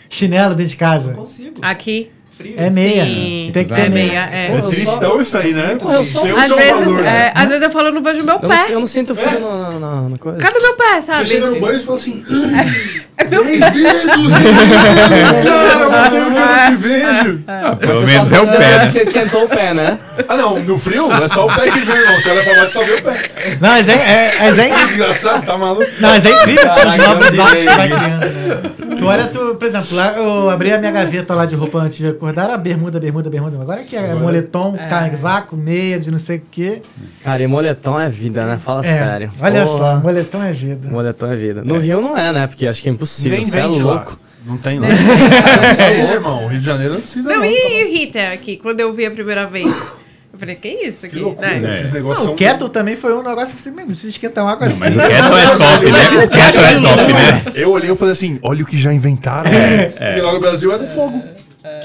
Chinelo 0.10 0.56
dentro 0.56 0.72
de 0.72 0.78
casa. 0.78 1.10
Não 1.10 1.20
consigo. 1.20 1.56
Aqui. 1.62 2.12
Frio. 2.38 2.54
É 2.58 2.70
meia. 2.70 3.06
Sim. 3.06 3.50
Tem 3.54 3.64
que 3.66 3.74
É 3.74 3.76
ter 3.78 3.90
meia, 3.90 4.08
meia. 4.08 4.30
é. 4.32 4.58
É 4.58 4.62
tristão 4.70 5.22
isso 5.22 5.38
aí, 5.38 5.54
né? 5.54 5.78
eu 5.82 6.04
sou- 6.04 6.24
Tem 6.24 6.34
o 6.34 6.38
Às 6.38 6.46
seu 6.48 6.56
vezes, 6.58 6.72
valor, 6.86 7.02
né? 7.02 7.10
é, 7.28 7.32
às 7.34 7.48
vezes 7.50 7.64
eu 7.64 7.70
falo, 7.72 7.88
eu 7.88 7.92
não 7.94 8.04
vejo 8.04 8.24
meu 8.24 8.36
Eu 8.36 8.42
não, 8.42 8.50
pé. 8.50 8.66
eu 8.70 8.80
não 8.82 8.88
sinto 8.88 9.16
frio 9.16 9.40
na, 9.40 9.72
na, 9.80 10.02
na 10.10 10.18
coisa. 10.18 10.38
Cadê 10.40 10.60
meu 10.60 10.74
pé, 10.76 10.96
Você 11.02 11.02
sabe? 11.14 11.28
chega 11.28 11.46
no 11.50 11.60
banho 11.62 11.78
e 11.78 11.80
fala 11.80 11.98
assim, 11.98 12.26
É 13.18 13.24
meu 13.24 13.44
dez 13.46 13.60
dedos! 13.72 14.34
Cara, 15.46 16.28
um 16.28 16.34
cara 16.34 16.70
te 16.70 16.76
vende! 16.76 17.44
Pelo 17.80 18.00
Você 18.00 18.06
menos 18.06 18.34
é 18.34 18.40
o 18.42 18.48
pé, 18.48 18.58
né? 18.60 18.90
Você 18.90 19.02
esquentou 19.02 19.44
o 19.46 19.48
pé, 19.50 19.74
né? 19.74 19.98
Ah 20.28 20.38
não, 20.38 20.60
no 20.60 20.78
frio 20.78 21.12
é 21.12 21.28
só 21.28 21.46
o 21.48 21.54
pé 21.54 21.64
que 21.72 21.80
vem, 21.80 21.96
irmão. 21.96 22.20
Você 22.22 22.30
olha 22.30 22.44
pra 22.44 22.54
baixo 22.56 22.66
e 22.66 22.74
só 22.74 22.84
vê 22.84 22.94
o 22.96 23.02
pé. 23.04 23.18
Não, 23.62 23.70
mas 23.70 23.90
é, 23.90 23.94
é, 23.94 24.36
mas 24.40 24.60
é, 24.60 24.86
desgraçado, 24.86 25.46
tá 25.46 25.58
maluco? 25.58 25.86
não, 26.00 26.10
mas 26.10 26.26
é 26.26 26.32
incrível 26.32 26.66
novos 26.66 27.00
eu 27.00 27.10
hábitos 27.12 27.30
que 27.30 27.66
vai 27.66 27.88
criando, 27.88 28.20
né? 28.20 28.62
Tu 28.98 29.06
olha, 29.06 29.26
tu, 29.28 29.56
por 29.56 29.68
exemplo, 29.68 29.96
lá 29.96 30.14
eu 30.16 30.50
abri 30.50 30.72
a 30.72 30.78
minha 30.78 30.92
gaveta 30.92 31.34
lá 31.34 31.46
de 31.46 31.56
roupa 31.56 31.80
antes 31.80 31.98
de 31.98 32.08
acordar, 32.30 32.50
era 32.50 32.58
bermuda, 32.58 33.00
bermuda, 33.00 33.30
bermuda. 33.30 33.62
Agora 33.62 33.84
que 33.84 33.96
é 33.96 34.14
moletom, 34.16 34.76
casaco, 34.90 35.56
meia 35.56 36.00
de 36.00 36.12
não 36.12 36.18
sei 36.18 36.38
o 36.38 36.42
quê. 36.52 36.82
Cara, 37.24 37.42
e 37.44 37.48
moletom 37.48 38.00
é 38.00 38.10
vida, 38.10 38.46
né? 38.46 38.58
Fala 38.64 38.86
É, 38.86 38.98
sério. 38.98 39.32
olha 39.40 39.66
Porra. 39.66 39.78
só, 39.78 39.96
moletom 40.00 40.44
é 40.44 40.52
vida. 40.54 40.90
Moletom 40.90 41.32
é 41.32 41.36
vida. 41.36 41.64
No 41.64 41.78
Rio 41.80 42.02
não 42.02 42.18
é, 42.18 42.32
né? 42.34 42.48
Porque 42.48 42.68
acho 42.68 42.82
que 42.82 42.90
é 42.90 42.92
impossível. 42.92 43.38
Nem 43.38 43.46
Você 43.46 43.58
é 43.58 43.62
vende 43.64 43.82
lá. 43.82 43.94
louco. 43.94 44.20
Não 44.46 44.58
tem 44.58 44.80
lá. 44.80 44.88
Não 44.88 44.96
precisa, 44.96 46.14
irmão. 46.14 46.46
O 46.46 46.48
Rio 46.50 46.60
de 46.60 46.66
Janeiro 46.66 46.94
não 46.96 47.02
precisa 47.02 47.28
Não, 47.30 47.38
não. 47.38 47.46
e 47.46 47.84
o 47.86 47.92
Rita 47.98 48.32
aqui, 48.32 48.58
quando 48.58 48.80
eu 48.80 48.94
vi 48.94 49.06
a 49.06 49.12
primeira 49.12 49.48
vez? 49.48 49.94
Eu 50.32 50.38
falei, 50.40 50.56
que 50.56 50.68
isso 50.68 51.06
aqui? 51.06 51.16
Que 51.16 51.22
loucura, 51.22 51.48
né? 51.60 51.90
negócios 51.94 52.26
Não, 52.26 52.34
o 52.34 52.36
Kettle 52.36 52.68
também 52.68 52.96
foi 52.98 53.14
um 53.14 53.24
negócio 53.24 53.56
que 53.56 53.62
você, 53.62 53.72
meu, 53.72 53.88
você 53.90 54.08
esquenta 54.08 54.44
uma 54.44 54.52
água 54.52 54.68
assim. 54.68 54.82
Mas 54.82 54.94
o 54.94 55.00
Kettle 55.00 55.38
é 55.38 55.58
top, 55.58 55.86
né? 55.92 56.26
O 56.26 56.30
Kettle 56.30 56.64
é 56.66 56.74
top, 56.82 57.14
né? 57.14 57.52
Eu 57.56 57.72
olhei 57.72 57.90
e 57.90 57.96
falei 57.96 58.12
assim, 58.12 58.38
olha 58.44 58.62
o 58.62 58.66
que 58.66 58.78
já 58.78 58.92
inventaram. 58.94 59.50
Porque 59.50 60.22
lá 60.22 60.34
no 60.34 60.40
Brasil 60.42 60.74
é 60.74 60.78
do 60.78 60.88
fogo. 60.88 61.24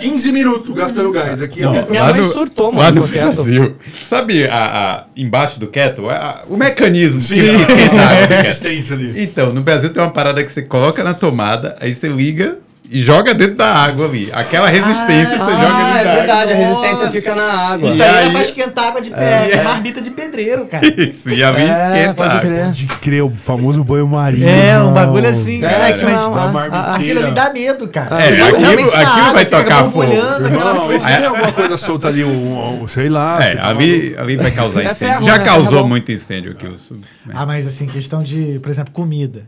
15 0.01 0.33
minutos 0.33 0.75
gastando 0.75 1.11
gás. 1.13 1.41
Aqui 1.43 1.61
Não, 1.61 1.75
é 1.75 1.87
Minha 1.89 2.03
lá 2.05 2.13
mãe 2.13 2.21
no, 2.23 2.33
surtou, 2.33 2.71
lá 2.71 2.85
mano, 2.85 2.95
no 2.97 3.03
com 3.03 3.09
o 3.09 3.13
Kettle. 3.13 3.33
Brasil. 3.35 3.77
Sabe 4.09 4.45
a, 4.47 4.55
a- 4.57 5.05
embaixo 5.17 5.59
do 5.61 5.67
Kettle? 5.67 6.11
A- 6.11 6.43
o 6.49 6.57
mecanismo 6.57 7.21
a 7.21 7.43
água 7.45 8.23
do 8.23 8.29
Kettle. 8.29 8.43
resistência 8.43 8.97
ali. 8.97 9.23
Então, 9.23 9.53
no 9.53 9.63
Brasil 9.63 9.91
tem 9.91 10.03
uma 10.03 10.13
parada 10.13 10.43
que 10.45 10.51
você 10.51 10.63
coloca 10.63 11.03
na 11.05 11.15
tomada, 11.15 11.77
aí 11.81 11.95
você 11.95 12.09
liga 12.09 12.59
e 12.93 13.01
joga 13.03 13.33
dentro 13.33 13.55
da 13.55 13.73
água 13.73 14.07
ali. 14.07 14.29
Aquela 14.33 14.67
resistência 14.69 15.39
você 15.39 15.53
joga 15.53 15.69
Ah, 15.69 15.93
dentro 15.93 15.99
é 16.01 16.05
da 16.05 16.15
verdade, 16.17 16.31
a 16.53 16.55
água. 16.55 16.55
resistência 16.67 16.97
Nossa. 17.07 17.11
fica 17.13 17.35
na 17.37 17.53
água. 17.53 17.89
Isso 17.89 17.99
E 17.99 18.03
aí 18.03 18.09
é 18.09 18.19
aí- 18.19 18.31
pra 18.33 18.41
esquentar 18.43 18.85
água 18.89 19.01
de 19.01 19.11
pé, 19.11 19.51
é 19.53 19.63
marmita 19.63 20.01
de 20.01 20.11
pedreiro, 20.11 20.67
cara. 20.67 20.87
Isso, 21.01 21.31
e 21.31 21.43
ali 21.45 21.63
É, 21.63 21.73
esquenta 21.73 22.11
a 22.11 22.15
pode 22.15 22.29
água. 22.37 22.41
crer. 22.41 22.71
De 22.73 22.87
crer, 22.87 23.23
o 23.23 23.31
famoso 23.31 23.85
banho-maria. 23.85 24.47
É, 24.51 24.79
um 24.81 24.93
bagulho 24.93 25.29
assim, 25.29 25.59
É, 25.65 25.69
né? 25.69 25.93
que- 25.93 26.05
mas 26.05 26.15
não, 26.17 26.35
ah, 26.37 26.49
marmiteira. 26.53 26.93
aquilo 26.97 27.21
ali 27.21 27.31
dá 27.33 27.53
medo, 27.53 27.89
cara. 27.89 28.21
É, 28.25 28.29
aquilo- 28.29 28.45
a 28.45 28.49
aquilo 28.85 29.07
água 29.07 29.33
vai 29.35 29.45
tocar 29.47 29.85
fogo. 29.85 30.03
Irmão, 30.05 30.87
coisa. 30.87 31.09
se 31.09 31.17
tem 31.17 31.27
alguma 31.27 31.53
coisa 31.53 31.77
solta 31.77 32.09
ali, 32.09 32.25
um, 32.25 32.83
um- 32.83 32.87
sei 32.89 33.09
lá. 33.09 33.39
É, 33.43 33.51
você 33.53 33.57
tá 33.57 33.69
ali, 33.69 34.15
ali 34.19 34.37
vai 34.37 34.51
causar 34.51 34.81
É 34.85 34.91
incêndio. 34.91 35.23
Já 35.23 35.39
né? 35.39 35.45
causou 35.45 35.71
Ferro. 35.71 35.89
muito 35.89 36.11
incêndio 36.11 36.53
aqui. 36.53 36.67
o 36.67 36.77
sul. 36.77 36.99
Ah, 37.33 37.47
mas 37.47 37.67
assim, 37.67 37.87
questão 37.87 38.23
de, 38.23 38.59
por 38.63 38.71
exemplo, 38.71 38.93
comida. 38.93 39.43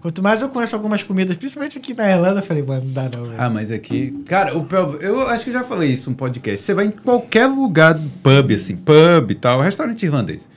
Quanto 0.00 0.22
mais 0.22 0.42
eu 0.42 0.48
conheço 0.48 0.74
algumas 0.74 1.02
comidas, 1.04 1.36
principalmente 1.36 1.78
aqui 1.78 1.94
na 1.94 2.10
Irlanda, 2.10 2.40
eu 2.40 2.44
falei, 2.46 2.62
mano, 2.64 2.82
não 2.88 2.92
dá 3.08 3.16
não. 3.16 3.24
velho. 3.26 3.34
Ah, 3.38 3.50
mas 3.50 3.70
aqui. 3.70 4.22
Cara, 4.26 4.56
o 4.56 4.66
eu 5.00 5.26
acho 5.28 5.44
que 5.44 5.50
eu 5.50 5.54
já 5.54 5.64
falei 5.64 5.90
isso 5.92 6.10
no 6.10 6.16
podcast. 6.16 6.64
Você 6.64 6.74
vai 6.74 6.86
em 6.86 6.90
qualquer 6.90 7.46
lugar, 7.46 7.98
pub, 8.22 8.52
assim, 8.52 8.76
pub 8.76 9.30
e 9.30 9.34
tal, 9.34 9.60
restaurante 9.60 10.04
irlandês. 10.04 10.48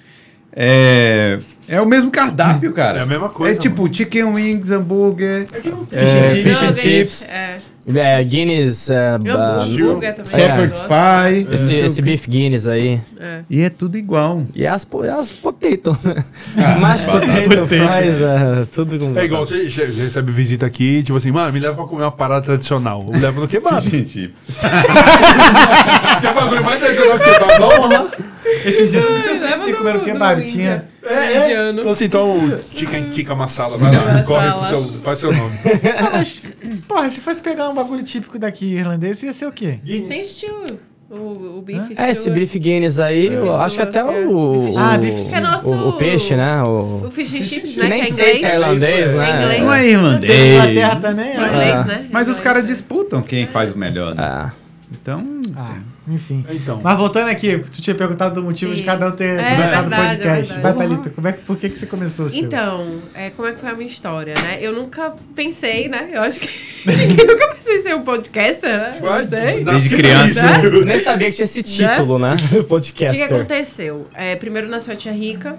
É. 0.53 1.40
É 1.68 1.80
o 1.80 1.86
mesmo 1.86 2.12
cardápio, 2.12 2.74
cara. 2.74 2.99
É 2.99 3.02
a 3.03 3.06
mesma 3.06 3.30
coisa, 3.30 3.58
É 3.58 3.62
tipo 3.62 3.91
chicken 3.94 4.26
wings, 4.34 4.70
hambúrguer. 4.72 5.48
Fish 5.48 5.66
and 5.66 5.88
É, 5.91 6.28
chips. 6.28 6.44
fish 6.44 6.64
and 6.64 6.76
chips, 6.78 7.30
É. 7.30 7.58
É, 7.88 8.24
Guinness. 8.24 8.90
É, 8.90 9.16
Hambúrguer 9.16 10.16
também. 10.16 10.32
shepherd's 10.32 10.80
pie. 10.80 11.53
esse, 11.53 11.76
é, 11.76 11.86
esse 11.86 12.02
beef 12.02 12.28
Guinness 12.28 12.68
aí. 12.68 13.02
É. 13.20 13.41
E 13.49 13.62
é 13.62 13.70
tudo 13.70 13.98
igual. 13.98 14.44
E 14.53 14.66
as, 14.66 14.88
as 15.18 15.32
potato. 15.32 15.98
Mashed 16.80 17.06
potato, 17.06 17.68
fries, 17.68 18.22
é, 18.22 18.66
tudo 18.74 18.99
com. 18.99 19.18
É 19.18 19.26
igual 19.26 19.45
você 19.45 19.64
recebe 19.66 20.32
visita 20.32 20.66
aqui, 20.66 21.03
tipo 21.03 21.18
assim, 21.18 21.32
mano, 21.32 21.52
me 21.52 21.60
leva 21.60 21.76
pra 21.76 21.86
comer 21.86 22.03
uma 22.03 22.12
parada 22.12 22.45
tradicional. 22.45 23.06
Eu 23.12 23.20
levo 23.20 23.41
no 23.41 23.48
kebab. 23.48 23.82
Fish 23.82 23.94
and 23.94 24.06
chips. 24.06 24.41
que 26.22 26.28
é 26.28 26.34
bagulho 26.34 26.64
mais 26.64 26.80
tradicional 26.80 27.20
que 27.20 27.26
kebab. 27.26 27.60
Vamos 27.60 28.31
Esses 28.65 28.91
dias 28.91 29.03
eu 29.03 29.11
Leva 29.11 29.19
surpreendi 29.23 29.72
no- 29.72 29.78
comendo 29.78 29.98
no 29.99 30.06
kebab. 30.06 30.41
Índia. 30.41 30.52
Tinha. 30.52 30.86
É, 31.03 31.45
Indiano. 31.45 31.80
Então 31.82 31.91
assim, 31.91 32.06
então, 32.06 32.60
chicken 32.73 33.10
tikka 33.10 33.34
masala, 33.36 33.78
vai 33.78 33.91
lá, 33.95 34.23
corre 34.23 34.52
pro 34.52 34.68
seu, 34.68 34.84
faz 35.02 35.19
seu 35.19 35.34
nome. 35.34 35.56
Ah, 35.98 36.10
mas, 36.14 36.41
porra, 36.88 37.10
se 37.10 37.19
fosse 37.22 37.41
pegar 37.41 37.69
um 37.69 37.73
bagulho 37.76 38.03
típico 38.03 38.38
daqui 38.38 38.73
irlandês, 38.76 39.22
ia 39.23 39.34
ser 39.34 39.45
o 39.48 39.52
quê? 39.52 39.80
Tem 40.07 40.23
stew. 40.23 40.80
O, 41.10 41.57
o 41.57 41.61
beef 41.61 41.91
É, 41.99 42.10
esse 42.11 42.30
beef 42.30 42.56
Guinness 42.56 42.98
aí, 42.98 43.26
eu 43.28 43.41
Beef 43.44 43.53
acho 43.56 43.76
que 43.76 43.82
até 43.82 43.99
é. 43.99 44.03
o. 44.03 44.72
Ah, 44.78 44.95
o- 44.95 44.98
beef 44.98 45.18
stew. 45.19 45.30
Que 45.32 45.36
é 45.36 45.40
nosso- 45.41 45.69
o, 45.73 45.90
o 45.90 45.94
peixe, 45.98 46.36
né? 46.38 46.64
O, 46.64 47.03
O 47.06 47.11
fish 47.11 47.34
and 47.34 47.44
chips, 47.44 47.73
que 47.73 47.80
né? 47.82 47.90
nem 47.90 48.02
que 48.02 48.07
é 48.07 48.11
sei 48.14 48.26
inglês. 48.28 48.40
se 48.40 48.45
é 48.45 48.53
irlandês, 48.56 49.14
né? 49.14 49.30
É 49.30 49.36
inglês. 49.41 49.61
Não 49.61 49.73
é 49.73 49.80
Tem 49.82 49.90
irlandês. 49.91 50.53
Inglaterra 50.53 50.95
também, 51.02 51.26
É 51.32 51.36
é. 51.36 51.48
inglês, 51.49 51.86
né? 51.86 52.06
Mas 52.10 52.30
os 52.30 52.40
caras 52.40 52.64
né? 52.64 52.69
disputam 52.69 53.22
quem 53.22 53.45
faz 53.45 53.73
o 53.73 53.78
melhor, 53.78 54.15
né? 54.15 54.23
Ah. 54.23 54.52
Então. 54.90 55.41
Ah, 55.57 55.80
enfim. 56.11 56.45
Então. 56.49 56.79
Mas 56.83 56.97
voltando 56.97 57.29
aqui, 57.29 57.57
tu 57.59 57.81
tinha 57.81 57.95
perguntado 57.95 58.35
do 58.35 58.43
motivo 58.43 58.71
Sim. 58.71 58.79
de 58.79 58.83
cada 58.83 59.07
um 59.07 59.11
ter 59.11 59.39
É, 59.39 59.55
começado 59.55 59.85
o 59.88 59.89
verdade, 59.89 60.09
podcast. 60.17 60.51
é 60.51 60.53
verdade. 60.55 60.61
Vai, 60.77 60.88
Thalita, 60.88 61.09
como 61.09 61.27
é, 61.27 61.31
que- 61.33 61.41
por 61.43 61.57
que, 61.57 61.69
que 61.69 61.77
você 61.79 61.85
começou 61.85 62.29
seu? 62.29 62.39
Então, 62.39 63.01
é, 63.13 63.29
como 63.29 63.47
é 63.47 63.53
que 63.53 63.59
foi 63.59 63.69
a 63.69 63.73
minha 63.73 63.88
história, 63.89 64.33
né? 64.35 64.57
Eu 64.61 64.73
nunca 64.73 65.13
pensei, 65.35 65.88
né? 65.88 66.09
Eu 66.11 66.21
acho 66.21 66.39
que 66.39 66.47
ninguém 66.85 67.25
nunca 67.25 67.47
pensou 67.55 67.73
em 67.73 67.81
ser 67.81 67.95
um 67.95 68.01
podcaster, 68.03 68.69
né? 68.77 68.99
Não 69.01 69.27
sei. 69.29 69.63
Desde 69.63 69.95
criança. 69.97 70.47
Eu 70.63 70.83
nem 70.85 70.99
sabia 70.99 71.29
que 71.29 71.35
tinha 71.35 71.45
esse 71.45 71.63
título, 71.63 72.19
né? 72.19 72.33
O 72.33 72.38
que, 72.38 72.47
que 72.57 72.63
Podcaster. 72.63 73.25
aconteceu? 73.33 74.07
É, 74.13 74.35
primeiro 74.35 74.67
nasceu 74.67 74.93
a 74.93 74.95
tia 74.95 75.11
Rica. 75.11 75.57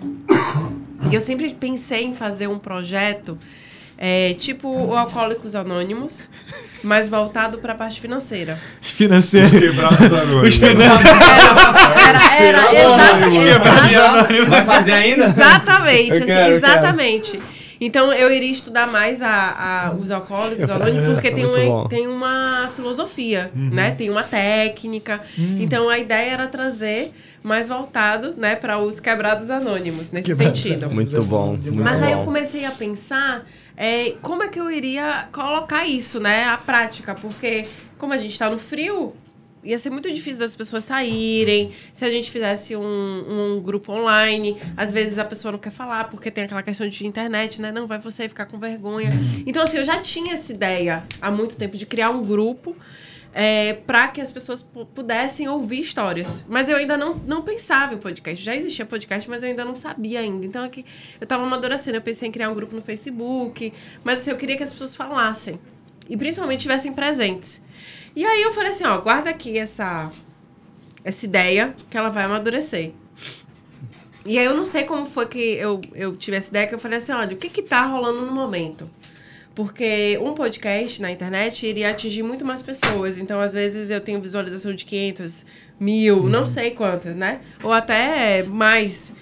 E 1.11 1.15
eu 1.15 1.21
sempre 1.21 1.49
pensei 1.53 2.05
em 2.05 2.15
fazer 2.15 2.47
um 2.47 2.59
projeto 2.59 3.37
é, 4.05 4.35
tipo 4.35 4.69
o 4.69 4.97
Alcoólicos 4.97 5.55
Anônimos, 5.55 6.29
mas 6.83 7.09
voltado 7.09 7.59
para 7.59 7.73
a 7.73 7.77
parte 7.77 8.01
financeira. 8.01 8.59
Financeiro. 8.81 9.49
Quebrados 9.61 10.13
anônimos. 10.13 10.61
Era, 10.61 12.43
era, 12.43 12.75
era 12.75 13.29
exa- 13.29 14.29
exa- 14.33 14.45
Vai 14.49 14.65
fazer 14.65 14.93
ainda? 14.93 15.27
Exatamente, 15.27 16.09
Eu 16.11 16.17
assim, 16.17 16.27
quero, 16.27 16.51
eu 16.51 16.57
exatamente. 16.57 17.41
Então 17.81 18.13
eu 18.13 18.33
iria 18.33 18.51
estudar 18.53 18.87
mais 18.87 19.21
a, 19.21 19.29
a- 19.89 19.95
os 19.99 20.11
alcoólicos 20.13 20.71
anônimos 20.71 21.13
porque 21.15 21.31
tem 21.33 21.45
Muito 21.45 21.67
uma, 21.67 21.83
bom. 21.83 21.89
tem 21.89 22.07
uma 22.07 22.71
filosofia, 22.77 23.51
né? 23.55 23.91
Tem 23.93 24.09
uma 24.11 24.23
técnica. 24.23 25.21
Então 25.59 25.89
a 25.89 25.99
ideia 25.99 26.31
era 26.33 26.47
trazer 26.47 27.13
mais 27.43 27.69
voltado, 27.69 28.35
né, 28.37 28.55
para 28.55 28.79
os 28.79 29.01
quebrados 29.01 29.51
anônimos 29.51 30.13
nesse 30.13 30.27
Quebrados 30.29 30.61
sentido. 30.61 30.89
Muito 30.91 31.21
bom. 31.25 31.49
Muito 31.61 31.77
Mas 31.81 32.01
aí 32.03 32.13
eu 32.13 32.19
bom. 32.19 32.25
comecei 32.27 32.65
a 32.65 32.71
pensar 32.71 33.45
é, 33.77 34.17
como 34.23 34.43
é 34.43 34.49
que 34.49 34.61
eu 34.61 34.71
iria 34.71 35.29
colocar 35.33 35.87
isso, 35.87 36.21
né? 36.21 36.45
A 36.45 36.57
prática, 36.57 37.15
porque 37.15 37.67
como 37.99 38.13
a 38.13 38.19
gente 38.19 38.39
tá 38.39 38.51
no 38.51 38.59
frio, 38.59 39.15
ia 39.65 39.79
ser 39.79 39.91
muito 39.91 40.13
difícil 40.13 40.41
das 40.41 40.57
pessoas 40.57 40.85
saírem. 40.85 41.73
Se 41.93 42.05
a 42.05 42.11
gente 42.11 42.31
fizesse 42.31 42.77
um, 42.77 42.83
um 43.57 43.61
grupo 43.61 43.93
online, 43.93 44.57
às 44.77 44.91
vezes 44.93 45.19
a 45.19 45.25
pessoa 45.25 45.53
não 45.53 45.59
quer 45.59 45.71
falar 45.71 46.11
porque 46.11 46.31
tem 46.31 46.45
aquela 46.45 46.63
questão 46.63 46.89
de 46.89 47.07
internet, 47.07 47.61
né? 47.61 47.71
Não, 47.71 47.87
vai 47.87 47.99
você 47.99 48.29
ficar 48.29 48.47
com 48.47 48.59
vergonha. 48.59 49.11
Então, 49.47 49.63
assim, 49.63 49.79
eu 49.79 49.85
já 49.85 50.01
tinha 50.03 50.35
essa 50.35 50.53
ideia 50.53 51.05
há 51.21 51.31
muito 51.31 51.57
tempo 51.57 51.77
de 51.77 51.87
criar 51.87 52.11
um 52.11 52.23
grupo. 52.23 52.77
É, 53.35 53.73
para 53.87 54.09
que 54.09 54.21
as 54.21 54.31
pessoas 54.31 54.63
pu- 54.63 54.85
pudessem 54.85 55.49
ouvir 55.49 55.81
histórias. 55.81 56.45
Mas 56.49 56.69
eu 56.69 56.77
ainda 56.77 56.97
não, 56.99 57.15
não 57.15 57.43
pensava 57.43 57.95
em 57.95 57.99
podcast. 57.99 58.45
Já 58.45 58.55
existia 58.55 58.85
podcast, 58.85 59.29
mas 59.31 59.43
eu 59.43 59.49
ainda 59.49 59.65
não 59.65 59.75
sabia 59.75 60.21
ainda. 60.21 60.45
Então 60.45 60.63
aqui 60.65 60.85
eu 61.21 61.27
tava 61.27 61.43
amadurecendo. 61.45 61.97
Eu 61.97 62.03
pensei 62.03 62.29
em 62.29 62.33
criar 62.33 62.51
um 62.51 62.55
grupo 62.55 62.75
no 62.77 62.83
Facebook. 62.83 63.73
Mas 64.05 64.21
assim, 64.21 64.31
eu 64.33 64.37
queria 64.37 64.57
que 64.57 64.63
as 64.63 64.71
pessoas 64.73 64.95
falassem. 64.95 65.59
E 66.11 66.17
principalmente 66.17 66.59
estivessem 66.61 66.93
presentes. 66.93 67.63
E 68.15 68.23
aí 68.25 68.43
eu 68.43 68.53
falei 68.53 68.71
assim, 68.71 68.85
ó, 68.85 68.99
guarda 69.01 69.31
aqui 69.31 69.57
essa, 69.57 70.11
essa 71.03 71.25
ideia 71.25 71.75
que 71.89 71.97
ela 71.97 72.11
vai 72.11 72.25
amadurecer. 72.25 72.93
E 74.27 74.39
aí 74.39 74.45
eu 74.45 74.55
não 74.55 74.65
sei 74.65 74.85
como 74.85 75.07
foi 75.07 75.27
que 75.27 75.39
eu, 75.39 75.81
eu 75.95 76.15
tive 76.17 76.37
essa 76.37 76.51
ideia, 76.51 76.67
que 76.67 76.75
eu 76.75 76.79
falei 76.79 76.99
assim, 76.99 77.13
olha, 77.13 77.35
o 77.35 77.39
que 77.39 77.49
que 77.49 77.63
tá 77.63 77.85
rolando 77.87 78.27
no 78.27 78.33
momento? 78.33 78.91
Porque 79.55 80.19
um 80.23 80.33
podcast 80.33 81.01
na 81.03 81.11
internet 81.11 81.67
iria 81.67 81.91
atingir 81.91 82.23
muito 82.23 82.45
mais 82.45 82.63
pessoas. 82.63 83.19
Então, 83.19 83.41
às 83.41 83.53
vezes, 83.53 83.91
eu 83.91 84.01
tenho 84.01 84.21
visualização 84.21 84.73
de 84.75 84.85
500, 84.85 85.45
mil, 85.79 86.29
não 86.29 86.47
sei 86.47 86.71
quantas, 86.71 87.15
né? 87.17 87.41
Ou 87.63 87.73
até 87.73 88.43
mais. 88.45 89.13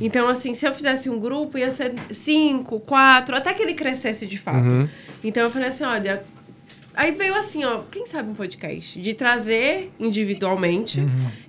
Então, 0.00 0.28
assim, 0.28 0.54
se 0.54 0.66
eu 0.66 0.72
fizesse 0.74 1.08
um 1.08 1.18
grupo, 1.20 1.56
ia 1.56 1.70
ser 1.70 1.94
cinco, 2.10 2.80
quatro, 2.80 3.36
até 3.36 3.54
que 3.54 3.62
ele 3.62 3.74
crescesse 3.74 4.26
de 4.26 4.36
fato. 4.36 4.88
Então, 5.22 5.44
eu 5.44 5.50
falei 5.50 5.68
assim, 5.68 5.84
olha, 5.84 6.22
aí 6.94 7.12
veio 7.12 7.34
assim, 7.34 7.64
ó, 7.64 7.82
quem 7.90 8.06
sabe 8.06 8.30
um 8.30 8.34
podcast? 8.34 9.00
De 9.00 9.14
trazer 9.14 9.92
individualmente 10.00 11.00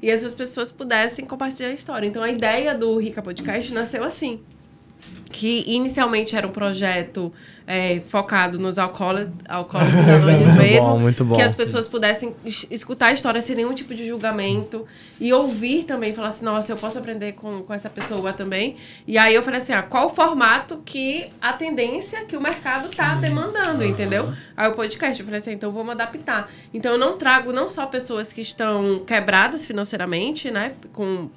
e 0.01 0.09
essas 0.09 0.35
pessoas 0.35 0.71
pudessem 0.71 1.25
compartilhar 1.25 1.69
a 1.69 1.73
história. 1.73 2.05
Então 2.05 2.21
a 2.21 2.29
ideia 2.29 2.75
do 2.75 2.97
Rica 2.97 3.21
Podcast 3.21 3.73
nasceu 3.73 4.03
assim. 4.03 4.41
Que 5.29 5.63
inicialmente 5.67 6.35
era 6.35 6.47
um 6.47 6.51
projeto 6.51 7.33
é, 7.65 7.99
focado 8.07 8.57
nos 8.57 8.77
alcoólatras 8.77 9.29
anônimos 9.45 10.53
mesmo. 10.57 10.99
bom, 10.99 11.25
bom. 11.25 11.35
Que 11.35 11.41
as 11.41 11.53
pessoas 11.53 11.87
pudessem 11.87 12.33
es- 12.45 12.65
escutar 12.71 13.07
a 13.07 13.11
história 13.13 13.41
sem 13.41 13.55
nenhum 13.55 13.73
tipo 13.73 13.93
de 13.93 14.07
julgamento 14.07 14.85
e 15.19 15.33
ouvir 15.33 15.83
também, 15.83 16.13
falar 16.13 16.29
assim, 16.29 16.45
nossa, 16.45 16.71
eu 16.71 16.77
posso 16.77 16.97
aprender 16.97 17.33
com, 17.33 17.61
com 17.63 17.73
essa 17.73 17.89
pessoa 17.89 18.31
também. 18.31 18.77
E 19.05 19.17
aí 19.17 19.35
eu 19.35 19.43
falei 19.43 19.59
assim, 19.59 19.73
ah, 19.73 19.83
qual 19.83 20.05
o 20.05 20.09
formato 20.09 20.81
que 20.85 21.29
a 21.41 21.51
tendência 21.53 22.23
que 22.25 22.37
o 22.37 22.41
mercado 22.41 22.87
tá 22.95 23.15
demandando, 23.15 23.83
entendeu? 23.83 24.31
Aí 24.55 24.69
o 24.69 24.73
podcast, 24.75 25.19
eu 25.19 25.25
falei 25.25 25.39
assim, 25.39 25.51
então 25.51 25.71
vamos 25.71 25.91
adaptar. 25.91 26.49
Então 26.73 26.93
eu 26.93 26.97
não 26.97 27.17
trago 27.17 27.51
não 27.51 27.67
só 27.67 27.85
pessoas 27.85 28.31
que 28.31 28.39
estão 28.41 28.99
quebradas 29.05 29.65
financeiramente, 29.65 30.49
né, 30.49 30.71
com 30.93 31.29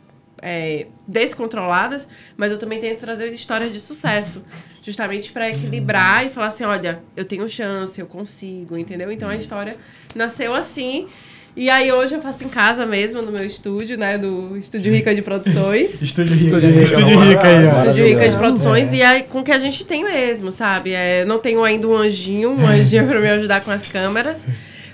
é, 0.43 0.87
descontroladas, 1.07 2.09
mas 2.37 2.53
eu 2.53 2.59
também 2.59 2.81
tento 2.81 3.01
trazer 3.01 3.33
histórias 3.33 3.73
de 3.73 3.81
sucesso, 3.81 4.45
justamente 4.83 5.33
para 5.33 5.51
equilibrar 5.51 6.27
e 6.27 6.31
falar 6.31 6.47
assim, 6.47 6.65
olha, 6.65 7.03
eu 7.17 7.25
tenho 7.25 7.47
chance, 7.47 8.01
eu 8.01 8.07
consigo, 8.07 8.77
entendeu? 8.77 9.11
Então 9.11 9.29
a 9.29 9.37
história 9.37 9.77
nasceu 10.15 10.55
assim. 10.55 11.09
E 11.57 11.69
aí 11.69 11.91
hoje 11.91 12.15
eu 12.15 12.23
faço 12.23 12.45
em 12.45 12.49
casa 12.49 12.87
mesmo, 12.87 13.21
no 13.23 13.33
meu 13.33 13.45
estúdio, 13.45 13.99
né, 13.99 14.17
do 14.17 14.57
Estúdio 14.57 14.93
Rica 14.93 15.13
de 15.13 15.21
Produções. 15.21 16.01
Estúdio 16.01 16.35
Rica. 16.35 16.45
Estúdio 16.45 16.71
Rica. 16.71 16.85
Estúdio 16.85 17.21
Rica 17.21 17.43
aí, 17.43 17.67
ó. 17.67 17.81
Estúdio 17.81 18.07
Rica 18.07 18.29
de. 18.29 18.37
Produções 18.37 18.93
e 18.93 19.03
aí 19.03 19.23
com 19.25 19.41
o 19.41 19.45
que 19.45 19.51
a 19.51 19.59
gente 19.59 19.85
tem 19.85 20.05
mesmo, 20.05 20.53
sabe? 20.53 20.93
É, 20.93 21.25
não 21.25 21.39
tenho 21.39 21.65
ainda 21.65 21.89
um 21.89 21.97
anjinho, 21.97 22.53
um 22.53 22.67
anjinho 22.67 23.07
para 23.07 23.19
me 23.19 23.29
ajudar 23.29 23.63
com 23.63 23.71
as 23.73 23.85
câmeras. 23.85 24.47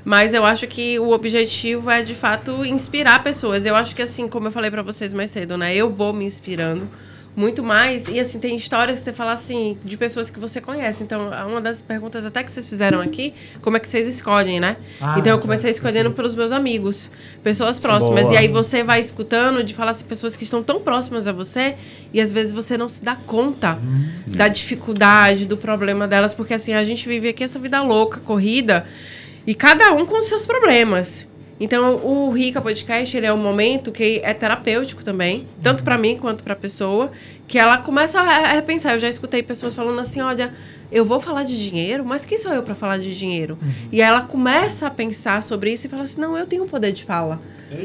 Mas 0.07 0.33
eu 0.33 0.45
acho 0.45 0.69
que 0.69 1.01
o 1.01 1.11
objetivo 1.11 1.91
é, 1.91 2.01
de 2.01 2.15
fato, 2.15 2.65
inspirar 2.65 3.25
pessoas. 3.25 3.67
Eu 3.67 3.75
acho 3.75 3.93
que, 3.93 4.01
assim, 4.01 4.29
como 4.29 4.47
eu 4.47 4.53
falei 4.53 4.71
pra 4.71 4.81
vocês 4.81 5.13
mais 5.13 5.33
cedo, 5.33 5.59
né? 5.59 5.75
Eu 5.75 5.91
vou 5.91 6.13
me 6.13 6.25
inspirando 6.25 6.89
muito 7.35 7.61
mais. 7.61 8.07
E, 8.07 8.21
assim, 8.21 8.39
tem 8.39 8.57
histórias 8.57 9.01
que 9.01 9.05
você 9.05 9.13
fala, 9.13 9.33
assim, 9.33 9.77
de 9.85 9.97
pessoas 9.97 10.31
que 10.31 10.39
você 10.39 10.61
conhece. 10.61 11.03
Então, 11.03 11.31
uma 11.49 11.61
das 11.61 11.83
perguntas 11.83 12.25
até 12.25 12.45
que 12.45 12.53
vocês 12.53 12.69
fizeram 12.69 13.01
aqui, 13.01 13.35
como 13.61 13.79
é 13.79 13.81
que 13.81 13.89
vocês 13.89 14.07
escolhem, 14.07 14.61
né? 14.61 14.77
Ah, 15.01 15.17
então, 15.19 15.33
eu 15.33 15.39
tá. 15.39 15.43
comecei 15.43 15.73
escolhendo 15.73 16.13
pelos 16.13 16.37
meus 16.37 16.53
amigos. 16.53 17.11
Pessoas 17.43 17.81
próximas. 17.81 18.23
Boa. 18.23 18.35
E 18.35 18.37
aí, 18.37 18.47
você 18.47 18.85
vai 18.85 19.01
escutando 19.01 19.65
de 19.65 19.75
falar 19.75 19.91
assim, 19.91 20.05
pessoas 20.05 20.37
que 20.37 20.45
estão 20.45 20.63
tão 20.63 20.81
próximas 20.81 21.27
a 21.27 21.33
você 21.33 21.75
e, 22.13 22.21
às 22.21 22.31
vezes, 22.31 22.53
você 22.53 22.79
não 22.79 22.87
se 22.87 23.03
dá 23.03 23.17
conta 23.17 23.77
da 24.25 24.47
dificuldade, 24.47 25.47
do 25.47 25.57
problema 25.57 26.07
delas. 26.07 26.33
Porque, 26.33 26.55
assim, 26.55 26.75
a 26.75 26.85
gente 26.85 27.09
vive 27.09 27.31
aqui 27.31 27.43
essa 27.43 27.59
vida 27.59 27.83
louca, 27.83 28.21
corrida... 28.21 28.87
E 29.47 29.55
cada 29.55 29.93
um 29.93 30.05
com 30.05 30.19
os 30.19 30.27
seus 30.27 30.45
problemas. 30.45 31.27
Então, 31.59 31.97
o 32.05 32.31
Rica 32.31 32.61
Podcast, 32.61 33.17
ele 33.17 33.25
é 33.25 33.33
um 33.33 33.39
momento 33.39 33.91
que 33.91 34.21
é 34.23 34.35
terapêutico 34.35 35.03
também, 35.03 35.47
tanto 35.63 35.83
para 35.83 35.97
mim 35.97 36.19
quanto 36.19 36.45
para 36.45 36.53
a 36.53 36.57
pessoa, 36.57 37.11
que 37.49 37.59
ela 37.59 37.79
começa 37.79 38.21
a 38.21 38.49
repensar. 38.53 38.93
Eu 38.93 38.99
já 38.99 39.09
escutei 39.09 39.43
pessoas 39.43 39.75
falando 39.75 39.99
assim, 39.99 40.21
olha, 40.21 40.53
eu 40.93 41.05
vou 41.05 41.19
falar 41.19 41.45
de 41.45 41.57
dinheiro, 41.71 42.05
mas 42.05 42.27
quem 42.27 42.37
sou 42.37 42.53
eu 42.53 42.63
para 42.63 42.75
falar 42.75 42.99
de 42.99 43.17
dinheiro? 43.17 43.59
E 43.91 44.03
ela 44.03 44.21
começa 44.21 44.87
a 44.87 44.91
pensar 44.91 45.43
sobre 45.43 45.73
isso 45.73 45.87
e 45.87 45.91
fala 45.91 46.03
assim, 46.03 46.21
não, 46.21 46.37
eu 46.37 46.47
tenho 46.47 46.67
poder 46.67 46.93
de 46.93 47.05
fala. 47.05 47.41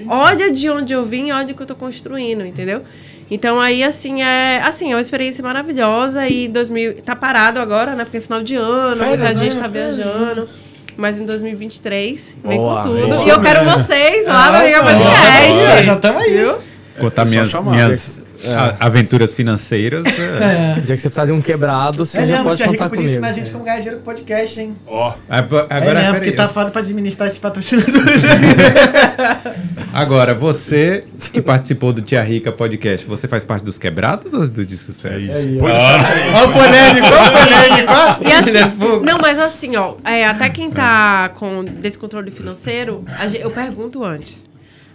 Olha 0.07 0.51
de 0.51 0.69
onde 0.69 0.93
eu 0.93 1.05
vim, 1.05 1.31
olha 1.31 1.53
o 1.53 1.55
que 1.55 1.61
eu 1.61 1.65
tô 1.67 1.75
construindo, 1.75 2.45
entendeu? 2.45 2.83
Então 3.31 3.61
aí 3.61 3.81
assim 3.81 4.21
é, 4.21 4.61
assim, 4.61 4.91
é 4.91 4.95
uma 4.95 5.01
experiência 5.01 5.41
maravilhosa 5.41 6.27
e 6.27 6.49
2000 6.49 7.01
tá 7.01 7.15
parado 7.15 7.59
agora, 7.59 7.95
né? 7.95 8.03
Porque 8.03 8.17
é 8.17 8.21
final 8.21 8.43
de 8.43 8.55
ano, 8.55 8.97
Férias, 8.97 9.07
muita 9.07 9.33
né? 9.33 9.35
gente 9.35 9.57
tá 9.57 9.69
Férias, 9.69 9.95
viajando. 9.95 10.49
Mas 10.97 11.19
em 11.19 11.25
2023 11.25 12.35
vem 12.43 12.57
Boa, 12.57 12.81
com 12.81 12.89
tudo. 12.89 13.07
boa. 13.07 13.23
E 13.25 13.29
eu 13.29 13.41
quero 13.41 13.65
vocês 13.65 14.27
lá 14.27 14.51
no 14.51 14.65
Rio 14.65 14.75
Já, 14.77 14.83
Podcast. 14.83 15.85
já 15.85 15.93
estamos 15.95 16.21
aí. 16.23 16.55
Contar 16.99 17.21
É 17.21 17.25
minhas, 17.25 17.49
chamar. 17.49 17.71
minhas 17.71 18.20
a- 18.47 18.75
aventuras 18.85 19.33
financeiras. 19.33 20.03
é. 20.05 20.77
O 20.79 20.81
dia 20.81 20.95
que 20.95 21.01
você 21.01 21.09
precisar 21.09 21.25
de 21.25 21.31
um 21.31 21.41
quebrado, 21.41 22.05
você 22.05 22.19
É 22.19 22.21
já 22.21 22.27
mesmo, 22.33 22.43
pode 22.45 22.57
Tia 22.57 22.65
Rica 22.67 22.77
contar 22.77 22.89
podia 22.89 22.97
comigo. 23.03 23.11
ensinar 23.13 23.27
a 23.29 23.33
gente 23.33 23.51
como 23.51 23.63
ganhar 23.63 23.77
dinheiro 23.77 23.97
com 23.99 24.03
podcast, 24.05 24.59
hein? 24.61 24.75
Ó, 24.87 25.13
Agora, 25.29 25.67
é 25.69 25.75
agora, 25.77 25.93
mesmo, 25.99 26.13
peraí, 26.13 26.13
porque 26.13 26.31
tá 26.31 26.47
foda 26.49 26.71
pra 26.71 26.81
administrar 26.81 27.27
esses 27.27 27.39
patrocinadores. 27.39 28.21
agora, 29.93 30.33
você 30.33 31.05
que 31.31 31.41
participou 31.41 31.93
do 31.93 32.01
Tia 32.01 32.21
Rica 32.23 32.51
Podcast, 32.51 33.05
você 33.05 33.27
faz 33.27 33.43
parte 33.43 33.63
dos 33.63 33.77
quebrados 33.77 34.33
ou 34.33 34.47
dos 34.47 34.67
de 34.67 34.77
sucesso? 34.77 35.27
Ó. 35.61 36.37
Ó 36.37 36.45
o 36.45 36.53
polêmico, 36.53 37.07
ó 37.07 37.29
polêmico. 37.31 38.27
E 38.27 38.31
assim, 38.33 39.05
não, 39.05 39.17
mas 39.19 39.39
assim, 39.39 39.75
ó, 39.75 39.95
é, 40.03 40.25
até 40.25 40.49
quem 40.49 40.69
tá 40.71 41.29
com 41.35 41.63
descontrole 41.63 42.31
financeiro, 42.31 43.03
eu 43.39 43.51
pergunto 43.51 44.03
antes. 44.03 44.49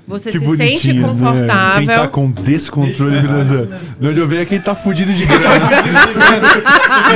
Você 0.07 0.31
que 0.31 0.39
se 0.39 0.57
sente 0.57 0.93
né? 0.93 1.03
confortável? 1.09 1.79
Quem 1.79 1.97
tá 1.97 2.07
com 2.07 2.31
descontrole 2.31 3.21
financeiro. 3.21 3.71
De 3.99 4.09
onde 4.09 4.21
eu 4.21 4.29
venho 4.29 4.43
é 4.43 4.45
quem 4.45 4.61
tá 4.61 4.73
fudido 4.73 5.13
de 5.13 5.27
grana. 5.27 5.47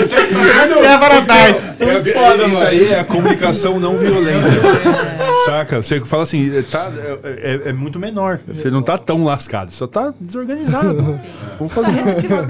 Essa 0.01 0.17
é 0.75 0.97
a. 0.97 1.67
É, 1.79 2.49
isso 2.49 2.65
aí 2.65 2.93
é 2.93 2.99
a 2.99 3.05
comunicação 3.05 3.79
não 3.79 3.97
violenta. 3.97 5.30
Saca? 5.45 5.83
Você 5.83 6.01
fala 6.05 6.23
assim, 6.23 6.57
é, 6.57 6.63
tá, 6.63 6.91
é, 7.25 7.29
é- 7.67 7.69
é 7.71 7.73
muito 7.73 7.99
menor. 7.99 8.41
Você 8.47 8.71
não 8.71 8.83
tá 8.83 8.97
tão 8.99 9.25
lascado, 9.25 9.71
só 9.71 9.87
tá 9.87 10.13
desorganizado. 10.21 11.19
Vamos 11.59 11.73
fazer. 11.73 11.91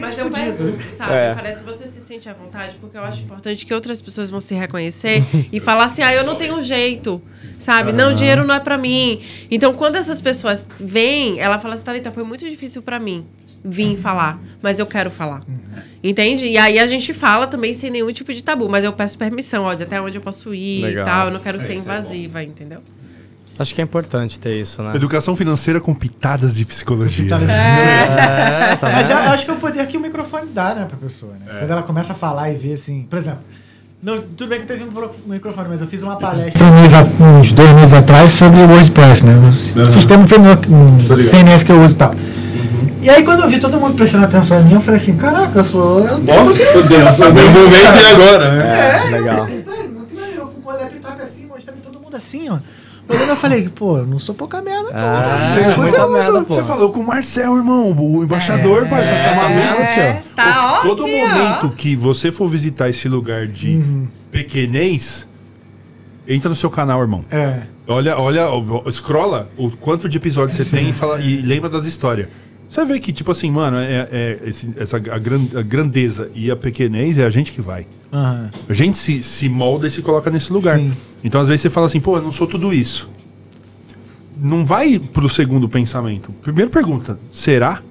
Mas 0.01 0.19
eu 0.19 0.31
pergunto, 0.31 0.83
sabe? 0.91 1.13
É. 1.13 1.35
Parece 1.35 1.61
que 1.61 1.67
você 1.67 1.87
se 1.87 2.01
sente 2.01 2.29
à 2.29 2.33
vontade, 2.33 2.77
porque 2.81 2.97
eu 2.97 3.03
acho 3.03 3.23
importante 3.23 3.65
que 3.67 3.73
outras 3.75 4.01
pessoas 4.01 4.31
vão 4.31 4.41
se 4.41 4.55
reconhecer 4.55 5.23
e 5.53 5.61
falar 5.61 5.85
assim, 5.85 6.03
ah, 6.03 6.15
eu 6.15 6.25
não 6.25 6.37
tenho 6.37 6.61
jeito, 6.63 7.21
sabe? 7.59 7.93
Não, 7.93 8.15
dinheiro 8.15 8.45
não 8.45 8.55
é 8.55 8.61
pra 8.61 8.77
mim. 8.79 9.21
Então, 9.51 9.73
quando 9.75 9.97
essas 9.97 10.21
pessoas 10.21 10.67
vêm, 10.79 11.39
ela 11.41 11.59
fala 11.59 11.75
assim, 11.75 11.85
Thalita, 11.85 12.11
foi 12.11 12.25
muito 12.25 12.49
difícil 12.49 12.83
pra 12.83 12.99
mim 12.99 13.25
vir 13.65 13.97
falar, 13.99 14.39
mas 14.63 14.79
eu 14.79 14.87
quero 14.87 15.11
falar. 15.11 15.43
Entende? 16.03 16.47
E 16.47 16.57
aí 16.57 16.79
a 16.79 16.87
gente 16.87 17.13
fala 17.13 17.47
também 17.47 17.75
sem 17.75 17.91
nenhum 17.91 18.11
tipo 18.13 18.33
de 18.33 18.43
tabu, 18.43 18.69
mas 18.69 18.85
eu 18.85 18.93
peço 18.93 19.19
permissão, 19.19 19.65
olha, 19.65 19.85
até 19.85 20.01
onde 20.01 20.17
eu 20.17 20.23
posso 20.23 20.55
ir 20.55 20.83
Legal. 20.83 21.07
e 21.07 21.11
tal, 21.11 21.27
eu 21.27 21.33
não 21.33 21.41
quero 21.41 21.61
ser 21.61 21.75
invasiva, 21.75 22.43
entendeu? 22.43 22.79
Acho 23.59 23.75
que 23.75 23.81
é 23.83 23.85
importante 23.85 24.41
ter 24.41 24.59
isso, 24.59 24.83
né? 24.83 24.97
Educação 24.97 25.37
financeira 25.37 25.79
com 25.79 25.93
pitadas 25.93 26.55
de 26.55 26.65
psicologia. 26.65 27.27
É, 27.35 28.77
tá 28.77 28.91
Mas 28.91 29.11
eu, 29.11 29.17
acho 29.19 29.45
que 29.45 29.51
é 29.51 29.55
o 29.55 29.59
poder 29.59 29.87
que 29.87 29.99
o 29.99 30.01
microfone 30.01 30.49
dá, 30.51 30.75
né, 30.75 30.87
pra 30.89 30.97
pessoa, 30.97 31.35
né? 31.35 31.59
Quando 31.59 31.71
ela 31.71 31.83
começa 31.83 32.15
a 32.15 32.17
falar 32.17 32.51
e 32.51 32.57
ver 32.57 32.73
assim, 32.73 33.07
por 33.11 33.19
exemplo, 33.19 33.41
no- 34.03 34.23
tudo 34.23 34.49
bem 34.49 34.61
que 34.61 34.67
teve 34.67 34.83
um 34.83 34.91
microfone, 35.27 35.69
mas 35.69 35.83
eu 35.83 35.87
fiz 35.87 36.03
uma 36.03 36.17
palestra 36.17 36.67
uns 37.21 37.53
dois 37.53 37.71
meses 37.73 37.93
atrás 37.93 38.33
sobre 38.33 38.61
o 38.61 38.67
WordPress, 38.67 39.27
né? 39.27 39.35
O 39.87 39.93
sistema 39.93 40.27
framework, 40.27 40.67
um 40.73 40.97
CMS 41.21 41.63
que 41.63 41.71
eu 41.73 41.83
uso 41.83 41.97
e 41.97 41.99
tal. 41.99 42.15
E 43.03 43.09
aí 43.09 43.25
quando 43.25 43.43
eu 43.43 43.49
vi 43.49 43.59
todo 43.59 43.79
mundo 43.81 43.95
prestando 43.95 44.25
atenção 44.27 44.61
em 44.61 44.65
mim, 44.65 44.75
eu 44.75 44.81
falei 44.81 45.01
assim, 45.01 45.17
caraca, 45.17 45.59
eu 45.61 45.65
sou. 45.65 46.01
Eu 46.01 46.19
Nossa, 46.19 47.31
momento 47.31 47.75
e 47.75 48.13
agora, 48.15 48.53
né? 48.53 49.07
É, 49.07 49.11
legal. 49.11 49.49
Eu, 49.49 49.89
muito 49.91 50.15
eu 50.37 50.47
com 50.49 50.59
o 50.61 50.63
colega 50.63 50.91
pitaca 50.91 51.23
assim, 51.25 51.47
mostrando 51.47 51.79
todo 51.83 51.99
mundo 52.01 52.17
assim, 52.17 52.49
ó. 52.51 52.59
Olhando, 53.09 53.31
eu 53.31 53.37
falei, 53.37 53.69
pô, 53.69 53.99
eu 53.99 54.07
não 54.07 54.19
sou 54.21 54.35
pouca 54.35 54.63
merda, 54.63 54.91
não. 54.93 54.99
Ah, 55.01 55.55
Tem 55.57 55.65
muita 55.77 55.99
conteúdo. 55.99 56.13
merda, 56.13 56.43
pô. 56.43 56.55
Você 56.55 56.63
falou 56.63 56.93
com 56.93 57.01
o 57.01 57.07
Marcel, 57.07 57.57
irmão, 57.57 57.91
o 57.91 58.23
embaixador, 58.23 58.87
parça, 58.87 59.17
você 59.17 59.23
tá 59.23 59.35
maluco, 59.35 59.83
É, 59.83 60.13
tio? 60.13 60.23
tá 60.37 60.75
ó, 60.79 60.87
Todo 60.87 61.05
aqui, 61.05 61.17
momento 61.17 61.67
ó. 61.67 61.69
que 61.71 61.97
você 61.97 62.31
for 62.31 62.49
visitar 62.49 62.89
esse 62.89 63.09
lugar 63.09 63.49
de 63.49 63.83
pequenez, 64.31 65.27
entra 66.29 66.49
no 66.49 66.55
seu 66.55 66.71
canal, 66.71 67.01
irmão. 67.01 67.25
É. 67.33 67.63
Olha, 67.89 68.17
olha, 68.17 68.47
scrolla 68.93 69.49
o 69.57 69.71
quanto 69.71 70.09
de 70.09 70.17
episódios 70.19 70.57
você 70.57 70.77
tem 70.77 70.91
e, 70.91 70.93
fala, 70.93 71.21
e 71.21 71.43
lembra 71.43 71.69
das 71.69 71.87
histórias. 71.87 72.29
Você 72.71 72.85
vê 72.85 73.01
que, 73.01 73.13
tipo 73.13 73.33
assim, 73.33 73.51
mano, 73.51 73.77
é, 73.79 74.09
é 74.13 74.41
esse- 74.47 74.73
essa, 74.77 74.97
a, 74.97 75.19
gran- 75.19 75.47
a 75.57 75.63
grandeza 75.63 76.31
e 76.35 76.51
a 76.51 76.57
pequenez 76.57 77.19
é 77.19 77.25
a 77.25 77.31
gente 77.31 77.51
que 77.53 77.61
vai. 77.61 77.85
Aham. 78.13 78.49
A 78.69 78.73
gente 78.73 78.97
se, 78.97 79.23
se 79.25 79.49
molda 79.49 79.89
e 79.89 79.91
se 79.91 80.01
coloca 80.03 80.31
nesse 80.31 80.53
lugar. 80.53 80.79
Sim. 80.79 80.93
Então, 81.25 81.41
às 81.41 81.49
vezes, 81.49 81.63
você 81.63 81.71
fala 81.71 81.87
assim, 81.87 82.01
pô, 82.01 82.17
eu 82.17 82.23
não 82.23 82.31
sou 82.31 82.47
tudo 82.47 82.73
isso. 82.73 83.11
Não 84.41 84.65
vai 84.65 84.99
pro 84.99 85.29
segundo 85.29 85.69
pensamento. 85.69 86.33
Primeira 86.43 86.71
pergunta, 86.71 87.19
será? 87.33 87.83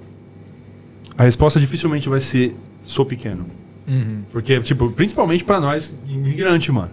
A 1.17 1.23
resposta 1.23 1.59
dificilmente 1.59 2.07
vai 2.07 2.21
ser, 2.21 2.55
sou 2.83 3.05
pequeno. 3.05 3.45
Porque, 4.31 4.59
tipo, 4.61 4.89
principalmente 4.91 5.43
pra 5.43 5.59
nós, 5.59 5.97
imigrante, 6.07 6.71
mano. 6.71 6.91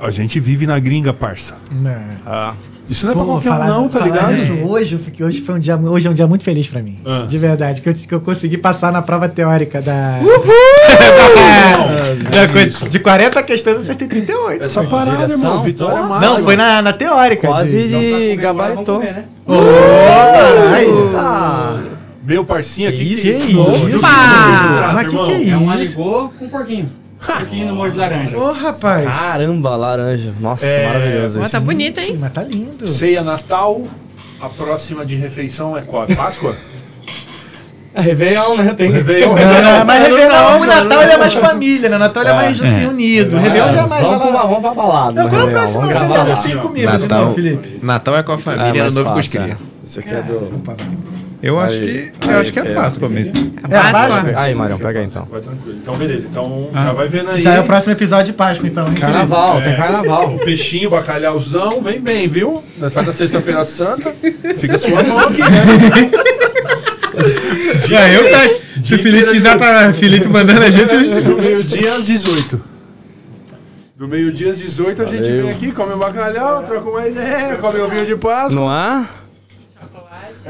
A 0.00 0.10
gente 0.10 0.40
vive 0.40 0.66
na 0.66 0.78
gringa, 0.78 1.12
parça. 1.12 1.56
Né. 1.70 2.16
Ah, 2.26 2.54
Isso 2.92 3.06
não 3.06 3.12
é 3.12 3.16
pra 3.16 3.24
Pô, 3.24 3.30
qualquer 3.32 3.48
um, 3.48 3.52
falar- 3.52 3.66
não, 3.68 3.88
tá 3.88 3.98
falar 4.00 4.10
ligado? 4.12 4.32
nisso, 4.32 4.52
hoje, 4.66 4.98
fiquei, 4.98 5.24
hoje, 5.26 5.40
foi 5.40 5.54
um 5.54 5.58
dia, 5.58 5.76
hoje 5.76 6.06
é 6.06 6.10
um 6.10 6.14
dia 6.14 6.26
muito 6.26 6.44
feliz 6.44 6.68
pra 6.68 6.82
mim. 6.82 6.98
Ah. 7.04 7.24
De 7.28 7.38
verdade. 7.38 7.80
Que 7.80 7.88
eu, 7.88 7.94
que 7.94 8.12
eu 8.12 8.20
consegui 8.20 8.58
passar 8.58 8.92
na 8.92 9.00
prova 9.02 9.28
teórica 9.28 9.80
da. 9.80 10.18
da 12.30 12.48
coisa- 12.48 12.88
de 12.88 12.98
40 12.98 13.42
questões, 13.42 13.74
eu 13.76 13.80
acertei 13.82 14.08
38. 14.08 14.64
Essa 14.66 14.84
parada, 14.84 15.16
Direção? 15.26 15.38
irmão. 15.38 15.62
Vitória 15.62 16.02
máxima. 16.02 16.20
Não, 16.20 16.42
foi 16.44 16.56
na, 16.56 16.82
na 16.82 16.92
teórica. 16.92 17.48
quase 17.48 17.88
de- 17.88 18.30
de 18.30 18.36
gabaritou. 18.36 18.98
né? 19.00 19.24
Ô, 19.46 19.54
caralho. 19.56 21.10
Tá. 21.12 21.78
Meu 22.24 22.44
parcinho 22.44 22.88
aqui. 22.88 23.12
Isso. 23.14 23.22
Que 23.22 23.28
Isso. 23.30 23.60
Opa! 23.60 24.92
Mas 24.94 25.08
que 25.08 25.16
que 25.16 25.32
é 25.32 25.48
É 25.50 25.56
um 25.56 25.82
isso? 25.82 26.00
aligô 26.00 26.32
com 26.38 26.44
um 26.44 26.48
porquinho. 26.48 26.86
Um 27.22 27.36
pouquinho 27.36 27.66
no 27.68 27.74
molho 27.76 27.92
de 27.92 27.98
laranja. 27.98 28.36
Ô, 28.36 28.52
rapaz. 28.52 29.04
Caramba, 29.04 29.76
laranja. 29.76 30.32
Nossa, 30.40 30.66
É, 30.66 30.86
maravilhoso 30.86 31.40
isso. 31.40 31.52
tá 31.52 31.60
bonito, 31.60 32.00
hein? 32.00 32.18
Mas 32.20 32.32
tá 32.32 32.42
lindo. 32.42 32.86
Ceia 32.86 33.22
Natal, 33.22 33.82
a 34.40 34.48
próxima 34.48 35.04
de 35.06 35.14
refeição 35.16 35.76
é 35.76 35.82
qual? 35.82 36.06
Páscoa? 36.08 36.54
É 37.94 38.00
Réveillon, 38.00 38.56
né? 38.56 38.72
Tem... 38.74 38.90
Réveillon, 38.90 39.28
Não, 39.28 39.36
não, 39.36 39.44
Réveillon. 39.52 39.84
mas 39.84 40.02
Réveillon, 40.02 40.60
o 40.60 40.66
Natal 40.66 41.02
é 41.02 41.16
mais 41.18 41.34
família, 41.34 41.88
né? 41.90 41.98
Natal 41.98 42.22
é 42.24 42.32
mais 42.32 42.62
assim, 42.62 42.86
unido. 42.86 43.36
O 43.36 43.38
Réveillon 43.38 43.70
já 43.72 43.82
é 43.82 43.86
mais. 43.86 44.02
Vamos, 44.02 44.22
pra, 44.22 44.30
lá- 44.30 44.42
vamos 44.46 44.60
pra 44.62 44.74
balada. 44.74 45.22
Não, 45.22 45.28
qual 45.28 45.40
é 45.40 45.44
o 45.44 45.46
Réveillon. 45.46 45.60
próximo 45.82 46.32
assim, 46.32 46.48
Tem 46.52 46.58
comida 46.58 46.92
de 46.92 47.02
Natal, 47.02 47.20
novo, 47.20 47.34
Felipe. 47.34 47.78
Natal 47.84 48.16
é 48.16 48.22
com 48.22 48.32
a 48.32 48.34
É, 48.34 48.38
família, 48.38 48.68
ano 48.70 48.78
mais 48.80 48.94
novo 48.94 49.12
com 49.12 49.18
os 49.20 49.28
cria. 49.28 49.42
é. 49.42 49.56
Esse 49.84 49.98
aqui 50.00 50.08
é 50.14 50.22
do... 50.22 50.62
Eu 51.42 51.58
acho 51.58 51.74
Aí, 51.74 52.12
que, 52.20 52.28
eu 52.28 52.34
aí, 52.34 52.40
acho 52.40 52.52
que 52.52 52.58
é. 52.60 52.64
Páscoa 52.74 53.08
mesmo. 53.08 53.32
É 53.68 53.76
a 53.76 53.80
Páscoa? 53.90 54.08
Páscoa? 54.22 54.40
Aí, 54.40 54.54
Marião, 54.54 54.78
pega 54.78 55.00
aí 55.00 55.06
então. 55.06 55.26
Vai 55.28 55.40
tranquilo. 55.40 55.76
Então, 55.82 55.96
beleza. 55.96 56.26
Então, 56.30 56.70
já 56.72 56.92
vai 56.92 57.08
vendo 57.08 57.30
aí. 57.30 57.40
Já 57.40 57.54
é 57.54 57.60
o 57.60 57.64
próximo 57.64 57.92
episódio 57.92 58.26
de 58.26 58.32
Páscoa, 58.34 58.68
então. 58.68 58.86
hein? 58.86 58.94
Carnaval, 58.94 59.60
tem 59.60 59.72
É. 59.72 59.76
carnaval. 59.76 60.34
O 60.34 60.38
peixinho, 60.38 60.86
o 60.86 60.90
bacalhauzão, 60.92 61.82
vem 61.82 62.00
bem, 62.00 62.28
viu? 62.28 62.62
Faz 62.92 63.08
a 63.08 63.12
sexta-feira 63.12 63.64
santa. 63.64 64.14
Fica 64.56 64.78
sua 64.78 65.02
mão 65.02 65.18
aqui, 65.18 65.40
né? 65.40 66.10
É, 67.90 68.16
eu 68.16 68.24
fecho. 68.24 68.62
Se 68.84 68.94
o 68.94 68.98
Felipe 68.98 69.30
quiser 69.32 69.58
pra 69.58 69.92
Felipe 69.92 70.28
mandando 70.28 70.62
a 70.62 70.70
gente. 70.70 70.94
Do 71.22 71.36
meio-dia 71.36 71.94
às 71.94 72.06
18. 72.06 72.60
Do 73.96 74.08
meio-dia 74.08 74.50
às 74.50 74.58
18 74.58 75.02
a 75.02 75.06
gente 75.06 75.22
vem 75.30 75.50
aqui, 75.50 75.70
come 75.72 75.92
o 75.92 75.96
bacalhau, 75.96 76.62
troca 76.64 76.88
uma 76.88 77.06
ideia, 77.06 77.56
come 77.56 77.78
o 77.80 77.88
vinho 77.88 78.06
de 78.06 78.16
Páscoa. 78.16 78.54
Não 78.54 78.72
é? 78.72 79.06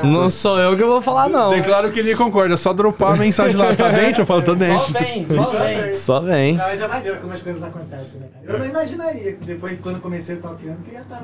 Não 0.02 0.31
sou 0.31 0.59
eu 0.59 0.77
que 0.77 0.85
vou 0.85 1.02
falar, 1.02 1.28
não. 1.28 1.51
Declaro 1.51 1.90
que 1.90 2.01
ele 2.01 2.14
concorda, 2.14 2.55
é 2.55 2.56
só 2.56 2.73
dropar 2.73 3.14
a 3.14 3.16
mensagem 3.16 3.56
lá. 3.56 3.74
Tá 3.74 3.89
dentro? 3.90 4.23
Eu 4.23 4.27
falo, 4.27 4.43
tô 4.43 4.55
dentro. 4.55 4.93
vem, 4.93 5.27
só 5.28 5.44
vem. 5.44 5.94
Só 5.94 6.20
vem. 6.20 6.55
Mas 6.56 6.81
é 6.81 6.89
maneiro 6.89 7.19
como 7.20 7.32
as 7.32 7.43
coisas 7.43 7.62
acontecem, 7.62 8.20
né, 8.20 8.27
cara? 8.32 8.52
Eu 8.52 8.59
não 8.59 8.66
imaginaria 8.66 9.32
que 9.32 9.44
depois, 9.44 9.78
quando 9.81 10.01
comecei 10.01 10.36
o 10.36 10.39
Talkando, 10.39 10.78
que 10.82 10.94
ia 10.94 11.01
estar 11.01 11.23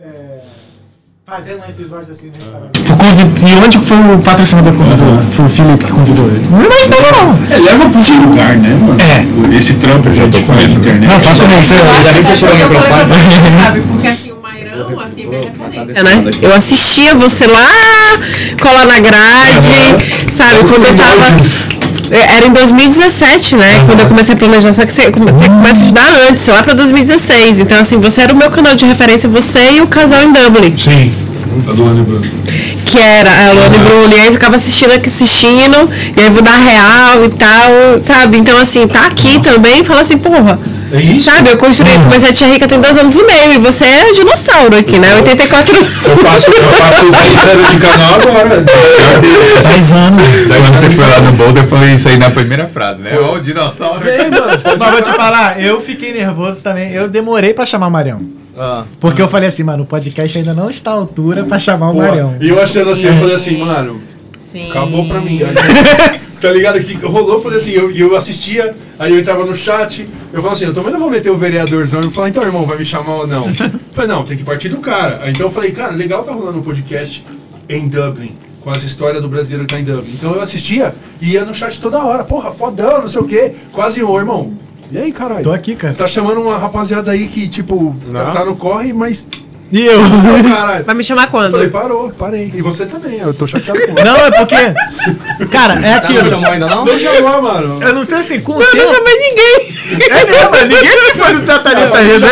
é, 0.00 0.40
fazendo 1.26 1.62
um 1.64 1.70
episódio 1.70 2.10
assim 2.10 2.28
no 2.28 2.34
restaurante. 2.34 2.80
E 2.82 3.64
onde 3.64 3.78
foi 3.78 3.96
o 3.96 4.18
patrocinador 4.22 4.72
que 4.72 4.78
convidou? 4.78 5.18
Foi 5.32 5.44
o 5.44 5.48
Felipe 5.48 5.84
que 5.84 5.92
convidou 5.92 6.26
ele. 6.26 6.46
Não 6.50 6.64
imaginava, 6.64 7.12
não. 7.12 7.54
É, 7.54 7.58
leva 7.58 7.90
pra 7.90 8.00
esse 8.00 8.16
lugar, 8.16 8.56
né, 8.58 8.74
mano? 8.74 8.98
É. 9.00 9.56
Esse 9.56 9.74
trampo 9.74 10.08
a 10.08 10.12
gente 10.12 10.42
faz 10.42 10.70
na 10.70 10.76
internet. 10.76 11.10
Não, 11.10 11.20
pode 11.20 11.40
comer. 11.40 11.64
Você, 11.64 11.74
Ainda 11.74 12.12
bem 12.12 12.22
que 12.22 12.28
você 12.28 12.34
tirou 12.34 12.54
o 12.54 12.58
microfone. 12.58 13.14
Sabe, 13.64 13.80
porque 13.80 14.08
assim, 14.08 14.23
assim, 15.04 15.28
vem 15.28 15.40
referência, 15.40 16.02
né? 16.02 16.24
Eu 16.42 16.54
assistia 16.54 17.14
você 17.14 17.46
lá, 17.46 17.70
colar 18.60 18.86
na 18.86 18.98
grade, 19.00 20.32
sabe? 20.36 20.68
Quando 20.68 20.84
eu 20.86 20.96
tava... 20.96 21.36
Era 22.10 22.46
em 22.46 22.52
2017, 22.52 23.56
né? 23.56 23.82
Quando 23.86 24.00
eu 24.00 24.06
comecei 24.06 24.34
a 24.34 24.36
planejar, 24.38 24.72
só 24.72 24.84
que 24.84 24.92
você, 24.92 25.10
come- 25.10 25.32
você 25.32 25.46
começa 25.46 25.80
a 25.80 25.82
ajudar 25.84 26.12
antes, 26.30 26.46
lá 26.46 26.62
pra 26.62 26.74
2016. 26.74 27.60
Então, 27.60 27.78
assim, 27.80 27.98
você 27.98 28.20
era 28.20 28.32
o 28.32 28.36
meu 28.36 28.50
canal 28.50 28.74
de 28.74 28.84
referência, 28.84 29.28
você 29.28 29.58
e 29.76 29.80
o 29.80 29.86
casal 29.86 30.22
em 30.22 30.30
Dublin. 30.32 30.76
Sim. 30.78 31.12
A 31.68 31.72
do 31.72 31.84
Ana 31.84 32.02
Bruno. 32.02 32.22
Que 32.84 32.98
era 32.98 33.30
a 33.48 33.52
Luana 33.52 33.76
e 33.76 33.78
Bruno, 33.78 34.14
e 34.14 34.20
aí 34.20 34.26
eu 34.26 34.32
ficava 34.32 34.56
assistindo 34.56 34.92
aqui, 34.92 35.08
assistindo, 35.08 35.90
e 36.16 36.20
aí 36.20 36.30
vou 36.30 36.42
dar 36.42 36.56
real 36.56 37.24
e 37.24 37.28
tal, 37.30 37.70
sabe? 38.04 38.36
Então, 38.38 38.58
assim, 38.58 38.86
tá 38.86 39.06
aqui 39.06 39.40
também 39.42 39.80
e 39.80 39.84
fala 39.84 40.00
assim, 40.02 40.18
porra. 40.18 40.58
É 40.94 41.00
isso? 41.00 41.28
Sabe, 41.30 41.50
eu 41.50 41.56
construí, 41.58 41.90
comecei 42.04 42.28
a 42.28 42.32
Tia 42.32 42.46
Rica 42.46 42.68
tem 42.68 42.80
dois 42.80 42.96
anos 42.96 43.16
e 43.16 43.22
meio, 43.24 43.52
e 43.54 43.58
você 43.58 43.84
é 43.84 44.12
dinossauro 44.12 44.76
aqui, 44.76 44.96
né? 44.98 45.14
84 45.16 45.76
Eu 45.76 45.84
faço, 45.84 46.50
eu 46.50 46.62
faço 46.62 47.10
10 47.10 47.48
anos 47.48 47.70
de 47.70 47.76
canal 47.78 48.14
agora. 48.14 48.64
10 49.62 49.92
anos. 49.92 50.22
Quando 50.46 50.78
você 50.78 50.90
foi 50.90 51.04
lá 51.08 51.20
no 51.20 51.32
Boulder, 51.32 51.64
eu 51.64 51.68
falei 51.68 51.94
isso 51.94 52.08
aí 52.08 52.16
na 52.16 52.30
primeira 52.30 52.68
frase, 52.68 53.00
né? 53.02 53.18
Ó, 53.20 53.34
o 53.34 53.40
dinossauro. 53.40 54.06
Ei, 54.08 54.30
mano, 54.30 54.60
mas 54.78 54.90
vou 54.92 55.02
te 55.02 55.10
falar, 55.12 55.60
eu 55.60 55.80
fiquei 55.80 56.12
nervoso 56.12 56.62
também. 56.62 56.92
Eu 56.92 57.08
demorei 57.08 57.52
pra 57.52 57.66
chamar 57.66 57.88
o 57.88 57.90
Marião. 57.90 58.20
Ah, 58.56 58.84
Porque 59.00 59.20
eu 59.20 59.28
falei 59.28 59.48
assim, 59.48 59.64
mano, 59.64 59.82
o 59.82 59.86
podcast 59.86 60.38
ainda 60.38 60.54
não 60.54 60.70
está 60.70 60.92
à 60.92 60.94
altura 60.94 61.42
pra 61.42 61.58
chamar 61.58 61.90
o 61.90 61.96
Marião. 61.96 62.36
E 62.40 62.48
eu 62.48 62.62
achando 62.62 62.90
assim, 62.90 63.06
eu 63.08 63.14
falei 63.16 63.34
assim, 63.34 63.58
mano, 63.58 64.00
Sim. 64.52 64.70
acabou 64.70 65.08
pra 65.08 65.20
mim. 65.20 65.40
Tá 66.44 66.52
ligado? 66.52 66.78
Que 66.80 66.92
rolou, 66.96 67.40
falei 67.40 67.56
assim, 67.56 67.70
eu, 67.70 67.90
eu 67.90 68.14
assistia, 68.14 68.74
aí 68.98 69.14
eu 69.14 69.18
entrava 69.18 69.46
no 69.46 69.54
chat, 69.54 70.06
eu 70.30 70.42
falava 70.42 70.52
assim, 70.52 70.66
eu 70.66 70.74
também 70.74 70.92
não 70.92 71.00
vou 71.00 71.08
meter 71.08 71.30
o 71.30 71.38
vereadorzão 71.38 72.00
e 72.00 72.10
falar, 72.10 72.28
então, 72.28 72.42
irmão, 72.42 72.66
vai 72.66 72.76
me 72.76 72.84
chamar 72.84 73.14
ou 73.16 73.26
não? 73.26 73.46
Eu 73.46 73.54
falei, 73.94 74.10
não, 74.10 74.24
tem 74.24 74.36
que 74.36 74.44
partir 74.44 74.68
do 74.68 74.76
cara. 74.76 75.20
Aí, 75.22 75.30
Então 75.30 75.46
eu 75.46 75.50
falei, 75.50 75.72
cara, 75.72 75.92
legal 75.92 76.22
tá 76.22 76.32
rolando 76.32 76.58
um 76.58 76.62
podcast 76.62 77.24
em 77.66 77.88
Dublin. 77.88 78.36
Com 78.60 78.68
as 78.68 78.82
histórias 78.82 79.22
do 79.22 79.28
brasileiro 79.30 79.66
que 79.66 79.72
tá 79.72 79.80
em 79.80 79.84
Dublin. 79.84 80.12
Então 80.12 80.34
eu 80.34 80.42
assistia 80.42 80.94
e 81.18 81.30
ia 81.30 81.46
no 81.46 81.54
chat 81.54 81.80
toda 81.80 82.04
hora. 82.04 82.24
Porra, 82.24 82.52
fodão, 82.52 83.00
não 83.00 83.08
sei 83.08 83.22
o 83.22 83.24
quê. 83.24 83.54
Quase 83.72 84.02
ô, 84.02 84.18
irmão. 84.18 84.52
E 84.92 84.98
aí, 84.98 85.12
caralho? 85.12 85.44
Tô 85.44 85.50
aqui, 85.52 85.74
cara. 85.74 85.94
Tá 85.94 86.06
chamando 86.06 86.42
uma 86.42 86.58
rapaziada 86.58 87.10
aí 87.10 87.26
que, 87.26 87.48
tipo, 87.48 87.96
tá, 88.12 88.32
tá 88.32 88.44
no 88.44 88.54
corre, 88.54 88.92
mas. 88.92 89.30
E 89.72 89.86
eu? 89.86 89.98
Caralho. 90.48 90.84
Vai 90.84 90.94
me 90.94 91.02
chamar 91.04 91.24
Eu 91.24 91.28
quando? 91.30 91.50
falei, 91.50 91.68
parou, 91.68 92.10
parei. 92.10 92.52
E 92.54 92.62
você 92.62 92.86
também, 92.86 93.18
eu 93.18 93.34
tô 93.34 93.46
chateado 93.46 93.80
com 93.80 93.92
você. 93.92 94.04
Não, 94.04 94.16
é 94.16 94.30
porque. 94.30 95.46
Cara, 95.50 95.74
é 95.74 96.00
tá, 96.00 96.08
não 96.08 96.16
aquilo. 96.18 96.28
chamou 96.28 96.50
ainda 96.52 96.66
não? 96.66 96.84
Não 96.84 96.98
chamou, 96.98 97.42
mano. 97.42 97.82
Eu 97.82 97.94
não 97.94 98.04
sei 98.04 98.18
assim, 98.18 98.40
com 98.40 98.52
o 98.52 98.62
Eu 98.62 98.74
não 98.74 98.94
chamei 98.94 99.18
ninguém. 99.18 99.74
É 100.10 100.24
mesmo, 100.24 100.76
ninguém 100.76 100.98
que 101.12 101.18
foi 101.18 101.32
no 101.32 101.42
Tatalita 101.42 101.98
Rede. 101.98 102.24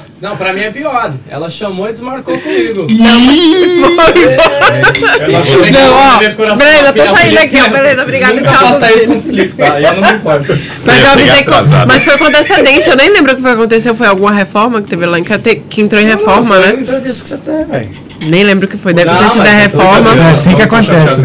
Não, 0.20 0.36
pra 0.36 0.52
mim 0.52 0.60
é 0.60 0.70
pior. 0.70 1.14
Ela 1.30 1.48
chamou 1.48 1.88
e 1.88 1.92
desmarcou 1.92 2.38
comigo. 2.38 2.86
Ela 5.18 5.42
chamou. 5.42 5.70
Não, 5.70 5.94
ó. 5.94 6.18
Beleza, 6.18 6.86
eu 6.88 6.92
tô 6.92 6.92
filha, 6.92 7.16
saindo 7.16 7.38
aqui, 7.38 7.56
ó. 7.58 7.68
Beleza, 7.70 8.02
obrigada, 8.02 8.34
Nunca 8.34 8.50
tchau. 8.50 8.66
faça 8.68 8.92
isso 8.92 9.06
com 9.06 9.16
o 9.16 9.22
Felipe, 9.22 9.56
tá? 9.56 9.80
Eu 9.80 9.94
não 9.94 10.02
me 10.02 10.12
importo. 10.18 10.58
Mas 10.84 11.04
eu 11.04 11.10
avisei 11.10 11.44
com... 11.44 11.52
Mas 11.86 12.04
foi 12.04 12.18
com 12.18 12.24
antecedência, 12.26 12.90
eu 12.90 12.96
nem 12.96 13.08
lembro 13.10 13.32
o 13.32 13.36
que 13.36 13.40
foi 13.40 13.50
que 13.52 13.56
aconteceu. 13.56 13.94
Foi 13.94 14.06
alguma 14.06 14.32
reforma 14.32 14.82
que 14.82 14.88
teve 14.88 15.06
lá 15.06 15.18
em 15.18 15.24
Cate... 15.24 15.62
que 15.70 15.80
entrou 15.80 16.00
em 16.00 16.06
reforma, 16.06 16.54
Foi 16.56 16.66
né? 16.66 16.74
o 16.74 16.80
imprevisto 16.80 17.22
que 17.22 17.28
você 17.30 17.36
tem, 17.38 17.64
velho. 17.64 18.09
Nem 18.26 18.44
lembro 18.44 18.66
o 18.66 18.68
que 18.68 18.76
foi. 18.76 18.92
Deve 18.92 19.10
Não, 19.10 19.18
ter 19.18 19.30
sido 19.30 19.42
a 19.42 19.44
tá 19.44 19.58
reforma. 19.58 20.14
É 20.14 20.30
assim 20.32 20.54
que 20.54 20.62
acontece. 20.62 21.22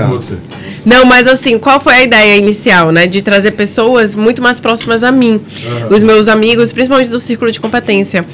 Não, 0.85 1.03
mas 1.03 1.27
assim, 1.27 1.57
qual 1.57 1.80
foi 1.80 1.93
a 1.93 2.03
ideia 2.03 2.38
inicial, 2.38 2.91
né? 2.91 3.07
De 3.07 3.22
trazer 3.22 3.51
pessoas 3.51 4.15
muito 4.15 4.41
mais 4.41 4.59
próximas 4.59 5.03
a 5.03 5.11
mim. 5.11 5.41
Os 5.89 6.03
meus 6.03 6.27
amigos, 6.27 6.72
principalmente 6.72 7.09
do 7.09 7.19
círculo 7.19 7.51
de 7.51 7.59
competência. 7.59 8.26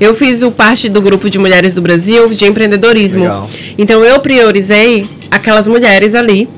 Eu 0.00 0.14
fiz 0.14 0.42
o 0.42 0.50
parte 0.50 0.88
do 0.88 1.02
grupo 1.02 1.28
de 1.28 1.38
mulheres 1.38 1.74
do 1.74 1.82
Brasil 1.82 2.30
de 2.30 2.46
empreendedorismo. 2.46 3.22
Legal. 3.22 3.50
Então 3.76 4.02
eu 4.02 4.18
priorizei 4.20 5.06
aquelas 5.30 5.68
mulheres 5.68 6.14
ali. 6.14 6.48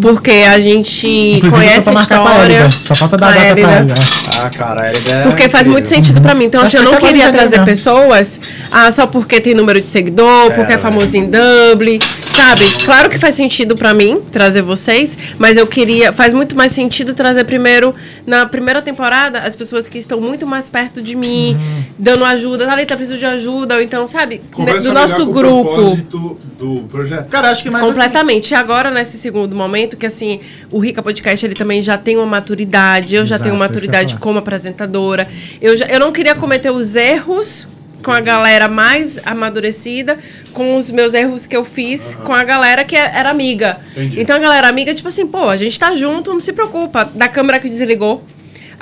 Porque 0.00 0.30
a 0.30 0.58
gente 0.60 1.06
Inclusive, 1.06 1.50
conhece 1.50 1.88
a 1.88 1.92
história. 2.02 2.70
Só 2.84 2.94
falta 2.94 3.16
dar 3.16 3.28
a 3.28 3.32
data 3.32 3.54
pra 3.60 3.80
ele. 3.80 3.92
Ah, 4.32 4.50
cara, 4.50 4.82
a 4.84 4.90
Elida 4.90 5.10
é 5.10 5.22
Porque 5.22 5.48
faz 5.48 5.66
muito 5.66 5.88
sentido 5.88 6.20
pra 6.20 6.34
mim. 6.34 6.44
Então, 6.44 6.62
assim, 6.62 6.76
eu 6.76 6.82
não 6.84 6.94
é 6.94 6.96
queria 6.96 7.30
trazer 7.30 7.64
pessoas 7.64 8.40
ah, 8.70 8.90
só 8.90 9.06
porque 9.06 9.40
tem 9.40 9.54
número 9.54 9.80
de 9.80 9.88
seguidor, 9.88 10.52
porque 10.52 10.72
é, 10.72 10.78
famoso 10.78 11.16
em 11.16 11.28
Dublin, 11.30 11.98
sabe? 12.32 12.62
Claro 12.84 13.08
que 13.10 13.18
faz 13.18 13.34
sentido 13.34 13.76
pra 13.76 13.92
mim 13.92 14.20
trazer 14.30 14.62
vocês, 14.62 15.16
mas 15.38 15.56
eu 15.56 15.66
queria. 15.66 16.12
Faz 16.12 16.32
muito 16.32 16.56
mais 16.56 16.72
sentido 16.72 17.14
trazer 17.14 17.44
primeiro, 17.44 17.94
na 18.26 18.46
primeira 18.46 18.80
temporada, 18.82 19.40
as 19.40 19.54
pessoas 19.56 19.88
que 19.88 19.98
estão 19.98 20.20
muito 20.20 20.46
mais 20.46 20.68
perto 20.70 21.02
de 21.02 21.14
mim, 21.14 21.54
Uhum. 21.54 21.82
dando 21.98 22.24
ajuda. 22.24 22.66
Thalita, 22.66 22.96
preciso 22.96 23.18
de 23.18 23.26
ajuda, 23.26 23.74
ou 23.76 23.80
então, 23.82 24.06
sabe? 24.06 24.36
né, 24.36 24.40
Conversa 24.52 24.88
do 24.88 24.92
nosso 24.94 25.16
com 25.16 25.22
o 25.22 25.32
grupo. 25.32 25.74
propósito 25.74 26.38
do 26.58 26.82
projeto. 26.90 27.28
Cara, 27.28 27.50
acho 27.50 27.62
que 27.62 27.70
mais 27.70 27.82
assim, 27.82 27.92
Completamente. 27.92 28.50
E 28.50 28.54
agora, 28.54 28.90
nesse 28.90 29.18
segundo 29.18 29.54
momento, 29.56 29.69
que 29.96 30.06
assim, 30.06 30.40
o 30.70 30.78
Rica 30.78 31.02
Podcast 31.02 31.44
ele 31.46 31.54
também 31.54 31.82
já 31.82 31.96
tem 31.98 32.16
uma 32.16 32.26
maturidade, 32.26 33.14
eu 33.14 33.24
já 33.24 33.36
Exato, 33.36 33.42
tenho 33.44 33.52
eu 33.54 33.56
ia 33.56 33.68
maturidade 33.68 34.16
como 34.18 34.38
apresentadora. 34.38 35.26
Eu, 35.60 35.76
já, 35.76 35.86
eu 35.86 35.98
não 36.00 36.12
queria 36.12 36.34
cometer 36.34 36.70
os 36.70 36.94
erros 36.96 37.66
com 38.02 38.10
a 38.12 38.20
galera 38.20 38.66
mais 38.66 39.18
amadurecida, 39.26 40.18
com 40.54 40.76
os 40.76 40.90
meus 40.90 41.12
erros 41.12 41.46
que 41.46 41.54
eu 41.54 41.64
fiz 41.64 42.14
com 42.24 42.32
a 42.32 42.42
galera 42.42 42.82
que 42.82 42.96
é- 42.96 43.12
era 43.14 43.28
amiga. 43.30 43.78
Entendi. 43.92 44.20
Então 44.22 44.36
a 44.36 44.38
galera 44.38 44.68
amiga, 44.68 44.94
tipo 44.94 45.08
assim, 45.08 45.26
pô, 45.26 45.48
a 45.48 45.56
gente 45.56 45.78
tá 45.78 45.94
junto, 45.94 46.32
não 46.32 46.40
se 46.40 46.52
preocupa. 46.52 47.04
Da 47.14 47.28
câmera 47.28 47.58
que 47.60 47.68
desligou. 47.68 48.24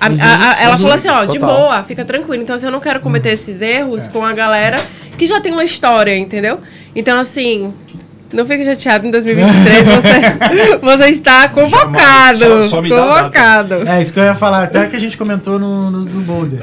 A- 0.01 0.07
a- 0.07 0.53
a- 0.53 0.63
ela 0.63 0.79
falou 0.79 0.93
assim, 0.93 1.09
ó, 1.09 1.25
de 1.25 1.41
Total. 1.41 1.57
boa, 1.57 1.83
fica 1.83 2.05
tranquilo. 2.05 2.41
Então, 2.41 2.55
assim, 2.55 2.67
eu 2.67 2.71
não 2.73 2.79
quero 2.79 3.01
cometer 3.01 3.31
esses 3.31 3.61
erros 3.61 4.07
com 4.07 4.25
a 4.25 4.33
galera 4.33 4.77
que 5.17 5.27
já 5.27 5.41
tem 5.41 5.51
uma 5.53 5.65
história, 5.65 6.17
entendeu? 6.17 6.61
Então, 6.95 7.19
assim, 7.19 7.75
não 8.33 8.47
fique 8.47 8.65
chateado 8.65 9.07
em 9.07 9.11
2023, 9.11 9.85
você, 9.85 10.79
você 10.83 11.09
está 11.11 11.49
convocado. 11.49 12.39
Só- 12.39 12.63
só 12.63 12.83
me 12.83 12.89
dá 12.91 12.97
a 12.97 13.07
data. 13.07 13.19
convocado. 13.23 13.75
É 13.89 14.01
isso 14.03 14.13
que 14.13 14.19
eu 14.21 14.25
ia 14.25 14.35
falar, 14.35 14.65
até 14.65 14.87
que 14.87 14.97
a 14.97 15.01
gente 15.01 15.17
comentou 15.17 15.59
no, 15.59 15.91
no, 15.91 16.01
no 16.01 16.21
Boulder. 16.23 16.61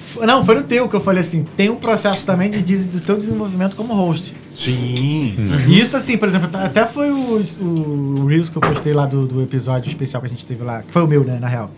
F- 0.00 0.24
Não, 0.26 0.44
foi 0.44 0.54
no 0.56 0.62
teu 0.62 0.88
que 0.88 0.96
eu 0.96 1.00
falei 1.00 1.20
assim, 1.20 1.46
tem 1.56 1.68
um 1.70 1.76
processo 1.76 2.24
também 2.26 2.50
de, 2.50 2.76
do 2.86 3.00
teu 3.00 3.16
desenvolvimento 3.16 3.76
como 3.76 3.94
host. 3.94 4.34
Sim. 4.56 5.34
E 5.68 5.78
isso 5.78 5.96
assim, 5.96 6.16
por 6.18 6.26
exemplo, 6.28 6.50
até 6.52 6.84
foi 6.84 7.10
o, 7.12 7.42
o 7.60 8.26
Reels 8.26 8.48
que 8.48 8.56
eu 8.56 8.62
postei 8.62 8.92
lá 8.92 9.06
do, 9.06 9.24
do 9.26 9.40
episódio 9.42 9.88
especial 9.88 10.20
que 10.20 10.26
a 10.26 10.30
gente 10.30 10.44
teve 10.44 10.64
lá, 10.64 10.82
que 10.82 10.92
foi 10.92 11.02
o 11.02 11.06
meu, 11.06 11.22
né, 11.22 11.38
na 11.40 11.46
real. 11.46 11.70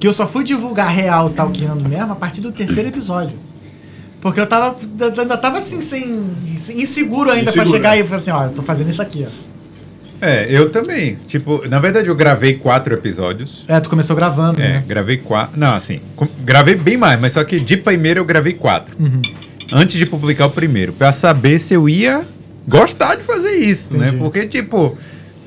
Que 0.00 0.06
eu 0.06 0.12
só 0.14 0.26
fui 0.26 0.42
divulgar 0.44 0.88
real 0.88 1.28
talqueando 1.28 1.86
mesmo 1.88 2.12
a 2.12 2.16
partir 2.16 2.40
do 2.40 2.50
terceiro 2.52 2.88
episódio. 2.88 3.36
Porque 4.20 4.40
eu 4.40 4.46
tava. 4.46 4.76
ainda 5.18 5.36
tava 5.36 5.58
assim, 5.58 5.80
sem. 5.80 6.30
inseguro 6.74 7.30
ainda 7.30 7.52
pra 7.52 7.62
Inseguro, 7.62 7.70
chegar 7.76 7.90
né? 7.96 8.00
e 8.00 8.04
falar 8.04 8.16
assim, 8.16 8.30
ó, 8.30 8.44
eu 8.44 8.50
tô 8.50 8.62
fazendo 8.62 8.90
isso 8.90 9.00
aqui, 9.00 9.26
ó. 9.26 9.48
É, 10.20 10.46
eu 10.50 10.70
também. 10.70 11.16
Tipo, 11.28 11.66
na 11.68 11.78
verdade 11.78 12.08
eu 12.08 12.14
gravei 12.14 12.54
quatro 12.54 12.94
episódios. 12.94 13.64
É, 13.68 13.78
tu 13.78 13.88
começou 13.88 14.16
gravando, 14.16 14.60
É, 14.60 14.68
né? 14.74 14.84
gravei 14.86 15.18
quatro. 15.18 15.58
Não, 15.58 15.74
assim, 15.74 16.00
gravei 16.44 16.74
bem 16.74 16.96
mais, 16.96 17.20
mas 17.20 17.32
só 17.34 17.44
que 17.44 17.60
de 17.60 17.76
primeiro 17.76 18.18
eu 18.20 18.24
gravei 18.24 18.54
quatro. 18.54 18.96
Uhum. 18.98 19.22
Antes 19.72 19.96
de 19.96 20.06
publicar 20.06 20.46
o 20.46 20.50
primeiro, 20.50 20.92
pra 20.92 21.12
saber 21.12 21.58
se 21.60 21.74
eu 21.74 21.88
ia 21.88 22.22
gostar 22.66 23.14
de 23.16 23.22
fazer 23.22 23.52
isso, 23.58 23.96
né? 23.96 24.08
Entendi. 24.08 24.22
Porque, 24.22 24.46
tipo, 24.46 24.98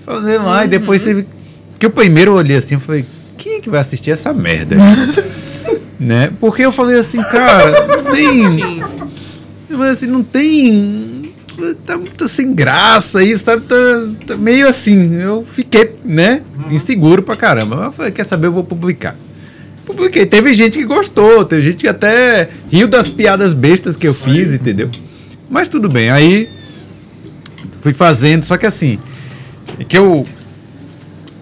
fazer 0.05 0.37
lá 0.37 0.63
e 0.63 0.67
depois 0.69 1.01
você. 1.01 1.25
Porque 1.71 1.87
o 1.87 1.89
primeiro 1.91 2.31
eu 2.31 2.35
olhei 2.35 2.55
assim, 2.57 2.75
eu 2.75 2.79
falei, 2.79 3.03
quem 3.37 3.55
é 3.55 3.59
que 3.59 3.69
vai 3.69 3.81
assistir 3.81 4.11
essa 4.11 4.31
merda? 4.31 4.77
né? 6.01 6.33
Porque 6.39 6.63
eu 6.63 6.71
falei 6.71 6.97
assim, 6.97 7.21
cara, 7.21 7.85
não 7.85 8.11
tem. 8.11 8.79
Eu 9.69 9.77
falei 9.77 9.91
assim, 9.91 10.07
não 10.07 10.23
tem. 10.23 11.31
Tá 11.85 11.95
muito 11.95 12.27
sem 12.27 12.55
graça 12.55 13.23
isso, 13.23 13.43
sabe? 13.43 13.61
Tá, 13.61 13.75
tá 14.25 14.35
meio 14.35 14.67
assim. 14.67 15.13
Eu 15.21 15.45
fiquei, 15.53 15.93
né? 16.03 16.41
Inseguro 16.71 17.21
pra 17.21 17.35
caramba. 17.35 17.75
Mas 17.75 17.85
eu 17.85 17.91
falei, 17.91 18.11
quer 18.11 18.25
saber? 18.25 18.47
Eu 18.47 18.51
vou 18.51 18.63
publicar. 18.63 19.15
Publiquei. 19.85 20.25
Teve 20.25 20.55
gente 20.55 20.79
que 20.79 20.85
gostou, 20.85 21.45
teve 21.45 21.61
gente 21.61 21.77
que 21.77 21.87
até 21.87 22.49
riu 22.71 22.87
das 22.87 23.07
piadas 23.07 23.53
bestas 23.53 23.95
que 23.95 24.07
eu 24.07 24.13
fiz, 24.15 24.51
entendeu? 24.51 24.89
Mas 25.47 25.69
tudo 25.69 25.87
bem. 25.87 26.09
Aí 26.09 26.49
fui 27.81 27.93
fazendo, 27.93 28.43
só 28.43 28.57
que 28.57 28.65
assim, 28.65 28.97
é 29.79 29.83
que 29.83 29.97
eu. 29.97 30.25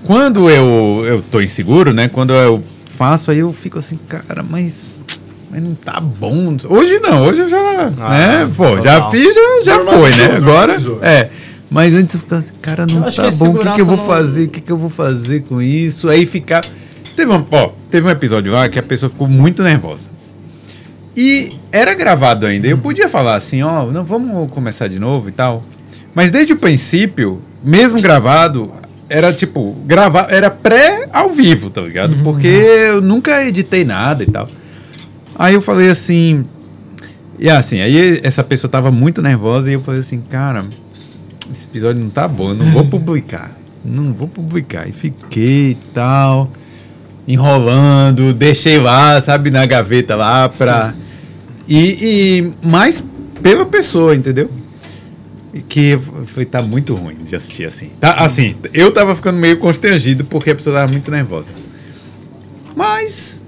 Quando 0.03 0.49
eu, 0.49 1.03
eu 1.05 1.21
tô 1.21 1.39
inseguro, 1.39 1.93
né? 1.93 2.09
Quando 2.09 2.33
eu 2.33 2.61
faço, 2.99 3.31
aí 3.31 3.39
eu 3.39 3.53
fico 3.53 3.79
assim, 3.79 3.97
cara, 4.09 4.43
mas. 4.43 4.89
Mas 5.49 5.63
não 5.63 5.73
tá 5.73 5.99
bom. 6.01 6.57
Hoje 6.67 6.99
não, 6.99 7.23
hoje 7.25 7.39
eu 7.39 7.49
já. 7.49 7.91
Ah, 8.01 8.09
né? 8.09 8.51
Pô, 8.55 8.79
já 8.81 8.95
total. 8.95 9.11
fiz, 9.11 9.33
já, 9.33 9.63
já 9.63 9.79
foi, 9.85 10.13
né? 10.15 10.35
Agora. 10.35 10.77
É. 11.01 11.29
Mas 11.71 11.95
antes 11.95 12.13
eu 12.15 12.19
ficava 12.19 12.41
assim, 12.41 12.53
cara, 12.61 12.85
não 12.85 13.07
Eu 13.07 13.11
tá 13.11 13.31
que 13.31 13.35
bom. 13.37 13.51
O 13.51 13.57
que, 13.59 13.71
que 13.71 13.81
eu 13.81 13.85
vou 13.85 13.97
não- 13.97 14.05
fazer? 14.05 14.43
O 14.43 14.49
que, 14.49 14.61
que 14.61 14.71
eu 14.71 14.77
vou 14.77 14.89
fazer 14.89 15.43
com 15.43 15.61
isso? 15.61 16.09
Aí 16.09 16.25
ficar. 16.25 16.63
Teve 17.15 17.31
um, 17.31 17.45
ó, 17.51 17.69
teve 17.89 18.05
um 18.05 18.09
episódio 18.11 18.51
lá 18.51 18.67
que 18.69 18.77
a 18.77 18.83
pessoa 18.83 19.09
ficou 19.09 19.27
muito 19.27 19.63
nervosa. 19.63 20.09
E 21.15 21.53
era 21.71 21.93
gravado 21.93 22.45
ainda. 22.45 22.67
Eu 22.67 22.77
podia 22.77 23.07
falar 23.09 23.35
assim, 23.35 23.63
ó, 23.63 23.85
não 23.85 24.03
vamos 24.03 24.51
começar 24.51 24.87
de 24.87 24.99
novo 24.99 25.29
e 25.29 25.31
tal. 25.31 25.63
Mas 26.13 26.31
desde 26.31 26.53
o 26.53 26.57
princípio, 26.57 27.41
mesmo 27.63 27.99
gravado, 28.01 28.71
era 29.09 29.33
tipo, 29.33 29.73
gravar, 29.85 30.27
era 30.29 30.49
pré 30.49 31.07
ao 31.11 31.31
vivo, 31.31 31.69
tá 31.69 31.81
ligado? 31.81 32.15
Porque 32.23 32.47
eu 32.47 33.01
nunca 33.01 33.43
editei 33.45 33.83
nada 33.83 34.23
e 34.23 34.27
tal. 34.27 34.47
Aí 35.35 35.55
eu 35.55 35.61
falei 35.61 35.89
assim, 35.89 36.45
e 37.39 37.49
assim, 37.49 37.81
aí 37.81 38.19
essa 38.23 38.43
pessoa 38.43 38.69
tava 38.69 38.91
muito 38.91 39.21
nervosa 39.21 39.69
e 39.69 39.73
eu 39.73 39.79
falei 39.79 40.01
assim, 40.01 40.21
cara, 40.21 40.65
esse 41.51 41.65
episódio 41.65 42.01
não 42.01 42.09
tá 42.09 42.27
bom, 42.27 42.49
eu 42.49 42.55
não 42.55 42.65
vou 42.65 42.85
publicar. 42.85 43.51
Não 43.83 44.13
vou 44.13 44.27
publicar. 44.27 44.87
E 44.87 44.91
fiquei 44.91 45.71
e 45.71 45.77
tal, 45.93 46.51
enrolando, 47.27 48.33
deixei 48.33 48.77
lá, 48.77 49.19
sabe, 49.21 49.49
na 49.49 49.65
gaveta 49.65 50.15
lá 50.15 50.49
pra. 50.49 50.93
E, 51.67 52.53
e 52.61 52.67
mais 52.67 53.03
pela 53.41 53.65
pessoa, 53.65 54.15
entendeu? 54.15 54.49
E 55.53 55.61
Que 55.61 55.99
foi, 56.27 56.45
tá 56.45 56.61
muito 56.61 56.93
ruim 56.93 57.15
de 57.15 57.35
assistir 57.35 57.65
assim. 57.65 57.89
Tá, 57.99 58.13
assim, 58.13 58.55
eu 58.73 58.91
tava 58.91 59.15
ficando 59.15 59.39
meio 59.39 59.57
constrangido 59.57 60.23
porque 60.23 60.51
a 60.51 60.55
pessoa 60.55 60.79
tava 60.79 60.91
muito 60.91 61.09
nervosa. 61.09 61.47
Mas 62.75 63.41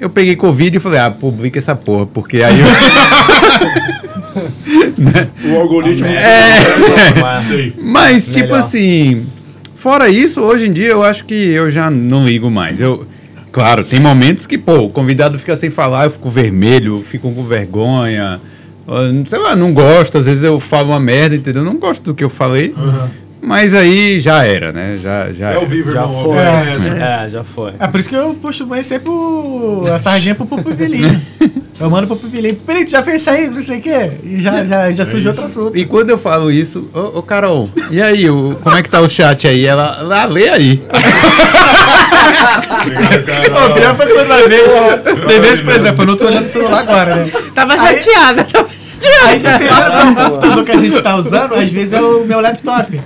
eu 0.00 0.10
peguei 0.10 0.36
Covid 0.36 0.76
e 0.76 0.80
falei, 0.80 1.00
ah, 1.00 1.10
publica 1.10 1.58
essa 1.58 1.74
porra, 1.74 2.06
porque 2.06 2.42
aí 2.42 2.60
eu. 2.60 2.66
O 5.44 5.60
algoritmo. 5.60 6.06
É. 6.06 7.42
Sei. 7.48 7.72
Mas, 7.80 8.26
tipo 8.26 8.46
Melhor. 8.46 8.58
assim, 8.58 9.26
fora 9.76 10.08
isso, 10.08 10.40
hoje 10.40 10.66
em 10.66 10.72
dia 10.72 10.88
eu 10.88 11.02
acho 11.02 11.24
que 11.24 11.34
eu 11.34 11.70
já 11.70 11.90
não 11.90 12.26
ligo 12.26 12.50
mais. 12.50 12.80
Eu, 12.80 13.06
claro, 13.52 13.84
tem 13.84 14.00
momentos 14.00 14.46
que, 14.46 14.58
pô, 14.58 14.80
o 14.80 14.90
convidado 14.90 15.38
fica 15.38 15.54
sem 15.56 15.70
falar, 15.70 16.04
eu 16.04 16.10
fico 16.10 16.28
vermelho, 16.30 16.96
eu 16.96 16.98
fico 16.98 17.30
com 17.32 17.44
vergonha. 17.44 18.40
Sei 19.26 19.38
lá, 19.38 19.56
não 19.56 19.72
gosto, 19.72 20.18
às 20.18 20.26
vezes 20.26 20.42
eu 20.44 20.58
falo 20.60 20.90
uma 20.90 21.00
merda, 21.00 21.34
entendeu? 21.36 21.64
Não 21.64 21.76
gosto 21.76 22.02
do 22.04 22.14
que 22.14 22.22
eu 22.24 22.30
falei. 22.30 22.74
Mas 23.46 23.74
aí 23.74 24.20
já 24.20 24.42
era, 24.44 24.72
né? 24.72 24.96
Já, 25.02 25.30
já 25.30 25.50
É 25.52 25.58
o 25.58 25.66
vivo, 25.66 25.92
Já 25.92 26.02
irmão. 26.02 26.22
foi. 26.24 26.36
É, 26.38 27.24
É, 27.24 27.28
já 27.28 27.44
foi. 27.44 27.72
É 27.78 27.86
por 27.86 28.00
isso 28.00 28.08
que 28.08 28.14
eu 28.14 28.34
puxo 28.40 28.66
mais 28.66 28.86
sempre 28.86 29.10
o, 29.10 29.84
a 29.94 29.98
sardinha 29.98 30.34
pro 30.34 30.46
pupilinho. 30.46 31.20
Eu 31.78 31.90
mando 31.90 32.06
pro 32.06 32.14
pupilinho. 32.16 32.54
Pupilinho, 32.54 32.86
tu 32.86 32.92
já 32.92 33.02
fez 33.02 33.20
isso 33.20 33.28
aí, 33.30 33.48
não 33.50 33.60
sei 33.60 33.78
o 33.78 33.82
quê. 33.82 34.12
E 34.22 34.40
já, 34.40 34.64
já, 34.64 34.92
já 34.92 35.04
surgiu 35.04 35.30
outro 35.30 35.44
assunto. 35.44 35.76
E 35.76 35.84
quando 35.84 36.08
eu 36.08 36.16
falo 36.16 36.48
isso, 36.50 36.88
ô, 36.94 37.18
ô, 37.18 37.22
Carol, 37.22 37.68
e 37.90 38.00
aí, 38.00 38.30
o, 38.30 38.56
como 38.62 38.76
é 38.76 38.82
que 38.82 38.88
tá 38.88 39.00
o 39.00 39.08
chat 39.08 39.46
aí? 39.48 39.66
Ela, 39.66 39.96
ela 39.98 40.24
lê 40.26 40.48
aí. 40.48 40.80
Ô, 43.50 43.74
pior 43.74 43.96
foi 43.96 44.06
quando 44.06 44.26
uma 44.26 44.48
vez. 44.48 44.62
Tem 45.26 45.40
vezes, 45.40 45.60
por 45.60 45.72
exemplo, 45.74 46.02
eu 46.02 46.06
não 46.06 46.16
tô 46.16 46.26
olhando 46.26 46.44
o 46.44 46.48
celular 46.48 46.80
agora, 46.80 47.16
né? 47.16 47.32
Tava 47.54 47.72
Aí- 47.74 48.00
chateada. 48.00 48.46
Aí 49.26 49.38
dependendo 49.38 50.14
do 50.14 50.30
computador 50.30 50.64
que 50.64 50.72
a 50.72 50.76
gente 50.76 51.02
tá 51.02 51.16
usando, 51.16 51.54
às 51.54 51.68
vezes 51.70 51.92
é 51.92 52.00
o 52.00 52.24
meu 52.24 52.40
laptop. 52.40 53.00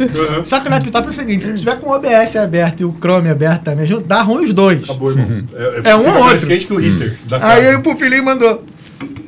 Só 0.44 0.60
que 0.60 0.68
o 0.68 0.70
laptop 0.70 1.06
é 1.06 1.10
o 1.10 1.12
seguinte, 1.12 1.44
se 1.44 1.54
tiver 1.54 1.76
com 1.80 1.90
o 1.90 1.94
OBS 1.94 2.36
aberto 2.36 2.80
e 2.80 2.84
o 2.84 2.94
Chrome 3.00 3.28
aberto 3.28 3.62
também, 3.64 3.86
dá 4.06 4.22
ruim 4.22 4.44
os 4.44 4.52
dois. 4.52 4.84
Acabou, 4.84 5.10
irmão. 5.10 5.42
É 5.84 5.94
um 5.94 5.98
fica 6.00 6.12
ou 6.12 6.20
mais 6.20 6.32
outro. 6.32 6.46
quente 6.48 6.66
que 6.66 6.72
o 6.72 6.80
hitter. 6.80 7.16
da 7.28 7.46
Aí 7.46 7.74
o 7.74 7.80
Pupilinho 7.82 8.24
mandou. 8.24 8.62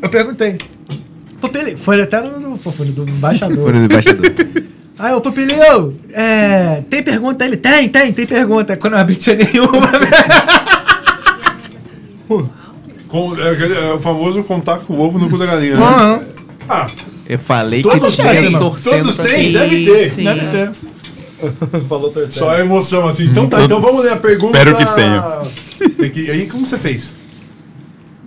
Eu 0.03 0.09
perguntei. 0.09 0.59
Pupilinho, 1.41 1.79
foi 1.79 2.01
até 2.03 2.21
no, 2.21 2.39
no, 2.39 2.59
pô, 2.59 2.71
foi 2.73 2.87
no 2.87 2.93
do 2.93 3.11
embaixador. 3.11 3.73
Aí 4.99 5.13
o 5.15 5.21
Pupilinho, 5.21 5.99
é, 6.13 6.83
tem 6.91 7.03
pergunta? 7.03 7.45
Ele, 7.45 7.57
tem, 7.57 7.89
tem, 7.89 8.13
tem 8.13 8.27
pergunta. 8.27 8.77
Quando 8.77 8.93
eu 8.95 8.99
abri 8.99 9.17
tinha 9.17 9.37
nenhuma. 9.37 9.89
Com- 13.09 13.35
é, 13.37 13.89
é 13.91 13.93
o 13.95 14.01
famoso 14.01 14.43
contar 14.45 14.79
com 14.79 14.95
o 14.95 15.01
ovo 15.01 15.19
no 15.19 15.29
cu 15.29 15.37
da 15.37 15.47
galinha. 15.47 15.77
né? 15.77 16.25
Ah, 16.73 16.87
Eu 17.29 17.39
falei 17.39 17.83
Todos 17.83 18.15
que 18.15 18.23
têm, 18.23 18.47
tinha 18.47 18.59
torcendo 18.61 19.13
Todos 19.13 19.17
têm, 19.17 19.53
deve 19.53 19.85
ter. 19.85 20.09
Sim. 20.09 20.25
deve 20.25 20.47
ter. 20.47 20.71
Falou 21.89 22.11
terceiro. 22.11 22.39
só 22.39 22.51
a 22.51 22.61
emoção 22.61 23.09
assim. 23.09 23.25
Então 23.25 23.49
tá, 23.49 23.63
então 23.63 23.81
vamos 23.81 24.05
ler 24.05 24.13
a 24.13 24.17
pergunta. 24.17 24.57
Espero 24.57 24.77
que 24.77 24.85
tenha. 24.95 26.11
Que- 26.11 26.31
aí 26.31 26.47
como 26.47 26.67
você 26.67 26.79
fez? 26.79 27.13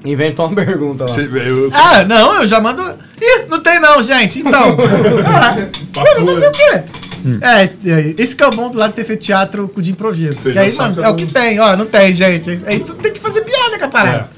Inventou 0.03 0.48
uma 0.48 0.56
pergunta 0.56 1.06
lá. 1.06 1.10
Você, 1.10 1.22
eu, 1.22 1.70
Ah, 1.72 2.03
não, 2.03 2.41
eu 2.41 2.48
já 2.48 2.60
mando. 2.60 2.82
Ih, 3.22 3.45
não 3.48 3.61
tem 3.61 3.80
não, 3.80 4.03
gente. 4.03 4.40
Então. 4.40 4.76
ah, 5.26 5.56
mano, 5.95 6.34
fazer 6.34 6.48
o 6.48 6.52
quê? 6.52 6.84
É, 7.41 7.64
é, 7.90 8.15
esse 8.18 8.36
que 8.36 8.44
é 8.44 8.48
o 8.48 8.52
bom 8.52 8.70
do 8.70 8.78
lado 8.78 8.90
de 8.90 8.98
ter 8.98 9.06
feito 9.06 9.22
teatro 9.22 9.72
de 9.78 9.91
improviso. 9.91 10.40
Você 10.41 10.52
Que 10.52 10.60
aí, 10.60 10.74
mano, 10.74 11.02
é 11.02 11.07
o 11.07 11.15
que 11.15 11.26
tem, 11.28 11.57
ó, 11.60 11.78
não 11.78 11.86
tem, 11.86 12.14
gente. 12.14 12.49
Aí 12.65 12.82
tu 12.82 12.94
tem 12.95 13.14
que 13.14 13.20
fazer 13.22 13.41
piada 13.45 13.80
com 13.80 13.86
a 13.86 13.88
parada. 13.88 14.30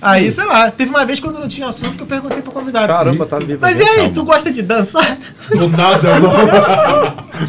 É. 0.00 0.06
Aí, 0.06 0.30
sei 0.30 0.44
lá, 0.44 0.70
teve 0.70 0.90
uma 0.90 1.04
vez 1.04 1.18
quando 1.18 1.38
não 1.38 1.48
tinha 1.48 1.68
assunto 1.68 1.96
que 1.96 2.02
eu 2.02 2.06
perguntei 2.06 2.40
pro 2.40 2.52
convidado. 2.52 2.86
Caramba, 2.86 3.26
tá 3.26 3.38
vivo. 3.38 3.58
Mas 3.60 3.80
e 3.80 3.82
aí, 3.82 4.08
tu 4.10 4.24
gosta 4.24 4.50
de 4.50 4.62
dançar? 4.62 5.18
do 5.50 5.68
nada, 5.68 6.08
irmão. 6.10 6.32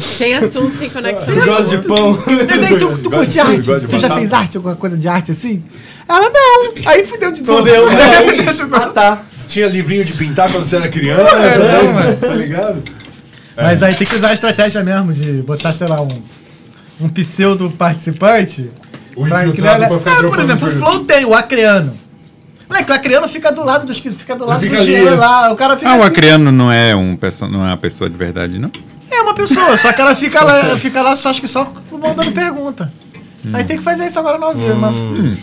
Sem 0.16 0.34
assunto, 0.34 0.78
sem 0.78 0.88
conexão. 0.88 1.34
Tu 1.34 1.44
gosta 1.44 1.76
de 1.76 1.88
pão? 1.88 2.18
Mas 2.48 2.62
aí, 2.62 2.78
tu, 2.78 2.98
tu 2.98 3.10
curte 3.10 3.40
arte? 3.40 3.62
Tu 3.62 3.90
já 3.98 4.02
batata? 4.02 4.14
fez 4.14 4.32
arte, 4.32 4.56
alguma 4.56 4.76
coisa 4.76 4.96
de 4.96 5.08
arte 5.08 5.32
assim? 5.32 5.64
Ela, 6.08 6.30
não. 6.30 6.72
Aí 6.86 7.04
fudeu 7.06 7.32
de 7.32 7.42
novo. 7.42 7.58
Fudeu, 7.58 7.90
né? 7.90 8.12
Fudeu 8.36 8.54
de 8.54 8.62
novo. 8.66 8.90
tá. 8.90 9.22
Tinha 9.48 9.66
livrinho 9.66 10.04
de 10.04 10.12
pintar 10.12 10.50
quando 10.50 10.66
você 10.66 10.76
era 10.76 10.88
criança. 10.88 11.36
É, 11.36 11.58
né? 11.58 11.82
não, 11.82 11.92
mano. 11.92 12.16
Tá 12.16 12.34
ligado? 12.34 12.82
Mas 13.56 13.82
aí 13.82 13.92
tem 13.94 14.06
que 14.06 14.14
usar 14.14 14.28
a 14.28 14.34
estratégia 14.34 14.82
mesmo 14.84 15.12
de 15.12 15.42
botar, 15.42 15.72
sei 15.72 15.88
lá, 15.88 16.00
um, 16.00 16.08
um 17.00 17.08
pseudo 17.08 17.70
participante. 17.70 18.70
O 19.16 19.26
pra 19.26 19.50
criar. 19.50 19.76
pra 19.88 19.98
ficar 19.98 20.18
Ah, 20.20 20.28
por 20.28 20.38
exemplo, 20.38 20.68
o. 20.68 20.72
Flow 20.72 21.04
tem 21.04 21.24
o 21.24 21.34
acreano. 21.34 21.92
Moleque, 22.70 22.90
o 22.90 22.94
acreano 22.94 23.28
fica 23.28 23.50
do 23.50 23.64
lado 23.64 23.84
dos 23.84 23.98
que 23.98 24.08
fica 24.10 24.36
do 24.36 24.44
lado 24.46 24.60
fica 24.60 24.76
do 24.78 24.84
dinheiro 24.84 25.10
né? 25.10 25.16
lá. 25.16 25.50
O 25.52 25.56
cara 25.56 25.76
fica 25.76 25.90
Ah, 25.90 25.94
o 25.96 26.02
assim. 26.02 26.06
Acriano 26.06 26.52
não 26.52 26.70
é, 26.70 26.94
um, 26.94 27.16
perso- 27.16 27.48
não 27.48 27.64
é 27.64 27.70
uma 27.70 27.76
pessoa 27.76 28.08
de 28.08 28.16
verdade, 28.16 28.58
não? 28.60 28.70
É 29.10 29.20
uma 29.22 29.34
pessoa, 29.34 29.76
só 29.76 29.92
que 29.92 30.00
ela 30.00 30.14
fica 30.14 30.42
lá, 30.44 30.62
fica 30.78 31.02
lá 31.02 31.16
só, 31.16 31.30
acho 31.30 31.40
que 31.40 31.48
só 31.48 31.70
mandando 31.90 32.30
pergunta. 32.30 32.90
Aí 33.52 33.64
tem 33.64 33.76
que 33.76 33.82
fazer 33.82 34.06
isso 34.06 34.18
agora 34.18 34.38
no 34.38 34.46
ao 34.46 34.54
vivo, 34.54 34.76
mas- 34.76 34.94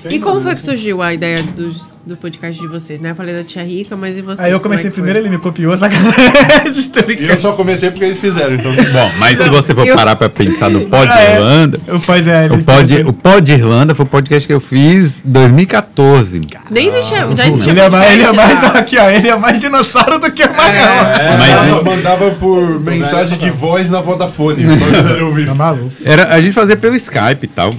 E 0.10 0.20
como 0.20 0.40
foi 0.40 0.56
que 0.56 0.62
surgiu 0.62 1.02
a 1.02 1.14
ideia 1.14 1.44
dos, 1.44 1.97
do 2.08 2.18
podcast 2.18 2.60
de 2.60 2.68
vocês, 2.68 3.00
né? 3.00 3.12
Eu 3.12 3.16
falei 3.16 3.36
da 3.36 3.44
tia 3.44 3.64
Rica, 3.64 3.96
mas 3.96 4.18
e 4.18 4.22
você? 4.22 4.42
Aí 4.44 4.52
eu 4.52 4.60
comecei 4.60 4.90
Como 4.90 4.94
é 5.02 5.04
primeiro, 5.04 5.20
ele 5.20 5.30
me 5.30 5.38
copiou, 5.42 5.76
sacanagem. 5.78 6.14
eu 7.30 7.38
só 7.40 7.52
comecei 7.54 7.90
porque 7.92 8.06
eles 8.06 8.20
fizeram, 8.20 8.56
então. 8.56 8.72
Bom, 8.74 9.12
mas 9.20 9.38
se 9.38 9.50
você 9.50 9.76
for 9.76 9.86
Eu- 9.86 9.96
parar 9.96 10.16
pra 10.16 10.30
pensar 10.30 10.70
no 10.70 10.88
Pod 10.88 11.12
É. 11.12 11.36
Irlanda, 11.36 11.80
Eu 11.86 12.00
faz 12.00 12.26
é, 12.28 12.48
o 12.50 12.54
ele 12.56 12.64
Pod, 12.64 13.02
o 13.04 13.14
Pod 13.14 13.52
Irlanda 13.52 13.94
foi 13.94 14.06
o 14.06 14.10
podcast 14.10 14.48
que 14.48 14.54
eu 14.54 14.60
fiz 14.60 15.24
em 15.26 15.30
2014. 15.30 16.40
foi? 16.40 16.62
Nem 16.72 16.88
existia, 16.88 17.36
já 17.36 17.48
existia 17.48 17.72
Ele 17.72 17.80
é 17.80 17.90
mais, 17.90 18.14
ele 18.14 18.24
é 18.24 18.32
mais 18.32 18.62
né? 18.62 18.72
aqui, 18.76 18.98
ó. 18.98 19.10
Ele 19.10 19.28
é 19.28 19.36
mais 19.36 19.60
dinossauro 19.60 20.20
do 20.20 20.32
que 20.32 20.44
o 20.44 20.50
Magrão. 20.56 20.82
É, 20.84 21.38
Mas- 21.38 21.50
mandava, 21.50 21.84
mandava 21.84 22.32
por 22.32 22.80
mensagem 22.80 23.38
de 23.38 23.50
voz 23.50 23.90
na 23.90 24.02
Vodafone. 24.02 24.66
pra 24.66 25.12
eu 25.14 25.28
ouvir. 25.28 25.46
Tá 25.46 25.54
maluco. 25.54 25.92
Era, 26.04 26.34
a 26.34 26.42
gente 26.42 26.54
fazia 26.54 26.78
pelo 26.78 26.96
Skype 26.96 27.44
e 27.44 27.48
tal. 27.48 27.74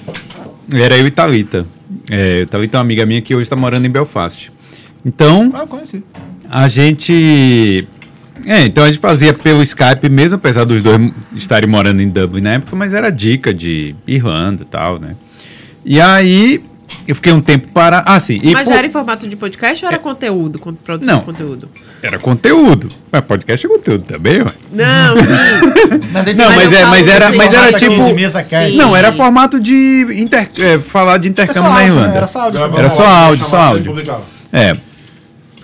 Era 0.72 0.96
eu 0.98 1.06
e 1.06 1.10
Thalita. 1.10 1.64
É, 2.10 2.46
Thalita 2.46 2.76
é 2.76 2.78
uma 2.78 2.82
amiga 2.82 3.04
minha 3.06 3.20
que 3.20 3.34
hoje 3.34 3.48
tá 3.48 3.56
morando 3.56 3.86
em 3.86 3.90
Belfast. 3.90 4.50
Então, 5.04 5.50
Ah, 5.54 5.60
eu 5.60 5.66
conheci. 5.66 6.02
a 6.50 6.68
gente 6.68 7.86
É, 8.46 8.62
então 8.64 8.84
a 8.84 8.88
gente 8.88 9.00
fazia 9.00 9.34
pelo 9.34 9.62
Skype 9.62 10.08
mesmo, 10.08 10.36
apesar 10.36 10.64
dos 10.64 10.82
dois 10.82 11.12
estarem 11.34 11.68
morando 11.68 12.00
em 12.00 12.08
Dublin 12.08 12.40
na 12.40 12.52
época, 12.54 12.74
mas 12.76 12.94
era 12.94 13.10
dica 13.10 13.52
de 13.52 13.94
Irlanda 14.06 14.62
e 14.62 14.66
tal, 14.66 14.98
né? 14.98 15.16
E 15.84 16.00
aí 16.00 16.62
eu 17.06 17.14
fiquei 17.14 17.32
um 17.32 17.40
tempo 17.40 17.68
para. 17.68 18.02
Ah, 18.06 18.18
sim. 18.20 18.40
E 18.42 18.52
Mas 18.52 18.66
já 18.68 18.76
era 18.76 18.86
em 18.86 18.90
formato 18.90 19.26
de 19.28 19.36
podcast 19.36 19.84
ou 19.84 19.90
era 19.90 19.98
conteúdo? 19.98 20.58
con- 20.58 20.74
Produção 20.74 21.14
Não. 21.14 21.20
de 21.20 21.26
conteúdo? 21.26 21.68
era 22.02 22.18
conteúdo. 22.18 22.88
Mas 23.10 23.24
podcast 23.24 23.66
é 23.66 23.68
conteúdo 23.68 24.04
também, 24.04 24.38
ué. 24.42 24.52
Não, 24.72 25.16
sim. 25.16 25.32
Mas, 26.12 26.34
Não, 26.36 26.50
mas, 26.54 26.72
é, 26.72 26.84
mas 26.86 27.08
era, 27.08 27.32
mas 27.32 27.52
era 27.54 27.72
tipo. 27.78 28.04
de 28.04 28.12
mesa. 28.14 28.44
Não, 28.74 28.96
era 28.96 29.12
formato 29.12 29.58
de 29.60 30.06
inter, 30.16 30.50
é, 30.58 30.78
falar 30.78 31.18
de 31.18 31.28
intercâmbio 31.28 31.62
na 31.62 31.68
áudio, 31.70 31.86
né? 31.86 32.00
Irlanda. 32.00 32.16
Era 32.16 32.26
só 32.26 32.40
áudio. 32.40 32.60
Era 32.78 32.90
só 32.90 33.06
áudio, 33.06 33.46
só 33.46 33.56
áudio. 33.56 33.94
É. 34.52 34.76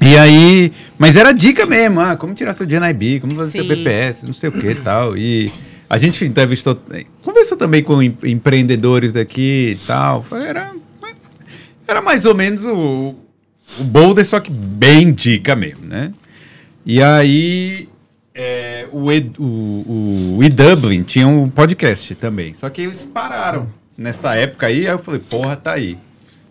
E 0.01 0.17
aí, 0.19 0.73
mas 0.99 1.17
era 1.17 1.33
dica 1.33 1.65
mesmo, 1.65 2.01
ah, 2.01 2.17
como 2.17 2.35
tirar 2.35 2.53
seu 2.53 2.67
GNIB, 2.67 3.21
como 3.21 3.35
fazer 3.37 3.53
seu 3.53 3.63
Sim. 3.63 3.69
BPS, 3.69 4.27
não 4.27 4.35
sei 4.35 4.51
o 4.51 4.53
que 4.53 4.71
e 4.71 4.75
tal. 4.75 5.17
E 5.17 5.51
a 5.89 5.97
gente 5.97 6.25
entrevistou, 6.25 6.79
conversou 7.23 7.57
também 7.57 7.83
com 7.83 8.03
em- 8.03 8.17
empreendedores 8.25 9.13
daqui 9.13 9.79
e 9.81 9.87
tal. 9.87 10.25
Era, 10.47 10.73
era 11.87 12.01
mais 12.03 12.25
ou 12.25 12.35
menos 12.35 12.65
o, 12.65 13.15
o 13.79 13.85
Boulder, 13.85 14.25
só 14.25 14.41
que 14.41 14.51
bem 14.51 15.13
dica 15.13 15.55
mesmo, 15.55 15.87
né? 15.87 16.13
E 16.87 17.03
aí, 17.03 17.89
é, 18.35 18.87
o, 18.93 19.11
e, 19.13 19.31
o, 19.39 20.35
o 20.39 20.45
E-Dublin 20.45 21.03
tinha 21.03 21.27
um 21.27 21.49
podcast 21.49 22.15
também, 22.15 22.53
só 22.55 22.69
que 22.69 22.83
eles 22.83 23.03
pararam 23.03 23.69
nessa 23.97 24.35
época 24.35 24.67
aí, 24.67 24.87
aí 24.87 24.93
eu 24.93 24.99
falei, 24.99 25.21
porra, 25.21 25.57
tá 25.57 25.73
aí. 25.73 25.97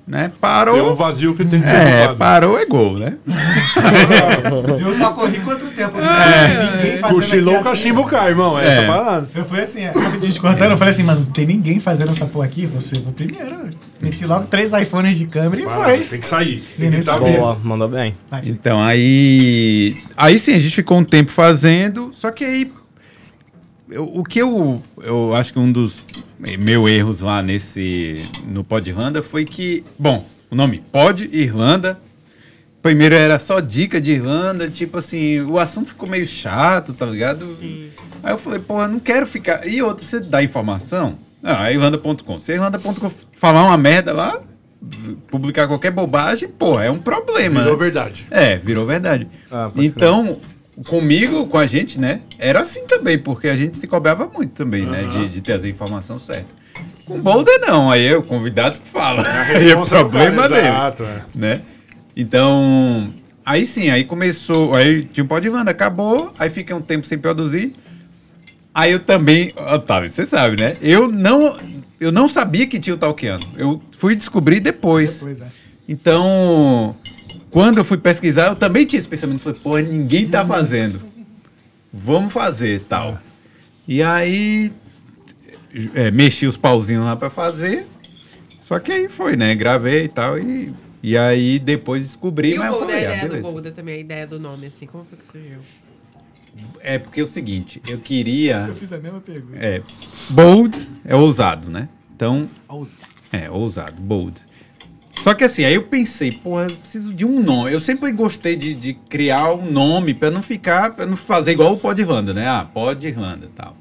Né? 0.05 0.33
Parou. 0.41 0.75
Tem 0.75 0.83
um 0.91 0.95
vazio 0.95 1.33
que 1.33 1.45
tem 1.45 1.61
que 1.61 1.67
ser 1.67 1.75
É, 1.77 1.99
ocupado. 1.99 2.17
parou 2.17 2.59
é 2.59 2.65
gol, 2.65 2.97
né? 2.99 3.13
Eu 4.79 4.93
só 4.93 5.11
corri 5.13 5.39
contra 5.39 5.65
o 5.65 5.71
tempo. 5.71 5.97
É. 5.97 6.71
Ninguém 6.75 6.97
fazendo 6.97 7.15
Cochilou, 7.15 7.53
o 7.53 7.57
aqui 7.59 7.67
assim. 7.69 7.77
cachimbo 7.83 8.03
cai, 8.05 8.29
irmão. 8.31 8.59
É, 8.59 8.65
É. 8.65 8.69
essa 8.69 8.87
parada. 8.87 9.27
Eu 9.33 9.45
fui 9.45 9.61
assim, 9.61 9.81
é, 9.83 9.91
rapidinho 9.91 10.33
te 10.33 10.41
cortando, 10.41 10.71
eu 10.71 10.77
falei 10.77 10.93
assim, 10.93 11.03
mano, 11.03 11.21
não 11.21 11.31
tem 11.31 11.45
ninguém 11.45 11.79
fazendo 11.79 12.11
essa 12.11 12.25
porra 12.25 12.45
aqui, 12.45 12.65
você 12.65 12.95
foi 12.97 13.11
o 13.11 13.13
primeiro. 13.13 13.69
Meti 14.03 14.25
logo 14.25 14.45
três 14.47 14.73
iPhones 14.73 15.17
de 15.17 15.25
câmera 15.25 15.61
e 15.61 15.65
foi. 15.65 15.99
Tem 15.99 16.19
que 16.19 16.27
sair. 16.27 16.63
Tem 16.77 16.91
que 16.91 16.97
vivo. 16.97 17.37
Boa, 17.37 17.59
mandou 17.63 17.87
bem. 17.87 18.15
Então, 18.43 18.81
aí. 18.83 19.97
Aí 20.17 20.37
sim, 20.37 20.53
a 20.53 20.59
gente 20.59 20.75
ficou 20.75 20.97
um 20.97 21.03
tempo 21.05 21.31
fazendo, 21.31 22.11
só 22.13 22.29
que 22.31 22.43
aí. 22.43 22.71
eu- 23.89 24.03
o 24.13 24.23
que 24.23 24.39
eu, 24.39 24.81
eu 25.01 25.33
acho 25.35 25.53
que 25.53 25.59
um 25.59 25.71
dos 25.71 26.03
meus 26.59 26.89
erros 26.91 27.21
lá 27.21 27.41
nesse. 27.41 28.15
no 28.47 28.63
Pod 28.63 28.89
Irlanda 28.89 29.21
foi 29.23 29.45
que. 29.45 29.83
Bom, 29.97 30.27
o 30.51 30.55
nome 30.55 30.83
Pod 30.91 31.29
Irlanda. 31.31 31.99
Primeiro 32.81 33.15
era 33.15 33.39
só 33.39 33.61
dica 33.61 34.01
de 34.01 34.11
Irlanda, 34.11 34.69
tipo 34.69 34.97
assim, 34.97 35.39
o 35.39 35.57
assunto 35.57 35.87
ficou 35.91 36.09
meio 36.09 36.25
chato, 36.25 36.91
tá 36.93 37.05
ligado? 37.05 37.47
Aí 38.21 38.33
eu 38.33 38.37
falei, 38.37 38.59
porra, 38.59 38.89
não 38.89 38.99
quero 38.99 39.25
ficar. 39.25 39.65
E 39.65 39.81
outra, 39.81 40.03
você 40.05 40.19
dá 40.19 40.43
informação? 40.43 41.17
Ah, 41.43 41.69
é 41.69 41.73
irlanda.com. 41.73 42.39
Se 42.39 42.51
a 42.51 42.55
irlanda.com 42.55 43.09
falar 43.31 43.65
uma 43.65 43.77
merda 43.77 44.13
lá, 44.13 44.41
publicar 45.29 45.67
qualquer 45.67 45.91
bobagem, 45.91 46.47
porra, 46.49 46.85
é 46.85 46.91
um 46.91 46.99
problema. 46.99 47.59
Virou 47.61 47.77
né? 47.77 47.83
verdade. 47.83 48.27
É, 48.31 48.57
virou 48.57 48.85
verdade. 48.85 49.27
Ah, 49.51 49.71
então, 49.75 50.39
comigo, 50.87 51.45
com 51.47 51.57
a 51.57 51.65
gente, 51.65 51.99
né? 51.99 52.21
Era 52.39 52.61
assim 52.61 52.85
também, 52.85 53.19
porque 53.19 53.47
a 53.47 53.55
gente 53.55 53.77
se 53.77 53.87
cobrava 53.87 54.29
muito 54.33 54.51
também, 54.51 54.85
né? 54.85 55.03
De, 55.03 55.29
de 55.29 55.41
ter 55.41 55.53
as 55.53 55.65
informações 55.65 56.23
certas. 56.23 56.63
Com 57.05 57.19
Boulder, 57.19 57.59
não. 57.59 57.91
Aí 57.91 58.05
é 58.05 58.15
o 58.15 58.23
convidado 58.23 58.79
que 58.79 58.87
fala. 58.87 59.23
Aí 59.27 59.55
é 59.55 59.57
responsa 59.59 59.97
do 59.97 60.09
problema 60.09 60.47
dele. 60.47 60.67
exato, 60.67 61.03
é. 61.03 61.23
Né? 61.35 61.61
Então, 62.15 63.11
aí 63.45 63.65
sim, 63.65 63.89
aí 63.89 64.03
começou. 64.03 64.75
Aí 64.75 65.03
tinha 65.03 65.23
um 65.23 65.27
pó 65.27 65.39
de 65.39 65.49
Wanda, 65.49 65.71
acabou. 65.71 66.31
Aí 66.37 66.49
fiquei 66.49 66.75
um 66.75 66.81
tempo 66.81 67.07
sem 67.07 67.17
produzir. 67.17 67.75
Aí 68.73 68.91
eu 68.91 68.99
também, 68.99 69.53
Otávio, 69.55 70.09
você 70.09 70.25
sabe, 70.25 70.59
né? 70.59 70.75
Eu 70.81 71.07
não, 71.07 71.57
eu 71.99 72.11
não 72.11 72.27
sabia 72.27 72.65
que 72.65 72.79
tinha 72.79 72.95
o 72.95 72.97
Talkiano. 72.97 73.45
Eu 73.55 73.81
fui 73.95 74.15
descobrir 74.15 74.59
depois. 74.59 75.19
Pois 75.21 75.41
é. 75.41 75.47
Então, 75.87 76.95
quando 77.51 77.77
eu 77.77 77.83
fui 77.83 77.97
pesquisar, 77.97 78.47
eu 78.47 78.55
também 78.55 78.85
tinha 78.85 78.97
esse 78.97 79.07
pensamento. 79.07 79.39
Falei, 79.39 79.59
pô, 79.61 79.77
ninguém 79.77 80.27
tá 80.27 80.45
fazendo. 80.45 81.01
Vamos 81.91 82.33
fazer 82.33 82.81
tal. 82.89 83.19
E 83.87 84.01
aí, 84.01 84.71
é, 85.93 86.09
mexi 86.09 86.47
os 86.47 86.57
pauzinhos 86.57 87.05
lá 87.05 87.15
pra 87.15 87.29
fazer. 87.29 87.85
Só 88.61 88.79
que 88.79 88.91
aí 88.91 89.07
foi, 89.07 89.35
né? 89.35 89.53
Gravei 89.53 90.05
e 90.05 90.09
tal. 90.09 90.39
E, 90.39 90.73
e 91.03 91.17
aí 91.17 91.59
depois 91.59 92.03
descobri, 92.03 92.51
E 92.51 92.55
o 92.55 92.59
mas 92.59 92.67
eu 92.67 92.73
Boulder, 92.79 92.95
a 92.95 92.99
falei, 92.99 93.05
ah, 93.05 93.11
ideia 93.11 93.21
do 93.21 93.29
beleza. 93.29 93.49
Boulder 93.51 93.73
também, 93.73 93.95
a 93.95 93.99
ideia 93.99 94.25
do 94.25 94.39
nome, 94.39 94.67
assim, 94.67 94.87
como 94.87 95.05
foi 95.05 95.19
que 95.19 95.25
surgiu? 95.25 95.59
É 96.81 96.99
porque 96.99 97.21
é 97.21 97.23
o 97.23 97.27
seguinte, 97.27 97.81
eu 97.87 97.97
queria. 97.97 98.65
Eu 98.67 98.75
fiz 98.75 98.91
a 98.91 98.97
mesma 98.97 99.21
pergunta. 99.21 99.57
É, 99.57 99.81
bold 100.29 100.77
é 101.05 101.15
ousado, 101.15 101.69
né? 101.69 101.87
Então, 102.15 102.49
É, 103.31 103.49
ousado, 103.49 103.93
bold. 103.99 104.41
Só 105.23 105.33
que 105.33 105.43
assim, 105.43 105.63
aí 105.63 105.75
eu 105.75 105.83
pensei, 105.83 106.31
porra, 106.31 106.65
eu 106.65 106.75
preciso 106.75 107.13
de 107.13 107.23
um 107.25 107.41
nome. 107.41 107.71
Eu 107.71 107.79
sempre 107.79 108.11
gostei 108.11 108.55
de, 108.57 108.73
de 108.73 108.93
criar 108.93 109.53
um 109.53 109.71
nome 109.71 110.13
pra 110.13 110.29
não 110.29 110.43
ficar, 110.43 110.93
pra 110.95 111.05
não 111.05 111.15
fazer 111.15 111.53
igual 111.53 111.73
o 111.73 111.77
Pod 111.77 111.99
Irlanda, 112.01 112.33
né? 112.33 112.45
Ah, 112.47 112.65
Pod 112.65 113.07
Irlanda 113.07 113.45
e 113.45 113.49
tal. 113.49 113.77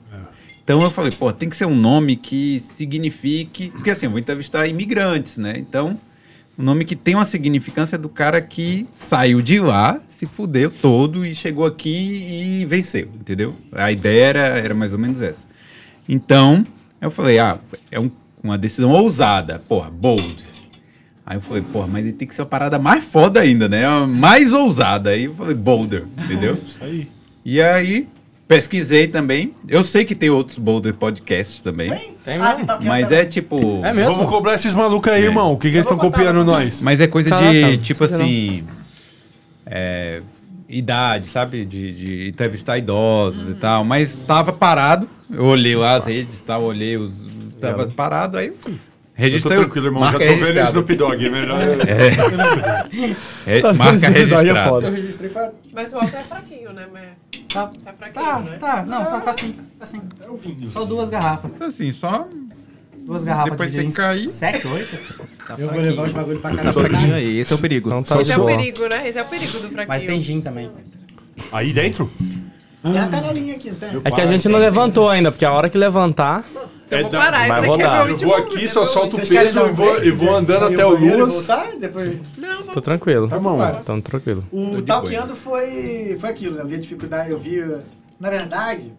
Então 0.63 0.81
eu 0.81 0.91
falei, 0.91 1.11
pô, 1.11 1.33
tem 1.33 1.51
que 1.51 1.57
ser 1.57 1.65
um 1.67 1.75
nome 1.75 2.15
que 2.15 2.61
signifique. 2.61 3.71
Porque 3.71 3.91
assim, 3.91 4.07
eu 4.07 4.11
vou 4.11 4.21
entrevistar 4.21 4.67
imigrantes, 4.69 5.37
né? 5.37 5.55
Então, 5.59 5.99
um 6.63 6.65
nome 6.65 6.85
que 6.85 6.95
tem 6.95 7.17
uma 7.17 7.25
significância 7.25 7.99
do 7.99 8.09
cara 8.09 8.41
que 8.41 8.87
saiu 8.93 9.43
de 9.43 9.59
lá, 9.59 10.01
se 10.09 10.27
fudeu 10.27 10.71
todo 10.71 11.27
e 11.27 11.35
chegou 11.35 11.67
aqui 11.67 12.61
e 12.61 12.65
venceu, 12.67 13.09
entendeu? 13.21 13.55
A 13.73 13.91
ideia 13.91 14.25
era, 14.27 14.39
era 14.59 14.75
mais 14.75 14.93
ou 14.93 14.99
menos 14.99 15.21
essa. 15.21 15.45
Então, 16.09 16.65
eu 17.01 17.11
falei, 17.11 17.41
ah, 17.41 17.59
é 17.91 17.99
um- 17.99 18.11
uma 18.43 18.57
decisão 18.57 18.91
ousada, 18.91 19.61
porra, 19.69 19.91
bold. 19.91 20.37
Aí 21.27 21.37
eu 21.37 21.41
falei, 21.41 21.63
porra, 21.63 21.89
mas 21.89 22.05
ele 22.05 22.13
tem 22.15 22.27
que 22.29 22.35
ser 22.35 22.43
uma 22.43 22.47
parada 22.49 22.79
mais 22.79 23.05
foda 23.05 23.41
ainda, 23.41 23.69
né? 23.69 23.85
Mais 24.07 24.53
ousada. 24.53 25.11
Aí 25.11 25.25
eu 25.25 25.35
falei, 25.35 25.55
Boulder, 25.55 26.05
entendeu? 26.25 26.59
Isso 26.67 26.79
aí. 26.83 27.09
e 27.45 27.61
aí, 27.63 28.09
pesquisei 28.57 29.09
também. 29.09 29.53
Eu 29.69 29.83
sei 29.83 30.05
que 30.05 30.15
tem 30.15 30.31
outros 30.31 30.59
Boulder 30.59 30.95
podcasts 30.95 31.63
também. 31.63 31.91
Tem 32.25 32.37
Ah, 32.39 32.53
mesmo? 32.53 32.67
tá 32.67 32.75
ok, 32.77 32.87
Mas 32.89 33.09
tá. 33.09 33.15
é 33.17 33.25
tipo. 33.25 33.85
É 33.85 33.93
mesmo? 33.93 34.15
Vamos 34.15 34.29
cobrar 34.31 34.55
esses 34.55 34.75
malucos 34.75 35.13
aí, 35.13 35.23
É. 35.23 35.25
irmão. 35.27 35.53
O 35.53 35.57
que, 35.59 35.69
que 35.71 35.77
eles 35.77 35.87
estão 35.87 35.99
copiando 35.99 36.45
nós? 36.45 36.81
Mas 36.83 37.01
é 37.01 37.07
coisa 37.07 37.31
Caraca, 37.31 37.51
de, 37.53 37.79
tipo 37.79 38.05
assim. 38.05 38.65
é, 39.67 40.23
idade, 40.69 41.27
sabe? 41.29 41.65
De, 41.65 41.93
de 41.93 42.29
entrevistar 42.29 42.79
idosos 42.79 43.51
e 43.51 43.55
tal. 43.55 43.85
Mas 43.85 44.19
tava 44.27 44.53
parado. 44.53 45.09
Eu 45.31 45.45
olhei 45.47 45.75
lá 45.77 45.97
as 45.97 46.07
redes 46.07 46.41
e 46.41 46.45
tal, 46.45 46.63
olhei 46.63 46.97
os. 46.97 47.25
Tava 47.61 47.87
parado, 47.87 48.37
aí 48.39 48.49
eu 48.49 48.57
fiz. 48.57 48.91
Eu 49.17 49.41
tô 49.43 49.49
tranquilo, 49.51 49.87
irmão. 49.87 50.03
Já 50.05 50.11
marca 50.13 50.27
tô 50.27 50.33
vendo 50.33 50.43
registrada. 50.45 50.69
Snoop 50.71 50.95
Dogg. 50.97 51.31
Melhor. 51.31 51.61
É, 53.47 53.61
Tá 53.61 53.73
marca 53.75 54.11
vendo? 54.11 54.13
Daí 54.13 54.23
é 54.23 54.53
registrada. 54.53 54.69
foda. 54.71 54.87
Eu 54.89 54.95
registrei. 54.95 55.31
Mas 55.73 55.93
o 55.93 55.99
Alto 55.99 56.17
é 56.17 56.23
fraquinho, 56.25 56.73
né? 56.73 56.87
Mas 56.93 57.03
Tá, 57.53 57.67
tá 57.85 57.93
fraquinho, 57.93 58.25
tá, 58.25 58.41
né? 58.41 58.57
tá, 58.59 58.83
não, 58.85 59.05
tá, 59.05 59.21
tá 59.21 59.31
assim, 59.31 59.53
tá 59.53 59.63
assim. 59.83 60.01
É 60.25 60.31
o 60.31 60.37
vinho. 60.37 60.69
Só 60.69 60.85
duas 60.85 61.11
garrafas. 61.11 61.51
Assim, 61.61 61.91
só. 61.91 62.27
Duas 62.99 63.25
garrafas 63.25 63.51
Depois 63.51 63.73
divididas 63.73 63.97
você 63.97 64.03
cair. 64.03 64.27
Sete, 64.29 64.67
oito? 64.69 64.99
Eu 65.59 65.69
vou 65.69 65.81
levar 65.81 66.03
os 66.07 66.13
bagulhos 66.13 66.41
pra 66.41 66.51
Tá 66.55 66.63
casa. 66.63 66.81
fraquinho 66.81 67.15
aí, 67.15 67.39
esse 67.39 67.53
é 67.53 67.57
o 67.57 67.59
perigo. 67.59 67.89
Então 67.89 68.03
tá 68.03 68.21
Esse 68.21 68.33
é 68.33 68.39
o 68.39 68.47
perigo, 68.47 68.89
né? 68.89 69.09
Esse 69.09 69.19
é 69.19 69.23
o 69.23 69.27
perigo 69.27 69.53
do 69.55 69.69
fraquinho. 69.69 69.89
Mas 69.89 70.05
tem 70.05 70.21
gin 70.21 70.41
também. 70.41 70.71
Aí 71.51 71.73
dentro? 71.73 72.11
Tem 72.83 72.99
a 72.99 73.09
canelinha 73.09 73.57
aqui, 73.57 73.71
não 73.71 73.77
tem? 73.79 74.01
É 74.05 74.11
que 74.11 74.21
a 74.21 74.27
gente 74.27 74.49
não 74.49 74.59
levantou 74.59 75.09
ainda, 75.09 75.31
porque 75.33 75.45
a 75.45 75.53
hora 75.53 75.69
que 75.69 75.77
levantar. 75.79 76.45
Então 76.93 76.99
eu 76.99 77.03
vou 77.05 77.09
É 77.09 77.11
da- 77.13 77.19
parar. 77.19 77.49
vai 77.49 77.61
Esse 77.61 77.69
daqui 77.69 77.83
é 77.83 78.11
Eu 78.13 78.19
vou 78.19 78.35
aqui, 78.35 78.69
só 78.69 78.85
solto 78.85 79.17
o 79.17 79.27
peso 79.27 79.55
dar 79.55 79.69
e 79.69 79.73
vou, 79.73 80.05
e 80.05 80.11
vou 80.11 80.35
andando 80.37 80.67
até 80.67 80.85
o 80.85 80.91
Luas. 80.97 81.33
voltar? 81.35 81.73
Depois... 81.79 82.21
Não, 82.37 82.63
Tô 82.65 82.81
tranquilo. 82.81 83.29
Tá 83.29 83.39
bom. 83.39 83.59
Então 83.81 84.01
tranquilo. 84.01 84.45
O 84.53 84.83
Talkeando 84.83 85.35
foi, 85.35 86.17
foi 86.21 86.31
aquilo, 86.31 86.57
né? 86.57 86.63
eu 86.63 86.67
vi 86.69 86.75
a 86.77 86.81
dificuldade, 86.81 87.31
eu 87.31 87.39
vi. 87.39 87.61
Na 88.21 88.31
verdade, 88.31 88.93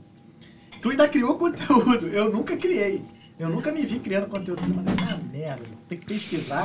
tu 0.82 0.90
ainda 0.90 1.08
criou 1.08 1.36
conteúdo. 1.38 2.08
Eu 2.08 2.32
nunca 2.32 2.58
criei. 2.58 3.02
Eu 3.40 3.50
nunca 3.50 3.72
me 3.72 3.86
vi 3.86 4.00
criando 4.00 4.28
conteúdo. 4.28 4.62
Mano, 4.62 4.86
essa 4.90 5.20
merda, 5.32 5.64
tem 5.90 5.98
que 5.98 6.06
pesquisar. 6.06 6.62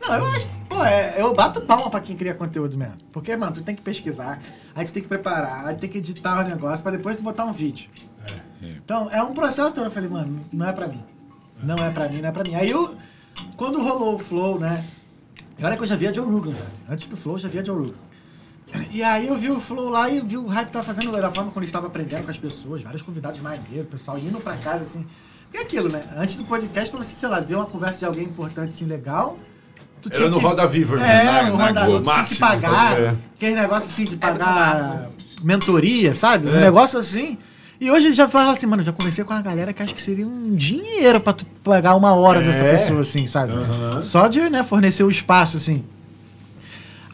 Não, 0.00 0.14
eu 0.14 0.26
acho. 0.28 0.48
Pô, 0.68 0.82
é, 0.84 1.16
eu 1.18 1.34
bato 1.34 1.60
palma 1.60 1.90
pra 1.90 2.00
quem 2.00 2.16
cria 2.16 2.32
conteúdo 2.32 2.76
mesmo. 2.78 2.94
Porque, 3.12 3.36
mano, 3.36 3.52
tu 3.52 3.62
tem 3.62 3.74
que 3.74 3.82
pesquisar, 3.82 4.40
aí 4.74 4.86
tu 4.86 4.92
tem 4.92 5.02
que 5.02 5.08
preparar, 5.08 5.66
aí 5.66 5.74
tu 5.74 5.80
tem 5.80 5.90
que 5.90 5.98
editar 5.98 6.40
o 6.40 6.48
negócio 6.48 6.82
pra 6.82 6.92
depois 6.92 7.16
tu 7.18 7.22
botar 7.22 7.44
um 7.44 7.52
vídeo. 7.52 7.90
Então, 8.62 9.08
é 9.10 9.22
um 9.22 9.32
processo 9.32 9.74
todo. 9.74 9.86
Eu 9.86 9.90
falei, 9.90 10.08
mano, 10.08 10.40
não 10.52 10.68
é 10.68 10.72
pra 10.72 10.86
mim. 10.88 11.02
Não 11.62 11.74
é 11.76 11.90
pra 11.90 12.08
mim, 12.08 12.20
não 12.20 12.28
é 12.28 12.32
pra 12.32 12.42
mim. 12.44 12.54
Aí 12.54 12.70
eu, 12.70 12.94
quando 13.56 13.80
rolou 13.82 14.14
o 14.14 14.18
Flow, 14.18 14.58
né? 14.58 14.84
E 15.58 15.64
olha 15.64 15.76
que 15.76 15.82
eu 15.82 15.86
já 15.86 15.96
via 15.96 16.12
Joe 16.12 16.24
Rogan, 16.24 16.52
cara. 16.52 16.70
Antes 16.88 17.06
do 17.08 17.16
Flow, 17.16 17.34
eu 17.36 17.38
já 17.40 17.48
via 17.48 17.64
Joe 17.64 17.76
Rogan. 17.78 17.94
E 18.90 19.02
aí 19.02 19.26
eu 19.26 19.36
vi 19.36 19.50
o 19.50 19.58
Flow 19.60 19.88
lá 19.88 20.08
e 20.08 20.20
vi 20.20 20.36
o 20.36 20.46
hype 20.46 20.66
que 20.68 20.72
tava 20.72 20.84
fazendo 20.84 21.10
da 21.12 21.30
forma 21.30 21.50
como 21.50 21.60
ele 21.62 21.66
estava 21.68 21.88
aprendendo 21.88 22.24
com 22.24 22.30
as 22.30 22.38
pessoas, 22.38 22.82
vários 22.82 23.02
convidados 23.02 23.40
maneiros, 23.40 23.82
o 23.82 23.90
pessoal 23.90 24.16
indo 24.18 24.38
pra 24.40 24.56
casa, 24.56 24.84
assim. 24.84 25.04
E 25.52 25.56
é 25.56 25.62
aquilo, 25.62 25.88
né? 25.90 26.02
Antes 26.16 26.36
do 26.36 26.44
podcast, 26.44 26.90
pra 26.94 27.02
você, 27.04 27.12
sei 27.14 27.28
lá, 27.28 27.40
ver 27.40 27.56
uma 27.56 27.66
conversa 27.66 27.98
de 27.98 28.04
alguém 28.04 28.24
importante, 28.24 28.68
assim, 28.68 28.84
legal, 28.84 29.36
tu 30.00 30.08
Era 30.14 30.28
no 30.30 30.38
Roda 30.38 30.66
Viva, 30.68 30.94
irmão. 30.94 31.08
É, 31.08 31.24
Na- 31.24 31.42
no 31.50 31.56
na 31.56 31.64
Roda. 31.66 31.84
Viva, 31.84 31.98
tu 31.98 32.10
tinha 32.12 32.24
que 32.26 32.36
pagar, 32.36 33.14
aquele 33.34 33.54
negócio 33.56 33.90
assim 33.90 34.04
de 34.04 34.14
É 34.14 34.18
pagar 34.18 35.10
mentoria, 35.42 36.14
sabe? 36.14 36.48
Um 36.48 36.60
negócio 36.60 36.98
assim. 36.98 37.36
E 37.80 37.90
hoje 37.90 38.12
já 38.12 38.28
fala 38.28 38.52
assim, 38.52 38.66
mano, 38.66 38.82
já 38.82 38.92
conversei 38.92 39.24
com 39.24 39.32
uma 39.32 39.40
galera 39.40 39.72
que 39.72 39.82
acho 39.82 39.94
que 39.94 40.02
seria 40.02 40.26
um 40.26 40.54
dinheiro 40.54 41.18
pra 41.20 41.32
tu 41.32 41.46
pagar 41.64 41.94
uma 41.94 42.12
hora 42.14 42.42
dessa 42.42 42.58
É. 42.58 42.76
pessoa, 42.76 43.00
assim, 43.00 43.26
sabe? 43.26 43.52
Aham. 43.54 44.02
Só 44.02 44.28
de, 44.28 44.50
né, 44.50 44.62
fornecer 44.62 45.02
o 45.02 45.08
espaço, 45.10 45.56
assim. 45.56 45.82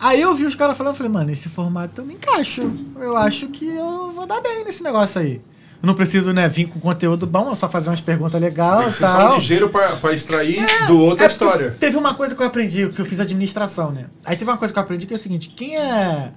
Aí 0.01 0.21
eu 0.21 0.35
vi 0.35 0.45
os 0.45 0.55
caras 0.57 0.77
falando, 0.77 0.93
eu 0.93 0.97
falei, 0.97 1.13
mano, 1.13 1.31
esse 1.31 1.49
formato 1.49 2.01
eu 2.01 2.05
me 2.05 2.15
encaixo. 2.15 2.69
Eu 2.97 3.17
acho 3.17 3.47
que 3.49 3.65
eu 3.67 4.13
vou 4.13 4.27
dar 4.27 4.41
bem 4.41 4.65
nesse 4.65 4.83
negócio 4.83 5.21
aí. 5.21 5.41
Eu 5.83 5.87
não 5.87 5.95
preciso, 5.95 6.33
né, 6.33 6.49
vir 6.49 6.67
com 6.67 6.81
conteúdo 6.81 7.27
bom, 7.27 7.49
eu 7.51 7.55
só 7.55 7.69
fazer 7.69 7.89
umas 7.91 8.01
perguntas 8.01 8.41
legais 8.41 8.97
e 8.97 8.99
só 8.99 9.19
tal. 9.19 9.35
ligeiro 9.37 9.69
pra, 9.69 9.91
pra 9.97 10.13
extrair 10.13 10.67
do 10.89 10.99
outro 10.99 11.23
a 11.23 11.27
É, 11.27 11.29
porque 11.29 11.45
história. 11.45 11.77
Teve 11.79 11.97
uma 11.97 12.13
coisa 12.15 12.35
que 12.35 12.43
eu 12.43 12.47
aprendi, 12.47 12.89
que 12.89 13.01
eu 13.01 13.07
fiz 13.07 13.21
administração, 13.21 13.93
né? 13.93 14.07
Aí 14.25 14.37
teve 14.37 14.51
uma 14.51 14.57
coisa 14.59 14.75
que 14.75 14.79
eu 14.81 14.83
aprendi 14.83 15.07
que 15.07 15.13
é 15.13 15.17
o 15.17 15.19
seguinte: 15.21 15.49
quem 15.51 15.77
é. 15.77 16.31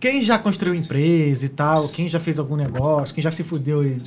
Quem 0.00 0.22
já 0.22 0.38
construiu 0.38 0.74
empresa 0.74 1.44
e 1.44 1.48
tal, 1.48 1.88
quem 1.88 2.08
já 2.08 2.20
fez 2.20 2.38
algum 2.38 2.56
negócio, 2.56 3.14
quem 3.14 3.22
já 3.22 3.30
se 3.30 3.42
fudeu 3.42 3.84
e 3.84 4.00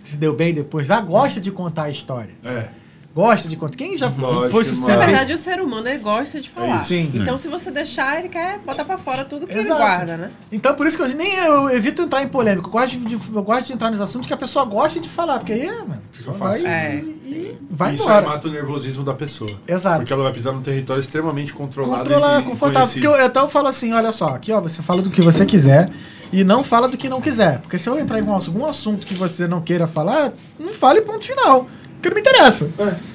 se 0.00 0.16
deu 0.16 0.34
bem 0.34 0.52
depois, 0.52 0.86
já 0.86 1.00
gosta 1.00 1.40
de 1.40 1.50
contar 1.50 1.84
a 1.84 1.90
história. 1.90 2.34
É. 2.44 2.68
Gosta 3.16 3.48
de 3.48 3.56
contar. 3.56 3.78
Quem 3.78 3.96
já 3.96 4.08
Lógico, 4.10 4.50
foi 4.50 4.62
sucesso. 4.64 4.88
Na 4.88 5.06
verdade, 5.06 5.32
o 5.32 5.38
ser 5.38 5.58
humano 5.58 5.88
ele 5.88 6.00
gosta 6.00 6.38
de 6.38 6.50
falar. 6.50 6.76
isso. 6.76 6.88
Sim. 6.88 7.10
Então, 7.14 7.38
se 7.38 7.48
você 7.48 7.70
deixar, 7.70 8.18
ele 8.18 8.28
quer 8.28 8.58
botar 8.58 8.84
pra 8.84 8.98
fora 8.98 9.24
tudo 9.24 9.46
que 9.46 9.54
ele 9.54 9.60
Exato. 9.60 9.80
guarda, 9.80 10.16
né? 10.18 10.30
Então, 10.52 10.74
por 10.74 10.86
isso 10.86 10.98
que 10.98 11.02
eu 11.02 11.08
nem 11.16 11.34
eu 11.36 11.70
evito 11.70 12.02
entrar 12.02 12.22
em 12.22 12.28
polêmica. 12.28 12.68
Eu 12.68 12.70
gosto 12.70 12.98
de, 12.98 13.14
eu 13.14 13.42
gosto 13.42 13.68
de 13.68 13.72
entrar 13.72 13.90
nos 13.90 14.02
assuntos 14.02 14.26
que 14.26 14.34
a 14.34 14.36
pessoa 14.36 14.66
gosta 14.66 15.00
de 15.00 15.08
falar, 15.08 15.38
porque 15.38 15.54
aí, 15.54 15.66
mano, 15.66 16.02
a 16.12 16.14
pessoa 16.14 16.36
vai 16.36 16.62
É. 16.66 16.96
e, 16.96 16.98
e 17.26 17.58
vai 17.70 17.94
Isso 17.94 18.02
embora. 18.02 18.18
aí 18.20 18.26
mata 18.26 18.48
o 18.48 18.50
nervosismo 18.50 19.02
da 19.02 19.14
pessoa. 19.14 19.50
Exato. 19.66 19.96
Porque 20.00 20.12
ela 20.12 20.22
vai 20.24 20.32
pisar 20.34 20.52
num 20.52 20.60
território 20.60 21.00
extremamente 21.00 21.54
controlado 21.54 22.02
Controlar, 22.02 22.42
confortável. 22.42 22.88
Porque 22.88 23.06
eu, 23.06 23.18
então 23.24 23.44
eu 23.44 23.48
falo 23.48 23.68
assim, 23.68 23.94
olha 23.94 24.12
só, 24.12 24.34
aqui 24.34 24.52
ó, 24.52 24.60
você 24.60 24.82
fala 24.82 25.00
do 25.00 25.08
que 25.08 25.22
você 25.22 25.46
quiser 25.46 25.90
e 26.30 26.44
não 26.44 26.62
fala 26.62 26.86
do 26.86 26.98
que 26.98 27.08
não 27.08 27.22
quiser. 27.22 27.60
Porque 27.60 27.78
se 27.78 27.88
eu 27.88 27.98
entrar 27.98 28.18
em 28.20 28.28
algum 28.28 28.66
assunto 28.66 29.06
que 29.06 29.14
você 29.14 29.48
não 29.48 29.62
queira 29.62 29.86
falar, 29.86 30.34
não 30.60 30.74
fale 30.74 31.00
ponto 31.00 31.24
final. 31.24 31.66
Porque 31.96 32.08
não 32.08 32.14
me 32.14 32.20
interessa. 32.20 32.70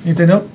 Entendeu? 0.05 0.47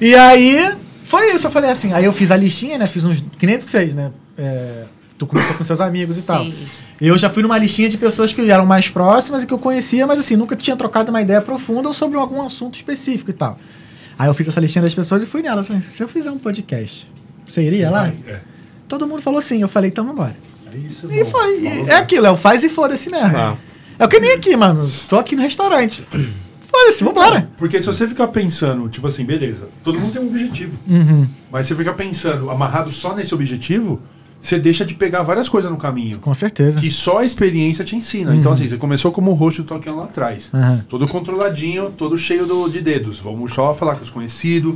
E 0.00 0.14
aí, 0.14 0.74
foi 1.04 1.32
isso. 1.34 1.46
Eu 1.46 1.50
falei 1.50 1.70
assim, 1.70 1.92
aí 1.92 2.04
eu 2.04 2.12
fiz 2.12 2.30
a 2.30 2.36
listinha, 2.36 2.78
né? 2.78 2.86
Fiz 2.86 3.04
uns. 3.04 3.22
Que 3.38 3.46
nem 3.46 3.58
tu 3.58 3.66
fez, 3.66 3.94
né? 3.94 4.10
É, 4.36 4.84
tu 5.16 5.26
começou 5.26 5.54
com 5.54 5.62
seus 5.64 5.80
amigos 5.80 6.16
e 6.18 6.22
tal. 6.22 6.44
Sim. 6.44 6.54
Eu 7.00 7.16
já 7.18 7.28
fui 7.30 7.42
numa 7.42 7.58
listinha 7.58 7.88
de 7.88 7.96
pessoas 7.98 8.32
que 8.32 8.48
eram 8.50 8.64
mais 8.66 8.88
próximas 8.88 9.42
e 9.42 9.46
que 9.46 9.52
eu 9.52 9.58
conhecia, 9.58 10.06
mas 10.06 10.18
assim, 10.20 10.36
nunca 10.36 10.54
tinha 10.56 10.76
trocado 10.76 11.10
uma 11.10 11.20
ideia 11.20 11.40
profunda 11.40 11.92
sobre 11.92 12.18
algum 12.18 12.42
assunto 12.44 12.74
específico 12.74 13.30
e 13.30 13.34
tal. 13.34 13.58
Aí 14.18 14.28
eu 14.28 14.34
fiz 14.34 14.46
essa 14.48 14.60
listinha 14.60 14.82
das 14.82 14.94
pessoas 14.94 15.22
e 15.22 15.26
fui 15.26 15.42
nela. 15.42 15.62
Falei, 15.62 15.82
se 15.82 16.02
eu 16.02 16.08
fizer 16.08 16.30
um 16.30 16.38
podcast, 16.38 17.08
você 17.46 17.62
iria 17.62 17.90
lá? 17.90 18.12
É. 18.26 18.40
Todo 18.88 19.06
mundo 19.06 19.22
falou 19.22 19.40
sim. 19.40 19.62
Eu 19.62 19.68
falei, 19.68 19.90
então 19.90 20.04
vambora. 20.06 20.36
É 20.72 20.76
isso, 20.78 21.06
E 21.10 21.16
irmão. 21.16 21.30
foi. 21.30 21.60
E 21.60 21.66
é 21.90 21.96
aquilo, 21.96 22.26
é 22.26 22.30
o 22.30 22.36
faz 22.36 22.62
e 22.62 22.68
foda-se 22.68 23.10
mesmo. 23.10 23.36
Ah. 23.36 23.56
É 23.98 24.04
o 24.04 24.08
que 24.08 24.18
nem 24.20 24.32
aqui, 24.32 24.56
mano. 24.56 24.90
Tô 25.08 25.18
aqui 25.18 25.34
no 25.36 25.42
restaurante. 25.42 26.06
Foda-se, 26.72 27.04
vambora. 27.04 27.50
Porque 27.58 27.80
se 27.80 27.86
você 27.86 28.08
ficar 28.08 28.28
pensando, 28.28 28.88
tipo 28.88 29.06
assim, 29.06 29.24
beleza, 29.24 29.68
todo 29.84 30.00
mundo 30.00 30.12
tem 30.14 30.22
um 30.22 30.26
objetivo. 30.28 30.72
Uhum. 30.88 31.28
Mas 31.50 31.66
você 31.66 31.74
fica 31.76 31.92
pensando, 31.92 32.50
amarrado 32.50 32.90
só 32.90 33.14
nesse 33.14 33.34
objetivo, 33.34 34.00
você 34.40 34.58
deixa 34.58 34.84
de 34.84 34.94
pegar 34.94 35.22
várias 35.22 35.48
coisas 35.48 35.70
no 35.70 35.76
caminho. 35.76 36.18
Com 36.18 36.32
certeza. 36.34 36.80
Que 36.80 36.90
só 36.90 37.18
a 37.18 37.24
experiência 37.24 37.84
te 37.84 37.94
ensina. 37.94 38.34
Então, 38.34 38.52
assim, 38.52 38.66
você 38.66 38.76
começou 38.76 39.12
como 39.12 39.32
host 39.34 39.60
do 39.62 39.68
Tolkien 39.68 39.94
lá 39.94 40.04
atrás. 40.04 40.48
Aham. 40.52 40.84
Todo 40.88 41.06
controladinho, 41.06 41.90
todo 41.90 42.16
cheio 42.18 42.46
do- 42.46 42.68
de 42.68 42.80
dedos. 42.80 43.18
Vamos 43.20 43.52
só 43.52 43.72
falar 43.74 43.96
com 43.96 44.02
os 44.04 44.10
conhecidos, 44.10 44.74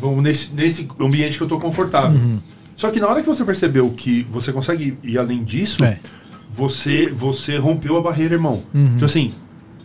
vamos, 0.00 0.22
nesse, 0.22 0.52
nesse 0.54 0.88
ambiente 1.00 1.38
que 1.38 1.42
eu 1.44 1.48
tô 1.48 1.58
confortável. 1.58 2.20
Só 2.76 2.90
que 2.90 3.00
na 3.00 3.08
hora 3.08 3.20
que 3.22 3.26
você 3.28 3.44
percebeu 3.44 3.88
que 3.96 4.26
você 4.30 4.52
consegue 4.52 4.98
ir 5.02 5.16
além 5.18 5.42
disso, 5.42 5.82
É. 5.84 5.98
você, 6.54 7.08
você 7.08 7.56
rompeu 7.56 7.96
a 7.96 8.02
barreira, 8.02 8.34
irmão. 8.34 8.62
Então, 8.74 9.06
assim, 9.06 9.32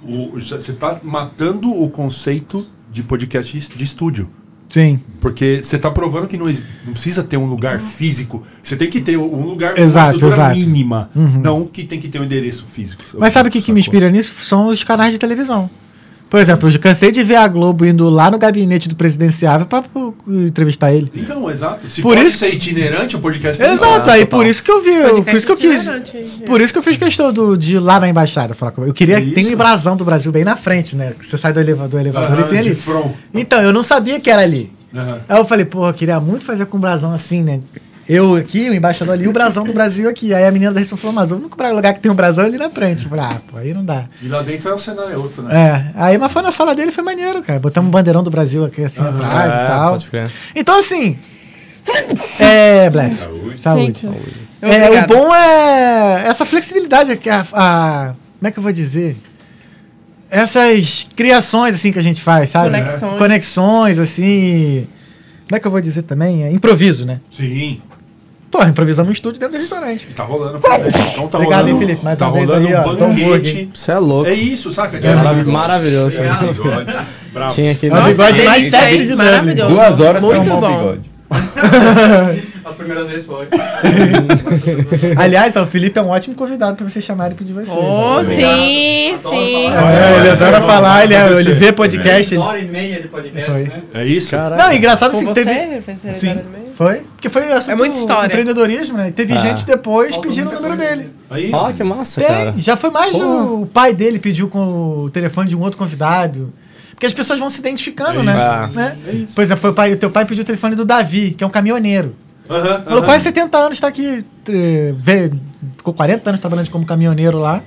o- 0.07 0.39
já- 0.39 0.57
você 0.57 0.73
tá 0.73 0.99
matando 1.03 1.71
o 1.71 1.89
conceito 1.89 2.65
de 2.91 3.01
podcast 3.03 3.57
de- 3.75 3.84
estúdio. 3.84 4.30
Sim. 4.69 4.99
Porque 5.21 5.61
você 5.61 5.77
tá 5.77 5.91
provando 5.91 6.27
que 6.27 6.35
não, 6.35 6.47
não 6.47 6.93
precisa 6.93 7.21
ter 7.21 7.38
um 7.38 7.45
lugar 7.45 7.80
físico. 7.80 8.41
Você 8.61 8.75
tem 8.75 8.89
que 8.89 8.99
ter 9.01 9.17
um 9.17 9.43
lugar 9.45 9.77
Exato, 9.77 10.07
uma 10.07 10.15
estrutura 10.15 10.47
exato. 10.51 10.57
mínima. 10.57 11.09
Uhum. 11.15 11.41
Não 11.41 11.65
que 11.67 11.84
tem 11.84 11.99
que 11.99 12.07
ter 12.07 12.19
um 12.19 12.23
endereço 12.23 12.65
físico. 12.71 13.03
Mas 13.19 13.34
sabe 13.34 13.49
o 13.49 13.51
que, 13.51 13.61
que 13.61 13.71
me 13.71 13.80
inspira 13.80 14.09
nisso? 14.09 14.34
São 14.45 14.69
os 14.69 14.84
canais 14.84 15.11
de 15.11 15.19
televisão. 15.19 15.69
Por 16.34 16.39
exemplo, 16.39 16.68
eu 16.68 16.80
cansei 16.80 17.11
de 17.11 17.22
ver 17.22 17.35
a 17.35 17.47
Globo 17.47 17.85
indo 17.85 18.10
lá 18.10 18.31
no 18.31 18.39
gabinete 18.39 18.89
do 18.89 18.95
presidenciável 18.95 19.68
pra 19.68 19.84
pô, 19.84 20.15
entrevistar 20.27 20.91
ele. 20.91 21.11
Então, 21.15 21.47
exato. 21.47 21.88
Se 21.88 22.01
Por 22.01 22.15
pode 22.15 22.26
isso- 22.27 22.39
ser 22.39 22.51
itinerante, 22.51 23.15
o 23.15 23.19
podcast 23.19 23.61
Exato, 23.61 24.01
que- 24.01 24.10
aí 24.10 24.22
total. 24.22 24.39
por 24.39 24.47
isso 24.47 24.64
que 24.64 24.72
eu 24.72 24.81
vi, 24.81 24.95
eu- 24.95 25.23
por 25.23 25.31
isso 25.35 25.45
que 25.45 25.51
eu 25.51 25.55
quis. 25.57 25.91
Por 26.43 26.60
isso 26.60 26.73
que 26.73 26.80
eu 26.80 26.81
fiz 26.81 26.97
questão 26.97 27.31
do, 27.31 27.55
de 27.55 27.76
ir 27.76 27.80
lá 27.80 27.99
na 27.99 28.10
embaixada 28.10 28.55
falar 28.55 28.72
com 28.72 28.84
Eu 28.84 28.95
queria 28.95 29.19
Isso. 29.19 29.35
tem 29.35 29.53
um 29.53 29.55
brasão 29.55 29.95
do 29.95 30.03
Brasil 30.03 30.31
bem 30.31 30.43
na 30.43 30.55
frente, 30.57 30.95
né? 30.95 31.14
Você 31.22 31.38
sai 31.38 31.53
do 31.53 31.60
elevador, 31.60 31.89
do 31.91 31.99
elevador 31.99 32.31
Aham, 32.39 32.47
e 32.47 32.49
tem 32.49 32.57
ali. 32.57 32.73
front. 32.73 33.11
Então, 33.31 33.61
eu 33.61 33.72
não 33.72 33.84
sabia 33.84 34.19
que 34.19 34.31
era 34.31 34.41
ali. 34.41 34.72
Aham. 34.91 35.19
Aí 35.30 35.38
eu 35.38 35.45
falei, 35.45 35.65
pô, 35.65 35.88
eu 35.88 35.93
queria 35.93 36.19
muito 36.19 36.45
fazer 36.45 36.65
com 36.65 36.77
um 36.77 36.81
brasão 36.81 37.14
assim, 37.14 37.43
né? 37.43 37.60
Eu 38.07 38.35
aqui, 38.35 38.69
o 38.69 38.73
embaixador 38.73 39.13
ali, 39.13 39.23
e 39.23 39.27
o 39.27 39.31
brasão 39.31 39.63
do 39.63 39.71
Brasil 39.73 40.09
aqui. 40.09 40.34
Aí 40.34 40.45
a 40.45 40.51
menina 40.51 40.71
da 40.73 40.80
recepção 40.80 40.97
falou, 40.97 41.13
mas 41.15 41.31
o 41.31 41.38
único 41.38 41.57
lugar 41.73 41.93
que 41.93 41.99
tem 42.01 42.11
um 42.11 42.15
brasão 42.15 42.43
é 42.43 42.47
ali 42.47 42.57
na 42.57 42.69
frente. 42.69 43.03
Eu 43.05 43.09
falei, 43.09 43.25
ah, 43.25 43.38
pô, 43.49 43.57
aí 43.57 43.73
não 43.73 43.84
dá. 43.85 44.05
E 44.21 44.27
lá 44.27 44.41
dentro 44.41 44.69
é 44.69 44.73
o 44.73 44.80
cenário 44.80 45.13
é 45.13 45.17
outro, 45.17 45.41
né? 45.43 45.91
É, 45.95 46.01
aí, 46.01 46.17
mas 46.17 46.31
foi 46.31 46.41
na 46.41 46.51
sala 46.51 46.75
dele, 46.75 46.91
foi 46.91 47.03
maneiro, 47.03 47.41
cara. 47.41 47.59
Botamos 47.59 47.88
um 47.88 47.91
bandeirão 47.91 48.21
do 48.23 48.30
Brasil 48.30 48.65
aqui 48.65 48.84
assim 48.84 49.01
Aham. 49.01 49.23
atrás 49.25 49.53
e 49.53 49.57
É, 49.57 49.67
tal. 49.67 49.91
pode 49.91 50.09
crer. 50.09 50.31
Então, 50.55 50.77
assim. 50.80 51.17
É, 52.39 52.89
Bless. 52.89 53.17
Saúde. 53.19 53.61
Saúde. 53.61 53.85
Gente, 53.85 54.07
É, 54.61 55.03
o 55.03 55.07
bom 55.07 55.34
é 55.35 56.23
essa 56.27 56.45
flexibilidade, 56.45 57.15
que 57.17 57.30
a, 57.30 57.45
a- 57.53 58.13
como 58.39 58.47
é 58.47 58.51
que 58.51 58.59
eu 58.59 58.63
vou 58.63 58.71
dizer? 58.71 59.17
Essas 60.30 61.07
criações 61.15 61.75
assim 61.75 61.91
que 61.91 61.99
a 61.99 62.01
gente 62.03 62.21
faz, 62.21 62.49
sabe? 62.49 62.69
Conexões. 62.69 63.17
Conexões, 63.17 63.99
assim. 63.99 64.88
Como 65.47 65.55
é 65.55 65.59
que 65.59 65.67
eu 65.67 65.71
vou 65.71 65.81
dizer 65.81 66.03
também? 66.03 66.43
É 66.43 66.51
improviso, 66.51 67.05
né? 67.05 67.19
Sim. 67.31 67.81
Porra, 68.49 68.69
improvisamos 68.69 69.09
um 69.09 69.13
estúdio 69.13 69.39
dentro 69.39 69.57
do 69.57 69.61
restaurante. 69.61 70.05
Tá 70.15 70.23
rolando. 70.23 70.57
Então 70.59 71.27
tá 71.27 71.37
Obrigado, 71.39 71.61
rolando, 71.65 71.69
hein, 71.69 71.77
Felipe? 71.79 72.03
Mais 72.05 72.19
tá 72.19 72.27
uma 72.27 72.33
vez 72.37 72.51
aí, 72.51 72.73
ó, 72.75 72.83
banquete. 72.93 73.23
Burger. 73.25 73.67
Você 73.73 73.91
é 73.91 73.97
louco. 73.97 74.29
É 74.29 74.33
isso, 74.35 74.71
saca? 74.71 74.97
É 74.97 75.15
marav- 75.15 75.47
maravilhoso. 75.47 76.17
É. 76.19 76.29
Bravo. 77.33 77.55
Tinha 77.55 77.73
que 77.73 77.87
É 77.87 77.89
o 77.99 78.03
bigode 78.03 78.43
mais 78.43 78.69
sexy 78.69 78.99
hein? 79.01 79.07
de. 79.07 79.55
Duas 79.55 79.99
horas 79.99 80.23
pra 80.23 80.35
Muito 80.35 80.51
arrumar 80.51 80.69
o 80.69 80.71
bom. 80.71 80.79
bigode. 80.79 82.43
As 82.65 82.76
primeiras 82.76 83.07
vezes 83.07 83.26
foi. 83.26 83.48
Aliás, 85.18 85.56
o 85.56 85.65
Felipe 85.65 85.98
é 85.99 86.02
um 86.02 86.10
ótimo 86.10 86.35
convidado 86.35 86.76
pra 86.77 86.90
vocês 86.90 87.03
chamarem 87.03 87.35
pro 87.35 87.45
de 87.45 87.53
vocês. 87.53 87.76
Oh, 87.76 87.81
ó. 87.81 88.23
sim, 88.23 89.15
sim. 89.18 89.68
É, 89.68 90.19
ele 90.19 90.30
adora 90.30 90.61
falar, 90.61 91.03
ele, 91.03 91.14
é- 91.14 91.27
Você. 91.30 91.40
ele 91.41 91.53
vê 91.53 91.72
podcast. 91.72 92.35
Uma 92.38 92.45
hora 92.48 92.60
e 92.60 92.68
meia 92.68 93.02
de 93.02 93.07
podcast, 93.07 93.49
Foi. 93.52 93.64
né? 93.64 93.84
É 93.94 94.06
isso? 94.06 94.31
Caralho. 94.31 94.61
Não, 94.61 94.73
engraçado 94.73 95.11
Com 95.11 95.18
assim, 95.18 95.26
você, 95.26 95.45
teve. 95.45 95.81
fez 95.81 95.99
Sim, 96.18 96.40
foi. 96.77 97.02
Porque 97.15 97.30
foi 97.30 97.52
assunto 97.52 97.72
É 97.72 97.76
muita 97.76 97.98
história. 97.98 98.27
empreendedorismo, 98.27 98.98
né? 98.98 99.10
E 99.10 99.11
teve 99.11 99.34
Ah. 99.34 99.38
gente 99.38 99.65
depois 99.65 100.11
Faltou 100.11 100.30
pedindo 100.30 100.49
o 100.49 100.53
número 100.53 100.76
coisa. 100.77 100.95
dele. 100.95 101.10
Aí, 101.30 101.49
Ó, 101.53 101.72
que 101.72 101.84
massa, 101.84 102.22
Tem, 102.22 102.30
cara. 102.30 102.53
já 102.57 102.76
foi 102.77 102.90
mais 102.90 103.14
o, 103.14 103.61
o 103.64 103.65
pai 103.68 103.94
dele 103.94 104.19
pediu 104.19 104.48
com 104.48 105.03
o 105.03 105.10
telefone 105.10 105.49
de 105.49 105.56
um 105.56 105.61
outro 105.61 105.77
convidado. 105.77 106.53
Porque 106.91 107.06
as 107.07 107.14
pessoas 107.14 107.40
vão 107.40 107.49
se 107.49 107.60
identificando, 107.60 108.22
É 108.22 108.23
né? 108.23 108.34
isso. 108.68 108.76
né? 108.76 108.98
Por 109.35 109.41
exemplo, 109.41 109.61
foi 109.61 109.72
o, 109.72 109.73
pai, 109.73 109.91
o 109.94 109.98
teu 109.98 110.10
pai 110.10 110.26
pediu 110.26 110.44
o 110.44 110.45
telefone 110.45 110.76
do 110.76 110.85
Davi, 110.85 111.31
que 111.31 111.44
é 111.44 111.48
um 111.48 111.49
caminhoneiro. 111.49 112.15
Aham, 112.49 112.81
Falou, 112.83 112.99
aham. 112.99 113.05
quase 113.05 113.23
70 113.25 113.57
anos, 113.57 113.79
tá 113.79 113.87
aqui. 113.87 114.25
eh, 114.49 114.93
vê- 114.97 115.31
ficou 115.77 115.93
40 115.93 116.29
anos 116.29 116.41
trabalhando 116.41 116.69
como 116.69 116.85
caminhoneiro 116.85 117.39
lá. 117.39 117.61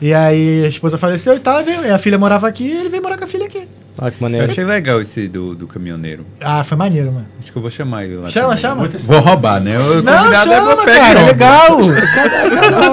E 0.00 0.12
aí 0.12 0.64
a 0.64 0.68
esposa 0.68 0.98
faleceu 0.98 1.36
e 1.36 1.40
tal, 1.40 1.60
e 1.60 1.64
veio- 1.64 1.86
e 1.86 1.90
a 1.90 1.98
filha 1.98 2.18
morava 2.18 2.48
aqui 2.48 2.64
e 2.64 2.72
ele 2.76 2.88
veio 2.88 3.02
morar 3.02 3.16
com 3.18 3.24
a 3.24 3.28
filha 3.28 3.46
aqui. 3.46 3.68
Ah, 3.98 4.10
que 4.10 4.16
Eu 4.16 4.22
maneiro. 4.22 4.50
achei 4.50 4.64
legal 4.64 5.00
esse 5.02 5.28
do, 5.28 5.54
do 5.54 5.66
caminhoneiro. 5.66 6.24
Ah, 6.40 6.64
foi 6.64 6.78
maneiro, 6.78 7.12
mano. 7.12 7.26
Acho 7.40 7.52
que 7.52 7.58
eu 7.58 7.60
vou 7.62 7.70
chamar 7.70 8.04
ele 8.04 8.16
lá. 8.16 8.28
Chama, 8.28 8.56
também. 8.56 8.60
chama. 8.62 8.88
Vou 9.00 9.20
roubar, 9.20 9.60
né? 9.60 9.78
O 9.78 10.02
Não, 10.02 10.32
é 10.32 10.36
chama, 10.36 10.76
cara, 10.86 11.20
é 11.20 11.22
ó. 11.22 11.26
legal. 11.26 11.78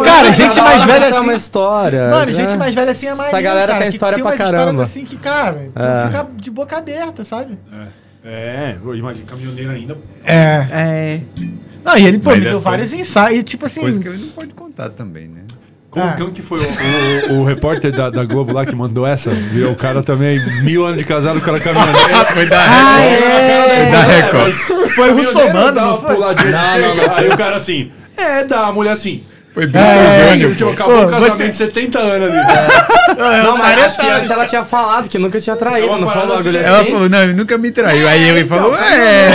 cara, 0.03 0.31
gente 0.33 0.59
mais 0.61 0.83
velha 0.83 1.05
essa 1.05 1.15
é 1.15 1.19
uma 1.21 1.31
assim. 1.31 1.41
história. 1.41 2.09
Mano, 2.09 2.31
gente 2.31 2.57
mais 2.57 2.75
velha 2.75 2.91
assim 2.91 3.07
é 3.07 3.15
mais. 3.15 3.29
Essa 3.29 3.41
galera 3.41 3.75
tem 3.77 3.87
história 3.87 4.15
tem 4.15 4.23
pra 4.23 4.31
umas 4.31 4.39
histórias 4.39 4.59
caramba. 4.65 4.83
assim 4.83 5.05
que, 5.05 5.17
cara, 5.17 5.69
tu 5.73 5.81
É. 5.81 6.05
fica 6.07 6.27
de 6.35 6.51
boca 6.51 6.77
aberta, 6.77 7.23
sabe? 7.23 7.57
É, 7.71 7.87
eu 8.23 8.95
imagino, 8.95 9.25
caminhoneiro 9.25 9.71
ainda. 9.71 9.97
É. 10.25 10.67
É. 10.71 11.19
Não, 11.83 11.97
e 11.97 12.05
ele, 12.05 12.19
pô, 12.19 12.31
Mas 12.31 12.39
me 12.39 12.45
deu 12.45 12.59
vários 12.59 12.93
ensaios, 12.93 13.43
tipo 13.45 13.65
assim. 13.65 13.79
Coisa 13.81 13.99
que 13.99 14.07
ele 14.07 14.17
não 14.17 14.29
pode 14.29 14.53
contar 14.53 14.89
também, 14.89 15.27
né? 15.27 15.41
Como, 15.89 16.05
Ah. 16.05 16.13
como 16.17 16.31
que 16.31 16.41
foi 16.43 16.59
o, 16.59 17.33
o- 17.33 17.39
o 17.39 17.43
repórter 17.45 17.91
da, 17.91 18.11
da 18.11 18.23
Globo 18.23 18.53
lá 18.53 18.63
que 18.65 18.75
mandou 18.75 19.07
essa? 19.07 19.31
Viu? 19.31 19.71
O 19.71 19.75
cara 19.75 20.03
também, 20.03 20.37
mil 20.63 20.85
anos 20.85 20.99
de 20.99 21.03
casado, 21.03 21.37
o 21.39 21.41
cara 21.41 21.59
caminhoneiro. 21.59 21.97
Foi 22.33 22.45
da 22.45 22.63
Ah, 22.63 22.97
Foi 22.99 23.91
da 23.91 23.97
é! 24.13 24.21
Record. 24.21 24.53
Foi 24.93 25.11
russomano. 25.11 25.79
Aí 27.15 27.27
o 27.29 27.35
cara 27.37 27.55
assim, 27.55 27.91
é, 28.15 28.43
dá, 28.43 28.67
a 28.67 28.71
mulher 28.71 28.91
assim, 28.91 29.23
Foi 29.51 29.65
bem 29.65 29.81
É, 29.81 30.29
Júnior, 30.31 30.51
Tipo, 30.51 30.65
pô. 30.65 30.71
acabou 30.71 30.95
Pô, 30.99 31.03
o 31.05 31.09
casamento 31.09 31.35
você- 31.37 31.49
de 31.49 31.55
70 31.57 31.99
anos 31.99 32.29
ali. 32.29 32.37
Não, 33.43 33.57
mas 33.57 33.73
40 33.73 33.85
acho 33.85 33.97
que 33.99 34.07
antes 34.07 34.29
ela 34.31 34.45
tinha 34.45 34.63
falado 34.63 35.09
que 35.09 35.17
nunca 35.17 35.41
tinha 35.41 35.55
É 35.55 35.57
traído, 35.57 35.87
uma 35.87 35.97
não 35.97 36.07
parada 36.07 36.35
bagulho 36.35 36.59
assim. 36.59 36.67
Ela 36.69 36.81
assim? 36.81 36.91
falou, 36.91 37.09
não, 37.09 37.23
ele 37.23 37.33
nunca 37.33 37.57
me 37.57 37.71
traiu. 37.71 38.07
Aí 38.07 38.29
ele 38.29 38.41
então, 38.41 38.57
falou, 38.57 38.77
é. 38.77 39.29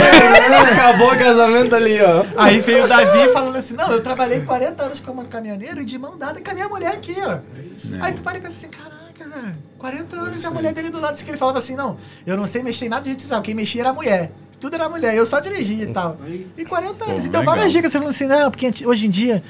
Acabou 0.72 1.12
o 1.12 1.18
casamento 1.18 1.74
ali, 1.74 2.00
ó. 2.00 2.24
Aí 2.36 2.60
veio 2.60 2.84
o 2.84 2.88
Davi 2.88 3.28
falando 3.32 3.56
assim: 3.56 3.74
Não, 3.74 3.90
eu 3.90 4.00
trabalhei 4.00 4.40
40 4.40 4.84
anos 4.84 5.00
como 5.00 5.24
caminhoneiro 5.26 5.80
e 5.82 5.84
de 5.84 5.98
mão 5.98 6.16
dada 6.16 6.40
com 6.40 6.50
a 6.50 6.54
minha 6.54 6.68
mulher 6.68 6.92
aqui, 6.92 7.16
ó. 7.26 7.38
Aí 8.00 8.12
tu 8.12 8.22
para 8.22 8.38
e 8.38 8.40
pensa 8.40 8.56
assim: 8.56 8.68
Caraca, 8.68 9.40
velho, 9.40 9.56
40 9.78 10.16
anos 10.16 10.42
e 10.42 10.46
a 10.46 10.50
mulher 10.50 10.72
dele 10.72 10.90
do 10.90 11.00
lado. 11.00 11.14
Assim, 11.14 11.24
que 11.24 11.30
ele 11.32 11.38
falava 11.38 11.58
assim: 11.58 11.74
Não, 11.74 11.96
eu 12.26 12.36
não 12.36 12.46
sei 12.46 12.62
mexer 12.62 12.86
em 12.86 12.88
nada 12.88 13.02
de 13.12 13.20
social, 13.20 13.42
quem 13.42 13.54
mexia 13.54 13.82
era 13.82 13.90
a 13.90 13.94
mulher. 13.94 14.30
Tudo 14.60 14.74
era 14.76 14.88
mulher, 14.88 15.14
eu 15.14 15.26
só 15.26 15.40
dirigia 15.40 15.84
e 15.84 15.92
tal. 15.92 16.16
E 16.56 16.64
40 16.64 17.04
anos. 17.04 17.22
Pô, 17.22 17.26
então, 17.28 17.40
legal. 17.40 17.54
várias 17.56 17.72
dicas. 17.72 17.90
Você 17.90 17.98
falando 17.98 18.10
assim: 18.14 18.26
Não, 18.26 18.50
porque 18.50 18.70
hoje 18.86 19.06
em 19.06 19.10
dia. 19.10 19.42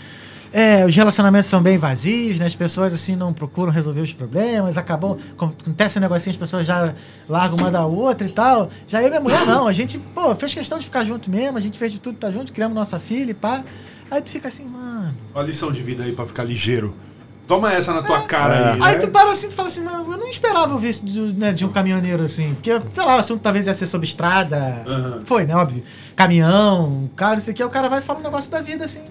É, 0.57 0.87
os 0.87 0.95
relacionamentos 0.95 1.51
são 1.51 1.61
bem 1.61 1.77
vazios, 1.77 2.39
né? 2.39 2.47
As 2.47 2.55
pessoas 2.55 2.95
assim 2.95 3.17
não 3.17 3.33
procuram 3.33 3.73
resolver 3.73 4.01
os 4.03 4.13
problemas, 4.13 4.79
acabam. 4.79 5.19
Acontece 5.33 5.99
um 5.99 6.01
negocinho, 6.01 6.31
as 6.31 6.37
pessoas 6.37 6.65
já 6.65 6.95
largam 7.29 7.59
uma 7.59 7.73
da 7.73 7.85
outra 7.85 8.25
e 8.25 8.31
tal. 8.31 8.71
Já 8.87 9.03
eu 9.03 9.09
e 9.09 9.11
minha 9.11 9.21
mulher, 9.21 9.45
não. 9.45 9.67
A 9.67 9.73
gente, 9.73 9.99
pô, 9.99 10.33
fez 10.37 10.55
questão 10.55 10.79
de 10.79 10.85
ficar 10.85 11.05
junto 11.05 11.29
mesmo, 11.29 11.59
a 11.59 11.61
gente 11.61 11.77
fez 11.77 11.91
de 11.91 11.99
tudo 11.99 12.19
pra 12.19 12.31
junto, 12.31 12.53
criamos 12.53 12.73
nossa 12.73 13.01
filha 13.01 13.33
e 13.33 13.35
pá. 13.35 13.65
Aí 14.09 14.23
tu 14.23 14.31
fica 14.31 14.47
assim, 14.47 14.69
mano. 14.69 15.13
Uma 15.35 15.43
lição 15.43 15.73
de 15.73 15.83
vida 15.83 16.05
aí 16.05 16.13
pra 16.13 16.25
ficar 16.25 16.45
ligeiro. 16.45 16.95
Toma 17.49 17.73
essa 17.73 17.93
na 17.93 18.05
tua 18.05 18.23
cara 18.23 18.75
aí. 18.75 18.81
Aí 18.81 18.95
né? 18.95 19.01
tu 19.01 19.09
para 19.09 19.33
assim 19.33 19.49
e 19.49 19.51
fala 19.51 19.67
assim, 19.67 19.83
mano, 19.83 20.13
eu 20.13 20.17
não 20.17 20.29
esperava 20.29 20.73
ouvir 20.73 20.91
isso 20.91 21.05
de, 21.05 21.21
né, 21.21 21.53
de 21.53 21.67
um 21.67 21.69
caminhoneiro 21.73 22.23
assim. 22.23 22.55
Porque, 22.55 22.71
sei 22.95 23.05
lá, 23.05 23.17
o 23.17 23.19
assunto 23.19 23.41
talvez 23.41 23.67
ia 23.67 23.75
ser 23.75 23.87
sobre 23.87 24.07
estrada. 24.07 24.85
Aham. 24.87 25.23
Foi, 25.25 25.45
né? 25.45 25.57
Óbvio. 25.57 25.83
Caminhão, 26.15 27.11
carro, 27.17 27.39
isso 27.39 27.51
aqui, 27.51 27.61
aí 27.61 27.69
o 27.69 27.73
cara 27.73 27.89
vai 27.89 28.01
falar 28.01 28.21
um 28.21 28.23
negócio 28.23 28.53
da 28.53 28.61
vida 28.61 28.85
assim. 28.85 29.03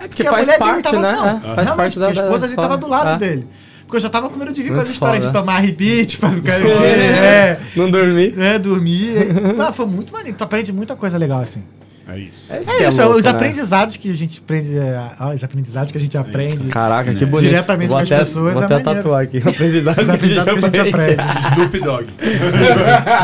É 0.00 0.08
porque 0.08 0.22
a 0.26 0.30
faz 0.30 0.46
mulher 0.46 0.58
dele 0.58 0.70
parte, 0.70 0.82
tava- 0.84 0.98
né? 1.02 1.12
não, 1.12 1.52
É, 1.52 1.54
faz 1.56 1.70
parte 1.70 1.98
da 1.98 2.06
porque 2.06 2.20
A 2.20 2.24
esposa 2.24 2.46
dele 2.46 2.56
tava 2.60 2.76
do 2.76 2.88
lado 2.88 3.12
É. 3.12 3.16
dele. 3.18 3.46
Porque 3.84 3.96
eu 3.96 4.00
já 4.02 4.10
tava 4.10 4.28
com 4.28 4.38
medo 4.38 4.52
de 4.52 4.62
vir 4.62 4.72
com 4.74 4.80
as 4.80 4.88
histórias 4.88 5.24
de 5.24 5.32
tomar 5.32 5.58
repeat 5.60 6.18
pra 6.18 6.28
ficar. 6.30 6.52
Foda, 6.60 6.84
é, 6.86 7.58
Não 7.74 7.90
dormi. 7.90 8.34
é, 8.36 8.58
dormir. 8.58 9.14
Mas 9.56 9.74
foi 9.76 9.86
muito 9.86 10.12
maneiro. 10.12 10.36
Tu 10.36 10.44
aprende 10.44 10.72
muita 10.72 10.94
coisa 10.94 11.16
legal 11.16 11.40
assim. 11.40 11.62
É 12.06 12.18
isso. 12.18 12.32
É 12.48 12.60
isso, 12.60 12.70
É 12.70 12.76
que 12.76 12.84
isso, 12.84 13.02
louco, 13.02 13.18
os 13.18 13.24
né? 13.26 13.30
aprendizados 13.30 13.96
que 13.96 14.10
a 14.10 14.14
gente 14.14 14.40
aprende. 14.42 14.78
é, 14.78 15.10
ó, 15.20 15.34
os 15.34 15.42
aprendizados 15.44 15.90
que 15.92 15.98
a 15.98 16.00
gente 16.00 16.16
aprende. 16.18 16.66
Caraca, 16.68 17.14
que 17.14 17.24
bonito. 17.26 17.48
Diretamente 17.50 17.88
vou 17.88 17.96
com 17.98 18.02
as 18.02 18.08
até, 18.12 18.18
pessoas 18.18 18.52
Vou 18.54 18.62
é 18.62 18.64
até 18.66 18.74
maneiro. 18.76 18.94
tatuar 19.02 19.22
aqui. 19.22 19.38
Aprendizado 19.38 19.98
Os 20.00 20.04
que 20.04 20.10
a 20.10 20.28
gente 20.28 20.38
aprendizados 20.38 20.60
que 20.60 20.66
a 20.78 20.84
gente 20.84 20.94
aprende. 20.94 21.22
Snoop 21.52 21.80
Dogg. 21.80 22.06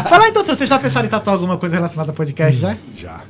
Fala 0.08 0.28
então, 0.28 0.44
vocês 0.46 0.68
já 0.68 0.78
pensaram 0.78 1.06
em 1.06 1.10
tatuar 1.10 1.34
alguma 1.34 1.56
coisa 1.56 1.76
relacionada 1.76 2.10
a 2.10 2.14
podcast 2.14 2.60
já? 2.60 2.76
Já. 2.96 3.20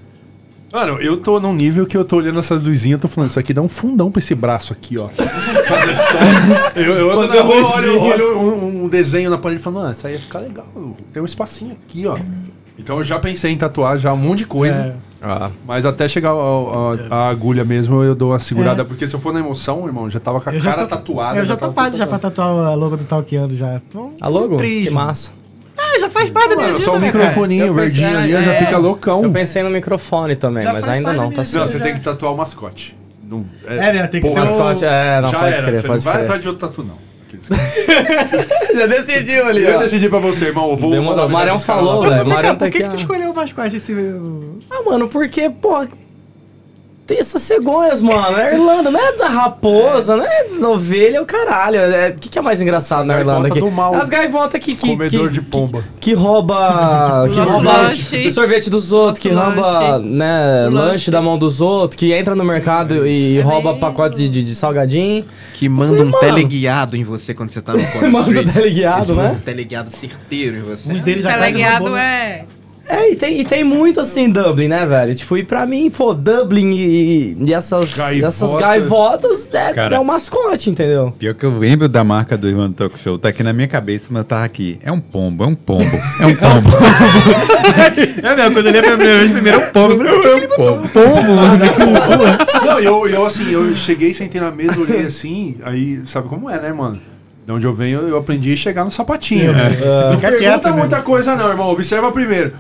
Mano, 0.75 1.01
eu 1.01 1.17
tô 1.17 1.39
num 1.39 1.55
nível 1.55 1.87
que 1.87 1.97
eu 1.97 2.05
tô 2.05 2.17
olhando 2.17 2.41
essas 2.41 2.61
luzinhas 2.65 2.99
e 2.99 3.03
tô 3.03 3.07
falando, 3.07 3.31
isso 3.31 3.39
aqui 3.39 3.55
dá 3.55 3.63
um 3.63 3.69
fundão 3.69 4.11
pra 4.11 4.19
esse 4.21 4.35
braço 4.35 4.73
aqui, 4.73 4.99
ó. 4.99 5.07
Fazer 5.09 5.95
só. 5.97 6.71
Eu, 6.75 6.95
eu 6.95 7.11
ando 7.13 7.33
na 7.33 7.43
rua, 7.43 7.77
olho, 7.77 8.03
olho 8.03 8.39
um, 8.41 8.85
um 8.85 8.89
desenho 8.89 9.31
na 9.31 9.39
parede 9.39 9.61
e 9.61 9.63
falo, 9.63 9.77
mano, 9.77 9.93
isso 9.93 10.05
aí 10.05 10.15
ia 10.15 10.19
ficar 10.19 10.41
legal. 10.41 10.67
Tem 11.13 11.23
um 11.23 11.27
espacinho 11.27 11.73
aqui, 11.87 12.09
ó. 12.09 12.17
Então 12.77 12.99
eu 12.99 13.05
já 13.05 13.21
pensei 13.21 13.53
em 13.53 13.57
tatuar 13.57 13.97
já 13.99 14.13
um 14.13 14.17
monte 14.17 14.39
de 14.39 14.47
coisa. 14.47 14.77
É. 14.77 14.95
Ah, 15.23 15.51
Mas 15.65 15.87
até 15.87 16.09
chegar 16.09 16.31
ao- 16.31 16.39
ao- 16.69 16.95
a, 17.09 17.29
agulha 17.31 17.65
mesmo, 17.65 18.03
eu 18.03 18.15
dou 18.17 18.33
uma 18.33 18.41
segurada. 18.41 18.83
É. 18.83 18.85
Porque 18.85 19.07
se 19.07 19.15
eu 19.15 19.21
for 19.21 19.33
na 19.33 19.39
emoção, 19.39 19.87
irmão, 19.87 20.11
já 20.11 20.19
tava 20.19 20.41
com 20.41 20.51
a 20.51 20.55
Eu 20.55 20.59
já 20.61 20.71
cara 20.75 20.83
tô- 20.87 20.97
tatuada. 20.97 21.39
Eu 21.39 21.47
já 21.47 21.55
tô 21.55 21.61
tava 21.61 21.73
quase 21.73 21.97
já 21.97 22.07
pra 22.07 22.19
tatuar 22.19 22.49
a 22.49 22.75
logo 22.75 22.97
do 22.97 23.05
Talkeando 23.05 23.57
já. 23.57 23.81
Tô 23.93 24.11
a 24.21 24.27
logo? 24.29 24.57
triste, 24.57 24.89
Que 24.89 24.91
mano. 24.95 25.07
massa. 25.07 25.31
Ah, 25.95 25.99
já 26.01 26.11
faz 26.11 26.31
parte 26.31 26.49
da 26.51 26.57
minha 26.57 26.67
Mano, 26.69 26.79
vida, 26.79 26.91
só 26.91 26.97
o 26.97 27.01
né, 27.01 27.11
cara? 27.11 27.19
microfoninho 27.25 27.67
Eu 27.67 27.75
pensei- 27.75 28.01
verdinho 28.03 28.19
ali, 28.19 28.33
eu 28.33 28.43
já 28.43 28.53
é, 28.53 28.57
fica 28.65 28.77
loucão. 28.79 29.23
Eu 29.23 29.31
pensei 29.31 29.63
no 29.63 29.71
microfone 29.71 30.37
também, 30.37 30.65
Já 30.65 30.73
mas 30.73 30.89
ainda 30.89 31.13
não, 31.13 31.31
tá 31.31 31.45
certo. 31.45 31.61
Não, 31.61 31.67
você 31.69 31.79
já- 31.79 31.85
tem 31.85 31.95
que 31.95 32.01
tatuar 32.01 32.33
o 32.33 32.37
mascote. 32.37 32.97
Não, 33.27 33.45
É, 33.67 33.93
né, 33.93 34.07
tem 34.07 34.21
que 34.21 34.29
pô, 34.29 34.35
ser 34.35 34.41
o- 34.41 34.43
Mascote, 34.43 34.85
é, 34.85 35.21
não, 35.23 35.31
já 35.31 35.39
pode 35.39 35.55
era, 35.55 35.63
crer, 35.67 35.83
pode 35.83 36.05
não 36.05 36.13
vai 36.13 36.23
atrás 36.23 36.43
de 36.43 36.49
outro 36.49 36.69
tatu, 36.69 36.83
não. 36.85 37.05
Já 38.77 38.87
decidiu 38.87 39.47
ali, 39.49 39.65
Eu 39.65 39.77
ó. 39.77 39.79
decidi 39.79 40.09
pra 40.09 40.19
você, 40.21 40.47
irmão. 40.47 40.71
Eu 40.71 40.77
vou 40.77 40.91
Demorou. 40.91 41.17
mandar 41.17 41.27
O 41.27 41.31
Marião 41.31 41.59
falou, 41.59 42.03
velho. 42.03 42.27
Mariano 42.27 42.57
por 42.59 42.65
tá 42.67 42.71
que, 42.71 42.83
que 42.83 42.89
tu 42.89 42.97
escolheu 42.97 43.33
o 43.33 43.35
mascote 43.35 43.77
esse. 43.77 43.93
o- 43.93 44.59
Ah, 44.71 44.83
mano, 44.87 45.09
porque, 45.09 45.51
pô. 45.51 45.85
Tem 47.07 47.19
essas 47.19 47.43
cegonhas, 47.43 48.01
mano. 48.01 48.39
É 48.39 48.55
Irlanda, 48.55 48.91
não 48.91 48.99
é 48.99 49.13
da 49.15 49.29
raposa, 49.29 50.17
não 50.17 50.25
é 50.25 50.45
da 50.59 50.71
ovelha, 50.71 51.19
é 51.19 51.21
o 51.21 51.27
caralho. 51.27 51.77
É- 51.79 52.09
O 52.09 52.15
que, 52.15 52.31
que 52.31 52.39
é 52.39 52.43
mais 52.43 52.63
engraçado 52.63 53.05
na 53.05 53.21
Irlanda 53.21 53.49
aqui? 53.49 53.61
do 53.61 53.71
mal. 53.71 53.95
As 53.95 54.09
gaivotas 54.09 54.59
que, 54.59 54.75
que, 54.75 54.89
Comedor 54.89 55.27
que, 55.29 55.35
de 55.35 55.43
pomba. 55.43 55.85
que 56.01 56.15
rouba. 56.17 57.29
Que 57.31 57.41
rouba 57.41 57.73
lanche. 57.73 58.27
o 58.27 58.33
sorvete 58.33 58.71
dos 58.71 58.91
outros, 58.91 59.19
que 59.23 59.31
Nosso 59.31 59.51
rouba, 59.51 59.71
lanche. 59.99 60.09
né, 60.09 60.69
lanche. 60.71 60.75
lanche. 60.89 61.11
da 61.11 61.21
mão 61.21 61.37
dos 61.37 61.61
outros, 61.61 61.97
que 61.99 62.11
entra 62.11 62.35
no 62.35 62.43
mercado 62.45 63.07
e 63.07 63.37
É 63.37 63.43
rouba 63.43 63.73
mesmo. 63.73 63.81
pacote 63.81 64.17
de, 64.17 64.29
de, 64.31 64.43
de 64.43 64.55
salgadinho. 64.55 65.27
Que 65.53 65.69
manda 65.69 65.89
falei, 65.91 66.03
um 66.05 66.11
mano. 66.11 66.21
teleguiado 66.21 66.97
em 66.97 67.05
você 67.05 67.35
quando 67.35 67.51
você 67.51 67.61
tá 67.61 67.75
no 67.75 67.81
Manda 68.11 68.33
Duty. 68.43 68.51
teleguiado, 68.51 69.15
né? 69.15 69.33
Um 69.37 69.41
teleguiado 69.41 69.91
certeiro 69.91 70.57
em 70.57 70.63
você. 70.63 70.91
Uns 70.91 71.03
deles 71.03 71.23
já 71.25 71.35
Teleguiado 71.35 71.81
roubou- 71.85 71.99
é. 71.99 72.47
É, 72.87 73.11
e 73.11 73.17
tem, 73.17 73.41
e 73.41 73.45
tem 73.45 73.65
muito 73.65 73.99
assim 74.01 74.29
Dublin, 74.29 74.69
né, 74.69 74.85
velho? 74.85 75.15
Tipo, 75.15 75.37
e 75.39 75.43
pra 75.45 75.65
mim, 75.67 75.91
pô, 75.91 76.13
Dublin 76.13 76.71
e, 76.73 77.37
e 77.41 77.55
essas, 77.55 77.97
Gaivota. 77.97 78.27
essas 78.27 78.57
gaivotas 78.57 79.49
é, 79.55 79.73
Cara. 79.73 79.97
é 79.97 79.99
o 79.99 80.05
mascote, 80.05 80.69
entendeu? 80.71 81.13
Pior 81.19 81.35
que 81.35 81.45
eu 81.47 81.59
lembro 81.59 81.89
da 81.89 82.05
marca 82.05 82.37
do 82.37 82.47
Irmão 82.49 82.69
do 82.69 82.75
Talk 82.75 82.99
Show, 82.99 83.17
tá 83.19 83.31
aqui 83.31 83.43
na 83.43 83.53
minha 83.53 83.67
cabeça, 83.69 84.09
mas 84.11 84.25
tá 84.25 84.45
aqui. 84.45 84.79
É 84.83 84.93
um 84.93 85.01
pombo, 85.01 85.45
é 85.45 85.47
um 85.47 85.55
pombo, 85.55 85.85
é 86.21 86.27
um 86.27 86.35
pombo. 86.37 86.71
É 88.23 88.37
mesmo, 88.37 88.55
quando 88.55 88.67
eu 88.67 88.73
li 88.73 88.79
a 88.79 88.83
primeira 88.83 89.19
vez, 89.19 89.31
primeiro 89.33 89.61
é 89.61 89.67
um 89.69 89.73
pombo. 89.73 90.03
Eu 90.05 90.23
falei, 90.23 90.43
É 90.43 90.47
um 90.47 90.49
pombo. 90.49 90.89
pombo, 90.89 91.33
mano. 91.35 91.65
Não, 92.67 92.81
eu, 92.81 93.07
eu 93.09 93.27
assim, 93.27 93.51
eu 93.51 93.75
cheguei, 93.75 94.13
sentei 94.15 94.41
na 94.41 94.51
mesa, 94.51 94.79
olhei 94.79 95.01
assim, 95.07 95.57
aí 95.65 96.03
sabe 96.07 96.29
como 96.29 96.49
é, 96.51 96.61
né, 96.61 96.73
mano? 96.73 96.99
De 97.47 97.53
onde 97.53 97.67
eu 97.67 97.73
venho, 97.73 98.01
eu 98.01 98.17
aprendi 98.17 98.53
a 98.53 98.57
chegar 98.57 98.85
no 98.85 98.91
sapatinho. 98.91 99.51
É. 99.51 99.55
né? 99.55 99.71
Você 99.79 99.85
Não 99.87 100.19
pergunta 100.21 100.39
quieto, 100.39 100.65
né? 100.65 100.73
muita 100.73 101.03
coisa 101.03 101.37
não, 101.37 101.49
irmão. 101.51 101.69
Observa 101.71 102.11
primeiro. 102.11 102.53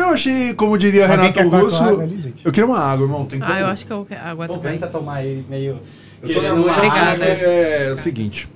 Eu 0.00 0.08
achei, 0.10 0.54
como 0.54 0.76
diria 0.78 1.02
Alguém 1.04 1.16
Renato 1.18 1.34
quer 1.38 1.44
com 1.50 1.56
Russo, 1.58 1.82
água 1.82 2.02
ali, 2.04 2.16
gente? 2.18 2.44
eu 2.46 2.52
queria 2.52 2.66
uma 2.68 2.78
água, 2.78 3.04
irmão. 3.06 3.24
Tem 3.26 3.38
Ah, 3.42 3.60
eu 3.60 3.66
acho 3.66 3.86
que 3.86 3.92
eu 3.92 4.04
quero 4.04 4.20
água 4.24 4.48
também. 4.48 4.78
tomar 4.78 5.14
aí 5.16 5.44
meio. 5.48 5.78
Eu 6.22 6.34
tô 6.34 6.40
lembrando 6.40 6.68
Obrigada. 6.70 7.16
que 7.24 7.30
É, 7.44 7.86
é 7.88 7.92
o 7.92 7.96
seguinte. 7.96 8.48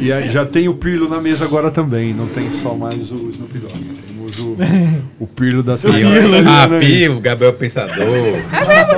E 0.00 0.12
aí 0.12 0.28
já 0.30 0.44
tem 0.44 0.68
o 0.68 0.74
Pirlo 0.74 1.08
na 1.08 1.20
mesa 1.20 1.44
agora 1.44 1.70
também. 1.70 2.12
Não 2.12 2.26
tem 2.26 2.50
só 2.50 2.74
mais 2.74 3.10
o 3.12 3.28
Snoop 3.30 3.56
Dogg. 3.58 3.84
Temos 4.06 4.38
o, 4.40 4.56
o 5.20 5.26
Pirlo 5.28 5.62
da 5.62 5.76
semana. 5.76 6.00
Ah, 6.64 6.68
Pio, 6.80 7.20
Gabriel 7.20 7.52
Pensador. 7.52 7.96
É 7.96 8.04
mesmo, 8.04 8.48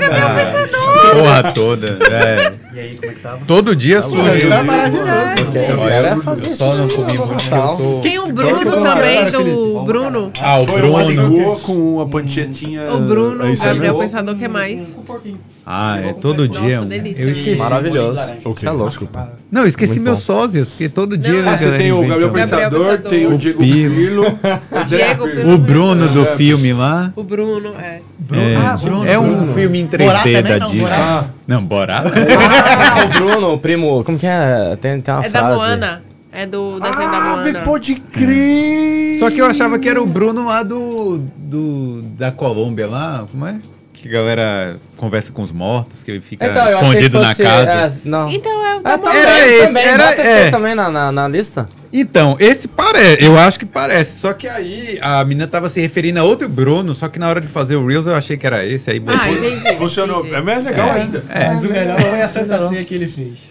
Gabriel 0.01 0.35
Pensador. 0.35 1.13
Porra 1.13 1.53
toda, 1.53 1.99
é. 2.11 2.53
E 2.79 2.81
aí, 2.81 2.95
como 2.95 3.11
é 3.11 3.15
que 3.15 3.21
tava? 3.21 3.45
Todo 3.45 3.75
dia 3.75 4.01
surge. 4.01 4.47
Tá 4.49 4.61
um- 4.61 4.65
maravilhoso. 4.65 5.11
Ó, 5.11 5.51
Quero 5.89 6.07
é 6.07 6.13
eu 6.13 6.23
fazer 6.23 6.55
só 6.55 6.77
não 6.77 6.87
comi 6.87 7.19
muito, 7.19 7.51
tô... 7.77 8.01
Tem 8.03 8.19
o 8.21 8.23
Esse 8.23 8.33
Bruno 8.33 8.83
também, 8.83 9.31
do 9.33 9.83
Bruno. 9.83 10.33
Ah, 10.41 10.61
o 10.61 10.65
Foi 10.67 10.81
Bruno. 10.81 11.59
com 11.59 11.73
uma 11.97 12.07
panchetinha. 12.09 12.93
O 12.93 13.01
Bruno, 13.01 13.45
é 13.45 13.57
Gabriel 13.57 13.95
né? 13.95 14.01
Pensador, 14.05 14.37
que 14.37 14.45
é 14.45 14.49
mais? 14.49 14.97
Um. 14.97 15.35
Ah, 15.67 15.99
é 16.01 16.13
todo 16.13 16.47
Nossa, 16.47 16.61
dia. 16.61 16.81
um- 16.83 16.87
delícia. 16.87 17.21
Eu 17.25 17.31
esqueci. 17.31 17.59
Maravilhoso. 17.59 18.21
Ok, 18.45 18.55
Você 18.61 18.69
é 18.69 18.71
louco. 18.71 19.09
Não, 19.51 19.63
eu 19.63 19.67
esqueci 19.69 19.95
Muito 19.95 20.05
meus 20.05 20.19
bom. 20.21 20.25
sócios, 20.27 20.69
porque 20.69 20.91
todo 20.91 21.17
dia... 21.17 21.43
Não, 21.43 21.49
a 21.51 21.55
Ah, 21.55 21.57
você 21.57 21.71
tem 21.79 21.91
o 21.91 22.01
Gabriel 22.07 22.31
Gabriel 22.31 22.47
Pensador, 22.71 22.99
tem 22.99 23.27
o 23.27 23.35
O 23.35 23.39
Diego 23.39 23.59
Pirlo. 23.61 24.25
Pirlo. 24.37 24.85
Diego 24.87 25.25
Pirlo. 25.29 25.55
O 25.55 25.59
Bruno 25.59 26.09
do 26.09 26.23
É. 26.25 26.37
filme 26.37 26.73
lá. 26.75 27.13
O 27.17 27.23
Bruno, 27.23 27.73
é. 27.79 28.01
É, 28.31 28.57
Ah, 28.57 28.77
Bruno, 28.77 29.07
é 29.09 29.19
um 29.19 29.27
Bruno. 29.39 29.47
filme 29.47 29.79
em 29.81 29.87
Borá 29.87 30.21
3D 30.23 30.33
também 30.37 30.43
da 30.43 30.59
não, 30.59 30.67
Disney. 30.71 30.83
Borá. 30.87 31.25
Não, 31.47 31.65
Borá? 31.65 32.05
Ah, 32.13 33.05
o 33.05 33.09
Bruno, 33.09 33.53
o 33.55 33.59
primo. 33.59 34.05
Como 34.05 34.19
que 34.19 34.27
é? 34.27 34.77
Tem, 34.81 35.01
tem 35.01 35.15
uma 35.15 35.25
É 35.25 35.29
da 35.31 35.39
frase. 35.39 35.55
Moana. 35.63 36.03
É 36.31 36.45
do 36.45 36.79
desenho 36.79 37.11
da 37.11 37.17
Ah, 37.17 37.37
Moana. 37.37 37.61
pode 37.61 37.95
crer! 37.95 39.19
Só 39.19 39.31
que 39.31 39.39
eu 39.41 39.47
achava 39.47 39.79
que 39.79 39.89
era 39.89 40.01
o 40.01 40.07
Bruno 40.07 40.45
lá 40.47 40.63
do, 40.63 41.23
do 41.39 42.03
da 42.19 42.31
Colômbia 42.31 42.87
lá, 42.87 43.25
como 43.31 43.47
é? 43.47 43.57
Que 44.01 44.09
a 44.09 44.13
galera 44.13 44.77
conversa 44.97 45.33
com 45.33 45.43
os 45.43 45.51
mortos, 45.51 46.05
que 46.05 46.11
ele 46.13 46.21
fica 46.21 46.47
Então, 46.47 46.67
escondido 46.69 47.19
na 47.21 47.29
fosse, 47.29 47.43
casa. 47.43 47.71
é, 47.73 47.93
não. 48.05 48.31
Então 48.31 48.53
é 48.65 48.81
Ah, 48.85 48.97
Moana. 48.97 48.99
também, 48.99 49.21
Era 49.23 49.49
esse, 49.49 49.67
também. 49.67 49.85
era- 49.85 50.15
é. 50.23 50.51
também 50.51 50.75
na, 50.77 50.89
na, 50.91 51.11
na 51.13 51.27
lista. 51.29 51.69
Então, 51.93 52.37
esse 52.39 52.69
parece, 52.69 53.25
eu 53.25 53.37
acho 53.39 53.59
que 53.59 53.65
parece. 53.67 54.21
Só 54.21 54.33
que 54.33 54.47
aí 54.47 54.99
a 55.03 55.25
menina 55.25 55.47
tava 55.49 55.69
se 55.69 55.81
referindo 55.81 56.21
a 56.21 56.23
outro 56.23 56.49
Bruno, 56.49 56.95
só 56.95 57.09
que 57.09 57.19
na 57.19 57.29
hora 57.29 57.41
de 57.41 57.49
fazer 57.49 57.75
o 57.77 57.85
Reels 57.87 58.07
eu 58.07 58.15
achei 58.15 58.37
que 58.37 58.47
era 58.47 58.65
esse. 58.65 58.91
Aí 58.91 59.03
Ah, 59.07 59.29
entendi. 59.31 59.77
Funcionou. 59.77 60.21
entendi. 60.21 60.35
É 60.37 60.41
mais 60.43 60.65
legal 60.65 60.91
ainda. 60.93 61.25
É. 61.29 61.49
Mas 61.49 61.65
o 61.65 61.69
melhor 61.71 62.01
foi 62.01 62.23
a 62.23 62.29
Santa 62.29 62.69
Ceia 62.69 62.85
que 62.85 62.95
ele 62.95 63.09
fez. 63.09 63.51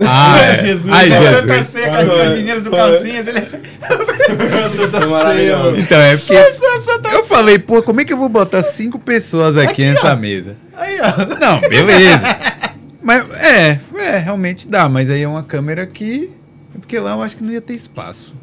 Ah, 0.00 0.38
é. 0.42 0.56
Jesus. 0.58 0.92
Ai, 0.92 1.12
a 1.12 1.32
Santa 1.32 1.54
Jesus. 1.54 1.68
Ceia 1.68 2.06
com 2.06 2.12
as 2.12 2.28
meninas 2.30 2.62
do 2.62 2.70
calcinhas. 2.70 3.26
Ele 3.26 3.38
assim, 3.38 3.58
Santa 4.70 5.06
maravilhoso. 5.06 5.80
Então, 5.80 5.98
é 5.98 6.16
porque 6.16 6.34
eu 7.12 7.24
falei, 7.24 7.58
pô, 7.58 7.82
como 7.82 8.00
é 8.00 8.04
que 8.04 8.12
eu 8.12 8.16
vou 8.16 8.28
botar 8.28 8.62
cinco 8.62 8.98
pessoas 8.98 9.56
aqui, 9.56 9.84
nessa 9.84 10.14
mesa? 10.14 10.56
Aí, 10.76 10.98
ó. 11.00 11.38
Não, 11.38 11.60
beleza. 11.68 12.36
mas 13.02 13.24
é, 13.40 13.78
é, 13.96 14.18
realmente 14.18 14.68
dá, 14.68 14.88
mas 14.88 15.10
aí 15.10 15.22
é 15.22 15.28
uma 15.28 15.42
câmera 15.42 15.86
que. 15.86 16.30
É 16.74 16.78
porque 16.78 16.98
lá 16.98 17.12
eu 17.12 17.22
acho 17.22 17.36
que 17.36 17.42
não 17.42 17.52
ia 17.52 17.60
ter 17.60 17.74
espaço. 17.74 18.34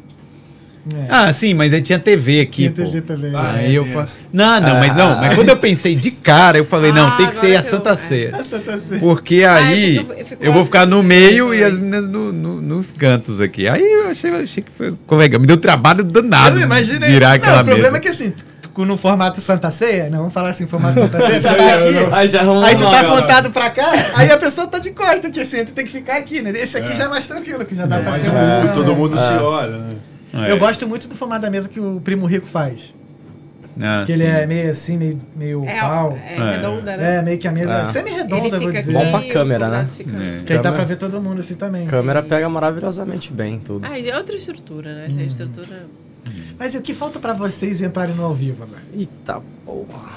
É. 0.94 1.06
Ah, 1.08 1.32
sim, 1.32 1.52
mas 1.52 1.72
aí 1.74 1.82
tinha 1.82 1.98
TV 1.98 2.40
aqui, 2.40 2.70
Tinha 2.70 2.70
pô. 2.70 2.84
TV 2.84 3.00
também. 3.00 3.32
Ah, 3.34 3.54
Aí 3.56 3.74
é, 3.74 3.78
eu 3.78 3.84
falei. 3.86 4.02
essa. 4.04 4.12
Não, 4.32 4.60
não, 4.60 4.74
mas 4.78 4.96
não. 4.96 5.16
Mas 5.16 5.34
quando 5.34 5.48
eu 5.48 5.56
pensei 5.56 5.96
de 5.96 6.12
cara, 6.12 6.58
eu 6.58 6.64
falei, 6.64 6.92
não, 6.92 7.06
Ah, 7.08 7.16
tem 7.16 7.26
que 7.26 7.34
ser 7.34 7.56
a 7.56 7.60
eu- 7.60 7.62
Santa 7.64 7.90
é. 7.90 7.96
Ceia. 7.96 8.36
Essa 8.38 8.58
tá 8.60 8.78
certo. 8.78 9.00
Porque 9.00 9.42
aí 9.42 9.96
eu 9.96 10.02
fico- 10.04 10.12
eu 10.20 10.26
fico 10.26 10.44
eu 10.44 10.52
vou 10.52 10.64
ficar 10.64 10.86
no 10.86 11.02
meio 11.02 11.52
e 11.52 11.64
as 11.64 11.74
meninas 11.76 12.08
no- 12.08 12.32
no- 12.32 12.60
nos 12.60 12.92
cantos 12.92 13.40
aqui. 13.40 13.66
Aí 13.68 13.82
eu 13.82 14.10
achei, 14.10 14.30
eu 14.30 14.36
achei 14.36 14.62
que 14.62 14.70
foi. 14.70 14.94
Como 15.08 15.20
é 15.22 15.28
que 15.28 15.34
é? 15.34 15.38
Me 15.40 15.46
deu 15.46 15.56
trabalho 15.56 16.04
danado 16.04 16.56
Eu 16.58 16.62
imaginei. 16.62 17.08
virar 17.10 17.30
não, 17.30 17.34
aquela 17.36 17.62
o 17.62 17.64
problema 17.64 17.84
mesa. 17.92 17.96
é 17.96 18.00
que 18.00 18.08
assim, 18.08 18.32
no 18.78 18.96
formato 18.96 19.40
Santa 19.40 19.70
Ceia, 19.72 20.04
né? 20.10 20.18
Vamos 20.18 20.32
falar 20.34 20.50
assim, 20.50 20.68
formato 20.68 21.00
Santa 21.00 21.18
Ceia, 21.18 21.32
aí, 21.34 21.42
tá 21.42 21.52
eu 21.56 21.88
aqui, 21.88 21.92
não- 22.10 22.14
Aí 22.14 22.28
já 22.28 22.40
aí 22.42 22.76
tu 22.76 22.84
tá 22.84 23.00
apontado 23.00 23.50
pra 23.50 23.70
cá, 23.70 23.90
aí 24.14 24.30
a 24.30 24.36
pessoa 24.36 24.66
tá 24.68 24.78
de 24.78 24.90
costa 24.90 25.26
aqui, 25.26 25.40
assim, 25.40 25.64
tu 25.64 25.72
tem 25.72 25.84
que 25.84 25.90
ficar 25.90 26.16
aqui, 26.18 26.42
né? 26.42 26.52
Esse 26.54 26.76
aqui 26.78 26.94
já 26.96 27.04
é 27.04 27.08
mais 27.08 27.26
tranquilo, 27.26 27.64
que 27.64 27.74
já 27.74 27.86
dá 27.86 27.98
pra 27.98 28.12
Mas 28.12 28.22
ter 28.22 28.30
uma... 28.30 28.68
todo 28.72 28.94
mundo 28.94 29.18
se 29.18 29.32
olha, 29.32 29.78
né? 29.78 29.88
É. 30.44 30.52
Eu 30.52 30.58
gosto 30.58 30.86
muito 30.86 31.08
do 31.08 31.14
formato 31.14 31.42
da 31.42 31.50
mesa 31.50 31.68
que 31.68 31.80
o 31.80 32.00
Primo 32.02 32.26
Rico 32.26 32.46
faz. 32.46 32.94
Ah, 33.78 34.04
Que 34.06 34.12
ele 34.12 34.24
sim. 34.24 34.30
é 34.30 34.46
meio 34.46 34.70
assim, 34.70 34.96
meio, 34.96 35.18
meio 35.36 35.64
É, 35.66 35.84
oval. 35.84 36.12
é 36.26 36.56
redonda, 36.56 36.96
né? 36.96 37.16
É, 37.16 37.22
meio 37.22 37.38
que 37.38 37.46
a 37.46 37.52
mesa 37.52 37.70
é, 37.72 37.82
É. 37.82 37.84
semi-redonda, 37.84 38.46
Ele 38.56 38.58
vou 38.58 38.72
dizer. 38.72 38.92
Bom 38.92 39.10
pra 39.10 39.22
câmera, 39.30 39.68
né? 39.68 39.88
É. 40.40 40.44
Que 40.44 40.52
aí 40.54 40.58
dá 40.60 40.72
pra 40.72 40.84
ver 40.84 40.96
todo 40.96 41.20
mundo 41.20 41.40
assim 41.40 41.56
também. 41.56 41.86
A 41.86 41.90
câmera 41.90 42.22
pega 42.22 42.48
maravilhosamente 42.48 43.32
bem 43.34 43.58
tudo. 43.58 43.86
Ah, 43.86 43.98
e 43.98 44.08
é 44.08 44.16
outra 44.16 44.34
estrutura, 44.34 44.94
né? 44.94 45.06
Essa 45.10 45.22
estrutura. 45.22 45.86
Mas 46.58 46.74
e 46.74 46.78
o 46.78 46.82
que 46.82 46.94
falta 46.94 47.18
pra 47.18 47.34
vocês 47.34 47.82
entrarem 47.82 48.14
no 48.14 48.24
ao 48.24 48.34
vivo 48.34 48.62
agora? 48.62 48.82
Eita 48.96 49.42
porra. 49.64 50.10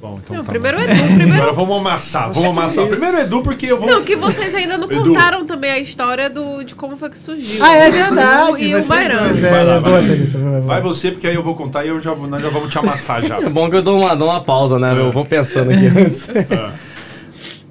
Bom, 0.00 0.20
então 0.22 0.36
Não, 0.36 0.44
tá 0.44 0.52
primeiro 0.52 0.78
bom. 0.78 0.84
Edu, 0.84 1.02
primeiro. 1.16 1.34
Agora 1.34 1.52
vamos 1.52 1.76
amassar, 1.78 2.32
vamos 2.32 2.50
amassar. 2.50 2.86
Primeiro 2.86 3.18
Edu, 3.18 3.42
porque 3.42 3.66
eu 3.66 3.78
vou. 3.80 3.88
Não, 3.88 4.04
que 4.04 4.14
vocês 4.14 4.54
ainda 4.54 4.78
não 4.78 4.88
Edu. 4.90 5.02
contaram 5.06 5.44
também 5.44 5.72
a 5.72 5.78
história 5.80 6.30
do, 6.30 6.62
de 6.62 6.76
como 6.76 6.96
foi 6.96 7.10
que 7.10 7.18
surgiu. 7.18 7.64
Ah, 7.64 7.74
é 7.74 7.90
verdade! 7.90 8.64
E 8.64 8.76
o 8.76 8.84
Bairão. 8.84 9.34
Vai 9.34 9.34
lá, 9.34 9.38
É, 9.38 9.50
vai 9.50 9.64
lá. 9.64 9.80
Boa, 9.80 10.00
boa. 10.02 10.60
Vai 10.60 10.80
você, 10.80 11.10
porque 11.10 11.26
aí 11.26 11.34
eu 11.34 11.42
vou 11.42 11.56
contar 11.56 11.84
e 11.84 11.88
eu 11.88 11.98
já, 11.98 12.12
vou- 12.12 12.28
nós 12.28 12.40
já 12.40 12.48
vamos 12.48 12.70
te 12.70 12.78
amassar 12.78 13.24
já. 13.26 13.38
É 13.42 13.48
bom 13.48 13.68
que 13.68 13.74
eu 13.76 13.82
dou 13.82 13.98
uma, 14.00 14.14
dou 14.14 14.28
uma 14.28 14.42
pausa, 14.44 14.78
né? 14.78 14.94
Eu 14.96 15.10
vou 15.10 15.24
pensando 15.24 15.72
aqui 15.72 15.86
antes. 15.98 16.28
Ah. 16.52 16.70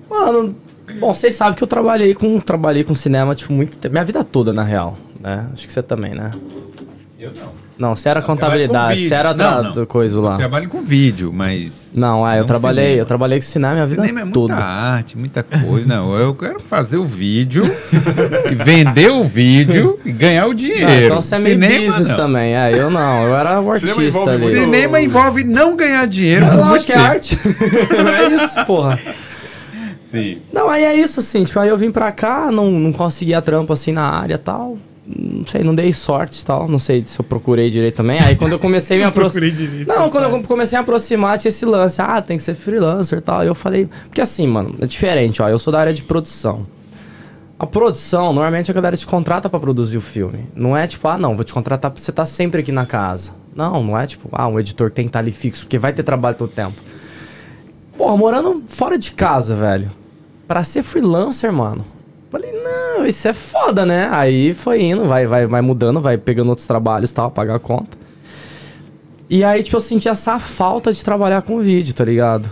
Mano, 0.10 0.56
bom, 1.00 1.14
vocês 1.14 1.34
sabem 1.36 1.54
que 1.54 1.64
eu 1.64 1.68
trabalhei 1.68 2.14
com, 2.14 2.40
trabalhei 2.42 2.84
com 2.84 2.94
cinema, 2.96 3.36
tipo, 3.36 3.54
muito 3.54 3.78
tempo. 3.78 3.94
Minha 3.94 4.04
vida 4.06 4.24
toda, 4.24 4.52
na 4.52 4.64
real. 4.64 4.98
Né? 5.20 5.48
Acho 5.54 5.66
que 5.66 5.72
você 5.74 5.82
também, 5.82 6.14
né? 6.14 6.32
Eu 7.20 7.32
não. 7.34 7.67
Não, 7.78 7.96
você 7.96 8.10
era 8.10 8.22
contabilidade, 8.24 9.08
você 9.08 9.14
era 9.14 9.30
Não, 9.30 9.38
da, 9.38 9.62
não. 9.64 9.72
do 9.72 9.86
coisa 9.86 10.20
lá. 10.20 10.36
Trabalho 10.36 10.68
com 10.68 10.82
vídeo, 10.82 11.32
mas. 11.32 11.92
Não, 11.94 12.28
é, 12.28 12.36
eu 12.38 12.40
Não 12.40 12.48
trabalhei, 12.48 12.84
cinema. 12.86 13.02
eu 13.02 13.06
trabalhei 13.06 13.40
com 13.40 13.46
cinema 13.46 13.74
minha 13.76 13.86
vida 13.86 14.02
Cinema 14.02 14.22
é 14.22 14.24
muita 14.24 14.40
toda. 14.40 14.56
arte, 14.56 15.18
muita 15.18 15.44
coisa. 15.44 15.88
Não, 15.88 16.16
eu 16.16 16.34
quero 16.34 16.60
fazer 16.60 16.98
o 16.98 17.06
vídeo, 17.06 17.64
e 18.52 18.56
vender 18.56 19.10
o 19.12 19.24
vídeo 19.24 20.00
e 20.04 20.12
ganhar 20.12 20.48
o 20.48 20.54
dinheiro. 20.56 20.88
Ah, 20.90 21.02
então 21.06 21.22
você 21.22 21.36
é 21.36 21.40
meio 21.40 21.62
Cinema, 21.62 21.86
business 21.88 22.08
não. 22.10 22.16
também. 22.18 22.56
É, 22.56 22.72
eu 22.74 22.90
não, 22.90 23.24
eu 23.28 23.36
era 23.38 23.60
o 23.62 23.76
Cinema 23.78 24.00
artista 24.02 24.02
envolve 24.04 24.30
ali. 24.32 24.42
muito- 24.44 24.60
Cinema 24.60 25.02
envolve 25.02 25.44
não 25.44 25.76
ganhar 25.76 26.08
dinheiro 26.08 26.46
muito 26.48 26.60
lógico 26.60 26.86
que 26.88 26.94
é 26.94 26.96
arte. 26.98 27.38
é 27.46 28.44
isso, 28.44 28.66
porra. 28.66 29.00
Sim. 30.06 30.38
Não, 30.54 30.70
aí 30.70 30.84
é 30.84 30.96
isso, 30.96 31.20
assim, 31.20 31.44
tipo, 31.44 31.60
aí 31.60 31.70
eu 31.70 31.78
vim 31.78 31.92
pra 31.92 32.12
cá, 32.12 32.50
não, 32.52 32.72
não 32.72 32.94
conseguia 32.94 33.42
trampo 33.42 33.74
assim 33.74 33.92
na 33.92 34.04
área 34.04 34.36
e 34.36 34.38
tal. 34.38 34.78
Não 35.08 35.46
sei, 35.46 35.64
não 35.64 35.74
dei 35.74 35.94
sorte 35.94 36.42
e 36.42 36.46
tal. 36.46 36.68
Não 36.68 36.78
sei 36.80 37.04
se 37.06 37.20
eu 37.20 37.24
procurei 37.24 37.70
direito 37.70 37.96
também. 37.96 38.20
Aí 38.20 38.36
quando 38.36 38.52
eu 38.52 38.60
comecei 38.60 38.98
a 38.98 39.00
me 39.00 39.06
aproximar. 39.08 39.50
Não, 39.88 40.10
quando 40.10 40.26
eu 40.26 40.44
comecei 40.44 40.78
a 40.78 40.82
aproximar, 40.82 41.38
tinha 41.38 41.50
esse 41.50 41.66
lance. 41.66 42.02
Ah, 42.02 42.22
tem 42.22 42.36
que 42.38 42.44
ser 42.44 42.56
freelancer 42.56 43.20
e 43.20 43.22
tal. 43.22 43.40
Aí 43.40 43.48
eu 43.48 43.56
falei. 43.56 43.88
Porque 44.04 44.20
assim, 44.20 44.46
mano, 44.46 44.76
é 44.82 44.86
diferente, 44.86 45.42
ó. 45.42 45.48
Eu 45.48 45.58
sou 45.58 45.72
da 45.72 45.80
área 45.80 45.94
de 45.94 46.04
produção. 46.04 46.66
A 47.60 47.66
produção, 47.66 48.34
normalmente 48.34 48.70
a 48.70 48.74
galera 48.74 48.96
te 48.96 49.08
contrata 49.08 49.50
pra 49.50 49.60
produzir 49.60 49.98
o 49.98 50.02
filme. 50.02 50.48
Não 50.56 50.78
é 50.78 50.86
tipo, 50.86 51.08
ah, 51.08 51.18
não, 51.18 51.36
vou 51.36 51.44
te 51.44 51.54
contratar 51.54 51.90
pra 51.90 52.00
você 52.00 52.12
estar 52.12 52.26
sempre 52.26 52.62
aqui 52.62 52.72
na 52.72 52.86
casa. 52.86 53.32
Não, 53.56 53.84
não 53.84 53.98
é 53.98 54.06
tipo, 54.06 54.30
ah, 54.32 54.48
um 54.48 54.60
editor 54.60 54.92
tem 54.92 55.06
que 55.06 55.10
estar 55.10 55.20
ali 55.20 55.32
fixo, 55.32 55.66
porque 55.66 55.80
vai 55.80 55.92
ter 55.92 56.04
trabalho 56.04 56.36
todo 56.36 56.52
tempo. 56.52 56.76
Porra, 57.98 58.16
morando 58.16 58.62
fora 58.68 58.96
de 58.96 59.12
casa, 59.12 59.56
velho. 59.56 59.90
Pra 60.48 60.64
ser 60.64 60.84
freelancer, 60.84 61.52
mano. 61.52 61.84
Falei, 62.40 62.52
não, 62.64 63.06
isso 63.06 63.28
é 63.28 63.34
foda, 63.34 63.86
né? 63.86 64.10
Aí 64.12 64.54
foi 64.54 64.82
indo, 64.84 65.06
vai, 65.06 65.26
vai, 65.26 65.48
vai 65.48 65.62
mudando, 65.62 66.00
vai 66.02 66.18
pegando 66.18 66.50
outros 66.50 66.68
trabalhos 66.68 67.10
e 67.12 67.14
tal, 67.14 67.32
pagar 67.32 67.56
a 67.56 67.60
conta. 67.60 67.98
E 69.30 69.44
aí, 69.44 69.64
tipo, 69.64 69.76
eu 69.78 69.82
senti 69.82 70.08
essa 70.08 70.40
falta 70.40 70.94
de 70.94 71.04
trabalhar 71.04 71.42
com 71.42 71.60
vídeo, 71.60 71.94
tá 71.94 72.04
ligado? 72.06 72.50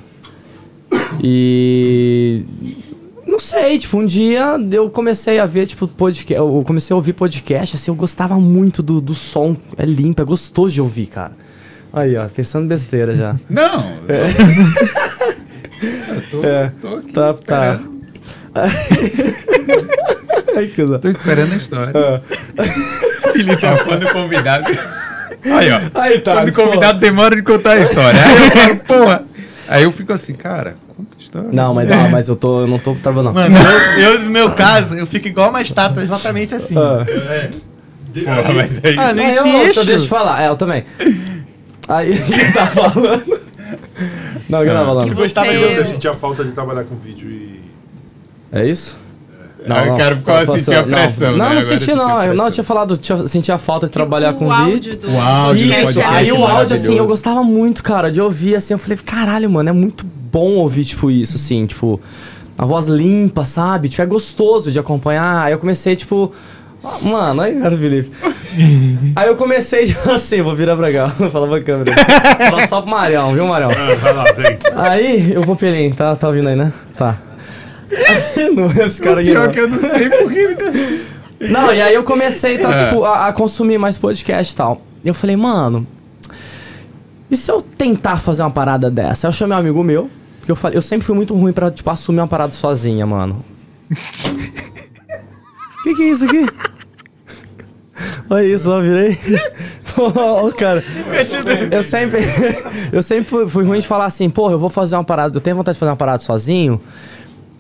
E. 1.24 2.44
Não 3.28 3.40
sei, 3.40 3.78
tipo, 3.80 3.98
um 3.98 4.06
dia 4.06 4.57
eu 4.72 4.90
comecei 4.90 5.40
a 5.40 5.45
ver, 5.45 5.66
tipo, 5.68 5.88
podcast. 5.88 6.34
Eu 6.34 6.64
comecei 6.66 6.94
a 6.94 6.98
ouvir 6.98 7.14
podcast, 7.14 7.76
assim, 7.76 7.91
eu 7.91 7.95
gostava 7.95 8.40
muito 8.40 8.82
do, 8.82 8.99
do 9.02 9.14
som. 9.14 9.56
É 9.78 9.86
limpo, 9.86 10.22
é 10.22 10.26
gostoso 10.26 10.74
de 10.74 10.82
ouvir, 10.82 11.07
cara. 11.07 11.34
Aí, 11.91 12.16
ó, 12.18 12.28
pensando 12.28 12.68
besteira 12.68 13.16
já. 13.16 13.36
Não. 13.49 13.94
Eu 16.07 16.22
tô, 16.32 16.44
É. 16.44 16.72
tô 16.82 16.88
aqui 16.95 17.12
Tá, 17.12 17.34
tá. 17.34 17.80
Ai, 20.56 20.68
que 20.68 20.84
Tô 20.86 21.10
esperando 21.10 21.53
a 21.53 21.56
história. 21.57 21.91
É. 21.95 22.22
Ele 23.40 23.57
tá 23.57 23.77
quando 23.84 24.11
convidado. 24.11 24.65
Aí, 25.45 25.72
ó. 25.72 25.99
Aí 25.99 26.19
tá. 26.19 26.34
quando 26.34 26.49
o 26.49 26.53
convidado 26.53 26.99
demora 26.99 27.36
de 27.36 27.44
contar 27.44 27.73
a 27.73 27.80
história. 27.80 28.19
Aí 28.19 28.34
eu 28.34 28.52
falo, 28.52 28.76
porra. 28.77 29.26
Aí 29.68 29.84
eu 29.84 29.91
fico 29.91 30.14
assim, 30.14 30.34
cara, 30.34 30.76
conta 30.95 31.18
a 31.18 31.22
história. 31.22 31.49
Não, 31.52 31.73
mas, 31.73 31.90
não, 31.90 32.10
mas 32.10 32.30
eu, 32.30 32.36
tô, 32.36 32.61
eu 32.61 32.68
não 32.68 32.80
tô 32.80 32.94
travando, 32.95 33.26
não. 33.26 33.34
Mano, 33.34 33.56
eu, 33.98 34.03
eu, 34.03 34.19
no 34.22 34.32
meu 34.32 34.52
caso, 34.52 34.95
eu 34.95 35.06
fico 35.06 35.27
igual 35.27 35.49
uma 35.49 35.61
estátua, 35.61 36.02
exatamente 36.02 36.53
assim. 36.53 36.76
Ah. 36.77 37.03
É. 37.07 37.49
Porra, 38.23 38.53
mas 38.53 38.86
aí. 38.86 38.98
Ah, 38.98 39.14
nem 39.14 39.26
É, 39.26 39.40
eu, 39.40 39.44
deixo. 39.44 39.80
eu 39.80 39.86
deixo 39.86 40.07
falar. 40.07 40.41
É, 40.41 40.48
eu 40.48 40.56
também. 40.56 40.86
Aí 41.88 42.11
ele 42.14 42.52
tá 42.53 42.68
falando. 42.68 43.45
Não, 44.48 44.60
o 44.60 44.64
que 44.64 44.69
eu 44.69 44.73
tava 44.73 44.86
Que 44.86 44.86
falando? 44.86 45.15
Gostava 45.15 45.49
de 45.49 45.57
você 45.57 45.76
você... 45.76 45.86
sentia 45.86 46.14
falta 46.14 46.44
de 46.44 46.52
trabalhar 46.52 46.84
com 46.86 46.95
vídeo 46.95 47.30
e. 47.30 47.61
É 48.52 48.65
isso? 48.65 48.98
Aí 49.70 49.90
o 49.90 49.98
cara 49.98 50.16
ficou 50.16 50.36
a 50.36 50.40
passou- 50.40 50.60
sentir 50.60 50.76
a 50.76 50.84
pressão, 50.84 51.32
Não, 51.38 51.50
né? 51.50 51.56
não, 51.56 51.62
senti 51.62 51.94
não. 51.94 52.24
Eu 52.24 52.34
não 52.36 52.52
tinha 52.52 52.64
falado, 52.64 52.98
tinha, 52.98 53.28
senti 53.28 53.52
a 53.52 53.58
falta 53.58 53.86
de 53.88 53.92
trabalhar 53.92 54.34
Tipo, 54.34 54.46
com 54.46 54.52
o 54.52 54.56
vídeo. 54.66 54.94
áudio 54.94 54.98
do... 54.98 55.12
O 55.12 55.22
áudio 55.22 55.68
do 55.68 55.74
Isso, 55.74 56.02
aí 56.02 56.30
é 56.30 56.34
o 56.34 56.46
áudio, 56.46 56.76
assim, 56.76 56.98
eu 56.98 57.08
gostava 57.08 57.44
muito, 57.44 57.82
cara, 57.84 58.12
de 58.12 58.22
ouvir, 58.22 58.56
assim, 58.56 58.74
eu 58.74 58.80
falei, 58.80 58.98
caralho, 59.04 59.50
mano, 59.50 59.70
é 59.70 59.74
muito 59.74 60.06
bom 60.32 60.52
ouvir, 60.56 60.84
tipo, 60.86 61.10
isso, 61.10 61.36
assim, 61.38 61.66
tipo, 61.66 62.00
a 62.58 62.66
voz 62.66 62.88
limpa, 62.88 63.44
sabe? 63.44 63.90
Tipo, 63.90 64.02
é 64.04 64.06
gostoso 64.06 64.72
de 64.72 64.80
acompanhar. 64.80 65.46
Aí 65.46 65.54
eu 65.54 65.58
comecei, 65.60 65.96
tipo, 65.96 66.32
mano, 67.02 67.42
aí, 67.42 67.60
cara, 67.60 67.78
Felipe. 67.78 68.12
aí 69.16 69.28
eu 69.28 69.36
comecei, 69.36 69.88
tipo, 69.88 70.12
assim, 70.12 70.42
vou 70.42 70.56
virar 70.56 70.76
pra 70.78 70.92
cá, 70.92 71.08
vou 71.18 71.30
falar 71.32 71.48
pra 71.48 71.62
câmera. 71.62 71.96
Fala 72.50 72.68
só 72.68 72.82
pro 72.82 72.92
Marião, 72.92 73.34
viu, 73.34 73.48
Marião? 73.48 73.72
Ah. 74.76 74.92
Aí, 74.92 75.34
eu 75.34 75.42
vou 75.42 75.56
pelinho, 75.56 75.94
tá, 75.96 76.16
tá 76.16 76.28
ouvindo 76.28 76.50
aí, 76.50 76.56
né? 76.56 76.72
Tá. 76.98 77.18
não 78.56 78.72
é 78.72 78.88
esse 78.88 79.02
cara 79.02 79.22
aqui, 79.22 79.32
Pior 79.32 79.45
não. 79.48 79.53
que 79.53 79.60
eu 79.60 79.70
não 79.70 79.80
sei 79.80 80.10
porquê. 80.10 81.02
Não, 81.49 81.72
e 81.74 81.82
aí 81.82 81.94
eu 81.94 82.02
comecei 82.02 82.57
tá, 82.57 82.72
É. 82.72 82.86
tipo, 82.86 83.03
a, 83.03 83.28
a 83.28 83.34
consumir 83.34 83.78
mais 83.78 83.98
podcast 83.98 84.53
e 84.53 84.56
tal. 84.56 84.82
E 85.03 85.07
eu 85.10 85.14
falei, 85.14 85.36
mano, 85.36 85.86
e 87.30 87.36
se 87.36 87.52
eu 87.52 87.62
tentar 87.62 88.16
fazer 88.18 88.41
uma 88.41 88.49
parada 88.49 88.90
dessa? 88.90 89.28
Aí 89.28 89.30
eu 89.30 89.34
chamei 89.34 89.56
um 89.56 89.60
amigo 89.60 89.84
meu, 89.84 90.10
porque 90.40 90.49
eu 90.52 90.56
falei, 90.56 90.78
eu 90.78 90.82
sempre 90.82 91.06
fui 91.06 91.14
muito 91.14 91.36
ruim 91.36 91.52
pra, 91.52 91.70
tipo, 91.70 91.90
assumir 91.90 92.22
uma 92.22 92.28
parada 92.28 92.53
sozinha, 92.53 93.06
mano. 93.06 93.44
que 95.84 95.94
que 95.94 96.03
é 96.03 96.07
isso 96.10 96.24
aqui? 96.26 96.45
Olha 98.30 98.45
isso, 98.45 98.72
ó, 98.72 98.80
virei. 98.80 99.18
Pô, 99.94 100.12
cara. 100.57 100.84
Eu 101.72 101.84
sempre, 101.84 102.20
eu 102.91 103.03
sempre 103.03 103.24
fui, 103.26 103.48
fui 103.48 103.64
ruim 103.66 103.80
de 103.80 103.88
falar 103.88 104.06
assim, 104.06 104.30
porra, 104.30 104.53
eu 104.53 104.60
vou 104.60 104.70
fazer 104.70 104.95
uma 104.95 105.03
parada, 105.03 105.36
eu 105.36 105.41
tenho 105.41 105.56
vontade 105.56 105.76
de 105.76 105.80
fazer 105.80 105.90
uma 105.91 105.98
parada 105.98 106.20
sozinho, 106.24 106.82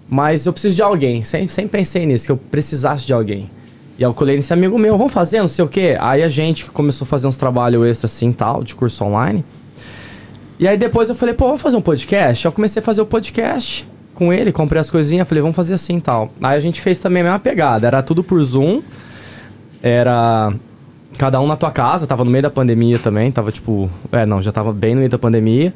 mas 0.07 0.45
eu 0.45 0.53
preciso 0.53 0.75
de 0.75 0.81
alguém. 0.81 1.23
Sempre, 1.23 1.49
sempre 1.49 1.71
pensei 1.71 2.05
nisso, 2.05 2.25
que 2.25 2.31
eu 2.31 2.37
precisasse 2.37 3.05
de 3.05 3.13
alguém. 3.13 3.49
E 3.97 4.03
eu 4.03 4.13
colhei 4.13 4.35
nesse 4.35 4.53
amigo 4.53 4.77
meu, 4.77 4.97
vamos 4.97 5.13
fazer, 5.13 5.39
não 5.39 5.47
sei 5.47 5.63
o 5.63 5.67
quê. 5.67 5.97
Aí 5.99 6.21
a 6.21 6.29
gente 6.29 6.69
começou 6.69 7.05
a 7.05 7.07
fazer 7.07 7.27
uns 7.27 7.37
trabalhos 7.37 7.85
extras 7.87 8.13
assim 8.13 8.31
tal, 8.31 8.63
de 8.63 8.75
curso 8.75 9.03
online. 9.03 9.43
E 10.59 10.67
aí 10.67 10.77
depois 10.77 11.09
eu 11.09 11.15
falei, 11.15 11.33
pô, 11.33 11.45
vamos 11.45 11.61
fazer 11.61 11.77
um 11.77 11.81
podcast? 11.81 12.45
Eu 12.45 12.51
comecei 12.51 12.81
a 12.81 12.83
fazer 12.83 13.01
o 13.01 13.05
podcast 13.05 13.87
com 14.13 14.31
ele, 14.31 14.51
comprei 14.51 14.79
as 14.79 14.89
coisinhas, 14.89 15.27
falei, 15.27 15.41
vamos 15.41 15.55
fazer 15.55 15.73
assim 15.73 15.99
tal. 15.99 16.31
Aí 16.41 16.57
a 16.57 16.59
gente 16.59 16.81
fez 16.81 16.99
também 16.99 17.21
a 17.21 17.23
mesma 17.23 17.39
pegada, 17.39 17.87
era 17.87 18.01
tudo 18.01 18.23
por 18.23 18.41
Zoom. 18.43 18.81
Era 19.81 20.53
cada 21.17 21.39
um 21.39 21.47
na 21.47 21.55
tua 21.55 21.71
casa, 21.71 22.05
tava 22.05 22.25
no 22.25 22.31
meio 22.31 22.43
da 22.43 22.49
pandemia 22.49 22.99
também, 22.99 23.31
tava 23.31 23.51
tipo, 23.51 23.89
é, 24.11 24.25
não, 24.25 24.41
já 24.41 24.51
tava 24.51 24.73
bem 24.73 24.93
no 24.95 24.99
meio 24.99 25.09
da 25.09 25.17
pandemia. 25.17 25.73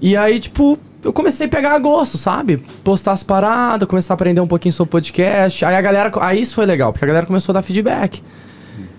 E 0.00 0.16
aí, 0.16 0.38
tipo, 0.38 0.78
eu 1.04 1.12
comecei 1.12 1.46
a 1.46 1.50
pegar 1.50 1.78
gosto, 1.78 2.16
sabe? 2.16 2.56
Postar 2.82 3.12
as 3.12 3.22
paradas, 3.22 3.86
começar 3.86 4.14
a 4.14 4.16
aprender 4.16 4.40
um 4.40 4.46
pouquinho 4.46 4.72
sobre 4.72 4.90
podcast. 4.90 5.64
Aí 5.64 5.74
a 5.74 5.80
galera. 5.80 6.10
Aí 6.20 6.40
isso 6.40 6.54
foi 6.54 6.66
legal, 6.66 6.92
porque 6.92 7.04
a 7.04 7.08
galera 7.08 7.26
começou 7.26 7.52
a 7.52 7.54
dar 7.54 7.62
feedback. 7.62 8.22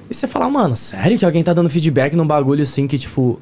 E 0.09 0.13
você 0.13 0.27
fala, 0.27 0.49
mano, 0.49 0.75
sério 0.75 1.17
que 1.17 1.25
alguém 1.25 1.43
tá 1.43 1.51
dando 1.51 1.69
feedback 1.69 2.15
num 2.15 2.27
bagulho 2.27 2.63
assim 2.63 2.87
que, 2.87 2.97
tipo. 2.97 3.39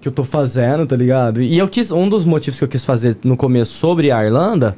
Que 0.00 0.08
eu 0.08 0.12
tô 0.12 0.24
fazendo, 0.24 0.86
tá 0.86 0.94
ligado? 0.96 1.42
E 1.42 1.56
eu 1.56 1.68
quis. 1.68 1.90
Um 1.90 2.08
dos 2.08 2.24
motivos 2.24 2.58
que 2.58 2.64
eu 2.64 2.68
quis 2.68 2.84
fazer 2.84 3.16
no 3.24 3.36
começo 3.36 3.72
sobre 3.72 4.10
a 4.10 4.24
Irlanda 4.24 4.76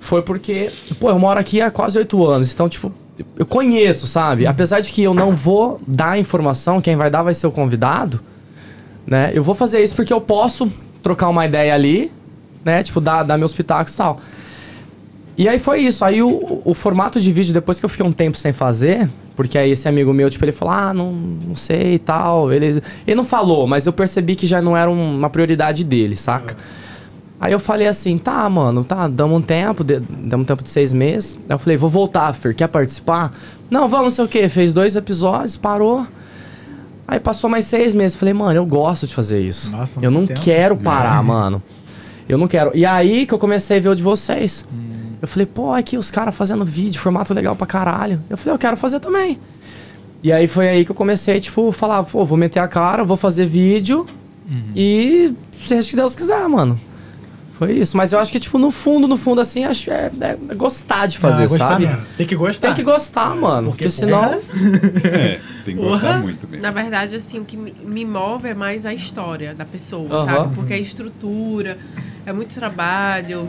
foi 0.00 0.22
porque, 0.22 0.70
pô, 1.00 1.10
eu 1.10 1.18
moro 1.18 1.38
aqui 1.38 1.60
há 1.60 1.70
quase 1.70 1.98
oito 1.98 2.24
anos. 2.26 2.52
Então, 2.52 2.68
tipo, 2.68 2.92
eu 3.36 3.46
conheço, 3.46 4.06
sabe? 4.06 4.46
Apesar 4.46 4.80
de 4.80 4.92
que 4.92 5.02
eu 5.02 5.14
não 5.14 5.34
vou 5.34 5.80
dar 5.86 6.18
informação, 6.18 6.80
quem 6.80 6.96
vai 6.96 7.10
dar 7.10 7.22
vai 7.22 7.34
ser 7.34 7.46
o 7.46 7.50
convidado, 7.50 8.20
né? 9.06 9.30
Eu 9.34 9.42
vou 9.42 9.54
fazer 9.54 9.82
isso 9.82 9.96
porque 9.96 10.12
eu 10.12 10.20
posso 10.20 10.70
trocar 11.06 11.28
uma 11.28 11.46
ideia 11.46 11.72
ali, 11.72 12.10
né? 12.64 12.82
Tipo, 12.82 13.00
dar, 13.00 13.22
dar 13.22 13.38
meus 13.38 13.52
pitacos 13.54 13.94
e 13.94 13.96
tal. 13.96 14.20
E 15.38 15.48
aí 15.48 15.58
foi 15.58 15.80
isso. 15.82 16.04
Aí 16.04 16.20
o, 16.22 16.62
o 16.64 16.74
formato 16.74 17.20
de 17.20 17.30
vídeo, 17.30 17.52
depois 17.54 17.78
que 17.78 17.84
eu 17.84 17.88
fiquei 17.88 18.04
um 18.04 18.12
tempo 18.12 18.36
sem 18.36 18.52
fazer, 18.52 19.08
porque 19.36 19.56
aí 19.56 19.70
esse 19.70 19.86
amigo 19.88 20.12
meu, 20.12 20.28
tipo, 20.30 20.44
ele 20.44 20.50
falou, 20.52 20.74
ah, 20.74 20.92
não, 20.94 21.12
não 21.12 21.54
sei 21.54 21.94
e 21.94 21.98
tal. 21.98 22.52
Ele, 22.52 22.82
ele 23.06 23.14
não 23.16 23.24
falou, 23.24 23.66
mas 23.66 23.86
eu 23.86 23.92
percebi 23.92 24.34
que 24.34 24.46
já 24.46 24.60
não 24.60 24.76
era 24.76 24.90
um- 24.90 25.16
uma 25.18 25.30
prioridade 25.30 25.84
dele, 25.84 26.16
saca? 26.16 26.56
Aí 27.38 27.52
eu 27.52 27.60
falei 27.60 27.86
assim, 27.86 28.16
tá, 28.18 28.48
mano, 28.48 28.82
tá, 28.82 29.06
damos 29.06 29.38
um 29.38 29.42
tempo, 29.42 29.84
de- 29.84 30.00
damos 30.00 30.44
um 30.44 30.46
tempo 30.46 30.62
de 30.64 30.70
seis 30.70 30.90
meses. 30.92 31.38
Aí 31.48 31.54
eu 31.54 31.58
falei, 31.58 31.76
vou 31.76 31.90
voltar, 31.90 32.32
Fer, 32.32 32.54
quer 32.54 32.66
participar? 32.68 33.32
Não, 33.70 33.88
vamos, 33.88 34.04
não 34.04 34.10
sei 34.10 34.24
o 34.24 34.28
quê. 34.28 34.48
Fez 34.48 34.72
dois 34.72 34.96
episódios, 34.96 35.54
parou. 35.56 36.06
Aí 37.08 37.20
passou 37.20 37.48
mais 37.48 37.66
seis 37.66 37.94
meses. 37.94 38.16
Falei, 38.16 38.34
mano, 38.34 38.54
eu 38.54 38.66
gosto 38.66 39.06
de 39.06 39.14
fazer 39.14 39.40
isso. 39.40 39.70
Nossa, 39.70 40.00
eu 40.02 40.10
não 40.10 40.26
tempo. 40.26 40.40
quero 40.40 40.76
parar, 40.76 41.22
mano. 41.22 41.62
Eu 42.28 42.36
não 42.36 42.48
quero. 42.48 42.72
E 42.74 42.84
aí 42.84 43.26
que 43.26 43.32
eu 43.32 43.38
comecei 43.38 43.78
a 43.78 43.80
ver 43.80 43.88
o 43.90 43.94
de 43.94 44.02
vocês. 44.02 44.66
Eu 45.22 45.28
falei, 45.28 45.46
pô, 45.46 45.72
aqui 45.72 45.96
os 45.96 46.10
caras 46.10 46.34
fazendo 46.34 46.64
vídeo, 46.64 47.00
formato 47.00 47.32
legal 47.32 47.56
pra 47.56 47.66
caralho. 47.66 48.20
Eu 48.28 48.36
falei, 48.36 48.54
eu 48.54 48.58
quero 48.58 48.76
fazer 48.76 49.00
também. 49.00 49.38
E 50.22 50.32
aí 50.32 50.48
foi 50.48 50.68
aí 50.68 50.84
que 50.84 50.90
eu 50.90 50.94
comecei, 50.94 51.38
tipo, 51.40 51.70
falar, 51.72 52.02
pô, 52.02 52.24
vou 52.24 52.36
meter 52.36 52.58
a 52.58 52.68
cara, 52.68 53.04
vou 53.04 53.16
fazer 53.16 53.46
vídeo 53.46 54.06
e 54.74 55.32
seja 55.58 55.86
o 55.86 55.90
que 55.90 55.96
Deus 55.96 56.16
quiser, 56.16 56.46
mano. 56.48 56.78
Foi 57.58 57.72
isso. 57.72 57.96
Mas 57.96 58.12
eu 58.12 58.18
acho 58.18 58.30
que, 58.30 58.38
tipo, 58.40 58.58
no 58.58 58.70
fundo, 58.70 59.08
no 59.08 59.16
fundo, 59.16 59.40
assim, 59.40 59.64
acho 59.64 59.90
é, 59.90 60.10
é 60.20 60.54
gostar 60.54 61.06
de 61.06 61.18
fazer, 61.18 61.44
Ah, 61.44 61.46
gostar 61.46 61.68
sabe? 61.70 61.86
mesmo. 61.86 62.02
Tem 62.16 62.26
que 62.26 62.36
gostar. 62.36 62.66
Tem 62.68 62.76
que 62.76 62.82
gostar, 62.82 63.34
mano. 63.34 63.68
Porque, 63.70 63.88
senão. 63.88 64.18
porra, 64.20 64.40
É, 65.04 65.40
tem 65.64 65.74
que 65.76 65.82
gostar 65.82 66.20
muito 66.20 66.46
mesmo. 66.48 66.62
Na 66.62 66.70
verdade, 66.70 67.16
assim, 67.16 67.38
o 67.38 67.44
que 67.44 67.56
me- 67.56 68.04
move 68.04 68.48
é 68.48 68.54
mais 68.54 68.84
a 68.84 68.92
história 68.92 69.54
da 69.54 69.64
pessoa, 69.64 70.06
Aham. 70.12 70.26
sabe? 70.26 70.54
Porque 70.54 70.74
a 70.74 70.78
estrutura, 70.78 71.78
é 72.26 72.32
muito 72.32 72.54
trabalho, 72.54 73.48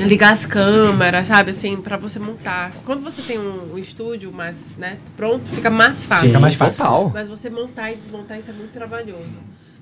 ligar 0.00 0.32
as 0.32 0.44
câmeras, 0.46 1.28
sabe? 1.28 1.50
Assim, 1.50 1.76
pra 1.76 1.96
você 1.96 2.18
montar. 2.18 2.72
Quando 2.84 3.02
você 3.04 3.22
tem 3.22 3.38
um, 3.38 3.74
um 3.74 3.78
estúdio 3.78 4.32
mais, 4.32 4.58
né, 4.76 4.96
pronto, 5.16 5.48
fica 5.50 5.70
mais 5.70 6.04
fácil. 6.04 6.26
Fica 6.26 6.40
mais 6.40 6.54
fácil. 6.54 6.76
Total. 6.76 7.10
Mas 7.14 7.28
você 7.28 7.48
montar 7.48 7.92
e 7.92 7.96
desmontar, 7.96 8.38
isso 8.38 8.50
é 8.50 8.52
muito 8.52 8.72
trabalhoso. 8.72 9.38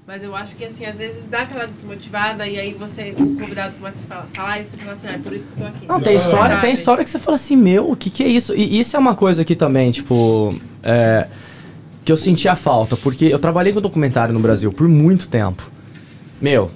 Mas 0.06 0.22
eu 0.24 0.34
acho 0.34 0.56
que, 0.56 0.64
assim, 0.64 0.84
às 0.84 0.98
vezes 0.98 1.26
dá 1.26 1.42
aquela 1.42 1.66
desmotivada 1.66 2.46
e 2.46 2.58
aí 2.58 2.72
você, 2.74 3.14
o 3.16 3.36
convidado 3.36 3.76
começa 3.76 4.04
a 4.04 4.08
falar, 4.08 4.26
falar 4.34 4.60
e 4.60 4.64
você 4.64 4.76
fala 4.76 4.92
assim, 4.92 5.06
ah, 5.08 5.12
é 5.12 5.18
por 5.18 5.32
isso 5.32 5.46
que 5.46 5.52
eu 5.52 5.66
tô 5.66 5.72
aqui. 5.72 5.86
Não, 5.86 6.00
tem 6.00 6.16
história, 6.16 6.58
tem 6.58 6.72
história 6.72 7.04
que 7.04 7.10
você 7.10 7.18
fala 7.18 7.36
assim, 7.36 7.56
meu, 7.56 7.90
o 7.90 7.94
que, 7.96 8.10
que 8.10 8.24
é 8.24 8.28
isso? 8.28 8.54
E 8.54 8.78
isso 8.80 8.96
é 8.96 8.98
uma 9.00 9.14
coisa 9.14 9.44
que 9.44 9.54
também, 9.54 9.90
tipo, 9.92 10.52
é, 10.82 11.28
que 12.04 12.10
eu 12.10 12.16
sentia 12.16 12.56
falta, 12.56 12.96
porque 12.96 13.26
eu 13.26 13.38
trabalhei 13.38 13.72
com 13.72 13.80
documentário 13.80 14.34
no 14.34 14.40
Brasil 14.40 14.72
por 14.72 14.88
muito 14.88 15.28
tempo. 15.28 15.70
Meu, 16.40 16.72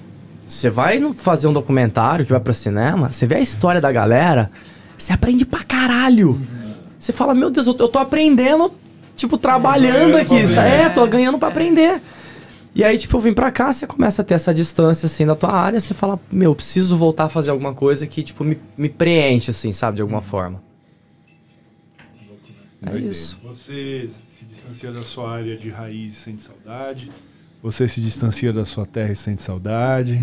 você 0.47 0.69
vai 0.69 1.01
fazer 1.13 1.47
um 1.47 1.53
documentário 1.53 2.23
que 2.25 2.31
vai 2.31 2.39
pra 2.39 2.53
cinema, 2.53 3.11
você 3.11 3.27
vê 3.27 3.35
a 3.35 3.41
história 3.41 3.81
da 3.81 3.91
galera, 3.91 4.49
você 4.97 5.11
aprende 5.11 5.45
pra 5.45 5.63
caralho. 5.63 6.39
Você 6.97 7.11
fala, 7.11 7.35
meu 7.35 7.49
Deus, 7.49 7.67
eu, 7.67 7.75
eu 7.77 7.87
tô 7.87 7.99
aprendendo, 7.99 8.71
tipo, 9.15 9.37
trabalhando 9.37 10.15
aqui. 10.15 10.37
É, 10.57 10.87
tô 10.89 11.05
ganhando 11.05 11.37
pra 11.37 11.49
aprender. 11.49 12.01
E 12.75 12.83
aí, 12.83 12.97
tipo, 12.97 13.15
eu 13.15 13.21
vim 13.21 13.31
pra 13.33 13.49
cá, 13.51 13.71
você 13.71 13.87
começa 13.87 14.21
a 14.21 14.25
ter 14.25 14.33
essa 14.33 14.53
distância, 14.53 15.05
assim, 15.07 15.25
da 15.25 15.33
tua 15.33 15.49
área, 15.53 15.79
você 15.79 15.93
fala, 15.93 16.19
meu, 16.29 16.51
eu 16.51 16.55
preciso 16.55 16.97
voltar 16.97 17.23
a 17.25 17.29
fazer 17.29 17.51
alguma 17.51 17.73
coisa 17.73 18.05
que, 18.05 18.21
tipo, 18.21 18.43
me, 18.43 18.59
me 18.77 18.89
preenche, 18.89 19.49
assim, 19.51 19.71
sabe, 19.71 19.95
de 19.95 20.01
alguma 20.01 20.21
forma. 20.21 20.61
É 22.85 22.97
isso. 22.97 23.39
Você 23.43 24.09
se 24.27 24.45
distancia 24.45 24.91
da 24.91 25.01
sua 25.01 25.31
área 25.35 25.57
de 25.57 25.69
raiz 25.69 26.13
e 26.13 26.15
sente 26.17 26.43
saudade. 26.43 27.11
Você 27.63 27.87
se 27.87 27.99
distancia 27.99 28.53
da 28.53 28.63
sua 28.65 28.85
terra 28.85 29.11
e 29.11 29.15
sente 29.15 29.41
saudade. 29.41 30.19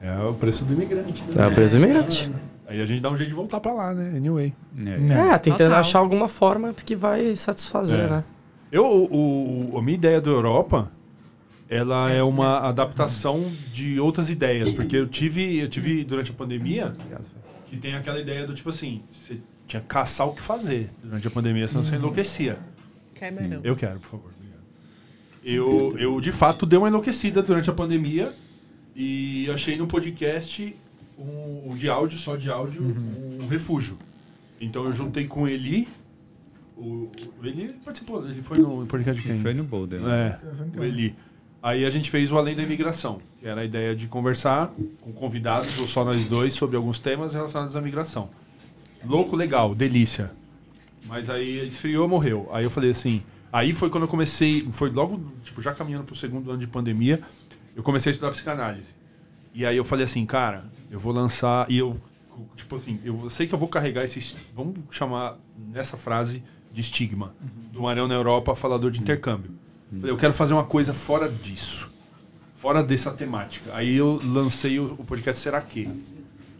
É, 0.00 0.08
É 0.14 0.18
o 0.22 0.32
preço 0.32 0.64
do 0.64 0.72
imigrante. 0.72 1.22
né? 1.34 1.44
é 1.44 1.46
o 1.46 1.52
preço 1.54 1.76
imigrante. 1.76 2.30
Aí 2.66 2.80
a 2.80 2.86
gente 2.86 3.02
dá 3.02 3.10
um 3.10 3.16
jeito 3.18 3.28
de 3.28 3.34
voltar 3.34 3.60
pra 3.60 3.72
lá, 3.72 3.92
né? 3.92 4.16
Anyway. 4.16 4.54
É, 4.78 5.36
tentando 5.38 5.58
Total. 5.68 5.80
achar 5.80 5.98
alguma 5.98 6.28
forma 6.28 6.72
que 6.72 6.96
vai 6.96 7.34
satisfazer, 7.34 8.00
É. 8.00 8.08
né? 8.08 8.24
Eu, 8.72 8.86
o, 8.86 9.72
o- 9.74 9.78
a 9.78 9.82
minha 9.82 9.94
ideia 9.96 10.20
da 10.20 10.30
Europa, 10.30 10.90
ela 11.68 12.10
é 12.10 12.22
uma 12.22 12.58
adaptação 12.68 13.50
de 13.72 13.98
outras 13.98 14.28
ideias, 14.28 14.70
porque 14.70 14.96
eu 14.96 15.06
tive, 15.06 15.58
eu 15.58 15.68
tive 15.68 16.04
durante 16.04 16.30
a 16.30 16.34
pandemia 16.34 16.94
que 17.66 17.76
tem 17.76 17.94
aquela 17.94 18.20
ideia 18.20 18.46
do 18.46 18.54
tipo 18.54 18.70
assim, 18.70 19.02
você 19.12 19.38
tinha 19.66 19.80
que 19.80 19.88
caçar 19.88 20.28
o 20.28 20.34
que 20.34 20.42
fazer 20.42 20.90
durante 21.02 21.26
a 21.26 21.30
pandemia, 21.30 21.66
senão 21.66 21.82
você 21.82 21.96
enlouquecia. 21.96 22.58
Mais 23.20 23.48
não. 23.48 23.60
Eu 23.64 23.74
quero, 23.74 23.98
por 24.00 24.08
favor. 24.10 24.30
obrigado. 24.36 24.62
Eu, 25.42 25.96
eu 25.98 26.20
de 26.20 26.30
fato 26.32 26.66
dei 26.66 26.78
uma 26.78 26.88
enlouquecida 26.88 27.42
durante 27.42 27.70
a 27.70 27.72
pandemia 27.72 28.34
e 28.94 29.48
achei 29.50 29.76
no 29.76 29.86
podcast 29.86 30.74
um, 31.18 31.70
um 31.70 31.76
de 31.76 31.88
áudio, 31.88 32.18
só 32.18 32.36
de 32.36 32.50
áudio, 32.50 32.82
um 33.40 33.46
refúgio. 33.46 33.98
Então 34.60 34.84
eu 34.84 34.92
juntei 34.92 35.26
com 35.26 35.46
ele. 35.46 35.88
O, 36.76 37.08
o 37.40 37.46
Eli 37.46 37.72
participou, 37.84 38.28
ele 38.28 38.42
foi 38.42 38.58
no 38.58 38.84
podcast 38.86 39.22
de 39.22 39.28
quem? 39.28 39.40
Foi 39.40 39.54
no 39.54 39.62
Boulder. 39.64 40.00
né? 40.00 40.38
É, 40.76 40.80
o 40.80 40.84
Eli. 40.84 41.14
Aí 41.64 41.86
a 41.86 41.88
gente 41.88 42.10
fez 42.10 42.30
o 42.30 42.36
Além 42.36 42.54
da 42.54 42.62
Imigração, 42.62 43.22
que 43.40 43.48
era 43.48 43.62
a 43.62 43.64
ideia 43.64 43.96
de 43.96 44.06
conversar 44.06 44.70
com 45.00 45.10
convidados, 45.12 45.78
ou 45.78 45.86
só 45.86 46.04
nós 46.04 46.26
dois, 46.26 46.52
sobre 46.52 46.76
alguns 46.76 46.98
temas 46.98 47.32
relacionados 47.32 47.74
à 47.74 47.80
migração. 47.80 48.28
Louco, 49.02 49.34
legal, 49.34 49.74
delícia. 49.74 50.30
Mas 51.06 51.30
aí 51.30 51.66
esfriou, 51.66 52.06
morreu. 52.06 52.50
Aí 52.52 52.64
eu 52.64 52.70
falei 52.70 52.90
assim. 52.90 53.22
Aí 53.50 53.72
foi 53.72 53.88
quando 53.88 54.02
eu 54.02 54.08
comecei, 54.08 54.68
foi 54.72 54.90
logo, 54.90 55.18
tipo, 55.42 55.62
já 55.62 55.72
caminhando 55.72 56.04
pro 56.04 56.14
segundo 56.14 56.50
ano 56.50 56.60
de 56.60 56.66
pandemia, 56.66 57.18
eu 57.74 57.82
comecei 57.82 58.10
a 58.10 58.12
estudar 58.12 58.32
psicanálise. 58.32 58.90
E 59.54 59.64
aí 59.64 59.78
eu 59.78 59.84
falei 59.86 60.04
assim, 60.04 60.26
cara, 60.26 60.66
eu 60.90 61.00
vou 61.00 61.14
lançar. 61.14 61.64
E 61.70 61.78
eu, 61.78 61.98
tipo 62.56 62.76
assim, 62.76 63.00
eu 63.02 63.30
sei 63.30 63.46
que 63.46 63.54
eu 63.54 63.58
vou 63.58 63.68
carregar 63.68 64.04
esse. 64.04 64.36
Vamos 64.54 64.74
chamar 64.90 65.38
nessa 65.56 65.96
frase 65.96 66.42
de 66.70 66.82
estigma. 66.82 67.34
Do 67.72 67.80
Marão 67.80 68.06
na 68.06 68.14
Europa, 68.14 68.54
falador 68.54 68.90
de 68.90 69.00
intercâmbio. 69.00 69.63
Falei, 69.98 70.10
eu 70.12 70.16
quero 70.16 70.32
fazer 70.32 70.54
uma 70.54 70.64
coisa 70.64 70.92
fora 70.92 71.28
disso. 71.28 71.92
Fora 72.54 72.82
dessa 72.82 73.10
temática. 73.10 73.70
Aí 73.74 73.94
eu 73.96 74.20
lancei 74.24 74.78
o, 74.78 74.94
o 74.98 75.04
podcast 75.04 75.40
Será 75.40 75.60
Que? 75.60 75.88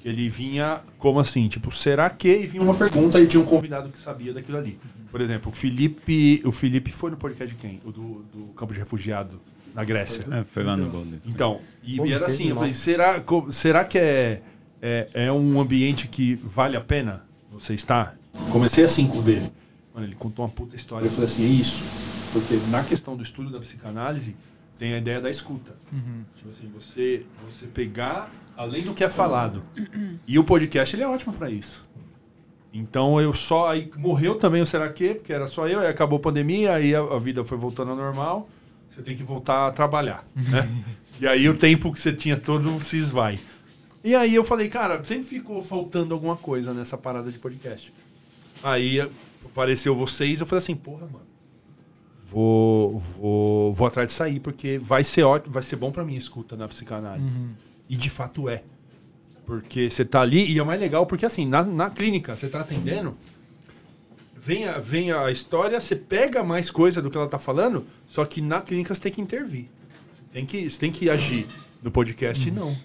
Que 0.01 0.09
ele 0.09 0.28
vinha 0.28 0.80
como 0.98 1.18
assim, 1.18 1.48
tipo, 1.48 1.72
será 1.72 2.10
que? 2.10 2.28
E 2.28 2.46
vinha 2.46 2.62
uma 2.62 2.74
pergunta 2.74 3.18
e 3.20 3.26
tinha 3.26 3.42
um 3.42 3.46
convidado 3.46 3.88
que 3.88 3.98
sabia 3.98 4.32
daquilo 4.34 4.59
ali. 4.59 4.78
Por 5.10 5.20
exemplo, 5.20 5.51
o 5.51 5.55
Felipe. 5.55 6.42
O 6.44 6.52
Felipe 6.52 6.90
foi 6.90 7.10
no 7.10 7.16
podcast 7.16 7.55
de 7.55 7.60
quem? 7.60 7.80
O 7.84 7.90
do, 7.90 8.02
do 8.34 8.46
campo 8.55 8.72
de 8.72 8.80
refugiado 8.80 9.40
na 9.74 9.82
Grécia. 9.82 10.24
É, 10.30 10.44
foi 10.44 10.62
lá 10.62 10.76
no 10.76 10.88
Boulder. 10.88 11.18
Então, 11.26 11.60
e, 11.82 11.96
Pô, 11.96 12.06
e 12.06 12.12
era 12.12 12.26
assim, 12.26 12.51
eu 12.51 12.56
falei, 12.56 12.72
será, 12.72 13.22
será 13.51 13.84
que 13.84 13.98
é, 13.98 14.40
é, 14.80 15.09
é 15.14 15.32
um 15.32 15.60
ambiente 15.60 16.06
que 16.06 16.36
vale 16.36 16.76
a 16.76 16.80
pena 16.80 17.24
você 17.52 17.74
estar? 17.74 18.16
Comecei 18.51 18.84
assim 18.84 19.06
com 19.06 19.18
o 19.18 19.22
dele. 19.22 19.51
Mano, 19.92 20.06
ele 20.06 20.14
contou 20.14 20.44
uma 20.44 20.51
puta 20.51 20.76
história, 20.76 21.06
eu 21.06 21.10
falei 21.10 21.26
assim, 21.26 21.44
é 21.44 21.48
isso. 21.48 21.82
Porque 22.35 22.56
na 22.69 22.82
questão 22.82 23.16
do 23.16 23.23
estudo 23.23 23.48
da 23.48 23.61
psicanálise, 23.61 24.35
tem 24.77 24.93
a 24.93 24.98
ideia 24.98 25.20
da 25.20 25.31
escuta. 25.31 25.77
Tipo 26.35 26.51
assim, 26.51 26.69
você, 26.69 27.24
você 27.48 27.66
pegar 27.66 28.28
além 28.56 28.82
do 28.82 28.93
que 28.93 29.05
é 29.05 29.09
falado. 29.09 29.62
E 30.27 30.36
o 30.36 30.43
podcast, 30.43 30.97
ele 30.97 31.05
é 31.05 31.09
ótimo 31.09 31.32
para 31.32 31.48
isso. 31.48 31.86
Então 32.73 33.20
eu 33.20 33.32
só. 33.32 33.70
Aí 33.70 33.89
morreu 33.97 34.35
também 34.35 34.61
o 34.61 34.66
Será 34.66 34.93
Que, 34.93 35.15
porque 35.15 35.32
era 35.32 35.47
só 35.47 35.69
eu, 35.69 35.78
aí 35.78 35.86
acabou 35.86 36.16
a 36.16 36.23
pandemia, 36.23 36.74
aí 36.74 36.93
a, 36.93 36.98
a 36.98 37.19
vida 37.20 37.44
foi 37.44 37.56
voltando 37.56 37.93
ao 37.93 37.97
normal. 37.97 38.48
Você 38.90 39.01
tem 39.01 39.16
que 39.16 39.23
voltar 39.23 39.69
a 39.69 39.70
trabalhar. 39.70 40.27
Né? 40.35 40.69
e 41.20 41.28
aí 41.28 41.48
o 41.48 41.56
tempo 41.56 41.93
que 41.93 42.01
você 42.01 42.12
tinha 42.12 42.36
todo 42.36 42.82
se 42.82 42.97
esvai. 42.97 43.39
E 44.02 44.12
aí 44.12 44.35
eu 44.35 44.43
falei, 44.43 44.69
cara, 44.69 45.02
sempre 45.05 45.24
ficou 45.24 45.62
faltando 45.62 46.12
alguma 46.12 46.36
coisa 46.36 46.74
nessa 46.74 46.98
parada 46.98 47.31
de 47.31 47.39
podcast. 47.39 47.93
Aí 48.61 49.01
apareceu 49.44 49.94
vocês, 49.94 50.40
eu 50.40 50.47
falei 50.47 50.62
assim, 50.62 50.74
porra, 50.74 51.06
mano. 51.06 51.34
Vou, 52.35 52.98
vou, 52.98 53.73
vou 53.73 53.86
atrás 53.86 54.09
de 54.09 54.12
sair, 54.12 54.40
porque 54.40 54.77
vai 54.77 55.05
ser 55.05 55.23
ótimo, 55.23 55.52
vai 55.52 55.62
ser 55.62 55.77
bom 55.77 55.93
pra 55.93 56.05
mim 56.05 56.16
escuta 56.16 56.56
na 56.56 56.66
psicanálise. 56.66 57.28
E 57.89 57.94
de 57.97 58.11
fato 58.11 58.48
é. 58.48 58.65
Porque 59.47 59.89
você 59.89 60.05
tá 60.05 60.20
ali, 60.20 60.51
e 60.51 60.59
é 60.59 60.65
mais 60.65 60.81
legal, 60.81 61.06
porque 61.06 61.24
assim, 61.24 61.47
na, 61.47 61.62
na 61.62 61.90
clínica, 61.90 62.35
você 62.35 62.48
tá 62.48 62.61
atendendo, 62.62 63.16
vem 64.36 64.66
a, 64.66 64.78
vem 64.78 65.12
a 65.12 65.31
história, 65.31 65.81
você 65.81 65.94
pega 65.94 66.43
mais 66.43 66.73
coisa 66.73 67.01
do 67.01 67.09
que 67.09 67.16
ela 67.16 67.28
tá 67.28 67.39
falando, 67.39 67.86
só 68.05 68.24
que 68.24 68.40
na 68.40 68.61
clínica 68.61 68.93
você 68.93 69.02
tem 69.02 69.12
que 69.12 69.20
intervir. 69.20 69.66
Você 70.12 70.23
tem 70.32 70.44
que, 70.44 70.69
você 70.69 70.78
tem 70.78 70.90
que 70.90 71.09
agir. 71.09 71.47
No 71.81 71.90
podcast, 71.90 72.51
não. 72.51 72.77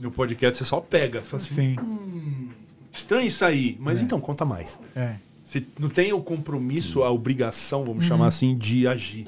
No 0.00 0.10
podcast 0.10 0.58
você 0.58 0.64
só 0.64 0.80
pega. 0.80 1.20
Você 1.20 1.30
fala 1.30 1.42
assim, 1.42 1.76
Sim. 1.76 2.50
estranho 2.92 3.26
isso 3.28 3.44
aí. 3.44 3.76
Mas 3.78 4.00
então, 4.00 4.18
conta 4.20 4.44
mais. 4.44 4.80
É. 4.96 5.14
Você 5.54 5.64
não 5.78 5.88
tem 5.88 6.12
o 6.12 6.20
compromisso, 6.20 7.04
a 7.04 7.10
obrigação, 7.12 7.84
vamos 7.84 8.06
chamar 8.06 8.26
assim, 8.26 8.56
de 8.56 8.88
agir. 8.88 9.26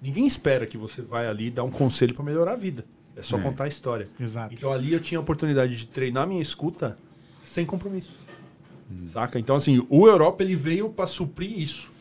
Ninguém 0.00 0.26
espera 0.26 0.66
que 0.66 0.78
você 0.78 1.02
vai 1.02 1.26
ali 1.26 1.50
dar 1.50 1.64
um 1.64 1.70
conselho 1.70 2.14
para 2.14 2.24
melhorar 2.24 2.52
a 2.52 2.56
vida. 2.56 2.84
É 3.14 3.20
só 3.22 3.36
É. 3.38 3.42
contar 3.42 3.64
a 3.64 3.68
história. 3.68 4.06
Exato. 4.18 4.54
Então 4.54 4.72
ali 4.72 4.92
eu 4.94 5.00
tinha 5.00 5.18
a 5.18 5.20
oportunidade 5.20 5.76
de 5.76 5.86
treinar 5.86 6.26
minha 6.26 6.40
escuta 6.40 6.96
sem 7.42 7.66
compromisso. 7.66 8.10
Saca? 9.08 9.38
Então, 9.38 9.56
assim, 9.56 9.84
o 9.90 10.06
Europa 10.06 10.42
ele 10.44 10.54
veio 10.54 10.88
pra 10.88 11.06
suprir 11.06 11.58
isso. 11.58 11.92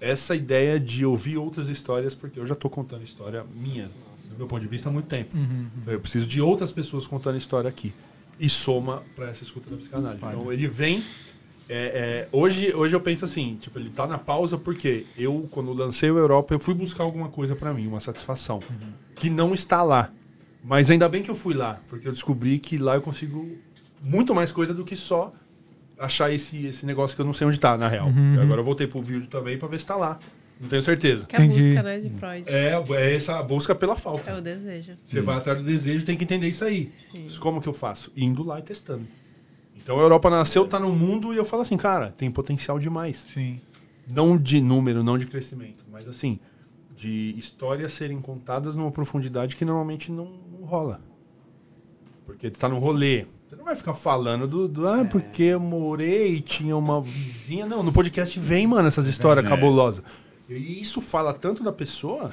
Essa 0.00 0.34
ideia 0.34 0.78
de 0.80 1.06
ouvir 1.06 1.38
outras 1.38 1.68
histórias, 1.68 2.14
porque 2.14 2.38
eu 2.38 2.44
já 2.44 2.54
tô 2.56 2.68
contando 2.68 3.02
história 3.04 3.44
minha, 3.54 3.90
do 4.28 4.36
meu 4.38 4.46
ponto 4.48 4.60
de 4.60 4.66
vista, 4.68 4.88
há 4.88 4.92
muito 4.92 5.06
tempo. 5.06 5.36
Eu 5.86 6.00
preciso 6.00 6.26
de 6.26 6.40
outras 6.42 6.72
pessoas 6.72 7.06
contando 7.06 7.38
história 7.38 7.68
aqui. 7.70 7.92
E 8.40 8.48
soma 8.48 9.04
pra 9.14 9.28
essa 9.28 9.44
escuta 9.44 9.70
da 9.70 9.76
psicanálise. 9.76 10.24
Então, 10.24 10.52
ele 10.52 10.66
vem. 10.66 11.02
É, 11.74 11.74
é, 11.74 12.28
hoje, 12.30 12.74
hoje 12.74 12.94
eu 12.94 13.00
penso 13.00 13.24
assim, 13.24 13.56
tipo, 13.58 13.78
ele 13.78 13.88
tá 13.88 14.06
na 14.06 14.18
pausa 14.18 14.58
porque 14.58 15.06
eu, 15.16 15.48
quando 15.50 15.72
lancei 15.72 16.10
o 16.10 16.18
Europa, 16.18 16.52
eu 16.52 16.58
fui 16.58 16.74
buscar 16.74 17.02
alguma 17.02 17.30
coisa 17.30 17.56
pra 17.56 17.72
mim, 17.72 17.86
uma 17.86 17.98
satisfação. 17.98 18.60
Que 19.14 19.30
não 19.30 19.54
está 19.54 19.82
lá. 19.82 20.10
Mas 20.62 20.90
ainda 20.90 21.08
bem 21.08 21.22
que 21.22 21.30
eu 21.30 21.34
fui 21.34 21.54
lá, 21.54 21.80
porque 21.88 22.06
eu 22.06 22.12
descobri 22.12 22.58
que 22.58 22.76
lá 22.76 22.94
eu 22.94 23.00
consigo 23.00 23.56
muito 24.02 24.34
mais 24.34 24.52
coisa 24.52 24.74
do 24.74 24.84
que 24.84 24.94
só 24.94 25.32
achar 25.98 26.30
esse, 26.30 26.66
esse 26.66 26.84
negócio 26.84 27.16
que 27.16 27.22
eu 27.22 27.26
não 27.26 27.32
sei 27.32 27.46
onde 27.46 27.58
tá, 27.58 27.78
na 27.78 27.88
real. 27.88 28.10
E 28.36 28.38
agora 28.38 28.60
eu 28.60 28.64
voltei 28.64 28.86
pro 28.86 29.00
vídeo 29.00 29.26
também 29.28 29.56
pra 29.56 29.66
ver 29.66 29.80
se 29.80 29.86
tá 29.86 29.96
lá. 29.96 30.18
Não 30.60 30.68
tenho 30.68 30.82
certeza. 30.82 31.24
Que 31.24 31.36
é 31.36 31.38
a 31.38 31.44
Entendi. 31.44 31.68
busca, 31.68 31.82
né, 31.82 32.00
de 32.00 32.10
Freud. 32.10 32.44
É, 32.48 32.84
é 32.90 33.16
essa 33.16 33.42
busca 33.42 33.74
pela 33.74 33.96
falta. 33.96 34.30
É 34.30 34.36
o 34.36 34.42
desejo. 34.42 34.92
Você 35.02 35.20
vai 35.22 35.38
atrás 35.38 35.58
do 35.58 35.64
desejo, 35.64 36.04
tem 36.04 36.16
que 36.16 36.24
entender 36.24 36.48
isso 36.48 36.64
aí. 36.64 36.90
Sim. 36.90 37.28
Como 37.40 37.62
que 37.62 37.68
eu 37.68 37.72
faço? 37.72 38.12
Indo 38.14 38.44
lá 38.44 38.60
e 38.60 38.62
testando. 38.62 39.06
Então 39.82 39.98
a 39.98 40.02
Europa 40.02 40.30
nasceu, 40.30 40.66
tá 40.66 40.78
no 40.78 40.94
mundo 40.94 41.34
e 41.34 41.36
eu 41.36 41.44
falo 41.44 41.62
assim, 41.62 41.76
cara, 41.76 42.12
tem 42.16 42.30
potencial 42.30 42.78
demais. 42.78 43.20
Sim. 43.24 43.56
Não 44.08 44.36
de 44.36 44.60
número, 44.60 45.02
não 45.02 45.16
de 45.18 45.26
crescimento, 45.26 45.84
mas 45.90 46.06
assim, 46.08 46.38
de 46.96 47.34
histórias 47.36 47.92
serem 47.92 48.20
contadas 48.20 48.76
numa 48.76 48.90
profundidade 48.90 49.56
que 49.56 49.64
normalmente 49.64 50.10
não, 50.10 50.28
não 50.52 50.66
rola. 50.66 51.00
Porque 52.24 52.50
tu 52.50 52.58
tá 52.58 52.68
no 52.68 52.78
rolê. 52.78 53.26
Você 53.48 53.56
não 53.56 53.64
vai 53.64 53.74
ficar 53.76 53.94
falando 53.94 54.46
do, 54.46 54.66
do 54.68 54.88
ah, 54.88 55.04
porque 55.04 55.42
eu 55.42 55.60
morei 55.60 56.36
e 56.36 56.40
tinha 56.40 56.76
uma 56.76 57.00
vizinha. 57.00 57.66
Não, 57.66 57.82
no 57.82 57.92
podcast 57.92 58.38
vem, 58.38 58.66
mano, 58.66 58.88
essas 58.88 59.06
histórias 59.06 59.44
É. 59.44 59.48
cabulosas. 59.48 60.02
E 60.48 60.80
isso 60.80 61.00
fala 61.00 61.32
tanto 61.34 61.62
da 61.62 61.72
pessoa 61.72 62.30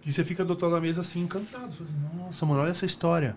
que 0.00 0.12
você 0.12 0.24
fica 0.24 0.44
do 0.44 0.50
outro 0.50 0.66
lado 0.66 0.76
da 0.76 0.80
mesa 0.80 1.00
assim, 1.02 1.20
encantado. 1.20 1.72
Você 1.72 1.78
fala 1.84 1.90
assim, 2.08 2.18
Nossa, 2.18 2.46
mano, 2.46 2.60
olha 2.62 2.70
essa 2.70 2.86
história. 2.86 3.36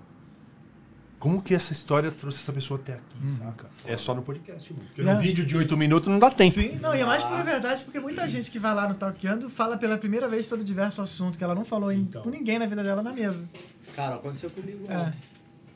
Como 1.21 1.39
que 1.39 1.53
essa 1.53 1.71
história 1.71 2.09
trouxe 2.11 2.39
essa 2.41 2.51
pessoa 2.51 2.79
até 2.81 2.93
aqui, 2.93 3.37
saca? 3.37 3.69
É 3.85 3.95
só 3.95 4.13
no 4.15 4.23
podcast, 4.23 4.73
mano. 4.73 4.83
Porque 4.87 5.01
É. 5.01 5.13
no 5.13 5.19
vídeo 5.21 5.45
de 5.45 5.55
oito 5.55 5.77
minutos 5.77 6.09
não 6.09 6.17
dá 6.17 6.31
tempo. 6.31 6.51
Sim, 6.55 6.79
não, 6.81 6.95
e 6.95 6.99
é 6.99 7.05
mais 7.05 7.23
pura 7.23 7.43
verdade, 7.43 7.83
porque 7.83 7.99
muita 7.99 8.27
gente 8.27 8.49
que 8.49 8.57
vai 8.57 8.73
lá 8.73 8.87
no 8.87 8.95
Talkando 8.95 9.47
fala 9.47 9.77
pela 9.77 9.99
primeira 9.99 10.27
vez 10.27 10.47
sobre 10.47 10.65
diversos 10.65 10.99
assuntos 10.99 11.37
que 11.37 11.43
ela 11.43 11.53
não 11.53 11.63
falou 11.63 11.91
em- 11.91 11.99
Então. 12.01 12.23
com 12.23 12.29
ninguém 12.31 12.57
na 12.57 12.65
vida 12.65 12.83
dela 12.83 13.03
na 13.03 13.13
mesa. 13.13 13.47
Cara, 13.95 14.15
aconteceu 14.15 14.49
comigo 14.49 14.79
É. 14.89 14.97
ontem. 14.97 15.13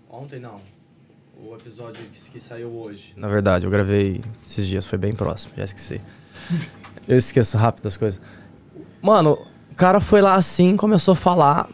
Ontem 0.10 0.40
não. 0.40 0.60
O 1.38 1.54
episódio 1.56 2.02
que, 2.12 2.32
que 2.32 2.40
saiu 2.40 2.70
hoje. 2.70 3.14
Na 3.16 3.28
verdade, 3.28 3.66
eu 3.66 3.70
gravei 3.72 4.24
esses 4.46 4.66
dias, 4.66 4.88
foi 4.88 4.98
bem 4.98 5.14
próximo, 5.14 5.54
já 5.56 5.64
esqueci. 5.66 6.02
eu 7.08 7.18
esqueço 7.18 7.56
rápido 7.58 7.88
as 7.88 7.98
coisas. 7.98 8.20
Mano, 9.02 9.38
o 9.72 9.76
cara 9.76 10.00
foi 10.00 10.22
lá 10.22 10.34
assim, 10.36 10.76
começou 10.76 11.12
a 11.12 11.16
falar 11.16 11.70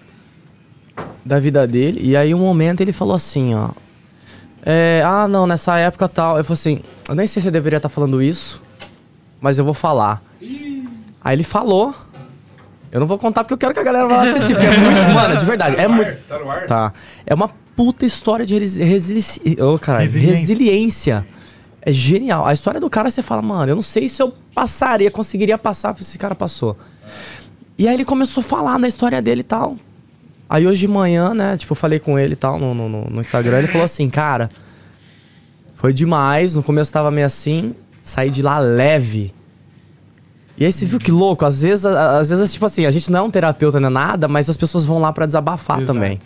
da 1.23 1.39
vida 1.39 1.65
dele, 1.67 1.99
e 2.03 2.15
aí 2.15 2.33
um 2.33 2.39
momento 2.39 2.81
ele 2.81 2.91
falou 2.93 3.15
assim, 3.15 3.53
ó. 3.55 3.69
É, 4.63 5.01
ah, 5.05 5.27
não, 5.27 5.47
nessa 5.47 5.77
época 5.77 6.07
tal. 6.07 6.37
Eu 6.37 6.43
falei 6.43 6.53
assim, 6.53 6.79
eu 7.09 7.15
nem 7.15 7.25
sei 7.25 7.41
se 7.41 7.47
eu 7.47 7.51
deveria 7.51 7.77
estar 7.77 7.89
falando 7.89 8.21
isso, 8.21 8.61
mas 9.39 9.57
eu 9.57 9.65
vou 9.65 9.73
falar. 9.73 10.21
Aí 11.23 11.35
ele 11.35 11.43
falou. 11.43 11.93
Eu 12.91 12.99
não 12.99 13.07
vou 13.07 13.17
contar 13.17 13.43
porque 13.43 13.53
eu 13.53 13.57
quero 13.57 13.73
que 13.73 13.79
a 13.79 13.83
galera 13.83 14.07
vá 14.07 14.21
assistir. 14.23 14.53
Porque 14.53 14.67
é 14.67 14.77
muito, 14.77 15.01
mano, 15.15 15.37
de 15.37 15.45
verdade. 15.45 15.75
É 15.77 15.87
muito. 15.87 16.17
Tá 16.27 16.37
no 16.37 16.51
ar? 16.51 16.65
Tá. 16.67 16.93
É 17.25 17.33
uma 17.33 17.49
puta 17.75 18.05
história 18.05 18.45
de 18.45 18.59
resi- 18.59 18.83
resiliência. 18.83 19.41
Oh, 19.65 19.79
caralho, 19.79 20.05
Resiliência. 20.05 20.39
resiliência. 20.39 21.27
É 21.81 21.93
genial. 21.93 22.45
A 22.45 22.53
história 22.53 22.79
do 22.81 22.89
cara, 22.89 23.09
você 23.09 23.21
fala, 23.23 23.41
mano, 23.41 23.71
eu 23.71 23.75
não 23.75 23.81
sei 23.81 24.09
se 24.09 24.21
eu 24.21 24.33
passaria, 24.53 25.09
conseguiria 25.09 25.57
passar 25.57 25.93
por 25.93 26.01
esse 26.01 26.17
cara 26.19 26.35
passou. 26.35 26.77
E 27.77 27.87
aí 27.87 27.93
ele 27.93 28.05
começou 28.05 28.41
a 28.41 28.43
falar 28.43 28.77
na 28.77 28.87
história 28.87 29.21
dele 29.21 29.41
e 29.41 29.45
tal. 29.45 29.77
Aí 30.51 30.67
hoje 30.67 30.81
de 30.81 30.87
manhã, 30.89 31.33
né, 31.33 31.55
tipo, 31.55 31.71
eu 31.71 31.75
falei 31.77 31.97
com 31.97 32.19
ele 32.19 32.33
e 32.33 32.35
tal 32.35 32.59
no, 32.59 32.73
no, 32.73 32.89
no- 33.09 33.21
Instagram, 33.21 33.59
ele 33.59 33.67
falou 33.67 33.85
assim, 33.85 34.09
cara, 34.09 34.49
foi 35.75 35.93
demais, 35.93 36.55
no 36.55 36.61
começo 36.61 36.91
tava 36.91 37.09
meio 37.09 37.25
assim, 37.25 37.73
saí 38.03 38.29
de 38.29 38.41
lá 38.41 38.59
leve. 38.59 39.33
E 40.57 40.65
aí 40.65 40.71
você 40.73 40.85
viu 40.85 40.99
que 40.99 41.09
louco, 41.09 41.45
às 41.45 41.61
vezes, 41.61 41.85
às 41.85 42.29
vezes, 42.29 42.51
tipo 42.51 42.65
assim, 42.65 42.85
a 42.85 42.91
gente 42.91 43.09
não 43.09 43.19
é 43.19 43.21
um 43.23 43.31
terapeuta, 43.31 43.79
não 43.79 43.87
é 43.87 43.91
nada, 43.93 44.27
mas 44.27 44.49
as 44.49 44.57
pessoas 44.57 44.83
vão 44.83 44.99
lá 44.99 45.13
pra 45.13 45.25
desabafar 45.25 45.79
Exato. 45.79 45.93
também. 45.97 46.19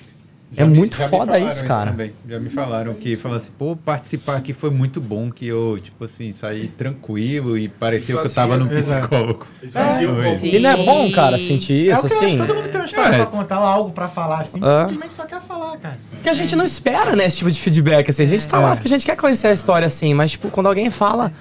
Já 0.54 0.64
é 0.64 0.68
me- 0.68 0.78
muito 0.78 0.96
foda 0.96 1.38
isso, 1.40 1.66
cara. 1.66 1.92
também. 1.92 2.14
Já 2.30 2.40
me 2.40 2.50
falaram 2.50 2.94
que 2.94 3.16
falaram 3.16 3.38
assim, 3.38 3.52
pô, 3.58 3.76
participar 3.76 4.38
aqui 4.38 4.54
foi 4.54 4.70
muito 4.70 5.02
bom, 5.02 5.30
que 5.32 5.46
eu, 5.46 5.78
tipo 5.82 6.04
assim, 6.06 6.32
saí 6.32 6.68
tranquilo 6.68 7.58
e 7.58 7.68
pareceu 7.68 8.20
que 8.22 8.28
eu 8.28 8.32
tava 8.34 8.56
no 8.58 8.68
psicólogo. 8.70 9.46
É. 9.64 10.46
E 10.46 10.60
não 10.60 10.70
é 10.70 10.78
bom, 10.86 11.12
cara, 11.12 11.38
sentir 11.38 11.90
é 11.90 11.94
isso, 11.94 12.06
o 12.06 12.08
que 12.08 12.14
eu 12.14 12.18
acho 12.18 12.26
assim? 12.26 12.38
que 12.38 12.46
todo 12.48 12.56
mundo 12.56 12.68
tem 12.70 12.80
uma 12.82 12.86
história 12.86 13.16
É. 13.16 13.18
pra 13.18 13.26
contar, 13.26 13.56
algo 13.58 13.92
pra 13.92 14.08
falar, 14.08 14.40
assim, 14.40 14.60
que 14.60 14.66
É. 14.66 14.80
simplesmente 14.82 15.14
só 15.14 15.26
quer 15.26 15.42
falar, 15.42 15.78
cara. 15.78 15.98
Porque 16.12 16.30
a 16.30 16.34
gente 16.34 16.56
não 16.56 16.64
espera, 16.64 17.16
né, 17.16 17.26
esse 17.26 17.38
tipo 17.38 17.52
de 17.52 17.60
feedback, 17.60 18.10
assim. 18.10 18.24
A 18.24 18.28
gente 18.28 18.48
tá 18.48 18.60
lá 18.60 18.76
porque 18.76 18.88
a 18.88 18.92
gente 18.92 19.06
quer 19.06 19.16
conhecer 19.18 19.48
a 19.48 19.54
história, 19.54 19.88
assim, 19.88 20.14
mas, 20.14 20.32
tipo, 20.32 20.50
quando 20.50 20.68
alguém 20.68 20.90
fala, 20.90 21.34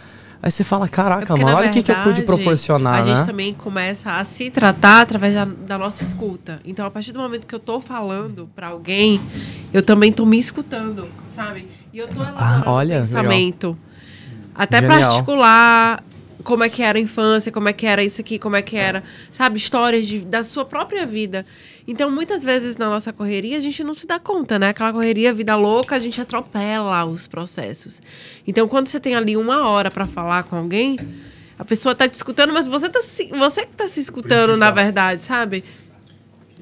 aí 0.44 0.50
você 0.50 0.62
fala, 0.62 0.84
É 0.84 0.88
caraca, 0.88 1.26
porque, 1.26 1.42
mano, 1.42 1.56
olha 1.56 1.70
o 1.70 1.72
que, 1.72 1.82
que 1.82 1.90
eu 1.90 1.96
pude 2.02 2.22
proporcionar, 2.22 3.00
A 3.00 3.02
gente 3.02 3.16
né? 3.20 3.24
também 3.24 3.54
começa 3.54 4.12
a 4.12 4.22
se 4.24 4.50
tratar 4.50 5.00
através 5.00 5.32
da, 5.34 5.44
da 5.46 5.78
nossa 5.78 6.04
escuta. 6.04 6.60
Então, 6.66 6.84
a 6.84 6.90
partir 6.90 7.12
do 7.12 7.18
momento 7.18 7.46
que 7.46 7.54
eu 7.54 7.58
tô 7.58 7.80
falando 7.80 8.48
pra 8.54 8.68
alguém, 8.68 9.18
eu 9.72 9.82
também 9.82 10.12
tô 10.12 10.26
me 10.26 10.38
escutando, 10.38 11.08
sabe? 11.34 11.66
E 11.92 11.98
eu 11.98 12.06
tô 12.06 12.16
elaborando 12.16 12.64
Ah, 12.66 12.70
olha, 12.70 12.96
o 12.98 13.00
pensamento. 13.00 13.78
Até 14.54 14.80
pra 14.82 14.92
Genial. 14.98 15.10
articular 15.10 16.04
como 16.44 16.62
é 16.62 16.68
que 16.68 16.82
era 16.82 16.98
a 16.98 17.00
infância, 17.00 17.50
como 17.50 17.68
é 17.68 17.72
que 17.72 17.86
era 17.86 18.04
isso 18.04 18.20
aqui, 18.20 18.38
como 18.38 18.54
é 18.54 18.62
que 18.62 18.76
era, 18.76 19.02
sabe, 19.32 19.56
histórias 19.56 20.06
de, 20.06 20.20
da 20.20 20.44
sua 20.44 20.64
própria 20.64 21.06
vida. 21.06 21.44
Então, 21.88 22.10
muitas 22.10 22.44
vezes 22.44 22.76
na 22.76 22.88
nossa 22.88 23.12
correria, 23.12 23.56
a 23.56 23.60
gente 23.60 23.82
não 23.82 23.94
se 23.94 24.06
dá 24.06 24.18
conta, 24.18 24.58
né? 24.58 24.68
Aquela 24.68 24.92
correria, 24.92 25.32
vida 25.34 25.56
louca, 25.56 25.96
a 25.96 25.98
gente 25.98 26.20
atropela 26.20 27.04
os 27.04 27.26
processos. 27.26 28.00
Então, 28.46 28.68
quando 28.68 28.86
você 28.86 29.00
tem 29.00 29.14
ali 29.14 29.36
uma 29.36 29.66
hora 29.68 29.90
pra 29.90 30.04
falar 30.06 30.44
com 30.44 30.56
alguém, 30.56 30.96
a 31.58 31.64
pessoa 31.64 31.94
tá 31.94 32.06
te 32.08 32.14
escutando, 32.14 32.52
mas 32.52 32.66
você, 32.66 32.88
tá 32.88 33.00
se, 33.02 33.26
você 33.28 33.66
que 33.66 33.74
tá 33.74 33.88
se 33.88 34.00
escutando, 34.00 34.56
na 34.56 34.70
verdade, 34.70 35.24
sabe? 35.24 35.64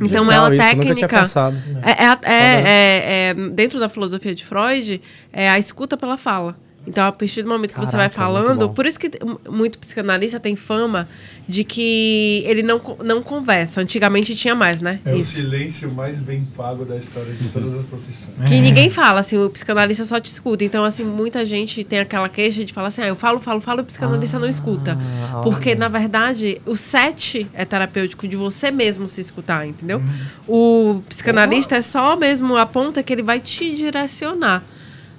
Então, 0.00 0.24
é 0.24 0.30
Genial 0.30 0.46
uma 0.46 0.54
isso, 0.56 0.64
técnica. 0.64 1.08
pensado. 1.08 1.56
É, 1.82 1.90
é, 1.90 2.18
é, 2.24 2.34
é- 2.34 3.28
é- 3.30 3.34
dentro 3.50 3.78
da 3.78 3.88
filosofia 3.88 4.34
de 4.34 4.44
Freud, 4.44 5.00
é 5.32 5.48
a 5.50 5.58
escuta 5.58 5.96
pela 5.96 6.16
fala. 6.16 6.56
Então, 6.86 7.06
a 7.06 7.12
partir 7.12 7.42
do 7.42 7.48
momento 7.48 7.74
que 7.74 7.80
você 7.80 7.96
vai 7.96 8.06
muito 8.06 8.16
falando, 8.16 8.70
por 8.70 8.86
isso 8.86 8.98
que 8.98 9.10
muito 9.48 9.78
psicanalista 9.78 10.40
tem 10.40 10.56
fama 10.56 11.08
de 11.46 11.62
que 11.62 12.42
ele 12.44 12.62
não, 12.62 12.80
não 13.04 13.22
conversa. 13.22 13.80
Antigamente 13.80 14.34
tinha 14.34 14.54
mais, 14.54 14.80
né? 14.80 14.98
É 15.04 15.12
o 15.12 15.16
Isso. 15.16 15.34
silêncio 15.34 15.92
mais 15.92 16.18
bem 16.18 16.44
pago 16.56 16.84
da 16.84 16.96
história 16.96 17.32
de 17.32 17.48
todas 17.50 17.74
as 17.74 17.86
profissões. 17.86 18.34
Que 18.48 18.60
ninguém 18.60 18.90
fala, 18.90 19.20
assim, 19.20 19.38
o 19.38 19.48
psicanalista 19.48 20.04
só 20.04 20.18
te 20.18 20.26
escuta. 20.26 20.64
Então, 20.64 20.84
assim, 20.84 21.04
muita 21.04 21.46
gente 21.46 21.84
tem 21.84 22.00
aquela 22.00 22.28
queixa 22.28 22.64
de 22.64 22.72
falar 22.72 22.88
assim, 22.88 23.02
ah, 23.02 23.08
eu 23.08 23.16
falo, 23.16 23.38
falo, 23.38 23.60
falo, 23.60 23.80
e 23.80 23.82
o 23.82 23.84
psicanalista 23.84 24.38
não 24.38 24.48
escuta. 24.48 24.98
Porque, 25.44 25.74
na 25.76 25.88
verdade, 25.88 26.60
o 26.66 26.76
set 26.76 27.46
é 27.54 27.64
terapêutico 27.64 28.26
de 28.26 28.36
você 28.36 28.72
mesmo 28.72 29.06
se 29.06 29.20
escutar, 29.20 29.66
entendeu? 29.66 30.02
O 30.48 31.00
psicanalista 31.08 31.76
é 31.76 31.80
só 31.80 32.16
mesmo 32.16 32.56
a 32.56 32.66
ponta 32.66 33.02
que 33.02 33.12
ele 33.12 33.22
vai 33.22 33.38
te 33.38 33.74
direcionar. 33.76 34.64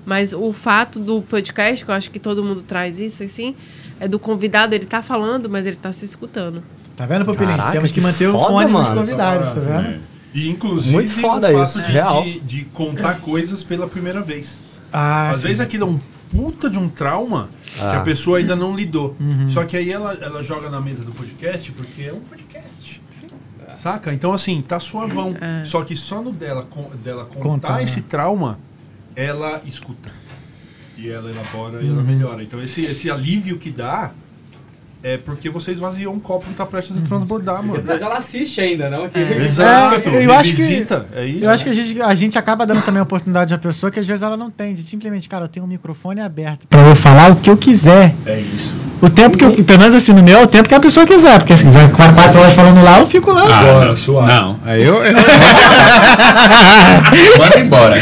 Mas 0.05 0.33
o 0.33 0.51
fato 0.53 0.99
do 0.99 1.21
podcast, 1.21 1.83
que 1.85 1.89
eu 1.91 1.95
acho 1.95 2.11
que 2.11 2.19
todo 2.19 2.43
mundo 2.43 2.61
traz 2.61 2.99
isso, 2.99 3.23
assim, 3.23 3.55
é 3.99 4.07
do 4.07 4.19
convidado, 4.19 4.75
ele 4.75 4.85
tá 4.85 5.01
falando, 5.01 5.49
mas 5.49 5.65
ele 5.65 5.75
tá 5.77 5.91
se 5.91 6.03
escutando. 6.05 6.61
Tá 6.95 7.05
vendo, 7.05 7.25
Pupilinho? 7.25 7.55
Caraca, 7.57 7.71
Temos 7.73 7.89
que 7.91 7.95
que 7.99 8.01
manter 8.05 8.27
o 8.27 8.33
foda, 8.33 8.47
fone 8.47 8.71
nos 8.71 8.73
mano. 8.89 8.95
convidados, 9.01 9.53
tá 9.55 9.61
vendo? 9.61 9.99
E 10.33 10.49
inclusive 10.49 10.93
Muito 10.93 11.11
foda 11.11 11.49
o 11.49 11.53
fato 11.59 11.69
isso, 11.69 11.83
de, 11.85 11.91
real. 11.91 12.23
De, 12.23 12.39
de 12.39 12.65
contar 12.65 13.19
coisas 13.21 13.63
pela 13.63 13.87
primeira 13.87 14.21
vez. 14.21 14.59
Ah, 14.91 15.29
Às 15.31 15.37
sim. 15.37 15.43
vezes 15.43 15.59
aquilo 15.61 15.85
é 15.85 15.89
um 15.89 15.99
puta 16.31 16.69
de 16.69 16.77
um 16.79 16.89
trauma 16.89 17.49
que 17.75 17.81
a 17.81 17.99
Ah. 17.99 18.01
pessoa 18.01 18.39
ainda 18.39 18.55
não 18.55 18.75
lidou. 18.75 19.15
Uhum. 19.19 19.47
Só 19.49 19.63
que 19.63 19.77
aí 19.77 19.91
ela, 19.91 20.13
ela 20.21 20.41
joga 20.43 20.69
na 20.69 20.81
mesa 20.81 21.03
do 21.03 21.11
podcast 21.11 21.71
porque 21.71 22.03
é 22.03 22.13
um 22.13 22.19
podcast. 22.19 23.01
Saca? 23.75 24.13
Então, 24.13 24.33
assim, 24.33 24.61
tá 24.61 24.79
suavão. 24.79 25.35
Só 25.65 25.83
que 25.83 25.95
só 25.95 26.21
no 26.21 26.31
dela, 26.31 26.65
dela 27.03 27.25
contar 27.25 27.39
Contar, 27.41 27.73
né? 27.77 27.83
esse 27.83 28.01
trauma, 28.01 28.57
ela 29.15 29.61
escuta. 29.65 30.11
E 30.97 31.09
ela 31.09 31.29
elabora 31.31 31.81
e 31.81 31.87
ela 31.87 31.97
Uhum. 31.97 32.03
melhora. 32.03 32.43
Então, 32.43 32.61
esse, 32.61 32.85
esse 32.85 33.09
alívio 33.09 33.57
que 33.57 33.69
dá 33.71 34.11
é 35.03 35.17
porque 35.17 35.49
você 35.49 35.73
esvaziou 35.73 36.13
um 36.13 36.19
copo 36.19 36.45
que 36.45 36.53
tá 36.53 36.65
prestes 36.65 36.97
a 36.97 37.01
transbordar, 37.01 37.61
mano. 37.61 37.81
Depois 37.81 38.01
ela 38.01 38.15
assiste 38.17 38.61
ainda, 38.61 38.89
não? 38.89 39.09
Que... 39.09 39.19
Exato. 39.43 40.09
É, 40.09 40.25
eu 40.25 40.33
acho 40.33 40.53
que- 40.55 40.61
revisita, 40.61 41.05
é 41.13 41.25
isso. 41.25 41.43
Eu 41.43 41.49
acho 41.49 41.63
que 41.65 41.69
a 41.69 41.73
gente, 41.73 42.01
a 42.01 42.15
gente 42.15 42.37
acaba 42.37 42.65
dando 42.65 42.81
também 42.83 43.01
a 43.01 43.03
oportunidade 43.03 43.53
à 43.53 43.57
pessoa 43.57 43.91
que 43.91 43.99
às 43.99 44.07
vezes 44.07 44.21
ela 44.21 44.37
não 44.37 44.49
tem, 44.49 44.73
de 44.73 44.81
simplesmente, 44.81 45.27
cara, 45.27 45.43
eu 45.43 45.49
tenho 45.49 45.65
um 45.65 45.69
microfone 45.69 46.21
aberto 46.21 46.65
pra 46.67 46.79
eu 46.81 46.95
falar 46.95 47.31
o 47.31 47.35
que 47.35 47.49
eu 47.49 47.57
quiser. 47.57 48.15
É 48.25 48.39
isso. 48.39 48.73
O 49.01 49.09
tempo 49.09 49.37
que 49.37 49.43
eu, 49.43 49.51
pelo 49.51 49.79
menos 49.79 49.93
assim, 49.93 50.13
no 50.13 50.23
meu, 50.23 50.39
é 50.39 50.43
o 50.43 50.47
tempo 50.47 50.69
que 50.69 50.75
a 50.75 50.79
pessoa 50.79 51.05
quiser. 51.05 51.37
Porque 51.37 51.57
se 51.57 51.65
quiser 51.65 51.89
ficar 51.89 52.15
quatro 52.15 52.39
horas 52.39 52.53
falando 52.53 52.81
lá, 52.81 52.99
eu 52.99 53.05
fico 53.05 53.33
lá. 53.33 53.43
Ah, 53.43 53.85
não, 53.85 53.93
não. 54.25 54.59
Aí 54.63 54.81
eu. 54.81 55.03
eu... 55.03 55.13
Manda 57.37 57.59
embora. 57.59 57.99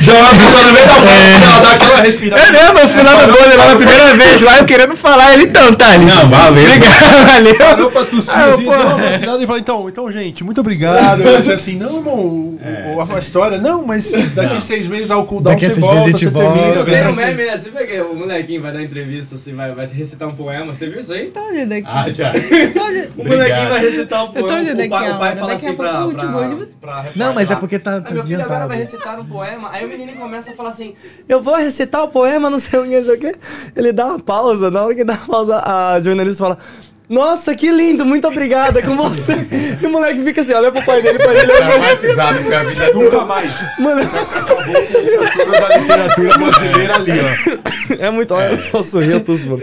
Já 0.00 0.12
a 0.12 0.34
pessoa 0.36 0.62
no 0.62 0.72
meio 0.72 0.86
da 0.86 0.94
frente, 0.94 1.44
ela 1.44 1.60
dá 1.60 1.72
aquela 1.72 2.00
respirada. 2.02 2.42
É 2.42 2.52
mesmo, 2.52 2.78
eu 2.78 2.88
fui 2.88 3.02
lá 3.02 3.26
no 3.26 3.32
Golden 3.32 3.56
lá 3.56 3.66
na 3.66 3.76
primeira 3.76 4.16
vez, 4.16 4.42
lá 4.42 4.58
eu 4.58 4.64
querendo 4.64 4.96
falar. 4.96 5.32
Ele, 5.34 5.44
então, 5.44 5.63
Thales. 5.72 6.14
Não, 6.14 6.28
valeu. 6.28 6.64
Obrigado, 6.64 7.26
valeu. 7.26 7.54
Parou 7.56 7.90
pra 7.90 8.04
tossir 8.04 8.34
Ah, 8.34 8.50
assim, 8.50 8.64
pô. 8.64 8.72
e 8.74 9.46
falou, 9.46 9.58
então, 9.58 9.88
então, 9.88 10.12
gente, 10.12 10.42
muito 10.44 10.60
obrigado. 10.60 11.22
Eu 11.22 11.36
disse 11.38 11.52
assim, 11.52 11.76
não, 11.76 11.96
irmão, 11.98 12.14
o- 12.14 12.58
o- 12.96 13.14
a 13.14 13.18
história, 13.18 13.58
não, 13.58 13.84
mas 13.86 14.10
daqui 14.34 14.56
a 14.56 14.60
seis 14.60 14.86
meses 14.88 15.08
dá 15.08 15.16
o 15.16 15.24
cooldown, 15.24 15.52
Daqui 15.54 15.66
a 15.66 15.70
você 15.70 15.74
seis 15.80 15.86
meses 15.86 15.96
volta, 16.02 16.08
a 16.08 16.18
gente 16.18 16.24
você 16.24 16.30
volta. 16.30 16.58
termina. 16.58 16.84
Tem 16.84 17.08
um 17.08 17.12
meme, 17.14 17.44
né? 17.46 17.56
Você 17.56 17.70
vê 17.70 17.86
que 17.86 18.00
o 18.00 18.14
molequinho 18.14 18.62
vai 18.62 18.72
dar 18.72 18.82
entrevista, 18.82 19.34
assim, 19.36 19.54
vai, 19.54 19.72
vai 19.72 19.86
recitar 19.86 20.28
um 20.28 20.34
poema. 20.34 20.74
Você 20.74 20.88
viu 20.88 20.98
isso 21.00 21.12
aí? 21.12 21.26
Tô 21.26 21.40
olhando 21.40 21.72
aqui. 21.72 21.86
Ah, 21.88 22.10
já. 22.10 22.32
O 23.16 23.24
molequinho 23.28 23.68
vai 23.68 23.80
recitar 23.80 24.22
um 24.24 24.26
Eu 24.28 24.32
tô 24.32 24.40
poema. 24.40 24.58
olhando 24.60 24.82
O 24.84 24.88
pai, 25.18 25.36
fala 25.36 25.52
Daqui 25.52 25.66
assim 25.66 25.74
pra, 25.76 26.06
Não, 27.16 27.32
mas 27.34 27.50
é 27.50 27.56
porque 27.56 27.78
tá- 27.78 27.94
Aí 27.96 28.02
tá 28.02 28.10
meu 28.10 28.24
filho 28.24 28.40
agora 28.42 28.64
adiantado. 28.64 28.68
vai 28.68 28.78
recitar 28.78 29.20
um 29.20 29.24
poema. 29.24 29.70
Aí 29.72 29.84
o 29.84 29.88
menino 29.88 30.12
começa 30.12 30.50
a 30.52 30.54
falar 30.54 30.70
assim: 30.70 30.94
Eu 31.28 31.40
vou 31.42 31.54
recitar 31.56 32.02
o 32.02 32.08
poema, 32.08 32.50
não 32.50 32.58
sei 32.60 32.78
o 32.78 32.82
que, 32.84 32.96
não 32.96 33.04
sei 33.04 33.14
o 33.14 33.18
que. 33.18 33.34
Ele 33.76 33.92
dá 33.92 34.06
uma 34.06 34.18
pausa. 34.18 34.70
Na 34.70 34.82
hora 34.82 34.94
que 34.94 35.04
dá 35.04 35.14
uma 35.14 35.26
pausa, 35.26 35.53
a 35.64 36.00
jornalista 36.00 36.42
fala. 36.44 36.58
Nossa, 37.08 37.54
que 37.54 37.70
lindo, 37.70 38.04
muito 38.04 38.26
obrigada, 38.26 38.78
é 38.78 38.82
com 38.82 38.96
você. 38.96 39.34
E 39.82 39.86
o 39.86 39.90
moleque 39.90 40.22
fica 40.22 40.40
assim, 40.40 40.54
olha 40.54 40.72
pro 40.72 40.82
pai 40.82 41.02
dele, 41.02 41.18
o 41.18 41.24
pai 41.24 41.34
dele 41.34 41.52
ele. 41.52 41.58
Traumatizado 41.58 42.38
com 42.44 42.54
a 42.54 42.62
vida 42.62 42.92
Nunca 42.94 43.24
mais. 43.26 43.78
Mano, 43.78 44.02
Toda 44.46 45.60
da 45.68 45.76
literatura 45.76 46.38
brasileira 46.38 46.94
ali, 46.94 47.12
ó. 47.20 47.94
é 47.98 48.10
muito. 48.10 48.32
Olha, 48.32 48.58
eu 48.72 48.82
sorri, 48.82 49.10
eu 49.10 49.20
tosse, 49.20 49.46
mano. 49.46 49.60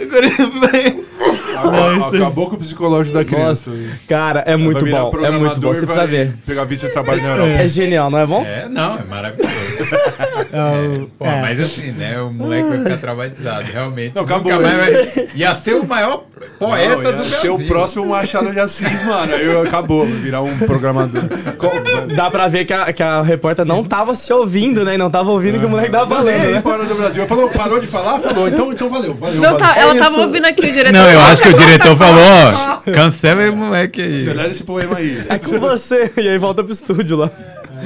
Acabou 2.16 2.50
com 2.50 2.56
o 2.56 2.60
psicológico 2.60 3.16
da 3.18 3.26
criança. 3.26 3.70
Cara, 4.08 4.44
é 4.46 4.56
muito 4.58 4.86
bom, 4.86 5.12
é 5.26 5.32
muito 5.32 5.60
bom, 5.62 5.74
você 5.74 5.82
precisa 5.86 6.06
ver. 6.08 6.34
Pegar 6.46 6.64
visto 6.66 6.86
de 6.88 6.94
trabalho 6.94 7.22
na 7.22 7.30
Europa. 7.30 7.50
É 7.50 7.68
genial, 7.68 8.10
não 8.10 8.20
é 8.20 8.26
bom? 8.26 8.46
É, 8.46 8.68
não, 8.70 8.98
é 9.00 9.04
maravilhoso. 9.04 9.52
Pô, 11.18 11.26
É. 11.26 11.42
mas 11.42 11.60
assim, 11.60 11.92
né? 11.92 12.20
O 12.22 12.32
moleque 12.32 12.68
vai 12.70 12.78
ficar 12.80 12.98
traumatizado, 12.98 13.64
realmente. 13.72 14.16
Não, 14.16 14.22
Nunca 14.24 14.36
acabou. 14.36 14.62
mais 14.62 14.78
vai... 15.16 15.28
Ia 15.36 15.56
ser 15.56 15.76
o 15.76 15.86
maior 15.88 16.24
poeta 16.60 16.90
Não, 16.96 17.02
do 17.02 17.08
ia 17.10 17.14
Brasil. 17.14 17.40
ser 17.40 17.50
o 17.50 17.68
próximo 17.68 18.06
Machado 18.08 18.52
de 18.52 18.60
Assis, 18.60 19.04
mano. 19.06 19.34
Aí 19.34 19.46
eu- 19.46 19.62
acabou, 19.62 20.06
virar 20.06 20.42
um 20.42 20.58
programador. 20.60 21.22
Dá 22.16 22.30
pra 22.30 22.48
ver 22.48 22.66
que 22.66 22.74
a, 22.74 22.92
que 22.92 23.02
a 23.04 23.22
repórter 23.22 23.66
não 23.66 23.84
tava 23.84 24.16
se 24.16 24.32
ouvindo, 24.34 24.84
né? 24.84 24.96
E 24.96 24.98
não 24.98 25.10
tava 25.10 25.32
ouvindo 25.32 25.58
o 25.58 25.60
que 25.60 25.66
o 25.66 25.70
moleque 25.70 25.92
tava 25.92 26.16
falando, 26.16 26.26
né? 26.52 26.62
parou 26.62 26.86
do 26.86 26.96
Brasil. 26.96 27.28
Falou, 27.28 27.50
parou 27.50 27.80
de 27.80 27.88
falar? 27.88 28.20
Falou, 28.20 28.48
então, 28.48 28.72
então 28.72 28.90
valeu. 28.90 29.14
valeu 29.14 29.42
tá- 29.58 29.68
valeu. 29.68 29.82
ela 29.82 29.96
É 29.96 29.98
tava 30.00 30.12
isso. 30.16 30.22
ouvindo 30.22 30.46
aqui 30.46 30.62
o 30.66 30.72
diretor. 30.72 30.92
Não, 30.94 31.10
eu 31.12 31.20
acho 31.22 31.44
que 31.44 31.51
o 31.52 31.54
diretor 31.54 31.98
falou, 31.98 32.22
ó, 32.22 32.78
cancela 32.92 33.44
esse 33.44 33.52
moleque 33.56 34.02
aí. 34.02 34.22
Acelera 34.22 34.52
esse 34.52 34.64
poema 34.64 34.98
aí. 34.98 35.24
É 35.30 35.38
com 35.38 35.60
você. 35.60 36.12
E 36.18 36.28
aí 36.28 36.38
volta 36.38 36.64
pro 36.64 36.74
estúdio 36.74 37.18
lá. 37.18 37.32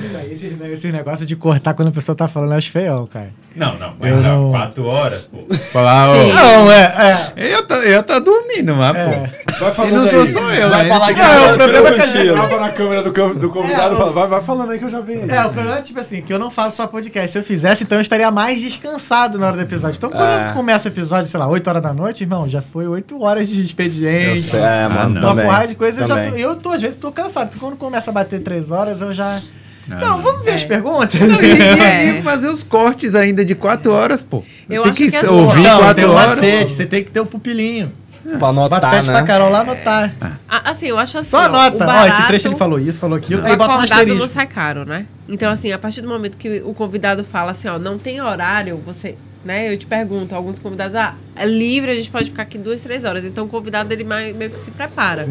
Isso 0.04 0.18
aí, 0.18 0.32
esse, 0.34 0.58
esse 0.72 0.92
negócio 0.92 1.26
de 1.26 1.36
cortar 1.36 1.74
quando 1.74 1.90
a 1.90 1.92
pessoa 1.92 2.16
tá 2.16 2.28
falando, 2.28 2.52
eu 2.52 2.58
acho 2.58 2.72
feião, 2.72 3.06
cara. 3.08 3.30
Não, 3.56 3.78
não, 3.78 3.94
mas 3.98 4.12
Eu 4.12 4.18
não. 4.22 4.52
quatro 4.52 4.86
horas, 4.86 5.22
pô. 5.24 5.54
Falar, 5.56 6.08
Sim. 6.08 6.34
Não, 6.34 6.72
é, 6.72 7.32
é. 7.38 7.54
Eu 7.56 7.66
tá, 7.66 7.76
eu 7.78 8.04
tá 8.04 8.20
dormindo, 8.20 8.76
mas, 8.76 8.98
pô. 8.98 9.12
Vai 9.60 9.72
E 9.72 9.74
falando 9.74 9.94
não 9.94 10.08
sou 10.10 10.22
aí. 10.22 10.28
só 10.28 10.40
eu, 10.54 10.70
Vai 10.70 10.84
né? 10.84 10.90
falar 10.90 11.14
que 11.14 11.20
Não, 11.22 11.34
não, 11.48 11.54
o 11.54 11.58
problema 11.58 11.88
é 11.88 11.94
que 11.94 12.08
gente- 12.08 12.32
Trava 12.34 12.60
na 12.60 12.70
câmera 12.72 13.04
do, 13.04 13.34
do 13.36 13.50
convidado 13.50 13.92
É, 13.92 13.94
e 13.94 13.98
fala, 13.98 14.12
vai, 14.12 14.28
vai 14.28 14.42
falando 14.42 14.72
aí 14.74 14.80
que 14.80 14.84
eu 14.84 14.90
já 14.90 15.00
venho. 15.00 15.32
É, 15.32 15.46
o 15.46 15.50
problema 15.54 15.78
é 15.78 15.82
tipo 15.82 15.98
assim, 16.02 16.22
que 16.22 16.34
eu 16.34 16.38
não 16.40 16.52
faço 16.52 16.76
só 16.76 16.86
podcast. 16.88 17.32
Se 17.32 17.38
eu 17.38 17.44
fizesse, 17.46 17.84
então 17.86 17.98
eu 17.98 18.02
estaria 18.02 18.30
mais 18.30 18.60
descansado 18.62 19.40
na 19.40 19.48
hora 19.48 19.56
do 19.56 19.62
episódio. 19.64 19.96
Então, 19.98 20.10
quando 20.10 20.28
É. 20.30 20.50
eu 20.50 20.54
começo 20.54 20.90
o 20.90 20.92
episódio, 20.92 21.30
sei 21.30 21.40
lá, 21.40 21.48
8 21.48 21.66
horas 21.70 21.82
da 21.82 21.94
noite, 21.94 22.26
irmão, 22.26 22.50
já 22.50 22.62
foi 22.62 22.86
8 22.88 23.24
horas 23.24 23.48
de 23.48 23.62
expediente. 23.62 24.54
É, 24.54 24.88
mano, 24.90 25.22
não. 25.22 25.32
Uma 25.32 25.42
porrada 25.44 25.68
de 25.70 25.76
coisa, 25.76 26.02
eu 26.02 26.08
já 26.08 26.22
tô, 26.22 26.30
eu 26.36 26.56
tô, 26.58 26.72
às 26.72 26.82
vezes, 26.82 26.98
tô 26.98 27.10
cansado. 27.10 27.48
Então, 27.48 27.60
quando 27.70 27.78
começa 27.78 28.12
a 28.12 28.14
bater 28.14 28.42
3 28.42 28.70
horas, 28.70 29.00
eu 29.00 29.14
já. 29.14 29.42
Não, 29.88 30.22
vamos 30.22 30.44
ver 30.44 30.52
as 30.52 30.64
É. 30.64 30.66
perguntas? 30.66 31.14
E, 31.20 32.20
e 32.20 32.22
fazer 32.24 32.50
os 32.50 32.64
cortes 32.64 33.14
ainda 33.16 33.44
de 33.46 33.54
quatro 33.56 33.92
horas, 33.92 34.22
pô. 34.24 34.44
Eu 34.70 34.82
Tem 34.84 34.92
acho 34.92 34.98
que, 35.04 35.10
que 35.12 35.16
é 35.16 35.30
ouvir 35.30 35.62
Não, 35.62 35.76
tem 35.78 35.80
quatro 35.86 36.08
um 36.08 36.14
horas. 36.16 36.36
macete, 36.38 36.72
você 36.72 36.86
tem 36.86 37.04
que 37.04 37.12
ter 37.12 37.20
o 37.20 37.26
pupilinho. 37.26 37.92
Pra 38.40 38.48
anotar, 38.48 38.82
Pede 38.90 39.06
pra 39.12 39.22
né? 39.22 39.28
Carol 39.28 39.50
lá 39.52 39.60
anotar. 39.60 40.12
Ah, 40.50 40.72
Assim, 40.72 40.88
eu 40.88 40.98
acho 40.98 41.20
assim. 41.20 41.30
Só 41.30 41.38
ó, 41.38 41.42
anota. 41.44 41.78
o 41.78 41.82
Ó, 41.84 41.86
barato, 41.86 42.18
esse 42.18 42.28
trecho 42.28 42.48
ele 42.48 42.56
falou 42.56 42.80
isso, 42.80 43.00
falou 43.00 43.16
aquilo. 43.16 43.44
O 43.44 43.46
Aí 43.46 43.56
bota 43.56 43.74
um 43.74 43.76
acordado 43.76 43.98
não 44.08 44.14
asterisco. 44.16 44.30
sai 44.30 44.48
caro, 44.48 44.84
né? 44.84 45.06
Então, 45.30 45.52
assim, 45.52 45.72
a 45.72 45.78
partir 45.78 46.02
do 46.02 46.08
momento 46.08 46.36
que 46.36 46.64
o 46.66 46.74
convidado 46.74 47.24
fala 47.24 47.52
assim, 47.52 47.68
ó, 47.68 47.78
não 47.78 48.00
tem 48.00 48.20
horário, 48.20 48.82
você. 48.84 49.14
Né? 49.44 49.72
Eu 49.72 49.78
te 49.78 49.86
pergunto, 49.86 50.34
alguns 50.34 50.58
convidados, 50.58 50.96
ah, 50.96 51.14
é 51.36 51.46
livre, 51.46 51.92
a 51.92 51.96
gente 51.96 52.10
pode 52.10 52.32
ficar 52.32 52.42
aqui 52.42 52.58
duas, 52.58 52.82
três 52.82 53.04
horas. 53.04 53.24
Então 53.26 53.46
o 53.46 53.48
convidado 53.48 53.94
ele 53.94 54.04
meio 54.04 54.50
que 54.50 54.58
se 54.58 54.72
prepara. 54.72 55.28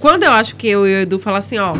Quando 0.00 0.22
eu 0.22 0.32
acho 0.32 0.56
que 0.56 0.66
eu 0.68 0.86
e 0.86 0.94
o 0.94 1.00
Edu 1.02 1.18
falam 1.18 1.38
assim, 1.38 1.58
ó, 1.58 1.74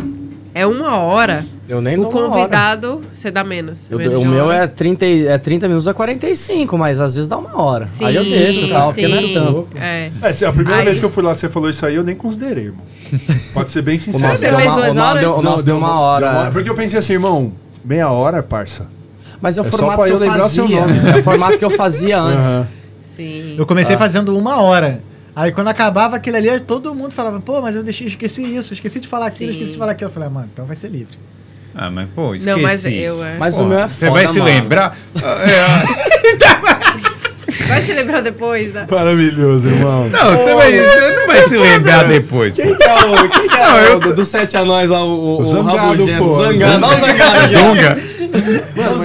é 0.54 0.66
uma 0.66 0.96
hora, 0.98 1.44
Eu 1.68 1.80
nem 1.80 1.96
o 1.96 2.08
uma 2.08 2.20
hora. 2.20 2.28
convidado, 2.28 3.00
você 3.12 3.30
dá 3.30 3.42
menos. 3.42 3.90
Eu- 3.90 3.98
menos 3.98 4.14
o 4.18 4.20
uma 4.22 4.30
meu 4.30 4.44
hora. 4.46 4.64
é 4.64 4.66
30, 4.66 5.06
e- 5.06 5.26
é 5.26 5.38
30 5.38 5.66
minutos 5.68 5.88
a 5.88 5.94
45, 5.94 6.76
mas 6.78 7.00
às 7.00 7.14
vezes 7.14 7.28
dá 7.28 7.38
uma 7.38 7.60
hora. 7.60 7.86
Sim, 7.86 8.04
aí 8.04 8.14
eu 8.16 8.24
deixo, 8.24 8.68
tal, 8.68 8.88
porque 8.92 9.08
não 9.08 9.16
é 9.18 9.32
tanto. 9.32 9.68
É. 9.76 10.10
É, 10.22 10.46
a 10.46 10.52
primeira 10.52 10.78
Aí- 10.80 10.84
vez 10.84 10.98
que 10.98 11.04
eu 11.04 11.10
fui 11.10 11.22
lá, 11.22 11.34
você 11.34 11.48
falou 11.48 11.70
isso 11.70 11.84
aí, 11.86 11.94
eu 11.94 12.02
nem 12.04 12.14
considerei, 12.14 12.64
irmão. 12.64 12.82
Pode 13.54 13.70
ser 13.70 13.82
bem 13.82 13.98
sincero. 13.98 14.36
Você 14.36 14.48
deu 14.50 14.58
uma, 14.58 14.74
duas 14.76 14.90
o 14.90 14.94
nosso 14.94 15.08
horas? 15.08 15.20
deu, 15.20 15.32
o 15.38 15.42
nosso 15.42 15.64
deu 15.64 15.76
uma 15.78 16.00
hora. 16.00 16.46
é. 16.48 16.50
Porque 16.50 16.68
eu 16.70 16.74
pensei 16.74 16.98
assim, 16.98 17.12
irmão, 17.14 17.52
meia 17.84 18.10
hora, 18.10 18.42
parça. 18.42 18.86
Mas 19.40 19.58
é 19.58 19.62
o 19.62 19.66
É 19.66 19.70
só 19.70 19.76
formato 19.76 19.98
pra 19.98 20.06
que 20.06 20.12
eu 20.12 20.16
eu 20.16 20.20
lembrar 20.20 20.42
fazia. 20.42 20.66
seu 20.66 20.68
nome. 20.68 20.98
É 21.10 21.16
o 21.18 21.22
formato 21.22 21.58
que 21.58 21.64
eu 21.64 21.70
fazia 21.70 22.18
antes. 22.20 22.46
Aham. 22.46 22.66
Sim. 23.02 23.54
Eu 23.58 23.66
comecei 23.66 23.96
fazendo 23.96 24.36
uma 24.38 24.60
hora. 24.62 25.00
Aí 25.34 25.50
quando 25.52 25.68
acabava 25.68 26.16
aquele 26.16 26.36
ali, 26.36 26.60
todo 26.60 26.94
mundo 26.94 27.12
falava, 27.12 27.40
pô, 27.40 27.60
mas 27.62 27.74
eu 27.74 27.82
deixei, 27.82 28.06
esqueci 28.06 28.42
isso, 28.56 28.74
esqueci 28.74 29.00
de 29.00 29.09
falar 29.09 29.26
aquilo, 29.26 29.50
Sim. 29.52 29.59
esqueci 29.59 29.72
de 29.72 29.78
falar 29.78 29.92
aquilo. 29.92 30.10
Eu 30.10 30.14
falei, 30.14 30.28
ah, 30.28 30.32
mano, 30.32 30.48
então 30.52 30.64
vai 30.66 30.76
ser 30.76 30.88
livre. 30.88 31.16
Ah, 31.74 31.90
mas 31.90 32.06
pô, 32.14 32.34
esqueci. 32.34 32.54
Não, 32.54 32.62
mas 32.62 32.84
eu, 32.84 33.24
é. 33.24 33.38
Mas 33.38 33.56
Pô, 33.56 33.62
o 33.62 33.66
meu 33.66 33.78
é 33.78 33.88
Você 33.88 34.06
foda, 34.06 34.12
vai 34.12 34.26
se 34.26 34.38
mano. 34.38 34.44
lembrar? 34.52 34.96
É, 35.22 36.02
Vai 37.68 37.82
se 37.82 37.92
lembrar 37.92 38.20
depois, 38.20 38.72
né? 38.72 38.86
Maravilhoso, 38.90 39.68
irmão. 39.68 40.09
não, 40.09 40.36
você, 40.36 40.54
vai, 40.54 40.72
você 40.72 41.16
não 41.16 41.26
vai 41.26 41.42
se 41.48 41.56
lembrar 41.56 42.04
depois. 42.04 42.54
Quem 42.54 42.74
que 42.74 42.82
é 42.84 42.94
o, 42.94 43.28
quem 43.28 43.48
que 43.48 43.56
é 43.56 43.64
Não, 43.64 43.74
o 43.74 43.78
eu- 43.78 44.00
do, 44.00 44.14
do 44.16 44.24
Sete 44.24 44.56
Anões 44.56 44.90
lá, 44.90 45.04
o, 45.04 45.09
o, 45.09 45.40
O 45.40 45.46
Zangado, 45.46 45.76
Rabugento? 45.78 46.24
pô. 46.24 46.44
Zangado. 46.44 46.86
Olha 46.86 46.96
o 46.96 47.00
Zangado. 47.00 47.52
Mano, 48.76 49.04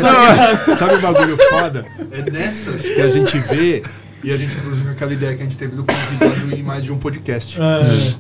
mas 0.68 0.78
sabe 0.78 0.96
o 0.96 1.02
bagulho 1.02 1.38
foda? 1.50 1.86
É 2.12 2.32
nessas 2.32 2.82
que 2.82 3.02
a 3.02 3.10
gente 3.10 3.38
vê, 3.40 3.84
e 4.24 4.32
a 4.32 4.38
gente 4.38 4.54
inclusive 4.56 4.90
aquela 4.90 5.14
ideia 5.14 5.36
que 5.36 5.42
a 5.42 5.46
gente 5.46 5.58
teve 5.58 5.76
do 5.76 5.84
convidado 5.84 6.56
em 6.56 6.64
mais 6.64 6.84
de 6.84 6.92
um 6.92 6.98
podcast. 6.98 7.58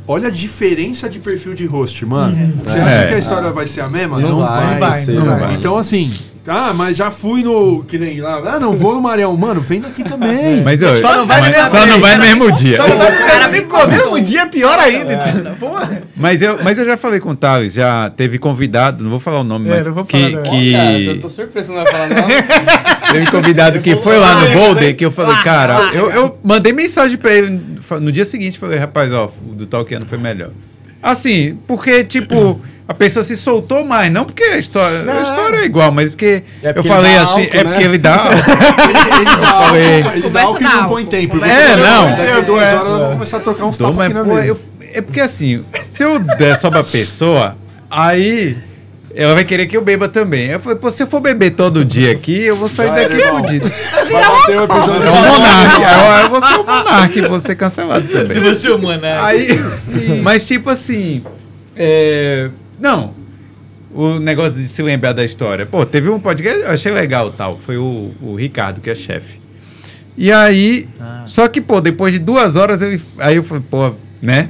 Olha 0.08 0.28
a 0.28 0.32
diferença 0.32 1.10
de 1.10 1.20
perfil 1.20 1.54
de 1.54 1.66
host, 1.66 2.06
mano. 2.06 2.54
Você 2.64 2.80
acha 2.80 2.96
É. 3.04 3.08
que 3.08 3.14
a 3.16 3.18
história 3.18 3.50
vai 3.52 3.68
ser 3.68 3.82
a 3.82 3.88
mesma? 3.90 4.20
Não 4.20 4.40
vai, 4.40 4.74
não 4.74 4.80
vai, 4.80 5.00
sim, 5.00 5.14
não 5.14 5.26
não 5.26 5.32
vai. 5.38 5.40
vai. 5.48 5.56
Então 5.56 5.78
assim, 5.78 6.14
ah, 6.50 6.74
mas 6.74 6.96
já 6.96 7.12
fui 7.12 7.44
no. 7.44 7.84
Que 7.84 7.98
nem 7.98 8.22
lá. 8.22 8.42
Ah, 8.56 8.60
não 8.60 8.74
vou 8.74 8.96
no 8.96 9.02
Marião. 9.02 9.36
Mano, 9.36 9.60
vem 9.60 9.82
daqui 9.82 10.02
também. 10.02 10.62
Mas, 10.64 10.82
ó, 10.82 10.96
Só 10.96 11.14
não 11.18 11.26
vai 11.26 11.42
no 11.42 11.50
mesmo 11.50 11.70
só 11.70 11.78
não 11.86 11.86
dia. 11.88 11.98
vai 12.00 12.16
no 12.16 12.22
mesmo 12.22 12.52
dia. 12.54 12.78
Só 12.78 12.88
não 12.88 12.98
vai 12.98 13.18
cara, 13.28 13.48
me 13.50 13.62
comer 13.62 14.08
um 14.08 14.22
dia 14.24 14.48
pior 14.48 14.80
ainda. 14.80 15.14
então. 15.14 15.56
Porra. 15.56 16.04
Mas 16.16 16.42
eu, 16.42 16.58
mas 16.64 16.78
eu 16.78 16.86
já 16.86 16.96
falei 16.96 17.20
com 17.20 17.32
o 17.32 17.36
Thales, 17.36 17.74
já 17.74 18.10
teve 18.12 18.40
convidado, 18.40 19.04
não 19.04 19.10
vou 19.12 19.20
falar 19.20 19.42
o 19.42 19.44
nome, 19.44 19.68
É, 19.70 19.76
mas 19.76 19.88
não 19.88 19.94
vou 19.94 20.06
que, 20.06 20.18
falar, 20.18 20.30
não. 20.32 20.44
que 20.44 20.72
Cara, 20.72 21.00
eu 21.00 21.20
tô 21.22 21.28
surpreso, 21.30 21.74
não 21.74 21.84
vai 21.84 21.92
falar 21.92 22.08
não. 22.10 22.28
teve 23.12 23.30
convidado 23.32 23.80
que 23.80 23.96
foi 23.96 24.18
lá 24.18 24.36
no 24.42 24.50
Boulder, 24.54 24.96
que 24.96 25.06
eu 25.06 25.12
falei, 25.12 25.36
cara, 25.44 25.92
eu, 25.94 26.10
eu 26.12 26.38
mandei 26.44 26.74
mensagem 26.74 27.18
pra 27.18 27.34
ele 27.34 27.60
no 28.02 28.12
dia 28.12 28.26
seguinte, 28.26 28.58
falei, 28.60 28.78
rapaz, 28.78 29.12
ó, 29.14 29.32
o 29.48 29.54
do 29.54 29.66
Talkiano 29.66 30.06
foi 30.06 30.18
melhor. 30.18 30.50
Assim, 31.02 31.58
porque, 31.68 32.04
tipo, 32.04 32.60
a 32.88 32.94
pessoa 32.94 33.24
se 33.24 33.38
soltou 33.38 33.86
mais, 33.86 34.12
não 34.12 34.26
porque 34.26 34.44
a 34.44 34.58
história, 34.58 35.00
a 35.02 35.04
Não. 35.04 35.22
história 35.22 35.58
é 35.58 35.66
igual, 35.66 35.92
mas 35.92 36.10
porque, 36.10 36.44
É 36.64 36.74
porque 36.74 36.88
eu 36.88 36.92
falei 36.94 37.12
ele 37.12 37.20
dá 37.20 37.32
assim, 37.32 37.42
álcool, 37.44 37.58
é 37.58 37.64
né? 37.64 37.70
porque 37.72 37.84
ele 37.84 37.98
dá 37.98 38.16
álcool. 38.24 38.34
Ele 38.36 39.24
dá 39.24 39.48
falei- 39.54 40.02
álcool, 40.02 40.12
ele 40.18 40.22
dá 40.30 40.42
Começa 40.42 40.48
álcool 40.48 40.66
a 40.66 40.70
dar 40.70 40.82
não 40.82 40.90
põe 40.90 41.06
tempo. 41.06 41.46
É, 41.46 41.76
não. 41.78 42.16
Daqui 42.16 42.32
a 42.32 42.40
duas 42.42 42.64
horas 42.74 42.92
eu 42.92 42.98
vou 43.00 43.10
começar 43.12 43.38
a 43.38 43.40
trocar 43.40 43.66
uns 43.66 43.78
tapas 43.78 44.00
aqui 44.00 44.14
na 44.14 44.24
mesa. 44.24 44.58
é 44.94 45.02
porque 45.02 45.22
assim, 45.22 45.64
se 45.82 46.04
eu 46.04 46.20
der 46.20 46.58
só 46.58 46.70
pra 46.72 46.84
pessoa, 46.84 47.56
aí 47.90 48.58
ela 49.18 49.34
vai 49.34 49.44
querer 49.44 49.66
que 49.66 49.76
eu 49.76 49.82
beba 49.82 50.08
também. 50.08 50.48
Eu 50.48 50.60
falei, 50.60 50.78
pô, 50.78 50.92
se 50.92 51.02
eu 51.02 51.08
for 51.08 51.20
beber 51.20 51.52
todo 51.52 51.84
dia 51.84 52.12
aqui, 52.12 52.44
eu 52.44 52.56
vou 52.56 52.70
sair 52.70 52.88
Já 52.90 52.96
daqui 52.96 53.16
era, 53.16 53.26
irmão. 53.26 53.44
fudido. 53.44 53.68
Vai 53.68 54.24
bater 54.24 54.60
o 54.60 54.64
episódio. 54.64 55.04
É 55.04 55.10
o 55.10 55.16
monarca. 55.16 55.82
Eu, 55.82 56.24
eu 56.24 56.30
vou 56.30 56.42
ser 56.42 56.54
o 56.54 56.66
monarca 56.66 57.20
e 57.20 57.22
vou 57.24 57.40
ser 57.40 57.56
cancelado 57.56 58.08
também. 58.08 58.40
você, 58.40 58.78
mano. 58.78 59.02
Aí, 59.20 59.60
mas 60.22 60.46
tipo 60.46 60.70
assim, 60.70 61.24
é, 61.76 62.50
não, 62.80 63.14
o 63.92 64.20
negócio 64.20 64.54
de 64.54 64.68
se 64.68 64.84
lembrar 64.84 65.14
da 65.14 65.26
história. 65.26 65.66
Pô, 65.66 65.84
teve 65.84 66.10
um 66.10 66.20
podcast, 66.20 66.60
eu 66.60 66.70
achei 66.70 66.92
legal 66.92 67.32
tal, 67.32 67.58
foi 67.58 67.78
o, 67.78 68.12
o 68.22 68.36
Ricardo, 68.36 68.82
que 68.82 68.90
é 68.92 68.96
chefe. 68.96 69.40
E 70.16 70.32
aí, 70.32 70.88
só 71.26 71.48
que, 71.48 71.60
pô, 71.60 71.82
depois 71.82 72.14
de 72.14 72.20
duas 72.20 72.56
horas, 72.56 72.82
ele, 72.82 73.02
aí 73.18 73.36
eu 73.36 73.44
falei, 73.44 73.64
pô, 73.68 73.94
né? 74.22 74.50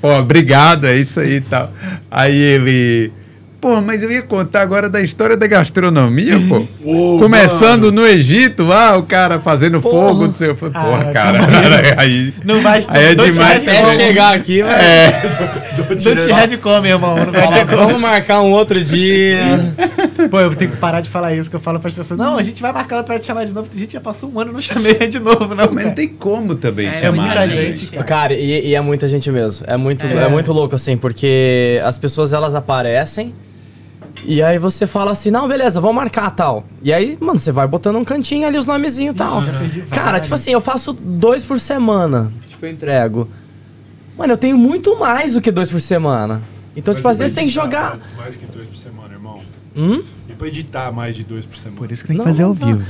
Pô, 0.00 0.16
obrigado, 0.18 0.86
é 0.86 0.96
isso 0.96 1.20
aí 1.20 1.34
e 1.34 1.40
tal. 1.40 1.72
Aí 2.10 2.36
ele, 2.36 3.12
Pô, 3.60 3.78
mas 3.80 4.02
eu 4.02 4.10
ia 4.10 4.22
contar 4.22 4.62
agora 4.62 4.88
da 4.88 5.02
história 5.02 5.36
da 5.36 5.46
gastronomia, 5.46 6.36
pô. 6.48 6.66
Ô, 6.82 7.18
Começando 7.18 7.84
mano. 7.84 8.00
no 8.02 8.06
Egito, 8.06 8.62
lá, 8.64 8.96
o 8.96 9.02
cara 9.02 9.38
fazendo 9.38 9.82
fogo, 9.82 10.26
não 10.28 10.34
sei. 10.34 10.54
Falei, 10.54 10.72
porra, 10.74 11.10
Ah, 11.10 11.12
cara, 11.12 11.38
calma 11.40 11.92
aí. 12.00 12.32
Não 12.42 12.62
vai 12.62 12.82
Aí 12.88 13.04
é 13.04 13.14
don't 13.14 13.32
demais 13.32 13.58
Até 13.62 13.82
como. 13.82 13.94
chegar 13.96 14.34
aqui, 14.34 14.62
vai. 14.62 14.80
É, 14.82 15.22
Don't 16.02 16.32
have 16.32 16.56
como, 16.56 16.86
irmão. 16.86 17.16
Não 17.16 17.32
vai 17.32 17.52
ter 17.52 17.66
como. 17.66 17.76
vamos 17.86 18.00
marcar 18.00 18.40
um 18.40 18.50
outro 18.52 18.82
dia. 18.82 19.74
Pô, 20.30 20.40
eu 20.40 20.54
tenho 20.56 20.70
que 20.70 20.76
parar 20.78 21.02
de 21.02 21.10
falar 21.10 21.34
isso, 21.34 21.50
que 21.50 21.56
eu 21.56 21.60
falo 21.60 21.78
pras 21.78 21.92
pessoas. 21.92 22.18
Não, 22.18 22.38
a 22.38 22.42
gente 22.42 22.62
vai 22.62 22.72
marcar, 22.72 22.96
outro 22.96 23.12
vai 23.12 23.18
te 23.18 23.26
chamar 23.26 23.44
de 23.44 23.52
novo. 23.52 23.68
A 23.74 23.78
gente 23.78 23.92
já 23.92 24.00
passou 24.00 24.30
um 24.32 24.40
ano, 24.40 24.52
não 24.54 24.60
chamei 24.60 24.94
de 25.06 25.20
novo, 25.20 25.48
não. 25.54 25.66
mas 25.66 25.74
não 25.74 25.82
cara. 25.82 25.90
tem 25.94 26.08
como 26.08 26.54
também 26.54 26.88
É, 26.88 26.94
chamar. 26.94 27.22
muita 27.26 27.40
né? 27.40 27.48
gente, 27.48 27.86
cara. 27.88 28.04
Cara, 28.04 28.32
e, 28.34 28.68
e 28.68 28.74
é 28.74 28.80
muita 28.80 29.06
gente 29.06 29.30
mesmo. 29.30 29.66
É 29.68 29.76
muito, 29.76 30.06
É. 30.06 30.24
é. 30.24 30.28
muito 30.28 30.50
louco, 30.50 30.74
assim, 30.74 30.96
porque 30.96 31.78
as 31.84 31.98
pessoas 31.98 32.32
elas 32.32 32.54
aparecem. 32.54 33.34
E 34.24 34.42
aí 34.42 34.58
você 34.58 34.86
fala 34.86 35.12
assim, 35.12 35.30
não, 35.30 35.48
beleza, 35.48 35.80
vamos 35.80 35.96
marcar 35.96 36.30
tal. 36.30 36.64
E 36.82 36.92
aí, 36.92 37.16
mano, 37.20 37.38
você 37.38 37.50
vai 37.52 37.66
botando 37.66 37.96
um 37.96 38.04
cantinho 38.04 38.46
ali, 38.46 38.58
os 38.58 38.66
nomezinhos 38.66 39.14
e 39.14 39.18
tal. 39.18 39.42
já 39.42 39.52
perdi 39.52 39.80
Cara, 39.82 40.20
tipo 40.20 40.34
assim, 40.34 40.52
eu 40.52 40.60
faço 40.60 40.92
dois 40.92 41.42
por 41.44 41.58
semana. 41.58 42.32
Tipo, 42.48 42.66
eu 42.66 42.70
entrego. 42.70 43.28
Mano, 44.18 44.34
eu 44.34 44.36
tenho 44.36 44.58
muito 44.58 44.98
mais 44.98 45.32
do 45.32 45.40
que 45.40 45.50
dois 45.50 45.70
por 45.70 45.80
semana. 45.80 46.42
Então, 46.76 46.94
tipo, 46.94 47.08
às 47.08 47.18
vezes 47.18 47.34
tem 47.34 47.46
que 47.46 47.52
jogar. 47.52 47.96
Mais, 47.96 48.16
mais 48.16 48.36
que 48.36 48.46
dois 48.46 48.68
por 48.68 48.76
semana, 48.76 49.14
irmão. 49.14 49.40
Hum? 49.76 50.02
E 50.28 50.32
pra 50.32 50.48
editar 50.48 50.92
mais 50.92 51.16
de 51.16 51.24
dois 51.24 51.46
por 51.46 51.56
semana. 51.56 51.78
Por 51.78 51.90
isso 51.90 52.02
que 52.02 52.08
tem 52.08 52.16
que 52.16 52.22
Não, 52.22 52.26
fazer 52.28 52.42
ao 52.42 52.50
não. 52.50 52.54
vivo. 52.54 52.84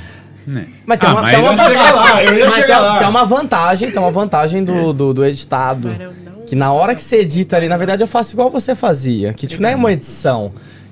Né? 0.46 0.66
Mas 0.86 0.98
tem 0.98 1.08
Ah, 1.08 1.12
uma, 1.12 1.22
mas 1.22 1.30
tem 1.34 1.40
uma 1.40 1.50
lá, 1.52 2.14
Mas 2.14 2.64
tem, 2.64 2.68
lá. 2.68 2.98
tem 2.98 3.26
vantagem, 3.28 3.90
tem 3.90 3.98
uma 4.00 4.10
vantagem 4.10 4.64
do, 4.64 4.92
do, 4.92 5.14
do 5.14 5.24
editado. 5.24 5.90
Que 6.46 6.56
na 6.56 6.72
hora 6.72 6.94
que 6.94 7.00
você 7.00 7.18
edita 7.20 7.56
ali, 7.56 7.68
na 7.68 7.76
verdade 7.76 8.02
eu 8.02 8.08
faço 8.08 8.32
igual 8.34 8.50
você 8.50 8.74
fazia. 8.74 9.32
Que 9.32 9.46
tipo, 9.46 9.62
não 9.62 9.68
é 9.70 9.76
uma 9.76 9.92
edição. 9.92 10.50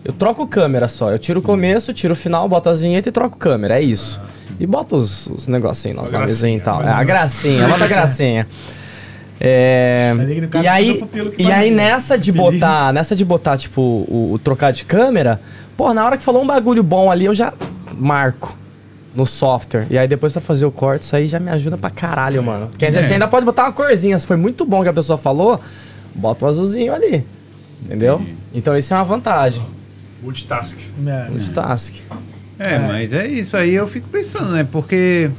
Eu 0.08 0.14
troco 0.14 0.46
câmera 0.46 0.88
só. 0.88 1.10
Eu 1.10 1.18
tiro 1.18 1.40
o 1.40 1.42
começo, 1.42 1.92
tiro 1.92 2.14
o 2.14 2.16
final, 2.16 2.48
boto 2.48 2.70
as 2.70 2.80
vinhetas 2.80 3.10
e 3.10 3.12
troco 3.12 3.36
câmera. 3.36 3.78
É 3.78 3.82
isso. 3.82 4.18
E 4.58 4.66
boto 4.66 4.96
os, 4.96 5.26
os 5.26 5.46
negocinhos, 5.46 6.04
os 6.04 6.10
nomezinhos 6.10 6.62
e 6.62 6.64
tal. 6.64 6.82
É, 6.82 6.88
a 6.88 7.04
gracinha, 7.04 7.68
bota 7.68 7.84
a 7.84 7.88
gracinha. 7.88 8.46
É, 9.38 10.14
e 10.62 10.66
aí, 10.66 10.90
é 10.98 11.30
que 11.30 11.42
e 11.42 11.52
aí 11.52 11.70
nessa 11.70 12.16
de 12.16 12.32
botar, 12.32 12.90
nessa 12.90 13.14
de 13.14 13.22
botar 13.22 13.58
tipo 13.58 13.82
o, 13.82 14.32
o 14.32 14.38
trocar 14.38 14.72
de 14.72 14.86
câmera, 14.86 15.40
pô, 15.76 15.92
na 15.92 16.04
hora 16.06 16.16
que 16.16 16.22
falou 16.24 16.42
um 16.42 16.46
bagulho 16.46 16.82
bom 16.82 17.10
ali, 17.10 17.26
eu 17.26 17.34
já 17.34 17.52
marco 17.94 18.56
no 19.14 19.26
software. 19.26 19.86
E 19.90 19.98
aí 19.98 20.08
depois 20.08 20.32
pra 20.32 20.40
fazer 20.40 20.64
o 20.64 20.70
corte, 20.72 21.02
isso 21.02 21.14
aí 21.14 21.28
já 21.28 21.38
me 21.38 21.50
ajuda 21.50 21.76
pra 21.76 21.90
caralho, 21.90 22.42
mano. 22.42 22.70
Quer 22.78 22.86
dizer, 22.86 23.00
É. 23.00 23.02
você 23.02 23.12
ainda 23.12 23.28
pode 23.28 23.44
botar 23.44 23.64
uma 23.64 23.72
corzinha, 23.72 24.18
se 24.18 24.26
foi 24.26 24.38
muito 24.38 24.64
bom 24.64 24.82
que 24.82 24.88
a 24.88 24.92
pessoa 24.92 25.18
falou, 25.18 25.60
bota 26.14 26.46
um 26.46 26.48
azulzinho 26.48 26.94
ali. 26.94 27.24
Entendeu? 27.84 28.22
Então 28.54 28.74
isso 28.74 28.92
é 28.94 28.96
uma 28.96 29.04
vantagem. 29.04 29.62
Multitask. 30.22 30.78
É. 31.06 31.28
No 31.30 31.48
task. 31.50 31.94
É, 32.58 32.78
mas 32.78 33.12
é 33.12 33.26
isso 33.26 33.56
aí, 33.56 33.74
eu 33.74 33.86
fico 33.86 34.08
pensando, 34.08 34.50
né? 34.50 34.66
Porque. 34.70 35.30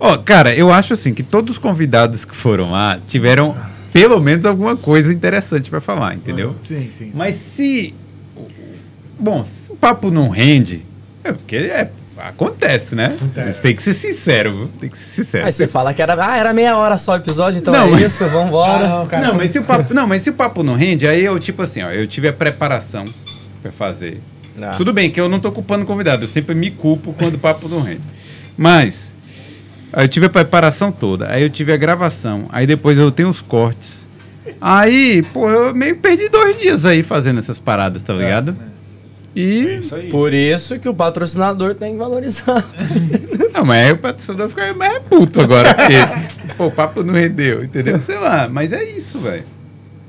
Ó, 0.00 0.16
cara, 0.16 0.54
eu 0.54 0.72
acho 0.72 0.94
assim 0.94 1.12
que 1.12 1.22
todos 1.22 1.52
os 1.52 1.58
convidados 1.58 2.24
que 2.24 2.34
foram 2.34 2.70
lá 2.72 2.98
tiveram 3.08 3.54
pelo 3.92 4.18
menos 4.20 4.46
alguma 4.46 4.76
coisa 4.76 5.12
interessante 5.12 5.68
pra 5.70 5.80
falar, 5.80 6.14
entendeu? 6.14 6.56
Sim, 6.64 6.80
sim. 6.90 6.90
sim. 6.90 7.12
Mas 7.14 7.34
se. 7.34 7.94
Bom, 9.18 9.44
se 9.44 9.70
o 9.70 9.76
papo 9.76 10.10
não 10.10 10.28
rende, 10.30 10.84
é 11.22 11.32
porque 11.32 11.56
é, 11.56 11.90
acontece, 12.16 12.94
né? 12.94 13.06
Acontece. 13.14 13.52
Você 13.52 13.62
tem 13.62 13.76
que 13.76 13.82
ser 13.82 13.94
sincero, 13.94 14.56
viu? 14.56 14.70
Tem 14.80 14.88
que 14.88 14.98
ser 14.98 15.22
sincero. 15.22 15.46
Aí 15.46 15.52
você 15.52 15.66
fala 15.68 15.92
que 15.94 16.00
era, 16.02 16.16
ah, 16.26 16.36
era 16.36 16.52
meia 16.52 16.76
hora 16.76 16.96
só 16.98 17.12
o 17.12 17.16
episódio, 17.16 17.58
então 17.58 17.72
Não, 17.72 17.88
é 17.88 17.90
mas- 17.90 18.02
isso, 18.14 18.26
vambora. 18.28 18.86
Ah, 18.86 18.88
não, 18.88 19.06
cara. 19.06 19.28
não, 19.28 19.34
mas 19.34 19.50
se 19.50 19.58
o 19.58 19.62
papo, 19.62 19.94
não, 19.94 20.06
mas 20.06 20.22
se 20.22 20.30
o 20.30 20.32
papo 20.32 20.62
não 20.62 20.74
rende, 20.74 21.06
aí 21.06 21.22
eu 21.24 21.38
tipo 21.38 21.62
assim, 21.62 21.82
ó, 21.82 21.90
eu 21.90 22.06
tive 22.06 22.26
a 22.28 22.32
preparação 22.32 23.04
pra 23.62 23.72
fazer. 23.72 24.20
Ah. 24.60 24.72
Tudo 24.72 24.92
bem 24.92 25.10
que 25.10 25.20
eu 25.20 25.28
não 25.28 25.40
tô 25.40 25.50
culpando 25.50 25.84
o 25.84 25.86
convidado, 25.86 26.24
eu 26.24 26.28
sempre 26.28 26.54
me 26.54 26.70
culpo 26.70 27.14
quando 27.14 27.34
o 27.36 27.38
papo 27.38 27.68
não 27.68 27.80
rende. 27.80 28.02
Mas 28.56 29.14
aí 29.92 30.04
eu 30.04 30.08
tive 30.08 30.26
a 30.26 30.30
preparação 30.30 30.92
toda, 30.92 31.28
aí 31.30 31.42
eu 31.42 31.50
tive 31.50 31.72
a 31.72 31.76
gravação, 31.76 32.44
aí 32.50 32.66
depois 32.66 32.98
eu 32.98 33.10
tenho 33.10 33.28
os 33.28 33.40
cortes. 33.40 34.06
Aí, 34.60 35.22
pô, 35.32 35.48
eu 35.48 35.74
meio 35.74 35.96
perdi 35.96 36.28
dois 36.28 36.58
dias 36.58 36.84
aí 36.84 37.02
fazendo 37.02 37.38
essas 37.38 37.58
paradas, 37.58 38.02
tá 38.02 38.12
ligado? 38.12 38.56
É 39.36 39.40
E. 39.40 39.78
isso 39.78 39.94
aí. 39.94 40.08
Por 40.10 40.34
isso 40.34 40.78
que 40.78 40.88
o 40.88 40.94
patrocinador 40.94 41.74
tem 41.74 41.92
que 41.92 41.98
valorizar. 41.98 42.64
Não, 43.54 43.64
mas 43.64 43.86
aí 43.86 43.92
o 43.92 43.98
patrocinador 43.98 44.48
fica 44.48 44.74
mais 44.74 44.98
puto 45.08 45.40
agora, 45.40 45.72
porque 45.74 46.54
pô, 46.56 46.66
o 46.66 46.70
papo 46.70 47.02
não 47.02 47.14
rendeu, 47.14 47.62
entendeu? 47.62 48.00
Sei 48.02 48.18
lá, 48.18 48.48
mas 48.48 48.72
é 48.72 48.82
isso, 48.82 49.18
velho. 49.20 49.44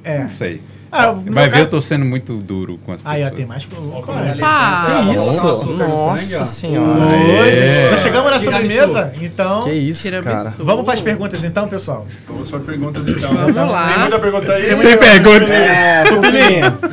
É. 0.03 0.23
Não 0.23 0.31
sei. 0.31 0.61
Ah, 0.95 1.11
Vai 1.11 1.49
ver, 1.49 1.55
eu 1.55 1.59
caso- 1.63 1.71
tô 1.71 1.81
sendo 1.81 2.05
muito 2.05 2.35
duro 2.37 2.77
com 2.85 2.91
as 2.91 3.01
pessoas. 3.01 3.15
Aí, 3.15 3.25
ó, 3.25 3.29
tem 3.31 3.45
mais. 3.47 3.65
Opa, 3.65 4.11
Opa! 4.11 5.03
Que 5.03 5.15
isso? 5.15 5.47
açúcar 5.49 5.87
Nossa 5.87 6.45
senhora. 6.45 7.15
É. 7.47 7.89
Já 7.91 7.97
chegamos 7.97 8.31
na 8.31 8.39
sobremesa, 8.39 9.13
então. 9.19 9.63
Que 9.63 9.71
isso, 9.71 10.09
cara. 10.21 10.53
Vamos 10.59 10.85
para 10.85 10.93
as 10.93 11.01
perguntas 11.01 11.43
então, 11.43 11.67
pessoal. 11.67 12.05
Vamos 12.27 12.49
para 12.51 12.59
perguntas 12.59 13.07
então. 13.07 13.33
Vamos 13.33 13.55
lá. 13.71 13.89
Tem 13.89 13.99
muita 13.99 14.19
pergunta 14.19 14.53
aí? 14.53 14.75
Tem 14.75 14.97
pergunta? 14.97 15.53
É, 15.53 16.03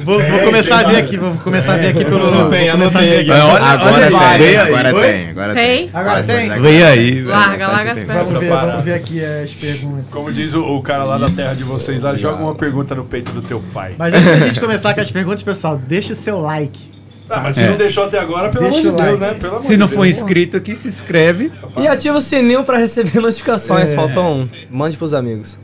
vou, 0.02 0.18
vou 0.22 0.38
começar 0.40 0.78
a 0.80 0.82
ver 0.84 0.96
aqui, 0.96 1.16
vou 1.18 1.34
começar 1.36 1.74
a 1.74 1.76
ver 1.76 1.88
aqui 1.88 2.04
pelo. 2.04 2.48
Ver 2.48 2.68
anotei 2.70 3.20
aqui. 3.20 3.30
Olha, 3.30 3.64
Agora 3.64 4.06
tem, 4.38 4.56
agora 4.56 4.92
tem, 4.92 5.28
agora 5.30 5.54
Tem? 5.54 5.88
tem. 5.88 5.90
Agora 5.92 6.22
tem? 6.22 6.60
Vem 6.60 6.82
aí. 6.82 7.22
Larga, 7.22 7.68
larga 7.68 7.92
as 7.92 7.98
tem. 7.98 8.06
Vamos 8.06 8.32
ver, 8.34 8.48
vamos 8.48 8.84
ver 8.84 8.94
aqui 8.94 9.22
as 9.24 9.50
perguntas. 9.52 10.04
Como 10.10 10.32
diz 10.32 10.54
o, 10.54 10.80
cara 10.82 11.04
lá 11.04 11.18
da 11.18 11.28
terra 11.28 11.54
de 11.54 11.64
vocês, 11.64 12.02
joga 12.18 12.42
uma 12.42 12.54
pergunta 12.54 12.94
no 12.94 13.04
peito 13.04 13.30
do 13.32 13.42
teu 13.42 13.62
pai. 13.72 13.89
Mas 13.98 14.14
antes 14.14 14.26
da 14.30 14.36
gente 14.46 14.60
começar 14.60 14.94
com 14.94 15.00
as 15.00 15.10
perguntas, 15.10 15.42
pessoal, 15.42 15.76
deixa 15.78 16.12
o 16.12 16.16
seu 16.16 16.40
like. 16.40 16.90
Ah, 17.28 17.40
mas 17.44 17.56
se 17.56 17.62
É. 17.62 17.68
não 17.70 17.76
deixou 17.76 18.04
até 18.06 18.18
agora, 18.18 18.48
pelo 18.48 18.64
Deixa 18.64 18.80
amor 18.88 18.90
de 18.98 19.02
Deus, 19.04 19.20
like. 19.20 19.34
né? 19.34 19.40
Pelo 19.40 19.54
amor 19.56 19.64
Se 19.64 19.76
não 19.76 19.86
de 19.86 19.94
for 19.94 20.02
Deus. 20.02 20.16
inscrito 20.16 20.56
aqui, 20.56 20.74
se 20.74 20.88
inscreve. 20.88 21.52
E 21.78 21.86
ativa 21.86 22.18
o 22.18 22.20
sininho 22.20 22.64
pra 22.64 22.76
receber 22.76 23.18
notificações. 23.22 23.92
É. 23.92 23.94
Faltou 23.94 24.24
um. 24.24 24.48
Mande 24.68 24.96
pros 24.96 25.14
amigos. 25.14 25.56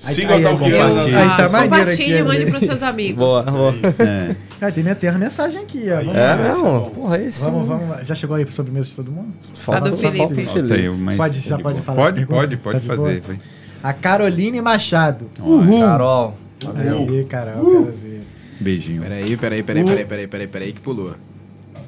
Siga 0.00 0.34
Aí, 0.34 0.44
aí, 0.46 0.56
que 0.58 0.64
aí, 0.64 1.28
tá 1.34 1.48
Compartilhe 1.48 2.12
aqui, 2.12 2.12
e 2.12 2.22
mande 2.22 2.44
pros 2.50 2.62
seus 2.64 2.82
amigos. 2.82 3.16
Boa, 3.16 3.42
boa. 3.42 3.74
É. 4.00 4.36
Cara, 4.60 4.70
tem 4.72 4.82
minha 4.84 4.94
terra 4.94 5.16
mensagem 5.16 5.62
aqui, 5.62 5.84
ó. 5.90 5.96
Vamos 5.96 6.14
É 6.14 6.26
lá. 6.26 6.36
mesmo? 6.36 6.90
Porra, 6.94 7.16
aí 7.16 7.32
sim. 7.32 7.42
Vamos, 7.44 7.66
vamos 7.68 7.88
lá. 7.88 8.04
Já 8.04 8.14
chegou 8.14 8.36
aí 8.36 8.44
pro 8.44 8.52
sobremesa 8.54 8.90
de 8.90 8.96
todo 8.96 9.10
mundo? 9.10 9.28
Falta 9.54 9.80
Tá 9.84 9.88
do 9.88 9.96
Felipe. 9.96 10.44
Falta 10.44 10.74
aí, 10.74 10.90
mas- 10.90 11.16
Pode- 11.16 11.40
já 11.40 11.58
pode 11.58 11.80
falar 11.80 11.96
Pode, 12.02 12.26
pode, 12.26 12.56
pode 12.58 12.86
Tá 12.86 12.96
fazer. 12.96 13.22
vai. 13.26 13.38
A 13.82 13.94
Caroline 13.94 14.60
Machado. 14.60 15.30
Uhul. 15.40 15.80
Carol. 15.80 16.34
Aí, 16.74 17.24
Carol, 17.24 17.56
Carolzinha. 17.64 18.20
Beijinho. 18.60 19.02
Peraí, 19.02 19.36
peraí, 19.36 19.62
peraí, 19.62 19.84
peraí, 19.84 20.04
peraí, 20.06 20.26
peraí, 20.26 20.46
peraí, 20.46 20.72
que 20.72 20.80
pulou. 20.80 21.14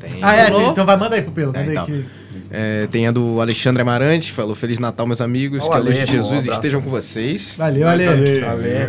Tem, 0.00 0.18
Ah, 0.22 0.34
é? 0.34 0.50
Pulou? 0.50 0.70
Então 0.72 0.84
vai, 0.84 0.96
manda 0.96 1.16
aí 1.16 1.22
pro 1.22 1.32
pelo. 1.32 1.52
É, 1.56 1.58
Manda 1.58 1.70
aí 1.70 1.76
então. 1.76 1.86
que... 1.86 2.04
é, 2.50 2.86
tem 2.88 3.06
a 3.06 3.12
do 3.12 3.40
Alexandre 3.40 3.80
Amarante, 3.82 4.28
que 4.28 4.34
falou 4.36 4.54
Feliz 4.54 4.78
Natal, 4.78 5.06
meus 5.06 5.20
amigos. 5.20 5.62
Ó, 5.64 5.68
que 5.70 5.74
a 5.74 5.78
luz 5.78 5.94
de 5.94 6.02
Ale, 6.02 6.10
Jesus 6.12 6.46
um 6.46 6.52
estejam 6.52 6.82
com 6.82 6.90
vocês. 6.90 7.54
Valeu, 7.56 7.88
Ale. 7.88 8.06
Ale, 8.06 8.40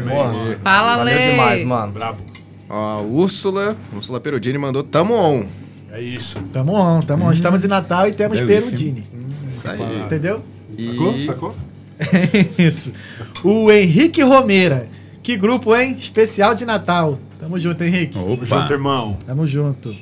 Boa. 0.09 0.57
Fala, 0.61 0.97
Valeu 0.97 1.15
Lê. 1.15 1.31
demais, 1.31 1.63
mano. 1.63 1.91
Brabo. 1.93 2.21
Ó, 2.69 2.75
a 2.97 3.01
Úrsula, 3.01 3.77
Úrsula 3.95 4.19
Perudini 4.19 4.57
mandou 4.57 4.83
tamo 4.83 5.13
on. 5.13 5.45
É 5.91 6.01
isso. 6.01 6.37
Tamo 6.51 6.73
on, 6.73 7.01
tamo 7.01 7.25
on. 7.25 7.31
Estamos 7.31 7.63
em 7.63 7.67
Natal 7.67 8.07
e 8.07 8.11
temos 8.11 8.37
Delícia. 8.39 8.61
Perudini. 8.63 9.07
Isso 9.49 9.67
aí. 9.69 10.01
Entendeu? 10.01 10.43
Sacou? 10.77 11.13
E 11.15 11.25
Sacou? 11.25 11.55
Isso. 12.59 12.91
O 13.43 13.71
Henrique 13.71 14.21
Romeira. 14.21 14.87
Que 15.27 15.35
grupo, 15.35 15.75
hein? 15.75 15.93
Especial 15.99 16.55
de 16.55 16.63
Natal. 16.63 17.19
Tamo 17.37 17.59
junto, 17.59 17.83
Henrique. 17.83 18.13
Tamo 18.13 18.37
junto, 18.45 18.63
Opa. 18.63 18.71
irmão. 18.71 19.17
Tamo 19.27 19.45
junto. 19.45 19.93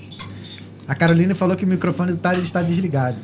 A 0.88 0.93
Caroline 0.93 1.34
falou 1.34 1.57
que 1.57 1.65
o 1.65 1.68
microfone 1.68 2.11
do 2.11 2.18
Thales 2.19 2.43
está 2.43 2.61
desligado. 2.61 3.18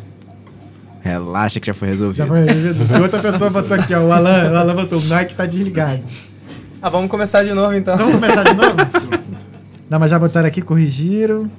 relaxa 1.01 1.59
que 1.59 1.67
já 1.67 1.75
foi 1.75 1.89
resolvido. 1.89 2.17
Já 2.17 2.25
foi 2.25 2.43
resolvido. 2.43 2.97
E 2.97 3.01
outra 3.01 3.19
pessoa 3.19 3.51
botou 3.51 3.77
aqui, 3.77 3.93
ó. 3.93 3.99
O 3.99 4.11
Alan, 4.11 4.51
o 4.51 4.57
Alan 4.57 4.73
botou, 4.73 4.99
o 4.99 5.03
Nike 5.03 5.35
tá 5.35 5.45
desligado. 5.45 6.01
Ah, 6.81 6.89
vamos 6.89 7.07
começar 7.07 7.43
de 7.43 7.53
novo 7.53 7.75
então. 7.75 7.95
Vamos 7.95 8.15
começar 8.15 8.45
de 8.45 8.55
novo? 8.55 8.77
Não, 9.87 9.99
mas 9.99 10.09
já 10.09 10.17
botaram 10.17 10.47
aqui, 10.47 10.63
corrigiram. 10.63 11.51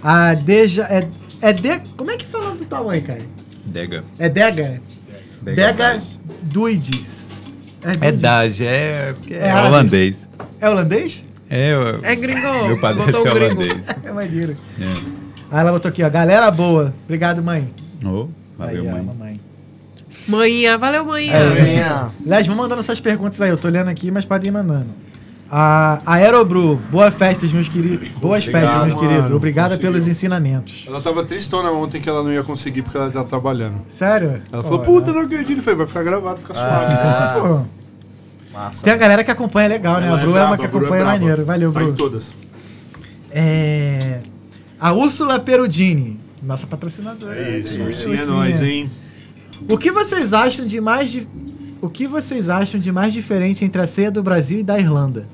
A 0.00 0.34
Deja. 0.34 0.84
É, 0.84 1.08
é 1.40 1.52
de, 1.52 1.80
como 1.96 2.12
é 2.12 2.16
que 2.16 2.26
fala 2.26 2.54
do 2.54 2.64
tamanho, 2.64 3.02
cara? 3.02 3.22
Dega. 3.66 4.04
É 4.20 4.28
Dega? 4.28 4.80
Dega 5.42 5.94
mais. 5.94 6.20
Duides. 6.42 7.19
É 7.82 7.92
Duides. 7.98 8.20
Dage, 8.20 8.66
é, 8.66 9.14
é, 9.30 9.48
É 9.48 9.54
holandês. 9.64 10.28
É 10.60 10.68
holandês? 10.68 11.24
É, 11.48 11.72
eu- 11.74 12.04
É 12.04 12.14
gringo. 12.14 12.66
meu 12.68 12.80
padre 12.80 13.04
Botou 13.04 13.26
é 13.26 13.30
holandês. 13.32 13.86
É 14.04 14.12
maneiro. 14.12 14.56
É. 14.80 14.84
Aí 15.50 15.60
ela 15.60 15.72
botou 15.72 15.88
aqui, 15.88 16.02
ó. 16.02 16.10
Galera 16.10 16.50
boa. 16.50 16.94
Obrigado, 17.04 17.42
mãe. 17.42 17.66
Oh, 18.04 18.28
valeu, 18.56 18.82
aí, 18.82 18.88
ó, 18.88 18.92
mãe. 18.92 19.02
mamãe. 19.02 19.40
Valeu, 20.78 21.04
manhã. 21.04 21.32
É, 21.32 22.10
Aliás, 22.24 22.46
vão 22.46 22.54
mandando 22.56 22.82
suas 22.82 23.00
perguntas 23.00 23.40
aí. 23.40 23.50
Eu 23.50 23.58
tô 23.58 23.66
olhando 23.68 23.88
aqui, 23.88 24.10
mas 24.10 24.24
podem 24.24 24.48
ir 24.48 24.52
mandando. 24.52 24.86
A 25.52 26.00
Aerobru, 26.06 26.76
boa 26.92 27.10
festas, 27.10 27.52
meus 27.52 27.66
queridos. 27.68 28.08
Boas 28.20 28.44
Obrigado, 28.46 28.62
festas, 28.70 28.86
meus 28.86 29.00
queridos. 29.00 29.30
Obrigada 29.32 29.68
Conseguiu. 29.70 29.90
pelos 29.90 30.06
ensinamentos. 30.08 30.84
Ela 30.86 31.00
tava 31.00 31.24
tristona 31.24 31.72
ontem 31.72 32.00
que 32.00 32.08
ela 32.08 32.22
não 32.22 32.32
ia 32.32 32.44
conseguir 32.44 32.82
porque 32.82 32.96
ela 32.96 33.10
tá 33.10 33.24
trabalhando. 33.24 33.80
Sério? 33.88 34.40
Ela 34.52 34.62
falou, 34.62 34.78
puta, 34.78 35.12
não 35.12 35.22
acredito. 35.22 35.58
Eu 35.58 35.62
falei, 35.62 35.78
vai 35.78 35.86
ficar 35.88 36.04
gravado, 36.04 36.38
fica 36.38 36.54
suave. 36.54 36.94
Pô, 37.40 37.60
Massa. 38.56 38.84
tem 38.84 38.92
a 38.92 38.96
galera 38.96 39.24
que 39.24 39.30
acompanha 39.32 39.68
legal, 39.68 40.00
né? 40.00 40.06
Ela 40.06 40.18
a 40.18 40.22
Bru 40.24 40.36
é, 40.36 40.44
uma 40.44 40.56
que 40.56 40.68
Bru 40.68 40.78
acompanha 40.78 41.04
maneiro. 41.04 41.44
Valeu, 41.44 41.72
Tá 41.72 41.82
em 41.82 41.86
Bru. 41.86 41.92
todas. 41.94 42.28
É, 43.32 44.20
a 44.78 44.92
Úrsula 44.92 45.40
Perudini, 45.40 46.20
nossa 46.40 46.64
patrocinadora. 46.66 47.40
É 47.40 47.58
isso, 47.58 47.80
É, 47.80 47.86
ursinho 47.86 48.08
é 48.14 48.18
ursinha. 48.20 48.26
nóis, 48.26 48.62
hein? 48.62 48.88
O 49.68 49.76
que 49.76 49.90
vocês 49.90 50.32
acham 50.32 50.64
de 50.64 50.80
mais 50.80 51.10
de 51.10 51.26
o 51.82 51.88
que 51.88 52.06
vocês 52.06 52.48
acham 52.48 52.78
de 52.78 52.92
mais 52.92 53.12
diferente 53.12 53.64
entre 53.64 53.80
a 53.82 53.86
ceia 53.86 54.10
do 54.12 54.22
Brasil 54.22 54.60
e 54.60 54.62
da 54.62 54.78
Irlanda? 54.78 55.26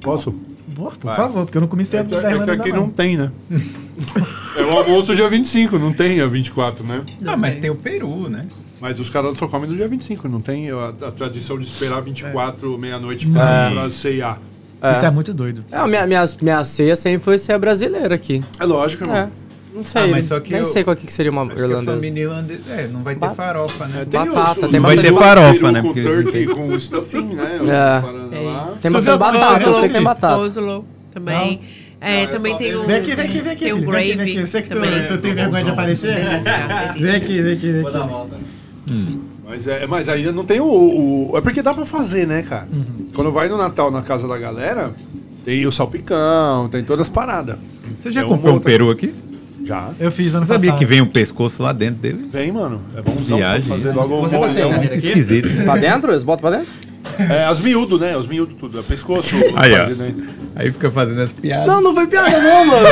Posso? 0.00 0.32
Por, 0.74 0.96
por 0.96 1.06
Vai. 1.06 1.16
favor, 1.16 1.44
porque 1.44 1.56
eu 1.56 1.60
não 1.60 1.68
comi 1.68 1.84
ceia 1.84 2.00
É, 2.00 2.04
da 2.04 2.20
que- 2.20 2.26
é 2.26 2.44
que 2.44 2.50
aqui 2.50 2.70
não. 2.70 2.80
não 2.82 2.90
tem, 2.90 3.16
né? 3.16 3.30
é 4.56 4.62
o 4.62 4.70
almoço 4.78 5.14
dia 5.14 5.28
25, 5.28 5.78
não 5.78 5.92
tem 5.92 6.14
dia 6.14 6.26
24, 6.28 6.84
né? 6.84 7.02
Não, 7.20 7.36
mas 7.36 7.56
tem 7.56 7.70
o 7.70 7.74
Peru, 7.76 8.28
né? 8.28 8.46
Mas 8.80 8.98
os 8.98 9.08
caras 9.08 9.38
só 9.38 9.46
comem 9.46 9.70
no 9.70 9.76
dia 9.76 9.86
25, 9.88 10.28
não 10.28 10.40
tem 10.40 10.70
a, 10.70 10.88
a 10.88 11.10
tradição 11.12 11.58
de 11.58 11.64
esperar 11.64 12.02
24, 12.02 12.76
meia-noite 12.76 13.26
pra, 13.28 13.70
pra 13.70 13.90
ceiar. 13.90 14.38
Isso 14.92 15.06
é 15.06 15.10
muito 15.10 15.32
doido. 15.32 15.64
É, 15.72 15.76
a 15.76 15.86
minha, 15.86 16.06
minha, 16.06 16.24
minha 16.42 16.62
ceia 16.64 16.94
sempre 16.96 17.20
foi 17.24 17.38
ser 17.38 17.56
brasileira 17.58 18.14
aqui. 18.14 18.44
É 18.60 18.64
lógico, 18.64 19.04
irmão. 19.04 19.16
É. 19.16 19.28
Não 19.74 19.82
sei. 19.82 20.02
Ah, 20.02 20.06
mas 20.06 20.26
só 20.26 20.38
que 20.40 20.50
nem 20.52 20.60
eu- 20.60 20.64
sei 20.64 20.84
qual 20.84 20.94
que 20.94 21.04
que 21.06 21.12
seria 21.12 21.32
uma 21.32 21.42
Acho 21.42 21.54
que 21.54 21.60
a 21.60 21.64
irlandesa. 21.64 21.92
família 21.96 22.22
irlandesa. 22.22 22.62
É, 22.70 22.86
não 22.86 23.02
vai 23.02 23.14
ter 23.16 23.30
farofa, 23.30 23.86
né? 23.86 24.02
É, 24.02 24.04
tem 24.04 24.20
Batata, 24.20 24.50
os, 24.66 24.70
tem 24.70 24.80
Vai 24.80 24.96
bastante 24.96 25.12
ter 25.14 25.20
farofa, 25.20 25.72
né? 25.72 25.80
Com 25.82 25.86
Porque 25.88 26.02
não 26.02 26.10
turkey, 26.12 26.46
com 26.46 26.80
stuffing, 26.80 27.24
né? 27.34 27.60
É. 27.62 28.38
Lá. 28.40 28.72
Tem 28.80 28.90
bastante 28.92 29.18
batata, 29.18 29.64
eu 29.66 29.72
sei 29.74 29.88
que 29.88 29.94
tem 29.94 30.02
batata. 30.02 30.36
Oslo 30.38 30.84
também. 31.12 31.60
É, 32.00 32.16
Não, 32.16 32.22
eu 32.22 32.30
também 32.30 32.52
só 32.52 32.58
tem 32.58 32.74
o. 32.76 32.86
Vem 32.86 32.96
aqui, 32.96 33.14
vem 33.14 33.24
aqui, 33.26 33.40
vem 33.40 33.52
aqui. 33.52 33.64
Tem 33.64 33.72
o 33.72 33.76
filho. 33.78 33.90
Vem 33.90 34.00
aqui, 34.04 34.14
vem 34.16 34.26
aqui. 34.30 34.36
Eu 34.36 34.46
sei 34.46 34.62
que 34.62 34.68
tu, 34.68 34.74
também. 34.80 35.06
tu 35.06 35.18
tem 35.18 35.34
vergonha 35.34 35.64
de 35.64 35.70
aparecer. 35.70 36.14
Delícia. 36.14 36.94
Vem 36.98 37.14
aqui, 37.16 37.42
vem 37.42 37.52
aqui, 37.54 37.72
vem 37.72 37.82
Vou 37.82 37.90
dar 37.92 37.98
aqui. 38.00 38.08
a 38.08 38.10
volta. 38.12 38.36
Mas, 39.46 39.66
é, 39.68 39.86
mas 39.86 40.08
ainda 40.08 40.32
não 40.32 40.44
tem 40.44 40.60
o, 40.60 40.64
o- 40.66 41.32
É 41.36 41.40
porque 41.40 41.62
dá 41.62 41.72
pra 41.74 41.84
fazer, 41.84 42.26
né, 42.26 42.42
cara? 42.42 42.66
Uhum. 42.72 43.08
Quando 43.14 43.30
vai 43.30 43.48
no 43.48 43.56
Natal 43.56 43.90
na 43.90 44.02
casa 44.02 44.26
da 44.26 44.38
galera, 44.38 44.92
tem 45.44 45.66
o 45.66 45.72
salpicão, 45.72 46.68
tem 46.68 46.82
todas 46.82 47.06
as 47.06 47.12
paradas. 47.12 47.56
Você 47.98 48.10
já 48.10 48.22
É 48.22 48.24
comprou 48.24 48.54
um 48.56 48.60
peru 48.60 48.90
aqui? 48.90 49.12
Já. 49.64 49.90
Eu 49.98 50.12
fiz 50.12 50.28
ano 50.34 50.40
Não 50.40 50.46
sabia 50.46 50.70
passado. 50.72 50.78
que 50.78 50.84
vem 50.86 51.00
o 51.00 51.06
pescoço 51.06 51.62
lá 51.62 51.72
dentro 51.72 51.96
dele? 52.02 52.28
Vem, 52.30 52.52
mano. 52.52 52.80
É 52.96 53.00
bonzão 53.02 53.38
Viagem, 53.38 53.68
fazer 53.68 53.88
isso. 53.88 53.96
logo 53.96 54.18
um 54.18 54.28
Você 54.28 54.36
molhão. 54.36 54.72
comer 54.74 54.88
daqui? 54.90 55.06
Esquisito. 55.08 55.48
Pra 55.64 55.76
dentro? 55.76 56.12
Eles 56.12 56.22
botam 56.22 56.50
pra 56.50 56.58
dentro? 56.58 56.72
É, 57.18 57.44
as 57.44 57.58
miúdos, 57.60 58.00
né? 58.00 58.16
Os 58.16 58.26
miúdos 58.26 58.56
tudo. 58.58 58.78
É 58.80 58.82
pescoço. 58.82 59.34
Aí, 59.56 59.72
ó. 59.72 59.88
Aí 60.56 60.70
fica 60.72 60.90
fazendo 60.90 61.20
as 61.22 61.32
piadas. 61.32 61.66
Não, 61.66 61.80
não 61.80 61.94
foi 61.94 62.06
piada 62.06 62.40
não, 62.40 62.64
mano. 62.66 62.88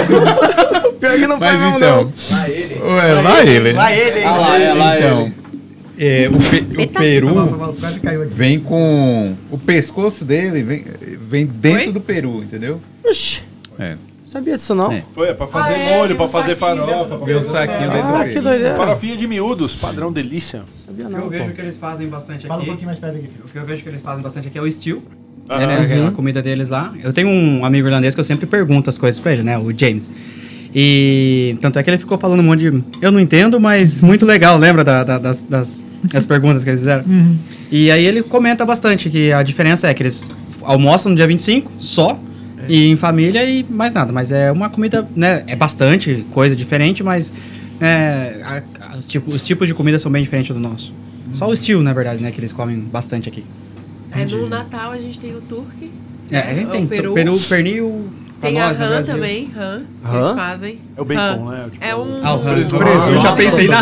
Pior 0.98 1.14
que 1.18 1.26
não 1.26 1.38
foi 1.38 1.46
Mas 1.52 1.60
mesmo, 1.60 1.76
então. 1.76 2.12
Lá 2.30 2.48
ele. 2.48 2.74
Ué, 2.80 3.12
lá 3.22 3.44
ele. 3.44 3.72
Lá 3.72 3.92
ele, 3.92 4.18
hein? 4.18 4.24
não. 4.24 4.34
Ah 4.34 4.38
lá, 4.38 4.58
é 4.58 4.72
lá 4.74 4.98
Então, 4.98 5.32
ele. 5.98 6.24
é, 6.24 6.28
o, 6.28 6.32
pe- 6.38 6.82
o 6.82 6.88
peru 6.88 7.28
foi 7.48 7.58
mal, 7.58 7.72
Quase 7.74 8.00
caiu 8.00 8.22
aqui. 8.22 8.32
vem 8.34 8.60
com. 8.60 9.34
O 9.50 9.58
pescoço 9.58 10.24
dele 10.24 10.62
vem, 10.62 10.84
vem 11.20 11.44
dentro 11.46 11.86
Oi? 11.88 11.92
do 11.92 12.00
peru, 12.00 12.42
entendeu? 12.42 12.80
Oxi, 13.04 13.42
É. 13.78 13.96
sabia 14.32 14.56
disso 14.56 14.74
não? 14.74 14.90
É. 14.90 15.02
Foi, 15.14 15.28
é 15.28 15.34
pra 15.34 15.46
fazer 15.46 15.74
Ah, 15.74 15.78
é, 15.78 15.96
molho, 15.96 16.08
tem 16.08 16.16
pra 16.16 16.26
fazer 16.26 16.56
farofa. 16.56 17.04
pra 17.06 17.16
um 17.16 17.26
fazer- 17.26 17.44
saquinho 17.44 17.90
dentro 17.90 18.08
Ah, 18.16 18.24
que 18.28 18.40
doideira. 18.40 18.74
Farofinha 18.74 19.16
de 19.16 19.26
miúdos, 19.26 19.76
padrão 19.76 20.10
delícia. 20.12 20.62
Sabia 20.86 21.04
O 21.04 21.08
que 21.08 21.14
não, 21.14 21.20
eu 21.24 21.30
vejo 21.30 21.44
pô. 21.44 21.50
que 21.52 21.60
eles 21.60 21.76
fazem 21.76 22.08
bastante 22.08 22.46
Fala 22.46 22.58
um 22.58 22.62
aqui. 22.62 22.66
pouquinho 22.70 22.86
mais 22.86 22.98
perto 22.98 23.16
aqui, 23.16 23.26
filho. 23.28 23.44
O 23.44 23.48
que 23.48 23.58
eu 23.58 23.64
vejo 23.64 23.82
que 23.82 23.88
eles 23.88 24.02
fazem 24.02 24.22
bastante 24.22 24.48
aqui 24.48 24.58
é 24.58 24.62
o 24.62 24.70
stew. 24.70 25.02
Aham. 25.50 25.60
É, 25.62 25.66
né, 25.66 25.78
aquela 25.80 26.10
comida 26.12 26.40
deles 26.40 26.70
lá. 26.70 26.92
Eu 27.02 27.12
tenho 27.12 27.28
um 27.28 27.64
amigo 27.64 27.86
irlandês 27.88 28.14
que 28.14 28.20
eu 28.20 28.24
sempre 28.24 28.46
pergunto 28.46 28.88
as 28.88 28.96
coisas 28.96 29.18
pra 29.20 29.32
ele, 29.32 29.42
né? 29.42 29.58
O 29.58 29.76
James. 29.76 30.10
E 30.74 31.56
tanto 31.60 31.78
é 31.78 31.82
que 31.82 31.90
ele 31.90 31.98
ficou 31.98 32.16
falando 32.16 32.40
um 32.40 32.44
monte 32.44 32.60
de. 32.70 32.82
Eu 33.02 33.12
não 33.12 33.20
entendo, 33.20 33.60
mas 33.60 34.00
muito 34.00 34.24
legal, 34.24 34.56
lembra 34.56 34.82
da- 34.82 35.04
da- 35.04 35.18
das, 35.18 35.42
das, 35.42 35.84
das 36.04 36.24
perguntas 36.24 36.64
que 36.64 36.70
eles 36.70 36.80
fizeram? 36.80 37.04
E 37.70 37.90
aí 37.90 38.06
ele 38.06 38.22
comenta 38.22 38.64
bastante 38.64 39.10
que 39.10 39.32
a 39.32 39.42
diferença 39.42 39.88
é 39.88 39.94
que 39.94 40.02
eles 40.02 40.26
almoçam 40.62 41.10
no 41.10 41.16
dia 41.16 41.26
25 41.26 41.70
só. 41.78 42.18
E 42.68 42.88
em 42.88 42.96
família 42.96 43.44
e 43.44 43.64
mais 43.68 43.92
nada. 43.92 44.12
Mas 44.12 44.30
é 44.32 44.50
uma 44.52 44.68
comida, 44.70 45.06
né? 45.16 45.42
É 45.46 45.56
bastante 45.56 46.24
coisa 46.30 46.54
diferente, 46.56 47.02
mas 47.02 47.32
é, 47.80 48.40
a- 48.44 48.62
a- 48.92 48.96
os, 48.98 49.06
tipo- 49.06 49.32
os 49.34 49.42
tipos 49.42 49.66
de 49.68 49.74
comida 49.74 49.98
são 49.98 50.10
bem 50.12 50.22
diferentes 50.22 50.54
do 50.54 50.60
nosso. 50.60 50.92
Só 51.32 51.46
o 51.48 51.56
stew, 51.56 51.82
na 51.82 51.92
verdade, 51.92 52.22
né? 52.22 52.30
Que 52.30 52.40
eles 52.40 52.52
comem 52.52 52.78
bastante 52.80 53.28
aqui. 53.28 53.44
É, 54.14 54.24
no 54.26 54.48
Natal 54.48 54.92
a 54.92 54.98
gente 54.98 55.18
tem 55.18 55.34
o 55.34 55.40
turkey. 55.40 55.90
É, 56.30 56.38
a 56.38 56.54
gente 56.54 56.68
o 56.68 56.70
tem 56.70 56.86
peru. 56.86 57.14
peru, 57.14 57.40
pernil, 57.48 58.10
Tem 58.42 58.60
a 58.60 58.66
nós 58.68 58.76
rã 58.78 58.88
Brasil. 58.88 59.14
também, 59.14 59.46
que 59.46 59.58
Rã? 59.58 59.82
eles 60.12 60.32
fazem. 60.36 60.78
É 60.96 61.00
o 61.00 61.04
bacon, 61.04 61.48
né? 61.48 61.64
Tipo, 61.70 61.84
É 61.84 61.96
um... 61.96 62.20
Ah, 62.24 62.34
o. 62.34 62.38
Presunto. 62.40 62.82
Eu 62.84 63.20
já 63.22 63.32
pensei 63.32 63.68
na. 63.68 63.80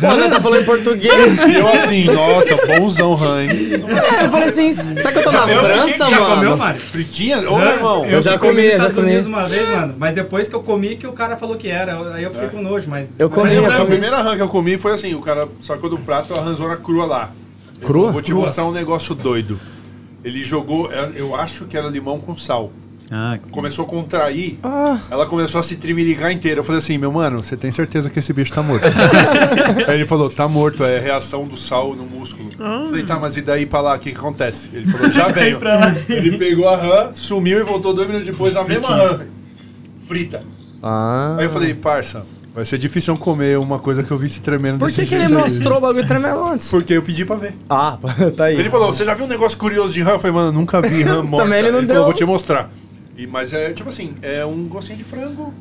Pô, 0.00 0.14
né, 0.16 0.28
tá 0.28 0.40
falando 0.40 0.62
em 0.62 0.64
português. 0.64 1.38
E 1.42 1.54
eu 1.54 1.68
assim, 1.68 2.04
nossa, 2.06 2.56
bonzão, 2.66 3.12
Han, 3.22 3.42
hein? 3.44 3.50
É, 3.50 4.24
eu 4.24 4.28
falei 4.30 4.48
assim, 4.48 4.72
será 4.72 5.12
que 5.12 5.18
eu 5.18 5.22
tô 5.22 5.30
na 5.32 5.46
França, 5.46 6.08
Já 6.08 6.20
mano? 6.20 6.34
comeu, 6.36 6.56
Mário? 6.56 6.80
Fritinha? 6.80 7.38
Ô, 7.50 7.58
meu 7.58 7.68
irmão. 7.68 8.04
Eu 8.06 8.22
já 8.22 8.38
comi, 8.38 8.70
já 8.70 8.90
comi. 8.90 9.18
Uma 9.20 9.48
vez, 9.48 9.68
mano. 9.68 9.94
Mas 9.98 10.14
depois 10.14 10.48
que 10.48 10.54
eu 10.56 10.62
comi, 10.62 10.96
que 10.96 11.06
o 11.06 11.12
cara 11.12 11.36
falou 11.36 11.56
que 11.56 11.68
era. 11.68 12.14
Aí 12.14 12.24
eu 12.24 12.30
fiquei 12.30 12.48
com 12.48 12.62
nojo, 12.62 12.86
mas... 12.88 13.10
Eu 13.18 13.28
comi, 13.28 13.48
Mas 13.48 13.56
eu 13.58 13.66
a 13.70 13.76
comi. 13.76 13.86
primeira 13.90 14.22
rã 14.22 14.36
que 14.36 14.42
eu 14.42 14.48
comi 14.48 14.78
foi 14.78 14.92
assim, 14.92 15.14
o 15.14 15.20
cara 15.20 15.46
sacou 15.62 15.90
do 15.90 15.98
prato 15.98 16.32
a 16.34 16.40
ranzona 16.40 16.76
crua 16.76 17.06
lá. 17.06 17.30
Crua? 17.84 18.10
Vou 18.10 18.22
te 18.22 18.32
mostrar 18.34 18.64
um 18.64 18.72
negócio 18.72 19.14
doido. 19.14 19.58
Ele 20.24 20.42
jogou, 20.42 20.92
é, 20.92 21.12
eu 21.14 21.34
acho 21.34 21.64
que 21.64 21.76
era 21.76 21.88
limão 21.88 22.18
com 22.20 22.36
sal. 22.36 22.72
Ah, 23.12 23.38
Começou 23.50 23.84
a 23.84 23.88
contrair, 23.88 24.56
Ah, 24.62 24.96
ela 25.10 25.26
começou 25.26 25.58
a 25.58 25.64
se 25.64 25.74
trimirigar 25.76 26.30
inteira. 26.30 26.60
Eu 26.60 26.64
falei 26.64 26.78
assim, 26.78 26.96
meu 26.96 27.10
mano, 27.10 27.42
você 27.42 27.56
tem 27.56 27.72
certeza 27.72 28.08
que 28.08 28.20
esse 28.20 28.32
bicho 28.32 28.52
tá 28.52 28.62
morto? 28.62 28.84
Aí 29.88 29.94
ele 29.96 30.06
falou, 30.06 30.30
tá 30.30 30.46
morto, 30.46 30.84
é 30.84 31.00
reação 31.00 31.44
do 31.44 31.56
sal 31.56 31.96
no 31.96 32.04
músculo. 32.04 32.50
Eu 32.56 32.86
falei, 32.86 33.04
tá, 33.04 33.18
mas 33.18 33.36
e 33.36 33.42
daí 33.42 33.66
pra 33.66 33.80
lá, 33.80 33.96
o 33.96 33.98
que, 33.98 34.12
que 34.12 34.16
acontece? 34.16 34.68
Ele 34.72 34.86
falou, 34.86 35.10
já 35.10 35.26
veio. 35.32 35.58
Ele 36.08 36.38
pegou 36.38 36.68
a 36.68 36.76
rã, 36.76 37.10
sumiu 37.12 37.58
e 37.58 37.62
voltou 37.64 37.92
dois 37.92 38.06
minutos 38.06 38.28
depois, 38.28 38.54
a 38.56 38.62
mesma 38.62 38.88
rã. 38.94 39.20
Frita. 40.02 40.44
ah. 40.80 41.34
Aí 41.38 41.46
eu 41.46 41.50
falei, 41.50 41.74
parça, 41.74 42.24
vai 42.54 42.64
ser 42.64 42.78
difícil 42.78 43.14
eu 43.14 43.18
comer 43.18 43.58
uma 43.58 43.78
coisa 43.78 44.02
que 44.02 44.10
eu 44.10 44.18
vi 44.18 44.28
se 44.28 44.40
tremendo 44.40 44.78
Por 44.78 44.86
desse 44.88 45.02
que, 45.02 45.06
que 45.08 45.14
ele 45.14 45.24
jeito 45.26 45.36
aí." 45.38 45.42
mostrou 45.50 45.78
o 45.78 45.80
bagulho 45.80 46.06
tremendo 46.06 46.44
antes? 46.44 46.68
Porque 46.70 46.92
eu 46.94 47.02
pedi 47.02 47.24
pra 47.24 47.36
ver. 47.36 47.54
Ah, 47.68 47.96
tá 48.36 48.44
aí. 48.44 48.56
Ele 48.58 48.68
falou, 48.70 48.92
você 48.92 49.04
já 49.04 49.14
viu 49.14 49.24
um 49.26 49.28
negócio 49.28 49.56
curioso 49.58 49.92
de 49.92 50.02
rã? 50.02 50.12
Eu 50.12 50.18
falei, 50.20 50.34
mano, 50.34 50.52
nunca 50.52 50.80
vi 50.80 51.02
rã 51.02 51.22
morta. 51.24 51.44
Também 51.44 51.58
ele 51.60 51.70
não 51.70 51.78
falou, 51.80 51.94
deu. 51.94 52.04
vou 52.04 52.12
te 52.14 52.24
mostrar. 52.24 52.70
E, 53.16 53.26
mas 53.26 53.52
é, 53.52 53.72
tipo 53.72 53.88
assim, 53.88 54.14
é 54.22 54.44
um 54.44 54.64
gostinho 54.64 54.98
de 54.98 55.04
frango 55.04 55.52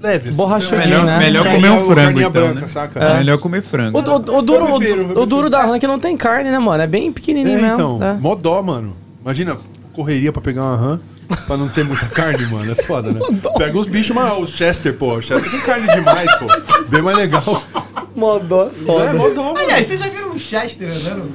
leve. 0.00 0.28
assim. 0.30 0.36
Borrachudinho, 0.36 0.80
melhor 0.80 1.04
né? 1.04 1.18
melhor 1.18 1.44
Carninha- 1.44 1.68
comer 1.70 1.80
um 1.82 1.86
frango, 1.86 1.94
carninha 2.02 2.26
então, 2.28 2.42
branca, 2.42 2.60
né? 2.62 2.68
saca? 2.68 3.00
É 3.00 3.14
melhor 3.18 3.38
comer 3.38 3.62
frango. 3.62 3.98
O, 3.98 4.00
o, 4.02 4.14
o 4.38 4.42
duro, 4.42 4.66
Eu 4.66 4.76
prefiro, 4.78 4.96
eu 5.00 5.02
o, 5.02 5.04
o 5.04 5.06
prefiro. 5.08 5.26
duro 5.26 5.50
da 5.50 5.62
rã 5.62 5.78
que 5.78 5.86
não 5.86 5.98
tem 5.98 6.16
carne, 6.16 6.50
né, 6.50 6.58
mano? 6.58 6.82
É 6.82 6.86
bem 6.86 7.12
pequenininho 7.12 7.58
É, 7.58 7.60
mesmo. 7.62 7.74
então, 7.74 7.98
tá? 7.98 8.14
mó 8.14 8.34
dó, 8.34 8.60
mano. 8.62 8.96
Imagina, 9.22 9.56
correria 9.92 10.32
pra 10.32 10.40
pegar 10.42 10.62
uma 10.62 10.76
rã, 10.76 11.00
pra 11.46 11.56
não 11.56 11.68
ter 11.68 11.84
muita 11.84 12.06
carne, 12.06 12.46
mano. 12.46 12.70
É 12.72 12.74
foda, 12.74 13.12
né? 13.12 13.20
Pega 13.58 13.78
os 13.78 13.86
bichos, 13.86 14.14
mas 14.14 14.32
o 14.38 14.46
Chester, 14.46 14.94
pô. 14.94 15.14
O 15.16 15.22
Chester 15.22 15.50
tem 15.50 15.60
carne 15.60 15.86
demais, 15.88 16.30
pô. 16.36 16.46
Bem 16.88 17.02
mais 17.02 17.16
legal. 17.16 17.62
Modó, 18.14 18.70
É, 18.86 19.12
mó 19.14 19.28
dó, 19.30 19.42
mano. 19.44 19.58
Aliás, 19.58 19.86
vocês 19.86 19.98
já 20.00 20.08
viram 20.08 20.30
um 20.30 20.38
Chester 20.38 20.88
andando? 20.90 21.30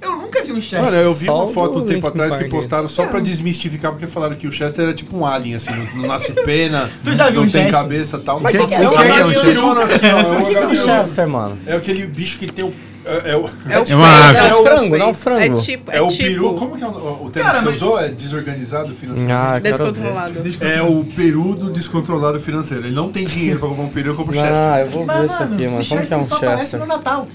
Eu 0.00 0.16
nunca 0.16 0.42
vi 0.42 0.52
um 0.52 0.60
Chester. 0.60 0.80
Mano, 0.82 0.96
eu 0.96 1.12
vi 1.12 1.26
Só 1.26 1.34
uma 1.34 1.44
o 1.44 1.48
foto 1.48 1.78
um 1.80 1.84
tempo 1.84 2.06
atrás 2.06 2.34
que 2.36 2.44
postaram 2.48 2.88
só 2.88 3.06
pra 3.06 3.20
desmistificar, 3.20 3.90
porque 3.92 4.06
falaram 4.06 4.34
que 4.36 4.46
o 4.46 4.52
Chester 4.52 4.84
era 4.86 4.94
tipo 4.94 5.14
um 5.16 5.26
alien, 5.26 5.56
assim, 5.56 5.70
não, 5.70 6.02
não 6.02 6.08
nasce 6.08 6.32
pena, 6.32 6.88
Tu 7.04 7.12
já 7.14 7.26
viu 7.26 7.40
não 7.40 7.42
um 7.42 7.50
tem 7.50 7.64
Chester? 7.64 7.70
cabeça 7.80 8.16
e 8.16 8.20
tal. 8.20 8.40
Mas 8.40 8.52
que- 8.52 8.58
é 8.58 8.60
o 8.60 8.64
é 8.64 8.68
que 8.68 8.74
é 8.74 8.78
um 8.78 8.82
é 8.82 9.24
O 9.24 10.50
é 10.50 10.54
gaviona. 10.54 10.76
Chester, 11.04 11.28
mano? 11.28 11.58
É 11.66 11.74
aquele 11.76 12.06
bicho 12.06 12.38
que 12.38 12.46
tem 12.46 12.64
o. 12.64 12.72
É, 13.04 13.30
é 13.32 13.36
o, 13.36 13.46
É, 13.48 13.90
É 13.90 13.94
uma 13.94 14.28
ave. 14.28 14.38
É 14.38 14.54
o 14.54 14.62
frango, 14.62 14.98
não 14.98 15.06
é 15.06 15.10
o 15.10 15.14
frango. 15.14 15.40
É 15.58 15.62
tipo, 15.62 15.90
é, 15.90 15.96
é 15.96 16.02
o 16.02 16.08
tipo 16.08 16.22
peru. 16.28 16.54
Como 16.54 16.76
que 16.76 16.84
é 16.84 16.86
o, 16.86 16.90
o 17.24 17.30
termo 17.30 17.46
Cara, 17.48 17.58
que 17.58 17.64
você 17.64 17.70
mas- 17.70 17.76
usou? 17.76 17.98
É 17.98 18.08
desorganizado 18.10 18.94
financeiramente? 18.94 19.32
Ah, 19.32 19.58
descontrolado. 19.58 20.34
É 20.60 20.82
o 20.82 21.04
peru 21.04 21.54
do 21.54 21.70
descontrolado 21.70 22.40
financeiro. 22.40 22.84
Ele 22.86 22.94
não 22.94 23.10
tem 23.10 23.24
dinheiro 23.24 23.58
pra 23.58 23.68
comprar 23.68 23.84
um 23.84 23.88
peru, 23.88 24.10
eu 24.10 24.14
compro 24.14 24.34
Chester. 24.34 24.52
Ah, 24.54 24.80
eu 24.80 24.86
vou 24.88 25.00
ver 25.00 25.06
Mas, 25.06 25.30
isso 25.32 25.42
aqui, 25.42 25.66
mano. 25.68 25.80
o 25.82 25.86
Como 25.86 26.06
que 26.06 26.14
é 26.14 26.16
um 26.16 26.26
só 26.26 26.36
aparece 26.36 26.60
Chester? 26.62 26.80
no 26.80 26.86
Natal. 26.86 27.28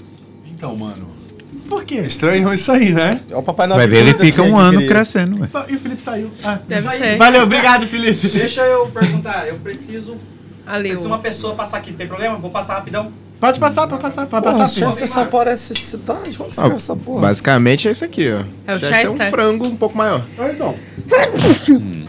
Então, 0.46 0.76
mano. 0.76 1.08
Por 1.68 1.82
quê? 1.84 1.96
Estranho 1.96 2.52
isso 2.54 2.70
aí, 2.70 2.92
né? 2.92 3.20
É 3.28 3.36
o 3.36 3.42
Papai 3.42 3.66
Noel. 3.66 3.78
Vai 3.80 3.88
ver, 3.88 3.96
ele 3.98 4.14
fica 4.14 4.42
um 4.42 4.56
ano 4.56 4.78
queria. 4.78 4.88
crescendo. 4.88 5.44
Só- 5.48 5.64
e 5.68 5.74
o 5.74 5.80
Felipe 5.80 6.00
saiu. 6.00 6.30
Ah, 6.44 6.60
Deve 6.68 6.88
aí. 6.88 6.98
ser. 6.98 7.16
Valeu, 7.16 7.42
obrigado, 7.42 7.86
Felipe. 7.88 8.28
Deixa 8.28 8.60
eu 8.62 8.86
perguntar, 8.86 9.48
eu 9.48 9.56
preciso... 9.56 10.16
Ali, 10.64 10.96
Se 10.96 11.02
o- 11.04 11.06
uma 11.06 11.18
pessoa 11.18 11.54
passar 11.54 11.78
aqui, 11.78 11.92
tem 11.92 12.06
problema? 12.06 12.36
Vou 12.36 12.50
passar 12.50 12.74
rapidão. 12.74 13.10
Pode 13.38 13.60
passar, 13.60 13.86
pode 13.86 14.00
passar, 14.02 14.26
pode 14.26 14.44
Porra, 14.44 14.58
passar. 14.60 14.74
Chester 14.86 15.08
só 15.08 15.24
parece 15.26 15.74
cidade. 15.74 16.36
Como 16.38 16.48
que 16.48 16.56
serve 16.56 16.76
essa 16.76 16.96
porra? 16.96 17.20
Basicamente 17.20 17.86
é 17.86 17.90
isso 17.90 18.04
aqui, 18.04 18.30
ó. 18.32 18.44
É 18.66 18.74
o 18.74 18.78
Chester 18.80 18.96
é 18.98 19.02
Chester? 19.02 19.26
um 19.26 19.30
frango 19.30 19.66
um 19.66 19.76
pouco 19.76 19.96
maior. 19.96 20.22
Ah, 20.38 20.48
então. 20.50 20.74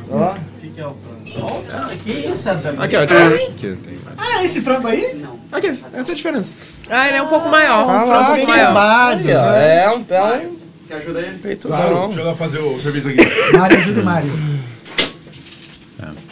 Ó, 0.09 0.31
o 0.31 0.35
que, 0.61 0.69
que 0.69 0.79
é 0.81 0.87
o 0.87 0.95
frango? 0.95 1.67
Ó, 1.83 1.87
que 2.03 2.11
isso, 2.11 2.49
Adão? 2.49 2.75
Aqui, 2.81 2.95
ó. 2.95 3.01
Aqui, 3.03 3.57
tem. 3.59 3.97
Ah, 4.17 4.43
esse 4.45 4.61
frango 4.61 4.87
aí? 4.87 5.25
Aqui, 5.51 5.77
essa 5.93 6.11
é 6.11 6.13
a 6.13 6.15
diferença. 6.15 6.51
Ah, 6.89 7.07
ele 7.09 7.17
é 7.17 7.21
um 7.21 7.27
pouco 7.27 7.49
maior. 7.49 7.81
Ah, 7.89 8.05
um 8.05 8.07
lá, 8.09 8.17
frango 8.23 8.33
bem 8.35 8.47
maior. 8.47 8.65
Queimado. 8.65 9.27
Aí, 9.29 9.35
ó, 9.35 9.51
É 9.53 9.89
um, 9.89 10.05
é 10.09 10.47
um 10.47 10.57
Você 10.81 10.93
ajuda 10.93 11.19
ele? 11.19 11.37
peito 11.39 11.67
Claro, 11.67 11.93
não. 11.93 12.07
deixa 12.07 12.21
eu 12.21 12.35
fazer 12.35 12.59
o 12.59 12.81
serviço 12.81 13.09
aqui. 13.09 13.17
Mário, 13.57 13.77
ajuda 13.77 14.01
o 14.01 14.05
Mário. 14.05 14.31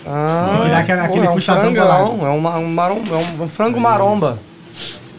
Ah, 0.07 0.61
Virar 0.63 0.79
aquela- 0.79 1.03
aquele 1.03 1.17
porra, 1.19 1.27
é 1.27 1.29
um 1.31 1.33
puxadão 1.35 1.61
frangão. 1.73 2.19
É 2.25 2.29
um, 2.29 2.39
ma- 2.39 2.57
um, 2.59 2.67
marom, 2.67 3.01
é 3.09 3.15
um, 3.41 3.43
um 3.43 3.49
frango 3.49 3.79
maromba. 3.79 4.37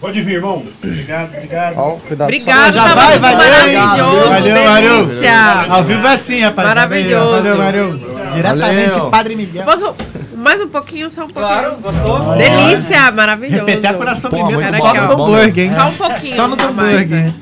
Pode 0.01 0.21
vir, 0.23 0.35
irmão. 0.35 0.63
Obrigado, 0.83 1.35
obrigado. 1.35 1.75
Ó. 1.79 1.97
Obrigado, 2.25 2.73
Já 2.73 2.85
tava 2.85 2.95
vai, 2.95 3.19
valeu, 3.19 4.29
Valeu, 4.29 4.65
Mário. 4.65 5.07
delícia. 5.07 5.33
Ao 5.71 5.85
vivo 5.85 6.07
é 6.07 6.13
assim, 6.13 6.41
rapaz. 6.43 6.69
Maravilhoso. 6.69 7.33
Valeu, 7.33 7.59
Mário. 7.59 8.01
Diretamente 8.33 8.91
Valeu. 8.91 9.11
Padre 9.11 9.37
Miguel. 9.37 9.65
Posso 9.65 9.95
mais 10.37 10.61
um 10.61 10.69
pouquinho, 10.69 11.09
só 11.09 11.25
um 11.25 11.29
pouquinho? 11.29 11.47
Claro, 11.47 11.77
gostou? 11.79 12.37
Delícia, 12.37 13.11
maravilhoso. 13.11 13.65
Repetir 13.65 13.87
a 13.89 14.15
sobremesa 14.15 14.61
muito 14.61 14.77
só 14.77 14.95
no 14.95 15.17
Bom 15.17 15.25
hambúrguer, 15.27 15.65
hein? 15.65 15.73
Só 15.73 15.89
um 15.89 15.95
pouquinho. 15.95 16.37
Só 16.37 16.49
no 16.49 16.55
hambúrguer. 16.63 17.09
né? 17.09 17.35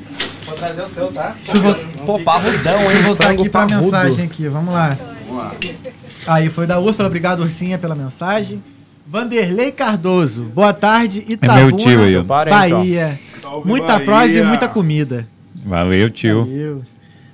Vou 0.45 0.55
trazer 0.55 0.81
o 0.81 0.89
seu, 0.89 1.07
tá? 1.07 1.35
Deixa 1.45 1.67
eu 1.67 1.75
Pô, 2.05 2.19
parrudão, 2.19 2.79
hein? 2.83 2.97
eu 2.97 3.03
voltar 3.03 3.31
aqui 3.31 3.49
pra 3.49 3.65
mensagem 3.65 4.25
aqui, 4.25 4.47
vamos 4.47 4.73
lá. 4.73 4.97
Aí 6.27 6.49
foi 6.49 6.65
da 6.65 6.79
Úrsula, 6.79 7.07
obrigado 7.07 7.41
Ursinha 7.41 7.77
pela 7.77 7.95
mensagem. 7.95 8.63
Vanderlei 9.05 9.71
Cardoso, 9.71 10.43
boa 10.45 10.73
tarde, 10.73 11.23
É 11.27 11.33
Itabuna, 11.33 11.65
meu 11.67 11.77
tio 11.77 12.01
aí. 12.01 12.23
Bahia. 12.23 13.19
Salve, 13.41 13.67
Muita 13.67 13.87
Bahia. 13.93 14.05
prosa 14.05 14.33
e 14.39 14.43
muita 14.43 14.67
comida. 14.67 15.27
Valeu, 15.63 16.09
tio. 16.09 16.45
Valeu. 16.45 16.83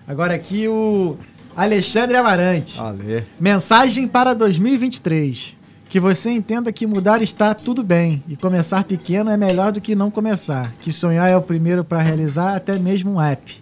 Agora 0.07 0.34
aqui 0.35 0.68
o 0.68 1.18
Alexandre 1.56 2.18
Amarante. 2.18 2.77
Ale. 2.80 3.23
Mensagem 3.39 4.07
para 4.07 4.34
2023. 4.34 5.56
Que 5.89 5.99
você 5.99 6.30
entenda 6.30 6.72
que 6.72 6.88
mudar 6.88 7.22
está 7.22 7.53
tudo 7.53 7.84
bem 7.84 8.23
e 8.27 8.35
começar 8.38 8.84
pequeno 8.85 9.30
é 9.30 9.35
melhor 9.35 9.73
do 9.73 9.81
que 9.81 9.93
não 9.95 10.10
começar. 10.10 10.72
Que 10.81 10.91
sonhar 10.91 11.30
é 11.30 11.35
o 11.35 11.41
primeiro 11.41 11.84
para 11.84 11.99
realizar 12.02 12.56
até 12.56 12.77
mesmo 12.80 13.14
um 13.14 13.22
app. 13.22 13.61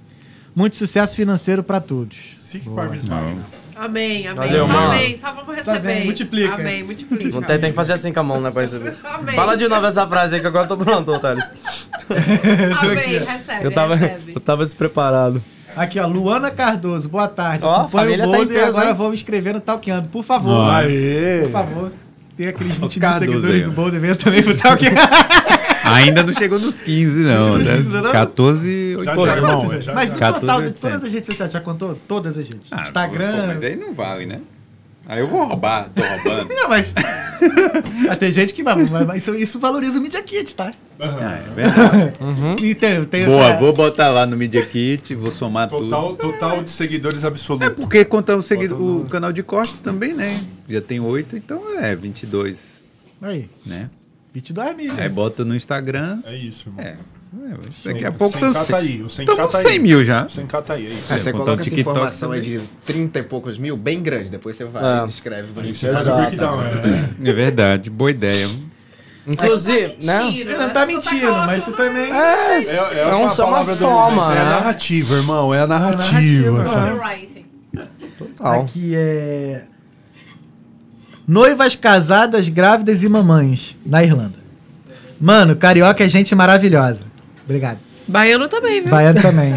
Muito 0.56 0.76
sucesso 0.76 1.15
financeiro 1.15 1.64
para 1.64 1.80
todos. 1.80 2.38
Parvis 2.76 3.06
Maia. 3.06 3.36
Amém, 3.80 4.27
amém. 4.27 4.35
Valeu, 4.35 4.65
só 4.68 4.73
mano. 4.73 4.88
amém, 4.91 5.15
só 5.15 5.31
vamos 5.31 5.56
receber. 5.56 5.80
bem, 5.80 6.06
multiplica. 6.06 6.53
Amém, 6.56 6.84
multiplica. 6.84 7.30
Não 7.30 7.41
tem, 7.41 7.60
tem 7.60 7.69
que 7.69 7.76
fazer 7.76 7.93
assim 7.93 8.11
com 8.11 8.19
a 8.19 8.23
mão, 8.23 8.41
né, 8.41 8.51
pra 8.51 8.61
receber. 8.64 8.93
Amém. 9.06 9.35
Fala 9.35 9.56
de 9.56 9.68
novo 9.69 9.85
essa 9.85 10.06
frase 10.06 10.35
aí 10.35 10.41
que 10.41 10.47
agora 10.47 10.65
eu 10.65 10.68
tô 10.68 10.77
pronto, 10.77 11.18
Thales. 11.19 11.49
Amém, 12.10 13.19
recebe, 13.19 13.64
Eu 13.65 13.72
tava, 13.72 13.95
recebe. 13.95 14.34
eu 14.35 14.41
tava 14.41 14.65
despreparado. 14.65 15.41
Aqui, 15.76 15.97
ó, 15.99 16.07
Luana 16.07 16.51
Cardoso, 16.51 17.07
boa 17.07 17.27
tarde. 17.27 17.64
Ó, 17.64 17.69
Acompanho 17.81 17.89
família 17.89 18.27
o 18.27 18.31
tá 18.31 18.35
Boulder 18.38 18.57
e 18.57 18.60
peso, 18.60 18.77
agora 18.77 18.89
hein? 18.89 18.95
vou 18.95 19.07
me 19.10 19.14
inscrever 19.15 19.53
no 19.53 19.61
Talkando. 19.61 20.10
Por 20.10 20.23
favor. 20.26 20.69
Aê! 20.72 21.41
Por 21.43 21.51
favor. 21.51 21.91
Tem 22.35 22.47
aqueles 22.47 22.76
20 22.76 22.99
mil 22.99 23.14
seguidores 23.14 23.56
aí, 23.56 23.64
do 23.64 23.69
ó. 23.69 23.73
Boulder, 23.73 24.01
venha 24.01 24.15
também 24.15 24.43
pro 24.43 24.57
Talkando. 24.57 24.91
Ainda 25.93 26.23
não 26.23 26.33
chegou 26.33 26.59
nos 26.59 26.77
15, 26.77 27.19
não. 27.21 27.57
nos 27.57 27.67
né? 27.67 27.75
15 27.75 27.87
ainda 27.87 28.01
não? 28.01 28.11
14, 28.11 28.91
Já, 29.03 29.15
8. 29.17 29.25
já, 29.25 29.35
irmão. 29.35 29.69
já, 29.69 29.79
já. 29.79 29.93
Mas 29.93 30.11
no 30.11 30.17
14, 30.19 30.41
total 30.41 30.57
de 30.59 30.65
800. 30.67 30.81
todas 30.81 31.03
as 31.03 31.11
redes 31.13 31.25
sociais, 31.25 31.51
já 31.53 31.59
contou? 31.61 31.99
Todas 32.07 32.37
as 32.37 32.47
redes. 32.47 32.67
Ah, 32.71 32.81
Instagram. 32.83 33.41
pô, 33.41 33.47
mas 33.47 33.63
aí 33.63 33.75
não 33.75 33.93
vale, 33.93 34.25
né? 34.25 34.41
Aí 35.07 35.21
eu 35.21 35.27
vou 35.27 35.43
roubar, 35.43 35.89
tô 35.95 36.03
roubando. 36.03 36.49
Não, 36.53 36.69
mas. 36.69 36.93
tem 38.19 38.31
gente 38.31 38.53
que. 38.53 38.61
Mas, 38.61 38.91
mas 38.91 39.17
isso, 39.23 39.33
isso 39.33 39.59
valoriza 39.59 39.97
o 39.97 40.01
Media 40.03 40.21
Kit, 40.21 40.55
tá? 40.55 40.69
Ah, 40.99 41.39
é 41.39 41.55
verdade. 41.55 42.13
E 42.63 42.75
tem, 42.75 43.03
tem 43.05 43.25
Boa, 43.25 43.49
essa- 43.49 43.59
vou 43.59 43.73
botar 43.73 44.09
lá 44.09 44.27
no 44.27 44.37
Media 44.37 44.63
Kit, 44.63 45.15
vou 45.15 45.31
somar 45.31 45.67
tudo. 45.67 45.85
Total, 45.89 46.15
total 46.15 46.63
de 46.63 46.69
seguidores 46.69 47.23
É 47.23 47.27
absoluto. 47.27 47.71
porque 47.71 48.05
conta 48.05 48.35
o, 48.35 48.43
segui- 48.43 48.71
o 48.71 49.07
canal 49.09 49.31
de 49.31 49.41
cortes 49.41 49.79
também, 49.81 50.13
né? 50.13 50.43
Já 50.69 50.79
tem 50.81 50.99
8, 50.99 51.35
então 51.37 51.59
é 51.79 51.95
22, 51.95 52.79
Aí, 53.19 53.49
né? 53.65 53.89
22 54.39 54.75
mil. 54.75 54.93
Aí 54.97 55.09
bota 55.09 55.43
no 55.43 55.55
Instagram. 55.55 56.19
É 56.25 56.35
isso, 56.35 56.69
irmão. 56.69 56.83
É. 56.85 56.89
é, 56.89 57.83
Daqui 57.93 58.05
a 58.05 58.11
pouco 58.11 58.35
estamos 58.37 58.67
tá 58.67 58.77
aí, 58.77 59.01
o 59.01 59.07
100K 59.07 59.19
estamos 59.29 59.51
tá 59.51 59.57
aí. 59.59 59.63
100 59.65 59.79
mil 59.79 60.03
já. 60.03 60.25
100k 60.27 60.61
tá 60.63 60.73
aí. 60.73 60.87
aí. 60.87 61.03
Aí 61.09 61.19
você 61.19 61.31
contar 61.31 61.43
coloca 61.45 61.61
essa 61.61 61.69
TikTok 61.69 61.81
informação 61.91 62.31
aí 62.31 62.41
também. 62.41 62.59
de 62.59 62.65
30 62.85 63.19
e 63.19 63.23
poucos 63.23 63.57
mil, 63.57 63.75
bem 63.77 64.01
grande. 64.01 64.31
Depois 64.31 64.55
você 64.55 64.65
vai 64.65 65.01
É. 65.01 65.05
e 65.05 65.09
escreve 65.09 65.47
Você 65.47 65.53
bonitinho. 65.53 65.93
faz 65.93 66.07
o 66.07 66.15
breakdown, 66.15 66.57
né? 66.57 67.09
É 67.23 67.33
verdade, 67.33 67.89
boa 67.89 68.11
ideia. 68.11 68.47
Inclusive, 69.27 69.97
né? 70.03 70.23
Mentira, 70.23 70.49
Ele 70.51 70.57
não 70.57 70.67
né? 70.67 70.73
tá 70.73 70.85
Você 70.85 70.91
mentindo, 70.93 71.31
mas 71.33 71.63
você 71.63 71.71
também. 71.73 72.11
É, 72.11 72.57
É, 72.57 72.99
é, 73.01 73.15
um, 73.15 73.25
a 73.25 73.29
só 73.29 73.47
uma 73.47 73.63
soma, 73.65 74.09
momento, 74.11 74.37
É 74.37 74.41
a 74.41 74.43
né? 74.45 74.49
narrativa, 74.49 75.15
irmão. 75.15 75.53
É 75.53 75.59
a 75.59 75.67
narrativa. 75.67 76.63
narrativa, 76.63 76.65
sabe? 76.67 76.97
Copywriting. 76.99 77.45
Total. 78.17 78.61
Aqui 78.61 78.95
é. 78.95 79.63
Noivas 81.30 81.76
casadas, 81.76 82.49
grávidas 82.49 83.03
e 83.03 83.07
mamães, 83.07 83.77
na 83.85 84.03
Irlanda. 84.03 84.39
Mano, 85.22 85.56
carioca 85.56 86.03
é 86.03 86.10
gente 86.10 86.34
maravilhosa. 86.34 87.03
Obrigado. 87.45 87.77
Baiano 88.07 88.47
também, 88.47 88.81
viu? 88.81 88.89
Baiano 88.89 89.22
também. 89.22 89.51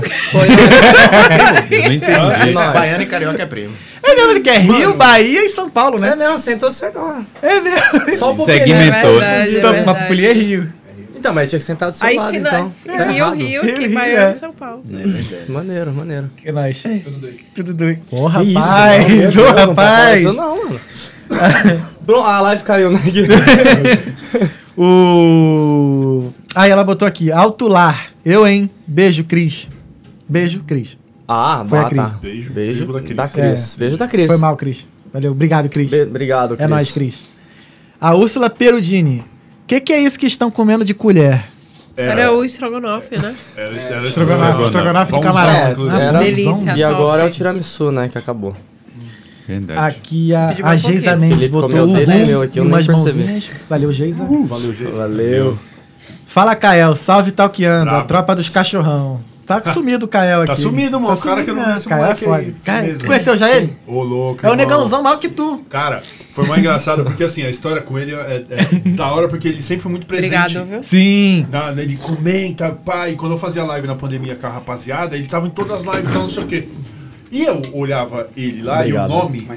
Eu 1.71 1.83
não 1.83 1.93
entendi. 1.95 2.53
Baiano 2.53 3.03
e 3.03 3.07
carioca 3.07 3.43
é 3.43 3.47
primo. 3.47 3.73
É 4.03 4.15
mesmo 4.15 4.43
que 4.43 4.51
é 4.51 4.59
Rio, 4.59 4.93
Bahia 4.93 5.47
e 5.47 5.49
São 5.49 5.71
Paulo, 5.71 5.97
É 5.97 6.11
né? 6.11 6.17
mesmo, 6.17 6.39
sentou 6.39 6.71
você 6.71 6.85
agora. 6.85 7.23
É 7.41 7.59
mesmo. 7.59 8.17
Só 8.19 8.33
um 8.33 8.37
pouquinho. 8.37 8.59
né? 8.59 8.67
Segmentou. 8.67 9.19
verdade, 9.19 9.61
Só 9.63 9.73
é 9.75 9.79
é 10.27 10.33
Rio. 10.35 10.73
Então, 11.17 11.33
mas 11.33 11.49
tinha 11.49 11.59
que 11.61 11.65
sentar 11.65 11.91
do 11.91 11.97
seu 11.97 12.07
Aí, 12.07 12.17
lado, 12.17 12.37
então. 12.37 12.73
Tá 12.85 13.05
Rio. 13.05 13.31
Rio, 13.31 13.63
Rio, 13.63 13.79
que 13.79 13.89
Baiano 13.89 14.29
é. 14.29 14.33
e 14.33 14.39
São 14.39 14.53
Paulo. 14.53 14.83
Maneiro, 15.49 15.93
maneiro. 15.95 16.31
Que 16.37 16.53
nós. 16.53 16.83
Tudo 17.55 17.73
doido. 17.73 18.01
Ô, 18.11 18.29
Que 18.29 18.43
isso, 18.43 18.59
rapaz, 18.59 19.35
não, 19.35 19.43
ô, 19.45 19.47
não 19.55 19.67
rapaz. 19.69 20.21
isso 20.21 20.33
não, 20.35 20.57
mano. 20.57 20.81
a 22.25 22.41
live 22.41 22.63
caiu, 22.65 22.91
né? 22.91 23.01
O. 24.77 26.31
Aí 26.55 26.71
ela 26.71 26.83
botou 26.83 27.07
aqui, 27.07 27.31
alto 27.31 27.69
lar. 27.69 28.07
Eu, 28.25 28.47
hein? 28.47 28.71
Beijo, 28.87 29.25
Cris. 29.25 29.69
Beijo, 30.29 30.63
Cris. 30.67 30.97
Ah, 31.29 31.65
Foi 31.69 31.79
a 31.79 31.85
Cris. 31.85 32.01
tá. 32.13 32.19
Beijo, 32.21 32.53
Beijo 32.53 32.87
beijo 32.87 32.93
da 32.93 33.01
Cris. 33.01 33.17
da 33.17 33.29
Cris. 33.29 33.75
Beijo 33.75 33.97
da 33.97 34.09
Cris. 34.09 34.27
Foi 34.27 34.37
mal, 34.39 34.57
Cris. 34.57 34.89
Valeu. 35.13 35.33
Obrigado, 35.33 35.69
Cris. 35.69 35.91
Be- 35.91 36.03
obrigado, 36.03 36.57
Cris. 36.57 36.61
É 36.65 36.69
nóis, 36.69 36.91
Cris. 36.91 37.21
A 38.01 38.15
Úrsula 38.15 38.49
Perudini. 38.49 39.21
O 39.21 39.67
que, 39.67 39.81
que 39.81 39.93
é 39.93 40.01
isso 40.01 40.19
que 40.19 40.27
estão 40.27 40.51
comendo 40.51 40.85
de 40.85 40.95
colher? 40.95 41.45
Era 41.97 42.33
o 42.33 42.43
estrogonofe, 42.43 43.21
né? 43.21 43.35
Era, 43.55 43.79
era 43.79 44.07
Estrogonofe, 44.07 44.63
estrogonofe 44.65 45.13
de 45.13 45.21
camarão. 45.21 45.53
É, 45.55 46.03
era- 46.07 46.19
Delícia, 46.19 46.75
E 46.77 46.83
agora 46.83 47.23
é 47.23 47.27
o 47.27 47.31
tiramisu, 47.31 47.93
né, 47.93 48.09
que 48.09 48.17
acabou. 48.17 48.57
Verdade. 49.47 49.81
Aqui 49.97 50.35
a, 50.35 50.51
a 50.51 50.59
mais 50.63 50.85
um 50.85 50.89
Geisa. 50.89 51.17
Mendes 51.17 51.49
botou 51.49 51.83
o 51.83 51.93
dele, 51.93 52.33
aqui, 52.45 52.59
e 52.59 52.61
umas 52.61 52.87
mãozinhas. 52.87 53.51
Valeu, 53.69 53.93
Geisa. 53.93 54.25
Valeu, 54.25 54.73
gente. 54.75 54.91
Valeu. 54.93 55.59
Fala, 56.27 56.55
Kael. 56.57 56.95
Salve, 56.97 57.33
Talqueando. 57.33 57.89
A 57.91 57.93
Brabo. 57.95 58.09
tropa 58.09 58.35
dos 58.37 58.49
cachorrão. 58.49 59.21
Tá 59.47 59.61
sumido 59.75 60.07
o 60.07 60.09
Kael 60.09 60.43
aqui. 60.43 60.47
Tá 60.47 60.57
sumido, 60.57 60.99
mano. 61.01 61.15
O 61.15 61.21
cara 61.21 61.43
que 61.43 61.51
eu 61.51 61.55
não 61.55 61.63
mesmo. 61.67 61.73
conheço, 61.73 61.89
Kael 61.89 62.01
é 62.01 62.05
moleque 62.05 62.25
foda. 62.25 62.37
aí, 62.39 62.55
Cara, 62.65 62.79
firmeza. 62.81 62.99
tu 63.01 63.07
conheceu 63.07 63.37
já 63.37 63.51
ele? 63.51 63.77
Ô, 63.87 64.03
louco. 64.03 64.47
É 64.47 64.49
o 64.49 64.53
irmão. 64.53 64.57
negãozão 64.57 65.03
maior 65.03 65.19
que 65.19 65.29
tu. 65.29 65.59
Cara, 65.69 66.03
foi 66.33 66.47
mais 66.47 66.61
engraçado 66.61 67.05
porque 67.05 67.25
assim, 67.25 67.43
a 67.43 67.51
história 67.51 67.83
com 67.83 67.99
ele 67.99 68.15
é, 68.15 68.45
é 68.49 68.65
da 68.97 69.09
hora 69.13 69.29
porque 69.29 69.49
ele 69.49 69.61
sempre 69.61 69.83
foi 69.83 69.91
muito 69.91 70.07
presente. 70.07 70.35
Obrigado, 70.37 70.65
viu? 70.65 70.83
Sim. 70.83 71.47
Na, 71.51 71.73
ele 71.73 71.97
comenta, 71.99 72.71
pai. 72.71 73.15
Quando 73.17 73.33
eu 73.33 73.39
fazia 73.39 73.65
live 73.65 73.87
na 73.87 73.97
pandemia 73.97 74.37
com 74.37 74.47
a 74.47 74.51
rapaziada, 74.51 75.17
ele 75.17 75.27
tava 75.27 75.49
em 75.49 75.51
todas 75.51 75.81
as 75.81 75.83
lives, 75.83 76.09
então 76.11 76.23
não 76.23 76.31
sei 76.31 76.43
o 76.45 76.47
quê. 76.47 76.69
E 77.33 77.43
eu 77.43 77.61
olhava 77.73 78.29
ele 78.37 78.63
lá 78.63 78.81
Obrigado. 78.81 79.11
e 79.11 79.13
o 79.13 79.17
nome. 79.19 79.49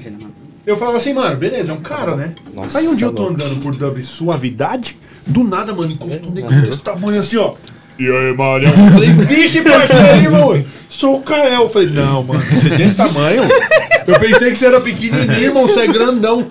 Eu 0.65 0.77
falava 0.77 0.97
assim, 0.97 1.13
mano, 1.13 1.35
beleza, 1.37 1.71
é 1.71 1.75
um 1.75 1.81
cara, 1.81 2.15
né? 2.15 2.33
Nossa, 2.53 2.79
Aí 2.79 2.87
um 2.87 2.95
dia 2.95 3.05
eu 3.07 3.11
tá 3.11 3.17
tô 3.17 3.23
louco. 3.27 3.35
andando 3.43 3.59
por 3.61 3.75
Dublin 3.75 4.01
Suavidade, 4.01 4.97
do 5.27 5.43
nada, 5.43 5.73
mano, 5.73 5.91
encosto 5.91 6.27
um 6.29 6.31
negócio 6.31 6.61
desse 6.63 6.81
tamanho 6.81 7.19
assim, 7.19 7.37
ó. 7.37 7.53
E 7.99 8.07
aí, 8.09 8.35
Maria? 8.35 8.69
Eu 8.69 8.73
falei, 8.91 9.09
vixe, 9.13 9.61
parceiro, 9.61 10.31
mano, 10.31 10.65
sou 10.89 11.17
o 11.17 11.21
Kael. 11.21 11.63
Eu 11.63 11.69
falei, 11.69 11.89
não, 11.91 12.23
mano, 12.23 12.41
você 12.41 12.73
é 12.73 12.77
desse 12.77 12.95
tamanho? 12.95 13.43
Eu 14.07 14.19
pensei 14.19 14.51
que 14.51 14.57
você 14.57 14.65
era 14.65 14.81
pequenininho, 14.81 15.33
irmão, 15.43 15.67
você 15.67 15.81
é 15.81 15.87
grandão. 15.87 16.47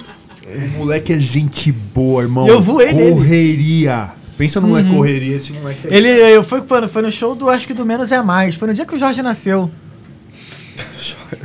O 0.46 0.78
moleque 0.78 1.12
é 1.12 1.18
gente 1.18 1.72
boa, 1.72 2.22
irmão. 2.22 2.46
Eu 2.46 2.60
voei 2.60 2.92
nele. 2.92 3.12
Correria. 3.12 4.10
Pensa 4.38 4.60
num 4.60 4.68
moleque 4.68 4.90
correria, 4.90 5.36
esse 5.36 5.52
moleque 5.52 5.86
é... 5.88 5.96
Ele 5.96 6.08
eu 6.08 6.42
fui, 6.42 6.60
quando- 6.62 6.88
foi 6.88 7.02
no 7.02 7.10
show 7.10 7.34
do, 7.36 7.48
acho 7.48 7.66
que 7.66 7.72
do 7.74 7.84
Menos 7.86 8.10
é 8.12 8.20
Mais. 8.22 8.54
Foi 8.56 8.66
no 8.68 8.74
dia 8.74 8.84
que 8.84 8.94
o 8.94 8.98
Jorge 8.98 9.22
nasceu. 9.22 9.70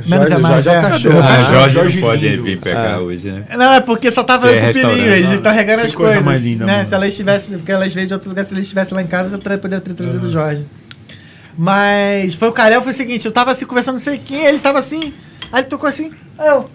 Menos 0.06 0.30
é 0.30 0.38
mais, 0.38 0.64
Jorge 0.64 0.68
é 0.68 0.72
o 0.72 0.74
é. 0.86 0.90
cachorro. 0.90 1.18
Ah, 1.20 1.26
Ah, 1.48 1.52
Jorge, 1.52 1.74
Jorge 1.74 2.00
não 2.00 2.08
pode 2.08 2.36
vir 2.38 2.58
pegar 2.60 3.00
hoje, 3.00 3.30
né? 3.30 3.44
Não, 3.56 3.72
é 3.72 3.80
porque 3.80 4.10
só 4.10 4.22
tava 4.22 4.50
é 4.50 4.60
com 4.60 4.70
o 4.70 4.72
Pilinho, 4.72 5.12
eles 5.14 5.30
estão 5.30 5.52
regando 5.52 5.82
as 5.82 5.94
coisa 5.94 6.12
coisas. 6.14 6.24
mais 6.24 6.44
linda, 6.44 6.64
né? 6.66 6.72
mano. 6.74 6.86
Se 6.86 6.94
ela 6.94 7.06
estivesse, 7.08 7.50
porque 7.52 7.72
elas 7.72 7.92
veio 7.94 8.06
de 8.06 8.14
outro 8.14 8.28
lugar, 8.28 8.44
se 8.44 8.52
ela 8.52 8.60
estivesse 8.60 8.94
lá 8.94 9.02
em 9.02 9.06
casa, 9.06 9.34
eu 9.36 9.58
poderia 9.58 9.80
ter 9.80 9.94
trazido 9.94 10.26
o 10.26 10.30
Jorge. 10.30 10.64
Mas 11.56 12.34
foi 12.34 12.48
o 12.48 12.52
Carel, 12.52 12.80
foi 12.82 12.92
o 12.92 12.94
seguinte, 12.96 13.24
eu 13.26 13.32
tava 13.32 13.50
assim, 13.50 13.66
conversando 13.66 13.94
não 13.94 14.00
sei 14.02 14.18
quem, 14.18 14.44
ele 14.46 14.58
tava 14.58 14.78
assim, 14.78 15.12
aí 15.52 15.60
ele 15.60 15.68
tocou 15.68 15.88
assim, 15.88 16.10
aí 16.38 16.48
eu. 16.48 16.70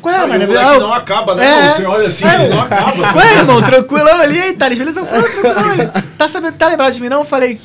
Qual 0.00 0.14
é, 0.14 0.18
Ah, 0.18 0.26
mano? 0.26 0.44
eu- 0.44 0.80
não 0.80 0.92
acaba, 0.92 1.34
né? 1.34 1.44
É. 1.44 1.70
Você 1.70 1.84
olha 1.84 2.08
assim, 2.08 2.24
É. 2.24 2.48
não 2.48 2.60
acaba. 2.60 3.16
Ué, 3.16 3.38
irmão, 3.38 3.60
tranquilão 3.62 4.20
ali, 4.20 4.38
aí, 4.40 4.52
Thales, 4.54 4.78
beleza? 4.78 5.00
Eu 5.00 5.06
falei, 5.06 5.28
tranquilão 5.30 5.72
ele. 5.72 5.86
Tá 6.16 6.28
sabendo, 6.28 6.52
tá 6.54 6.68
lembrado 6.68 6.92
de 6.94 7.00
mim 7.00 7.08
não? 7.08 7.20
Eu 7.20 7.24
falei, 7.24 7.60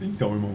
Então, 0.00 0.32
irmão. 0.34 0.50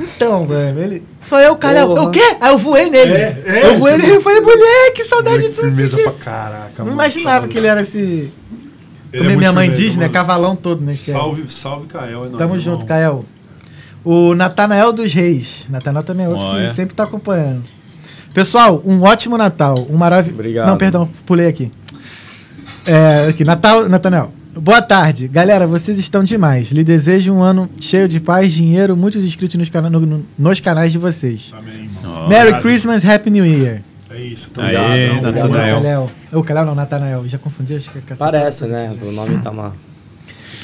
Então, 0.00 0.46
mano, 0.46 0.80
ele. 0.80 1.02
Sou 1.22 1.38
eu. 1.38 1.56
Porra. 1.56 1.72
Eu 1.74 1.92
o 1.92 2.10
quê? 2.10 2.36
Aí 2.40 2.50
eu 2.50 2.58
voei 2.58 2.88
nele. 2.90 3.12
É, 3.12 3.42
é. 3.46 3.66
eu 3.66 3.78
voei 3.78 3.96
nele 3.96 4.16
e 4.16 4.20
falei, 4.20 4.40
moleque, 4.40 5.04
saudade 5.04 5.48
de 5.48 5.50
tudo 5.50 5.68
isso 5.68 5.84
aqui. 5.84 6.02
pra 6.02 6.12
caraca, 6.12 6.84
Não 6.84 6.92
imaginava 6.92 7.46
que 7.48 7.58
ele 7.58 7.66
era 7.66 7.82
esse. 7.82 7.98
Ele 7.98 8.32
é 9.12 9.18
Como 9.18 9.24
muito 9.24 9.38
minha 9.38 9.52
mãe 9.52 9.68
firmeza, 9.68 9.88
diz, 9.88 9.96
né? 9.96 10.08
Cavalão 10.08 10.54
todo, 10.54 10.82
né? 10.82 10.96
que 10.96 11.10
é. 11.10 11.14
Salve, 11.14 11.50
salve, 11.50 11.86
Kael. 11.86 12.20
É 12.20 12.28
Tamo 12.28 12.38
irmão. 12.38 12.58
junto, 12.58 12.86
Kael. 12.86 13.24
O 14.04 14.34
Natanael 14.34 14.92
dos 14.92 15.12
Reis. 15.12 15.66
Natanael 15.68 16.02
também 16.02 16.26
é 16.26 16.28
outro 16.28 16.46
Olha. 16.46 16.66
que 16.66 16.72
sempre 16.72 16.94
tá 16.94 17.02
acompanhando. 17.02 17.62
Pessoal, 18.32 18.80
um 18.86 19.02
ótimo 19.02 19.36
Natal. 19.36 19.86
Um 19.90 19.96
maravilhoso. 19.96 20.40
Obrigado. 20.40 20.66
Não, 20.68 20.76
perdão, 20.76 21.08
pulei 21.26 21.48
aqui. 21.48 21.72
É, 22.86 23.28
aqui, 23.28 23.44
Natal, 23.44 23.88
Natanael. 23.88 24.32
Boa 24.54 24.82
tarde. 24.82 25.28
Galera, 25.28 25.66
vocês 25.66 25.98
estão 25.98 26.24
demais. 26.24 26.70
Lhe 26.70 26.82
desejo 26.82 27.32
um 27.32 27.42
ano 27.42 27.70
cheio 27.80 28.08
de 28.08 28.18
paz, 28.20 28.52
dinheiro, 28.52 28.96
muitos 28.96 29.24
inscritos 29.24 29.56
nos, 29.56 29.68
cana 29.68 29.88
no- 29.88 30.00
no- 30.00 30.26
nos 30.38 30.60
canais 30.60 30.90
de 30.92 30.98
vocês. 30.98 31.52
Amém, 31.56 31.88
irmão. 32.02 32.28
Merry. 32.28 32.60
Christmas, 32.60 33.04
Happy 33.04 33.30
New 33.30 33.46
Year. 33.46 33.80
É 34.10 34.20
isso, 34.20 34.50
tô 34.50 34.60
Aê. 34.60 35.20
Natanael. 35.20 36.10
O 36.32 36.42
Calhau 36.42 36.64
não, 36.66 36.74
Natanael. 36.74 37.26
Já 37.28 37.38
confundi. 37.38 37.74
Acho 37.76 37.90
que 37.90 37.98
é. 38.12 38.16
Parece, 38.16 38.66
né? 38.66 38.92
O 39.00 39.12
nome 39.12 39.38
tá 39.38 39.50
uma 39.50 39.74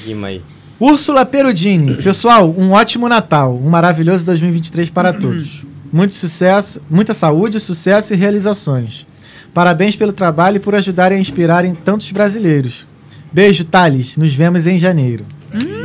guima 0.04 0.26
aí. 0.28 0.42
Úrsula 0.80 1.24
Perudini. 1.24 1.94
Pessoal, 2.02 2.52
um 2.58 2.72
ótimo 2.72 3.08
Natal. 3.08 3.56
Um 3.56 3.70
maravilhoso 3.70 4.26
2023 4.26 4.90
para 4.90 5.12
todos. 5.12 5.64
Muito 5.92 6.14
sucesso, 6.14 6.82
muita 6.90 7.14
saúde, 7.14 7.60
sucesso 7.60 8.12
e 8.12 8.16
realizações. 8.16 9.06
Parabéns 9.54 9.94
pelo 9.94 10.12
trabalho 10.12 10.56
e 10.56 10.60
por 10.60 10.74
ajudarem 10.74 11.16
a 11.16 11.20
inspirarem 11.20 11.72
tantos 11.74 12.10
brasileiros. 12.10 12.84
Beijo, 13.32 13.64
Thales. 13.64 14.16
Nos 14.16 14.32
vemos 14.34 14.66
em 14.66 14.78
janeiro. 14.78 15.24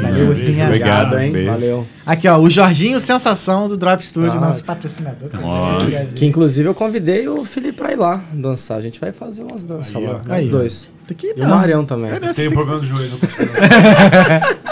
Valeu, 0.02 0.32
assim, 0.32 0.62
Obrigado, 0.62 1.18
hein? 1.20 1.32
beijo. 1.32 1.50
Valeu. 1.52 1.88
Aqui, 2.06 2.28
ó, 2.28 2.38
o 2.38 2.50
Jorginho 2.50 3.00
Sensação 3.00 3.68
do 3.70 3.78
Drop 3.78 4.04
Studio, 4.04 4.32
Ah. 4.34 4.40
nosso 4.42 4.64
patrocinador. 4.64 5.30
Ó. 5.42 5.78
Que 6.16 6.26
inclusive 6.26 6.68
eu 6.68 6.74
convidei 6.74 7.28
o 7.30 7.46
Felipe 7.46 7.78
pra 7.78 7.92
ir 7.94 7.98
lá 7.98 8.22
dançar. 8.34 8.78
A 8.78 8.82
gente 8.82 9.00
vai 9.00 9.14
fazer 9.14 9.44
umas 9.44 9.64
danças 9.64 9.96
Aí, 9.96 10.04
lá. 10.04 10.14
ó. 10.24 10.28
Nós 10.28 10.40
Aí, 10.40 10.48
dois. 10.50 10.90
Tá 11.08 11.14
aqui, 11.14 11.34
E 11.38 11.42
o. 11.42 11.48
Marião 11.48 11.86
também. 11.86 12.10
É 12.12 12.20
mesmo, 12.20 12.34
Tem 12.34 12.46
um 12.46 12.48
tem- 12.48 12.54
problema 12.54 12.82
no 12.82 12.84
joelho. 12.88 13.12
não 13.12 13.20
consigo. 13.20 13.52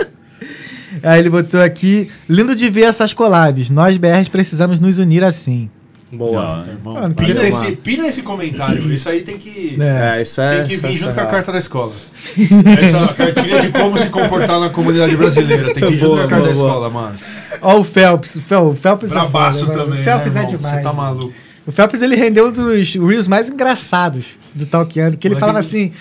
Aí 1.04 1.20
ele 1.20 1.30
botou 1.30 1.62
aqui, 1.62 2.10
lindo 2.28 2.54
de 2.56 2.70
ver 2.70 2.82
essas 2.84 3.14
collabs. 3.14 3.70
Nós 3.70 3.96
BRs 3.96 4.28
precisamos 4.28 4.80
nos 4.80 4.98
unir 4.98 5.24
assim. 5.24 5.70
Boa. 6.12 6.66
Irmão, 6.68 6.96
Mano, 6.96 7.14
pina, 7.14 7.36
valeu, 7.36 7.48
esse, 7.50 7.72
pina 7.76 8.08
esse 8.08 8.22
comentário. 8.24 8.92
Isso 8.92 9.08
aí 9.08 9.22
tem 9.22 9.38
que, 9.38 9.78
É. 9.80 10.18
É, 10.18 10.22
isso 10.24 10.42
é. 10.42 10.58
tem 10.64 10.68
que 10.68 10.76
vir 10.78 10.92
é 10.92 10.94
junto 10.96 11.14
com 11.14 11.22
a 11.22 11.26
carta 11.28 11.52
da 11.52 11.60
escola. 11.60 11.94
Essa 12.82 13.14
cartinha 13.14 13.62
de 13.62 13.72
como 13.72 13.96
se 13.98 14.10
comportar 14.10 14.60
na 14.60 14.70
comunidade 14.70 15.16
brasileira. 15.16 15.72
Tem 15.74 15.84
que 15.84 15.94
ir 15.94 15.98
junto 15.98 16.16
Boa, 16.16 16.22
com 16.22 16.26
a 16.26 16.30
carta 16.30 16.46
boa, 16.46 16.54
da 16.54 16.54
boa. 16.56 16.68
escola, 16.68 16.90
mano. 16.90 17.18
Ó 17.62 17.78
o 17.80 17.84
Phelps. 17.84 18.36
O 18.38 18.42
Fel- 18.42 18.70
o 18.70 18.76
Phelps 18.76 19.12
é 19.12 19.14
Brabaço 19.14 19.66
foda, 19.66 19.78
mano. 19.78 19.86
também. 19.90 20.02
O 20.02 20.04
Phelps 20.04 20.34
né, 20.36 20.42
é 20.42 20.46
demais. 20.46 20.76
Você 20.76 20.82
tá 20.82 20.94
maluco. 20.94 21.34
O 21.68 21.72
Phelps 21.72 22.02
ele 22.02 22.16
rendeu 22.16 22.48
um 22.48 22.52
dos 22.52 22.94
reels 22.96 23.28
mais 23.28 23.48
engraçados 23.48 24.26
do 24.56 24.66
Talkando, 24.66 25.16
que 25.18 25.28
ele 25.28 25.36
Mas 25.36 25.40
falava 25.42 25.60
ele- 25.60 25.68
assim, 25.68 25.92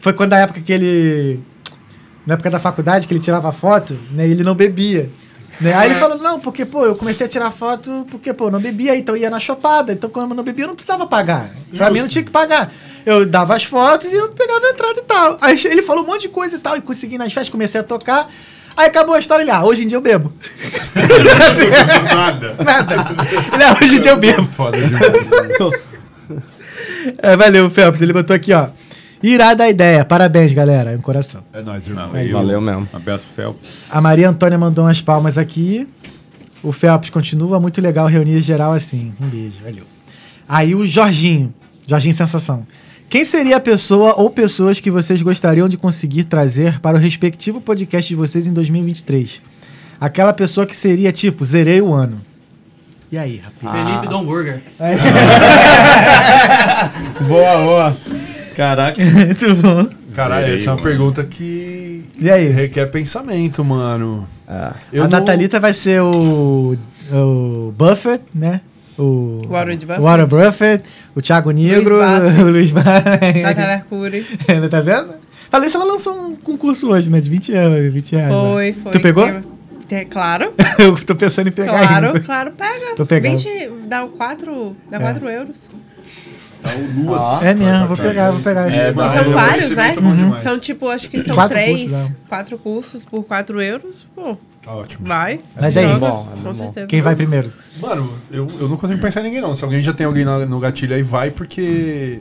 foi 0.00 0.14
quando 0.14 0.32
a 0.32 0.38
época 0.38 0.60
que 0.62 0.72
ele 0.72 1.40
na 2.26 2.34
época 2.34 2.48
da 2.50 2.58
faculdade 2.58 3.06
que 3.06 3.12
ele 3.14 3.20
tirava 3.20 3.52
foto, 3.52 3.98
né, 4.12 4.26
ele 4.26 4.42
não 4.42 4.54
bebia. 4.54 5.10
Né? 5.60 5.74
Aí 5.74 5.90
ele 5.90 5.98
falou, 5.98 6.18
não, 6.18 6.38
porque, 6.38 6.64
pô, 6.64 6.84
eu 6.84 6.94
comecei 6.94 7.26
a 7.26 7.28
tirar 7.28 7.50
foto 7.50 8.06
porque, 8.10 8.32
pô, 8.32 8.46
eu 8.46 8.50
não 8.50 8.60
bebia, 8.60 8.96
então 8.96 9.16
eu 9.16 9.22
ia 9.22 9.30
na 9.30 9.40
chopada. 9.40 9.92
Então, 9.92 10.08
quando 10.08 10.30
eu 10.30 10.36
não 10.36 10.44
bebia, 10.44 10.64
eu 10.64 10.68
não 10.68 10.74
precisava 10.76 11.06
pagar. 11.06 11.50
Pra 11.76 11.90
mim, 11.90 12.00
não 12.00 12.08
tinha 12.08 12.24
que 12.24 12.30
pagar. 12.30 12.72
Eu 13.04 13.26
dava 13.26 13.54
as 13.56 13.64
fotos 13.64 14.12
e 14.12 14.16
eu 14.16 14.28
pegava 14.28 14.66
a 14.66 14.70
entrada 14.70 15.00
e 15.00 15.02
tal. 15.02 15.38
Aí 15.40 15.58
ele 15.64 15.82
falou 15.82 16.04
um 16.04 16.06
monte 16.06 16.22
de 16.22 16.28
coisa 16.28 16.56
e 16.56 16.58
tal, 16.58 16.76
e 16.76 16.80
consegui 16.80 17.18
nas 17.18 17.32
festas, 17.32 17.50
comecei 17.50 17.80
a 17.80 17.84
tocar. 17.84 18.28
Aí 18.76 18.86
acabou 18.86 19.14
a 19.14 19.18
história, 19.18 19.42
ele, 19.42 19.50
ah, 19.50 19.64
hoje 19.64 19.82
em 19.82 19.88
dia 19.88 19.96
eu 19.96 20.00
bebo. 20.00 20.32
Nada. 22.14 22.54
Nada. 22.62 22.94
Ele, 23.52 23.64
ah, 23.64 23.76
hoje 23.82 23.96
em 23.96 24.00
dia 24.00 24.12
eu 24.12 24.16
bebo. 24.16 24.48
Foda 24.56 24.78
demais. 24.78 25.88
É, 27.22 27.36
valeu, 27.36 27.70
Phelps. 27.70 28.02
Ele 28.02 28.12
botou 28.12 28.36
aqui, 28.36 28.52
ó. 28.52 28.68
Irada 29.22 29.64
a 29.64 29.70
ideia. 29.70 30.04
Parabéns, 30.04 30.52
galera. 30.52 30.92
É 30.92 30.96
um 30.96 31.00
coração. 31.00 31.42
É 31.52 31.60
nóis, 31.60 31.86
irmão. 31.86 32.08
Valeu. 32.08 32.32
Valeu 32.32 32.60
mesmo. 32.60 32.88
Abraço, 32.92 33.26
Phelps. 33.34 33.86
A 33.90 34.00
Maria 34.00 34.28
Antônia 34.28 34.58
mandou 34.58 34.84
umas 34.84 35.00
palmas 35.00 35.36
aqui. 35.36 35.88
O 36.62 36.72
Phelps 36.72 37.10
continua 37.10 37.60
muito 37.60 37.80
legal 37.80 38.06
reunir 38.06 38.40
geral 38.40 38.72
assim. 38.72 39.12
Um 39.20 39.26
beijo, 39.26 39.56
valeu. 39.62 39.84
Aí 40.48 40.74
o 40.74 40.86
Jorginho. 40.86 41.52
Jorginho 41.86 42.14
Sensação. 42.14 42.66
Quem 43.08 43.24
seria 43.24 43.56
a 43.56 43.60
pessoa 43.60 44.14
ou 44.16 44.28
pessoas 44.28 44.80
que 44.80 44.90
vocês 44.90 45.22
gostariam 45.22 45.68
de 45.68 45.76
conseguir 45.76 46.24
trazer 46.24 46.78
para 46.80 46.96
o 46.96 47.00
respectivo 47.00 47.60
podcast 47.60 48.08
de 48.08 48.14
vocês 48.14 48.46
em 48.46 48.52
2023? 48.52 49.40
Aquela 50.00 50.32
pessoa 50.32 50.66
que 50.66 50.76
seria 50.76 51.10
tipo, 51.10 51.44
zerei 51.44 51.80
o 51.80 51.92
ano. 51.92 52.20
E 53.10 53.16
aí, 53.16 53.42
rapaz? 53.42 53.88
Felipe 53.88 54.08
Dom 54.08 54.26
Burger. 54.26 54.62
Boa, 57.26 57.58
boa. 57.58 57.96
Caraca. 58.58 59.00
Muito 59.06 59.54
bom. 59.54 59.86
Caralho, 60.16 60.56
essa 60.56 60.64
é 60.64 60.66
uma 60.70 60.74
mano. 60.74 60.82
pergunta 60.82 61.22
que 61.24 62.04
E 62.18 62.28
aí? 62.28 62.48
requer 62.48 62.86
pensamento, 62.90 63.64
mano. 63.64 64.26
Ah, 64.48 64.74
Eu 64.92 65.04
a 65.04 65.08
não- 65.08 65.18
Natalita 65.20 65.60
vai 65.60 65.72
ser 65.72 66.02
o, 66.02 66.76
o 67.12 67.72
Buffett, 67.78 68.24
né? 68.34 68.60
O 68.98 69.38
Warren 69.48 69.78
Buffett. 69.78 70.00
Warren 70.00 70.26
Buffett, 70.26 70.84
o 71.14 71.22
Thiago 71.22 71.52
Negro, 71.52 72.00
Bassi. 72.00 72.26
o 72.42 72.50
Luiz 72.50 72.72
Natália 72.72 73.54
Barra. 73.54 73.72
Arcuri. 73.74 74.26
tá 74.68 74.80
vendo? 74.80 75.14
Falei 75.48 75.68
isso, 75.68 75.76
ela 75.76 75.86
lançou 75.86 76.14
um 76.30 76.34
concurso 76.34 76.90
hoje, 76.90 77.08
né? 77.08 77.20
De 77.20 77.30
20 77.30 77.52
anos. 77.54 77.92
20 77.92 78.12
reais, 78.16 78.28
né? 78.28 78.40
Foi, 78.40 78.72
foi. 78.72 78.92
Tu 78.92 79.00
pegou? 79.00 79.24
Tem- 79.86 80.04
Claro, 80.10 80.52
Eu 80.78 80.94
tô 80.96 81.14
pensando 81.14 81.48
em 81.48 81.52
pegar 81.52 81.86
claro, 81.86 82.06
ainda. 82.08 82.20
claro, 82.20 82.50
pega. 82.58 82.94
Tô 82.96 83.06
pegando. 83.06 83.38
20, 83.38 83.70
dá 83.88 84.06
4, 84.06 84.76
dá 84.90 84.96
É. 84.98 85.00
4 85.00 85.28
euros. 85.30 85.68
Tá 86.62 86.70
o 86.74 87.00
Luas. 87.04 87.20
Ah. 87.22 87.40
É 87.42 87.54
mesmo, 87.54 87.86
vou 87.86 87.96
pegar, 87.96 88.30
vou 88.30 88.40
pegar. 88.40 88.70
É, 88.72 88.90
E 88.90 88.94
mas 88.94 89.12
são 89.12 89.20
é 89.20 89.24
vários, 89.24 89.70
né? 89.70 89.94
demais. 89.94 90.42
São 90.42 90.58
tipo, 90.58 90.88
acho 90.88 91.08
que 91.08 91.22
são 91.22 91.34
Quatro 91.34 91.56
três, 91.56 91.90
cursos, 91.90 92.08
né? 92.10 92.16
quatro 92.28 92.58
cursos 92.58 93.04
por 93.04 93.24
4 93.24 93.60
euros. 93.62 94.06
Pô, 94.14 94.36
Tá 94.62 94.74
ótimo. 94.74 95.06
vai. 95.06 95.40
Mas 95.60 95.76
aí? 95.76 95.84
joga, 95.88 95.98
Bom, 95.98 96.28
é 96.32 96.36
com 96.36 96.42
bom. 96.42 96.54
certeza. 96.54 96.86
Quem 96.86 97.00
vai 97.00 97.14
primeiro? 97.16 97.52
Mano, 97.80 98.12
eu, 98.30 98.46
eu 98.60 98.68
não 98.68 98.76
consigo 98.76 99.00
pensar 99.00 99.20
em 99.20 99.24
ninguém 99.24 99.40
não. 99.40 99.54
Se 99.54 99.62
alguém 99.64 99.82
já 99.82 99.92
tem 99.92 100.04
alguém 100.06 100.24
na- 100.24 100.44
no 100.44 100.58
gatilho 100.60 100.94
aí, 100.94 101.02
vai, 101.02 101.30
porque 101.30 102.18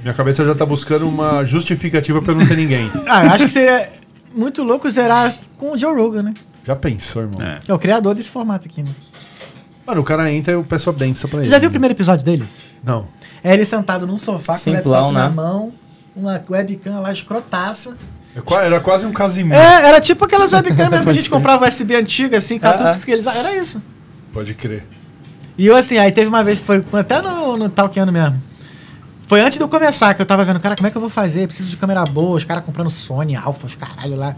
minha 0.00 0.14
cabeça 0.14 0.44
já 0.44 0.54
tá 0.54 0.64
buscando 0.64 1.08
uma 1.08 1.44
justificativa 1.44 2.22
pra 2.22 2.34
não 2.34 2.46
ter 2.46 2.56
ninguém. 2.56 2.90
Ah, 3.08 3.24
eu 3.26 3.30
acho 3.32 3.44
que 3.46 3.52
seria 3.52 3.90
muito 4.34 4.62
louco 4.62 4.88
zerar 4.88 5.34
com 5.58 5.72
o 5.72 5.78
Joe 5.78 5.94
Rogan, 5.94 6.22
né? 6.22 6.34
Já 6.64 6.74
pensou, 6.76 7.22
irmão? 7.22 7.40
É. 7.44 7.58
É 7.68 7.74
o 7.74 7.78
criador 7.78 8.14
desse 8.14 8.28
formato 8.30 8.68
aqui, 8.68 8.82
né? 8.82 8.90
Mano, 9.86 10.00
o 10.00 10.04
cara 10.04 10.30
entra 10.32 10.52
e 10.52 10.56
eu 10.56 10.64
peço 10.64 10.90
a 10.90 10.92
benção 10.92 11.28
pra 11.30 11.38
ele. 11.40 11.48
Tu 11.48 11.52
já 11.52 11.58
viu 11.58 11.68
o 11.68 11.70
primeiro 11.70 11.94
episódio 11.94 12.24
dele? 12.24 12.44
Não. 12.82 13.06
É 13.42 13.52
ele 13.52 13.64
sentado 13.64 14.06
num 14.06 14.18
sofá 14.18 14.58
com 14.58 14.70
o 14.70 14.72
laptop 14.72 15.12
na 15.12 15.28
né? 15.28 15.34
mão, 15.34 15.72
uma 16.14 16.42
webcam 16.48 17.00
lá 17.00 17.12
escrotaça. 17.12 17.96
É 18.34 18.64
Era 18.64 18.80
quase 18.80 19.06
um 19.06 19.12
Casimiro. 19.12 19.56
É, 19.56 19.88
era 19.88 20.00
tipo 20.00 20.24
aquelas 20.24 20.52
webcam 20.52 20.90
mesmo 20.90 21.04
que 21.04 21.10
a 21.10 21.14
gente 21.14 21.30
comprava 21.30 21.66
USB 21.66 21.94
antiga, 21.94 22.38
assim, 22.38 22.58
com 22.58 22.70
tudo 22.72 22.88
é. 22.88 22.92
pixelizado. 22.92 23.38
Era 23.38 23.56
isso. 23.56 23.82
Pode 24.32 24.52
crer. 24.54 24.84
E 25.56 25.66
eu, 25.66 25.74
assim, 25.74 25.96
aí 25.96 26.12
teve 26.12 26.26
uma 26.26 26.44
vez, 26.44 26.58
foi 26.58 26.84
até 26.92 27.22
no, 27.22 27.56
no 27.56 27.68
Talkando 27.70 28.12
mesmo. 28.12 28.42
Foi 29.26 29.40
antes 29.40 29.58
de 29.58 29.64
eu 29.64 29.68
começar, 29.68 30.14
que 30.14 30.22
eu 30.22 30.26
tava 30.26 30.44
vendo, 30.44 30.60
cara, 30.60 30.76
como 30.76 30.86
é 30.86 30.90
que 30.90 30.96
eu 30.96 31.00
vou 31.00 31.10
fazer? 31.10 31.46
Preciso 31.46 31.68
de 31.68 31.76
câmera 31.76 32.04
boa, 32.04 32.36
os 32.36 32.44
caras 32.44 32.64
comprando 32.64 32.90
Sony, 32.90 33.34
Alpha, 33.34 33.66
os 33.66 33.74
caralho 33.74 34.16
lá. 34.16 34.36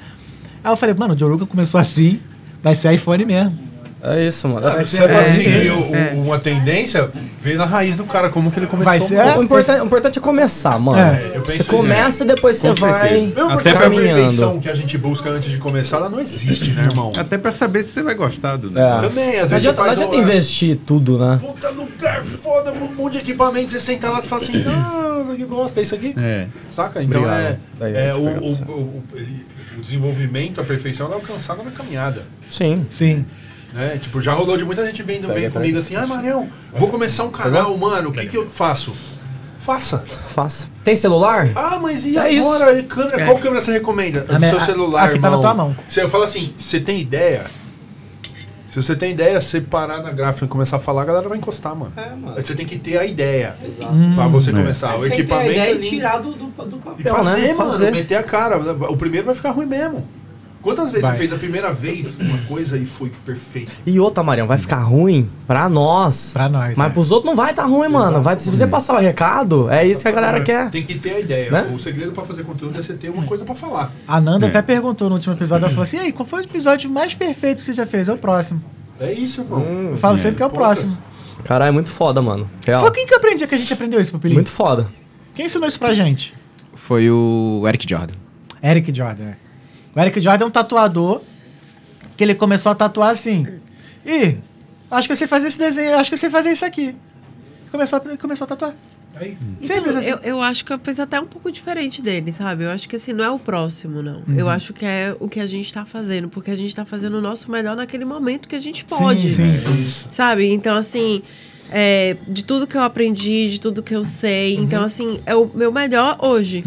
Aí 0.62 0.72
eu 0.72 0.76
falei, 0.76 0.94
mano, 0.94 1.14
o 1.14 1.18
Joe 1.18 1.30
Rogan 1.30 1.44
começou 1.44 1.78
assim, 1.78 2.20
vai 2.62 2.74
ser 2.74 2.94
iPhone 2.94 3.24
mesmo. 3.24 3.67
É 4.00 4.24
isso, 4.26 4.48
mano. 4.48 4.66
Ah, 4.66 4.80
É, 4.80 4.84
você 4.84 4.98
vai 5.08 5.22
é, 5.22 5.24
seguir 5.24 5.68
é. 5.70 6.12
uma 6.14 6.38
tendência, 6.38 7.10
ver 7.42 7.56
na 7.56 7.64
raiz 7.64 7.96
do 7.96 8.04
cara 8.04 8.28
como 8.30 8.48
que 8.50 8.58
ele 8.58 8.66
começou. 8.68 8.90
Vai 8.92 9.00
ser- 9.00 9.16
mano. 9.16 9.40
O 9.40 9.42
importante, 9.42 9.80
o 9.80 9.84
importante 9.86 10.18
é 10.18 10.22
começar, 10.22 10.78
mano. 10.78 10.98
É, 11.00 11.32
eu 11.34 11.44
você 11.44 11.64
começa 11.64 12.22
e 12.22 12.26
depois 12.28 12.56
você 12.58 12.72
vai. 12.74 13.20
Mesmo 13.34 13.50
Até 13.50 13.72
pra 13.72 13.86
a 13.86 13.90
perfeição 13.90 14.60
que 14.60 14.68
a 14.70 14.74
gente 14.74 14.96
busca 14.96 15.28
antes 15.30 15.50
de 15.50 15.58
começar, 15.58 15.96
ela 15.96 16.08
não 16.08 16.20
existe, 16.20 16.70
né, 16.70 16.82
irmão? 16.82 17.10
Até 17.18 17.36
pra 17.38 17.50
saber 17.50 17.82
se 17.82 17.90
você 17.90 18.02
vai 18.04 18.14
gostar 18.14 18.56
do 18.56 18.68
É. 18.68 18.70
negócio. 18.80 19.08
Também, 19.08 19.28
às 19.30 19.34
Não 19.34 19.40
vezes 19.48 19.52
adianta, 19.54 19.82
não 19.82 19.90
adianta 19.90 20.16
um- 20.16 20.20
investir 20.20 20.78
tudo, 20.86 21.18
né? 21.18 21.38
Puta 21.40 21.68
lugar 21.70 22.22
foda, 22.22 22.72
um 22.72 22.94
monte 22.94 23.14
de 23.14 23.18
equipamento, 23.18 23.72
você 23.72 23.80
senta 23.80 24.08
lá 24.10 24.20
e 24.20 24.22
fala 24.22 24.40
assim, 24.42 24.52
ah, 24.68 25.34
que 25.36 25.44
bosta, 25.44 25.80
é 25.80 25.82
isso 25.82 25.94
aqui? 25.96 26.14
É. 26.16 26.46
Saca? 26.70 27.02
Então 27.02 27.22
Obrigado. 27.22 27.58
é, 27.80 28.10
é 28.10 28.14
o, 28.14 28.18
o, 28.20 28.52
o- 28.52 29.02
o 29.76 29.80
desenvolvimento, 29.80 30.60
a 30.60 30.64
perfeição, 30.64 31.06
ela 31.06 31.16
é 31.16 31.18
alcançada 31.18 31.62
na 31.64 31.70
caminhada. 31.72 32.22
Sim. 32.48 32.86
Sim. 32.88 33.26
Né? 33.72 33.98
Tipo, 34.00 34.20
já 34.22 34.32
rolou 34.32 34.56
de 34.56 34.64
muita 34.64 34.84
gente 34.86 35.02
vem 35.02 35.20
pega. 35.20 35.50
comigo 35.50 35.78
assim, 35.78 35.94
ah, 35.94 36.06
Marião, 36.06 36.48
vou 36.72 36.88
começar 36.88 37.24
um 37.24 37.30
canal, 37.30 37.76
mano, 37.76 38.08
o 38.08 38.12
que, 38.12 38.26
que 38.26 38.36
eu 38.36 38.48
faço? 38.50 38.94
Faça. 39.58 40.02
Faça. 40.28 40.66
Tem 40.82 40.96
celular? 40.96 41.50
Ah, 41.54 41.78
mas 41.80 42.06
e 42.06 42.16
É 42.16 42.38
agora? 42.38 42.82
Câmera, 42.84 43.20
É. 43.22 43.24
Qual 43.26 43.38
câmera 43.38 43.60
você 43.60 43.72
recomenda? 43.72 44.20
A 44.28 44.32
Do 44.32 44.38
minha- 44.38 44.50
seu 44.50 44.58
a- 44.58 44.64
celular, 44.64 45.04
a 45.04 45.12
que 45.12 45.18
tá 45.18 45.28
na 45.28 45.38
tua 45.38 45.52
mão. 45.52 45.76
Você, 45.86 46.02
eu 46.02 46.08
falo 46.08 46.24
assim, 46.24 46.54
você 46.56 46.80
tem 46.80 47.00
ideia? 47.02 47.44
Se 48.70 48.82
você 48.82 48.94
tem 48.96 49.12
ideia, 49.12 49.40
você 49.40 49.60
parar 49.60 50.02
na 50.02 50.10
gráfica 50.12 50.44
e 50.46 50.48
começar 50.48 50.76
a 50.76 50.80
falar, 50.80 51.02
a 51.02 51.04
galera 51.04 51.28
vai 51.28 51.36
encostar, 51.38 51.74
mano. 51.74 51.92
É, 51.96 52.10
mano. 52.14 52.34
Você 52.40 52.54
tem 52.54 52.64
que 52.64 52.78
ter 52.78 52.98
a 52.98 53.04
ideia 53.04 53.56
Exato. 53.62 53.92
pra 54.14 54.26
você 54.28 54.50
É. 54.50 54.52
começar. 54.52 54.96
O 54.98 55.06
equipamento 55.06 55.58
é 55.60 55.72
lindo. 55.72 56.22
do, 56.22 56.32
do, 56.34 56.46
do 56.66 56.76
E 56.98 57.02
papel, 57.02 57.14
fazer, 57.16 57.40
né? 57.40 57.54
mano, 57.54 57.70
Fazer. 57.70 57.90
meter 57.90 58.14
a 58.16 58.22
cara. 58.22 58.58
O 58.90 58.96
primeiro 58.96 59.26
vai 59.26 59.34
ficar 59.34 59.50
ruim 59.50 59.66
mesmo. 59.66 60.06
Quantas 60.60 60.90
vezes 60.90 61.02
Vai. 61.02 61.12
você 61.12 61.18
fez 61.18 61.32
a 61.32 61.36
primeira 61.36 61.72
vez 61.72 62.18
uma 62.18 62.36
coisa 62.46 62.76
e 62.76 62.84
foi 62.84 63.10
perfeito? 63.24 63.70
E 63.86 64.00
outra, 64.00 64.22
Marião, 64.24 64.46
vai 64.46 64.58
ficar 64.58 64.78
ruim 64.82 65.30
pra 65.46 65.68
nós. 65.68 66.32
Pra 66.32 66.48
nós. 66.48 66.76
Mas 66.76 66.90
é. 66.90 66.92
pros 66.92 67.10
outros 67.12 67.30
não 67.30 67.36
vai 67.36 67.54
tá 67.54 67.64
ruim, 67.64 67.88
mano. 67.88 68.20
Vai, 68.20 68.38
se 68.38 68.50
você 68.50 68.66
passar 68.66 68.94
o 68.96 68.98
recado, 68.98 69.70
é 69.70 69.86
isso 69.86 70.02
que 70.02 70.08
a 70.08 70.12
galera 70.12 70.40
quer. 70.42 70.68
Tem 70.70 70.82
que 70.82 70.98
ter 70.98 71.14
a 71.14 71.20
ideia. 71.20 71.50
Né? 71.50 71.70
O 71.72 71.78
segredo 71.78 72.10
pra 72.12 72.24
fazer 72.24 72.42
conteúdo 72.42 72.78
é 72.78 72.82
você 72.82 72.92
ter 72.94 73.08
uma 73.08 73.22
coisa 73.24 73.44
pra 73.44 73.54
falar. 73.54 73.92
A 74.06 74.20
Nanda 74.20 74.46
É. 74.46 74.48
até 74.48 74.60
perguntou 74.60 75.08
no 75.08 75.14
último 75.14 75.34
episódio, 75.34 75.62
ela 75.64 75.70
falou 75.70 75.84
assim, 75.84 75.96
e 75.98 76.00
aí, 76.00 76.12
qual 76.12 76.26
foi 76.26 76.40
o 76.40 76.44
episódio 76.44 76.90
mais 76.90 77.14
perfeito 77.14 77.58
que 77.60 77.64
você 77.66 77.72
já 77.72 77.86
fez? 77.86 78.08
É 78.08 78.12
o 78.12 78.18
próximo. 78.18 78.62
É 79.00 79.12
isso, 79.12 79.42
irmão. 79.42 79.62
Eu 79.90 79.96
falo 79.96 80.18
sempre 80.18 80.38
que 80.38 80.42
é 80.42 80.46
o 80.46 80.50
poucas. 80.50 80.82
próximo. 80.82 80.98
Caralho, 81.44 81.68
é 81.68 81.72
muito 81.72 81.88
foda, 81.88 82.20
mano. 82.20 82.50
Real. 82.66 82.80
Foi 82.80 82.90
quem 82.90 83.06
que 83.06 83.14
aprendi 83.14 83.46
que 83.46 83.54
a 83.54 83.58
gente 83.58 83.72
aprendeu 83.72 84.00
isso, 84.00 84.10
Pupilinho? 84.10 84.38
Muito 84.38 84.50
foda. 84.50 84.88
Quem 85.36 85.46
ensinou 85.46 85.68
isso 85.68 85.78
pra 85.78 85.94
gente? 85.94 86.34
Foi 86.74 87.08
o 87.08 87.62
Eric 87.68 87.88
Jordan. 87.88 88.14
Eric 88.62 88.92
Jordan. 88.94 89.24
é. 89.24 89.36
O 89.98 90.00
Eric 90.00 90.22
Jordan 90.22 90.44
é 90.44 90.46
um 90.46 90.50
tatuador 90.50 91.22
que 92.16 92.22
ele 92.22 92.32
começou 92.32 92.70
a 92.70 92.74
tatuar 92.76 93.10
assim. 93.10 93.44
E 94.06 94.36
acho 94.88 95.08
que 95.08 95.12
eu 95.12 95.16
sei 95.16 95.26
fazer 95.26 95.48
esse 95.48 95.58
desenho, 95.58 95.96
acho 95.96 96.08
que 96.08 96.14
eu 96.14 96.18
sei 96.18 96.30
fazer 96.30 96.52
isso 96.52 96.64
aqui. 96.64 96.94
Começou 97.72 97.96
a, 97.98 98.16
começou 98.16 98.44
a 98.44 98.48
tatuar. 98.48 98.74
Aí, 99.16 99.36
Sempre 99.60 99.90
assim. 99.90 100.10
Eu, 100.10 100.18
eu 100.22 100.40
acho 100.40 100.64
que 100.64 100.72
eu 100.72 100.78
penso 100.78 101.02
até 101.02 101.18
um 101.20 101.26
pouco 101.26 101.50
diferente 101.50 102.00
dele, 102.00 102.30
sabe? 102.30 102.62
Eu 102.62 102.70
acho 102.70 102.88
que 102.88 102.94
assim, 102.94 103.12
não 103.12 103.24
é 103.24 103.30
o 103.30 103.40
próximo, 103.40 104.00
não. 104.00 104.22
Uhum. 104.28 104.34
Eu 104.36 104.48
acho 104.48 104.72
que 104.72 104.86
é 104.86 105.16
o 105.18 105.28
que 105.28 105.40
a 105.40 105.46
gente 105.48 105.72
tá 105.72 105.84
fazendo, 105.84 106.28
porque 106.28 106.52
a 106.52 106.56
gente 106.56 106.72
tá 106.72 106.84
fazendo 106.84 107.14
o 107.14 107.20
nosso 107.20 107.50
melhor 107.50 107.74
naquele 107.74 108.04
momento 108.04 108.46
que 108.46 108.54
a 108.54 108.60
gente 108.60 108.84
pode. 108.84 109.32
Sim, 109.32 109.58
sim, 109.58 109.88
sim. 109.88 109.92
Sabe? 110.12 110.48
Então, 110.48 110.76
assim, 110.76 111.22
é, 111.72 112.16
de 112.28 112.44
tudo 112.44 112.68
que 112.68 112.76
eu 112.76 112.82
aprendi, 112.82 113.50
de 113.50 113.60
tudo 113.60 113.82
que 113.82 113.96
eu 113.96 114.04
sei. 114.04 114.58
Uhum. 114.58 114.62
Então, 114.62 114.84
assim, 114.84 115.18
é 115.26 115.34
o 115.34 115.50
meu 115.52 115.72
melhor 115.72 116.18
hoje. 116.20 116.62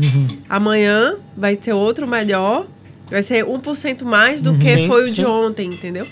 Amanhã 0.50 1.16
vai 1.38 1.56
ter 1.56 1.72
outro 1.72 2.06
melhor. 2.06 2.68
Vai 3.12 3.22
ser 3.22 3.46
1% 3.46 4.04
mais 4.06 4.42
Uhum. 4.42 4.54
do 4.54 4.58
que 4.60 4.74
Sim, 4.74 4.88
foi 4.88 5.10
o 5.10 5.14
de 5.14 5.24
ontem, 5.26 5.68
entendeu? 5.68 6.08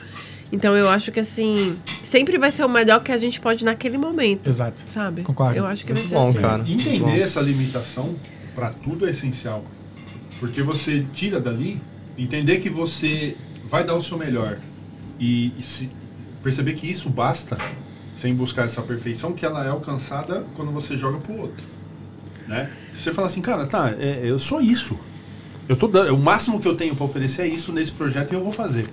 Então, 0.51 0.75
eu 0.75 0.89
acho 0.89 1.11
que, 1.11 1.19
assim, 1.19 1.77
sempre 2.03 2.37
vai 2.37 2.51
ser 2.51 2.63
o 2.65 2.69
melhor 2.69 3.01
que 3.03 3.11
a 3.11 3.17
gente 3.17 3.39
pode 3.39 3.63
naquele 3.63 3.97
momento. 3.97 4.49
Exato. 4.49 4.83
Sabe? 4.89 5.21
Concordo. 5.21 5.57
Eu 5.57 5.65
acho 5.65 5.85
que 5.85 5.93
vai 5.93 6.01
Muito 6.01 6.09
ser 6.09 6.15
bom, 6.15 6.29
assim. 6.29 6.39
cara. 6.39 6.63
Entender 6.67 7.21
essa 7.21 7.39
limitação 7.39 8.15
para 8.55 8.69
tudo 8.71 9.07
é 9.07 9.11
essencial. 9.11 9.63
Porque 10.39 10.61
você 10.63 11.05
tira 11.13 11.39
dali, 11.39 11.79
entender 12.17 12.57
que 12.59 12.69
você 12.69 13.35
vai 13.69 13.83
dar 13.83 13.93
o 13.95 14.01
seu 14.01 14.17
melhor 14.17 14.57
e, 15.19 15.53
e 15.57 15.63
se- 15.63 15.89
perceber 16.43 16.73
que 16.73 16.89
isso 16.89 17.09
basta, 17.09 17.57
sem 18.17 18.33
buscar 18.33 18.65
essa 18.65 18.81
perfeição, 18.81 19.33
que 19.33 19.45
ela 19.45 19.63
é 19.63 19.69
alcançada 19.69 20.43
quando 20.55 20.71
você 20.71 20.97
joga 20.97 21.19
pro 21.19 21.37
outro. 21.37 21.63
Né? 22.47 22.71
Se 22.93 23.03
você 23.03 23.13
fala 23.13 23.27
assim, 23.27 23.41
cara, 23.41 23.67
tá, 23.67 23.93
é, 23.99 24.21
eu 24.23 24.39
sou 24.39 24.59
isso. 24.61 24.97
Eu 25.69 25.75
tô 25.75 25.87
dando, 25.87 26.13
o 26.15 26.19
máximo 26.19 26.59
que 26.59 26.67
eu 26.67 26.75
tenho 26.75 26.95
para 26.95 27.05
oferecer 27.05 27.43
é 27.43 27.47
isso 27.47 27.71
nesse 27.71 27.91
projeto 27.91 28.31
e 28.31 28.35
eu 28.35 28.43
vou 28.43 28.51
fazer. 28.51 28.89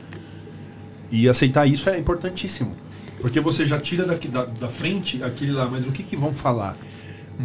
E 1.11 1.27
aceitar 1.29 1.67
isso 1.67 1.89
é 1.89 1.99
importantíssimo. 1.99 2.73
Porque 3.21 3.41
você 3.41 3.67
já 3.67 3.81
tira 3.81 4.05
daqui, 4.05 4.29
da, 4.29 4.45
da 4.45 4.69
frente 4.69 5.23
aquele 5.25 5.53
lá, 5.53 5.67
mas 5.71 5.87
o 5.87 5.91
que, 5.91 6.03
que 6.03 6.15
vão 6.15 6.35
falar? 6.35 6.77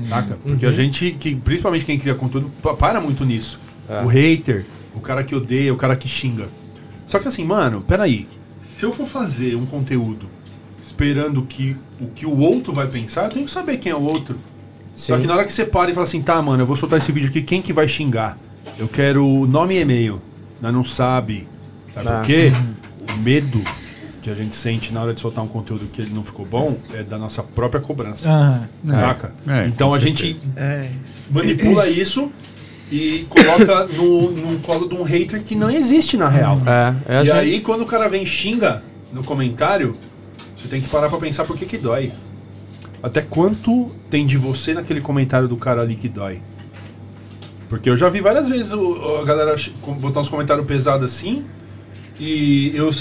Saca? 0.10 0.38
Porque 0.44 0.66
a 0.66 0.72
gente, 0.72 1.12
que, 1.18 1.34
principalmente 1.36 1.86
quem 1.86 1.98
cria 1.98 2.14
conteúdo, 2.14 2.52
pa- 2.62 2.74
para 2.74 3.00
muito 3.00 3.24
nisso. 3.24 3.58
O 4.04 4.08
hater, 4.08 4.66
o 4.96 5.00
cara 5.00 5.24
que 5.24 5.34
odeia, 5.34 5.74
o 5.74 5.78
cara 5.78 5.96
que 5.96 6.08
xinga. 6.08 6.50
Só 7.08 7.18
que 7.20 7.28
assim, 7.28 7.46
mano, 7.46 7.82
peraí. 7.82 8.28
Se 8.62 8.86
eu 8.86 8.92
for 8.94 9.08
fazer 9.08 9.56
um 9.56 9.66
conteúdo 9.66 10.28
esperando 10.82 11.42
que 11.44 11.76
o 12.02 12.08
que 12.08 12.26
o 12.26 12.38
outro 12.38 12.74
vai 12.74 12.88
pensar, 12.88 13.26
eu 13.26 13.30
tenho 13.30 13.46
que 13.46 13.52
saber 13.52 13.78
quem 13.78 13.92
é 13.92 13.96
o 13.96 14.02
outro. 14.02 14.38
Só 14.96 15.16
Sim. 15.16 15.22
que 15.22 15.28
na 15.28 15.36
hora 15.36 15.46
que 15.46 15.54
você 15.54 15.66
para 15.66 15.90
e 15.92 15.94
fala 15.94 16.06
assim, 16.06 16.22
tá, 16.22 16.42
mano, 16.42 16.64
eu 16.64 16.68
vou 16.68 16.76
soltar 16.76 17.00
esse 17.00 17.12
vídeo 17.12 17.30
aqui, 17.30 17.42
quem 17.42 17.62
que 17.62 17.72
vai 17.72 17.88
xingar? 17.88 18.38
Eu 18.78 18.88
quero 18.88 19.46
nome 19.48 19.76
e 19.76 19.80
e-mail. 19.82 20.22
Nós 20.62 20.74
não 20.74 20.84
sabe. 20.84 21.48
Sabe 21.94 22.08
Ah. 22.08 22.12
por 22.20 22.26
quê? 22.26 22.52
O 23.14 23.18
medo 23.20 23.62
que 24.22 24.30
a 24.30 24.36
gente 24.36 24.56
sente 24.56 24.94
na 24.94 25.02
hora 25.02 25.14
de 25.14 25.20
soltar 25.20 25.44
um 25.44 25.48
conteúdo 25.48 25.88
que 25.92 26.02
ele 26.02 26.12
não 26.14 26.24
ficou 26.24 26.46
bom 26.46 26.78
é 26.94 27.02
da 27.04 27.18
nossa 27.18 27.42
própria 27.42 27.82
cobrança. 27.82 28.30
Aham. 28.30 28.68
Saca? 28.86 29.34
É, 29.48 29.66
então 29.68 29.94
a 29.94 30.00
gente 30.00 30.38
É. 30.56 30.88
manipula 31.30 31.88
isso 31.90 32.32
e 32.92 33.26
coloca 33.30 33.88
no, 33.88 34.32
no 34.32 34.60
colo 34.60 34.88
de 34.88 34.96
um 34.96 35.04
hater 35.04 35.42
que 35.44 35.56
não 35.56 35.70
existe 35.72 36.18
na 36.18 36.30
real. 36.30 36.58
É, 37.08 37.14
é 37.14 37.18
a 37.18 37.22
e 37.24 37.26
gente. 37.26 37.36
aí, 37.38 37.62
quando 37.62 37.82
o 37.82 37.86
cara 37.86 38.08
vem 38.08 38.24
e 38.24 38.28
xinga 38.28 38.84
no 39.12 39.24
comentário, 39.24 39.96
você 40.56 40.68
tem 40.68 40.80
que 40.80 40.88
parar 40.90 41.10
pra 41.10 41.18
pensar 41.18 41.44
por 41.46 41.58
que 41.58 41.66
que 41.66 41.78
dói. 41.78 42.12
Até 43.02 43.22
quanto 43.22 43.90
tem 44.12 44.26
de 44.28 44.38
você 44.38 44.74
naquele 44.76 45.02
comentário 45.02 45.48
do 45.48 45.58
cara 45.58 45.82
ali 45.82 45.96
que 45.96 46.08
dói? 46.08 46.40
Porque 47.72 47.90
eu 47.90 47.96
já 47.96 48.10
vi 48.10 48.20
várias 48.20 48.50
vezes 48.50 48.74
o- 48.74 49.20
a 49.22 49.24
galera 49.24 49.56
botar 50.02 50.20
uns 50.20 50.28
comentários 50.28 50.66
pesados 50.68 51.06
assim 51.10 51.46
e 52.20 52.74
eu. 52.76 52.92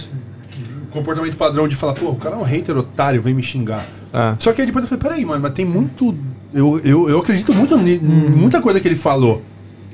Comportamento 0.92 1.36
padrão 1.36 1.66
de 1.66 1.74
falar, 1.74 1.92
pô, 1.94 2.10
o 2.10 2.14
cara 2.16 2.36
é 2.36 2.38
um 2.38 2.42
hater 2.44 2.76
otário, 2.78 3.20
vem 3.20 3.34
me 3.34 3.42
xingar. 3.42 3.84
É. 4.12 4.34
Só 4.38 4.52
que 4.52 4.60
aí 4.60 4.66
depois 4.68 4.84
eu 4.84 4.88
falei, 4.88 5.02
peraí, 5.02 5.24
mano, 5.26 5.40
mas 5.42 5.52
tem 5.52 5.64
muito. 5.64 6.14
Eu, 6.54 6.80
eu, 6.84 7.08
eu 7.10 7.18
acredito 7.18 7.52
muito 7.52 7.74
em 7.76 7.98
muita 7.98 8.60
coisa 8.60 8.78
que 8.80 8.86
ele 8.86 8.94
falou. 8.96 9.42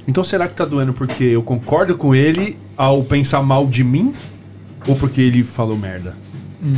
Então 0.07 0.23
será 0.23 0.47
que 0.47 0.55
tá 0.55 0.65
doendo 0.67 0.93
porque 0.93 1.25
eu 1.25 1.43
concordo 1.43 1.97
com 1.97 2.15
ele 2.15 2.59
ao 2.77 3.03
pensar 3.03 3.43
mal 3.43 3.67
de 3.67 3.83
mim? 3.83 4.13
Ou 4.87 4.95
porque 4.95 5.21
ele 5.23 5.43
falou 5.43 5.77
merda? 5.77 6.15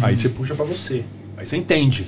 Aí 0.02 0.16
você 0.16 0.28
puxa 0.28 0.54
pra 0.54 0.64
você. 0.64 1.04
Aí 1.36 1.44
você 1.46 1.56
entende. 1.56 2.06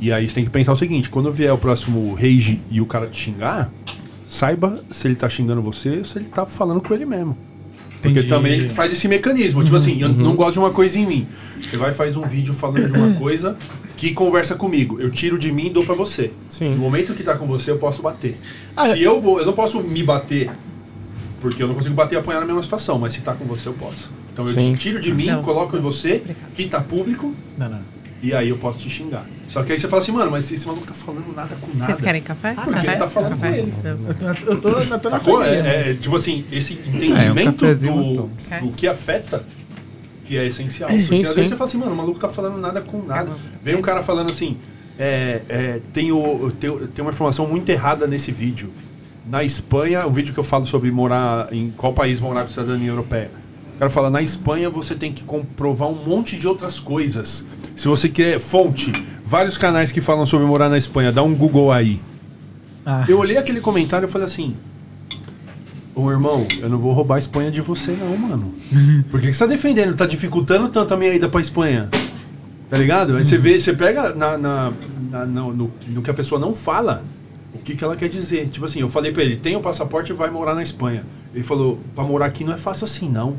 E 0.00 0.12
aí 0.12 0.28
você 0.28 0.34
tem 0.34 0.44
que 0.44 0.50
pensar 0.50 0.72
o 0.72 0.76
seguinte: 0.76 1.08
quando 1.10 1.30
vier 1.30 1.52
o 1.52 1.58
próximo 1.58 2.12
rage 2.14 2.60
e 2.70 2.80
o 2.80 2.86
cara 2.86 3.06
te 3.08 3.16
xingar, 3.20 3.70
saiba 4.30 4.80
se 4.92 5.08
ele 5.08 5.16
tá 5.16 5.28
xingando 5.28 5.60
você 5.60 5.98
ou 5.98 6.04
se 6.04 6.16
ele 6.16 6.26
tá 6.28 6.46
falando 6.46 6.80
com 6.80 6.94
ele 6.94 7.04
mesmo. 7.04 7.36
Porque 8.00 8.20
Entendi. 8.20 8.28
também 8.28 8.52
ele 8.52 8.68
faz 8.68 8.92
esse 8.92 9.08
mecanismo. 9.08 9.62
Tipo 9.64 9.76
assim, 9.76 10.00
eu 10.00 10.08
não 10.08 10.34
gosto 10.36 10.52
de 10.54 10.58
uma 10.60 10.70
coisa 10.70 10.98
em 10.98 11.04
mim. 11.04 11.26
Você 11.60 11.76
vai 11.76 11.90
e 11.90 11.92
faz 11.92 12.16
um 12.16 12.22
vídeo 12.22 12.54
falando 12.54 12.88
de 12.90 12.96
uma 12.96 13.12
coisa 13.18 13.56
que 13.96 14.14
conversa 14.14 14.54
comigo. 14.54 14.98
Eu 15.00 15.10
tiro 15.10 15.36
de 15.38 15.50
mim 15.52 15.66
e 15.66 15.70
dou 15.70 15.84
pra 15.84 15.94
você. 15.94 16.30
Sim. 16.48 16.70
No 16.70 16.76
momento 16.76 17.12
que 17.12 17.22
tá 17.24 17.36
com 17.36 17.46
você, 17.46 17.72
eu 17.72 17.76
posso 17.76 18.00
bater. 18.00 18.38
Ah, 18.74 18.88
se 18.88 19.02
eu 19.02 19.20
vou, 19.20 19.40
eu 19.40 19.44
não 19.44 19.52
posso 19.52 19.82
me 19.82 20.02
bater. 20.02 20.48
Porque 21.40 21.62
eu 21.62 21.66
não 21.66 21.74
consigo 21.74 21.94
bater 21.94 22.14
e 22.14 22.18
apanhar 22.18 22.40
na 22.40 22.46
mesma 22.46 22.62
situação. 22.62 22.98
Mas 22.98 23.12
se 23.12 23.20
tá 23.20 23.34
com 23.34 23.44
você, 23.44 23.68
eu 23.68 23.74
posso. 23.74 24.10
Então 24.32 24.46
eu 24.46 24.52
Sim. 24.52 24.74
tiro 24.74 25.00
de 25.00 25.12
mim, 25.12 25.26
Não. 25.26 25.42
coloco 25.42 25.76
em 25.76 25.80
você, 25.80 26.22
que 26.54 26.66
tá 26.68 26.80
público, 26.80 27.34
Não, 27.58 27.68
não. 27.68 27.80
E 28.22 28.34
aí 28.34 28.50
eu 28.50 28.58
posso 28.58 28.78
te 28.78 28.90
xingar. 28.90 29.24
Só 29.48 29.62
que 29.62 29.72
aí 29.72 29.78
você 29.78 29.88
fala 29.88 30.02
assim, 30.02 30.12
mano, 30.12 30.30
mas 30.30 30.50
esse 30.50 30.66
maluco 30.66 30.86
tá 30.86 30.94
falando 30.94 31.34
nada 31.34 31.56
com 31.60 31.76
nada. 31.76 31.86
Vocês 31.86 32.00
querem 32.00 32.22
café? 32.22 32.52
Porque 32.52 32.70
café? 32.72 32.86
ele 32.88 32.96
tá 32.96 33.08
falando 33.08 33.40
café? 33.40 33.48
com 33.48 33.56
ele. 33.56 33.74
Não. 33.82 33.90
Eu 34.00 34.14
tô, 34.14 34.28
eu 34.28 34.60
tô, 34.60 34.68
eu 34.68 34.98
tô 34.98 35.10
na 35.10 35.18
Sacou? 35.18 35.42
saída. 35.42 35.68
É, 35.68 35.90
é, 35.90 35.94
tipo 35.94 36.14
assim, 36.16 36.44
esse 36.52 36.74
É, 36.74 36.76
um 36.76 36.96
entendimento 36.96 37.60
cafezinho, 37.60 37.94
do, 37.94 38.30
então. 38.46 38.66
Do 38.66 38.72
que 38.72 38.86
afeta 38.86 39.44
que 40.24 40.36
é 40.36 40.46
essencial. 40.46 40.90
Sim, 40.90 40.96
Porque 40.96 41.22
às 41.22 41.28
sim. 41.28 41.34
vezes 41.34 41.48
você 41.48 41.56
fala 41.56 41.68
assim, 41.68 41.78
mano, 41.78 41.92
o 41.92 41.96
maluco 41.96 42.20
tá 42.20 42.28
falando 42.28 42.58
nada 42.58 42.80
com 42.80 43.02
nada. 43.02 43.32
Vem 43.62 43.74
um 43.74 43.82
cara 43.82 44.02
falando 44.02 44.30
assim, 44.30 44.56
é, 44.98 45.40
é, 45.48 45.80
tem, 45.92 46.12
o, 46.12 46.52
tem, 46.52 46.70
tem 46.88 47.02
uma 47.02 47.10
informação 47.10 47.46
muito 47.46 47.68
errada 47.70 48.06
nesse 48.06 48.30
vídeo. 48.30 48.70
Na 49.28 49.42
Espanha, 49.42 50.06
o 50.06 50.10
vídeo 50.10 50.34
que 50.34 50.38
eu 50.38 50.44
falo 50.44 50.66
sobre 50.66 50.90
morar 50.90 51.48
em 51.52 51.70
qual 51.70 51.92
país 51.92 52.20
morar 52.20 52.42
com 52.42 52.50
cidadania 52.50 52.90
europeia. 52.90 53.39
O 53.80 53.82
cara 53.88 53.90
fala, 53.90 54.10
na 54.10 54.20
Espanha 54.20 54.68
você 54.68 54.94
tem 54.94 55.10
que 55.10 55.24
comprovar 55.24 55.88
um 55.88 55.94
monte 56.04 56.36
de 56.36 56.46
outras 56.46 56.78
coisas. 56.78 57.46
Se 57.74 57.88
você 57.88 58.10
quer 58.10 58.38
fonte, 58.38 58.92
vários 59.24 59.56
canais 59.56 59.90
que 59.90 60.02
falam 60.02 60.26
sobre 60.26 60.46
morar 60.46 60.68
na 60.68 60.76
Espanha, 60.76 61.10
dá 61.10 61.22
um 61.22 61.34
Google 61.34 61.72
aí. 61.72 61.98
Ah, 62.84 63.06
Eu 63.08 63.18
olhei 63.18 63.38
aquele 63.38 63.58
comentário 63.58 64.06
e 64.06 64.10
falei 64.10 64.26
assim: 64.26 64.54
Ô 65.94 66.10
irmão, 66.10 66.46
eu 66.60 66.68
não 66.68 66.76
vou 66.76 66.92
roubar 66.92 67.16
a 67.16 67.18
Espanha 67.20 67.50
de 67.50 67.62
você, 67.62 67.92
não, 67.92 68.14
mano. 68.18 68.52
Por 69.10 69.18
que 69.18 69.28
que 69.28 69.32
você 69.32 69.38
tá 69.38 69.46
defendendo? 69.46 69.96
Tá 69.96 70.04
dificultando 70.04 70.68
tanto 70.68 70.92
a 70.92 70.96
minha 70.98 71.14
ida 71.14 71.26
pra 71.26 71.40
Espanha? 71.40 71.88
Tá 72.68 72.76
ligado? 72.76 73.16
Aí 73.16 73.24
você 73.24 73.38
vê, 73.38 73.58
você 73.58 73.72
pega 73.72 74.14
na, 74.14 74.36
na- 74.36 74.72
na- 75.10 75.24
no, 75.24 75.52
no- 75.54 75.70
no 75.88 76.02
que 76.02 76.10
a 76.10 76.14
pessoa 76.14 76.38
não 76.38 76.54
fala, 76.54 77.02
o 77.54 77.58
que, 77.58 77.74
que 77.74 77.82
ela 77.82 77.96
quer 77.96 78.10
dizer. 78.10 78.46
Tipo 78.48 78.66
assim, 78.66 78.80
eu 78.80 78.90
falei 78.90 79.10
pra 79.10 79.22
ele: 79.24 79.36
tem 79.36 79.56
o 79.56 79.60
passaporte 79.62 80.12
e 80.12 80.14
vai 80.14 80.28
morar 80.30 80.54
na 80.54 80.62
Espanha. 80.62 81.02
Ele 81.34 81.42
falou: 81.42 81.78
pra 81.94 82.04
morar 82.04 82.26
aqui 82.26 82.44
não 82.44 82.52
é 82.52 82.58
fácil 82.58 82.84
assim, 82.84 83.08
não. 83.08 83.36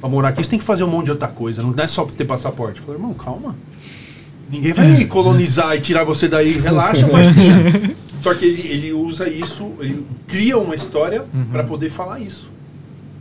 Pra 0.00 0.08
morar 0.08 0.28
aqui 0.30 0.42
você 0.42 0.50
tem 0.50 0.58
que 0.58 0.64
fazer 0.64 0.82
um 0.82 0.88
monte 0.88 1.06
de 1.06 1.10
outra 1.12 1.28
coisa, 1.28 1.62
não 1.62 1.74
é 1.76 1.86
só 1.86 2.04
ter 2.04 2.24
passaporte. 2.24 2.80
Eu 2.80 2.86
falei: 2.86 3.00
irmão, 3.00 3.14
calma. 3.14 3.54
Ninguém 4.50 4.72
vai 4.72 5.04
colonizar 5.04 5.76
e 5.76 5.80
tirar 5.80 6.02
você 6.02 6.26
daí. 6.26 6.50
Relaxa, 6.58 7.06
parceiro. 7.06 7.94
Só 8.20 8.34
que 8.34 8.44
ele, 8.44 8.68
ele 8.68 8.92
usa 8.92 9.28
isso, 9.28 9.72
ele 9.78 10.04
cria 10.26 10.58
uma 10.58 10.74
história 10.74 11.24
pra 11.50 11.62
poder 11.62 11.88
falar 11.88 12.20
isso. 12.20 12.50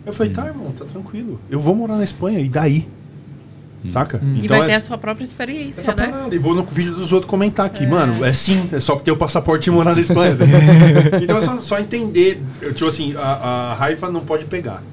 Eu 0.05 0.11
falei, 0.11 0.33
tá, 0.33 0.47
irmão, 0.47 0.71
tá 0.71 0.85
tranquilo. 0.85 1.39
Eu 1.49 1.59
vou 1.59 1.73
morar 1.75 1.95
na 1.95 2.03
Espanha, 2.03 2.39
e 2.39 2.49
daí? 2.49 2.87
Saca? 3.93 4.19
E 4.21 4.45
Então 4.45 4.57
vai 4.57 4.67
ter 4.67 4.73
é 4.73 4.75
a 4.75 4.81
sua 4.81 4.97
própria 4.97 5.23
experiência, 5.23 5.79
essa 5.79 5.95
né? 5.95 6.07
parada. 6.07 6.35
E 6.35 6.37
vou 6.37 6.53
no 6.53 6.63
vídeo 6.63 6.95
dos 6.95 7.13
outros 7.13 7.29
comentar 7.29 7.65
aqui. 7.65 7.87
Mano, 7.87 8.25
é 8.25 8.33
sim, 8.33 8.67
é 8.73 8.79
só 8.79 8.97
ter 8.97 9.11
o 9.11 9.17
passaporte 9.17 9.69
e 9.69 9.71
morar 9.71 9.95
na 9.95 10.01
Espanha. 10.01 10.35
então 11.21 11.37
é 11.37 11.41
só, 11.41 11.57
só 11.59 11.79
entender. 11.79 12.41
Eu, 12.61 12.73
tipo 12.73 12.89
assim, 12.89 13.15
a, 13.15 13.21
a 13.21 13.73
raiva 13.75 14.11
não 14.11 14.21
pode 14.21 14.45
pegar. 14.45 14.83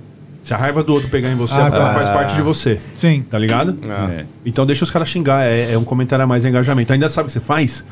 Se 0.46 0.54
a 0.54 0.56
raiva 0.56 0.80
do 0.84 0.92
outro 0.94 1.08
pegar 1.08 1.28
em 1.28 1.34
você, 1.34 1.54
Ah, 1.54 1.66
ela 1.66 1.70
tá. 1.70 1.94
faz 1.94 2.08
parte 2.08 2.36
de 2.36 2.40
você. 2.40 2.78
sim. 2.94 3.20
Tá 3.28 3.36
ligado? 3.36 3.76
É. 4.12 4.24
Então 4.44 4.64
deixa 4.64 4.84
os 4.84 4.90
caras 4.92 5.08
xingar, 5.08 5.44
é, 5.44 5.72
é 5.72 5.76
um 5.78 5.82
comentário 5.82 6.22
a 6.24 6.26
mais 6.26 6.44
é 6.44 6.48
engajamento. 6.48 6.92
Ainda 6.92 7.08
sabe 7.08 7.24
o 7.24 7.26
que 7.26 7.32
você 7.32 7.40
faz? 7.40 7.84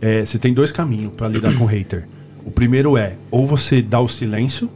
É, 0.00 0.24
você 0.24 0.36
tem 0.36 0.52
dois 0.52 0.72
caminhos 0.72 1.12
pra 1.16 1.28
lidar 1.28 1.54
com 1.56 1.62
o 1.62 1.66
hater. 1.66 2.08
O 2.44 2.50
primeiro 2.50 2.96
é, 2.98 3.12
ou 3.30 3.46
você 3.46 3.80
dá 3.80 4.00
o 4.00 4.08
silêncio, 4.08 4.68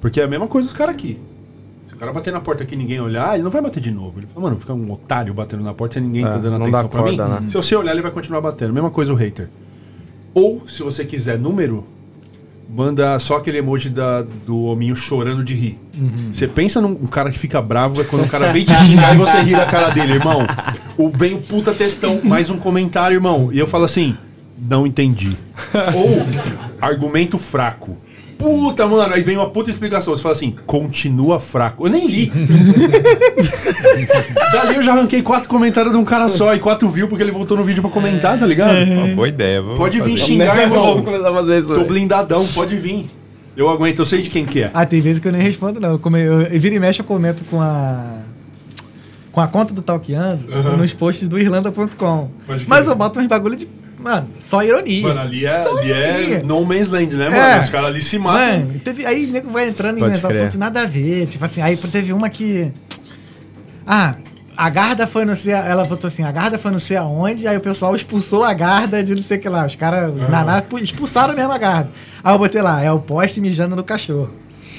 porque 0.00 0.20
é 0.20 0.24
a 0.24 0.26
mesma 0.26 0.48
coisa 0.48 0.66
dos 0.66 0.76
caras 0.76 0.96
aqui. 0.96 1.16
Se 1.86 1.94
o 1.94 1.96
cara 1.96 2.12
bater 2.12 2.32
na 2.32 2.40
porta 2.40 2.64
aqui 2.64 2.74
e 2.74 2.78
ninguém 2.78 3.00
olhar, 3.00 3.34
ele 3.34 3.44
não 3.44 3.52
vai 3.52 3.62
bater 3.62 3.80
de 3.80 3.92
novo. 3.92 4.18
Ele 4.18 4.26
fala, 4.26 4.46
mano, 4.48 4.58
fica 4.58 4.74
um 4.74 4.90
otário 4.90 5.32
batendo 5.32 5.62
na 5.62 5.72
porta 5.72 5.94
se 5.94 6.00
ninguém 6.00 6.24
É, 6.24 6.28
tá 6.28 6.38
dando 6.38 6.58
não 6.58 6.66
atenção 6.66 6.82
dá 6.82 6.88
pra 6.88 7.02
mim. 7.04 7.16
né? 7.16 7.38
Se 7.48 7.54
você 7.54 7.76
olhar, 7.76 7.92
ele 7.92 8.02
vai 8.02 8.10
continuar 8.10 8.40
batendo. 8.40 8.72
Mesma 8.74 8.90
coisa 8.90 9.12
o 9.12 9.16
hater. 9.16 9.48
Ou, 10.34 10.66
se 10.68 10.82
você 10.82 11.04
quiser 11.04 11.38
número, 11.38 11.86
manda 12.68 13.18
só 13.18 13.36
aquele 13.38 13.58
emoji 13.58 13.88
da, 13.88 14.22
do 14.22 14.64
hominho 14.64 14.94
chorando 14.94 15.42
de 15.42 15.54
rir. 15.54 15.78
Você 16.32 16.46
pensa 16.46 16.80
num 16.80 16.90
um 16.90 17.06
cara 17.06 17.30
que 17.30 17.38
fica 17.38 17.62
bravo 17.62 18.00
é 18.00 18.04
quando 18.04 18.24
o 18.24 18.28
cara 18.28 18.52
vem 18.52 18.64
te 18.64 18.74
xingar 18.84 19.14
e 19.14 19.18
você 19.18 19.40
ri 19.40 19.52
da 19.52 19.66
cara 19.66 19.90
dele, 19.90 20.12
irmão. 20.14 20.46
O, 20.96 21.08
vem 21.08 21.34
o 21.34 21.38
puta 21.38 21.72
textão, 21.72 22.20
mais 22.22 22.50
um 22.50 22.58
comentário, 22.58 23.16
irmão. 23.16 23.50
E 23.52 23.58
eu 23.58 23.66
falo 23.66 23.84
assim, 23.84 24.16
não 24.58 24.86
entendi. 24.86 25.36
Ou 25.94 26.26
argumento 26.80 27.38
fraco. 27.38 27.96
Puta, 28.38 28.86
mano. 28.86 29.12
Aí 29.12 29.22
vem 29.22 29.36
uma 29.36 29.50
puta 29.50 29.70
explicação. 29.70 30.16
Você 30.16 30.22
fala 30.22 30.34
assim, 30.34 30.54
continua 30.66 31.40
fraco. 31.40 31.86
Eu 31.86 31.90
nem 31.90 32.06
li. 32.06 32.32
Dali 34.52 34.76
eu 34.76 34.82
já 34.82 34.92
arranquei 34.92 35.22
quatro 35.22 35.48
comentários 35.48 35.92
de 35.92 35.98
um 35.98 36.04
cara 36.04 36.28
só 36.28 36.54
e 36.54 36.58
quatro 36.58 36.88
views 36.88 37.08
porque 37.08 37.22
ele 37.22 37.32
voltou 37.32 37.56
no 37.56 37.64
vídeo 37.64 37.82
pra 37.82 37.90
comentar, 37.90 38.38
tá 38.38 38.46
ligado? 38.46 38.76
Uma 38.90 39.14
boa 39.14 39.28
ideia. 39.28 39.60
vou 39.60 39.76
Pode 39.76 40.00
vir 40.00 40.12
fazer. 40.18 40.24
xingar, 40.24 40.54
Vamos 40.68 40.76
irmão. 40.76 41.02
começar 41.02 41.30
a 41.30 41.34
fazer 41.34 41.58
isso. 41.58 41.74
Tô 41.74 41.84
blindadão, 41.84 42.46
pode 42.48 42.76
vir. 42.76 43.06
Eu 43.56 43.68
aguento, 43.68 43.98
eu 43.98 44.06
sei 44.06 44.22
de 44.22 44.30
quem 44.30 44.46
que 44.46 44.62
é. 44.62 44.70
Ah, 44.72 44.86
tem 44.86 45.00
vezes 45.00 45.20
que 45.20 45.26
eu 45.26 45.32
nem 45.32 45.42
respondo, 45.42 45.80
não. 45.80 45.90
Eu, 45.90 45.98
come, 45.98 46.20
eu, 46.22 46.42
eu 46.42 46.60
vira 46.60 46.76
e 46.76 46.78
mexe, 46.78 47.00
eu 47.00 47.04
comento 47.04 47.42
com 47.50 47.60
a. 47.60 48.18
Com 49.32 49.40
a 49.40 49.48
conta 49.48 49.74
do 49.74 49.82
Talkeando 49.82 50.44
nos 50.76 50.92
posts 50.94 51.28
do 51.28 51.38
Irlanda.com. 51.38 52.28
Mas 52.66 52.86
eu 52.86 52.94
boto 52.94 53.18
uns 53.18 53.26
bagulho 53.26 53.56
de. 53.56 53.68
Mano, 54.00 54.28
só 54.38 54.62
ironia. 54.62 55.02
Mano, 55.08 55.20
ali 55.20 55.44
é, 55.44 55.48
Só 55.62 55.76
ali 55.76 55.92
é 55.92 56.20
ironia. 56.20 56.42
No 56.44 56.64
Man's 56.64 56.88
Land, 56.88 57.16
né, 57.16 57.24
mano? 57.28 57.36
É. 57.36 57.60
Os 57.60 57.70
caras 57.70 57.88
ali 57.90 58.00
se 58.02 58.18
matam. 58.18 58.58
Mano, 58.60 58.78
teve, 58.80 59.04
aí 59.04 59.26
o 59.26 59.32
nego 59.32 59.50
vai 59.50 59.68
entrando 59.68 59.98
Pode 59.98 60.14
em 60.14 60.16
assuntos 60.26 60.56
nada 60.56 60.82
a 60.82 60.86
ver. 60.86 61.26
Tipo 61.26 61.44
assim, 61.44 61.60
aí 61.60 61.76
teve 61.76 62.12
uma 62.12 62.28
que. 62.30 62.70
Ah, 63.86 64.14
a 64.56 64.68
Garda 64.70 65.06
foi 65.06 65.24
não 65.24 65.34
sei. 65.34 65.52
Ela 65.52 65.84
botou 65.84 66.08
assim: 66.08 66.22
a 66.22 66.30
Garda 66.30 66.58
foi 66.58 66.70
não 66.70 66.78
sei 66.78 66.96
aonde, 66.96 67.46
aí 67.48 67.56
o 67.56 67.60
pessoal 67.60 67.94
expulsou 67.96 68.44
a 68.44 68.52
Garda 68.52 69.02
de 69.02 69.14
não 69.14 69.22
sei 69.22 69.38
o 69.38 69.40
que 69.40 69.48
lá. 69.48 69.66
Os 69.66 69.74
caras, 69.74 70.12
os 70.14 70.28
naná, 70.28 70.62
pu- 70.62 70.78
expulsaram 70.78 71.34
mesmo 71.34 71.52
a 71.52 71.58
Garda. 71.58 71.90
Aí 72.22 72.34
eu 72.34 72.38
botei 72.38 72.62
lá: 72.62 72.82
é 72.82 72.90
o 72.92 73.00
poste 73.00 73.40
mijando 73.40 73.74
no 73.74 73.82
cachorro. 73.84 74.30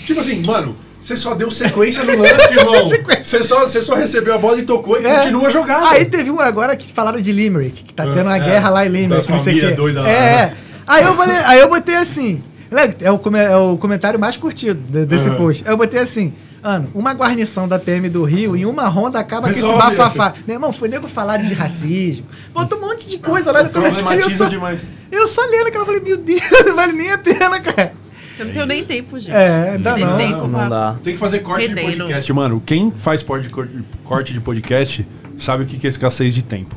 Tipo 0.06 0.22
assim, 0.22 0.42
mano, 0.46 0.76
você 1.02 1.16
só 1.16 1.34
deu 1.34 1.50
sequência 1.50 2.04
no 2.04 2.18
lance, 2.22 2.54
irmão. 2.58 2.90
Você 3.24 3.44
só, 3.44 3.62
você 3.62 3.82
só 3.82 3.96
recebeu 3.96 4.34
a 4.36 4.38
bola 4.38 4.60
e 4.60 4.64
tocou 4.64 5.00
e 5.02 5.06
É. 5.06 5.16
continua 5.16 5.48
a 5.48 5.50
jogada. 5.50 5.90
Aí 5.90 6.06
teve 6.06 6.30
um 6.30 6.40
agora 6.40 6.76
que 6.76 6.92
falaram 6.92 7.20
de 7.20 7.32
Limerick, 7.32 7.84
que 7.84 7.94
tá 7.94 8.04
tendo 8.04 8.22
uma 8.28 8.38
é. 8.38 8.40
guerra 8.40 8.70
lá 8.70 8.86
em 8.86 8.90
Limerick, 8.90 9.30
não 9.32 9.40
sei 9.40 9.58
o 9.58 9.60
quê. 9.70 9.72
doidas 9.72 10.04
lá. 10.04 10.10
É, 10.10 10.14
é. 10.14 10.54
Aí 10.86 11.04
eu, 11.04 11.16
falei, 11.16 11.38
aí 11.38 11.60
eu 11.60 11.70
botei 11.70 11.96
assim. 11.96 12.44
né, 12.72 12.94
É 13.02 13.12
o, 13.12 13.20
é 13.38 13.58
o 13.58 13.78
comentário 13.78 14.20
mais 14.20 14.36
curtido 14.38 14.80
de- 14.92 15.06
desse 15.06 15.30
Uhum. 15.30 15.38
post. 15.38 15.64
Aí 15.66 15.72
eu 15.74 15.78
botei 15.78 16.00
assim. 16.00 16.34
Mano, 16.62 16.90
uma 16.94 17.14
guarnição 17.14 17.70
da 17.70 17.80
PM 17.80 18.10
do 18.10 18.24
Rio 18.26 18.54
em 18.54 18.66
uma 18.66 18.86
ronda 18.88 19.18
acaba 19.18 19.48
Resolve. 19.48 19.78
com 19.82 19.88
esse 19.88 19.96
bafafá. 19.98 20.34
Meu 20.46 20.56
irmão, 20.58 20.74
foi 20.74 20.90
nego 20.90 21.08
falar 21.08 21.38
de 21.38 21.54
racismo. 21.54 22.26
Botou 22.54 22.78
um 22.78 22.82
monte 22.82 23.08
de 23.08 23.18
coisa 23.18 23.50
lá 23.50 23.64
no 23.64 23.70
comentário. 23.70 24.22
Eu 24.22 24.30
só, 24.30 24.50
demais. 24.50 24.82
eu 25.10 25.26
só 25.30 25.42
lendo 25.46 25.68
aquela, 25.68 25.86
falei, 25.86 26.02
meu 26.02 26.18
Deus, 26.18 26.42
não 26.68 26.76
vale 26.76 26.92
nem 26.92 27.12
a 27.14 27.18
pena, 27.18 27.62
cara. 27.62 27.94
Eu 28.40 28.46
não 28.46 28.54
tenho 28.54 28.66
nem 28.66 28.84
tempo, 28.84 29.20
gente. 29.20 29.32
É, 29.36 29.78
dá 29.78 29.98
não. 29.98 30.18
tempo 30.18 30.48
Não 30.48 30.60
pra- 30.60 30.70
dá. 30.70 30.96
Tem 31.04 31.14
que 31.14 31.20
fazer 31.20 31.40
corte 31.40 31.68
de 31.68 31.74
Rendendo. 31.76 31.98
podcast, 32.00 32.34
mano. 32.34 32.64
Quem 32.66 32.92
faz 32.96 33.22
pod- 33.22 33.50
corte 34.04 34.34
de 34.34 34.40
podcast 34.40 35.06
sabe 35.38 35.64
o 35.64 35.66
que 35.66 35.78
que 35.78 35.88
é 35.88 35.90
escassez 35.90 36.34
de 36.34 36.42
tempo. 36.44 36.76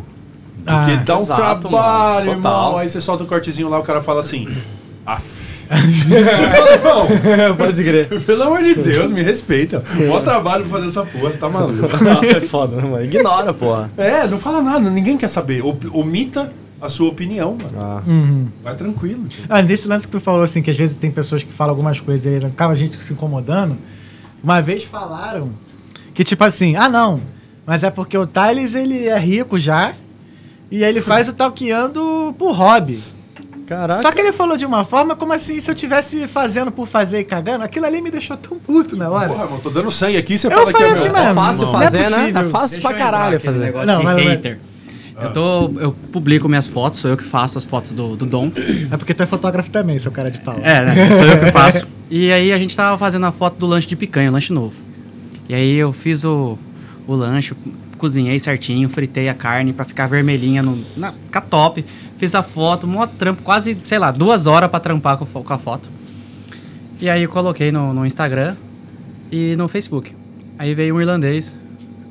Porque 0.64 0.70
Ah, 0.92 1.02
dá 1.04 1.16
um 1.18 1.22
exato, 1.22 1.68
trabalho, 1.68 2.26
mano. 2.30 2.42
Total. 2.42 2.60
irmão. 2.62 2.78
Aí 2.78 2.88
você 2.88 3.00
solta 3.00 3.24
um 3.24 3.26
cortezinho 3.26 3.68
lá, 3.68 3.78
o 3.78 3.82
cara 3.82 4.00
fala 4.00 4.20
assim. 4.20 4.48
Aff. 5.06 5.42
Pode 7.56 7.82
crer. 7.84 8.08
pelo 8.26 8.42
amor 8.42 8.62
de 8.62 8.74
Deus, 8.74 9.10
me 9.10 9.22
respeita. 9.22 9.82
Mó 10.08 10.20
trabalho 10.20 10.64
pra 10.64 10.78
fazer 10.78 10.88
essa 10.88 11.04
porra, 11.04 11.30
você 11.30 11.38
tá 11.38 11.48
maluco. 11.48 11.80
Nossa, 12.04 12.26
é 12.36 12.40
foda, 12.40 12.76
né, 12.76 12.82
mano? 12.82 13.04
Ignora, 13.04 13.52
porra. 13.54 13.90
É, 13.96 14.26
não 14.26 14.38
fala 14.38 14.60
nada, 14.62 14.90
ninguém 14.90 15.16
quer 15.16 15.28
saber. 15.28 15.62
Op- 15.64 15.88
Omita 15.92 16.52
a 16.82 16.88
sua 16.88 17.08
opinião, 17.08 17.56
mano. 17.62 17.78
Ah. 17.80 18.02
Uhum. 18.06 18.48
Vai 18.62 18.74
tranquilo. 18.74 19.26
tio. 19.28 19.44
Ah, 19.48 19.62
nesse 19.62 19.86
lance 19.88 20.04
que 20.06 20.12
tu 20.12 20.20
falou, 20.20 20.42
assim, 20.42 20.60
que 20.60 20.70
às 20.70 20.76
vezes 20.76 20.96
tem 20.96 21.10
pessoas 21.10 21.42
que 21.42 21.52
falam 21.52 21.70
algumas 21.70 22.00
coisas 22.00 22.42
e 22.42 22.44
acaba 22.44 22.72
a 22.72 22.76
gente 22.76 23.00
se 23.02 23.12
incomodando. 23.12 23.78
Uma 24.42 24.60
vez 24.60 24.82
falaram 24.84 25.50
que, 26.12 26.24
tipo 26.24 26.42
assim, 26.42 26.74
ah, 26.76 26.88
não, 26.88 27.20
mas 27.64 27.84
é 27.84 27.90
porque 27.90 28.18
o 28.18 28.26
Thales, 28.26 28.74
ele 28.74 29.06
é 29.06 29.16
rico 29.18 29.58
já 29.58 29.94
e 30.70 30.82
ele 30.82 31.00
faz 31.02 31.28
o 31.28 31.32
talqueando 31.32 32.34
por 32.36 32.52
hobby. 32.52 33.02
Caraca. 33.64 34.02
Só 34.02 34.10
que 34.10 34.20
ele 34.20 34.32
falou 34.32 34.56
de 34.56 34.66
uma 34.66 34.84
forma 34.84 35.14
como 35.14 35.32
assim, 35.32 35.58
se 35.60 35.70
eu 35.70 35.74
tivesse 35.74 36.26
fazendo 36.26 36.72
por 36.72 36.86
fazer 36.88 37.20
e 37.20 37.24
cagando, 37.24 37.62
aquilo 37.64 37.86
ali 37.86 38.02
me 38.02 38.10
deixou 38.10 38.36
tão 38.36 38.58
puto 38.58 38.96
na 38.96 39.08
hora. 39.08 39.28
Porra, 39.28 39.44
mano, 39.46 39.60
tô 39.62 39.70
dando 39.70 39.90
sangue 39.92 40.16
aqui, 40.16 40.36
você 40.36 40.48
Eu 40.48 40.50
fala 40.50 40.66
que 40.66 40.72
falei 40.72 40.88
é 40.88 40.92
assim, 40.92 41.04
meu- 41.04 41.12
mano, 41.12 41.28
É 41.30 41.34
fácil 41.34 41.62
não 41.66 41.80
é 41.80 41.84
fazer, 41.84 41.98
né? 41.98 42.04
possível. 42.18 42.40
É 42.42 42.44
fácil 42.50 42.76
Deixa 42.82 42.88
pra 42.88 42.98
caralho 42.98 43.40
fazer. 43.40 43.58
negócio 43.60 43.86
Não, 43.86 43.98
de 44.00 44.04
mas- 44.04 44.16
mas- 44.16 44.24
hater. 44.24 44.58
Eu, 45.22 45.32
tô, 45.32 45.72
eu 45.78 45.92
publico 46.12 46.48
minhas 46.48 46.66
fotos, 46.66 46.98
sou 46.98 47.10
eu 47.10 47.16
que 47.16 47.24
faço 47.24 47.58
as 47.58 47.64
fotos 47.64 47.92
do, 47.92 48.16
do 48.16 48.26
Dom. 48.26 48.50
É 48.90 48.96
porque 48.96 49.14
tu 49.14 49.22
é 49.22 49.26
fotógrafo 49.26 49.70
também, 49.70 49.98
seu 49.98 50.10
cara 50.10 50.30
de 50.30 50.38
pau. 50.40 50.58
É, 50.62 50.84
né? 50.84 51.10
Sou 51.12 51.24
eu 51.24 51.38
que 51.38 51.50
faço. 51.52 51.86
E 52.10 52.30
aí 52.32 52.52
a 52.52 52.58
gente 52.58 52.76
tava 52.76 52.98
fazendo 52.98 53.26
a 53.26 53.32
foto 53.32 53.56
do 53.58 53.66
lanche 53.66 53.88
de 53.88 53.96
picanha, 53.96 54.30
o 54.30 54.32
lanche 54.32 54.52
novo. 54.52 54.74
E 55.48 55.54
aí 55.54 55.74
eu 55.74 55.92
fiz 55.92 56.24
o, 56.24 56.58
o 57.06 57.14
lanche, 57.14 57.54
cozinhei 57.98 58.38
certinho, 58.38 58.88
fritei 58.88 59.28
a 59.28 59.34
carne 59.34 59.72
pra 59.72 59.84
ficar 59.84 60.06
vermelhinha, 60.06 60.62
no, 60.62 60.78
na, 60.96 61.12
ficar 61.12 61.42
top. 61.42 61.84
Fiz 62.16 62.34
a 62.34 62.42
foto, 62.42 62.86
mó 62.86 63.06
trampo, 63.06 63.42
quase, 63.42 63.76
sei 63.84 63.98
lá, 63.98 64.10
duas 64.10 64.46
horas 64.46 64.70
pra 64.70 64.80
trampar 64.80 65.16
com, 65.16 65.26
com 65.26 65.52
a 65.52 65.58
foto. 65.58 65.88
E 67.00 67.08
aí 67.10 67.22
eu 67.22 67.28
coloquei 67.28 67.72
no, 67.72 67.92
no 67.92 68.06
Instagram 68.06 68.54
e 69.30 69.56
no 69.56 69.66
Facebook. 69.68 70.14
Aí 70.58 70.74
veio 70.74 70.94
um 70.94 71.00
irlandês, 71.00 71.58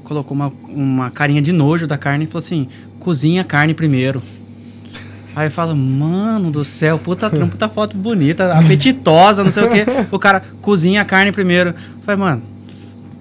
colocou 0.03 0.35
uma, 0.35 0.51
uma 0.69 1.09
carinha 1.11 1.41
de 1.41 1.51
nojo 1.51 1.88
da 1.88 1.97
carne 1.97 2.25
e 2.25 2.27
falou 2.27 2.39
assim: 2.39 2.67
cozinha 2.99 3.41
a 3.41 3.45
carne 3.45 3.73
primeiro. 3.73 4.21
Aí 5.35 5.49
fala, 5.49 5.73
mano 5.73 6.51
do 6.51 6.63
céu, 6.65 6.99
puta 6.99 7.30
trampo, 7.30 7.51
puta 7.51 7.69
foto 7.69 7.95
bonita, 7.95 8.53
apetitosa, 8.53 9.43
não 9.43 9.51
sei 9.51 9.63
o 9.63 9.69
quê. 9.69 9.85
O 10.11 10.19
cara 10.19 10.41
cozinha 10.61 11.01
a 11.01 11.05
carne 11.05 11.31
primeiro. 11.31 11.69
Eu 11.69 11.75
falei, 12.03 12.19
mano, 12.19 12.43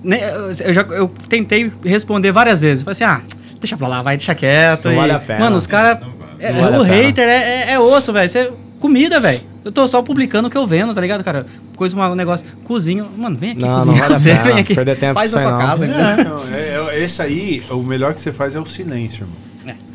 nem- 0.02 0.20
eu, 0.20 0.74
já, 0.74 0.80
eu 0.82 1.08
tentei 1.28 1.70
responder 1.84 2.32
várias 2.32 2.62
vezes. 2.62 2.84
Eu 2.84 2.92
Falei 2.92 2.92
assim, 2.92 3.04
ah, 3.04 3.36
deixa 3.60 3.76
pra 3.76 3.86
lá, 3.86 4.02
vai, 4.02 4.16
deixa 4.16 4.34
quieto. 4.34 4.86
Não 4.86 4.92
e- 4.92 4.96
vale 4.96 5.12
a 5.12 5.18
pena. 5.20 5.38
Mano, 5.40 5.56
os 5.56 5.68
caras. 5.68 5.98
é- 6.40 6.52
vale 6.52 6.78
o 6.78 6.82
hater 6.82 7.28
é, 7.28 7.70
é, 7.70 7.72
é 7.74 7.78
osso, 7.78 8.12
velho. 8.12 8.28
Você- 8.28 8.50
Comida, 8.80 9.20
velho. 9.20 9.42
Eu 9.64 9.70
tô 9.70 9.86
só 9.86 10.00
publicando 10.02 10.48
o 10.48 10.50
que 10.50 10.56
eu 10.56 10.66
vendo, 10.66 10.92
tá 10.94 11.00
ligado, 11.00 11.22
cara? 11.22 11.44
Coisa, 11.76 11.94
um 11.96 12.14
negócio. 12.14 12.44
Cozinho. 12.64 13.06
Mano, 13.16 13.36
vem 13.36 13.50
aqui 13.52 13.60
Não, 13.60 13.68
não 13.68 13.76
cozinhar. 13.78 13.98
vale 14.08 14.14
você 14.14 14.34
vem 14.34 14.58
aqui. 14.58 14.74
Perder 14.74 14.96
tempo 14.96 15.14
faz 15.14 15.32
na 15.32 15.38
sua 15.38 15.50
não. 15.52 15.58
casa. 15.58 15.86
entendeu? 15.86 16.24
Não, 16.24 16.54
é, 16.54 16.96
é- 16.96 17.04
esse 17.04 17.20
aí, 17.22 17.62
o 17.70 17.76
melhor 17.82 18.14
que 18.14 18.20
você 18.20 18.32
faz 18.32 18.56
é 18.56 18.60
o 18.60 18.64
silêncio, 18.64 19.22
irmão. 19.24 19.36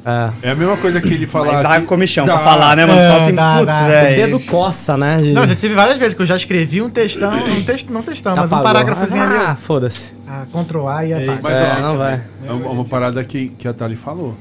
É. 0.07 0.29
É 0.43 0.51
a 0.51 0.55
mesma 0.55 0.77
coisa 0.77 1.01
que 1.01 1.11
ele 1.11 1.25
falar. 1.25 1.53
Mas 1.53 1.63
dá 1.63 1.79
que- 1.81 1.87
comichão 1.87 2.25
Dá. 2.25 2.35
pra 2.35 2.43
falar, 2.43 2.77
né, 2.77 2.85
mano? 2.85 2.99
É, 3.01 3.09
Fala 3.09 3.23
assim, 3.23 3.33
dá, 3.33 3.53
putz, 3.57 3.65
dá. 3.65 3.83
O 3.83 3.87
velho. 3.87 4.15
dedo 4.15 4.39
coça, 4.41 4.95
né? 4.95 5.17
de- 5.17 5.33
Não, 5.33 5.47
já 5.47 5.55
teve 5.55 5.73
várias 5.73 5.97
vezes 5.97 6.13
que 6.13 6.21
eu 6.21 6.25
já 6.27 6.35
escrevi 6.35 6.79
um 6.83 6.89
textão, 6.91 7.33
um 7.33 7.63
texto, 7.65 7.91
não 7.91 8.03
textão, 8.03 8.35
mas 8.35 8.51
um 8.51 8.55
Apagou. 8.55 8.63
parágrafozinho 8.71 9.23
ali. 9.23 9.33
Ah, 9.35 9.55
foda-se. 9.55 10.13
Ah, 10.27 10.45
Ctrl 10.53 10.87
A 10.87 11.05
e 11.07 11.13
apaga. 11.13 11.39
Mas, 11.41 11.57
É, 11.57 11.75
ó, 11.77 11.81
não 11.81 11.97
vai. 11.97 12.21
É 12.47 12.51
uma, 12.51 12.69
uma 12.69 12.85
parada 12.85 13.23
que, 13.23 13.47
que 13.57 13.67
a 13.67 13.73
Thali 13.73 13.95
falou. 13.95 14.37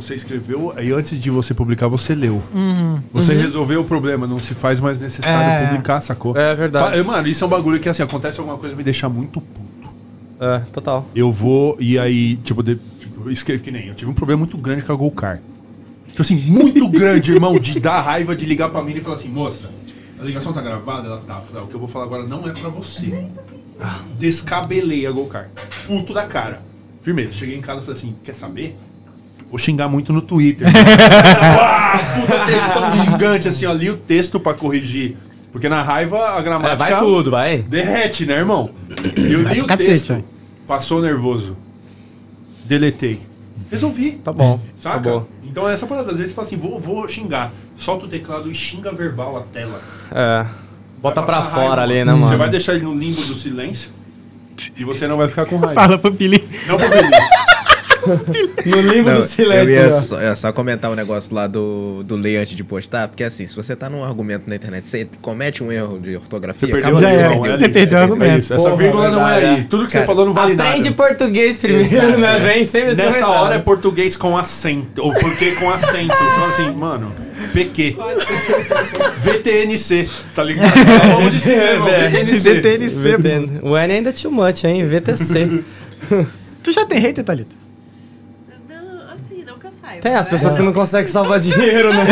Você 0.00 0.14
escreveu 0.14 0.72
e 0.80 0.90
antes 0.92 1.20
de 1.20 1.30
você 1.30 1.52
publicar, 1.54 1.88
você 1.88 2.14
leu. 2.14 2.42
Você 3.12 3.34
resolveu 3.34 3.80
o 3.80 3.84
problema, 3.84 4.26
não 4.26 4.40
se 4.40 4.54
faz 4.54 4.80
mais 4.80 5.00
necessário 5.00 5.64
É. 5.64 5.66
publicar, 5.68 6.00
sacou? 6.00 6.36
É 6.36 6.54
verdade. 6.54 7.02
Mano, 7.02 7.28
isso 7.28 7.44
é 7.44 7.46
um 7.46 7.50
bagulho 7.50 7.78
que 7.80 7.88
assim, 7.88 8.02
acontece 8.02 8.38
alguma 8.40 8.56
coisa 8.58 8.74
me 8.74 8.82
deixa 8.82 9.08
muito 9.08 9.40
puto. 9.40 9.90
É, 10.40 10.60
total. 10.72 11.06
Eu 11.14 11.30
vou 11.30 11.76
e 11.78 11.98
aí, 11.98 12.36
tipo, 12.38 12.62
de, 12.62 12.78
tipo 12.98 13.30
escrevo 13.30 13.62
que 13.62 13.70
nem. 13.70 13.88
Eu 13.88 13.94
tive 13.94 14.10
um 14.10 14.14
problema 14.14 14.38
muito 14.38 14.56
grande 14.56 14.82
com 14.82 14.92
a 14.92 14.96
Golcar. 14.96 15.38
Tipo 16.08 16.22
assim, 16.22 16.36
muito 16.50 16.88
grande, 16.88 17.30
irmão, 17.32 17.58
de 17.58 17.78
dar 17.78 18.00
raiva 18.00 18.34
de 18.34 18.46
ligar 18.46 18.70
pra 18.70 18.82
mim 18.82 18.94
e 18.96 19.00
falar 19.00 19.16
assim, 19.16 19.28
moça, 19.28 19.70
a 20.18 20.24
ligação 20.24 20.52
tá 20.52 20.60
gravada? 20.62 21.06
Ela 21.08 21.18
tá. 21.26 21.34
Eu 21.34 21.40
falei, 21.42 21.62
"Ah, 21.62 21.64
o 21.64 21.68
que 21.68 21.74
eu 21.74 21.80
vou 21.80 21.88
falar 21.88 22.06
agora 22.06 22.24
não 22.24 22.48
é 22.48 22.52
pra 22.52 22.70
você. 22.70 23.26
Descabelei 24.18 25.06
a 25.06 25.10
Golcar. 25.10 25.48
Puto 25.86 26.12
da 26.14 26.24
cara. 26.26 26.62
Firmeza, 27.02 27.32
cheguei 27.32 27.56
em 27.56 27.60
casa 27.62 27.80
e 27.80 27.84
falei 27.84 27.98
assim, 27.98 28.14
quer 28.22 28.34
saber? 28.34 28.76
Vou 29.50 29.58
xingar 29.58 29.88
muito 29.88 30.12
no 30.12 30.22
Twitter. 30.22 30.66
ah, 30.72 31.98
puta 32.14 32.46
textão 32.46 32.92
gigante, 32.92 33.48
assim, 33.48 33.66
ó, 33.66 33.72
li 33.72 33.90
o 33.90 33.96
texto 33.96 34.38
pra 34.38 34.54
corrigir. 34.54 35.16
Porque 35.52 35.68
na 35.68 35.82
raiva 35.82 36.36
a 36.36 36.38
É, 36.38 36.42
gramática. 36.42 36.76
vai 36.76 36.96
tudo, 36.98 37.30
vai. 37.32 37.58
Derrete, 37.58 38.24
né, 38.24 38.34
irmão? 38.36 38.70
Eu 39.16 39.42
li 39.42 39.60
o 39.60 39.66
Cacete, 39.66 39.90
texto, 39.90 40.08
vai. 40.12 40.24
passou 40.68 41.02
nervoso. 41.02 41.56
Deletei. 42.64 43.20
Resolvi. 43.70 44.12
Tá 44.22 44.30
bom. 44.32 44.60
Saca? 44.78 44.96
Acabou. 44.98 45.28
Então 45.44 45.68
essa 45.68 45.86
parada, 45.86 46.12
às 46.12 46.18
vezes 46.18 46.30
você 46.30 46.34
fala 46.36 46.46
assim, 46.46 46.56
vou, 46.56 46.80
vou 46.80 47.06
xingar. 47.08 47.52
Solta 47.76 48.06
o 48.06 48.08
teclado 48.08 48.48
e 48.50 48.54
xinga 48.54 48.92
verbal 48.92 49.36
a 49.36 49.40
tela. 49.40 49.80
É. 50.12 50.46
Bota 51.02 51.22
pra 51.22 51.42
fora 51.42 51.66
raiva. 51.68 51.82
ali, 51.82 52.04
né, 52.04 52.12
mano? 52.12 52.28
Você 52.28 52.36
vai 52.36 52.48
deixar 52.48 52.74
ele 52.74 52.84
no 52.84 52.94
limbo 52.94 53.22
do 53.22 53.34
silêncio 53.34 53.90
e 54.76 54.84
você 54.84 55.08
não 55.08 55.16
vai 55.16 55.26
ficar 55.26 55.46
com 55.46 55.56
raiva. 55.56 55.74
Fala 55.74 55.98
pro 55.98 56.12
Pili. 56.12 56.46
Não 56.68 56.76
pro 56.76 56.86
Felipe. 56.88 57.16
No 58.66 58.80
limbo 58.80 59.10
Não, 59.10 59.20
do 59.20 59.26
silêncio. 59.26 59.68
eu 59.68 59.70
ia 59.70 59.86
né? 59.86 59.92
só, 59.92 60.20
ia 60.20 60.36
só 60.36 60.52
comentar 60.52 60.90
um 60.90 60.94
negócio 60.94 61.34
lá 61.34 61.46
do, 61.46 62.02
do 62.04 62.16
ler 62.16 62.38
antes 62.38 62.54
de 62.54 62.62
postar, 62.64 63.08
porque 63.08 63.24
assim, 63.24 63.46
se 63.46 63.54
você 63.56 63.74
tá 63.74 63.88
num 63.88 64.04
argumento 64.04 64.44
na 64.48 64.56
internet, 64.56 64.86
você 64.88 65.08
comete 65.20 65.62
um 65.64 65.70
erro 65.72 65.98
de 65.98 66.16
ortografia, 66.16 66.68
Você 66.68 66.72
perdeu 66.72 66.96
acaba 66.96 67.12
você 67.14 67.20
é 67.20 67.26
ali. 67.26 67.68
perdeu 67.68 67.98
o 67.98 68.00
É 68.00 68.02
argumento. 68.04 68.38
isso. 68.44 68.54
Essa 68.54 68.62
Porra, 68.64 68.76
vírgula 68.76 69.10
não 69.10 69.28
é 69.28 69.34
aí. 69.34 69.44
é. 69.60 69.66
Tudo 69.68 69.86
que 69.86 69.92
Cara, 69.92 70.04
você 70.04 70.06
falou 70.06 70.26
não 70.26 70.32
vale 70.34 70.52
Aprende 70.54 70.90
nada. 70.90 70.96
português 70.96 71.58
primeiro, 71.58 72.18
né? 72.18 72.38
Vem 72.38 72.60
Nessa 72.60 72.94
comentário. 72.94 73.26
hora 73.28 73.54
é 73.54 73.58
português 73.58 74.16
com 74.16 74.36
acento. 74.36 75.02
Ou 75.02 75.12
porquê 75.14 75.52
com 75.52 75.70
acento. 75.70 76.08
Você 76.08 76.08
fala 76.08 76.48
assim, 76.52 76.70
mano, 76.72 77.12
PQ. 77.52 77.96
VTNC. 79.22 80.08
Tá 80.34 80.42
ligado? 80.42 80.72
É, 80.76 82.08
VTNC. 82.08 82.54
VTNC. 82.60 83.16
VTN. 83.16 83.60
O 83.62 83.76
N 83.76 83.92
ainda 83.92 84.10
é 84.10 84.12
too 84.12 84.30
much, 84.30 84.64
hein? 84.64 84.86
VTC. 84.86 85.62
Tu 86.62 86.72
já 86.72 86.84
tem 86.84 86.98
hater, 86.98 87.24
Thalita? 87.24 87.54
Não, 88.68 89.10
assim, 89.14 89.42
não 89.46 89.58
que 89.58 89.66
eu 89.66 89.72
saiba. 89.72 89.89
Tem 90.00 90.14
as 90.14 90.28
pessoas 90.28 90.56
que 90.56 90.62
não 90.62 90.72
conseguem 90.72 91.06
salvar 91.06 91.38
dinheiro, 91.40 91.92
né? 91.92 92.04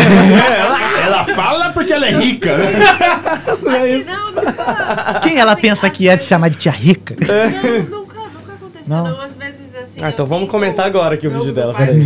Ela 1.04 1.24
fala 1.24 1.70
porque 1.72 1.92
ela 1.92 2.06
é 2.06 2.12
rica, 2.12 2.56
né? 2.56 2.66
Assim, 2.66 4.04
não, 4.04 4.32
nunca. 4.32 5.20
Quem 5.22 5.38
ela 5.38 5.56
pensa 5.56 5.88
que 5.90 6.08
é 6.08 6.16
de 6.16 6.24
chamar 6.24 6.48
de 6.50 6.56
tia 6.58 6.72
rica? 6.72 7.14
Não, 7.20 8.00
nunca, 8.00 8.14
nunca 8.20 8.52
aconteceu, 8.54 8.88
Não? 8.88 9.04
não. 9.10 9.20
Às 9.20 9.36
vezes, 9.36 9.74
assim. 9.82 10.00
Ah, 10.02 10.10
então 10.10 10.26
vamos 10.26 10.44
sinto- 10.44 10.50
comentar 10.52 10.86
agora 10.86 11.14
aqui 11.14 11.26
o 11.26 11.30
vídeo 11.30 11.52
dela, 11.52 11.74
peraí. 11.74 11.98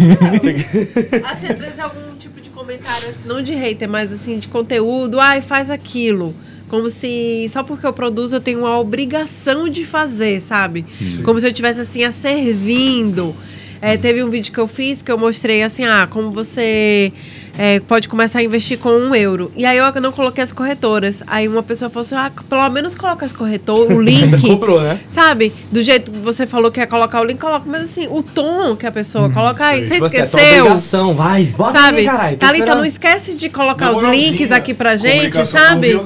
Assim, 1.31 1.47
às 1.53 1.59
vezes 1.59 1.79
algum 1.81 2.15
tipo 2.19 2.41
de 2.41 2.49
comentário, 2.51 3.09
assim, 3.09 3.27
não 3.29 3.43
de 3.43 3.55
hater, 3.55 3.89
mas 3.89 4.13
assim, 4.13 4.39
de 4.39 4.49
conteúdo, 4.49 5.19
ai, 5.21 5.41
faz 5.41 5.71
aquilo. 5.71 6.35
Como 6.69 6.89
se 6.89 7.47
só 7.51 7.63
porque 7.63 7.87
eu 7.87 7.93
produzo 7.93 8.37
eu 8.37 8.41
tenho 8.41 8.61
uma 8.61 8.79
obrigação 8.79 9.69
de 9.69 9.85
fazer, 9.85 10.41
sabe? 10.41 10.87
Como 11.23 11.39
se 11.39 11.47
eu 11.47 11.53
tivesse 11.53 11.81
assim 11.83 12.03
a 12.05 12.11
servindo. 12.11 13.35
É, 13.83 13.97
teve 13.97 14.23
um 14.23 14.31
vídeo 14.31 14.53
que 14.53 14.61
eu 14.61 14.69
fiz 14.69 15.03
que 15.03 15.11
eu 15.11 15.19
mostrei 15.19 15.65
assim, 15.65 15.85
ah, 15.85 16.07
como 16.09 16.31
você 16.31 17.13
é, 17.59 17.81
pode 17.81 18.09
começar 18.09 18.39
a 18.39 18.43
investir 18.45 18.79
com 18.79 18.91
um 18.91 19.13
euro. 19.13 19.51
E 19.57 19.65
aí 19.67 19.77
eu 19.77 20.01
não 20.01 20.13
coloquei 20.13 20.43
as 20.45 20.53
corretoras. 20.53 21.21
Aí 21.27 21.49
uma 21.49 21.65
pessoa 21.65 21.91
falou 21.91 22.03
assim, 22.03 22.15
ah, 22.15 22.31
pelo 22.49 22.69
menos 22.71 22.95
coloca 22.95 23.27
as 23.27 23.33
corretoras, 23.33 23.91
o 23.97 23.99
link. 24.01 24.41
Cobrou, 24.41 24.81
né? 24.81 24.99
Sabe? 25.09 25.53
Do 25.73 25.83
jeito 25.83 26.13
que 26.13 26.19
você 26.19 26.47
falou 26.47 26.71
que 26.71 26.79
ia 26.79 26.87
colocar 26.87 27.21
o 27.21 27.25
link, 27.25 27.39
coloca. 27.41 27.65
Mas 27.69 27.83
assim, 27.83 28.07
o 28.09 28.23
tom 28.23 28.77
que 28.77 28.87
a 28.87 28.93
pessoa 28.93 29.29
coloca. 29.31 29.65
Ai, 29.65 29.83
você 29.83 29.95
Tipo 29.95 30.07
assim, 30.07 30.17
é 30.19 30.21
esqueceu. 30.27 30.61
obrigação, 30.61 31.15
vai. 31.15 31.45
Bota 31.47 31.73
Sabe? 31.73 31.99
aí, 31.99 32.05
caralho. 32.07 32.37
tô 32.37 32.47
Thalita, 32.47 32.75
não 32.77 32.85
esquece 32.85 33.35
de 33.35 33.49
colocar 33.49 33.91
os 33.91 34.03
links 34.05 34.53
aqui 34.53 34.73
pra 34.75 34.95
gente, 34.95 35.45
sabe? 35.45 36.01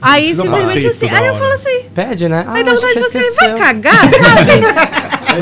Aí 0.00 0.34
simplesmente 0.34 0.86
bater 0.86 0.88
assim. 0.88 1.08
Aí 1.10 1.26
eu 1.26 1.34
falo 1.36 1.52
assim. 1.52 1.80
Pede, 1.94 2.26
né? 2.26 2.44
Ah, 2.48 2.54
Aí 2.54 2.64
dá 2.64 2.72
acho 2.72 2.80
que 2.80 2.94
vontade 2.94 3.06
de 3.06 3.12
você 3.12 3.30
você 3.30 3.48
vai 3.48 3.54
cagar, 3.58 4.00
sabe? 4.00 5.08
É 5.28 5.40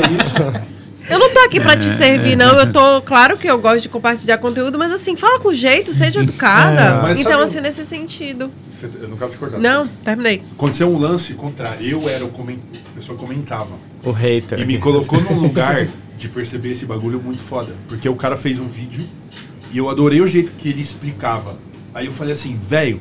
isso. 0.53 0.76
Eu 1.09 1.19
não 1.19 1.33
tô 1.33 1.39
aqui 1.41 1.59
pra 1.59 1.77
te 1.77 1.85
servir, 1.87 2.35
não. 2.35 2.57
Eu 2.57 2.71
tô. 2.71 3.01
Claro 3.01 3.37
que 3.37 3.47
eu 3.49 3.57
gosto 3.59 3.81
de 3.83 3.89
compartilhar 3.89 4.37
conteúdo, 4.39 4.77
mas 4.77 4.91
assim, 4.91 5.15
fala 5.15 5.39
com 5.39 5.53
jeito, 5.53 5.93
seja 5.93 6.19
educada. 6.21 7.01
Mas 7.01 7.19
então, 7.19 7.39
assim, 7.41 7.61
nesse 7.61 7.85
sentido. 7.85 8.51
Você- 8.75 8.89
Eu 9.01 9.07
não 9.07 9.17
quero 9.17 9.31
te 9.31 9.37
cortar. 9.37 9.57
Não, 9.59 9.87
terminei. 9.87 10.43
Aconteceu 10.53 10.87
um 10.87 10.97
lance 10.99 11.33
contrário. 11.33 11.87
Eu 11.87 12.07
era 12.09 12.23
o 12.25 12.29
coment... 12.29 12.57
a 12.91 12.95
pessoa 12.95 13.17
comentava. 13.17 13.69
O 14.03 14.11
hater. 14.11 14.59
E 14.59 14.65
me 14.65 14.77
colocou 14.77 15.21
num 15.21 15.39
lugar 15.39 15.87
de 16.17 16.27
perceber 16.29 16.71
esse 16.71 16.85
bagulho 16.85 17.19
muito 17.23 17.39
foda. 17.41 17.73
Porque 17.87 18.07
o 18.09 18.15
cara 18.15 18.35
fez 18.37 18.59
um 18.59 18.67
vídeo 18.67 19.03
e 19.71 19.77
eu 19.77 19.89
adorei 19.89 20.21
o 20.21 20.27
jeito 20.27 20.51
que 20.57 20.69
ele 20.69 20.81
explicava. 20.81 21.55
Aí 21.93 22.05
eu 22.05 22.11
falei 22.11 22.33
assim, 22.33 22.59
velho, 22.67 22.99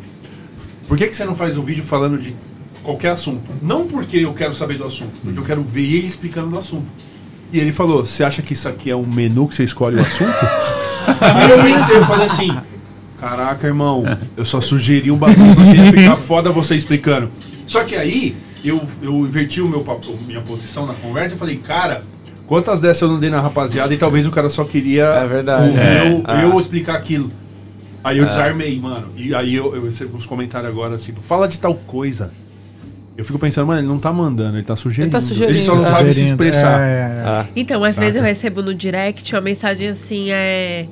por 0.89 0.97
que, 0.97 1.07
que 1.09 1.17
você 1.17 1.25
não 1.25 1.35
faz 1.35 1.59
um 1.59 1.63
vídeo 1.63 1.83
falando 1.85 2.19
de 2.19 2.35
qualquer 2.83 3.11
assunto? 3.11 3.43
Não 3.61 3.87
porque 3.87 4.19
eu 4.19 4.33
quero 4.33 4.55
saber 4.55 4.79
do 4.79 4.85
assunto, 4.85 5.13
porque 5.23 5.39
eu 5.39 5.43
quero 5.45 5.63
ver 5.63 5.83
ele 5.83 6.07
explicando 6.07 6.49
do 6.51 6.59
assunto. 6.59 6.87
E 7.53 7.59
ele 7.61 7.73
falou, 7.73 8.05
você 8.05 8.25
acha 8.25 8.43
que 8.43 8.53
isso 8.53 8.69
aqui 8.69 8.91
é 8.91 8.97
um 8.97 9.07
menu 9.07 9.47
que 9.49 9.55
você 9.55 9.65
escolhe 9.65 9.97
o 9.97 10.01
assunto? 10.01 10.35
Aí 11.21 11.51
eu 11.51 11.63
pensei, 11.63 11.97
eu 11.97 12.07
falei 12.07 12.27
assim, 12.27 12.57
caraca, 13.21 13.67
irmão, 13.67 14.05
eu 14.37 14.45
só 14.45 14.61
sugeri 14.61 15.11
um 15.11 15.17
bagulho 15.17 15.55
porque 15.55 15.77
ia 15.77 15.93
ficar 15.93 16.17
foda 16.17 16.51
você 16.51 16.75
explicando. 16.75 17.31
Só 17.67 17.85
que 17.85 17.95
aí, 17.97 18.37
eu, 18.65 18.81
eu 19.03 19.13
inverti 19.27 19.61
o 19.61 19.69
meu, 19.69 19.81
papo- 19.81 20.17
minha 20.27 20.41
posição 20.41 20.87
na 20.87 20.95
conversa 20.95 21.35
e 21.35 21.39
falei, 21.39 21.57
cara, 21.57 22.03
quantas 22.47 22.81
dessas 22.81 23.03
eu 23.03 23.09
não 23.09 23.19
dei 23.21 23.31
na 23.31 23.41
rapaziada 23.41 23.93
e 23.95 23.97
talvez 23.97 24.27
o 24.27 24.31
cara 24.31 24.49
só 24.49 24.65
queria 24.65 25.05
É 25.05 25.27
verdade. 25.27 25.69
ouvir 25.69 25.81
É. 25.81 26.09
eu, 26.13 26.23
Ah. 26.27 26.43
eu 26.43 26.59
explicar 26.61 26.97
aquilo. 26.97 27.31
Aí 28.05 28.19
eu 28.19 28.27
desarmei, 28.27 28.79
mano. 28.79 29.09
E 29.17 29.35
aí 29.35 29.55
eu, 29.55 29.75
eu 29.75 29.85
recebo 29.85 30.17
uns 30.17 30.27
comentários 30.27 30.71
agora, 30.71 30.97
tipo, 30.97 31.21
fala 31.21 31.49
de 31.49 31.59
tal 31.59 31.75
coisa. 31.75 32.31
Eu 33.17 33.25
fico 33.25 33.39
pensando, 33.39 33.67
mano, 33.67 33.81
ele 33.81 33.89
não 33.89 33.99
tá 33.99 34.13
mandando, 34.13 34.57
ele 34.59 34.65
tá 34.65 34.77
sugerindo. 34.77 35.17
Ele 35.17 35.23
tá 35.23 35.27
sugerindo, 35.27 35.63
só 35.63 35.75
não 35.75 35.83
tá 35.85 35.91
sabe 35.91 36.13
se 36.13 36.21
expressar. 36.21 36.81
é, 36.81 36.93
é. 37.01 37.23
Ah, 37.25 37.47
Então, 37.57 37.83
às 37.83 37.97
vezes 37.97 38.17
eu 38.17 38.23
recebo 38.23 38.63
no 38.63 38.75
direct 38.75 39.35
uma 39.35 39.41
mensagem 39.41 39.89
assim, 39.89 40.31
é. 40.31 40.87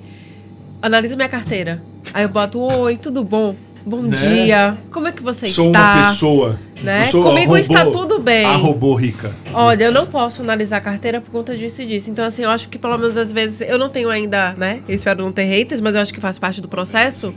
Analisa 0.81 1.17
minha 1.17 1.29
carteira. 1.29 1.83
Aí 2.15 2.23
eu 2.25 2.29
boto, 2.29 2.59
oi, 2.61 2.97
tudo 2.97 3.23
bom? 3.25 3.55
Bom 3.87 4.01
Né? 4.01 4.17
dia. 4.17 4.79
Como 4.91 5.07
é 5.07 5.13
que 5.13 5.23
você 5.23 5.51
Sou 5.51 5.67
está? 5.67 5.95
uma 5.97 6.09
pessoa. 6.11 6.59
né? 6.83 7.05
Sou 7.07 7.23
Comigo 7.23 7.55
a 7.55 7.61
está 7.61 7.85
tudo 7.85 8.19
bem. 8.19 8.47
A 8.47 8.57
robô 8.57 8.95
rica. 8.95 9.33
Olha, 9.53 9.85
eu 9.85 9.93
não 9.93 10.07
posso 10.07 10.41
analisar 10.41 10.79
a 10.79 10.81
carteira 10.81 11.21
por 11.21 11.31
conta 11.31 11.55
disso 11.55 11.83
e 11.83 11.87
disso. 11.87 12.11
Então, 12.11 12.25
assim, 12.25 12.43
eu 12.43 12.51
acho 12.51 12.71
que 12.71 12.79
pelo 12.79 12.97
menos 12.97 13.19
às 13.19 13.31
vezes 13.35 13.61
eu 13.61 13.79
não 13.79 13.91
tenho 13.91 14.09
ainda, 14.09 14.55
né? 14.57 14.81
Eu 14.89 14.95
espero 14.95 15.23
não 15.23 15.31
ter 15.33 15.45
haters, 15.45 15.83
mas 15.83 15.95
eu 15.95 16.01
acho 16.01 16.15
que 16.15 16.21
faz 16.21 16.39
parte 16.39 16.63
do 16.63 16.69
processo. 16.69 17.35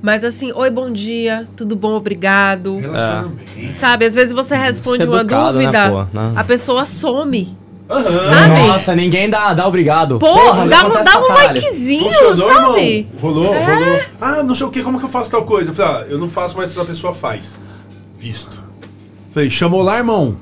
Mas 0.00 0.22
assim, 0.22 0.52
oi, 0.52 0.70
bom 0.70 0.90
dia, 0.92 1.48
tudo 1.56 1.74
bom, 1.74 1.92
obrigado. 1.94 2.78
Bem. 3.54 3.74
Sabe, 3.74 4.04
às 4.04 4.14
vezes 4.14 4.32
você 4.32 4.54
responde 4.56 4.98
Ser 4.98 5.08
uma 5.08 5.20
educado, 5.20 5.58
né, 5.58 5.64
dúvida, 5.64 5.90
pô? 5.90 6.06
Não. 6.12 6.38
a 6.38 6.44
pessoa 6.44 6.84
some. 6.86 7.56
Aham. 7.90 8.02
Sabe? 8.04 8.68
Nossa, 8.68 8.94
ninguém 8.94 9.28
dá, 9.30 9.52
dá 9.54 9.66
obrigado. 9.66 10.18
Pô, 10.18 10.26
Porra, 10.26 10.66
dá, 10.68 10.80
acontece 10.82 11.12
dá 11.12 11.20
um 11.20 11.28
likezinho, 11.32 12.12
Funcionou, 12.12 12.36
sabe? 12.74 12.80
irmão? 12.80 13.10
Rolou, 13.20 13.54
É. 13.54 13.74
rolou. 13.74 14.00
Ah, 14.20 14.42
não 14.42 14.54
sei 14.54 14.66
o 14.66 14.70
que, 14.70 14.82
como 14.82 14.98
que 14.98 15.04
eu 15.04 15.08
faço 15.08 15.30
tal 15.30 15.44
coisa? 15.44 15.70
Eu 15.70 15.74
falei, 15.74 15.92
ah, 16.02 16.06
eu 16.08 16.18
não 16.18 16.28
faço, 16.28 16.54
mas 16.56 16.70
essa 16.70 16.84
pessoa 16.84 17.12
faz. 17.12 17.56
Visto. 18.18 18.62
Falei, 19.30 19.48
chamou 19.50 19.82
lá, 19.82 19.96
irmão? 19.98 20.36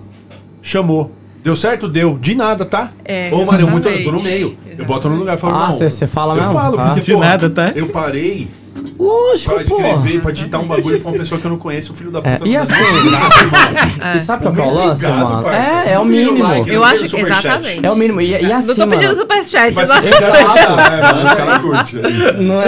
Chamou. 0.60 1.12
Deu 1.42 1.54
certo? 1.54 1.88
Deu. 1.88 2.18
De 2.18 2.34
nada, 2.34 2.64
tá? 2.66 2.90
É, 3.04 3.30
Ô, 3.32 3.44
mano, 3.44 3.60
eu 3.60 3.68
muito, 3.68 3.88
eu 3.88 3.94
exatamente. 3.94 4.04
tô 4.04 4.12
no 4.12 4.22
meio. 4.22 4.58
Eu 4.76 4.84
boto 4.84 5.08
no 5.08 5.14
lugar 5.16 5.36
e 5.36 5.40
falo, 5.40 5.54
Ah, 5.54 5.66
não. 5.66 5.72
cê- 5.72 5.88
cê 5.88 6.06
fala 6.08 6.34
eu 6.34 6.40
mesmo? 6.42 6.52
falo, 6.52 6.78
Ah. 6.80 6.84
porque, 6.86 7.00
De 7.00 7.12
porra, 7.12 7.26
nada, 7.28 7.48
tá? 7.50 7.72
Eu 7.76 7.88
parei 7.90 8.48
Lógico, 8.98 9.54
pra 9.54 9.64
pô. 9.64 9.76
escrever, 9.76 10.20
pra 10.22 10.30
digitar 10.30 10.60
um 10.60 10.66
bagulho 10.66 11.00
pra 11.00 11.10
uma 11.10 11.18
pessoa 11.18 11.40
que 11.40 11.46
eu 11.46 11.50
não 11.50 11.58
conheço, 11.58 11.92
o 11.92 11.96
filho 11.96 12.10
da 12.10 12.20
puta. 12.20 12.44
É, 12.44 12.48
e 12.48 12.54
não 12.54 12.62
assim, 12.62 12.74
irmão. 12.82 14.16
E 14.16 14.20
sabe 14.20 14.42
qual 14.42 14.54
que 14.54 14.60
é 14.60 14.64
o 14.64 14.70
lance, 14.74 15.06
mano? 15.06 15.48
É, 15.48 15.92
é 15.92 15.98
o 15.98 16.04
mínimo. 16.04 16.42
like, 16.42 16.70
Eu 16.70 16.84
acho 16.84 17.08
que 17.08 17.16
exatamente. 17.16 17.84
É 17.84 17.90
o 17.90 17.96
mínimo. 17.96 18.20
E, 18.20 18.30
e 18.30 18.52
assim, 18.52 18.68
não 18.68 18.74
tô 18.74 18.80
mano, 18.86 18.92
pedindo 18.92 19.14
superchat, 19.14 19.74
Mas 19.74 19.88
né? 19.88 20.08
exato, 20.08 20.76
né, 20.76 21.02
mano? 21.02 21.32
O 21.32 21.36
cara 21.36 21.58
curte. 21.60 21.96
Não 22.38 22.62
é... 22.62 22.66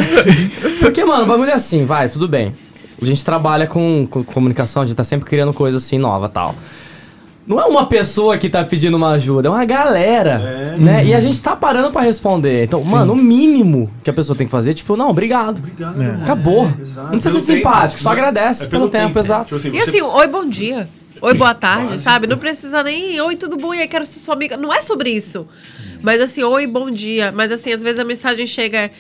Porque, 0.81 1.05
mano, 1.05 1.25
o 1.25 1.27
bagulho 1.27 1.51
é 1.51 1.55
assim, 1.55 1.85
vai, 1.85 2.09
tudo 2.09 2.29
bem. 2.29 2.55
A 3.01 3.05
gente 3.05 3.25
trabalha 3.25 3.67
com, 3.67 4.07
com 4.11 4.25
comunicação, 4.25 4.83
a 4.83 4.85
gente 4.87 4.97
tá 4.97 5.05
sempre 5.05 5.29
criando 5.29 5.53
coisa 5.53 5.79
assim 5.79 5.99
nova 5.99 6.27
e 6.27 6.31
tal. 6.31 6.55
Não 7.49 7.59
é 7.59 7.65
uma 7.65 7.87
pessoa 7.87 8.37
que 8.37 8.49
tá 8.51 8.63
pedindo 8.63 8.97
uma 8.99 9.13
ajuda, 9.13 9.49
é 9.49 9.51
uma 9.51 9.65
galera, 9.65 10.77
né? 10.79 11.03
E 11.07 11.15
a 11.15 11.21
gente 11.21 11.41
tá 11.41 11.57
parando 11.57 11.91
pra 11.91 12.03
responder. 12.03 12.65
Então, 12.65 12.85
mano, 12.85 13.15
o 13.15 13.17
mínimo 13.17 13.91
que 14.05 14.11
a 14.11 14.13
pessoa 14.13 14.37
tem 14.37 14.47
que 14.47 14.51
fazer 14.51 14.73
é 14.73 14.75
tipo, 14.75 14.95
não, 14.99 15.09
obrigado. 15.09 15.59
Obrigado, 15.61 16.03
É. 16.03 16.11
Acabou. 16.23 16.71
Exato. 16.79 17.01
Não 17.07 17.19
precisa 17.19 17.31
Pelo 17.31 17.41
ser 17.41 17.53
tempo, 17.55 17.69
simpático, 17.69 18.03
só 18.03 18.11
né? 18.11 18.17
agradece 18.17 18.65
É 18.65 18.69
pelo 18.69 18.89
tempo, 18.91 19.19
exato. 19.19 19.45
Tipo 19.47 19.57
assim, 19.57 19.69
E 19.69 19.73
você- 19.81 19.89
assim, 19.89 20.03
oi, 20.03 20.27
bom 20.29 20.45
dia. 20.47 20.87
Oi, 21.23 21.35
boa 21.35 21.55
tarde, 21.55 21.99
sabe? 21.99 22.27
Não 22.27 22.37
precisa 22.39 22.83
nem 22.83 23.21
oi, 23.21 23.35
tudo 23.35 23.57
bom, 23.57 23.75
e 23.75 23.81
aí 23.81 23.89
quero 23.89 24.05
ser 24.05 24.21
sua 24.21 24.35
amiga. 24.35 24.57
Não 24.57 24.73
é 24.73 24.83
sobre 24.83 25.11
isso. 25.11 25.47
Mas 26.03 26.21
assim, 26.21 26.43
oi, 26.43 26.67
bom 26.67 26.91
dia. 26.91 27.33
Mas 27.35 27.51
assim, 27.51 27.73
às 27.73 27.83
vezes 27.83 27.99
a 27.99 28.05
mensagem 28.05 28.47
chega. 28.47 28.91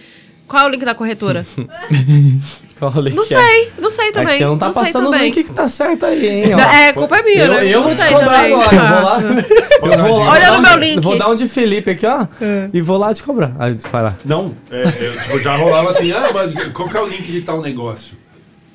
Qual 0.48 0.62
é 0.64 0.66
o 0.66 0.70
link 0.70 0.84
da 0.84 0.94
corretora? 0.94 1.46
Qual 2.78 2.92
o 2.96 3.00
link 3.00 3.14
Não 3.14 3.22
é? 3.22 3.26
sei, 3.26 3.72
não 3.78 3.90
sei 3.90 4.08
É 4.08 4.12
também. 4.12 4.28
que 4.28 4.38
você 4.38 4.44
não 4.44 4.58
tá 4.58 4.72
sei 4.72 4.82
passando 4.84 5.10
o 5.10 5.14
link 5.16 5.42
que 5.44 5.52
tá 5.52 5.68
certo 5.68 6.06
aí, 6.06 6.26
hein? 6.28 6.54
ó. 6.54 6.58
É, 6.60 6.92
culpa 6.92 7.18
é 7.18 7.22
minha, 7.22 7.44
Eu, 7.44 7.52
né? 7.54 7.66
eu 7.74 7.80
não 7.80 7.88
vou 7.88 7.96
te 7.96 8.12
cobrar 8.12 8.42
também. 8.42 8.54
agora, 8.54 8.74
eu 8.76 8.80
vou 8.80 8.96
Ah. 8.96 9.00
lá. 9.02 9.18
Eu 9.78 10.02
vou 10.02 10.18
lá 10.18 10.30
Olha 10.32 10.40
dar 10.40 10.52
no 10.52 10.58
um- 10.58 10.62
meu 10.62 10.76
link. 10.76 11.00
Vou 11.00 11.16
dar 11.18 11.28
um 11.28 11.34
de 11.36 11.48
Felipe 11.48 11.90
aqui, 11.90 12.04
ó. 12.06 12.26
E 12.72 12.80
vou 12.80 12.96
lá 12.96 13.14
te 13.14 13.22
cobrar. 13.22 13.52
Aí, 13.58 13.76
vai 13.92 14.02
lá. 14.02 14.16
Não, 14.24 14.54
é, 14.70 14.82
é, 14.82 14.90
tipo, 14.90 15.38
já 15.40 15.56
rolava 15.56 15.90
assim, 15.90 16.10
ah, 16.12 16.30
mas 16.34 16.66
qual 16.68 16.88
que 16.88 16.96
é 16.96 17.00
o 17.00 17.06
link 17.06 17.22
de 17.30 17.42
tal 17.42 17.60
negócio? 17.60 18.16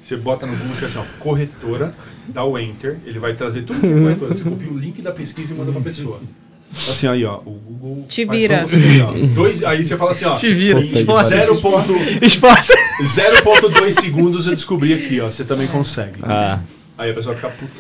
Você 0.02 0.16
bota 0.18 0.46
no 0.46 0.54
Google 0.56 0.76
assim, 0.86 1.00
ó, 1.00 1.04
corretora, 1.20 1.94
dá 2.28 2.44
o 2.44 2.58
Enter, 2.58 2.98
ele 3.06 3.20
vai 3.20 3.34
trazer 3.34 3.62
tudo 3.64 3.80
que 3.82 3.88
é 3.88 3.90
corretora. 4.02 4.34
Você 4.34 4.44
copia 4.44 4.70
o 4.72 4.78
link 4.78 5.02
da 5.02 5.12
pesquisa 5.12 5.54
e 5.54 5.58
manda 5.58 5.72
pra 5.72 5.82
pessoa. 5.82 6.20
Assim, 6.90 7.08
aí, 7.08 7.24
ó, 7.24 7.38
o 7.38 7.52
Google. 7.52 8.06
Te 8.10 8.26
vira. 8.26 8.66
aí, 8.66 9.02
ó. 9.02 9.12
Dois, 9.34 9.64
aí 9.64 9.86
você 9.86 9.96
fala 9.96 10.12
assim, 10.12 10.26
ó. 10.26 10.34
Te 10.34 10.54
vira. 10.54 10.80
Esforça, 10.82 11.36
0.2 11.46 12.24
Esforça. 12.24 12.74
0.2 13.04 13.92
segundos 13.92 14.48
eu 14.48 14.56
descobri 14.56 14.94
aqui, 14.94 15.22
ó. 15.22 15.26
Você 15.30 15.44
também 15.44 15.68
consegue. 15.68 16.20
Ah. 16.24 16.60
Aí 16.98 17.12
a 17.12 17.14
pessoa 17.14 17.36
fica 17.36 17.50
puta. 17.50 17.72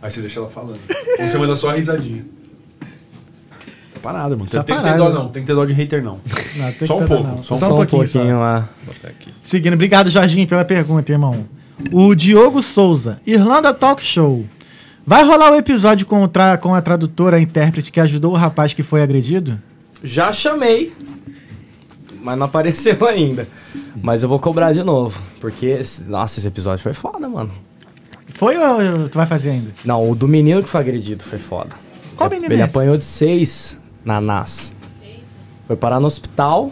Aí 0.00 0.10
você 0.10 0.20
deixa 0.20 0.38
ela 0.38 0.48
falando. 0.48 0.78
Ou 1.18 1.28
você 1.28 1.38
manda 1.38 1.56
só 1.56 1.70
a 1.70 1.74
risadinha. 1.74 2.24
Tá 3.94 4.00
parado, 4.00 4.38
mano. 4.38 4.48
Tá 4.48 4.62
tem 4.62 4.76
que 4.76 4.82
ter 4.82 4.96
dó, 4.96 5.10
não. 5.10 5.28
Tem 5.28 5.42
que 5.42 5.46
ter 5.46 5.54
dó 5.54 5.64
de 5.64 5.72
hater, 5.72 6.02
não. 6.02 6.20
Não, 6.56 6.72
tem 6.72 6.86
Só 6.86 6.96
que 6.96 7.02
um 7.02 7.06
ter 7.06 7.14
pouco, 7.14 7.28
não. 7.28 7.36
só 7.42 7.54
um 7.54 7.58
Só 7.58 7.66
um 7.66 7.76
pouquinho. 7.76 8.06
só. 8.06 8.22
lá. 8.22 8.68
Seguindo, 9.42 9.74
obrigado, 9.74 10.08
Jorginho, 10.08 10.46
pela 10.46 10.64
pergunta, 10.64 11.10
irmão. 11.10 11.46
O 11.92 12.14
Diogo 12.14 12.62
Souza, 12.62 13.20
Irlanda 13.26 13.72
Talk 13.74 14.02
Show. 14.02 14.44
Vai 15.08 15.24
rolar 15.24 15.52
o 15.52 15.54
episódio 15.54 16.06
com, 16.06 16.22
o 16.22 16.28
tra- 16.28 16.58
com 16.58 16.74
a 16.74 16.82
tradutora, 16.82 17.38
a 17.38 17.40
intérprete 17.40 17.90
que 17.90 17.98
ajudou 17.98 18.32
o 18.32 18.36
rapaz 18.36 18.74
que 18.74 18.82
foi 18.82 19.00
agredido? 19.00 19.58
Já 20.04 20.30
chamei, 20.30 20.92
mas 22.22 22.36
não 22.38 22.44
apareceu 22.44 22.94
ainda. 23.08 23.48
Mas 24.02 24.22
eu 24.22 24.28
vou 24.28 24.38
cobrar 24.38 24.74
de 24.74 24.82
novo. 24.84 25.18
Porque, 25.40 25.80
nossa, 26.06 26.38
esse 26.38 26.46
episódio 26.46 26.82
foi 26.82 26.92
foda, 26.92 27.26
mano. 27.26 27.50
Foi 28.34 28.58
ou 28.58 29.08
tu 29.08 29.16
vai 29.16 29.26
fazer 29.26 29.48
ainda? 29.52 29.72
Não, 29.82 30.10
o 30.10 30.14
do 30.14 30.28
menino 30.28 30.62
que 30.62 30.68
foi 30.68 30.78
agredido 30.82 31.24
foi 31.24 31.38
foda. 31.38 31.70
Qual 32.14 32.28
menino 32.28 32.52
Ele 32.52 32.60
é 32.60 32.66
apanhou 32.66 32.98
de 32.98 33.04
seis 33.06 33.80
na 34.04 34.20
NAS. 34.20 34.74
Foi 35.66 35.74
parar 35.74 36.00
no 36.00 36.06
hospital. 36.06 36.70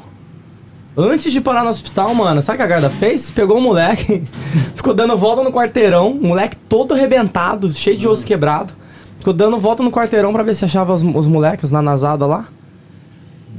Antes 0.97 1.31
de 1.31 1.41
parar 1.43 1.63
no 1.63 1.69
hospital, 1.69 2.15
mano, 2.15 2.41
sabe 2.41 2.57
o 2.57 2.59
que 2.59 2.63
a 2.63 2.67
guarda 2.67 2.89
fez? 2.89 3.31
Pegou 3.31 3.59
o 3.59 3.61
moleque, 3.61 4.25
ficou 4.75 4.95
dando 4.95 5.15
volta 5.17 5.43
no 5.43 5.53
quarteirão, 5.53 6.13
o 6.13 6.27
moleque 6.27 6.57
todo 6.57 6.95
arrebentado, 6.95 7.73
cheio 7.75 7.99
de 7.99 8.09
osso 8.09 8.27
quebrado. 8.27 8.73
Ficou 9.19 9.35
dando 9.35 9.59
volta 9.59 9.83
no 9.83 9.91
quarteirão 9.91 10.33
pra 10.33 10.43
ver 10.43 10.55
se 10.55 10.65
achava 10.65 10.95
os, 10.95 11.03
os 11.03 11.27
moleques 11.27 11.71
na 11.71 11.83
nasada 11.83 12.25
lá. 12.25 12.47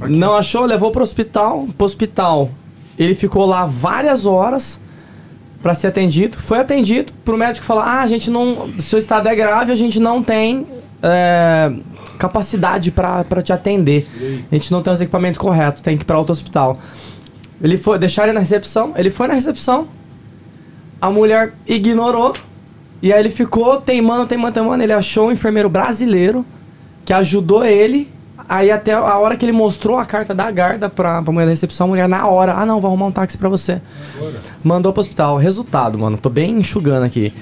Não 0.08 0.34
achou, 0.34 0.64
levou 0.64 0.90
pro 0.90 1.02
hospital. 1.02 1.66
Pro 1.76 1.84
hospital. 1.84 2.50
Ele 2.98 3.14
ficou 3.14 3.46
lá 3.46 3.66
várias 3.66 4.26
horas 4.26 4.80
pra 5.60 5.74
ser 5.74 5.88
atendido. 5.88 6.36
Foi 6.38 6.58
atendido 6.58 7.12
pro 7.24 7.36
médico 7.36 7.66
falar: 7.66 7.84
ah, 7.84 8.02
a 8.02 8.06
gente 8.06 8.30
não. 8.30 8.70
Seu 8.78 8.98
estado 8.98 9.28
é 9.28 9.34
grave, 9.34 9.72
a 9.72 9.76
gente 9.76 10.00
não 10.00 10.22
tem 10.22 10.66
é, 11.02 11.72
capacidade 12.18 12.90
pra 12.90 13.24
te 13.42 13.52
atender. 13.52 14.06
A 14.50 14.54
gente 14.54 14.70
não 14.70 14.82
tem 14.82 14.92
os 14.92 15.00
equipamentos 15.00 15.38
corretos, 15.38 15.80
tem 15.80 15.96
que 15.96 16.04
ir 16.04 16.06
pra 16.06 16.18
outro 16.18 16.32
hospital. 16.32 16.78
Ele 17.60 17.76
foi, 17.76 17.98
deixaram 17.98 18.28
ele 18.28 18.34
na 18.34 18.40
recepção, 18.40 18.92
ele 18.96 19.10
foi 19.10 19.26
na 19.26 19.34
recepção. 19.34 19.88
A 21.00 21.10
mulher 21.10 21.54
ignorou. 21.66 22.32
E 23.00 23.12
aí 23.12 23.20
ele 23.20 23.30
ficou 23.30 23.80
teimando, 23.80 24.26
teimando, 24.26 24.54
teimando. 24.54 24.82
Ele 24.82 24.92
achou 24.92 25.28
um 25.28 25.32
enfermeiro 25.32 25.68
brasileiro 25.68 26.44
que 27.04 27.12
ajudou 27.12 27.64
ele. 27.64 28.10
Aí 28.48 28.70
até 28.70 28.94
a 28.94 29.18
hora 29.18 29.36
que 29.36 29.44
ele 29.44 29.52
mostrou 29.52 29.98
a 29.98 30.06
carta 30.06 30.34
da 30.34 30.50
guarda 30.50 30.88
pra, 30.88 31.22
pra 31.22 31.32
mulher 31.32 31.44
da 31.44 31.50
recepção, 31.50 31.86
a 31.86 31.88
mulher 31.90 32.08
na 32.08 32.26
hora, 32.26 32.54
ah 32.54 32.64
não, 32.64 32.80
vou 32.80 32.88
arrumar 32.88 33.06
um 33.06 33.12
táxi 33.12 33.36
pra 33.36 33.48
você. 33.48 33.80
Mandou 34.64 34.92
pro 34.92 35.00
hospital. 35.00 35.36
Resultado, 35.36 35.98
mano, 35.98 36.16
tô 36.16 36.30
bem 36.30 36.58
enxugando 36.58 37.04
aqui. 37.04 37.32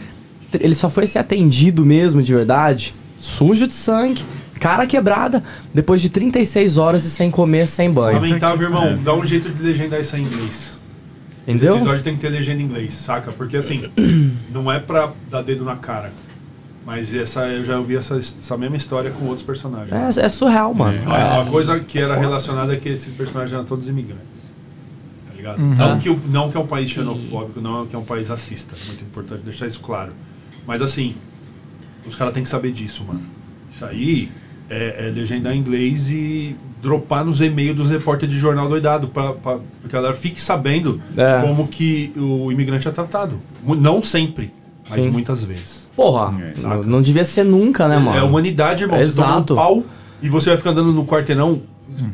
Ele 0.52 0.74
só 0.74 0.90
foi 0.90 1.06
ser 1.06 1.20
atendido 1.20 1.84
mesmo, 1.84 2.22
de 2.22 2.34
verdade, 2.34 2.94
sujo 3.18 3.68
de 3.68 3.74
sangue, 3.74 4.24
cara 4.60 4.86
quebrada, 4.86 5.42
depois 5.72 6.00
de 6.02 6.08
36 6.08 6.76
horas 6.76 7.04
e 7.04 7.10
sem 7.10 7.30
comer, 7.30 7.66
sem 7.66 7.90
banho. 7.90 8.16
Lamentável, 8.20 8.68
irmão. 8.68 8.98
Dá 9.02 9.14
um 9.14 9.24
jeito 9.24 9.48
de 9.50 9.62
legendar 9.62 10.00
isso 10.00 10.16
em 10.16 10.22
inglês. 10.22 10.74
Entendeu? 11.42 11.74
Esse 11.74 11.82
episódio 11.84 12.02
tem 12.04 12.14
que 12.16 12.20
ter 12.20 12.28
legenda 12.28 12.60
em 12.60 12.64
inglês, 12.64 12.94
saca? 12.94 13.30
Porque 13.32 13.56
assim, 13.56 13.88
não 14.52 14.70
é 14.70 14.80
pra 14.80 15.12
dar 15.30 15.42
dedo 15.42 15.64
na 15.64 15.76
cara. 15.76 16.12
Mas 16.84 17.12
essa, 17.14 17.40
eu 17.48 17.64
já 17.64 17.78
ouvi 17.78 17.96
essa, 17.96 18.16
essa 18.16 18.56
mesma 18.56 18.76
história 18.76 19.10
com 19.10 19.24
outros 19.26 19.44
personagens. 19.44 20.16
É, 20.16 20.22
é 20.24 20.28
surreal, 20.28 20.72
mano. 20.72 20.94
A, 21.10 21.40
a 21.42 21.46
É. 21.46 21.50
coisa 21.50 21.80
que 21.80 21.98
era 21.98 22.16
relacionada 22.16 22.72
é 22.72 22.76
que 22.76 22.88
esses 22.88 23.12
personagens 23.12 23.52
eram 23.52 23.64
todos 23.64 23.88
imigrantes. 23.88 24.52
Tá 25.28 25.34
ligado? 25.34 25.58
Uhum. 25.60 25.74
Não, 25.74 25.98
que, 25.98 26.18
não 26.28 26.50
que 26.50 26.56
é 26.56 26.60
um 26.60 26.66
país 26.66 26.88
xenofóbico, 26.90 27.60
não 27.60 27.86
que 27.86 27.96
é 27.96 27.98
um 27.98 28.04
país 28.04 28.28
racista. 28.28 28.74
É 28.80 28.86
muito 28.86 29.02
importante 29.02 29.42
deixar 29.42 29.66
isso 29.66 29.80
claro. 29.80 30.12
Mas 30.64 30.80
assim, 30.80 31.14
os 32.06 32.14
caras 32.14 32.32
têm 32.34 32.42
que 32.44 32.48
saber 32.48 32.70
disso, 32.72 33.02
mano. 33.04 33.22
Isso 33.68 33.84
aí 33.84 34.30
é, 34.70 35.06
é 35.08 35.12
legendar 35.14 35.54
em 35.54 35.58
inglês 35.58 36.10
e 36.10 36.56
dropar 36.82 37.24
nos 37.24 37.40
e-mails 37.40 37.76
dos 37.76 37.90
repórteres 37.90 38.34
de 38.34 38.40
jornal 38.40 38.68
doidado, 38.68 39.08
pra 39.08 39.32
que 39.32 39.86
a 39.86 39.88
galera 39.88 40.14
fique 40.14 40.40
sabendo 40.40 41.00
É. 41.16 41.40
como 41.40 41.66
que 41.66 42.12
o 42.16 42.50
imigrante 42.52 42.86
é 42.86 42.90
tratado. 42.90 43.38
Não 43.64 44.02
sempre, 44.02 44.52
mas 44.88 45.02
Sim. 45.02 45.10
muitas 45.10 45.42
vezes. 45.44 45.88
Porra, 45.96 46.38
É, 46.40 46.60
não, 46.60 46.82
não 46.82 47.02
devia 47.02 47.24
ser 47.24 47.44
nunca, 47.44 47.88
né, 47.88 47.98
mano? 47.98 48.18
É 48.18 48.22
humanidade, 48.22 48.84
irmão. 48.84 48.98
Você 48.98 49.16
toma 49.16 49.28
um 49.28 49.32
Exato. 49.36 49.54
pau 49.54 49.82
e 50.22 50.28
você 50.28 50.50
vai 50.50 50.56
ficar 50.58 50.70
andando 50.70 50.92
no 50.92 51.04
quarteirão 51.06 51.62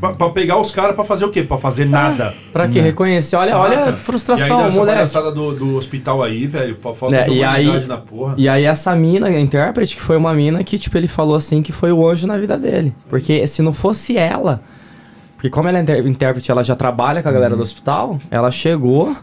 pra, 0.01 0.13
pra 0.13 0.29
pegar 0.31 0.59
os 0.59 0.71
caras 0.71 0.95
pra 0.95 1.05
fazer 1.05 1.25
o 1.25 1.31
quê? 1.31 1.43
Pra 1.43 1.57
fazer 1.59 1.89
nada. 1.89 2.33
Pra 2.53 2.69
quê? 2.69 2.81
Reconhecer. 2.81 3.37
Olha, 3.37 3.51
Saca? 3.51 3.61
olha 3.63 3.85
a 3.87 3.91
E 3.91 3.97
frustração, 3.97 4.67
essa 4.67 4.77
moleque. 4.79 4.97
palhaçada 4.97 5.33
do, 5.33 5.55
do 5.55 5.77
hospital 5.77 6.23
aí, 6.23 6.47
velho. 6.47 6.77
Pra 6.77 6.93
falta 6.95 7.17
É, 7.17 7.25
de 7.25 7.31
e 7.35 7.45
aí- 7.45 7.63
humanidade 7.65 7.89
na 7.89 7.97
porra. 7.99 8.35
E 8.37 8.49
aí 8.49 8.65
essa 8.65 8.95
mina, 8.95 9.27
a 9.29 9.41
intérprete, 9.41 9.97
que 9.97 10.03
foi 10.03 10.17
uma 10.17 10.33
mina 10.35 10.63
que, 10.63 10.79
tipo, 10.79 10.97
ele 10.97 11.09
falou 11.09 11.35
assim 11.37 11.63
que 11.63 11.73
foi 11.73 11.91
o 11.93 12.07
anjo 12.09 12.27
na 12.27 12.37
vida 12.37 12.57
dele. 12.59 12.95
Porque 13.09 13.47
se 13.47 13.63
não 13.63 13.73
fosse 13.73 14.17
ela... 14.17 14.61
Porque 15.37 15.51
como 15.51 15.69
ela 15.69 15.79
é 15.79 15.83
inter- 15.83 16.07
intérprete, 16.07 16.51
ela 16.53 16.63
já 16.63 16.77
trabalha 16.77 17.21
com 17.21 17.29
a 17.29 17.33
galera 17.33 17.57
do 17.57 17.63
hospital, 17.63 18.17
ela 18.31 18.49
chegou 18.53 19.17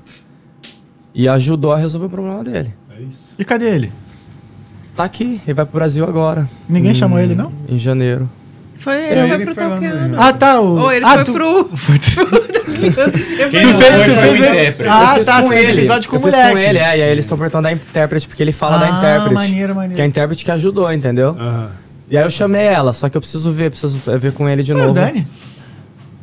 e 1.16 1.30
ajudou 1.30 1.72
a 1.72 1.78
resolver 1.78 2.08
o 2.08 2.10
problema 2.10 2.44
dele. 2.44 2.74
É 2.90 3.02
isso. 3.02 3.20
E 3.40 3.46
cadê 3.46 3.74
ele? 3.74 3.92
Tá 4.98 5.06
aqui, 5.06 5.40
ele 5.46 5.54
vai 5.54 5.66
pro 5.66 5.76
Brasil 5.76 6.04
agora, 6.06 6.50
Ninguém 6.68 6.94
chamou 6.94 7.18
ele, 7.20 7.36
não? 7.36 7.54
em 7.70 7.78
janeiro. 7.80 8.30
Foi, 8.80 8.96
ele 8.96 9.20
É, 9.20 9.28
foi 9.28 9.36
ele 9.36 9.46
pro 9.46 9.56
foi 9.56 9.64
no- 9.64 9.70
Tolkien. 9.72 9.92
Ah, 10.18 10.34
tá. 10.34 10.60
O... 10.62 10.80
Ou 10.80 10.92
ele 10.92 11.06
ah, 11.06 11.14
foi 11.16 11.24
tu... 11.26 11.34
pro. 11.34 11.70
Eu 12.80 12.92
não 13.74 13.80
fez- 13.80 14.06
tu 14.06 14.16
fez- 14.22 14.40
intérprete. 14.40 14.90
Ah, 14.90 15.16
eu 15.18 15.26
tá, 15.26 15.42
com 15.42 15.48
tu 15.48 15.50
fez 15.50 15.70
ele. 15.70 15.78
episódio 15.80 16.10
com 16.10 16.16
eu 16.16 16.20
o 16.22 16.24
fiz 16.24 16.34
moleque. 16.34 16.52
com 16.54 16.58
ele, 16.60 16.78
é, 16.78 16.82
e 16.98 17.02
aí 17.04 17.10
eles 17.12 17.26
estão 17.26 17.38
perguntando 17.38 17.64
da 17.64 17.72
intérprete, 17.74 18.28
porque 18.28 18.42
ele 18.42 18.52
fala 18.54 18.78
da 18.78 18.86
Ah, 18.86 18.98
intérprete. 18.98 19.34
maneiro, 19.34 19.76
maneiro. 19.76 19.96
Que 19.96 20.02
é 20.02 20.06
a 20.06 20.08
intérprete 20.08 20.46
que 20.46 20.52
ajudou, 20.52 20.92
entendeu? 20.94 21.36
E 22.10 22.18
aí 22.18 22.24
eu 22.24 22.30
chamei 22.32 22.66
ela, 22.66 22.94
só 22.94 23.10
que 23.10 23.18
eu 23.18 23.22
preciso 23.22 23.52
ver, 23.52 23.70
preciso 23.70 23.98
ver 24.18 24.32
com 24.32 24.48
ele 24.48 24.64
de 24.64 24.72
Foi 24.72 24.80
novo. 24.82 24.92
o 24.94 24.96
Dani? 24.96 25.28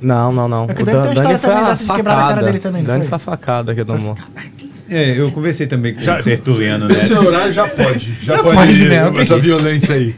Não, 0.01 0.33
não, 0.33 0.49
não. 0.49 0.65
É 0.65 0.75
que 0.75 0.83
o 0.83 0.87
história 0.87 1.39
foi 1.39 1.51
também 1.51 1.65
a 1.65 1.71
dessa 1.71 1.85
de 1.85 1.93
quebrar 1.93 2.13
a 2.13 2.17
cara 2.17 2.29
facada. 2.29 2.47
dele 2.47 2.59
também, 2.59 2.83
Dani 2.85 3.07
foi? 3.07 3.17
a 3.17 3.19
facada 3.19 3.75
que 3.75 3.85
tomou. 3.85 4.17
É, 4.89 5.19
eu 5.19 5.33
conversei 5.33 5.67
também 5.67 5.95
com 5.95 6.01
Já- 6.01 6.21
o 6.21 6.23
Tertuliano, 6.23 6.87
né? 6.87 6.95
Nesse 6.95 7.13
horário 7.13 7.53
já 7.53 7.67
pode. 7.67 8.13
Já, 8.23 8.37
Já 8.37 8.43
pode, 8.43 8.57
pode, 8.57 8.83
ir, 8.85 8.89
né? 8.89 9.13
essa 9.21 9.39
violência 9.39 9.95
aí. 9.97 10.15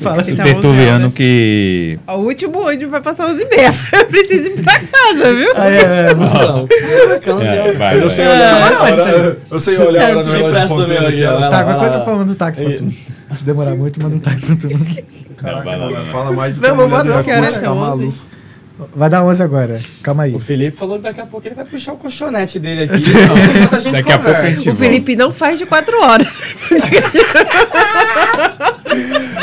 Fala. 0.00 0.22
O 0.22 0.36
Tá 0.36 0.42
Tertuliano 0.44 1.06
11 1.06 1.14
que. 1.16 1.98
O 2.06 2.12
último 2.18 2.66
ônibus 2.66 2.90
vai 2.90 3.00
passar 3.00 3.26
11 3.26 3.42
e 3.42 3.48
meia. 3.56 3.74
Eu 3.92 4.06
preciso 4.06 4.50
ir 4.50 4.62
pra 4.62 4.74
casa, 4.78 5.34
viu? 5.34 5.52
Ah, 5.56 5.68
é, 5.68 5.80
é, 6.10 6.14
Não. 6.14 6.68
É, 7.42 7.72
vai, 7.72 7.96
Eu 7.96 8.00
vai. 8.00 8.10
sei 8.10 8.26
olhar 8.26 8.54
a 8.54 8.82
hora- 8.82 9.36
Eu 9.50 9.60
sei 9.60 9.76
olhar 9.78 10.02
a 10.02 10.04
hora 10.10 10.14
no 10.14 10.24
Te 10.24 10.36
relógio 10.36 11.50
Tá, 11.50 11.64
qualquer 11.64 11.80
coisa 11.80 11.98
eu 11.98 12.16
mando 12.16 12.32
um 12.32 12.34
táxi 12.36 12.64
pra 12.64 12.72
tu. 12.76 12.86
Se 13.36 13.44
demorar 13.44 13.74
muito, 13.74 14.00
manda 14.02 14.14
um 14.16 14.20
táxi 14.20 14.46
pra 14.46 14.56
tu. 14.56 14.68
Caraca, 15.36 16.02
fala 16.12 16.32
mais 16.32 16.54
do 16.56 16.60
Não, 16.60 16.68
que 16.68 16.70
a 16.70 16.74
vamos 16.74 16.90
mulher 16.98 17.10
lá, 17.10 17.22
dele 17.22 17.24
Que 17.24 17.30
hora 17.32 17.40
curte, 17.42 17.58
é 17.58 17.62
tá 17.62 17.72
11? 17.72 17.80
maluco. 17.80 18.18
Vai 18.94 19.10
dar 19.10 19.24
11 19.24 19.42
agora. 19.42 19.80
Calma 20.02 20.24
aí. 20.24 20.34
O 20.34 20.38
Felipe 20.40 20.76
falou 20.76 20.96
que 20.96 21.02
daqui 21.04 21.20
a 21.20 21.26
pouco 21.26 21.46
ele 21.46 21.54
vai 21.54 21.64
puxar 21.64 21.92
o 21.92 21.96
colchonete 21.96 22.58
dele 22.58 22.84
aqui. 22.84 23.02
enquanto 23.56 23.74
a 23.74 23.78
gente 23.78 23.94
Daqui 23.94 24.12
a 24.12 24.18
pouco 24.18 24.40
a 24.40 24.50
gente 24.50 24.70
O 24.70 24.76
Felipe 24.76 25.16
não 25.16 25.32
faz 25.32 25.58
de 25.58 25.66
4 25.66 26.00
horas. 26.02 26.42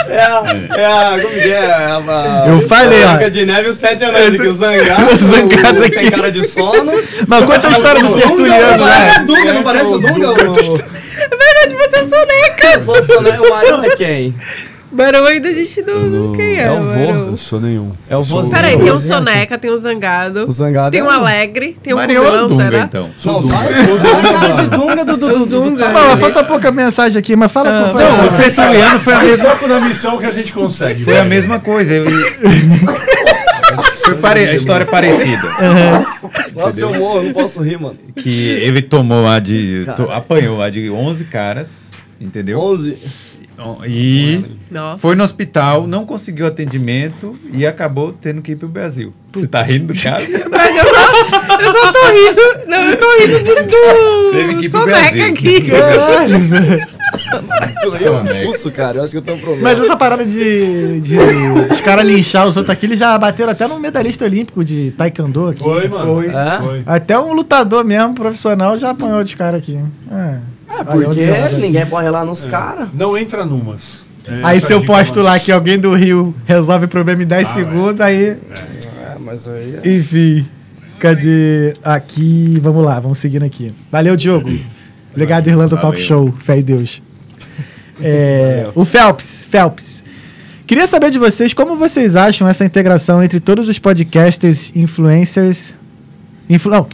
É 0.10 0.22
a, 0.22 0.44
é 0.76 0.86
a, 0.86 1.20
como 1.22 1.34
que 1.34 1.50
é? 1.52 1.66
A, 1.72 1.98
a, 1.98 2.46
Eu 2.50 2.62
falei, 2.68 3.04
ó. 3.04 3.12
a 3.26 3.30
de 3.30 3.46
Neve 3.46 3.70
os 3.70 3.76
Sete 3.76 4.04
que 4.38 4.48
o 4.48 4.52
Zangado, 4.52 5.06
O 5.14 5.18
Zangado 5.18 5.80
o- 5.80 5.84
aqui. 5.86 5.96
tem 5.96 6.10
cara 6.12 6.32
de 6.32 6.46
sono. 6.48 6.92
Mas 7.28 7.44
conta 7.44 7.68
a 7.68 7.72
história 7.72 8.02
do 8.04 8.12
O 8.12 8.16
Tertuliano, 8.20 8.86
né? 8.86 9.16
o 9.22 9.26
Dunga, 9.26 9.54
não 9.54 9.64
parece 9.64 9.94
o 9.94 10.00
Dunga? 10.00 10.28
É 10.30 11.36
verdade, 11.36 11.76
você 11.76 11.96
é 11.98 12.04
soneca. 12.04 12.80
O 12.80 12.86
Bolsonaro, 12.86 13.44
o 13.44 13.50
Marão 13.50 13.84
é 13.84 13.90
quem? 13.96 14.34
Barão 14.92 15.26
ainda 15.26 15.50
a 15.50 15.54
gente 15.54 15.82
não, 15.84 16.00
não 16.02 16.34
quem 16.34 16.58
é. 16.58 16.64
É 16.64 16.72
o 16.72 16.80
Barão. 16.84 17.30
vô. 17.32 17.38
sou 17.38 17.62
nenhum. 17.62 17.92
É 18.10 18.18
o 18.18 18.24
vô. 18.24 18.42
Peraí, 18.50 18.76
tem 18.78 18.92
um 18.92 19.00
soneca, 19.00 19.58
tem 19.58 19.72
um 19.72 19.78
zangado. 19.78 20.46
O 20.48 20.52
Zangado 20.52 20.92
Tem 20.92 21.00
é 21.02 21.04
um 21.04 21.10
alegre, 21.10 21.78
tem 21.84 21.94
um 21.94 21.98
Marião 21.98 22.24
cubão, 22.26 22.48
Dunga, 22.48 22.64
será? 22.64 22.80
então. 22.86 23.04
Vai, 23.44 23.68
cara 24.24 24.52
de 24.64 24.68
Dunga 24.70 25.06
do, 25.06 25.46
Zunga. 25.46 25.88
Não, 25.90 25.94
mas 25.94 26.20
falta 26.20 26.44
pouca 26.44 26.72
mensagem 26.72 27.20
aqui, 27.20 27.36
mas 27.36 27.52
fala 27.52 27.92
foi. 27.92 28.04
Não, 28.04 28.26
o 28.26 28.38
Tertuliano 28.38 29.00
foi 29.00 29.14
a 29.14 29.20
mesma, 29.24 29.68
na 29.68 29.80
missão 29.82 30.18
que 30.18 30.26
a 30.26 30.32
gente 30.32 30.52
consegue. 30.54 31.04
foi 31.04 31.20
a 31.20 31.26
mesma 31.26 31.60
coisa. 31.60 31.94
eu- 31.94 32.06
Foi 34.06 34.16
pare- 34.18 34.50
a 34.50 34.56
história 34.56 34.88
parecida. 34.88 35.48
Nossa, 36.56 36.80
eu 36.80 36.92
morro, 36.96 37.20
eu 37.20 37.24
não 37.26 37.34
posso 37.34 37.62
rir, 37.62 37.80
mano. 37.80 37.96
Que 38.16 38.30
ele 38.64 38.82
tomou 38.82 39.28
a 39.28 39.38
de. 39.40 39.86
to- 39.96 40.10
apanhou 40.12 40.62
a 40.64 40.70
de 40.72 40.90
11 40.90 41.26
caras, 41.26 41.68
entendeu? 42.20 42.60
11. 42.60 42.98
E 43.88 44.44
Nossa. 44.72 45.02
foi 45.02 45.16
no 45.16 45.24
hospital, 45.24 45.86
não 45.88 46.06
conseguiu 46.06 46.48
atendimento 46.48 47.38
e 47.52 47.66
acabou 47.66 48.12
tendo 48.14 48.42
que 48.42 48.54
ir 48.54 48.56
pro 48.56 48.68
Brasil. 48.68 49.14
Você 49.34 49.48
tá 49.48 49.62
rindo 49.62 49.94
do 49.94 50.00
cara? 50.00 50.24
Mas 50.50 50.78
eu 50.78 50.86
só, 50.86 51.62
eu 51.62 51.74
só 51.74 51.92
tô 51.92 52.00
rindo. 52.08 52.68
Não, 52.68 52.82
eu 52.82 52.98
tô 52.98 53.06
rindo 53.20 53.40
do, 53.40 54.32
Teve 54.32 54.48
que 54.48 54.56
do 54.56 54.66
ir 54.66 54.70
pro 54.72 54.80
soneca 54.80 55.02
Brasil. 55.02 55.26
aqui. 55.28 55.62
Caralho, 55.62 56.36
eu 57.82 58.24
expulso, 58.24 58.72
cara. 58.72 58.98
Eu 59.00 59.04
acho 59.04 59.12
que 59.12 59.18
eu 59.18 59.22
tenho 59.22 59.38
um 59.38 59.42
problema. 59.42 59.70
Mas 59.70 59.80
essa 59.80 59.96
parada 59.96 60.26
de, 60.26 61.00
de 61.02 61.18
os 61.72 61.82
caras 61.82 62.06
linchar 62.06 62.48
os 62.48 62.58
outros 62.58 62.74
aqui, 62.76 62.86
eles 62.86 63.00
já 63.00 63.18
bateram 63.18 63.52
até 63.52 63.68
no 63.68 63.80
medalhista 63.80 64.26
olímpico 64.26 64.64
de 64.64 64.92
taekwondo 64.92 65.50
aqui. 65.50 65.62
Foi, 65.62 65.88
mano. 65.88 66.16
Foi. 66.16 66.28
É? 66.28 66.60
Foi. 66.60 66.84
Até 66.86 67.20
um 67.20 67.34
lutador 67.34 67.84
mesmo, 67.84 68.16
profissional, 68.16 68.78
já 68.78 68.92
apanhou 68.92 69.24
dos 69.24 69.36
caras 69.36 69.60
aqui. 69.60 69.80
É. 70.12 70.38
É, 70.70 70.84
Aí, 70.86 71.06
11 71.06 71.28
porque 71.28 71.56
ninguém 71.58 71.86
pode 71.86 72.04
relar 72.06 72.26
nos 72.26 72.46
caras. 72.46 72.90
Não 72.94 73.18
entra 73.18 73.44
numas. 73.46 74.06
É, 74.28 74.40
Aí 74.44 74.58
essa 74.58 74.68
se 74.68 74.74
eu 74.74 74.84
posto 74.86 75.22
lá 75.22 75.40
que 75.40 75.52
alguém 75.52 75.80
do 75.80 75.94
Rio 75.96 76.36
resolve 76.46 76.86
o 76.86 76.88
problema 76.88 77.24
em 77.24 77.26
10 77.28 77.50
Ah, 77.50 77.52
segundos, 77.54 78.02
aí. 78.02 78.26
É, 78.26 78.38
mas 79.20 79.48
aí... 79.48 79.80
Enfim. 79.84 80.46
Cadê? 81.00 81.74
Aqui. 81.84 82.60
Vamos 82.62 82.86
lá, 82.86 83.00
vamos 83.00 83.18
seguindo 83.20 83.44
aqui. 83.44 83.74
Valeu, 83.92 84.16
Diogo. 84.16 84.50
Obrigado, 85.12 85.48
Irlanda 85.48 85.76
Valeu. 85.76 85.82
Talk 85.82 86.00
Show. 86.00 86.34
Fé 86.40 86.60
em 86.60 86.64
Deus. 86.64 87.02
É, 88.02 88.70
o 88.76 88.86
Phelps. 88.86 89.46
Phelps. 89.50 90.04
Queria 90.68 90.86
saber 90.86 91.10
de 91.10 91.18
vocês 91.18 91.54
como 91.54 91.76
vocês 91.76 92.16
acham 92.16 92.48
essa 92.48 92.64
integração 92.64 93.24
entre 93.24 93.40
todos 93.40 93.68
os 93.68 93.80
podcasters, 93.80 94.72
influencers. 94.76 95.74
Influ, 96.48 96.72
não, 96.72 96.88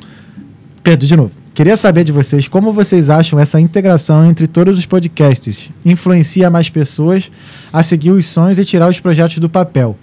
Pedro, 0.81 1.05
de 1.05 1.15
novo. 1.15 1.31
Queria 1.55 1.77
saber 1.77 2.03
de 2.03 2.11
vocês 2.11 2.47
como 2.49 2.73
vocês 2.73 3.09
acham 3.09 3.39
essa 3.39 3.59
integração 3.61 4.29
entre 4.29 4.45
todos 4.45 4.77
os 4.77 4.85
podcasters. 4.85 5.69
Influencia 5.85 6.49
mais 6.49 6.69
pessoas 6.69 7.31
a 7.71 7.81
seguir 7.81 8.11
os 8.11 8.25
sonhos 8.27 8.59
e 8.59 8.65
tirar 8.65 8.89
os 8.89 8.99
projetos 8.99 9.39
do 9.39 9.49
papel. 9.49 9.97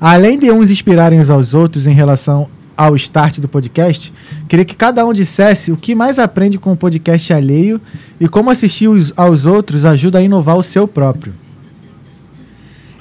Além 0.00 0.38
de 0.38 0.50
uns 0.50 0.70
inspirarem 0.70 1.20
uns 1.20 1.28
aos 1.28 1.52
outros 1.52 1.86
em 1.86 1.92
relação 1.92 2.48
ao 2.74 2.96
start 2.96 3.38
do 3.38 3.46
podcast, 3.48 4.12
queria 4.48 4.64
que 4.64 4.74
cada 4.74 5.04
um 5.04 5.12
dissesse 5.12 5.70
o 5.70 5.76
que 5.76 5.94
mais 5.94 6.18
aprende 6.18 6.58
com 6.58 6.72
o 6.72 6.76
podcast 6.76 7.30
alheio 7.34 7.78
e 8.18 8.26
como 8.26 8.48
assistir 8.50 8.88
os- 8.88 9.12
aos 9.14 9.44
outros 9.44 9.84
ajuda 9.84 10.18
a 10.18 10.22
inovar 10.22 10.56
o 10.56 10.62
seu 10.62 10.88
próprio. 10.88 11.34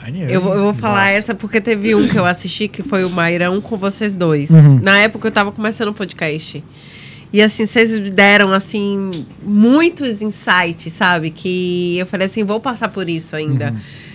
Maneiro. 0.03 0.29
Eu, 0.29 0.41
vou- 0.41 0.53
eu 0.55 0.63
vou 0.63 0.73
falar 0.73 1.11
essa 1.13 1.33
porque 1.33 1.61
teve 1.61 1.95
um 1.95 2.05
que 2.07 2.19
eu 2.19 2.25
assisti 2.25 2.67
que 2.67 2.83
foi 2.83 3.05
o 3.05 3.09
Mairão 3.09 3.61
com 3.61 3.77
vocês 3.77 4.15
dois. 4.17 4.49
Uhum. 4.49 4.79
Na 4.83 4.97
época 4.97 5.29
eu 5.29 5.31
tava 5.31 5.53
começando 5.53 5.87
o 5.87 5.93
podcast. 5.93 6.61
E 7.33 7.41
assim, 7.41 7.65
vocês 7.65 8.11
deram 8.11 8.51
assim 8.51 9.09
muitos 9.41 10.21
insights, 10.21 10.91
sabe? 10.91 11.31
Que 11.31 11.97
eu 11.97 12.05
falei 12.05 12.25
assim, 12.27 12.43
vou 12.43 12.59
passar 12.59 12.89
por 12.89 13.07
isso 13.09 13.35
ainda. 13.35 13.73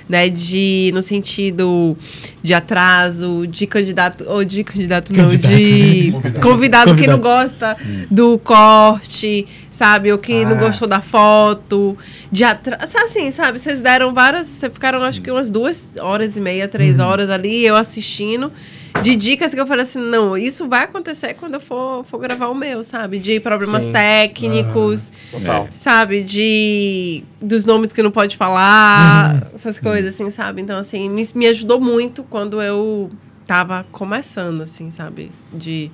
Né, 0.09 0.29
de 0.29 0.93
no 0.95 1.03
sentido 1.03 1.97
de 2.41 2.55
atraso, 2.55 3.45
de 3.45 3.67
candidato 3.67 4.23
ou 4.29 4.45
de 4.45 4.63
candidato 4.63 5.13
não, 5.13 5.25
Candidato. 5.25 5.53
de 5.53 6.13
convidado, 6.41 6.95
que 6.95 7.09
não 7.09 7.19
Convidado. 7.19 7.23
gosta 7.23 7.77
do 8.09 8.39
corte, 8.39 9.45
sabe, 9.69 10.13
ou 10.13 10.19
que 10.19 10.45
não 10.45 10.53
Ah. 10.53 10.61
gostou 10.61 10.87
da 10.87 11.01
foto, 11.01 11.99
de 12.31 12.45
atraso, 12.45 12.97
assim, 12.99 13.33
sabe? 13.33 13.59
Vocês 13.59 13.81
deram 13.81 14.15
várias, 14.15 14.47
vocês 14.47 14.73
ficaram 14.73 15.03
acho 15.03 15.21
que 15.21 15.29
umas 15.29 15.51
duas 15.51 15.89
horas 15.99 16.37
e 16.37 16.41
meia, 16.41 16.69
três 16.69 17.01
horas 17.01 17.29
ali, 17.29 17.67
eu 17.67 17.75
assistindo, 17.75 18.53
de 19.03 19.17
dicas 19.17 19.55
que 19.55 19.61
eu 19.61 19.67
falei 19.67 19.83
assim, 19.83 20.01
não, 20.01 20.37
isso 20.37 20.69
vai 20.69 20.85
acontecer 20.85 21.35
quando 21.35 21.55
eu 21.55 21.61
for, 21.61 22.05
for 22.05 22.19
gravar 22.19 22.49
o 22.49 22.55
meu, 22.55 22.83
sabe? 22.83 23.19
De 23.19 23.41
problemas 23.41 23.85
Sim. 23.85 23.93
técnicos, 23.93 25.13
Total. 25.31 25.69
sabe? 25.73 26.23
De 26.23 27.25
dos 27.41 27.65
nomes 27.65 27.93
que 27.93 28.03
não 28.03 28.11
pode 28.11 28.37
falar, 28.37 29.51
essas 29.55 29.79
coisas, 29.79 30.15
assim, 30.15 30.31
sabe? 30.31 30.63
Então, 30.63 30.79
assim, 30.79 31.09
me, 31.09 31.27
me 31.35 31.47
ajudou 31.47 31.81
muito 31.81 32.23
quando 32.25 32.61
eu 32.61 33.11
tava 33.47 33.87
começando, 33.93 34.63
assim, 34.63 34.91
sabe? 34.91 35.31
De 35.53 35.91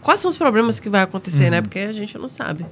quais 0.00 0.20
são 0.20 0.28
os 0.28 0.36
problemas 0.36 0.78
que 0.78 0.88
vai 0.88 1.02
acontecer, 1.02 1.50
né? 1.50 1.60
Porque 1.60 1.80
a 1.80 1.92
gente 1.92 2.16
não 2.16 2.28
sabe. 2.28 2.64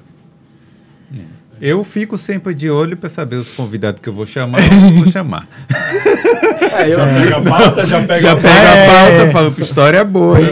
Eu 1.61 1.83
fico 1.85 2.19
sempre 2.19 2.55
de 2.55 2.69
olho 2.71 2.97
pra 2.97 3.09
saber 3.09 3.37
os 3.37 3.55
convidados 3.55 4.01
que 4.01 4.09
eu 4.09 4.13
vou 4.13 4.27
chamar 4.27 4.61
e 4.61 4.69
não 4.75 4.91
vou 5.03 5.07
chamar. 5.11 5.49
É, 6.73 6.89
eu, 6.93 6.99
Pega 6.99 7.37
a 7.39 7.43
pauta, 7.43 7.87
já 7.87 8.01
pega 8.07 8.21
Já 8.21 8.33
a 8.33 8.37
pega 8.37 8.49
pauta. 8.49 8.83
a 8.83 8.87
pauta, 9.17 9.33
falo 9.33 9.53
que 9.53 9.63
história 9.63 10.05
boa, 10.05 10.39
hein? 10.41 10.49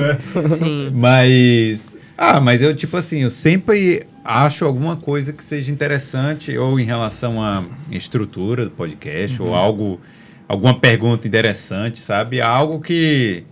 Sim. 0.59 0.91
Mas. 0.95 1.95
Ah, 2.17 2.41
mas 2.41 2.63
eu, 2.63 2.75
tipo 2.75 2.97
assim, 2.97 3.23
eu 3.23 3.31
sempre 3.31 4.07
acho 4.25 4.65
alguma 4.65 4.97
coisa 4.97 5.33
que 5.33 5.43
seja 5.45 5.71
interessante, 5.71 6.57
ou 6.57 6.79
em 6.81 6.85
relação 6.85 7.43
à 7.43 7.65
estrutura 7.91 8.65
do 8.65 8.71
podcast, 8.71 9.43
ou 9.43 9.55
algo, 9.55 10.01
alguma 10.49 10.73
pergunta 10.79 11.27
interessante, 11.29 11.99
sabe? 11.99 12.41
Algo 12.41 12.81
que, 12.81 13.43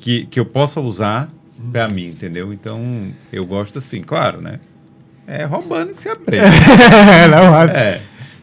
que, 0.00 0.26
que 0.26 0.38
eu 0.38 0.44
possa 0.44 0.80
usar 0.80 1.28
pra 1.72 1.88
mim, 1.88 2.06
entendeu? 2.06 2.52
Então, 2.52 2.78
eu 3.32 3.44
gosto 3.44 3.78
assim, 3.78 4.02
claro, 4.02 4.40
né? 4.40 4.60
É 5.26 5.44
roubando 5.44 5.94
que 5.94 6.02
você 6.02 6.08
aprende. 6.10 6.44
não, 7.30 7.52
óbvio. 7.52 7.76
É. 7.76 8.00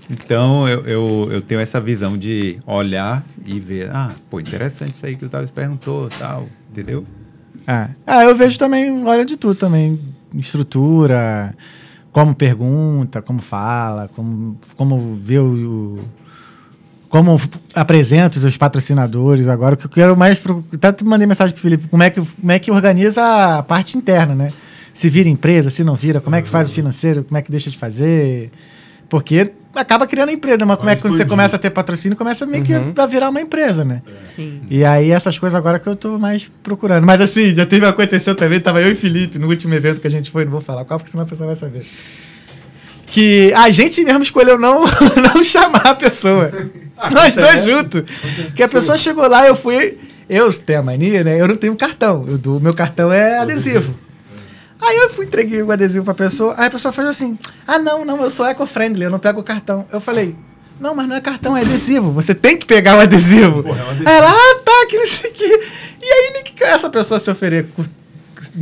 Então 0.09 0.67
eu, 0.67 0.81
eu, 0.87 1.29
eu 1.33 1.41
tenho 1.41 1.61
essa 1.61 1.79
visão 1.79 2.17
de 2.17 2.57
olhar 2.65 3.23
e 3.45 3.59
ver, 3.59 3.91
ah, 3.93 4.09
pô, 4.29 4.39
interessante 4.39 4.95
isso 4.95 5.05
aí 5.05 5.15
que 5.15 5.25
o 5.25 5.29
Thales 5.29 5.51
perguntou, 5.51 6.09
tal, 6.17 6.47
entendeu? 6.71 7.03
Ah, 7.67 7.89
ah, 8.07 8.23
eu 8.23 8.35
vejo 8.35 8.57
também, 8.57 9.05
olha 9.05 9.23
de 9.23 9.37
tudo 9.37 9.53
também. 9.55 9.99
Estrutura, 10.33 11.53
como 12.11 12.33
pergunta, 12.33 13.21
como 13.21 13.39
fala, 13.39 14.09
como, 14.15 14.57
como 14.75 15.15
vê 15.21 15.37
o. 15.39 15.45
o- 15.99 16.19
como 17.07 17.41
apresenta 17.73 18.37
os 18.37 18.41
seus 18.43 18.55
patrocinadores 18.55 19.47
agora. 19.47 19.73
O 19.73 19.77
que 19.77 19.85
eu 19.85 19.89
quero 19.89 20.15
mais. 20.17 20.37
Pro, 20.37 20.63
até 20.79 21.03
mandei 21.03 21.25
mensagem 21.25 21.53
pro 21.53 21.61
Felipe, 21.63 21.87
como 21.87 22.03
é, 22.03 22.09
que, 22.11 22.21
como 22.21 22.51
é 22.51 22.59
que 22.59 22.69
organiza 22.71 23.57
a 23.57 23.63
parte 23.63 23.97
interna, 23.97 24.35
né? 24.35 24.53
Se 24.99 25.09
vira 25.09 25.29
empresa, 25.29 25.69
se 25.69 25.81
não 25.81 25.95
vira, 25.95 26.19
como 26.19 26.35
é 26.35 26.41
que 26.41 26.49
faz 26.49 26.69
o 26.69 26.73
financeiro, 26.73 27.23
como 27.23 27.37
é 27.37 27.41
que 27.41 27.49
deixa 27.49 27.69
de 27.69 27.77
fazer. 27.77 28.51
Porque 29.07 29.49
acaba 29.73 30.05
criando 30.05 30.29
empresa, 30.29 30.65
mas 30.65 30.75
como 30.77 30.89
é 30.89 30.95
que 30.97 31.01
quando 31.01 31.15
você 31.15 31.23
começa 31.23 31.55
a 31.55 31.59
ter 31.59 31.69
patrocínio, 31.69 32.17
começa 32.17 32.45
meio 32.45 32.65
que 32.65 32.73
a 32.73 33.05
virar 33.05 33.29
uma 33.29 33.39
empresa, 33.39 33.85
né? 33.85 34.01
Sim. 34.35 34.59
E 34.69 34.83
aí 34.83 35.09
essas 35.11 35.39
coisas 35.39 35.57
agora 35.57 35.79
que 35.79 35.87
eu 35.87 35.95
tô 35.95 36.19
mais 36.19 36.51
procurando. 36.61 37.05
Mas 37.05 37.21
assim, 37.21 37.53
já 37.53 37.65
teve 37.65 37.85
aconteceu 37.85 38.35
também, 38.35 38.59
tava 38.59 38.81
eu 38.81 38.91
e 38.91 38.95
Felipe 38.95 39.39
no 39.39 39.47
último 39.47 39.73
evento 39.73 40.01
que 40.01 40.07
a 40.07 40.11
gente 40.11 40.29
foi, 40.29 40.43
não 40.43 40.51
vou 40.51 40.59
falar 40.59 40.83
qual, 40.83 40.99
porque 40.99 41.09
senão 41.09 41.23
a 41.23 41.27
pessoa 41.27 41.47
vai 41.47 41.55
saber. 41.55 41.85
Que 43.07 43.53
a 43.53 43.69
gente 43.69 44.03
mesmo 44.03 44.21
escolheu 44.21 44.59
não, 44.59 44.83
não 45.33 45.41
chamar 45.45 45.87
a 45.87 45.95
pessoa. 45.95 46.51
Nós 47.09 47.33
dois 47.35 47.63
juntos. 47.63 48.03
Que 48.53 48.63
a 48.63 48.67
pessoa 48.67 48.97
chegou 48.97 49.29
lá, 49.29 49.47
eu 49.47 49.55
fui. 49.55 49.97
Eu 50.29 50.51
tenho 50.51 50.79
a 50.79 50.83
mania, 50.83 51.23
né? 51.23 51.39
Eu 51.39 51.47
não 51.47 51.55
tenho 51.55 51.73
cartão. 51.77 52.25
Eu 52.27 52.37
dou- 52.37 52.57
O 52.57 52.59
meu 52.59 52.73
cartão 52.73 53.13
é 53.13 53.39
adesivo. 53.39 53.95
Aí 54.81 54.97
eu 54.97 55.09
fui, 55.09 55.25
entreguei 55.25 55.61
o 55.61 55.71
adesivo 55.71 56.05
pra 56.05 56.13
pessoa. 56.13 56.55
Aí 56.57 56.67
a 56.67 56.71
pessoa 56.71 56.91
fez 56.91 57.07
assim: 57.07 57.37
Ah, 57.67 57.77
não, 57.79 58.05
não, 58.05 58.21
eu 58.21 58.29
sou 58.29 58.45
eco-friendly, 58.45 59.03
eu 59.03 59.09
não 59.09 59.19
pego 59.19 59.41
o 59.41 59.43
cartão. 59.43 59.85
Eu 59.91 59.99
falei: 59.99 60.35
Não, 60.79 60.95
mas 60.95 61.07
não 61.07 61.15
é 61.15 61.21
cartão, 61.21 61.55
é 61.57 61.61
adesivo. 61.61 62.11
Você 62.11 62.33
tem 62.33 62.57
que 62.57 62.65
pegar 62.65 62.95
o 62.97 62.99
adesivo. 63.01 63.61
Porra, 63.63 63.79
é 63.81 63.83
um 63.83 63.89
adesivo. 63.89 64.09
Ela, 64.09 64.31
ah, 64.31 64.59
tá, 64.63 64.85
que 64.89 64.97
não 64.97 65.07
sei 65.07 65.29
o 65.29 65.33
quê. 65.33 65.61
E 66.01 66.05
aí, 66.05 66.43
essa 66.61 66.89
pessoa 66.89 67.19
se 67.19 67.29
ofereceu, 67.29 67.69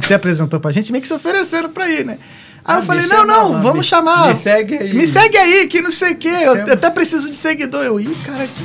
se 0.04 0.14
apresentou 0.14 0.60
pra 0.60 0.72
gente, 0.72 0.92
meio 0.92 1.02
que 1.04 1.08
se 1.08 1.14
ofereceram 1.14 1.70
pra 1.70 1.88
ir, 1.90 2.04
né? 2.04 2.18
Aí 2.66 2.78
eu 2.78 2.80
Ah, 2.80 2.84
falei: 2.84 3.04
me 3.04 3.10
Não, 3.10 3.26
não, 3.26 3.52
lá, 3.54 3.60
vamos 3.60 3.78
me- 3.80 3.84
chamar. 3.84 4.28
me 4.30 4.36
segue 4.36 4.76
aí. 4.76 4.94
Me 4.94 5.06
segue 5.08 5.38
aí, 5.38 5.68
que 5.68 5.82
não 5.82 5.92
sei 5.92 6.14
o 6.14 6.16
quê. 6.18 6.28
Eu 6.30 6.56
Chama. 6.58 6.74
até 6.74 6.90
preciso 6.90 7.30
de 7.30 7.36
seguidor. 7.36 7.84
Eu, 7.86 8.00
ih, 8.00 8.14
cara, 8.26 8.48
Que 8.48 8.64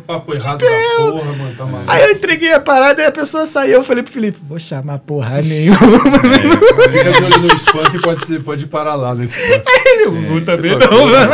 papo 0.00 0.34
errado 0.34 0.58
da 0.60 0.96
porra, 0.96 1.32
mano. 1.32 1.54
Tá 1.56 1.64
maluco. 1.66 1.90
Aí 1.90 2.02
eu 2.02 2.10
entreguei 2.12 2.52
a 2.52 2.60
parada 2.60 3.02
e 3.02 3.06
a 3.06 3.12
pessoa 3.12 3.46
saiu. 3.46 3.74
Eu 3.74 3.84
falei 3.84 4.02
pro 4.02 4.12
Felipe, 4.12 4.38
vou 4.46 4.58
chamar 4.58 4.98
porra 5.00 5.40
nenhuma. 5.42 5.78
Fica 5.78 7.12
de 7.12 7.24
olho 7.24 7.38
no 7.38 7.54
spam 7.56 7.90
que 7.90 8.00
pode, 8.00 8.26
ser, 8.26 8.42
pode 8.42 8.66
parar 8.66 8.94
lá 8.94 9.14
no 9.14 9.24
spam. 9.24 9.62
Ele, 9.86 10.06
"Vou 10.28 10.40
também 10.40 10.72
não, 10.72 10.78
né? 11.10 11.26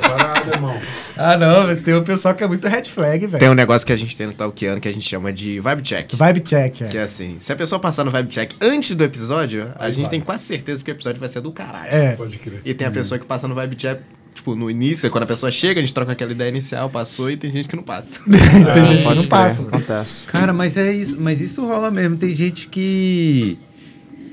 Tá 0.00 0.08
parado, 0.08 0.50
irmão. 0.50 0.80
Ah, 1.18 1.34
não, 1.38 1.74
tem 1.76 1.94
um 1.94 2.02
pessoal 2.04 2.34
que 2.34 2.44
é 2.44 2.46
muito 2.46 2.68
red 2.68 2.84
flag, 2.84 3.20
Tem 3.20 3.28
velho. 3.38 3.52
um 3.52 3.54
negócio 3.54 3.86
que 3.86 3.92
a 3.92 3.96
gente 3.96 4.14
tem 4.14 4.26
no 4.26 4.34
Talkiano 4.34 4.78
que 4.78 4.86
a 4.86 4.92
gente 4.92 5.08
chama 5.08 5.32
de 5.32 5.58
vibe 5.60 5.80
check. 5.82 6.12
Vibe 6.14 6.40
check, 6.40 6.82
é. 6.82 6.88
Que 6.88 6.98
é 6.98 7.02
assim, 7.04 7.36
se 7.40 7.50
a 7.50 7.56
pessoa 7.56 7.78
passar 7.78 8.04
no 8.04 8.10
vibe 8.10 8.28
check 8.28 8.52
antes 8.60 8.94
do 8.94 9.02
episódio, 9.02 9.72
a 9.78 9.90
gente 9.90 10.10
tem 10.10 10.20
quase 10.20 10.44
certeza 10.44 10.84
que 10.84 10.90
o 10.90 10.92
episódio 10.92 11.18
vai 11.18 11.30
ser 11.30 11.40
do 11.40 11.50
caralho. 11.50 11.88
É. 11.90 12.16
Pode 12.16 12.36
crer. 12.36 12.60
E 12.66 12.74
tem 12.74 12.86
a 12.86 12.90
pessoa 12.90 13.18
que 13.18 13.24
passa 13.24 13.48
no 13.48 13.54
vibe 13.54 13.76
check, 13.76 13.98
tipo, 14.46 14.54
no 14.54 14.70
início, 14.70 15.10
quando 15.10 15.24
a 15.24 15.26
pessoa 15.26 15.50
chega, 15.50 15.80
a 15.80 15.82
gente 15.82 15.92
troca 15.92 16.12
aquela 16.12 16.30
ideia 16.30 16.48
inicial, 16.48 16.88
passou, 16.88 17.28
e 17.30 17.36
tem 17.36 17.50
gente 17.50 17.68
que 17.68 17.74
não 17.74 17.82
passa. 17.82 18.20
Tem 18.26 18.84
gente 18.84 19.02
que 19.02 19.08
não 19.08 19.16
crer, 19.16 19.28
passa. 19.28 19.62
Acontece. 19.62 20.26
Cara, 20.26 20.52
mas 20.52 20.76
é 20.76 20.92
isso, 20.92 21.16
mas 21.18 21.40
isso 21.40 21.66
rola 21.66 21.90
mesmo. 21.90 22.16
Tem 22.16 22.32
gente 22.34 22.68
que 22.68 23.58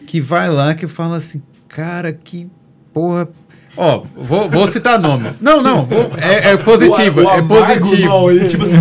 que 0.06 0.22
vai 0.22 0.48
lá 0.48 0.76
que 0.76 0.88
fala 0.88 1.18
assim, 1.18 1.42
cara, 1.68 2.14
que 2.14 2.48
porra. 2.94 3.28
Ó, 3.76 4.04
vou, 4.16 4.48
vou 4.48 4.68
citar 4.68 5.00
nomes. 5.00 5.40
Não, 5.42 5.64
não, 5.64 5.84
vou- 5.86 6.12
é, 6.22 6.52
é 6.52 6.58
positivo, 6.58 7.22
O- 7.22 7.26
o 7.26 7.30
é 7.32 7.42
positivo. 7.42 8.32
não, 8.32 8.48
tipo 8.48 8.64
assim, 8.64 8.78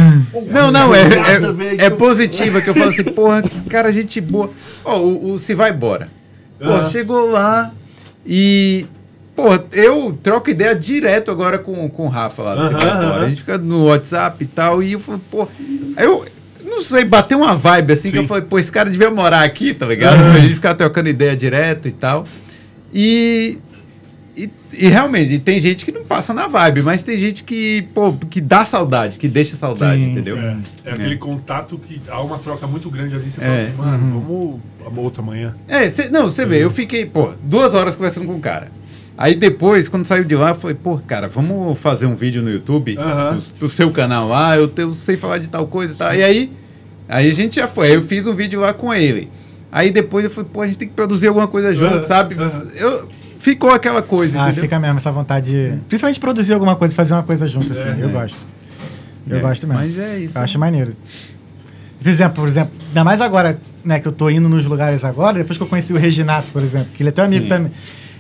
Não, 0.51 0.71
não, 0.71 0.95
é, 0.95 1.01
é, 1.01 1.05
é 1.73 1.77
que 1.89 1.95
eu- 1.95 1.97
positiva 1.97 2.61
que 2.61 2.69
eu 2.69 2.75
falo 2.75 2.91
assim, 2.91 3.05
porra, 3.05 3.41
que 3.43 3.59
cara, 3.71 3.91
gente 3.91 4.21
boa. 4.21 4.51
Ó, 4.85 4.99
o, 4.99 5.33
o 5.33 5.39
Se 5.39 5.55
Vai 5.55 5.71
Embora. 5.71 6.09
Pô, 6.59 6.91
chegou 6.91 7.31
lá 7.31 7.73
e. 8.27 8.87
Pô, 9.35 9.47
eu 9.73 10.19
troco 10.23 10.51
ideia 10.51 10.75
direto 10.75 11.31
agora 11.31 11.59
com, 11.59 11.89
com 11.89 12.05
o 12.05 12.09
Rafa 12.09 12.43
lá 12.43 12.55
do. 12.69 12.77
A 13.25 13.29
gente 13.29 13.41
fica 13.41 13.57
no 13.57 13.87
WhatsApp 13.87 14.45
e 14.45 14.47
tal, 14.47 14.83
e 14.83 14.93
eu 14.93 15.01
falo, 15.01 15.21
pô. 15.31 15.49
Eu. 15.97 16.25
Não 16.65 16.83
sei, 16.83 17.05
bateu 17.05 17.39
uma 17.39 17.55
vibe 17.57 17.93
assim 17.93 18.11
que 18.11 18.17
eu 18.19 18.23
Sim. 18.23 18.29
falei, 18.29 18.45
pô, 18.45 18.59
esse 18.59 18.73
cara 18.73 18.89
devia 18.91 19.11
morar 19.11 19.43
aqui, 19.45 19.75
tá 19.75 19.85
ligado? 19.87 20.17
Pra 20.19 20.41
gente 20.41 20.55
ficar 20.55 20.75
trocando 20.75 21.09
ideia 21.09 21.37
direto 21.37 21.89
e 21.89 21.93
tal. 21.93 22.27
E. 22.93 23.59
E, 24.35 24.49
e 24.73 24.89
realmente, 24.89 25.39
tem 25.41 25.61
gente 25.61 25.85
que 25.85 25.93
não 25.93 26.05
passa 26.05 26.33
na 26.33 26.49
vibe, 26.49 26.81
mas 26.81 27.03
tem 27.03 27.19
gente 27.19 27.45
que, 27.45 27.83
pô, 27.93 28.15
que 28.31 28.41
dá 28.41 28.65
saudade, 28.65 29.19
que 29.19 29.29
deixa 29.29 29.57
saudade, 29.57 30.01
Sim, 30.01 30.13
entendeu? 30.13 30.39
É, 30.39 30.57
é 30.87 30.93
aquele 30.93 31.17
contato 31.19 31.77
que 31.79 32.01
há 32.09 32.19
uma 32.23 32.39
troca 32.39 32.67
muito 32.67 32.89
grande 32.89 33.15
ali. 33.15 33.31
Você 33.31 33.43
É. 33.43 33.45
fala 33.45 33.57
assim, 33.59 33.73
mano, 33.77 34.21
vamos 34.27 34.61
a 34.99 35.01
outra 35.03 35.23
manhã. 35.23 35.55
É, 35.69 35.87
cê- 35.91 36.09
não, 36.09 36.25
você 36.31 36.47
vê, 36.47 36.65
eu 36.65 36.71
fiquei, 36.71 37.05
pô, 37.05 37.33
duas 37.43 37.75
horas 37.75 37.95
conversando 37.95 38.27
com 38.27 38.35
o 38.37 38.41
cara. 38.41 38.69
Aí 39.23 39.37
depois, 39.37 39.87
quando 39.87 40.05
saiu 40.05 40.25
de 40.25 40.35
lá, 40.35 40.49
eu 40.49 40.55
falei, 40.57 40.75
pô, 40.75 40.99
cara, 40.99 41.29
vamos 41.29 41.79
fazer 41.79 42.07
um 42.07 42.17
vídeo 42.17 42.43
no 42.43 42.51
YouTube, 42.51 42.99
Aham. 42.99 43.35
pro, 43.37 43.43
pro 43.61 43.69
seu 43.69 43.89
canal 43.93 44.27
lá, 44.27 44.57
eu, 44.57 44.67
te- 44.67 44.81
eu 44.83 44.93
sei 44.95 45.17
falar 45.17 45.39
de 45.39 45.47
tal 45.47 45.65
coisa 45.69 45.93
e 45.93 45.97
tal. 45.97 46.13
E 46.13 46.25
aí, 46.25 46.51
aí 47.09 47.29
a 47.29 47.33
gente 47.33 47.55
já 47.55 47.69
foi, 47.69 47.87
aí 47.87 47.95
eu 47.95 48.03
fiz 48.03 48.27
um 48.27 48.35
vídeo 48.35 48.59
lá 48.59 48.73
com 48.75 48.93
ele. 48.93 49.31
Aí 49.71 49.93
depois 49.93 50.25
eu 50.25 50.31
falei, 50.33 50.51
pô, 50.53 50.63
a 50.63 50.67
gente 50.67 50.77
tem 50.77 50.89
que 50.89 50.95
produzir 50.95 51.29
alguma 51.29 51.47
coisa 51.47 51.73
junto, 51.73 51.99
Aham, 51.99 52.07
sabe? 52.09 52.35
aham. 52.35 52.67
Eu, 52.75 53.09
ficou 53.39 53.71
aquela 53.71 54.03
coisa, 54.03 54.41
Ah, 54.41 54.47
entendeu? 54.47 54.65
fica 54.65 54.81
mesmo 54.81 54.97
essa 54.97 55.13
vontade 55.13 55.53
de. 55.53 55.79
Principalmente 55.89 56.19
produzir 56.19 56.55
alguma 56.55 56.75
coisa, 56.75 56.93
fazer 56.93 57.15
uma 57.15 57.23
coisa 57.23 57.47
junto, 57.47 57.71
assim. 57.73 58.01
eu 58.01 58.11
gosto. 58.11 58.37
Eu 59.31 59.37
É, 59.37 59.41
gosto 59.41 59.69
mesmo. 59.69 59.81
Mas 59.85 59.97
é 60.01 60.19
isso. 60.19 60.37
Eu 60.37 60.43
acho 60.43 60.59
maneiro. 60.59 60.97
Por 62.03 62.09
exemplo, 62.09 62.35
por 62.43 62.49
exemplo, 62.49 62.73
ainda 62.89 63.05
mais 63.05 63.21
agora, 63.21 63.57
né, 63.85 64.01
que 64.01 64.09
eu 64.09 64.13
tô 64.13 64.29
indo 64.29 64.49
nos 64.49 64.67
lugares 64.67 65.05
agora, 65.05 65.39
depois 65.39 65.57
que 65.57 65.63
eu 65.63 65.69
conheci 65.69 65.93
o 65.93 65.97
Reginato, 65.97 66.51
por 66.51 66.61
exemplo, 66.61 66.89
que 66.93 67.01
ele 67.05 67.11
é 67.11 67.13
teu 67.13 67.23
amigo 67.25 67.45
Sim. 67.45 67.49
também. 67.49 67.71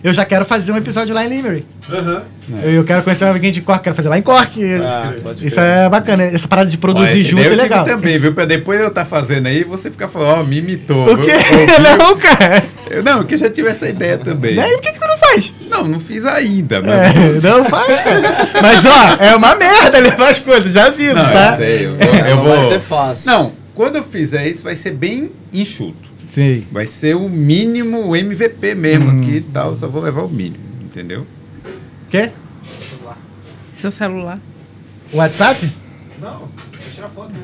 Eu 0.05 0.12
já 0.12 0.24
quero 0.24 0.44
fazer 0.44 0.72
um 0.72 0.76
episódio 0.76 1.14
lá 1.14 1.24
em 1.24 1.28
Limerick. 1.28 1.64
Aham. 1.89 2.22
Eu, 2.64 2.70
eu 2.72 2.84
quero 2.84 3.02
conhecer 3.05 3.24
um 3.24 3.31
amiguinho 3.31 3.52
de 3.52 3.60
Cork, 3.60 3.84
quero 3.84 3.94
fazer 3.94 4.08
lá 4.08 4.18
em 4.18 4.22
Cork. 4.22 4.60
Ah, 4.84 5.12
Isso 5.40 5.60
é 5.60 5.89
bacana. 5.89 6.24
Essa 6.24 6.48
parada 6.48 6.68
de 6.68 6.76
produzir 6.76 7.22
junto 7.22 7.40
é 7.42 7.47
eu 7.47 7.50
tive 7.50 7.62
legal. 7.62 7.84
também, 7.84 8.18
viu? 8.18 8.34
Pra 8.34 8.44
depois 8.44 8.81
eu 8.81 8.89
estar 8.89 9.05
fazendo 9.05 9.47
aí, 9.47 9.62
você 9.62 9.90
ficar 9.92 10.08
falando, 10.08 10.40
ó, 10.40 10.42
me 10.42 10.58
imitou. 10.58 11.12
O 11.14 11.18
quê? 11.18 11.31
Eu- 11.31 11.84
eu- 11.84 11.97
não, 11.98 12.16
cara. 12.16 12.64
eu- 12.90 13.02
não, 13.05 13.22
que 13.22 13.34
eu 13.34 13.39
já 13.39 13.48
tive 13.48 13.68
essa 13.68 13.89
ideia 13.89 14.18
também. 14.18 14.55
E 14.55 14.60
aí, 14.60 14.72
por 14.72 14.81
que, 14.81 14.92
que 14.92 14.98
tu 14.98 15.06
não 15.06 15.16
faz? 15.18 15.22
faz. 15.32 15.52
Não, 15.70 15.84
não 15.84 16.00
fiz 16.00 16.26
ainda. 16.26 16.82
Mas 16.82 17.44
É, 17.44 17.48
não 17.48 17.64
faz, 17.64 17.86
cara. 18.02 18.48
Mas, 18.60 18.84
ó, 18.84 19.22
é 19.24 19.36
uma 19.36 19.55
merda 19.55 19.98
levar 19.98 20.31
as 20.31 20.39
coisas, 20.40 20.72
já 20.74 20.86
aviso, 20.86 21.14
Não, 21.14 21.32
tá? 21.32 21.52
eu 21.52 21.56
sei, 21.64 21.86
eu 21.86 21.97
vou, 21.97 22.14
eu 22.14 22.36
Não 22.36 22.42
vou- 22.44 22.56
vai 22.58 22.68
ser 22.68 22.81
fácil. 22.81 23.31
Não, 23.31 23.52
quando 23.72 23.97
eu 23.97 24.02
fizer 24.02 24.47
isso, 24.48 24.64
vai 24.64 24.74
ser 24.76 24.90
bem 24.90 25.31
enxuto. 25.52 26.10
Sim. 26.32 26.66
Vai 26.72 26.86
ser 26.86 27.14
o 27.14 27.28
mínimo, 27.28 28.16
MVP 28.16 28.74
mesmo 28.74 29.20
aqui 29.20 29.36
e 29.36 29.40
tal. 29.42 29.76
Só 29.76 29.86
vou 29.86 30.00
levar 30.00 30.22
o 30.22 30.30
mínimo, 30.30 30.64
entendeu? 30.80 31.26
Quê? 32.08 32.30
Seu 33.70 33.90
celular. 33.90 34.40
WhatsApp? 35.12 35.70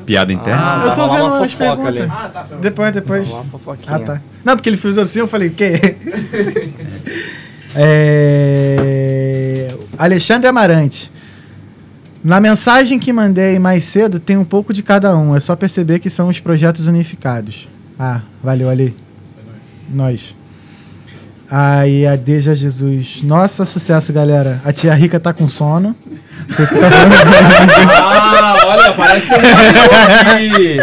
Piada 0.07 0.33
interna. 0.33 0.81
Ah, 0.81 0.85
eu 0.87 0.93
tô 0.95 1.07
vendo 1.07 1.25
umas 1.25 1.51
fofoca 1.51 1.75
perguntas. 1.75 2.01
ali. 2.01 2.11
Ah, 2.11 2.29
tá. 2.29 2.47
Depois, 2.59 2.91
depois. 2.91 3.29
Uma 3.29 3.43
fofoquinha. 3.43 3.95
Ah, 3.95 3.99
tá. 3.99 4.21
Não, 4.43 4.55
porque 4.55 4.69
ele 4.69 4.77
fez 4.77 4.97
assim, 4.97 5.19
eu 5.19 5.27
falei, 5.27 5.49
o 5.49 5.53
quê? 5.53 5.95
É... 7.75 9.71
Alexandre 9.95 10.47
Amarante. 10.47 11.11
Na 12.23 12.39
mensagem 12.39 12.97
que 12.97 13.13
mandei 13.13 13.59
mais 13.59 13.83
cedo, 13.83 14.19
tem 14.19 14.35
um 14.35 14.43
pouco 14.43 14.73
de 14.73 14.81
cada 14.81 15.15
um. 15.15 15.35
É 15.35 15.39
só 15.39 15.55
perceber 15.55 15.99
que 15.99 16.09
são 16.09 16.29
os 16.29 16.39
projetos 16.39 16.87
unificados. 16.87 17.69
Ah, 18.01 18.21
valeu 18.41 18.69
ali. 18.69 18.95
Nós. 19.89 20.33
Aí 21.51 22.07
a 22.07 22.15
Deja 22.15 22.55
Jesus. 22.55 23.21
Nossa, 23.23 23.65
sucesso, 23.65 24.13
galera. 24.13 24.61
A 24.63 24.71
tia 24.71 24.93
Rica 24.93 25.19
tá 25.19 25.33
com 25.33 25.49
sono. 25.49 25.93
Vocês 26.47 26.69
que 26.69 26.79
tá 26.79 26.89
falando. 26.89 27.09
Ah, 28.41 28.55
olha, 28.67 28.93
parece 28.93 29.27
que 29.27 29.33
eu 29.33 29.39
aqui. 29.39 30.77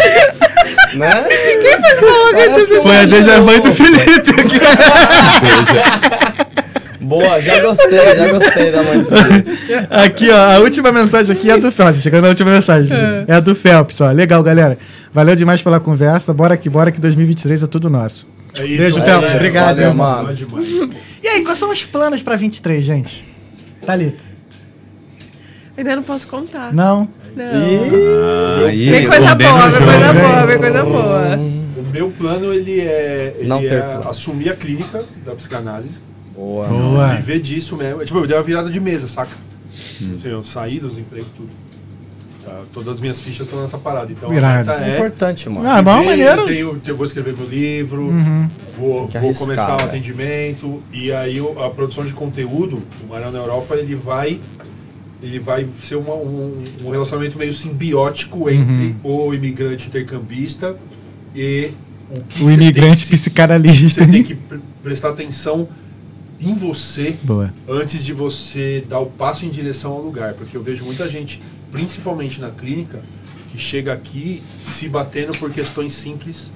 Né? 0.94 1.24
Quem 1.28 1.78
foi 2.66 2.82
Foi 2.82 2.96
a 2.98 3.04
Deja 3.06 3.40
mãe 3.40 3.62
do 3.62 3.72
Felipe 3.72 4.30
aqui. 4.40 4.60
Boa, 7.06 7.40
já 7.40 7.60
gostei, 7.60 8.14
já 8.16 8.28
gostei 8.32 8.70
da 8.72 8.82
mãe 8.82 8.98
do. 9.02 9.08
Aqui, 9.90 10.28
ó, 10.30 10.36
a 10.56 10.58
última 10.58 10.90
mensagem 10.92 11.32
aqui 11.34 11.50
é 11.50 11.58
do 11.58 11.70
Phelps. 11.72 12.02
Chegando 12.02 12.22
na 12.24 12.28
última 12.30 12.50
mensagem. 12.50 12.90
É 13.26 13.34
a 13.34 13.40
do 13.40 13.54
Phelps, 13.54 14.00
ó. 14.00 14.10
Legal, 14.10 14.42
galera. 14.42 14.78
Valeu 15.12 15.34
demais 15.36 15.62
pela 15.62 15.78
conversa. 15.80 16.34
Bora 16.34 16.56
que 16.56 16.68
bora 16.68 16.90
que 16.90 17.00
2023 17.00 17.62
é 17.62 17.66
tudo 17.66 17.88
nosso. 17.88 18.26
É 18.58 18.64
isso. 18.64 18.76
Beijo, 18.78 18.98
é 18.98 19.02
Phelps. 19.04 19.26
isso. 19.28 19.36
Obrigado, 19.36 19.76
valeu, 19.76 19.88
irmão. 19.90 20.22
mano. 20.24 20.90
E 21.22 21.28
aí, 21.28 21.42
quais 21.42 21.58
são 21.58 21.70
os 21.70 21.84
planos 21.84 22.22
pra 22.22 22.36
23, 22.36 22.84
gente? 22.84 23.26
Thalita? 23.84 24.24
Ainda 25.76 25.96
não 25.96 26.02
posso 26.02 26.26
contar. 26.26 26.72
Não? 26.72 27.08
Não. 27.36 28.66
Vem 28.66 29.06
coisa 29.06 29.34
boa, 29.34 29.68
vem 29.68 29.82
coisa 29.86 30.12
boa, 30.12 30.46
vem 30.46 30.58
coisa 30.58 30.84
boa. 30.84 31.36
O 31.36 31.82
meu 31.92 32.10
plano 32.10 32.52
ele 32.52 32.80
é, 32.80 33.34
ele 33.38 33.48
Não 33.48 33.60
ter 33.60 33.74
é 33.74 33.80
plano. 33.80 34.08
assumir 34.08 34.50
a 34.50 34.54
clínica 34.56 35.04
da 35.24 35.34
psicanálise, 35.34 35.98
Boa. 36.36 36.66
Boa. 36.68 37.14
viver 37.16 37.40
disso 37.40 37.76
mesmo. 37.76 38.04
Tipo, 38.04 38.18
eu 38.18 38.26
dei 38.26 38.36
uma 38.36 38.42
virada 38.42 38.70
de 38.70 38.78
mesa, 38.78 39.08
saca? 39.08 39.34
Assim, 40.14 40.28
eu 40.28 40.44
saí 40.44 40.78
dos 40.78 40.98
empregos, 40.98 41.28
tudo. 41.36 41.48
Tá, 42.44 42.60
todas 42.72 42.90
as 42.94 43.00
minhas 43.00 43.20
fichas 43.20 43.46
estão 43.46 43.60
nessa 43.60 43.76
parada. 43.76 44.12
Então, 44.12 44.32
Irado. 44.32 44.70
a 44.70 44.74
meta 44.74 44.86
É 44.86 44.90
é 44.92 44.94
importante, 44.96 45.48
mano. 45.48 45.68
Ah, 45.68 45.82
bom, 45.82 45.98
viver, 45.98 46.10
maneiro. 46.10 46.42
Eu, 46.42 46.46
tenho, 46.46 46.82
eu 46.86 46.96
vou 46.96 47.04
escrever 47.06 47.34
meu 47.36 47.46
livro, 47.48 48.02
Uhum. 48.02 48.48
vou, 48.78 49.08
vou 49.08 49.20
arriscar, 49.20 49.34
começar 49.46 49.74
o 49.74 49.76
velho. 49.78 49.88
atendimento 49.88 50.82
e 50.92 51.10
aí 51.12 51.38
a 51.64 51.68
produção 51.70 52.04
de 52.04 52.12
conteúdo, 52.12 52.82
o 53.04 53.08
Marão 53.08 53.32
na 53.32 53.38
Europa, 53.38 53.74
ele 53.74 53.94
vai 53.94 54.38
ele 55.22 55.38
vai 55.38 55.66
ser 55.80 55.96
uma- 55.96 56.14
um, 56.14 56.62
um 56.84 56.90
relacionamento 56.90 57.38
meio 57.38 57.52
simbiótico 57.52 58.50
entre 58.50 58.94
Uhum. 59.02 59.28
o 59.28 59.34
imigrante 59.34 59.88
intercambista 59.88 60.76
e 61.34 61.70
o, 62.10 62.20
que 62.20 62.44
O 62.44 62.50
imigrante 62.50 62.88
tem 63.06 63.10
que 63.10 63.16
se- 63.16 63.30
psicanalista. 63.30 64.04
Você 64.04 64.10
tem 64.10 64.22
que 64.22 64.34
pre- 64.34 64.60
prestar 64.82 65.08
atenção 65.08 65.66
em 66.40 66.54
você 66.54 67.16
Boa. 67.22 67.52
antes 67.68 68.04
de 68.04 68.12
você 68.12 68.84
dar 68.88 69.00
o 69.00 69.06
passo 69.06 69.46
em 69.46 69.50
direção 69.50 69.92
ao 69.92 70.00
lugar, 70.00 70.34
porque 70.34 70.56
eu 70.56 70.62
vejo 70.62 70.84
muita 70.84 71.08
gente, 71.08 71.40
principalmente 71.72 72.40
na 72.40 72.50
clínica, 72.50 73.00
que 73.50 73.58
chega 73.58 73.92
aqui 73.92 74.42
se 74.60 74.88
batendo 74.88 75.36
por 75.38 75.50
questões 75.50 75.92
simples, 75.92 76.52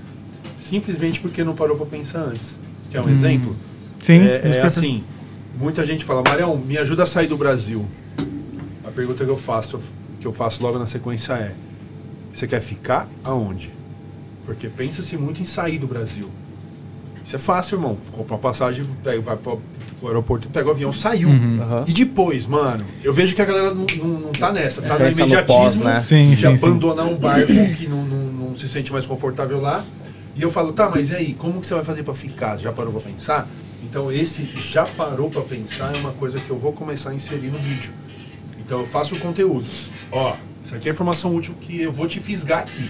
simplesmente 0.58 1.20
porque 1.20 1.42
não 1.42 1.54
parou 1.54 1.76
para 1.76 1.86
pensar 1.86 2.20
antes. 2.20 2.58
Você 2.82 2.92
quer 2.92 3.00
um 3.00 3.08
exemplo? 3.08 3.56
Sim. 3.98 4.20
é, 4.20 4.42
é 4.44 4.62
assim, 4.62 5.04
muita 5.58 5.84
gente 5.84 6.04
fala, 6.04 6.22
Marião, 6.28 6.56
me 6.56 6.76
ajuda 6.76 7.04
a 7.04 7.06
sair 7.06 7.26
do 7.26 7.36
Brasil. 7.36 7.86
A 8.84 8.90
pergunta 8.90 9.24
que 9.24 9.30
eu 9.30 9.36
faço, 9.36 9.80
que 10.18 10.26
eu 10.26 10.32
faço 10.32 10.62
logo 10.62 10.78
na 10.78 10.86
sequência 10.86 11.32
é, 11.34 11.54
você 12.32 12.46
quer 12.46 12.60
ficar 12.60 13.08
aonde? 13.24 13.72
Porque 14.44 14.68
pensa-se 14.68 15.16
muito 15.16 15.40
em 15.40 15.44
sair 15.44 15.78
do 15.78 15.86
Brasil. 15.86 16.28
Isso 17.24 17.36
é 17.36 17.38
fácil, 17.38 17.76
irmão. 17.76 17.96
Compra 18.12 18.34
uma 18.34 18.40
passagem, 18.40 18.84
vai 19.22 19.36
para 19.36 19.56
o 20.02 20.08
aeroporto, 20.08 20.48
pega 20.48 20.68
o 20.68 20.70
avião, 20.70 20.92
saiu. 20.92 21.28
Uhum. 21.28 21.60
Aham. 21.62 21.84
E 21.86 21.92
depois, 21.92 22.46
mano, 22.46 22.84
eu 23.02 23.12
vejo 23.12 23.34
que 23.34 23.42
a 23.42 23.44
galera 23.44 23.74
não, 23.74 23.86
não, 23.98 24.20
não 24.20 24.32
tá 24.32 24.52
nessa, 24.52 24.80
tá 24.82 24.94
no 24.94 25.00
Pensa 25.00 25.18
no 25.18 25.26
imediatismo 25.26 25.62
pós, 25.62 25.76
né? 25.76 26.02
Sim, 26.02 26.30
de 26.30 26.36
sim, 26.36 26.56
sim. 26.56 26.66
abandonar 26.66 27.06
um 27.06 27.16
barco 27.16 27.52
que 27.76 27.86
não, 27.86 28.04
não, 28.04 28.32
não 28.48 28.56
se 28.56 28.68
sente 28.68 28.92
mais 28.92 29.06
confortável 29.06 29.60
lá. 29.60 29.84
E 30.34 30.42
eu 30.42 30.50
falo, 30.50 30.72
tá, 30.72 30.88
mas 30.88 31.10
e 31.10 31.16
aí, 31.16 31.34
como 31.34 31.60
que 31.60 31.66
você 31.66 31.74
vai 31.74 31.84
fazer 31.84 32.02
pra 32.02 32.14
ficar? 32.14 32.56
Já 32.56 32.72
parou 32.72 32.92
pra 32.92 33.02
pensar? 33.02 33.48
Então 33.82 34.10
esse 34.12 34.44
já 34.44 34.84
parou 34.84 35.28
pra 35.30 35.42
pensar 35.42 35.94
é 35.94 35.98
uma 35.98 36.12
coisa 36.12 36.38
que 36.38 36.48
eu 36.48 36.56
vou 36.56 36.72
começar 36.72 37.10
a 37.10 37.14
inserir 37.14 37.48
no 37.48 37.58
vídeo. 37.58 37.92
Então 38.58 38.80
eu 38.80 38.86
faço 38.86 39.14
o 39.14 39.18
conteúdo. 39.18 39.66
Ó, 40.12 40.36
isso 40.64 40.74
aqui 40.76 40.88
é 40.88 40.92
informação 40.92 41.34
útil 41.34 41.54
que 41.60 41.82
eu 41.82 41.90
vou 41.90 42.06
te 42.06 42.20
fisgar 42.20 42.60
aqui. 42.60 42.88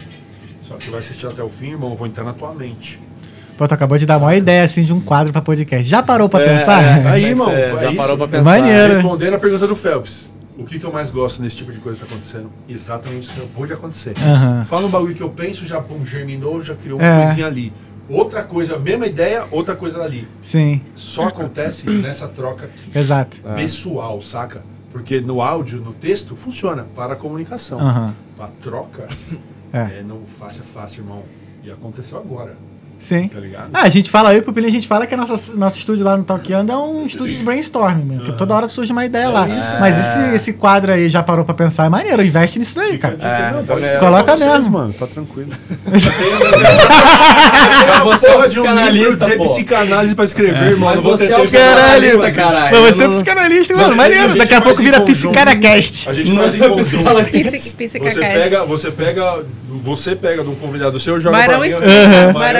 Só 0.62 0.76
que 0.76 0.84
você 0.84 0.90
vai 0.90 1.00
assistir 1.00 1.26
até 1.26 1.42
o 1.42 1.48
fim, 1.48 1.70
irmão, 1.70 1.90
eu 1.90 1.96
vou 1.96 2.06
entrar 2.06 2.22
na 2.22 2.32
tua 2.32 2.52
mente. 2.52 3.00
Pô, 3.60 3.68
tu 3.68 3.74
acabou 3.74 3.98
de 3.98 4.06
dar 4.06 4.16
uma 4.16 4.34
ideia 4.34 4.64
assim 4.64 4.82
de 4.84 4.90
um 4.94 5.02
quadro 5.02 5.30
pra 5.34 5.42
podcast. 5.42 5.86
Já 5.86 6.02
parou 6.02 6.30
pra 6.30 6.40
É, 6.42 6.48
pensar? 6.48 6.82
é, 6.82 6.94
Aí, 6.94 7.02
vai 7.02 7.24
irmão, 7.24 7.50
é 7.50 7.72
já 7.78 7.88
isso. 7.88 7.96
parou 7.96 8.16
pra 8.16 8.26
pensar. 8.26 8.42
Maneiro. 8.58 8.94
Respondendo 8.94 9.34
a 9.34 9.38
pergunta 9.38 9.66
do 9.66 9.76
Phelps. 9.76 10.30
O 10.56 10.64
que, 10.64 10.78
que 10.78 10.84
eu 10.86 10.90
mais 10.90 11.10
gosto 11.10 11.42
nesse 11.42 11.56
tipo 11.56 11.70
de 11.70 11.78
coisa 11.78 11.98
que 11.98 12.06
tá 12.06 12.10
acontecendo? 12.10 12.50
Exatamente 12.66 13.24
isso 13.24 13.34
que 13.34 13.40
acabou 13.40 13.66
de 13.66 13.74
acontecer. 13.74 14.14
Aham. 14.18 14.64
Fala 14.64 14.86
um 14.86 14.88
bagulho 14.88 15.14
que 15.14 15.22
eu 15.22 15.28
penso, 15.28 15.66
já 15.66 15.78
pum, 15.78 16.02
germinou, 16.06 16.62
já 16.62 16.74
criou 16.74 16.98
uma 16.98 17.06
É. 17.06 17.26
coisinha 17.26 17.46
ali. 17.48 17.70
Outra 18.08 18.42
coisa, 18.42 18.78
mesma 18.78 19.06
ideia, 19.06 19.44
outra 19.50 19.76
coisa 19.76 20.00
ali. 20.02 20.26
Sim, 20.40 20.80
Só 20.94 21.28
acontece 21.28 21.84
nessa 21.90 22.28
troca 22.28 22.70
exato. 22.94 23.42
pessoal, 23.54 24.22
saca? 24.22 24.62
Porque 24.90 25.20
no 25.20 25.42
áudio, 25.42 25.82
no 25.82 25.92
texto, 25.92 26.34
funciona 26.34 26.86
para 26.96 27.12
a 27.12 27.16
comunicação. 27.16 27.78
Aham. 27.78 28.14
Para 28.38 28.46
a 28.46 28.50
troca, 28.62 29.06
É. 29.70 29.98
é. 29.98 30.02
não 30.02 30.20
fácil, 30.26 30.62
é 30.62 30.72
fácil, 30.80 31.02
irmão. 31.02 31.22
E 31.62 31.70
aconteceu 31.70 32.16
agora, 32.16 32.56
Sim. 33.00 33.28
tá 33.28 33.40
ligado? 33.40 33.70
Ah, 33.72 33.82
a 33.82 33.88
gente 33.88 34.10
fala, 34.10 34.32
eu 34.32 34.36
e 34.36 34.40
o 34.40 34.42
Pupilinho, 34.44 34.70
a 34.70 34.74
gente 34.74 34.86
fala 34.86 35.06
que 35.06 35.16
nossa, 35.16 35.54
nosso 35.56 35.78
estúdio 35.78 36.04
lá 36.04 36.16
no 36.16 36.22
Talkando 36.22 36.70
é 36.70 36.76
um 36.76 37.06
estúdio 37.06 37.36
de 37.36 37.42
brainstorming, 37.42 38.04
mesmo, 38.04 38.24
que 38.24 38.32
toda 38.32 38.54
hora 38.54 38.68
surge 38.68 38.92
uma 38.92 39.04
ideia 39.04 39.28
lá. 39.30 39.48
Mas 39.80 39.98
esse, 39.98 40.34
esse 40.34 40.52
quadro 40.52 40.92
aí 40.92 41.08
já 41.08 41.22
parou 41.22 41.44
pra 41.44 41.54
pensar, 41.54 41.86
é 41.86 41.88
maneiro, 41.88 42.22
investe 42.22 42.58
nisso 42.58 42.76
daí, 42.76 42.98
cara. 42.98 43.16
É, 43.20 43.52
Não, 43.52 43.64
pode- 43.64 43.98
Coloca 43.98 44.36
vocês, 44.36 44.50
mesmo. 44.50 44.70
mano, 44.70 44.92
tá 44.92 45.06
tranquilo. 45.06 45.50
Mas 47.90 48.20
você 48.20 48.26
é 48.28 48.36
um 48.36 48.40
um 48.40 48.42
psicanalista, 48.42 49.28
pô. 49.36 49.44
psicanálise 49.44 50.14
pra 50.14 50.24
escrever, 50.24 50.70
irmão. 50.72 50.88
Mas 50.88 50.96
não 50.96 51.02
vou 51.02 51.16
você 51.16 51.32
é 51.32 51.36
um 51.38 51.42
psicanalista, 51.42 52.30
caralho. 52.32 52.80
Mas 52.82 52.94
você 52.94 53.02
é 53.02 53.06
Não- 53.06 53.14
psicanalista, 53.14 53.76
mano, 53.76 53.96
maneiro. 53.96 54.36
Daqui 54.38 54.54
a 54.54 54.60
pouco 54.60 54.82
vira. 54.82 55.00
Psicanacast. 55.00 56.08
A 56.08 56.14
gente 56.14 56.34
faz 56.36 56.54
em 56.54 56.58
conjunto. 56.58 57.24
Psic- 57.24 57.88
Você 57.88 58.20
pega, 58.20 58.64
você 58.64 58.90
pega, 58.90 59.42
você 59.82 60.16
pega 60.16 60.42
de 60.42 60.48
um 60.50 60.54
convidado 60.54 60.98
seu 61.00 61.16
e 61.16 61.20
joga 61.20 61.36
Marão 61.36 61.58
pra 61.60 61.68
mim. 61.68 61.74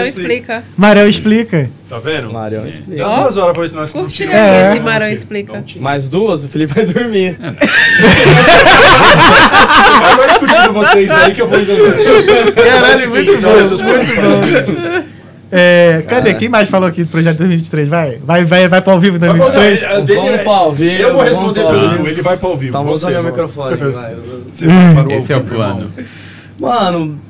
explica. 0.09 0.30
Marão 0.31 0.37
explica. 0.37 0.65
Marão 0.77 1.09
explica. 1.09 1.71
Tá 1.89 1.99
vendo? 1.99 2.33
Marião 2.33 2.67
explica. 2.67 3.05
Dá 3.05 3.17
duas 3.21 3.37
horas 3.37 3.53
pra 3.53 3.63
ver 3.63 3.69
se 3.71 3.75
nós 3.77 3.95
aí 3.97 4.29
É. 4.33 4.71
esse 4.73 4.81
Marão 4.81 5.09
explica. 5.09 5.65
Mais 5.81 6.09
duas, 6.09 6.45
o 6.45 6.49
Felipe 6.49 6.73
vai 6.75 6.85
dormir. 6.87 7.37
Eu 10.11 10.17
vou 10.17 10.27
discutir 10.27 10.67
com 10.67 10.73
vocês 10.73 11.11
aí 11.11 11.35
que 11.35 11.43
eu 11.43 11.49
vou 11.49 11.59
entender. 11.61 12.53
Caralho, 12.55 13.11
muito 13.11 13.33
bom, 13.43 13.49
muito 13.87 14.73
bom. 14.73 15.11
É, 15.53 16.05
cadê? 16.07 16.35
Quem 16.35 16.49
mais 16.49 16.69
falou 16.69 16.89
aqui 16.89 17.03
do 17.03 17.11
projeto 17.11 17.39
2023? 17.39 17.89
Vai, 17.89 18.19
vai, 18.23 18.45
vai, 18.45 18.69
vai 18.69 18.81
pra 18.81 18.93
ao 18.93 19.01
vivo 19.01 19.17
em 19.17 19.19
2023? 19.19 19.83
Vai, 19.83 20.03
dele 20.03 20.21
Vamos 20.21 20.35
é- 20.35 20.39
pra 20.45 20.53
ao 20.53 20.73
vivo, 20.73 21.03
Eu 21.03 21.13
vou 21.13 21.23
responder 21.25 21.61
pelo 21.65 21.91
vivo. 21.91 22.07
ele 22.09 22.23
vai 22.23 22.37
pra 22.37 22.49
ao 22.49 22.57
vivo. 22.57 22.73
Você, 22.85 22.93
usar 23.07 23.11
meu 23.11 23.23
mano. 23.25 23.31
microfone. 23.35 23.77
vai. 23.93 24.15
Para 24.95 25.09
o 25.09 25.13
Esse 25.13 25.33
é 25.33 25.37
o 25.37 25.41
vivo, 25.43 25.55
plano. 25.57 25.91
Mano, 26.57 27.21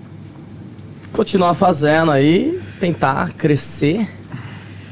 continuar 1.12 1.54
fazendo 1.54 2.10
aí, 2.10 2.60
tentar 2.80 3.32
crescer 3.34 4.08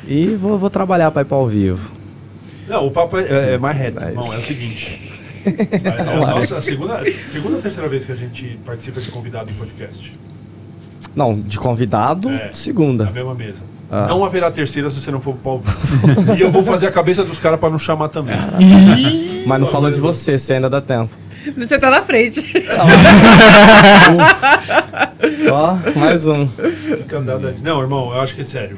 e 0.07 0.27
vou, 0.37 0.59
vou 0.59 0.71
trabalhar 0.71 1.11
pra 1.11 1.23
ir 1.23 1.25
pra 1.25 1.37
ao 1.37 1.47
vivo. 1.49 1.91
Não, 2.69 2.87
o 2.87 2.91
papo 2.91 3.17
é, 3.19 3.55
é 3.55 3.59
mais 3.59 3.77
reto, 3.77 3.97
Mas- 3.99 4.09
irmão. 4.11 4.35
É 4.35 4.37
o 4.39 4.41
seguinte. 4.43 5.09
É 5.49 6.01
a 6.03 6.05
nossa 6.35 6.61
segunda, 6.61 7.01
segunda 7.11 7.57
ou 7.57 7.63
terceira 7.63 7.89
vez 7.89 8.05
que 8.05 8.13
a 8.13 8.15
gente 8.15 8.59
participa 8.67 9.01
de 9.01 9.11
convidado 9.11 9.51
em 9.51 9.55
podcast. 9.55 10.15
Não, 11.17 11.41
de 11.41 11.59
convidado, 11.59 12.29
É. 12.29 12.51
segunda. 12.53 13.05
Na 13.05 13.11
mesma 13.13 13.35
mesa. 13.35 13.61
Ah. 13.91 14.07
Não 14.09 14.23
haverá 14.25 14.51
terceira 14.51 14.91
se 14.91 15.01
você 15.01 15.11
não 15.11 15.21
for 15.21 15.35
pro 15.37 15.59
vivo. 15.61 16.35
e 16.37 16.41
eu 16.43 16.51
vou 16.51 16.63
fazer 16.63 16.89
a 16.89 16.93
cabeça 16.93 17.25
dos 17.25 17.39
caras 17.39 17.59
pra 17.59 17.71
não 17.71 17.79
chamar 17.79 18.09
também. 18.11 18.37
Mas 19.47 19.61
não 19.61 19.69
falou 19.69 19.91
de 19.91 19.99
você, 19.99 20.39
se 20.39 20.53
ainda 20.53 20.69
dá 20.69 20.83
tempo. 20.83 21.11
Você 21.57 21.79
tá 21.79 21.91
na 21.91 22.03
frente. 22.03 22.53
Ó, 25.51 25.77
mais 25.99 26.27
um. 26.27 26.47
Fica 26.49 27.19
andando 27.19 27.49
ali. 27.49 27.59
Não, 27.63 27.81
irmão, 27.81 28.13
eu 28.13 28.21
acho 28.21 28.35
que 28.35 28.43
é 28.43 28.45
sério. 28.45 28.77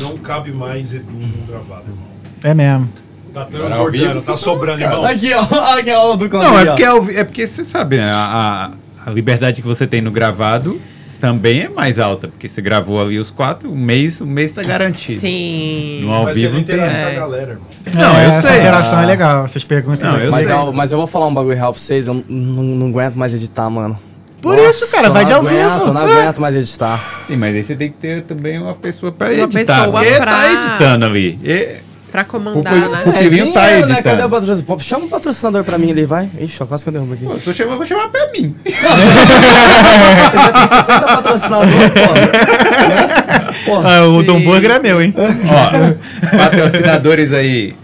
Não 0.00 0.16
cabe 0.18 0.52
mais 0.52 0.92
Edu 0.94 1.10
no 1.12 1.46
gravado, 1.46 1.84
irmão. 1.88 2.04
É 2.42 2.54
mesmo. 2.54 2.88
Tá 3.32 3.44
vivo, 3.44 3.58
transbordando, 3.66 4.20
tá 4.22 4.36
você 4.36 4.44
sobrando, 4.44 4.78
tá 4.78 4.84
irmão. 4.84 5.04
Aqui, 5.04 5.32
ó. 5.34 5.40
Aqui, 5.78 5.90
ó, 5.92 6.16
do 6.16 6.28
Não, 6.28 6.58
é 6.58 6.64
porque, 6.66 7.00
vi- 7.00 7.16
é 7.16 7.24
porque 7.24 7.46
você 7.46 7.64
sabe, 7.64 7.96
né? 7.98 8.10
A, 8.12 8.72
a 9.06 9.10
liberdade 9.10 9.60
que 9.62 9.68
você 9.68 9.86
tem 9.86 10.00
no 10.00 10.10
gravado 10.10 10.80
também 11.20 11.60
é 11.62 11.68
mais 11.68 11.98
alta, 11.98 12.28
porque 12.28 12.48
você 12.48 12.60
gravou 12.62 13.00
ali 13.00 13.18
os 13.18 13.30
quatro, 13.30 13.70
um 13.70 13.76
mês, 13.76 14.20
um 14.20 14.26
mês 14.26 14.52
tá 14.52 14.62
garantido. 14.62 15.20
Sim. 15.20 16.00
No 16.02 16.12
ao 16.14 16.24
Mas 16.24 16.34
vivo 16.36 16.48
ele 16.48 16.56
não 16.58 16.64
tem. 16.64 16.78
É. 16.80 17.14
galera. 17.14 17.58
Não, 17.94 18.16
É, 18.18 18.26
eu 18.26 18.30
essa 18.30 18.48
sei. 18.48 18.58
interação 18.60 18.98
Ah. 18.98 19.02
é 19.02 19.06
legal, 19.06 19.44
essas 19.44 19.64
perguntas 19.64 20.00
Não, 20.10 20.18
eu 20.18 20.30
Mas 20.30 20.48
eu, 20.48 20.72
mas 20.72 20.92
eu 20.92 20.98
vou 20.98 21.06
falar 21.06 21.26
um 21.26 21.34
bagulho 21.34 21.56
real 21.56 21.72
pra 21.72 21.80
vocês, 21.80 22.06
eu 22.06 22.14
não, 22.28 22.62
não 22.62 22.88
aguento 22.88 23.14
mais 23.16 23.34
editar, 23.34 23.68
mano. 23.68 23.98
Por 24.40 24.56
isso, 24.56 24.88
cara, 24.92 25.10
vai 25.10 25.24
de 25.24 25.32
ao 25.32 25.42
não 25.42 25.50
vivo. 25.50 25.60
aguento, 25.68 25.92
Não 25.92 26.00
aguento 26.02 26.40
mais 26.40 26.54
editar. 26.54 27.24
Sim, 27.26 27.36
mas 27.36 27.56
aí 27.56 27.62
você 27.64 27.74
tem 27.74 27.90
que 27.90 27.96
ter 27.98 28.22
também 28.22 28.56
uma 28.58 28.72
pessoa 28.74 29.10
pra 29.10 29.26
Uma 29.26 29.34
editar. 29.44 29.84
pessoa 29.84 30.06
Ele 30.06 30.16
pra- 30.16 30.26
tá 30.30 30.52
editando 30.52 31.06
ali. 31.06 31.38
E- 31.42 31.76
Pra 32.10 32.22
O 32.22 32.24
comandar, 32.24 32.72
Pedro- 32.72 32.90
né? 32.90 33.02
o 33.04 33.12
Pedrinho 33.12 33.52
tá 33.52 33.60
dinheiro, 33.66 33.86
né? 33.86 33.92
editando. 33.94 34.02
Cadê 34.02 34.22
o 34.24 34.28
patrocinador? 34.30 34.80
Chama 34.80 35.04
um 35.04 35.08
patrocinador 35.08 35.64
pra 35.64 35.76
mim 35.78 35.90
ali, 35.90 36.04
vai. 36.06 36.28
Ixi, 36.40 36.62
ó, 36.62 36.66
quase 36.66 36.82
que 36.84 36.88
eu 36.88 36.92
derrubo 36.94 37.12
aqui. 37.14 37.24
Pô, 37.24 37.32
eu 37.32 37.40
tô 37.40 37.52
chamando, 37.52 37.76
vou 37.76 37.86
chamar 37.86 38.08
pra 38.08 38.32
mim. 38.32 38.54
Você 38.64 40.36
já 40.38 40.52
tem 40.52 40.66
60 40.66 41.00
patrocinadores, 41.00 41.90
pô. 41.90 43.64
Porra. 43.70 43.96
Ah, 43.98 44.04
o 44.06 44.22
Dom 44.22 44.40
Burger 44.42 44.70
é 44.72 44.78
meu, 44.78 45.02
hein? 45.02 45.14
Ó, 45.18 46.36
patrocinadores 46.36 47.32
aí 47.32 47.74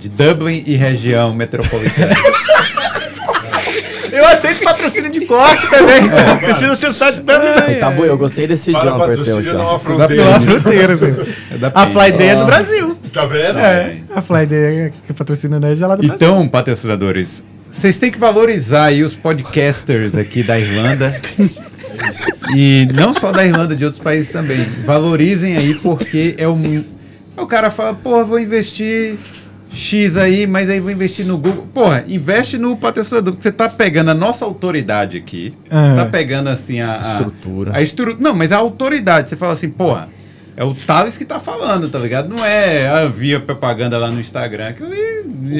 de 0.00 0.08
Dublin 0.08 0.62
e 0.66 0.76
região 0.76 1.32
metropolitana. 1.34 2.14
Eu 4.14 4.26
aceito 4.26 4.62
patrocínio 4.62 5.10
de 5.10 5.26
corte 5.26 5.68
também. 5.68 6.08
Precisa 6.38 6.76
ser 6.76 6.92
só 6.92 7.10
de 7.10 7.22
também. 7.22 7.78
Tá 7.80 7.90
bom, 7.90 8.04
eu 8.04 8.16
gostei 8.16 8.46
desse 8.46 8.70
Para 8.70 8.80
jumper 8.80 9.24
teu 9.24 9.54
não 9.54 9.74
há 9.74 9.78
fronteira. 9.78 10.14
Pela 10.14 10.40
fronteira, 10.40 10.94
assim. 10.94 11.32
É 11.52 11.58
da 11.58 11.72
A. 11.74 11.86
Flyday 11.86 12.28
é 12.28 12.36
do 12.36 12.44
Brasil. 12.44 12.98
Tá 13.12 13.26
vendo? 13.26 13.58
É, 13.58 13.96
a 14.14 14.22
Flyday 14.22 14.92
que 15.06 15.12
patrocina 15.12 15.58
nós 15.58 15.80
é 15.80 15.86
lá 15.86 15.96
do 15.96 16.06
Brasil. 16.06 16.28
Então, 16.28 16.48
patrocinadores, 16.48 17.42
vocês 17.70 17.98
têm 17.98 18.12
que 18.12 18.18
valorizar 18.18 18.84
aí 18.84 19.02
os 19.02 19.16
podcasters 19.16 20.14
aqui 20.16 20.44
da 20.44 20.58
Irlanda. 20.58 21.12
e 22.54 22.88
não 22.94 23.12
só 23.12 23.32
da 23.32 23.44
Irlanda, 23.44 23.74
de 23.74 23.84
outros 23.84 24.02
países 24.02 24.30
também. 24.30 24.64
Valorizem 24.84 25.56
aí, 25.56 25.74
porque 25.74 26.34
é 26.38 26.48
um. 26.48 26.84
O 27.36 27.46
cara 27.46 27.68
fala, 27.68 27.94
porra, 27.94 28.22
vou 28.22 28.38
investir 28.38 29.16
X 29.74 30.16
aí, 30.16 30.46
mas 30.46 30.70
aí 30.70 30.80
vou 30.80 30.90
investir 30.90 31.26
no 31.26 31.36
Google. 31.36 31.66
Porra, 31.74 32.04
investe 32.06 32.56
no 32.56 32.76
patrocinador, 32.76 33.32
porque 33.34 33.42
você 33.42 33.52
tá 33.52 33.68
pegando 33.68 34.10
a 34.10 34.14
nossa 34.14 34.44
autoridade 34.44 35.16
aqui. 35.18 35.52
Ah. 35.70 35.94
Tá 35.96 36.06
pegando 36.06 36.48
assim 36.48 36.80
a. 36.80 36.96
a 36.96 37.12
Estrutura. 37.12 37.76
A 37.76 37.82
estrutura. 37.82 38.18
Não, 38.22 38.34
mas 38.34 38.52
a 38.52 38.56
autoridade. 38.56 39.28
Você 39.30 39.36
fala 39.36 39.52
assim, 39.52 39.68
porra. 39.70 40.08
É 40.56 40.62
o 40.62 40.72
Thales 40.72 41.16
que 41.16 41.24
tá 41.24 41.40
falando, 41.40 41.88
tá 41.88 41.98
ligado? 41.98 42.28
Não 42.28 42.44
é 42.44 42.86
a 42.88 43.08
via 43.08 43.40
propaganda 43.40 43.98
lá 43.98 44.08
no 44.08 44.20
Instagram. 44.20 44.72
Que 44.72 44.84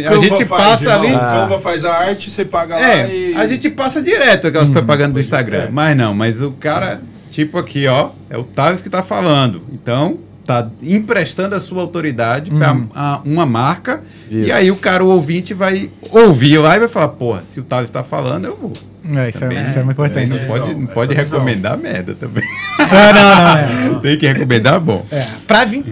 a 0.07 0.15
gente 0.19 0.45
faz, 0.45 0.63
passa 0.63 0.85
irmão. 0.85 1.01
ali. 1.03 1.15
O 1.17 1.19
Canva 1.19 1.59
faz 1.61 1.85
a 1.85 1.93
arte, 1.93 2.31
você 2.31 2.45
paga 2.45 2.77
lá 2.77 2.81
É, 2.81 3.13
e... 3.13 3.35
a 3.35 3.45
gente 3.45 3.69
passa 3.71 4.01
direto 4.01 4.47
aquelas 4.47 4.69
propagandas 4.69 5.15
do 5.15 5.19
Instagram. 5.19 5.63
é. 5.65 5.69
Mas 5.69 5.97
não, 5.97 6.15
mas 6.15 6.41
o 6.41 6.53
cara, 6.53 7.03
tipo 7.33 7.59
aqui, 7.59 7.89
ó, 7.89 8.11
é 8.31 8.39
o 8.39 8.45
Thales 8.45 8.83
que 8.83 8.89
tá 8.89 9.03
falando. 9.03 9.63
Então, 9.73 10.17
tá 10.47 10.69
emprestando 10.83 11.55
a 11.55 11.61
sua 11.61 11.81
autoridade 11.83 12.51
pra 12.51 12.77
a- 12.95 13.21
uma 13.25 13.47
marca. 13.47 14.03
E 14.31 14.43
Isso. 14.45 14.53
aí 14.53 14.71
o 14.71 14.77
cara, 14.77 15.05
o 15.05 15.09
ouvinte, 15.09 15.55
vai 15.55 15.91
ouvir 16.11 16.59
lá 16.59 16.77
e 16.77 16.81
vai 16.81 16.89
falar, 16.89 17.09
porra, 17.09 17.43
se 17.43 17.61
o 17.61 17.63
Thales 17.63 17.91
tá 17.91 18.03
falando, 18.03 18.45
eu 18.47 18.57
vou. 18.61 18.73
É, 19.17 19.29
isso, 19.29 19.41
Também, 19.41 19.59
é, 19.59 19.65
isso 19.65 19.79
é 19.79 19.83
muito 19.83 19.97
importante. 19.97 20.39
Não 20.39 20.47
pode, 20.47 20.75
não 20.75 20.83
Essa 20.85 20.93
pode 20.93 21.15
recomendar 21.15 21.77
merda 21.79 22.15
também. 22.15 22.45
Ah, 22.79 23.13
não, 23.13 23.91
não, 23.93 23.97
é. 23.97 24.01
Tem 24.03 24.19
que 24.19 24.27
recomendar 24.27 24.79
bom. 24.81 25.05
é. 25.11 25.27
Pra 25.47 25.65
20. 25.65 25.87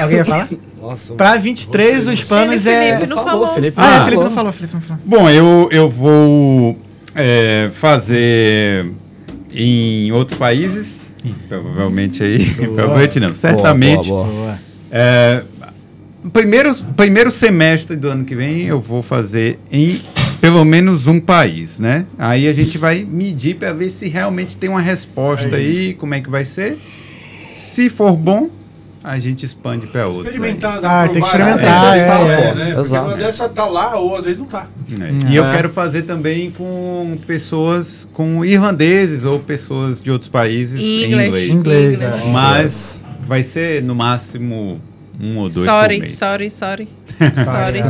Alguém 0.00 0.16
ia 0.18 0.24
falar? 0.24 0.48
Nossa, 0.80 1.14
Pra 1.14 1.36
23, 1.36 2.08
os 2.08 2.22
planos 2.24 2.62
Felipe, 2.62 2.70
é. 2.70 2.94
Felipe 2.96 3.06
não 3.14 3.24
falou. 3.24 3.54
Felipe. 3.54 3.74
Ah, 3.80 3.86
é, 3.86 3.98
não 3.98 4.04
Felipe 4.04 4.22
não 4.24 4.30
falou. 4.30 4.34
falou, 4.34 4.52
Felipe 4.52 4.74
não 4.74 4.80
falou. 4.80 5.02
Bom, 5.04 5.30
eu, 5.30 5.68
eu 5.72 5.88
vou 5.88 6.78
é, 7.14 7.70
fazer 7.74 8.86
em 9.52 10.10
outros 10.12 10.38
países. 10.38 11.03
Provavelmente 11.48 12.22
aí. 12.22 12.44
Provavelmente 12.54 13.20
não. 13.20 13.34
Certamente. 13.34 14.08
Boa, 14.08 14.24
boa, 14.24 14.34
boa. 14.34 14.58
É, 14.90 15.42
primeiro, 16.32 16.74
primeiro 16.96 17.30
semestre 17.30 17.96
do 17.96 18.08
ano 18.08 18.24
que 18.24 18.34
vem 18.34 18.66
eu 18.66 18.80
vou 18.80 19.02
fazer 19.02 19.58
em 19.70 20.02
pelo 20.40 20.64
menos 20.64 21.06
um 21.06 21.18
país, 21.18 21.78
né? 21.78 22.04
Aí 22.18 22.46
a 22.46 22.52
gente 22.52 22.76
vai 22.76 23.02
medir 23.02 23.56
para 23.56 23.72
ver 23.72 23.88
se 23.88 24.08
realmente 24.08 24.58
tem 24.58 24.68
uma 24.68 24.80
resposta 24.80 25.56
É 25.56 25.58
aí, 25.58 25.94
como 25.94 26.14
é 26.14 26.20
que 26.20 26.28
vai 26.28 26.44
ser. 26.44 26.76
Se 27.42 27.88
for 27.88 28.14
bom, 28.14 28.50
a 29.04 29.18
gente 29.18 29.44
expande 29.44 29.86
para 29.86 30.06
outro. 30.08 30.24
Experimentar, 30.30 30.80
Ah, 30.82 31.06
tem 31.06 31.20
que 31.20 31.26
experimentar, 31.28 31.60
né? 31.60 31.98
é, 31.98 32.00
Testar, 32.00 32.20
é. 32.20 32.54
né? 32.54 32.64
Porque 32.74 32.80
Exato. 32.80 33.06
uma 33.08 33.16
dessa 33.16 33.48
tá 33.50 33.66
lá 33.66 33.96
ou 33.96 34.16
às 34.16 34.24
vezes 34.24 34.38
não 34.38 34.46
tá. 34.46 34.66
É. 34.98 35.30
E 35.30 35.36
eu 35.36 35.44
É. 35.44 35.50
quero 35.54 35.68
fazer 35.68 36.02
também 36.02 36.50
com 36.50 37.18
pessoas, 37.26 38.08
com 38.14 38.42
irlandeses 38.44 39.24
ou 39.26 39.38
pessoas 39.38 40.00
de 40.00 40.10
outros 40.10 40.28
países 40.30 40.80
em 40.82 41.04
Inglês. 41.04 41.28
inglês. 41.50 41.50
Inglês, 41.50 42.00
é. 42.00 42.30
Mas 42.32 43.04
vai 43.28 43.42
ser 43.42 43.82
no 43.82 43.94
máximo 43.94 44.80
um 45.20 45.36
ou 45.36 45.42
dois 45.48 45.54
por 45.54 45.64
Sorry, 45.64 46.00
mês. 46.00 46.16
sorry, 46.16 46.48
sorry. 46.50 46.88
Sorry. 47.18 47.80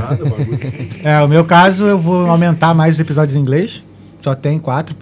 É, 1.05 1.21
o 1.23 1.29
meu 1.29 1.45
caso, 1.45 1.85
eu 1.87 1.99
vou 1.99 2.27
aumentar 2.29 2.75
mais 2.75 2.95
os 2.95 3.01
episódios 3.01 3.37
em 3.37 3.41
inglês. 3.41 3.83
Só 4.21 4.35
tem 4.35 4.59
quatro. 4.59 4.97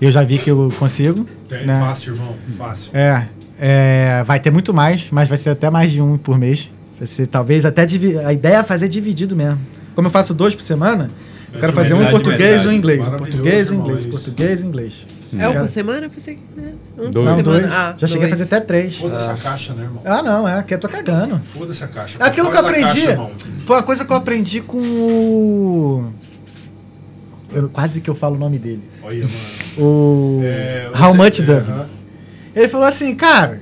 Eu 0.00 0.10
já 0.10 0.22
vi 0.22 0.38
que 0.38 0.50
eu 0.50 0.72
consigo. 0.78 1.26
Tem, 1.48 1.66
né? 1.66 1.80
Fácil, 1.80 2.14
irmão. 2.14 2.34
Fácil. 2.56 2.90
É, 2.94 3.26
é, 3.58 4.22
vai 4.24 4.38
ter 4.40 4.50
muito 4.50 4.72
mais, 4.72 5.10
mas 5.10 5.28
vai 5.28 5.38
ser 5.38 5.50
até 5.50 5.68
mais 5.70 5.90
de 5.90 6.00
um 6.00 6.16
por 6.16 6.38
mês. 6.38 6.70
Vai 6.98 7.06
ser 7.06 7.26
talvez 7.26 7.64
até 7.64 7.86
a 8.26 8.32
ideia 8.32 8.56
é 8.56 8.62
fazer 8.62 8.88
dividido 8.88 9.34
mesmo. 9.36 9.58
Como 9.94 10.06
eu 10.08 10.10
faço 10.12 10.32
dois 10.34 10.54
por 10.54 10.62
semana, 10.62 11.10
eu 11.52 11.60
quero 11.60 11.72
fazer 11.72 11.94
um 11.94 12.02
em 12.02 12.10
português 12.10 12.64
e 12.64 12.68
um 12.68 12.72
em 12.72 12.76
inglês. 12.76 13.06
Um 13.06 13.16
português 13.16 13.70
e 13.70 13.74
inglês, 13.74 14.00
isso. 14.00 14.08
português 14.08 14.62
e 14.62 14.66
inglês. 14.66 15.06
É 15.36 15.48
um 15.48 15.54
por 15.58 15.68
semana? 15.68 16.06
Eu 16.06 16.10
pensei 16.10 16.36
que. 16.36 16.60
né? 16.60 16.72
Um 16.96 17.10
Dois. 17.10 17.12
por 17.12 17.24
Não, 17.24 17.36
semana. 17.36 17.42
dois. 17.60 17.72
Ah, 17.72 17.94
Já 17.98 18.06
cheguei 18.06 18.24
a 18.24 18.28
dois. 18.28 18.38
fazer 18.40 18.44
até 18.56 18.60
três. 18.64 18.96
Foda-se 18.96 19.30
a 19.30 19.34
caixa, 19.34 19.74
né, 19.74 19.82
irmão? 19.84 20.02
Ah, 20.04 20.22
não, 20.22 20.48
é 20.48 20.62
que 20.62 20.72
eu 20.74 20.78
tô 20.78 20.88
cagando. 20.88 21.38
Foda-se 21.38 21.84
a 21.84 21.88
caixa. 21.88 22.16
É 22.18 22.24
aquilo 22.24 22.50
que 22.50 22.56
eu 22.56 22.60
aprendi. 22.60 23.06
caixa, 23.06 23.26
foi 23.66 23.76
uma 23.76 23.82
coisa 23.82 24.04
que 24.04 24.12
eu 24.12 24.16
aprendi 24.16 24.60
com 24.62 24.78
o. 24.78 26.12
Eu, 27.52 27.68
quase 27.68 28.00
que 28.00 28.08
eu 28.10 28.14
falo 28.14 28.36
o 28.36 28.38
nome 28.38 28.58
dele. 28.58 28.82
Olha, 29.02 29.18
mano. 29.18 29.30
O. 29.78 30.40
É, 30.44 30.90
How 30.98 31.14
much 31.14 31.40
é, 31.40 31.42
Duff. 31.42 31.70
aham. 31.70 31.86
Ele 32.58 32.68
falou 32.68 32.86
assim, 32.86 33.14
cara. 33.14 33.60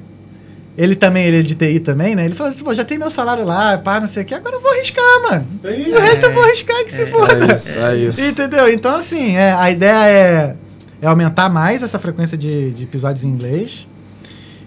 Ele 0.77 0.95
também, 0.95 1.25
ele 1.25 1.39
é 1.39 1.43
de 1.43 1.55
TI 1.55 1.81
também, 1.81 2.15
né? 2.15 2.25
Ele 2.25 2.35
falou, 2.35 2.53
tipo, 2.53 2.73
já 2.75 2.85
tem 2.85 2.99
meu 2.99 3.09
salário 3.09 3.45
lá, 3.45 3.79
pá, 3.79 3.99
não 3.99 4.09
sei 4.09 4.23
o 4.23 4.27
que, 4.27 4.35
agora 4.35 4.57
eu 4.57 4.61
vou 4.61 4.71
arriscar, 4.71 5.23
mano. 5.23 5.47
É 5.65 5.69
O 5.69 6.01
resto 6.01 6.27
eu 6.27 6.35
vou 6.35 6.43
arriscar 6.43 6.85
que 6.85 6.93
se 6.93 7.07
foda. 7.07 7.33
É 7.33 7.55
isso, 7.55 7.79
é 7.79 7.97
isso. 7.97 8.21
Entendeu? 8.21 8.69
Então, 8.71 8.95
assim, 8.95 9.37
é, 9.37 9.53
a 9.53 9.71
ideia 9.71 10.07
é, 10.07 10.57
é 11.01 11.07
aumentar 11.07 11.49
mais 11.49 11.83
essa 11.83 11.99
frequência 11.99 12.37
de, 12.37 12.75
de 12.75 12.85
episódios 12.85 13.25
em 13.25 13.29
inglês 13.29 13.89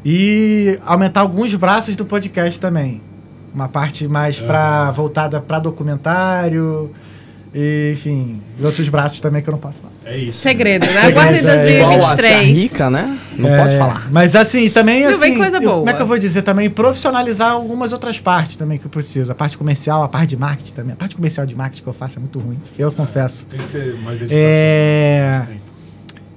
e 0.04 0.80
aumentar 0.84 1.22
alguns 1.22 1.54
braços 1.54 1.96
do 1.96 2.06
podcast 2.06 2.60
também. 2.60 3.02
Uma 3.54 3.68
parte 3.68 4.08
mais 4.08 4.40
pra, 4.40 4.90
voltada 4.90 5.40
para 5.40 5.60
documentário, 5.60 6.92
e, 7.54 7.92
enfim, 7.94 8.40
e 8.60 8.64
outros 8.66 8.88
braços 8.90 9.20
também 9.20 9.42
que 9.42 9.50
eu 9.50 9.52
não 9.54 9.60
posso 9.60 9.80
falar. 9.82 9.94
É 10.06 10.18
isso. 10.18 10.40
Segredo, 10.42 10.86
né? 10.86 10.94
Segredo, 10.94 11.20
Aguarde 11.20 11.48
é. 11.48 11.78
Igual 11.78 11.92
a 11.92 11.98
tia 12.00 12.02
2023. 12.16 12.58
rica, 12.58 12.90
né? 12.90 13.18
Não 13.38 13.50
É, 13.50 13.58
pode 13.64 13.78
falar. 13.78 14.08
Mas 14.12 14.36
assim, 14.36 14.70
também 14.70 15.04
Não, 15.04 15.10
assim. 15.10 15.20
vem 15.20 15.38
coisa 15.38 15.58
eu- 15.58 15.62
boa. 15.62 15.76
como 15.78 15.90
é 15.90 15.94
que 15.94 16.02
eu 16.02 16.06
vou 16.08 16.18
dizer? 16.20 16.42
Também 16.44 16.70
profissionalizar 16.70 17.52
algumas 17.52 17.92
outras 17.94 18.20
partes 18.20 18.56
também 18.56 18.78
que 18.78 18.86
eu 18.86 18.90
preciso. 18.90 19.32
A 19.32 19.36
parte 19.36 19.58
comercial, 19.58 20.04
a 20.04 20.08
parte 20.10 20.30
de 20.30 20.38
marketing 20.38 20.74
também. 20.74 20.94
A 20.94 20.96
parte 20.96 21.16
comercial 21.16 21.46
de 21.46 21.56
marketing 21.56 21.84
que 21.84 21.90
eu 21.90 21.94
faço 21.94 22.18
é 22.18 22.22
muito 22.22 22.38
ruim. 22.40 22.60
Eu 22.78 22.92
confesso. 22.92 23.46
Tem 23.50 23.60
que 23.60 23.68
ter 23.68 23.96
mais 24.02 24.20
dedicação. 24.20 24.38
É. 24.42 25.48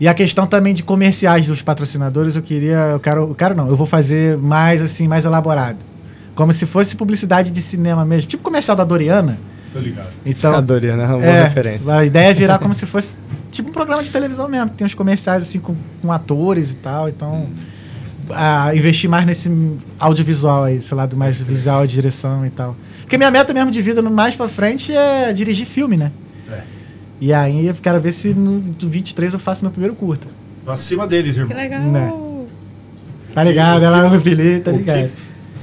E 0.01 0.09
a 0.09 0.15
questão 0.15 0.47
também 0.47 0.75
de 0.75 0.83
comerciais 0.83 1.47
dos 1.47 1.63
patrocinadores, 1.63 2.35
eu 2.37 2.43
queria. 2.43 2.77
Eu 2.93 3.01
quero. 3.01 3.23
Eu 3.29 3.35
quero 3.35 3.55
não, 3.55 3.69
eu 3.69 3.77
vou 3.77 3.87
fazer 3.87 4.37
mais 4.39 4.83
assim, 4.83 5.07
mais 5.07 5.25
elaborado. 5.25 5.79
Como 6.35 6.53
se 6.53 6.67
fosse 6.67 6.97
publicidade 6.97 7.51
de 7.51 7.61
cinema 7.63 8.05
mesmo. 8.05 8.29
Tipo 8.31 8.43
comercial 8.43 8.77
da 8.77 8.85
Doriana. 8.85 9.39
Tô 9.73 9.79
ligado. 9.79 10.09
Então. 10.27 10.55
Adoria, 10.55 10.97
né? 10.97 11.07
Uma 11.07 11.19
boa 11.19 11.25
É, 11.27 11.43
referência. 11.45 11.95
a 11.95 12.05
ideia 12.05 12.31
é 12.31 12.35
virar 12.35 12.59
como 12.61 12.75
se 12.75 12.85
fosse 12.87 13.15
tipo 13.51 13.69
um 13.71 13.73
programa 13.73 14.03
de 14.03 14.11
televisão 14.13 14.49
mesmo. 14.49 14.71
que 14.71 14.77
Tem 14.77 14.87
uns 14.87 14.95
comerciais 14.95 15.43
assim 15.43 15.59
com, 15.59 15.75
com 16.01 16.13
atores 16.13 16.73
e 16.73 16.77
tal. 16.77 17.09
Então, 17.09 17.49
a, 18.31 18.75
investir 18.75 19.09
mais 19.09 19.25
nesse 19.25 19.51
audiovisual 19.99 20.65
aí, 20.65 20.81
sei 20.81 20.97
lá, 20.97 21.07
do 21.07 21.17
mais 21.17 21.41
visual, 21.41 21.87
de 21.87 21.95
direção 21.95 22.45
e 22.47 22.51
tal. 22.51 22.77
Porque 23.01 23.17
minha 23.17 23.31
meta 23.31 23.53
mesmo 23.55 23.71
de 23.71 23.81
vida 23.83 24.01
no 24.03 24.11
mais 24.11 24.35
pra 24.35 24.49
frente 24.49 24.95
é 24.95 25.33
dirigir 25.33 25.67
filme, 25.67 25.97
né? 25.97 26.11
É. 26.51 26.61
E 27.21 27.33
aí 27.33 27.67
eu 27.67 27.75
quero 27.75 28.01
ver 28.01 28.13
se 28.13 28.35
no 28.35 28.61
do 28.61 28.89
23 28.89 29.33
eu 29.33 29.39
faço 29.39 29.63
meu 29.65 29.71
primeiro 29.71 29.95
curta. 29.95 30.27
Acima 30.67 31.07
deles, 31.07 31.35
Que 31.35 31.41
irmão. 31.41 31.57
legal. 31.57 31.81
Né. 31.83 32.13
Tá 33.35 33.43
ligado? 33.43 33.83
Ela 33.85 34.09
no 34.11 34.21
Billy, 34.21 34.61
tá 34.61 34.71
O 34.71 34.77
ligado? 34.77 35.11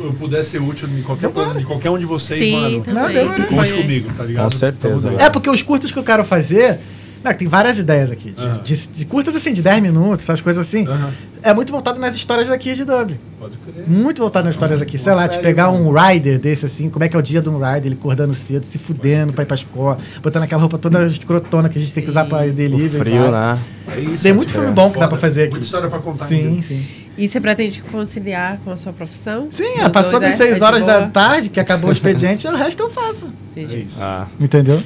Eu 0.08 0.14
puder 0.14 0.44
ser 0.44 0.62
útil 0.62 0.88
em 0.90 1.02
qualquer, 1.02 1.30
de 1.58 1.66
qualquer 1.66 1.90
um 1.90 1.98
de 1.98 2.06
vocês, 2.06 2.40
Sim, 2.40 2.56
mano. 2.56 2.82
também. 2.82 3.04
Não, 3.04 3.14
demorou. 3.14 3.48
Conte 3.48 3.74
comigo, 3.74 4.10
tá 4.16 4.24
ligado? 4.24 4.44
Com 4.44 4.50
certeza. 4.50 5.10
Tamo 5.12 5.22
É 5.22 5.30
porque 5.30 5.50
os 5.50 5.62
curtas 5.62 5.92
que 5.92 5.98
eu 5.98 6.04
quero 6.04 6.24
fazer 6.24 6.80
Não, 7.24 7.34
tem 7.34 7.48
várias 7.48 7.78
ideias 7.78 8.10
aqui. 8.12 8.32
De, 8.32 8.44
Aham. 8.46 8.62
de- 8.64 8.88
de 8.88 9.06
curtas 9.06 9.36
assim, 9.36 9.52
de 9.54 9.62
10 9.62 9.82
minutos, 9.82 10.26
essas 10.26 10.40
coisas 10.42 10.66
assim. 10.66 10.88
Aham. 10.88 11.12
É 11.42 11.54
muito 11.54 11.72
voltado 11.72 12.00
nas 12.02 12.16
histórias 12.16 12.50
daqui 12.50 12.74
de 12.76 12.84
Dublin. 12.84 13.18
Pode 13.40 13.56
crer. 13.58 13.86
Muito 13.88 14.22
voltado 14.22 14.46
nas 14.46 14.56
histórias 14.56 14.82
aqui. 14.82 14.98
Sei 14.98 15.14
lá, 15.14 15.26
te 15.26 15.40
pegar 15.40 15.70
um 15.70 15.90
rider 15.92 16.38
desse 16.38 16.66
assim, 16.66 16.90
como 16.90 17.06
é 17.06 17.08
que 17.10 17.16
é 17.16 17.20
o 17.20 17.22
dia 17.22 17.42
de 17.42 17.48
um 17.50 17.58
rider, 17.58 17.86
ele 17.86 17.96
acordando 17.96 18.34
cedo, 18.34 18.66
se 18.66 18.78
fudendo 18.78 19.32
pra 19.32 19.44
ir 19.44 19.46
pra 19.46 19.56
escola, 19.56 19.98
botando 20.22 20.44
aquela 20.44 20.60
roupa 20.62 20.78
toda 20.78 21.06
escrotona 21.06 21.70
que 21.70 21.78
a 21.78 21.82
gente 21.82 21.94
tem 21.94 22.04
que 22.04 22.10
usar 22.10 22.26
pra 22.26 22.46
ir 22.46 22.50
O 22.50 22.54
delivery. 22.54 23.10
frio, 23.12 23.32
né? 23.32 23.58
É 23.88 24.00
isso, 24.02 24.24
Tem 24.24 24.34
muito 24.34 24.50
é 24.50 24.54
filme 24.54 24.72
bom 24.72 24.92
que 24.92 25.00
dá 25.00 25.08
pra 25.08 25.18
fazer 25.18 25.44
aqui. 25.44 25.52
Muita 25.52 25.66
história 25.66 25.88
pra 25.90 26.00
contar. 26.00 26.26
Sim, 26.26 26.48
ainda. 26.48 26.62
sim. 26.62 26.86
E 27.18 27.28
você 27.28 27.40
pretende 27.40 27.82
conciliar 27.84 28.60
com 28.64 28.72
a 28.72 28.76
sua 28.78 28.92
profissão? 28.94 29.48
Sim, 29.50 29.80
é, 29.80 29.88
passou 29.90 30.20
das 30.20 30.34
é? 30.36 30.38
6 30.38 30.52
É 30.52 30.56
de 30.58 30.64
horas 30.64 30.86
da 30.86 31.00
boa? 31.00 31.10
tarde, 31.10 31.50
que 31.50 31.60
acabou 31.60 31.90
o 31.90 31.94
expediente, 31.94 32.46
o 32.50 32.56
resto 32.56 32.84
eu 32.84 32.90
faço. 32.90 33.30
Entendi. 33.52 33.76
É 33.76 33.80
isso. 33.80 33.98
Ah, 34.00 34.28
Entendeu? 34.40 34.82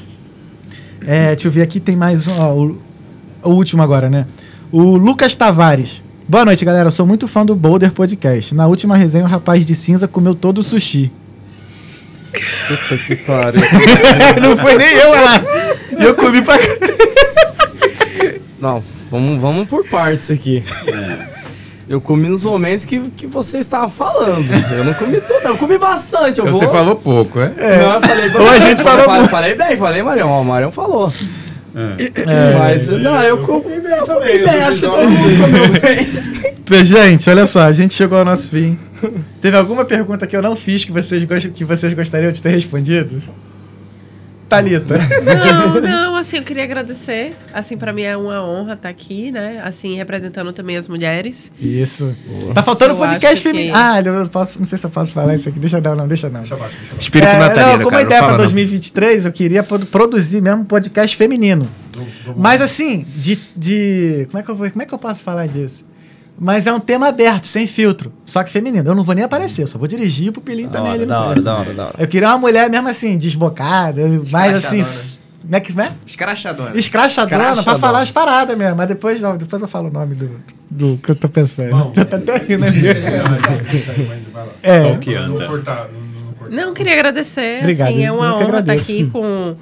É, 1.06 1.36
deixa 1.36 1.48
eu 1.48 1.52
ver 1.52 1.62
aqui, 1.62 1.80
tem 1.80 1.96
mais 1.96 2.28
um, 2.28 2.40
ó, 2.40 2.54
o, 2.54 2.82
o 3.44 3.50
último 3.50 3.82
agora, 3.82 4.10
né? 4.10 4.26
O 4.72 4.96
Lucas 4.98 5.36
Tavares. 5.36 6.02
Boa 6.28 6.46
noite, 6.46 6.64
galera. 6.64 6.88
Eu 6.88 6.92
sou 6.92 7.06
muito 7.06 7.28
fã 7.28 7.46
do 7.46 7.56
Boulder 7.56 7.92
Podcast. 7.92 8.56
Na 8.56 8.66
última 8.66 8.96
resenha, 8.96 9.26
o 9.26 9.28
rapaz 9.28 9.66
de 9.66 9.76
cinza 9.76 10.08
comeu 10.08 10.34
todo 10.34 10.60
o 10.60 10.64
sushi. 10.64 11.12
puta 12.68 12.98
que 12.98 13.16
pariu. 13.18 13.62
Não 14.42 14.58
foi 14.58 14.76
nem 14.78 14.94
eu, 14.94 15.12
lá. 15.12 15.44
E 16.00 16.04
eu 16.04 16.16
comi 16.16 16.42
pra. 16.42 16.56
Não, 18.60 18.82
vamos, 19.12 19.42
vamos 19.42 19.68
por 19.68 19.86
partes 19.88 20.32
aqui. 20.32 20.64
Eu 21.88 22.00
comi 22.00 22.30
nos 22.30 22.44
momentos 22.44 22.86
que, 22.86 23.00
que 23.12 23.28
você 23.28 23.58
estava 23.58 23.90
falando. 23.90 24.46
Eu 24.72 24.86
não 24.86 24.94
comi 24.94 25.20
tudo, 25.20 25.48
eu 25.48 25.58
comi 25.58 25.78
bastante. 25.78 26.40
Eu 26.40 26.46
Você 26.46 26.66
vou... 26.66 26.74
falou 26.74 26.96
pouco, 26.96 27.40
é? 27.40 27.50
Não, 27.50 27.94
eu 27.94 28.02
falei, 28.02 28.32
Ou 28.34 28.50
a 28.50 28.60
gente 28.60 28.84
falou 28.84 29.06
falei, 29.06 29.28
falei 29.28 29.56
bem, 29.56 29.78
falei 29.78 30.04
Marião. 30.04 30.30
Ó, 30.30 30.42
O 30.42 30.46
Marião 30.46 30.72
falou. 30.72 31.12
É. 31.76 32.58
Mas, 32.58 32.90
não, 32.90 33.22
eu 33.24 33.40
comi 33.40 33.80
bem, 33.80 33.92
eu 33.92 34.06
comi 34.06 34.26
bem. 34.26 34.64
Acho 34.64 34.80
que 34.80 34.88
todo 34.88 35.10
mundo 35.10 35.42
comeu 35.42 35.82
bem. 35.82 36.86
Gente, 36.86 37.30
olha 37.30 37.46
só, 37.46 37.64
a 37.64 37.72
gente 37.72 37.94
chegou 37.94 38.18
ao 38.18 38.26
nosso 38.26 38.50
fim. 38.50 38.80
Teve 39.42 39.58
alguma 39.58 39.84
pergunta 39.84 40.26
que 40.26 40.36
eu 40.36 40.42
não 40.42 40.56
fiz 40.56 40.86
que 40.86 40.92
vocês, 40.92 41.24
gost... 41.26 41.50
que 41.50 41.66
vocês 41.66 41.94
gostariam 41.94 42.32
de 42.32 42.42
ter 42.42 42.50
respondido? 42.50 43.22
Thalita. 44.54 44.96
Não, 45.24 45.82
não, 45.82 46.16
assim, 46.16 46.38
eu 46.38 46.44
queria 46.44 46.64
agradecer. 46.64 47.36
Assim, 47.54 47.76
pra 47.78 47.92
mim 47.92 48.04
é 48.04 48.16
uma 48.16 48.44
honra 48.46 48.74
estar 48.74 48.90
aqui, 48.90 49.32
né? 49.32 49.62
Assim, 49.66 49.96
representando 49.96 50.54
também 50.54 50.78
as 50.78 50.88
mulheres. 50.88 51.52
Isso. 51.60 52.16
Tá 52.54 52.62
faltando 52.62 52.94
Eu 52.94 52.98
podcast 52.98 53.26
acho 53.34 53.42
que- 53.42 53.50
feminino. 53.50 53.76
Ah, 53.76 54.00
eu 54.00 54.14
não 54.14 54.28
posso, 54.28 54.60
não 54.60 54.66
sei 54.66 54.78
se 54.78 54.86
eu 54.86 54.90
posso 54.90 55.12
falar 55.12 55.36
isso 55.36 55.50
aqui. 55.50 55.60
Deixa 55.60 55.82
não, 55.82 55.96
não, 55.96 56.08
deixa 56.08 56.30
não. 56.30 56.42
Deixa 56.42 56.56
abaixo, 56.56 56.74
deixa 56.76 56.86
abaixo. 56.92 57.02
Espírito 57.02 57.30
É, 57.32 57.38
natalino, 57.40 57.72
não, 57.72 57.78
como 57.80 57.90
cara. 57.92 58.04
ideia 58.04 58.20
para 58.20 58.28
fala, 58.30 58.32
não. 58.38 58.46
2023, 58.46 59.26
eu 59.26 59.32
queria 59.32 59.64
produ- 59.64 59.86
produzir 59.88 60.42
mesmo 60.42 60.62
um 60.62 60.66
podcast 60.66 61.16
feminino. 61.18 61.68
Mas 62.38 62.62
assim, 62.62 63.06
de, 63.16 63.40
de 63.56 64.28
como 64.30 64.40
é 64.40 64.44
que 64.44 64.50
eu 64.52 64.56
vou, 64.56 64.70
como 64.70 64.82
é 64.82 64.86
que 64.86 64.94
eu 64.94 64.98
posso 65.00 65.24
falar 65.24 65.48
disso? 65.48 65.86
Mas 66.38 66.66
é 66.68 66.74
um 66.74 66.80
tema 66.80 67.08
aberto, 67.10 67.46
sem 67.46 67.68
filtro, 67.68 68.12
só 68.26 68.44
que 68.44 68.50
feminino. 68.52 68.90
Eu 68.90 68.96
não 68.96 69.04
vou 69.04 69.14
nem 69.14 69.24
aparecer, 69.24 69.62
eu 69.64 69.68
só 69.68 69.78
vou 69.78 69.88
dirigir 69.88 70.32
pro 70.32 70.42
Pelinho 70.42 70.68
Da 70.70 70.80
também 70.80 70.92
hora, 70.94 71.02
ali 71.02 71.08
da 71.10 71.22
hora, 71.22 71.42
da 71.42 71.58
hora, 71.58 71.74
da 71.74 71.86
hora. 71.86 71.96
Eu 72.00 72.08
queria 72.08 72.30
uma 72.30 72.38
mulher 72.40 72.70
mesmo 72.70 72.90
assim, 72.90 73.18
desbocada, 73.18 74.02
mais 74.32 74.56
assim, 74.56 74.80
Escrachadona. 74.80 74.82
s- 74.82 75.20
como 75.44 75.56
é 75.56 75.60
que 75.60 75.80
é? 75.82 75.92
Escrachadona. 76.08 76.72
Escrachadona, 76.78 77.28
pra 77.38 77.50
Escrachadona. 77.50 77.80
falar 77.80 78.02
as 78.02 78.12
paradas 78.12 78.58
mesmo. 78.58 78.76
Mas 78.78 78.88
depois, 78.88 79.22
não, 79.22 79.38
depois 79.38 79.62
eu 79.62 79.68
falo 79.68 79.90
o 79.90 79.92
nome 79.92 80.16
do, 80.16 80.32
do 80.72 80.98
que 80.98 81.12
eu 81.12 81.16
tô 81.16 81.30
pensando. 81.30 81.70
Bom, 81.70 81.92
tá 81.92 82.02
até 82.02 82.38
rindo, 82.38 82.60
né? 82.60 82.70
É. 84.64 84.82
Pra 84.82 84.90
não 86.50 86.74
queria 86.74 86.94
agradecer. 86.94 87.60
Obrigado, 87.62 87.90
assim, 87.90 88.04
é 88.04 88.12
uma 88.12 88.36
honra 88.38 88.60
estar 88.60 88.74
aqui 88.74 89.06
com 89.12 89.56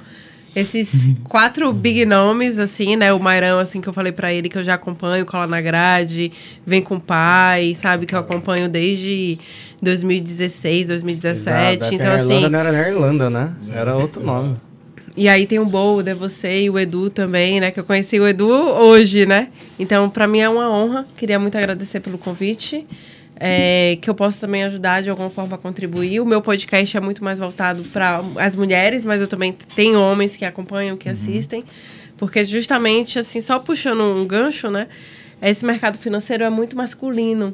esses 0.54 0.90
quatro 1.24 1.72
big 1.72 2.04
nomes, 2.04 2.58
assim, 2.58 2.96
né? 2.96 3.12
O 3.12 3.18
Mairão, 3.18 3.58
assim, 3.58 3.80
que 3.80 3.88
eu 3.88 3.92
falei 3.92 4.12
pra 4.12 4.32
ele 4.32 4.48
que 4.48 4.58
eu 4.58 4.64
já 4.64 4.74
acompanho, 4.74 5.24
cola 5.24 5.46
na 5.46 5.60
grade, 5.60 6.30
vem 6.66 6.82
com 6.82 6.96
o 6.96 7.00
pai, 7.00 7.74
sabe? 7.74 8.06
Que 8.06 8.14
eu 8.14 8.18
acompanho 8.18 8.68
desde 8.68 9.38
2016, 9.80 10.88
2017. 10.88 11.78
Exato, 11.78 11.94
então, 11.94 12.06
a 12.06 12.14
assim. 12.14 12.34
Irlanda 12.34 12.48
não 12.50 12.58
era 12.58 12.72
na 12.72 12.88
Irlanda, 12.88 13.30
né? 13.30 13.52
Era 13.74 13.96
outro 13.96 14.22
nome. 14.22 14.56
E 15.16 15.28
aí 15.28 15.46
tem 15.46 15.58
o 15.58 15.66
Boulder, 15.66 16.16
você 16.16 16.62
e 16.62 16.70
o 16.70 16.78
Edu 16.78 17.10
também, 17.10 17.60
né? 17.60 17.70
Que 17.70 17.80
eu 17.80 17.84
conheci 17.84 18.18
o 18.18 18.26
Edu 18.26 18.48
hoje, 18.48 19.26
né? 19.26 19.48
Então, 19.78 20.08
pra 20.08 20.26
mim 20.26 20.40
é 20.40 20.48
uma 20.48 20.70
honra. 20.70 21.06
Queria 21.16 21.38
muito 21.38 21.56
agradecer 21.56 22.00
pelo 22.00 22.16
convite. 22.16 22.86
É, 23.34 23.98
que 24.00 24.08
eu 24.08 24.14
posso 24.14 24.40
também 24.40 24.62
ajudar 24.64 25.02
de 25.02 25.10
alguma 25.10 25.30
forma 25.30 25.56
a 25.56 25.58
contribuir. 25.58 26.20
O 26.20 26.24
meu 26.24 26.40
podcast 26.40 26.96
é 26.96 27.00
muito 27.00 27.24
mais 27.24 27.38
voltado 27.38 27.82
para 27.84 28.22
as 28.36 28.54
mulheres, 28.54 29.04
mas 29.04 29.20
eu 29.20 29.26
também 29.26 29.52
tenho 29.74 30.00
homens 30.00 30.36
que 30.36 30.44
acompanham, 30.44 30.96
que 30.96 31.08
assistem. 31.08 31.64
Porque 32.16 32.44
justamente, 32.44 33.18
assim, 33.18 33.40
só 33.40 33.58
puxando 33.58 34.02
um 34.02 34.24
gancho, 34.24 34.70
né? 34.70 34.86
Esse 35.40 35.64
mercado 35.64 35.98
financeiro 35.98 36.44
é 36.44 36.50
muito 36.50 36.76
masculino. 36.76 37.52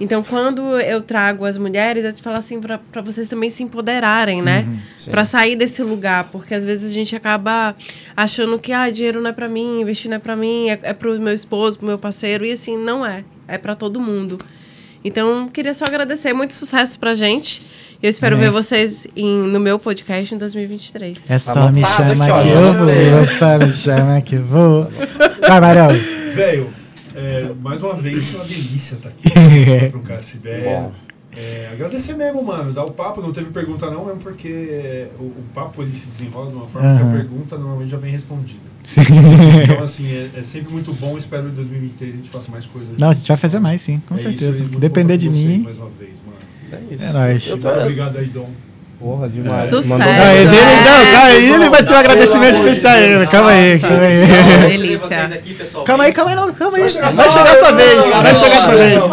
Então, 0.00 0.22
quando 0.22 0.78
eu 0.80 1.02
trago 1.02 1.44
as 1.44 1.58
mulheres, 1.58 2.04
eu 2.04 2.12
te 2.12 2.22
falo 2.22 2.38
assim, 2.38 2.60
para 2.60 3.02
vocês 3.02 3.28
também 3.28 3.50
se 3.50 3.64
empoderarem, 3.64 4.40
né? 4.40 4.66
Para 5.10 5.24
sair 5.24 5.56
desse 5.56 5.82
lugar, 5.82 6.28
porque 6.30 6.54
às 6.54 6.64
vezes 6.64 6.90
a 6.90 6.94
gente 6.94 7.16
acaba 7.16 7.74
achando 8.16 8.58
que 8.58 8.72
ah, 8.72 8.88
dinheiro 8.90 9.20
não 9.20 9.30
é 9.30 9.32
para 9.32 9.48
mim, 9.48 9.80
investir 9.80 10.08
não 10.08 10.16
é 10.16 10.20
para 10.20 10.36
mim, 10.36 10.68
é, 10.68 10.78
é 10.82 10.92
para 10.92 11.10
o 11.10 11.20
meu 11.20 11.34
esposo, 11.34 11.78
para 11.78 11.84
o 11.84 11.88
meu 11.88 11.98
parceiro, 11.98 12.44
e 12.44 12.52
assim, 12.52 12.76
não 12.76 13.04
é. 13.04 13.24
É 13.48 13.58
para 13.58 13.74
todo 13.74 14.00
mundo. 14.00 14.38
Então, 15.04 15.48
queria 15.48 15.74
só 15.74 15.84
agradecer. 15.84 16.32
Muito 16.32 16.52
sucesso 16.52 16.98
pra 16.98 17.14
gente. 17.14 17.62
Eu 18.02 18.10
espero 18.10 18.36
ver 18.36 18.50
vocês 18.50 19.06
em- 19.16 19.48
no 19.48 19.58
meu 19.58 19.78
podcast 19.78 20.32
em 20.34 20.38
2023. 20.38 21.28
É 21.30 21.38
só 21.38 21.70
me 21.72 21.82
Anotado 21.84 22.14
chama 22.16 22.42
que 22.42 22.48
eu 22.48 22.74
vou, 22.74 22.88
é 22.90 23.26
só 23.26 23.58
me 23.58 23.72
chama 23.72 24.20
que 24.20 24.34
eu 24.36 24.44
vou. 24.44 24.84
Vai, 25.48 25.60
Marão. 25.60 25.88
Velho, 26.34 26.68
é, 27.16 27.52
mais 27.60 27.82
uma 27.82 27.94
vez, 27.94 28.32
uma 28.34 28.44
delícia 28.44 28.94
estar 28.94 29.08
aqui. 29.08 29.90
trocar 29.90 30.18
essa 30.18 30.36
ideia. 30.36 30.64
Bom. 30.64 30.92
É, 31.40 31.70
agradecer 31.72 32.14
mesmo, 32.14 32.42
mano. 32.42 32.72
Dar 32.72 32.84
o 32.84 32.90
papo, 32.90 33.22
não 33.22 33.32
teve 33.32 33.50
pergunta 33.50 33.88
não, 33.88 34.06
mesmo 34.06 34.20
porque 34.20 35.06
o, 35.18 35.22
o 35.22 35.44
papo 35.54 35.82
ele 35.82 35.94
se 35.94 36.06
desenrola 36.08 36.50
de 36.50 36.56
uma 36.56 36.66
forma 36.66 36.96
que 36.96 37.02
Aham. 37.02 37.10
a 37.10 37.16
pergunta 37.16 37.56
normalmente 37.56 37.90
já 37.90 37.96
vem 37.96 38.10
respondida. 38.10 38.58
Sim. 38.84 39.02
Então, 39.62 39.84
assim, 39.84 40.08
é, 40.10 40.30
é 40.36 40.42
sempre 40.42 40.72
muito 40.72 40.92
bom. 40.94 41.16
Espero 41.16 41.44
que 41.44 41.50
em 41.50 41.54
2023 41.54 42.12
a 42.12 42.16
gente 42.16 42.30
faça 42.30 42.50
mais 42.50 42.66
coisas. 42.66 42.98
Não, 42.98 43.10
a 43.10 43.12
gente 43.12 43.28
vai 43.28 43.36
fazer 43.36 43.60
mais, 43.60 43.80
sim, 43.80 44.02
com 44.06 44.14
É 44.14 44.16
isso 44.16 44.28
certeza. 44.28 44.64
muito 44.64 44.80
Depender 44.80 45.16
de 45.16 45.30
mim. 45.30 45.58
Mais 45.58 45.76
uma 45.76 45.90
vez, 45.90 46.16
mano. 46.26 46.38
É 46.90 46.94
isso. 46.94 47.04
É 47.04 47.12
nóis. 47.12 47.46
Eu 47.46 47.58
tô... 47.58 47.68
Muito 47.68 47.80
obrigado 47.82 48.16
aí, 48.18 48.26
Dom. 48.26 48.50
Porra, 48.98 49.28
demais. 49.28 49.70
Sucesso. 49.70 49.90
Mandou- 49.90 50.08
Ah, 50.08 50.34
ele, 50.34 50.56
É. 50.56 50.60
não, 50.60 51.12
calma 51.12 51.26
aí, 51.28 51.52
ele 51.54 51.70
vai 51.70 51.82
ter 51.84 51.92
um 51.92 51.96
agradecimento 51.96 52.54
especial 52.56 52.94
ainda. 52.94 53.26
Calma 53.28 53.50
aí, 53.50 53.78
calma 53.78 54.00
aí. 54.00 54.26
Delícia. 54.76 55.22
aqui, 55.24 55.54
pessoal. 55.54 55.84
Calma 55.84 56.04
aí, 56.04 56.12
calma 56.12 56.30
aí, 56.32 56.36
não, 56.36 56.52
calma 56.52 56.78
aí. 56.78 56.88
Vai 57.14 57.30
chegar 57.30 57.52
a 57.52 57.56
sua 57.56 57.72
vez. 57.72 58.06
vai 58.10 58.34
chegar 58.34 58.58
a 58.58 58.62
sua 58.62 58.74
vez. 58.74 59.04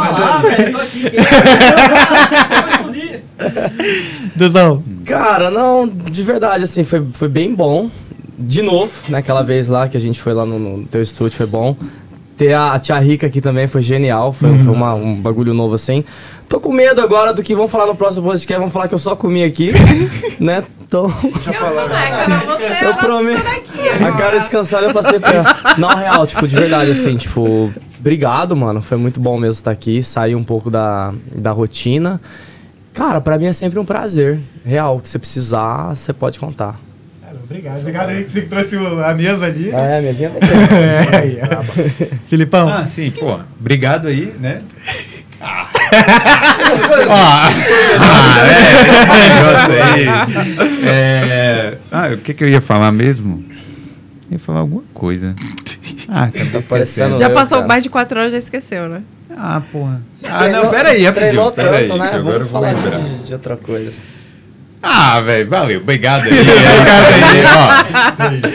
Duzão. 4.36 4.84
Cara, 5.06 5.50
não, 5.52 5.88
de 5.88 6.24
verdade, 6.24 6.64
assim, 6.64 6.84
foi, 6.84 7.06
foi 7.14 7.28
bem 7.28 7.54
bom. 7.54 7.90
De 8.38 8.62
novo, 8.62 8.92
naquela 9.08 9.42
vez 9.44 9.68
lá 9.70 9.88
que 9.88 9.96
a 9.96 10.00
gente 10.00 10.22
foi 10.22 10.34
lá 10.34 10.46
no, 10.46 10.60
no 10.60 10.86
teu 10.86 11.02
estúdio, 11.02 11.38
foi 11.38 11.46
bom. 11.46 11.76
Ter 12.38 12.54
a, 12.54 12.74
a 12.74 12.80
tia 12.80 13.00
Rica 13.00 13.28
aqui 13.28 13.40
também 13.40 13.66
foi 13.68 13.82
genial, 13.82 14.34
foi, 14.34 14.50
foi 14.60 14.74
uma- 14.74 14.94
um 14.94 15.16
bagulho 15.16 15.54
novo 15.54 15.74
assim. 15.76 16.04
Tô 16.50 16.60
com 16.60 16.72
medo 16.74 17.02
agora 17.02 17.34
do 17.34 17.42
que 17.42 17.56
vão 17.56 17.68
falar 17.68 17.86
no 17.88 17.96
próximo 17.96 18.28
podcast, 18.28 18.60
vão 18.60 18.70
falar 18.70 18.88
que 18.90 18.94
eu 18.94 19.00
só 19.00 19.16
comi 19.16 19.44
aqui, 19.44 19.72
né? 20.40 20.64
Então, 20.88 21.06
Eu 21.06 21.32
sou 21.72 21.88
Meca, 21.88 22.46
você 22.46 22.86
eu 22.86 22.94
prometo. 22.96 23.42
A 24.06 24.12
cara 24.12 24.38
descansada 24.40 24.86
eu 24.88 24.94
passei 24.94 25.20
pra. 25.20 25.76
Não, 25.78 25.90
real, 25.90 26.28
tipo, 26.28 26.48
de 26.48 26.56
verdade, 26.56 26.92
assim, 26.92 27.16
tipo, 27.18 27.74
obrigado, 28.00 28.56
mano. 28.56 28.82
Foi 28.84 28.98
muito 28.98 29.20
bom 29.20 29.38
mesmo 29.38 29.54
estar 29.54 29.72
aqui, 29.72 30.04
sair 30.04 30.36
um 30.36 30.44
pouco 30.44 30.70
da, 30.70 31.14
da 31.36 31.52
rotina. 31.52 32.22
Cara, 32.94 33.20
pra 33.20 33.38
mim 33.40 33.48
é 33.48 33.54
sempre 33.54 33.80
um 33.80 33.86
prazer. 33.86 34.40
Real, 34.64 34.98
o 34.98 35.02
que 35.02 35.10
você 35.10 35.18
precisar, 35.18 35.96
você 35.96 36.14
pode 36.14 36.40
contar. 36.40 36.80
Obrigado, 37.46 37.80
obrigado 37.80 38.10
aí 38.10 38.24
que 38.24 38.32
você 38.32 38.42
trouxe 38.42 38.76
a 38.76 39.14
mesa 39.14 39.46
ali. 39.46 39.70
É, 39.72 40.02
mesinha 40.02 40.30
tá 40.32 40.38
É, 40.76 41.18
aí, 41.18 41.40
ó. 41.42 41.64
Filipão, 42.28 42.68
Ah, 42.70 42.86
sim, 42.88 43.12
pô. 43.12 43.40
Obrigado 43.60 44.08
aí, 44.08 44.34
né? 44.40 44.62
Ah. 45.40 45.68
ah, 47.10 47.50
é, 48.48 48.62
esse 48.72 50.08
negócio 50.10 50.84
aí. 50.84 50.88
É, 50.88 51.78
ah, 51.92 52.08
o 52.14 52.18
que, 52.18 52.34
que 52.34 52.44
eu 52.44 52.50
ia 52.50 52.62
falar 52.62 52.92
mesmo? 52.92 53.44
Eu 54.30 54.34
ia 54.34 54.40
falar 54.40 54.60
alguma 54.60 54.84
coisa. 54.94 55.36
Ah, 56.10 56.28
você 56.30 56.46
tá 56.46 56.62
parecendo- 56.68 57.20
Já 57.20 57.28
Eu, 57.28 57.34
passou 57.34 57.60
cara. 57.60 57.68
mais 57.68 57.84
de 57.84 57.90
quatro 57.90 58.20
horas, 58.20 58.32
já 58.32 58.38
esqueceu, 58.40 58.90
né? 58.90 59.02
Ah, 59.38 59.62
porra. 59.72 60.02
Ah, 60.24 60.48
não, 60.48 60.70
peraí, 60.70 61.12
Treinou 61.12 61.46
rapidinho. 61.46 61.70
Peraí, 61.70 61.88
tanto, 61.88 62.00
né? 62.00 62.10
que 62.10 62.16
agora 62.16 62.36
eu 62.38 62.42
vou 62.48 62.50
falar 62.50 62.72
lembrar. 62.74 63.00
de, 63.00 63.24
de 63.26 63.34
outra 63.34 63.58
coisa. 63.58 64.00
Ah, 64.88 65.20
velho, 65.22 65.50
valeu. 65.50 65.80
Obrigado 65.80 66.26
aí. 66.26 66.32
Obrigado 66.40 67.14
aí, 67.14 67.44
ó. 67.56 67.58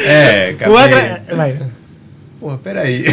É, 0.09 0.55
o 0.69 0.77
acabei. 0.77 1.01
agra... 1.01 1.23
Vai. 1.37 1.57
Porra, 2.41 2.59
peraí. 2.59 3.05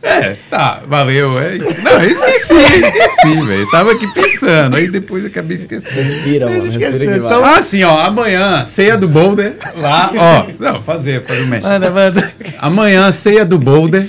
É, 0.00 0.32
tá, 0.48 0.80
valeu. 0.86 1.38
É. 1.40 1.58
Não, 1.82 1.92
eu 1.92 2.10
esqueci, 2.10 2.54
esqueci, 2.54 3.42
velho. 3.46 3.68
Tava 3.70 3.92
aqui 3.92 4.06
pensando, 4.14 4.76
aí 4.76 4.88
depois 4.88 5.24
eu 5.24 5.28
acabei 5.28 5.56
esquecendo. 5.56 6.00
Respira, 6.00 6.46
mano. 6.48 6.64
Respira 6.64 7.16
então- 7.16 7.44
Ah, 7.44 7.62
sim, 7.62 7.82
ó, 7.82 7.98
amanhã, 7.98 8.64
ceia 8.64 8.96
do 8.96 9.08
Boulder, 9.08 9.54
lá, 9.76 10.12
ó. 10.16 10.46
Não, 10.58 10.80
fazer, 10.82 11.22
fazer 11.24 11.42
o 11.42 11.46
mexe. 11.48 11.66
Manda, 11.66 11.90
manda. 11.90 12.32
Amanhã, 12.58 13.10
ceia 13.12 13.44
do 13.44 13.58
Boulder. 13.58 14.06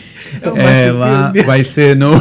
É, 0.56 0.92
lá 0.92 1.34
vai 1.46 1.64
ser 1.64 1.96
no. 1.96 2.12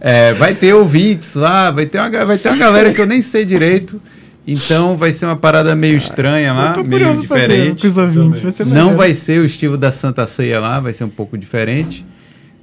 É, 0.00 0.32
vai 0.34 0.54
ter 0.54 0.74
ouvintes 0.74 1.34
lá, 1.34 1.70
vai 1.70 1.86
ter, 1.86 1.98
uma, 1.98 2.24
vai 2.24 2.38
ter 2.38 2.48
uma 2.48 2.58
galera 2.58 2.92
que 2.92 3.00
eu 3.00 3.06
nem 3.06 3.22
sei 3.22 3.44
direito. 3.44 4.00
Então 4.46 4.96
vai 4.96 5.10
ser 5.10 5.26
uma 5.26 5.36
parada 5.36 5.74
meio 5.74 5.96
estranha 5.96 6.52
lá, 6.52 6.72
meio 6.84 7.04
ver 7.14 7.20
diferente. 7.20 7.86
os 7.86 7.98
ouvintes. 7.98 8.40
Vai 8.42 8.52
Não 8.60 8.74
maneiro. 8.74 8.96
vai 8.96 9.12
ser 9.14 9.40
o 9.40 9.44
estilo 9.44 9.76
da 9.76 9.90
Santa 9.90 10.24
Ceia 10.26 10.60
lá, 10.60 10.78
vai 10.78 10.92
ser 10.92 11.02
um 11.04 11.08
pouco 11.08 11.36
diferente. 11.36 12.06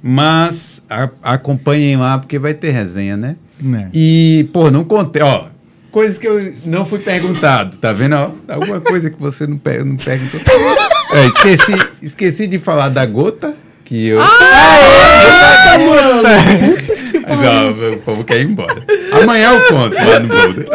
Mas 0.02 0.82
a- 0.88 1.10
acompanhem 1.22 1.96
lá, 1.96 2.18
porque 2.18 2.38
vai 2.38 2.54
ter 2.54 2.70
resenha, 2.70 3.16
né? 3.16 3.36
Né. 3.60 3.88
E, 3.92 4.48
pô, 4.52 4.70
não 4.70 4.84
contei, 4.84 5.22
ó. 5.22 5.46
Coisas 5.90 6.18
que 6.18 6.26
eu 6.26 6.52
não 6.64 6.84
fui 6.84 6.98
perguntado, 6.98 7.76
tá 7.76 7.92
vendo? 7.92 8.14
Ó, 8.16 8.30
alguma 8.48 8.80
coisa 8.80 9.08
que 9.10 9.20
você 9.20 9.46
não, 9.46 9.56
per- 9.58 9.84
não 9.84 9.96
perguntou. 9.96 10.40
É, 11.12 11.26
esqueci, 11.26 11.72
esqueci 12.02 12.46
de 12.46 12.58
falar 12.58 12.88
da 12.88 13.06
gota, 13.06 13.54
que 13.84 14.08
eu. 14.08 14.18
Mas, 16.22 16.83
ó, 17.28 17.94
o 17.94 17.98
povo 17.98 18.24
quer 18.24 18.40
ir 18.40 18.46
embora. 18.46 18.76
Amanhã 19.22 19.52
eu 19.52 19.60
conto 19.66 19.94
lá 19.94 20.18
no 20.20 20.28
Boulder. 20.28 20.66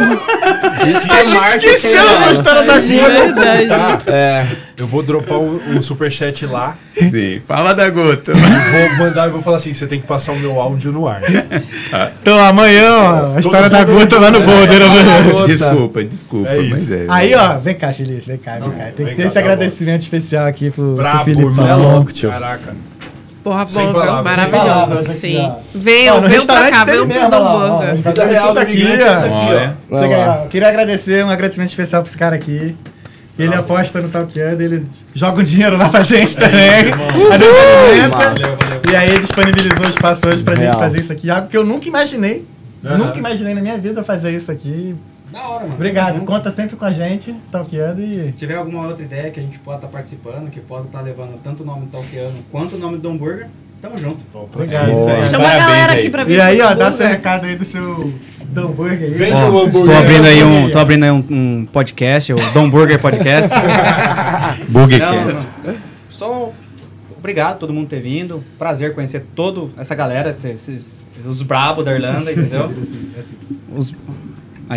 É 0.00 1.24
marketing, 1.24 1.66
Esqueceu 1.66 2.00
essa 2.00 2.20
mano. 2.20 2.32
história 2.32 2.62
da 2.64 2.74
gota. 2.80 3.68
Tá, 3.68 4.12
É. 4.12 4.46
eu 4.78 4.86
vou 4.86 5.02
dropar 5.02 5.38
um, 5.38 5.60
um 5.76 5.82
superchat 5.82 6.46
lá. 6.46 6.74
Sim, 6.94 7.42
fala 7.46 7.74
da 7.74 7.88
gota. 7.90 8.32
Vou 8.32 8.96
mandar 9.06 9.28
e 9.28 9.30
vou 9.30 9.42
falar 9.42 9.58
assim: 9.58 9.74
você 9.74 9.86
tem 9.86 10.00
que 10.00 10.06
passar 10.06 10.32
o 10.32 10.36
meu 10.38 10.58
áudio 10.58 10.90
no 10.90 11.06
ar. 11.06 11.20
Então 12.22 12.38
amanhã, 12.38 12.90
ó, 12.90 13.36
a 13.36 13.40
história 13.40 13.68
da 13.68 13.84
gota 13.84 14.18
lá 14.18 14.30
no 14.30 14.40
Boulder. 14.40 14.82
amanhã. 14.82 15.46
Desculpa, 15.46 16.02
desculpa, 16.04 16.48
É 16.48 16.62
mas 16.62 16.90
é. 16.90 17.04
Aí, 17.08 17.34
ó, 17.34 17.58
vem 17.58 17.74
cá, 17.74 17.92
Felipe, 17.92 18.22
vem 18.26 18.38
cá, 18.38 18.58
vem 18.58 18.70
cá. 18.70 18.84
Tem 18.96 19.06
que 19.06 19.14
ter 19.16 19.22
esse 19.26 19.34
tá 19.34 19.40
agradecimento 19.40 20.00
especial 20.02 20.46
aqui 20.46 20.70
pro, 20.70 20.82
pro 20.82 20.94
Brabo, 20.94 21.24
Felipe. 21.24 21.42
irmão. 21.42 21.54
Você 21.54 21.68
é 21.68 21.74
louco, 21.74 22.12
tio. 22.12 22.30
Caraca. 22.30 22.74
Porra, 23.42 23.66
sem 23.68 23.90
Maravilhoso. 23.92 24.50
palavras 24.50 25.16
Sim. 25.16 25.38
ó. 25.38 25.56
Venham, 25.74 26.16
Ó, 26.18 26.20
venham 26.20 26.46
pra 26.46 26.70
cá, 26.70 26.84
venham 26.84 27.06
pro 27.08 27.18
ó, 27.32 27.40
ó, 27.40 27.76
ó, 27.78 27.94
Vida 27.94 28.24
real 28.26 28.52
do 28.52 28.60
aqui, 28.60 28.82
é 28.86 28.94
isso 28.96 29.26
Olha. 29.26 29.76
ó. 29.90 30.00
Chega 30.02 30.16
aí, 30.16 30.28
ó. 30.28 30.46
Queria 30.48 30.68
agradecer, 30.68 31.24
um 31.24 31.30
agradecimento 31.30 31.68
especial 31.70 32.02
pra 32.02 32.08
esse 32.10 32.18
cara 32.18 32.36
aqui. 32.36 32.76
Ele 33.38 33.54
aposta 33.54 34.00
no 34.02 34.10
Talkando, 34.10 34.60
ele 34.62 34.86
joga 35.14 35.40
um 35.40 35.42
dinheiro 35.42 35.78
lá 35.78 35.88
pra 35.88 36.02
gente 36.02 36.36
também. 36.36 36.92
A 36.92 37.38
nos 37.38 38.18
alimenta. 38.18 38.34
E 38.92 38.96
aí 38.96 39.18
disponibilizou 39.18 39.86
o 39.86 39.88
espaço 39.88 40.28
hoje 40.28 40.42
pra 40.42 40.54
gente 40.54 40.66
Real. 40.66 40.78
fazer 40.78 41.00
isso 41.00 41.12
aqui. 41.12 41.30
Algo 41.30 41.48
que 41.48 41.56
eu 41.56 41.64
nunca 41.64 41.88
imaginei. 41.88 42.44
Aham. 42.84 42.98
Nunca 42.98 43.18
imaginei 43.18 43.54
na 43.54 43.62
minha 43.62 43.78
vida 43.78 44.02
fazer 44.02 44.32
isso 44.32 44.52
aqui. 44.52 44.94
Da 45.32 45.48
hora, 45.48 45.62
mano. 45.62 45.74
Obrigado. 45.74 46.20
Conta 46.24 46.50
sempre 46.50 46.76
com 46.76 46.84
a 46.84 46.90
gente, 46.92 47.34
Talkando 47.52 48.00
e. 48.02 48.18
Se 48.20 48.32
tiver 48.32 48.56
alguma 48.56 48.86
outra 48.88 49.04
ideia 49.04 49.30
que 49.30 49.38
a 49.38 49.42
gente 49.42 49.58
pode 49.60 49.76
estar 49.78 49.88
participando, 49.88 50.50
que 50.50 50.60
pode 50.60 50.86
estar 50.86 51.00
levando 51.00 51.40
tanto 51.42 51.62
o 51.62 51.66
nome 51.66 51.82
do 51.86 51.92
Talkiano 51.92 52.34
quanto 52.50 52.76
o 52.76 52.78
nome 52.78 52.98
do 52.98 53.08
hambúrguer, 53.10 53.48
tamo 53.80 53.96
junto. 53.96 54.18
Obrigado. 54.34 54.90
Isso 54.92 55.08
aí. 55.08 55.24
Chama 55.26 55.44
a 55.44 55.48
Parabéns 55.50 55.66
galera 55.66 55.92
aí. 55.92 55.98
aqui 56.00 56.10
pra 56.10 56.24
vir. 56.24 56.34
E 56.36 56.40
aí, 56.40 56.60
ó, 56.60 56.74
dá 56.74 56.90
seu 56.90 57.06
recado 57.06 57.46
aí 57.46 57.54
do 57.56 57.64
seu 57.64 58.12
do 58.42 58.60
hambúrguer 58.60 59.02
aí. 59.08 59.10
Vende 59.10 59.32
Ó, 59.34 59.44
o 59.50 59.58
hambúrguer. 59.60 59.74
Estou 59.76 59.94
abrindo 59.96 60.24
aí 60.26 60.42
um, 60.42 60.70
tô 60.72 60.78
abrindo 60.80 61.04
aí 61.04 61.10
um, 61.12 61.24
um 61.30 61.66
podcast, 61.72 62.32
o 62.32 62.36
Dom 62.52 62.68
Burger 62.68 62.98
Podcast. 63.00 63.50
Burger 64.68 64.98
Não, 64.98 65.12
King. 65.12 65.32
não. 65.64 65.74
Só 66.08 66.52
obrigado 67.16 67.52
a 67.52 67.58
todo 67.58 67.72
mundo 67.72 67.86
ter 67.88 68.00
vindo. 68.00 68.42
Prazer 68.58 68.94
conhecer 68.94 69.24
toda 69.36 69.68
essa 69.80 69.94
galera, 69.94 70.30
esses, 70.30 70.46
esses- 70.68 71.06
os 71.24 71.42
brabos 71.42 71.84
da 71.84 71.92
Irlanda, 71.94 72.32
entendeu? 72.32 72.68
Os- 73.76 73.94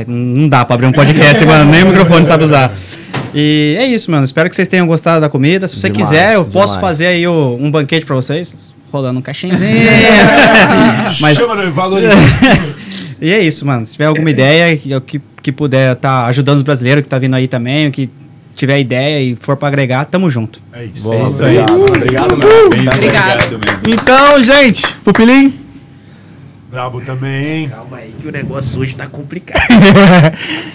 Não 0.07 0.47
dá 0.49 0.65
pra 0.65 0.73
abrir 0.75 0.87
um 0.87 0.91
podcast, 0.91 1.45
mano. 1.45 1.69
Nem 1.71 1.83
o 1.83 1.87
microfone 1.87 2.25
sabe 2.25 2.43
usar. 2.43 2.71
E 3.35 3.75
é 3.79 3.85
isso, 3.85 4.09
mano. 4.11 4.23
Espero 4.23 4.49
que 4.49 4.55
vocês 4.55 4.67
tenham 4.67 4.85
gostado 4.87 5.21
da 5.21 5.29
comida. 5.29 5.67
Se 5.67 5.79
você 5.79 5.89
Demais, 5.89 6.09
quiser, 6.09 6.33
eu 6.35 6.45
posso 6.45 6.75
demais. 6.75 6.81
fazer 6.81 7.07
aí 7.07 7.27
o- 7.27 7.57
um 7.59 7.69
banquete 7.71 8.05
pra 8.05 8.15
vocês. 8.15 8.55
Rolando 8.91 9.19
um 9.19 9.21
caixinzinho. 9.23 9.59
Mas 11.19 11.37
Chama 11.37 11.55
no 11.55 11.71
valoriza. 11.71 12.11
e 13.21 13.31
é 13.31 13.39
isso, 13.39 13.65
mano. 13.65 13.85
Se 13.85 13.93
tiver 13.93 14.05
alguma 14.05 14.29
ideia 14.29 14.75
que, 14.77 15.19
que, 15.41 15.51
puder 15.51 15.93
estar 15.93 16.25
ajudando 16.27 16.57
os 16.57 16.63
brasileiros 16.63 17.03
que 17.03 17.09
tá 17.09 17.17
vindo 17.17 17.35
aí 17.35 17.47
também, 17.47 17.89
que 17.89 18.09
tiver 18.55 18.79
ideia 18.79 19.19
e 19.21 19.35
for 19.39 19.57
pra 19.57 19.67
agregar, 19.67 20.05
tamo 20.05 20.29
junto. 20.29 20.61
É 20.71 20.85
isso. 20.85 21.01
Boa, 21.01 21.15
é 21.15 21.27
isso 21.27 21.43
aí. 21.43 21.57
obrigado. 21.57 21.81
Obrigado, 21.81 22.37
meu. 22.37 22.65
Obrigado. 22.67 23.49
mesmo. 23.51 23.61
Então, 23.89 24.43
gente, 24.43 24.85
Pupilim. 25.03 25.62
Brabo 26.73 26.99
também. 26.99 27.69
Calma 27.69 27.97
aí 27.97 28.15
que 28.19 28.27
o 28.27 28.31
negócio 28.31 28.81
hoje 28.81 28.95
tá 28.95 29.05
complicado. 29.05 29.61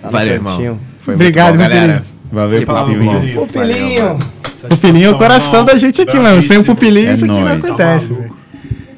Tá 0.00 0.08
Valeu, 0.08 0.32
irmão. 0.32 0.78
Foi 1.02 1.14
Obrigado, 1.14 1.56
muito 1.56 1.68
bom, 1.68 1.68
meu 1.68 1.80
galera. 1.86 2.04
Valeu, 2.32 2.64
bom. 2.64 3.46
Pupilinho. 3.46 4.18
Pupilinho 4.66 5.08
é 5.08 5.10
o 5.10 5.18
coração 5.18 5.62
da 5.62 5.76
gente 5.76 6.00
aqui, 6.00 6.18
mano. 6.18 6.40
Sem 6.40 6.56
o 6.56 6.64
pupilinho, 6.64 7.10
É 7.10 7.12
isso 7.12 7.26
aqui 7.26 7.38
não 7.38 7.52
acontece. 7.52 8.08
Tá 8.08 8.14
velho. 8.14 8.36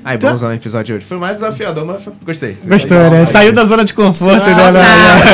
Ai, 0.04 0.16
bonzão 0.16 0.50
o 0.50 0.52
episódio 0.52 0.86
de 0.86 0.92
hoje. 0.92 1.06
Foi 1.06 1.18
mais 1.18 1.34
desafiador, 1.34 1.84
mas 1.84 2.04
gostei. 2.24 2.56
Gostou, 2.64 3.10
né? 3.10 3.26
Saiu 3.26 3.52
da 3.52 3.64
zona 3.64 3.84
de 3.84 3.94
conforto, 3.94 4.46
né? 4.46 4.70
Né? 4.70 4.82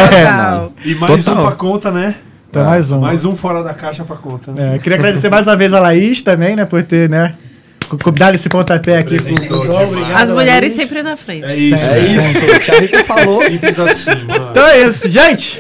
total. 0.23 0.73
E 0.83 0.95
mais 0.95 1.25
Total. 1.25 1.43
um 1.43 1.47
pra 1.47 1.57
conta, 1.57 1.91
né? 1.91 2.15
Então, 2.49 2.65
mais 2.65 2.91
um. 2.91 3.01
Mais 3.01 3.25
um 3.27 3.37
fora 3.37 3.63
da 3.63 3.75
caixa 3.75 4.05
pra 4.05 4.17
conta. 4.17 4.53
né? 4.53 4.77
É, 4.77 4.79
queria 4.79 4.97
agradecer 4.97 5.29
mais 5.29 5.47
uma 5.47 5.57
vez 5.57 5.75
a 5.75 5.81
Laís 5.81 6.23
também, 6.23 6.57
né? 6.57 6.65
Por 6.65 6.83
ter, 6.83 7.11
né? 7.11 7.35
Dado 8.17 8.35
esse 8.35 8.49
pontapé 8.49 8.99
aqui. 8.99 9.17
Obrigado, 9.17 10.15
As 10.15 10.31
mulheres 10.31 10.73
sempre 10.73 11.03
na 11.03 11.17
frente. 11.17 11.45
É 11.45 11.57
isso. 11.57 11.85
É 11.85 12.01
isso. 12.01 12.45
O 12.47 12.59
Tia 12.61 12.81
Rita 12.81 13.05
falou. 13.05 13.43
Simples 13.43 13.79
assim, 13.79 14.11
mano. 14.27 14.49
Então 14.51 14.67
é 14.67 14.83
isso, 14.87 15.09
gente. 15.09 15.59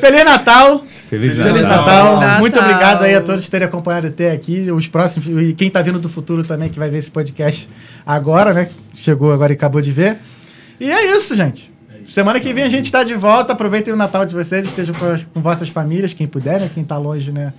Feliz 0.00 0.24
Natal. 0.24 0.84
Feliz 1.08 1.34
Feliz 1.36 1.62
Natal. 1.62 1.84
Natal. 1.86 2.20
Natal. 2.20 2.38
Muito 2.40 2.58
obrigado 2.58 3.02
aí 3.02 3.14
a 3.14 3.20
todos 3.20 3.44
por 3.44 3.50
terem 3.50 3.66
acompanhado 3.66 4.06
até 4.08 4.30
aqui. 4.32 4.70
Os 4.70 4.86
próximos, 4.88 5.26
e 5.48 5.52
quem 5.54 5.70
tá 5.70 5.80
vindo 5.82 5.98
do 5.98 6.08
futuro 6.08 6.44
também, 6.44 6.68
que 6.68 6.78
vai 6.78 6.88
ver 6.90 6.98
esse 6.98 7.10
podcast 7.10 7.68
agora, 8.06 8.52
né? 8.52 8.68
Chegou 8.94 9.32
agora 9.32 9.52
e 9.52 9.56
acabou 9.56 9.80
de 9.80 9.90
ver. 9.90 10.16
E 10.78 10.90
é 10.90 11.16
isso, 11.16 11.34
gente. 11.34 11.70
Semana 12.12 12.40
que 12.40 12.52
vem 12.52 12.64
a 12.64 12.68
gente 12.68 12.90
tá 12.90 13.04
de 13.04 13.14
volta. 13.14 13.52
Aproveitem 13.52 13.92
o 13.94 13.96
Natal 13.96 14.24
de 14.26 14.34
vocês, 14.34 14.66
estejam 14.66 14.94
com, 14.94 15.06
as- 15.06 15.22
com 15.22 15.40
vossas 15.40 15.68
famílias, 15.68 16.12
quem 16.12 16.26
puder, 16.26 16.60
né? 16.60 16.70
Quem 16.74 16.82
tá 16.84 16.96
longe, 16.98 17.30
né? 17.30 17.52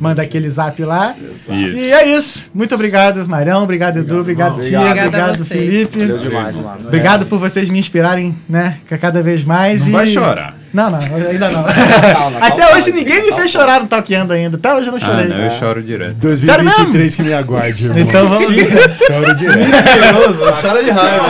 Manda 0.00 0.22
aquele 0.22 0.48
zap 0.50 0.82
lá. 0.84 1.14
E 1.48 1.92
é 1.92 2.16
isso. 2.16 2.50
Muito 2.54 2.74
obrigado, 2.74 3.26
Marão. 3.28 3.62
Obrigado, 3.62 3.98
Edu. 3.98 4.20
Obrigado, 4.20 4.58
Tia. 4.60 4.80
Obrigada 4.80 5.00
a 5.02 5.06
Obrigado, 5.08 5.36
vocês. 5.38 5.48
Felipe. 5.60 5.98
Valeu 6.00 6.18
demais, 6.18 6.58
mano. 6.58 6.80
Obrigado 6.86 7.26
por 7.26 7.38
vocês 7.38 7.68
me 7.68 7.78
inspirarem, 7.78 8.34
né? 8.48 8.78
ca- 8.88 8.98
Cada 8.98 9.22
vez 9.22 9.44
mais. 9.44 9.80
Não 9.82 9.88
e... 9.88 9.92
vai 9.92 10.06
chorar. 10.06 10.54
Não, 10.74 10.90
não, 10.90 10.98
ainda 10.98 11.48
não. 11.50 11.62
Calma, 12.12 12.38
Até 12.38 12.58
calma, 12.60 12.76
hoje 12.76 12.90
calma. 12.92 12.98
ninguém 12.98 13.22
me 13.24 13.32
fez 13.32 13.50
chorar 13.50 13.80
no 13.80 13.86
Talkando 13.86 14.32
ainda. 14.34 14.56
Até 14.58 14.74
hoje 14.74 14.88
eu 14.88 14.92
não 14.92 14.98
Ah, 14.98 15.00
chorei. 15.10 15.26
não, 15.28 15.36
eu 15.38 15.50
choro 15.50 15.82
direto. 15.82 16.14
2023 16.16 17.14
que 17.16 17.22
me 17.22 17.32
aguarde, 17.32 17.84
irmão. 17.84 17.98
Então 17.98 18.28
vamos. 18.28 18.44
Choro 18.44 19.34
direto. 19.36 19.58
Mentiroso, 19.58 20.60
chora 20.60 20.84
de 20.84 20.90
raiva. 20.90 21.26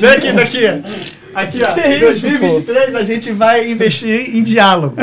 Vem 0.00 0.10
aqui, 0.10 0.32
daqui. 0.32 0.82
Aqui, 1.34 1.60
ó. 1.62 1.80
Em 1.80 2.00
2023 2.00 2.94
a 2.94 3.04
gente 3.04 3.32
vai 3.32 3.70
investir 3.70 4.36
em 4.36 4.42
diálogo. 4.42 4.94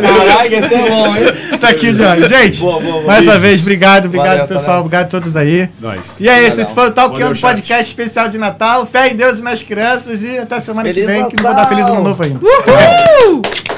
Caraca, 0.00 0.54
esse 0.56 0.74
é 0.74 0.88
bom, 0.88 1.16
hein? 1.16 1.24
Tá 1.60 1.68
aqui 1.70 1.88
o 1.88 1.92
diálogo. 1.94 2.28
Gente, 2.28 2.60
Boa, 2.60 2.80
boa, 2.80 2.92
boa. 2.94 3.04
mais 3.06 3.26
uma 3.26 3.38
vez, 3.38 3.60
obrigado, 3.60 4.06
obrigado, 4.06 4.30
Valeu, 4.40 4.46
pessoal. 4.48 4.80
Obrigado 4.80 5.06
a 5.06 5.08
todos 5.08 5.36
aí. 5.36 5.68
Nós. 5.80 5.98
E 6.18 6.28
é 6.28 6.46
isso, 6.46 6.60
esse 6.60 6.74
foi 6.74 6.88
o 6.88 6.90
Talkando 6.92 7.34
chat. 7.34 7.40
Podcast 7.56 7.84
especial 7.84 8.28
de 8.28 8.38
Natal. 8.38 8.86
Fé 8.86 9.08
em 9.08 9.16
Deus 9.16 9.38
e 9.38 9.42
nas 9.42 9.62
crianças. 9.62 10.22
E 10.22 10.38
até 10.38 10.60
semana 10.60 10.88
Feliz 10.88 11.04
que 11.06 11.12
vem, 11.12 11.28
que 11.28 11.36
não 11.36 11.42
vou 11.42 11.52
Natal. 11.52 11.64
dar 11.64 11.68
feliz 11.68 11.84
ano 11.90 12.02
novo 12.02 12.22
ainda. 12.22 12.40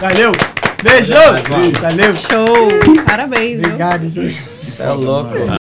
Valeu. 0.00 0.32
Beijo. 0.82 1.14
Valeu. 1.80 2.14
Show! 2.16 3.04
Parabéns? 3.06 3.58
Obrigado, 3.58 4.08
gente. 4.08 4.42
É 4.78 4.88
louco. 4.88 5.60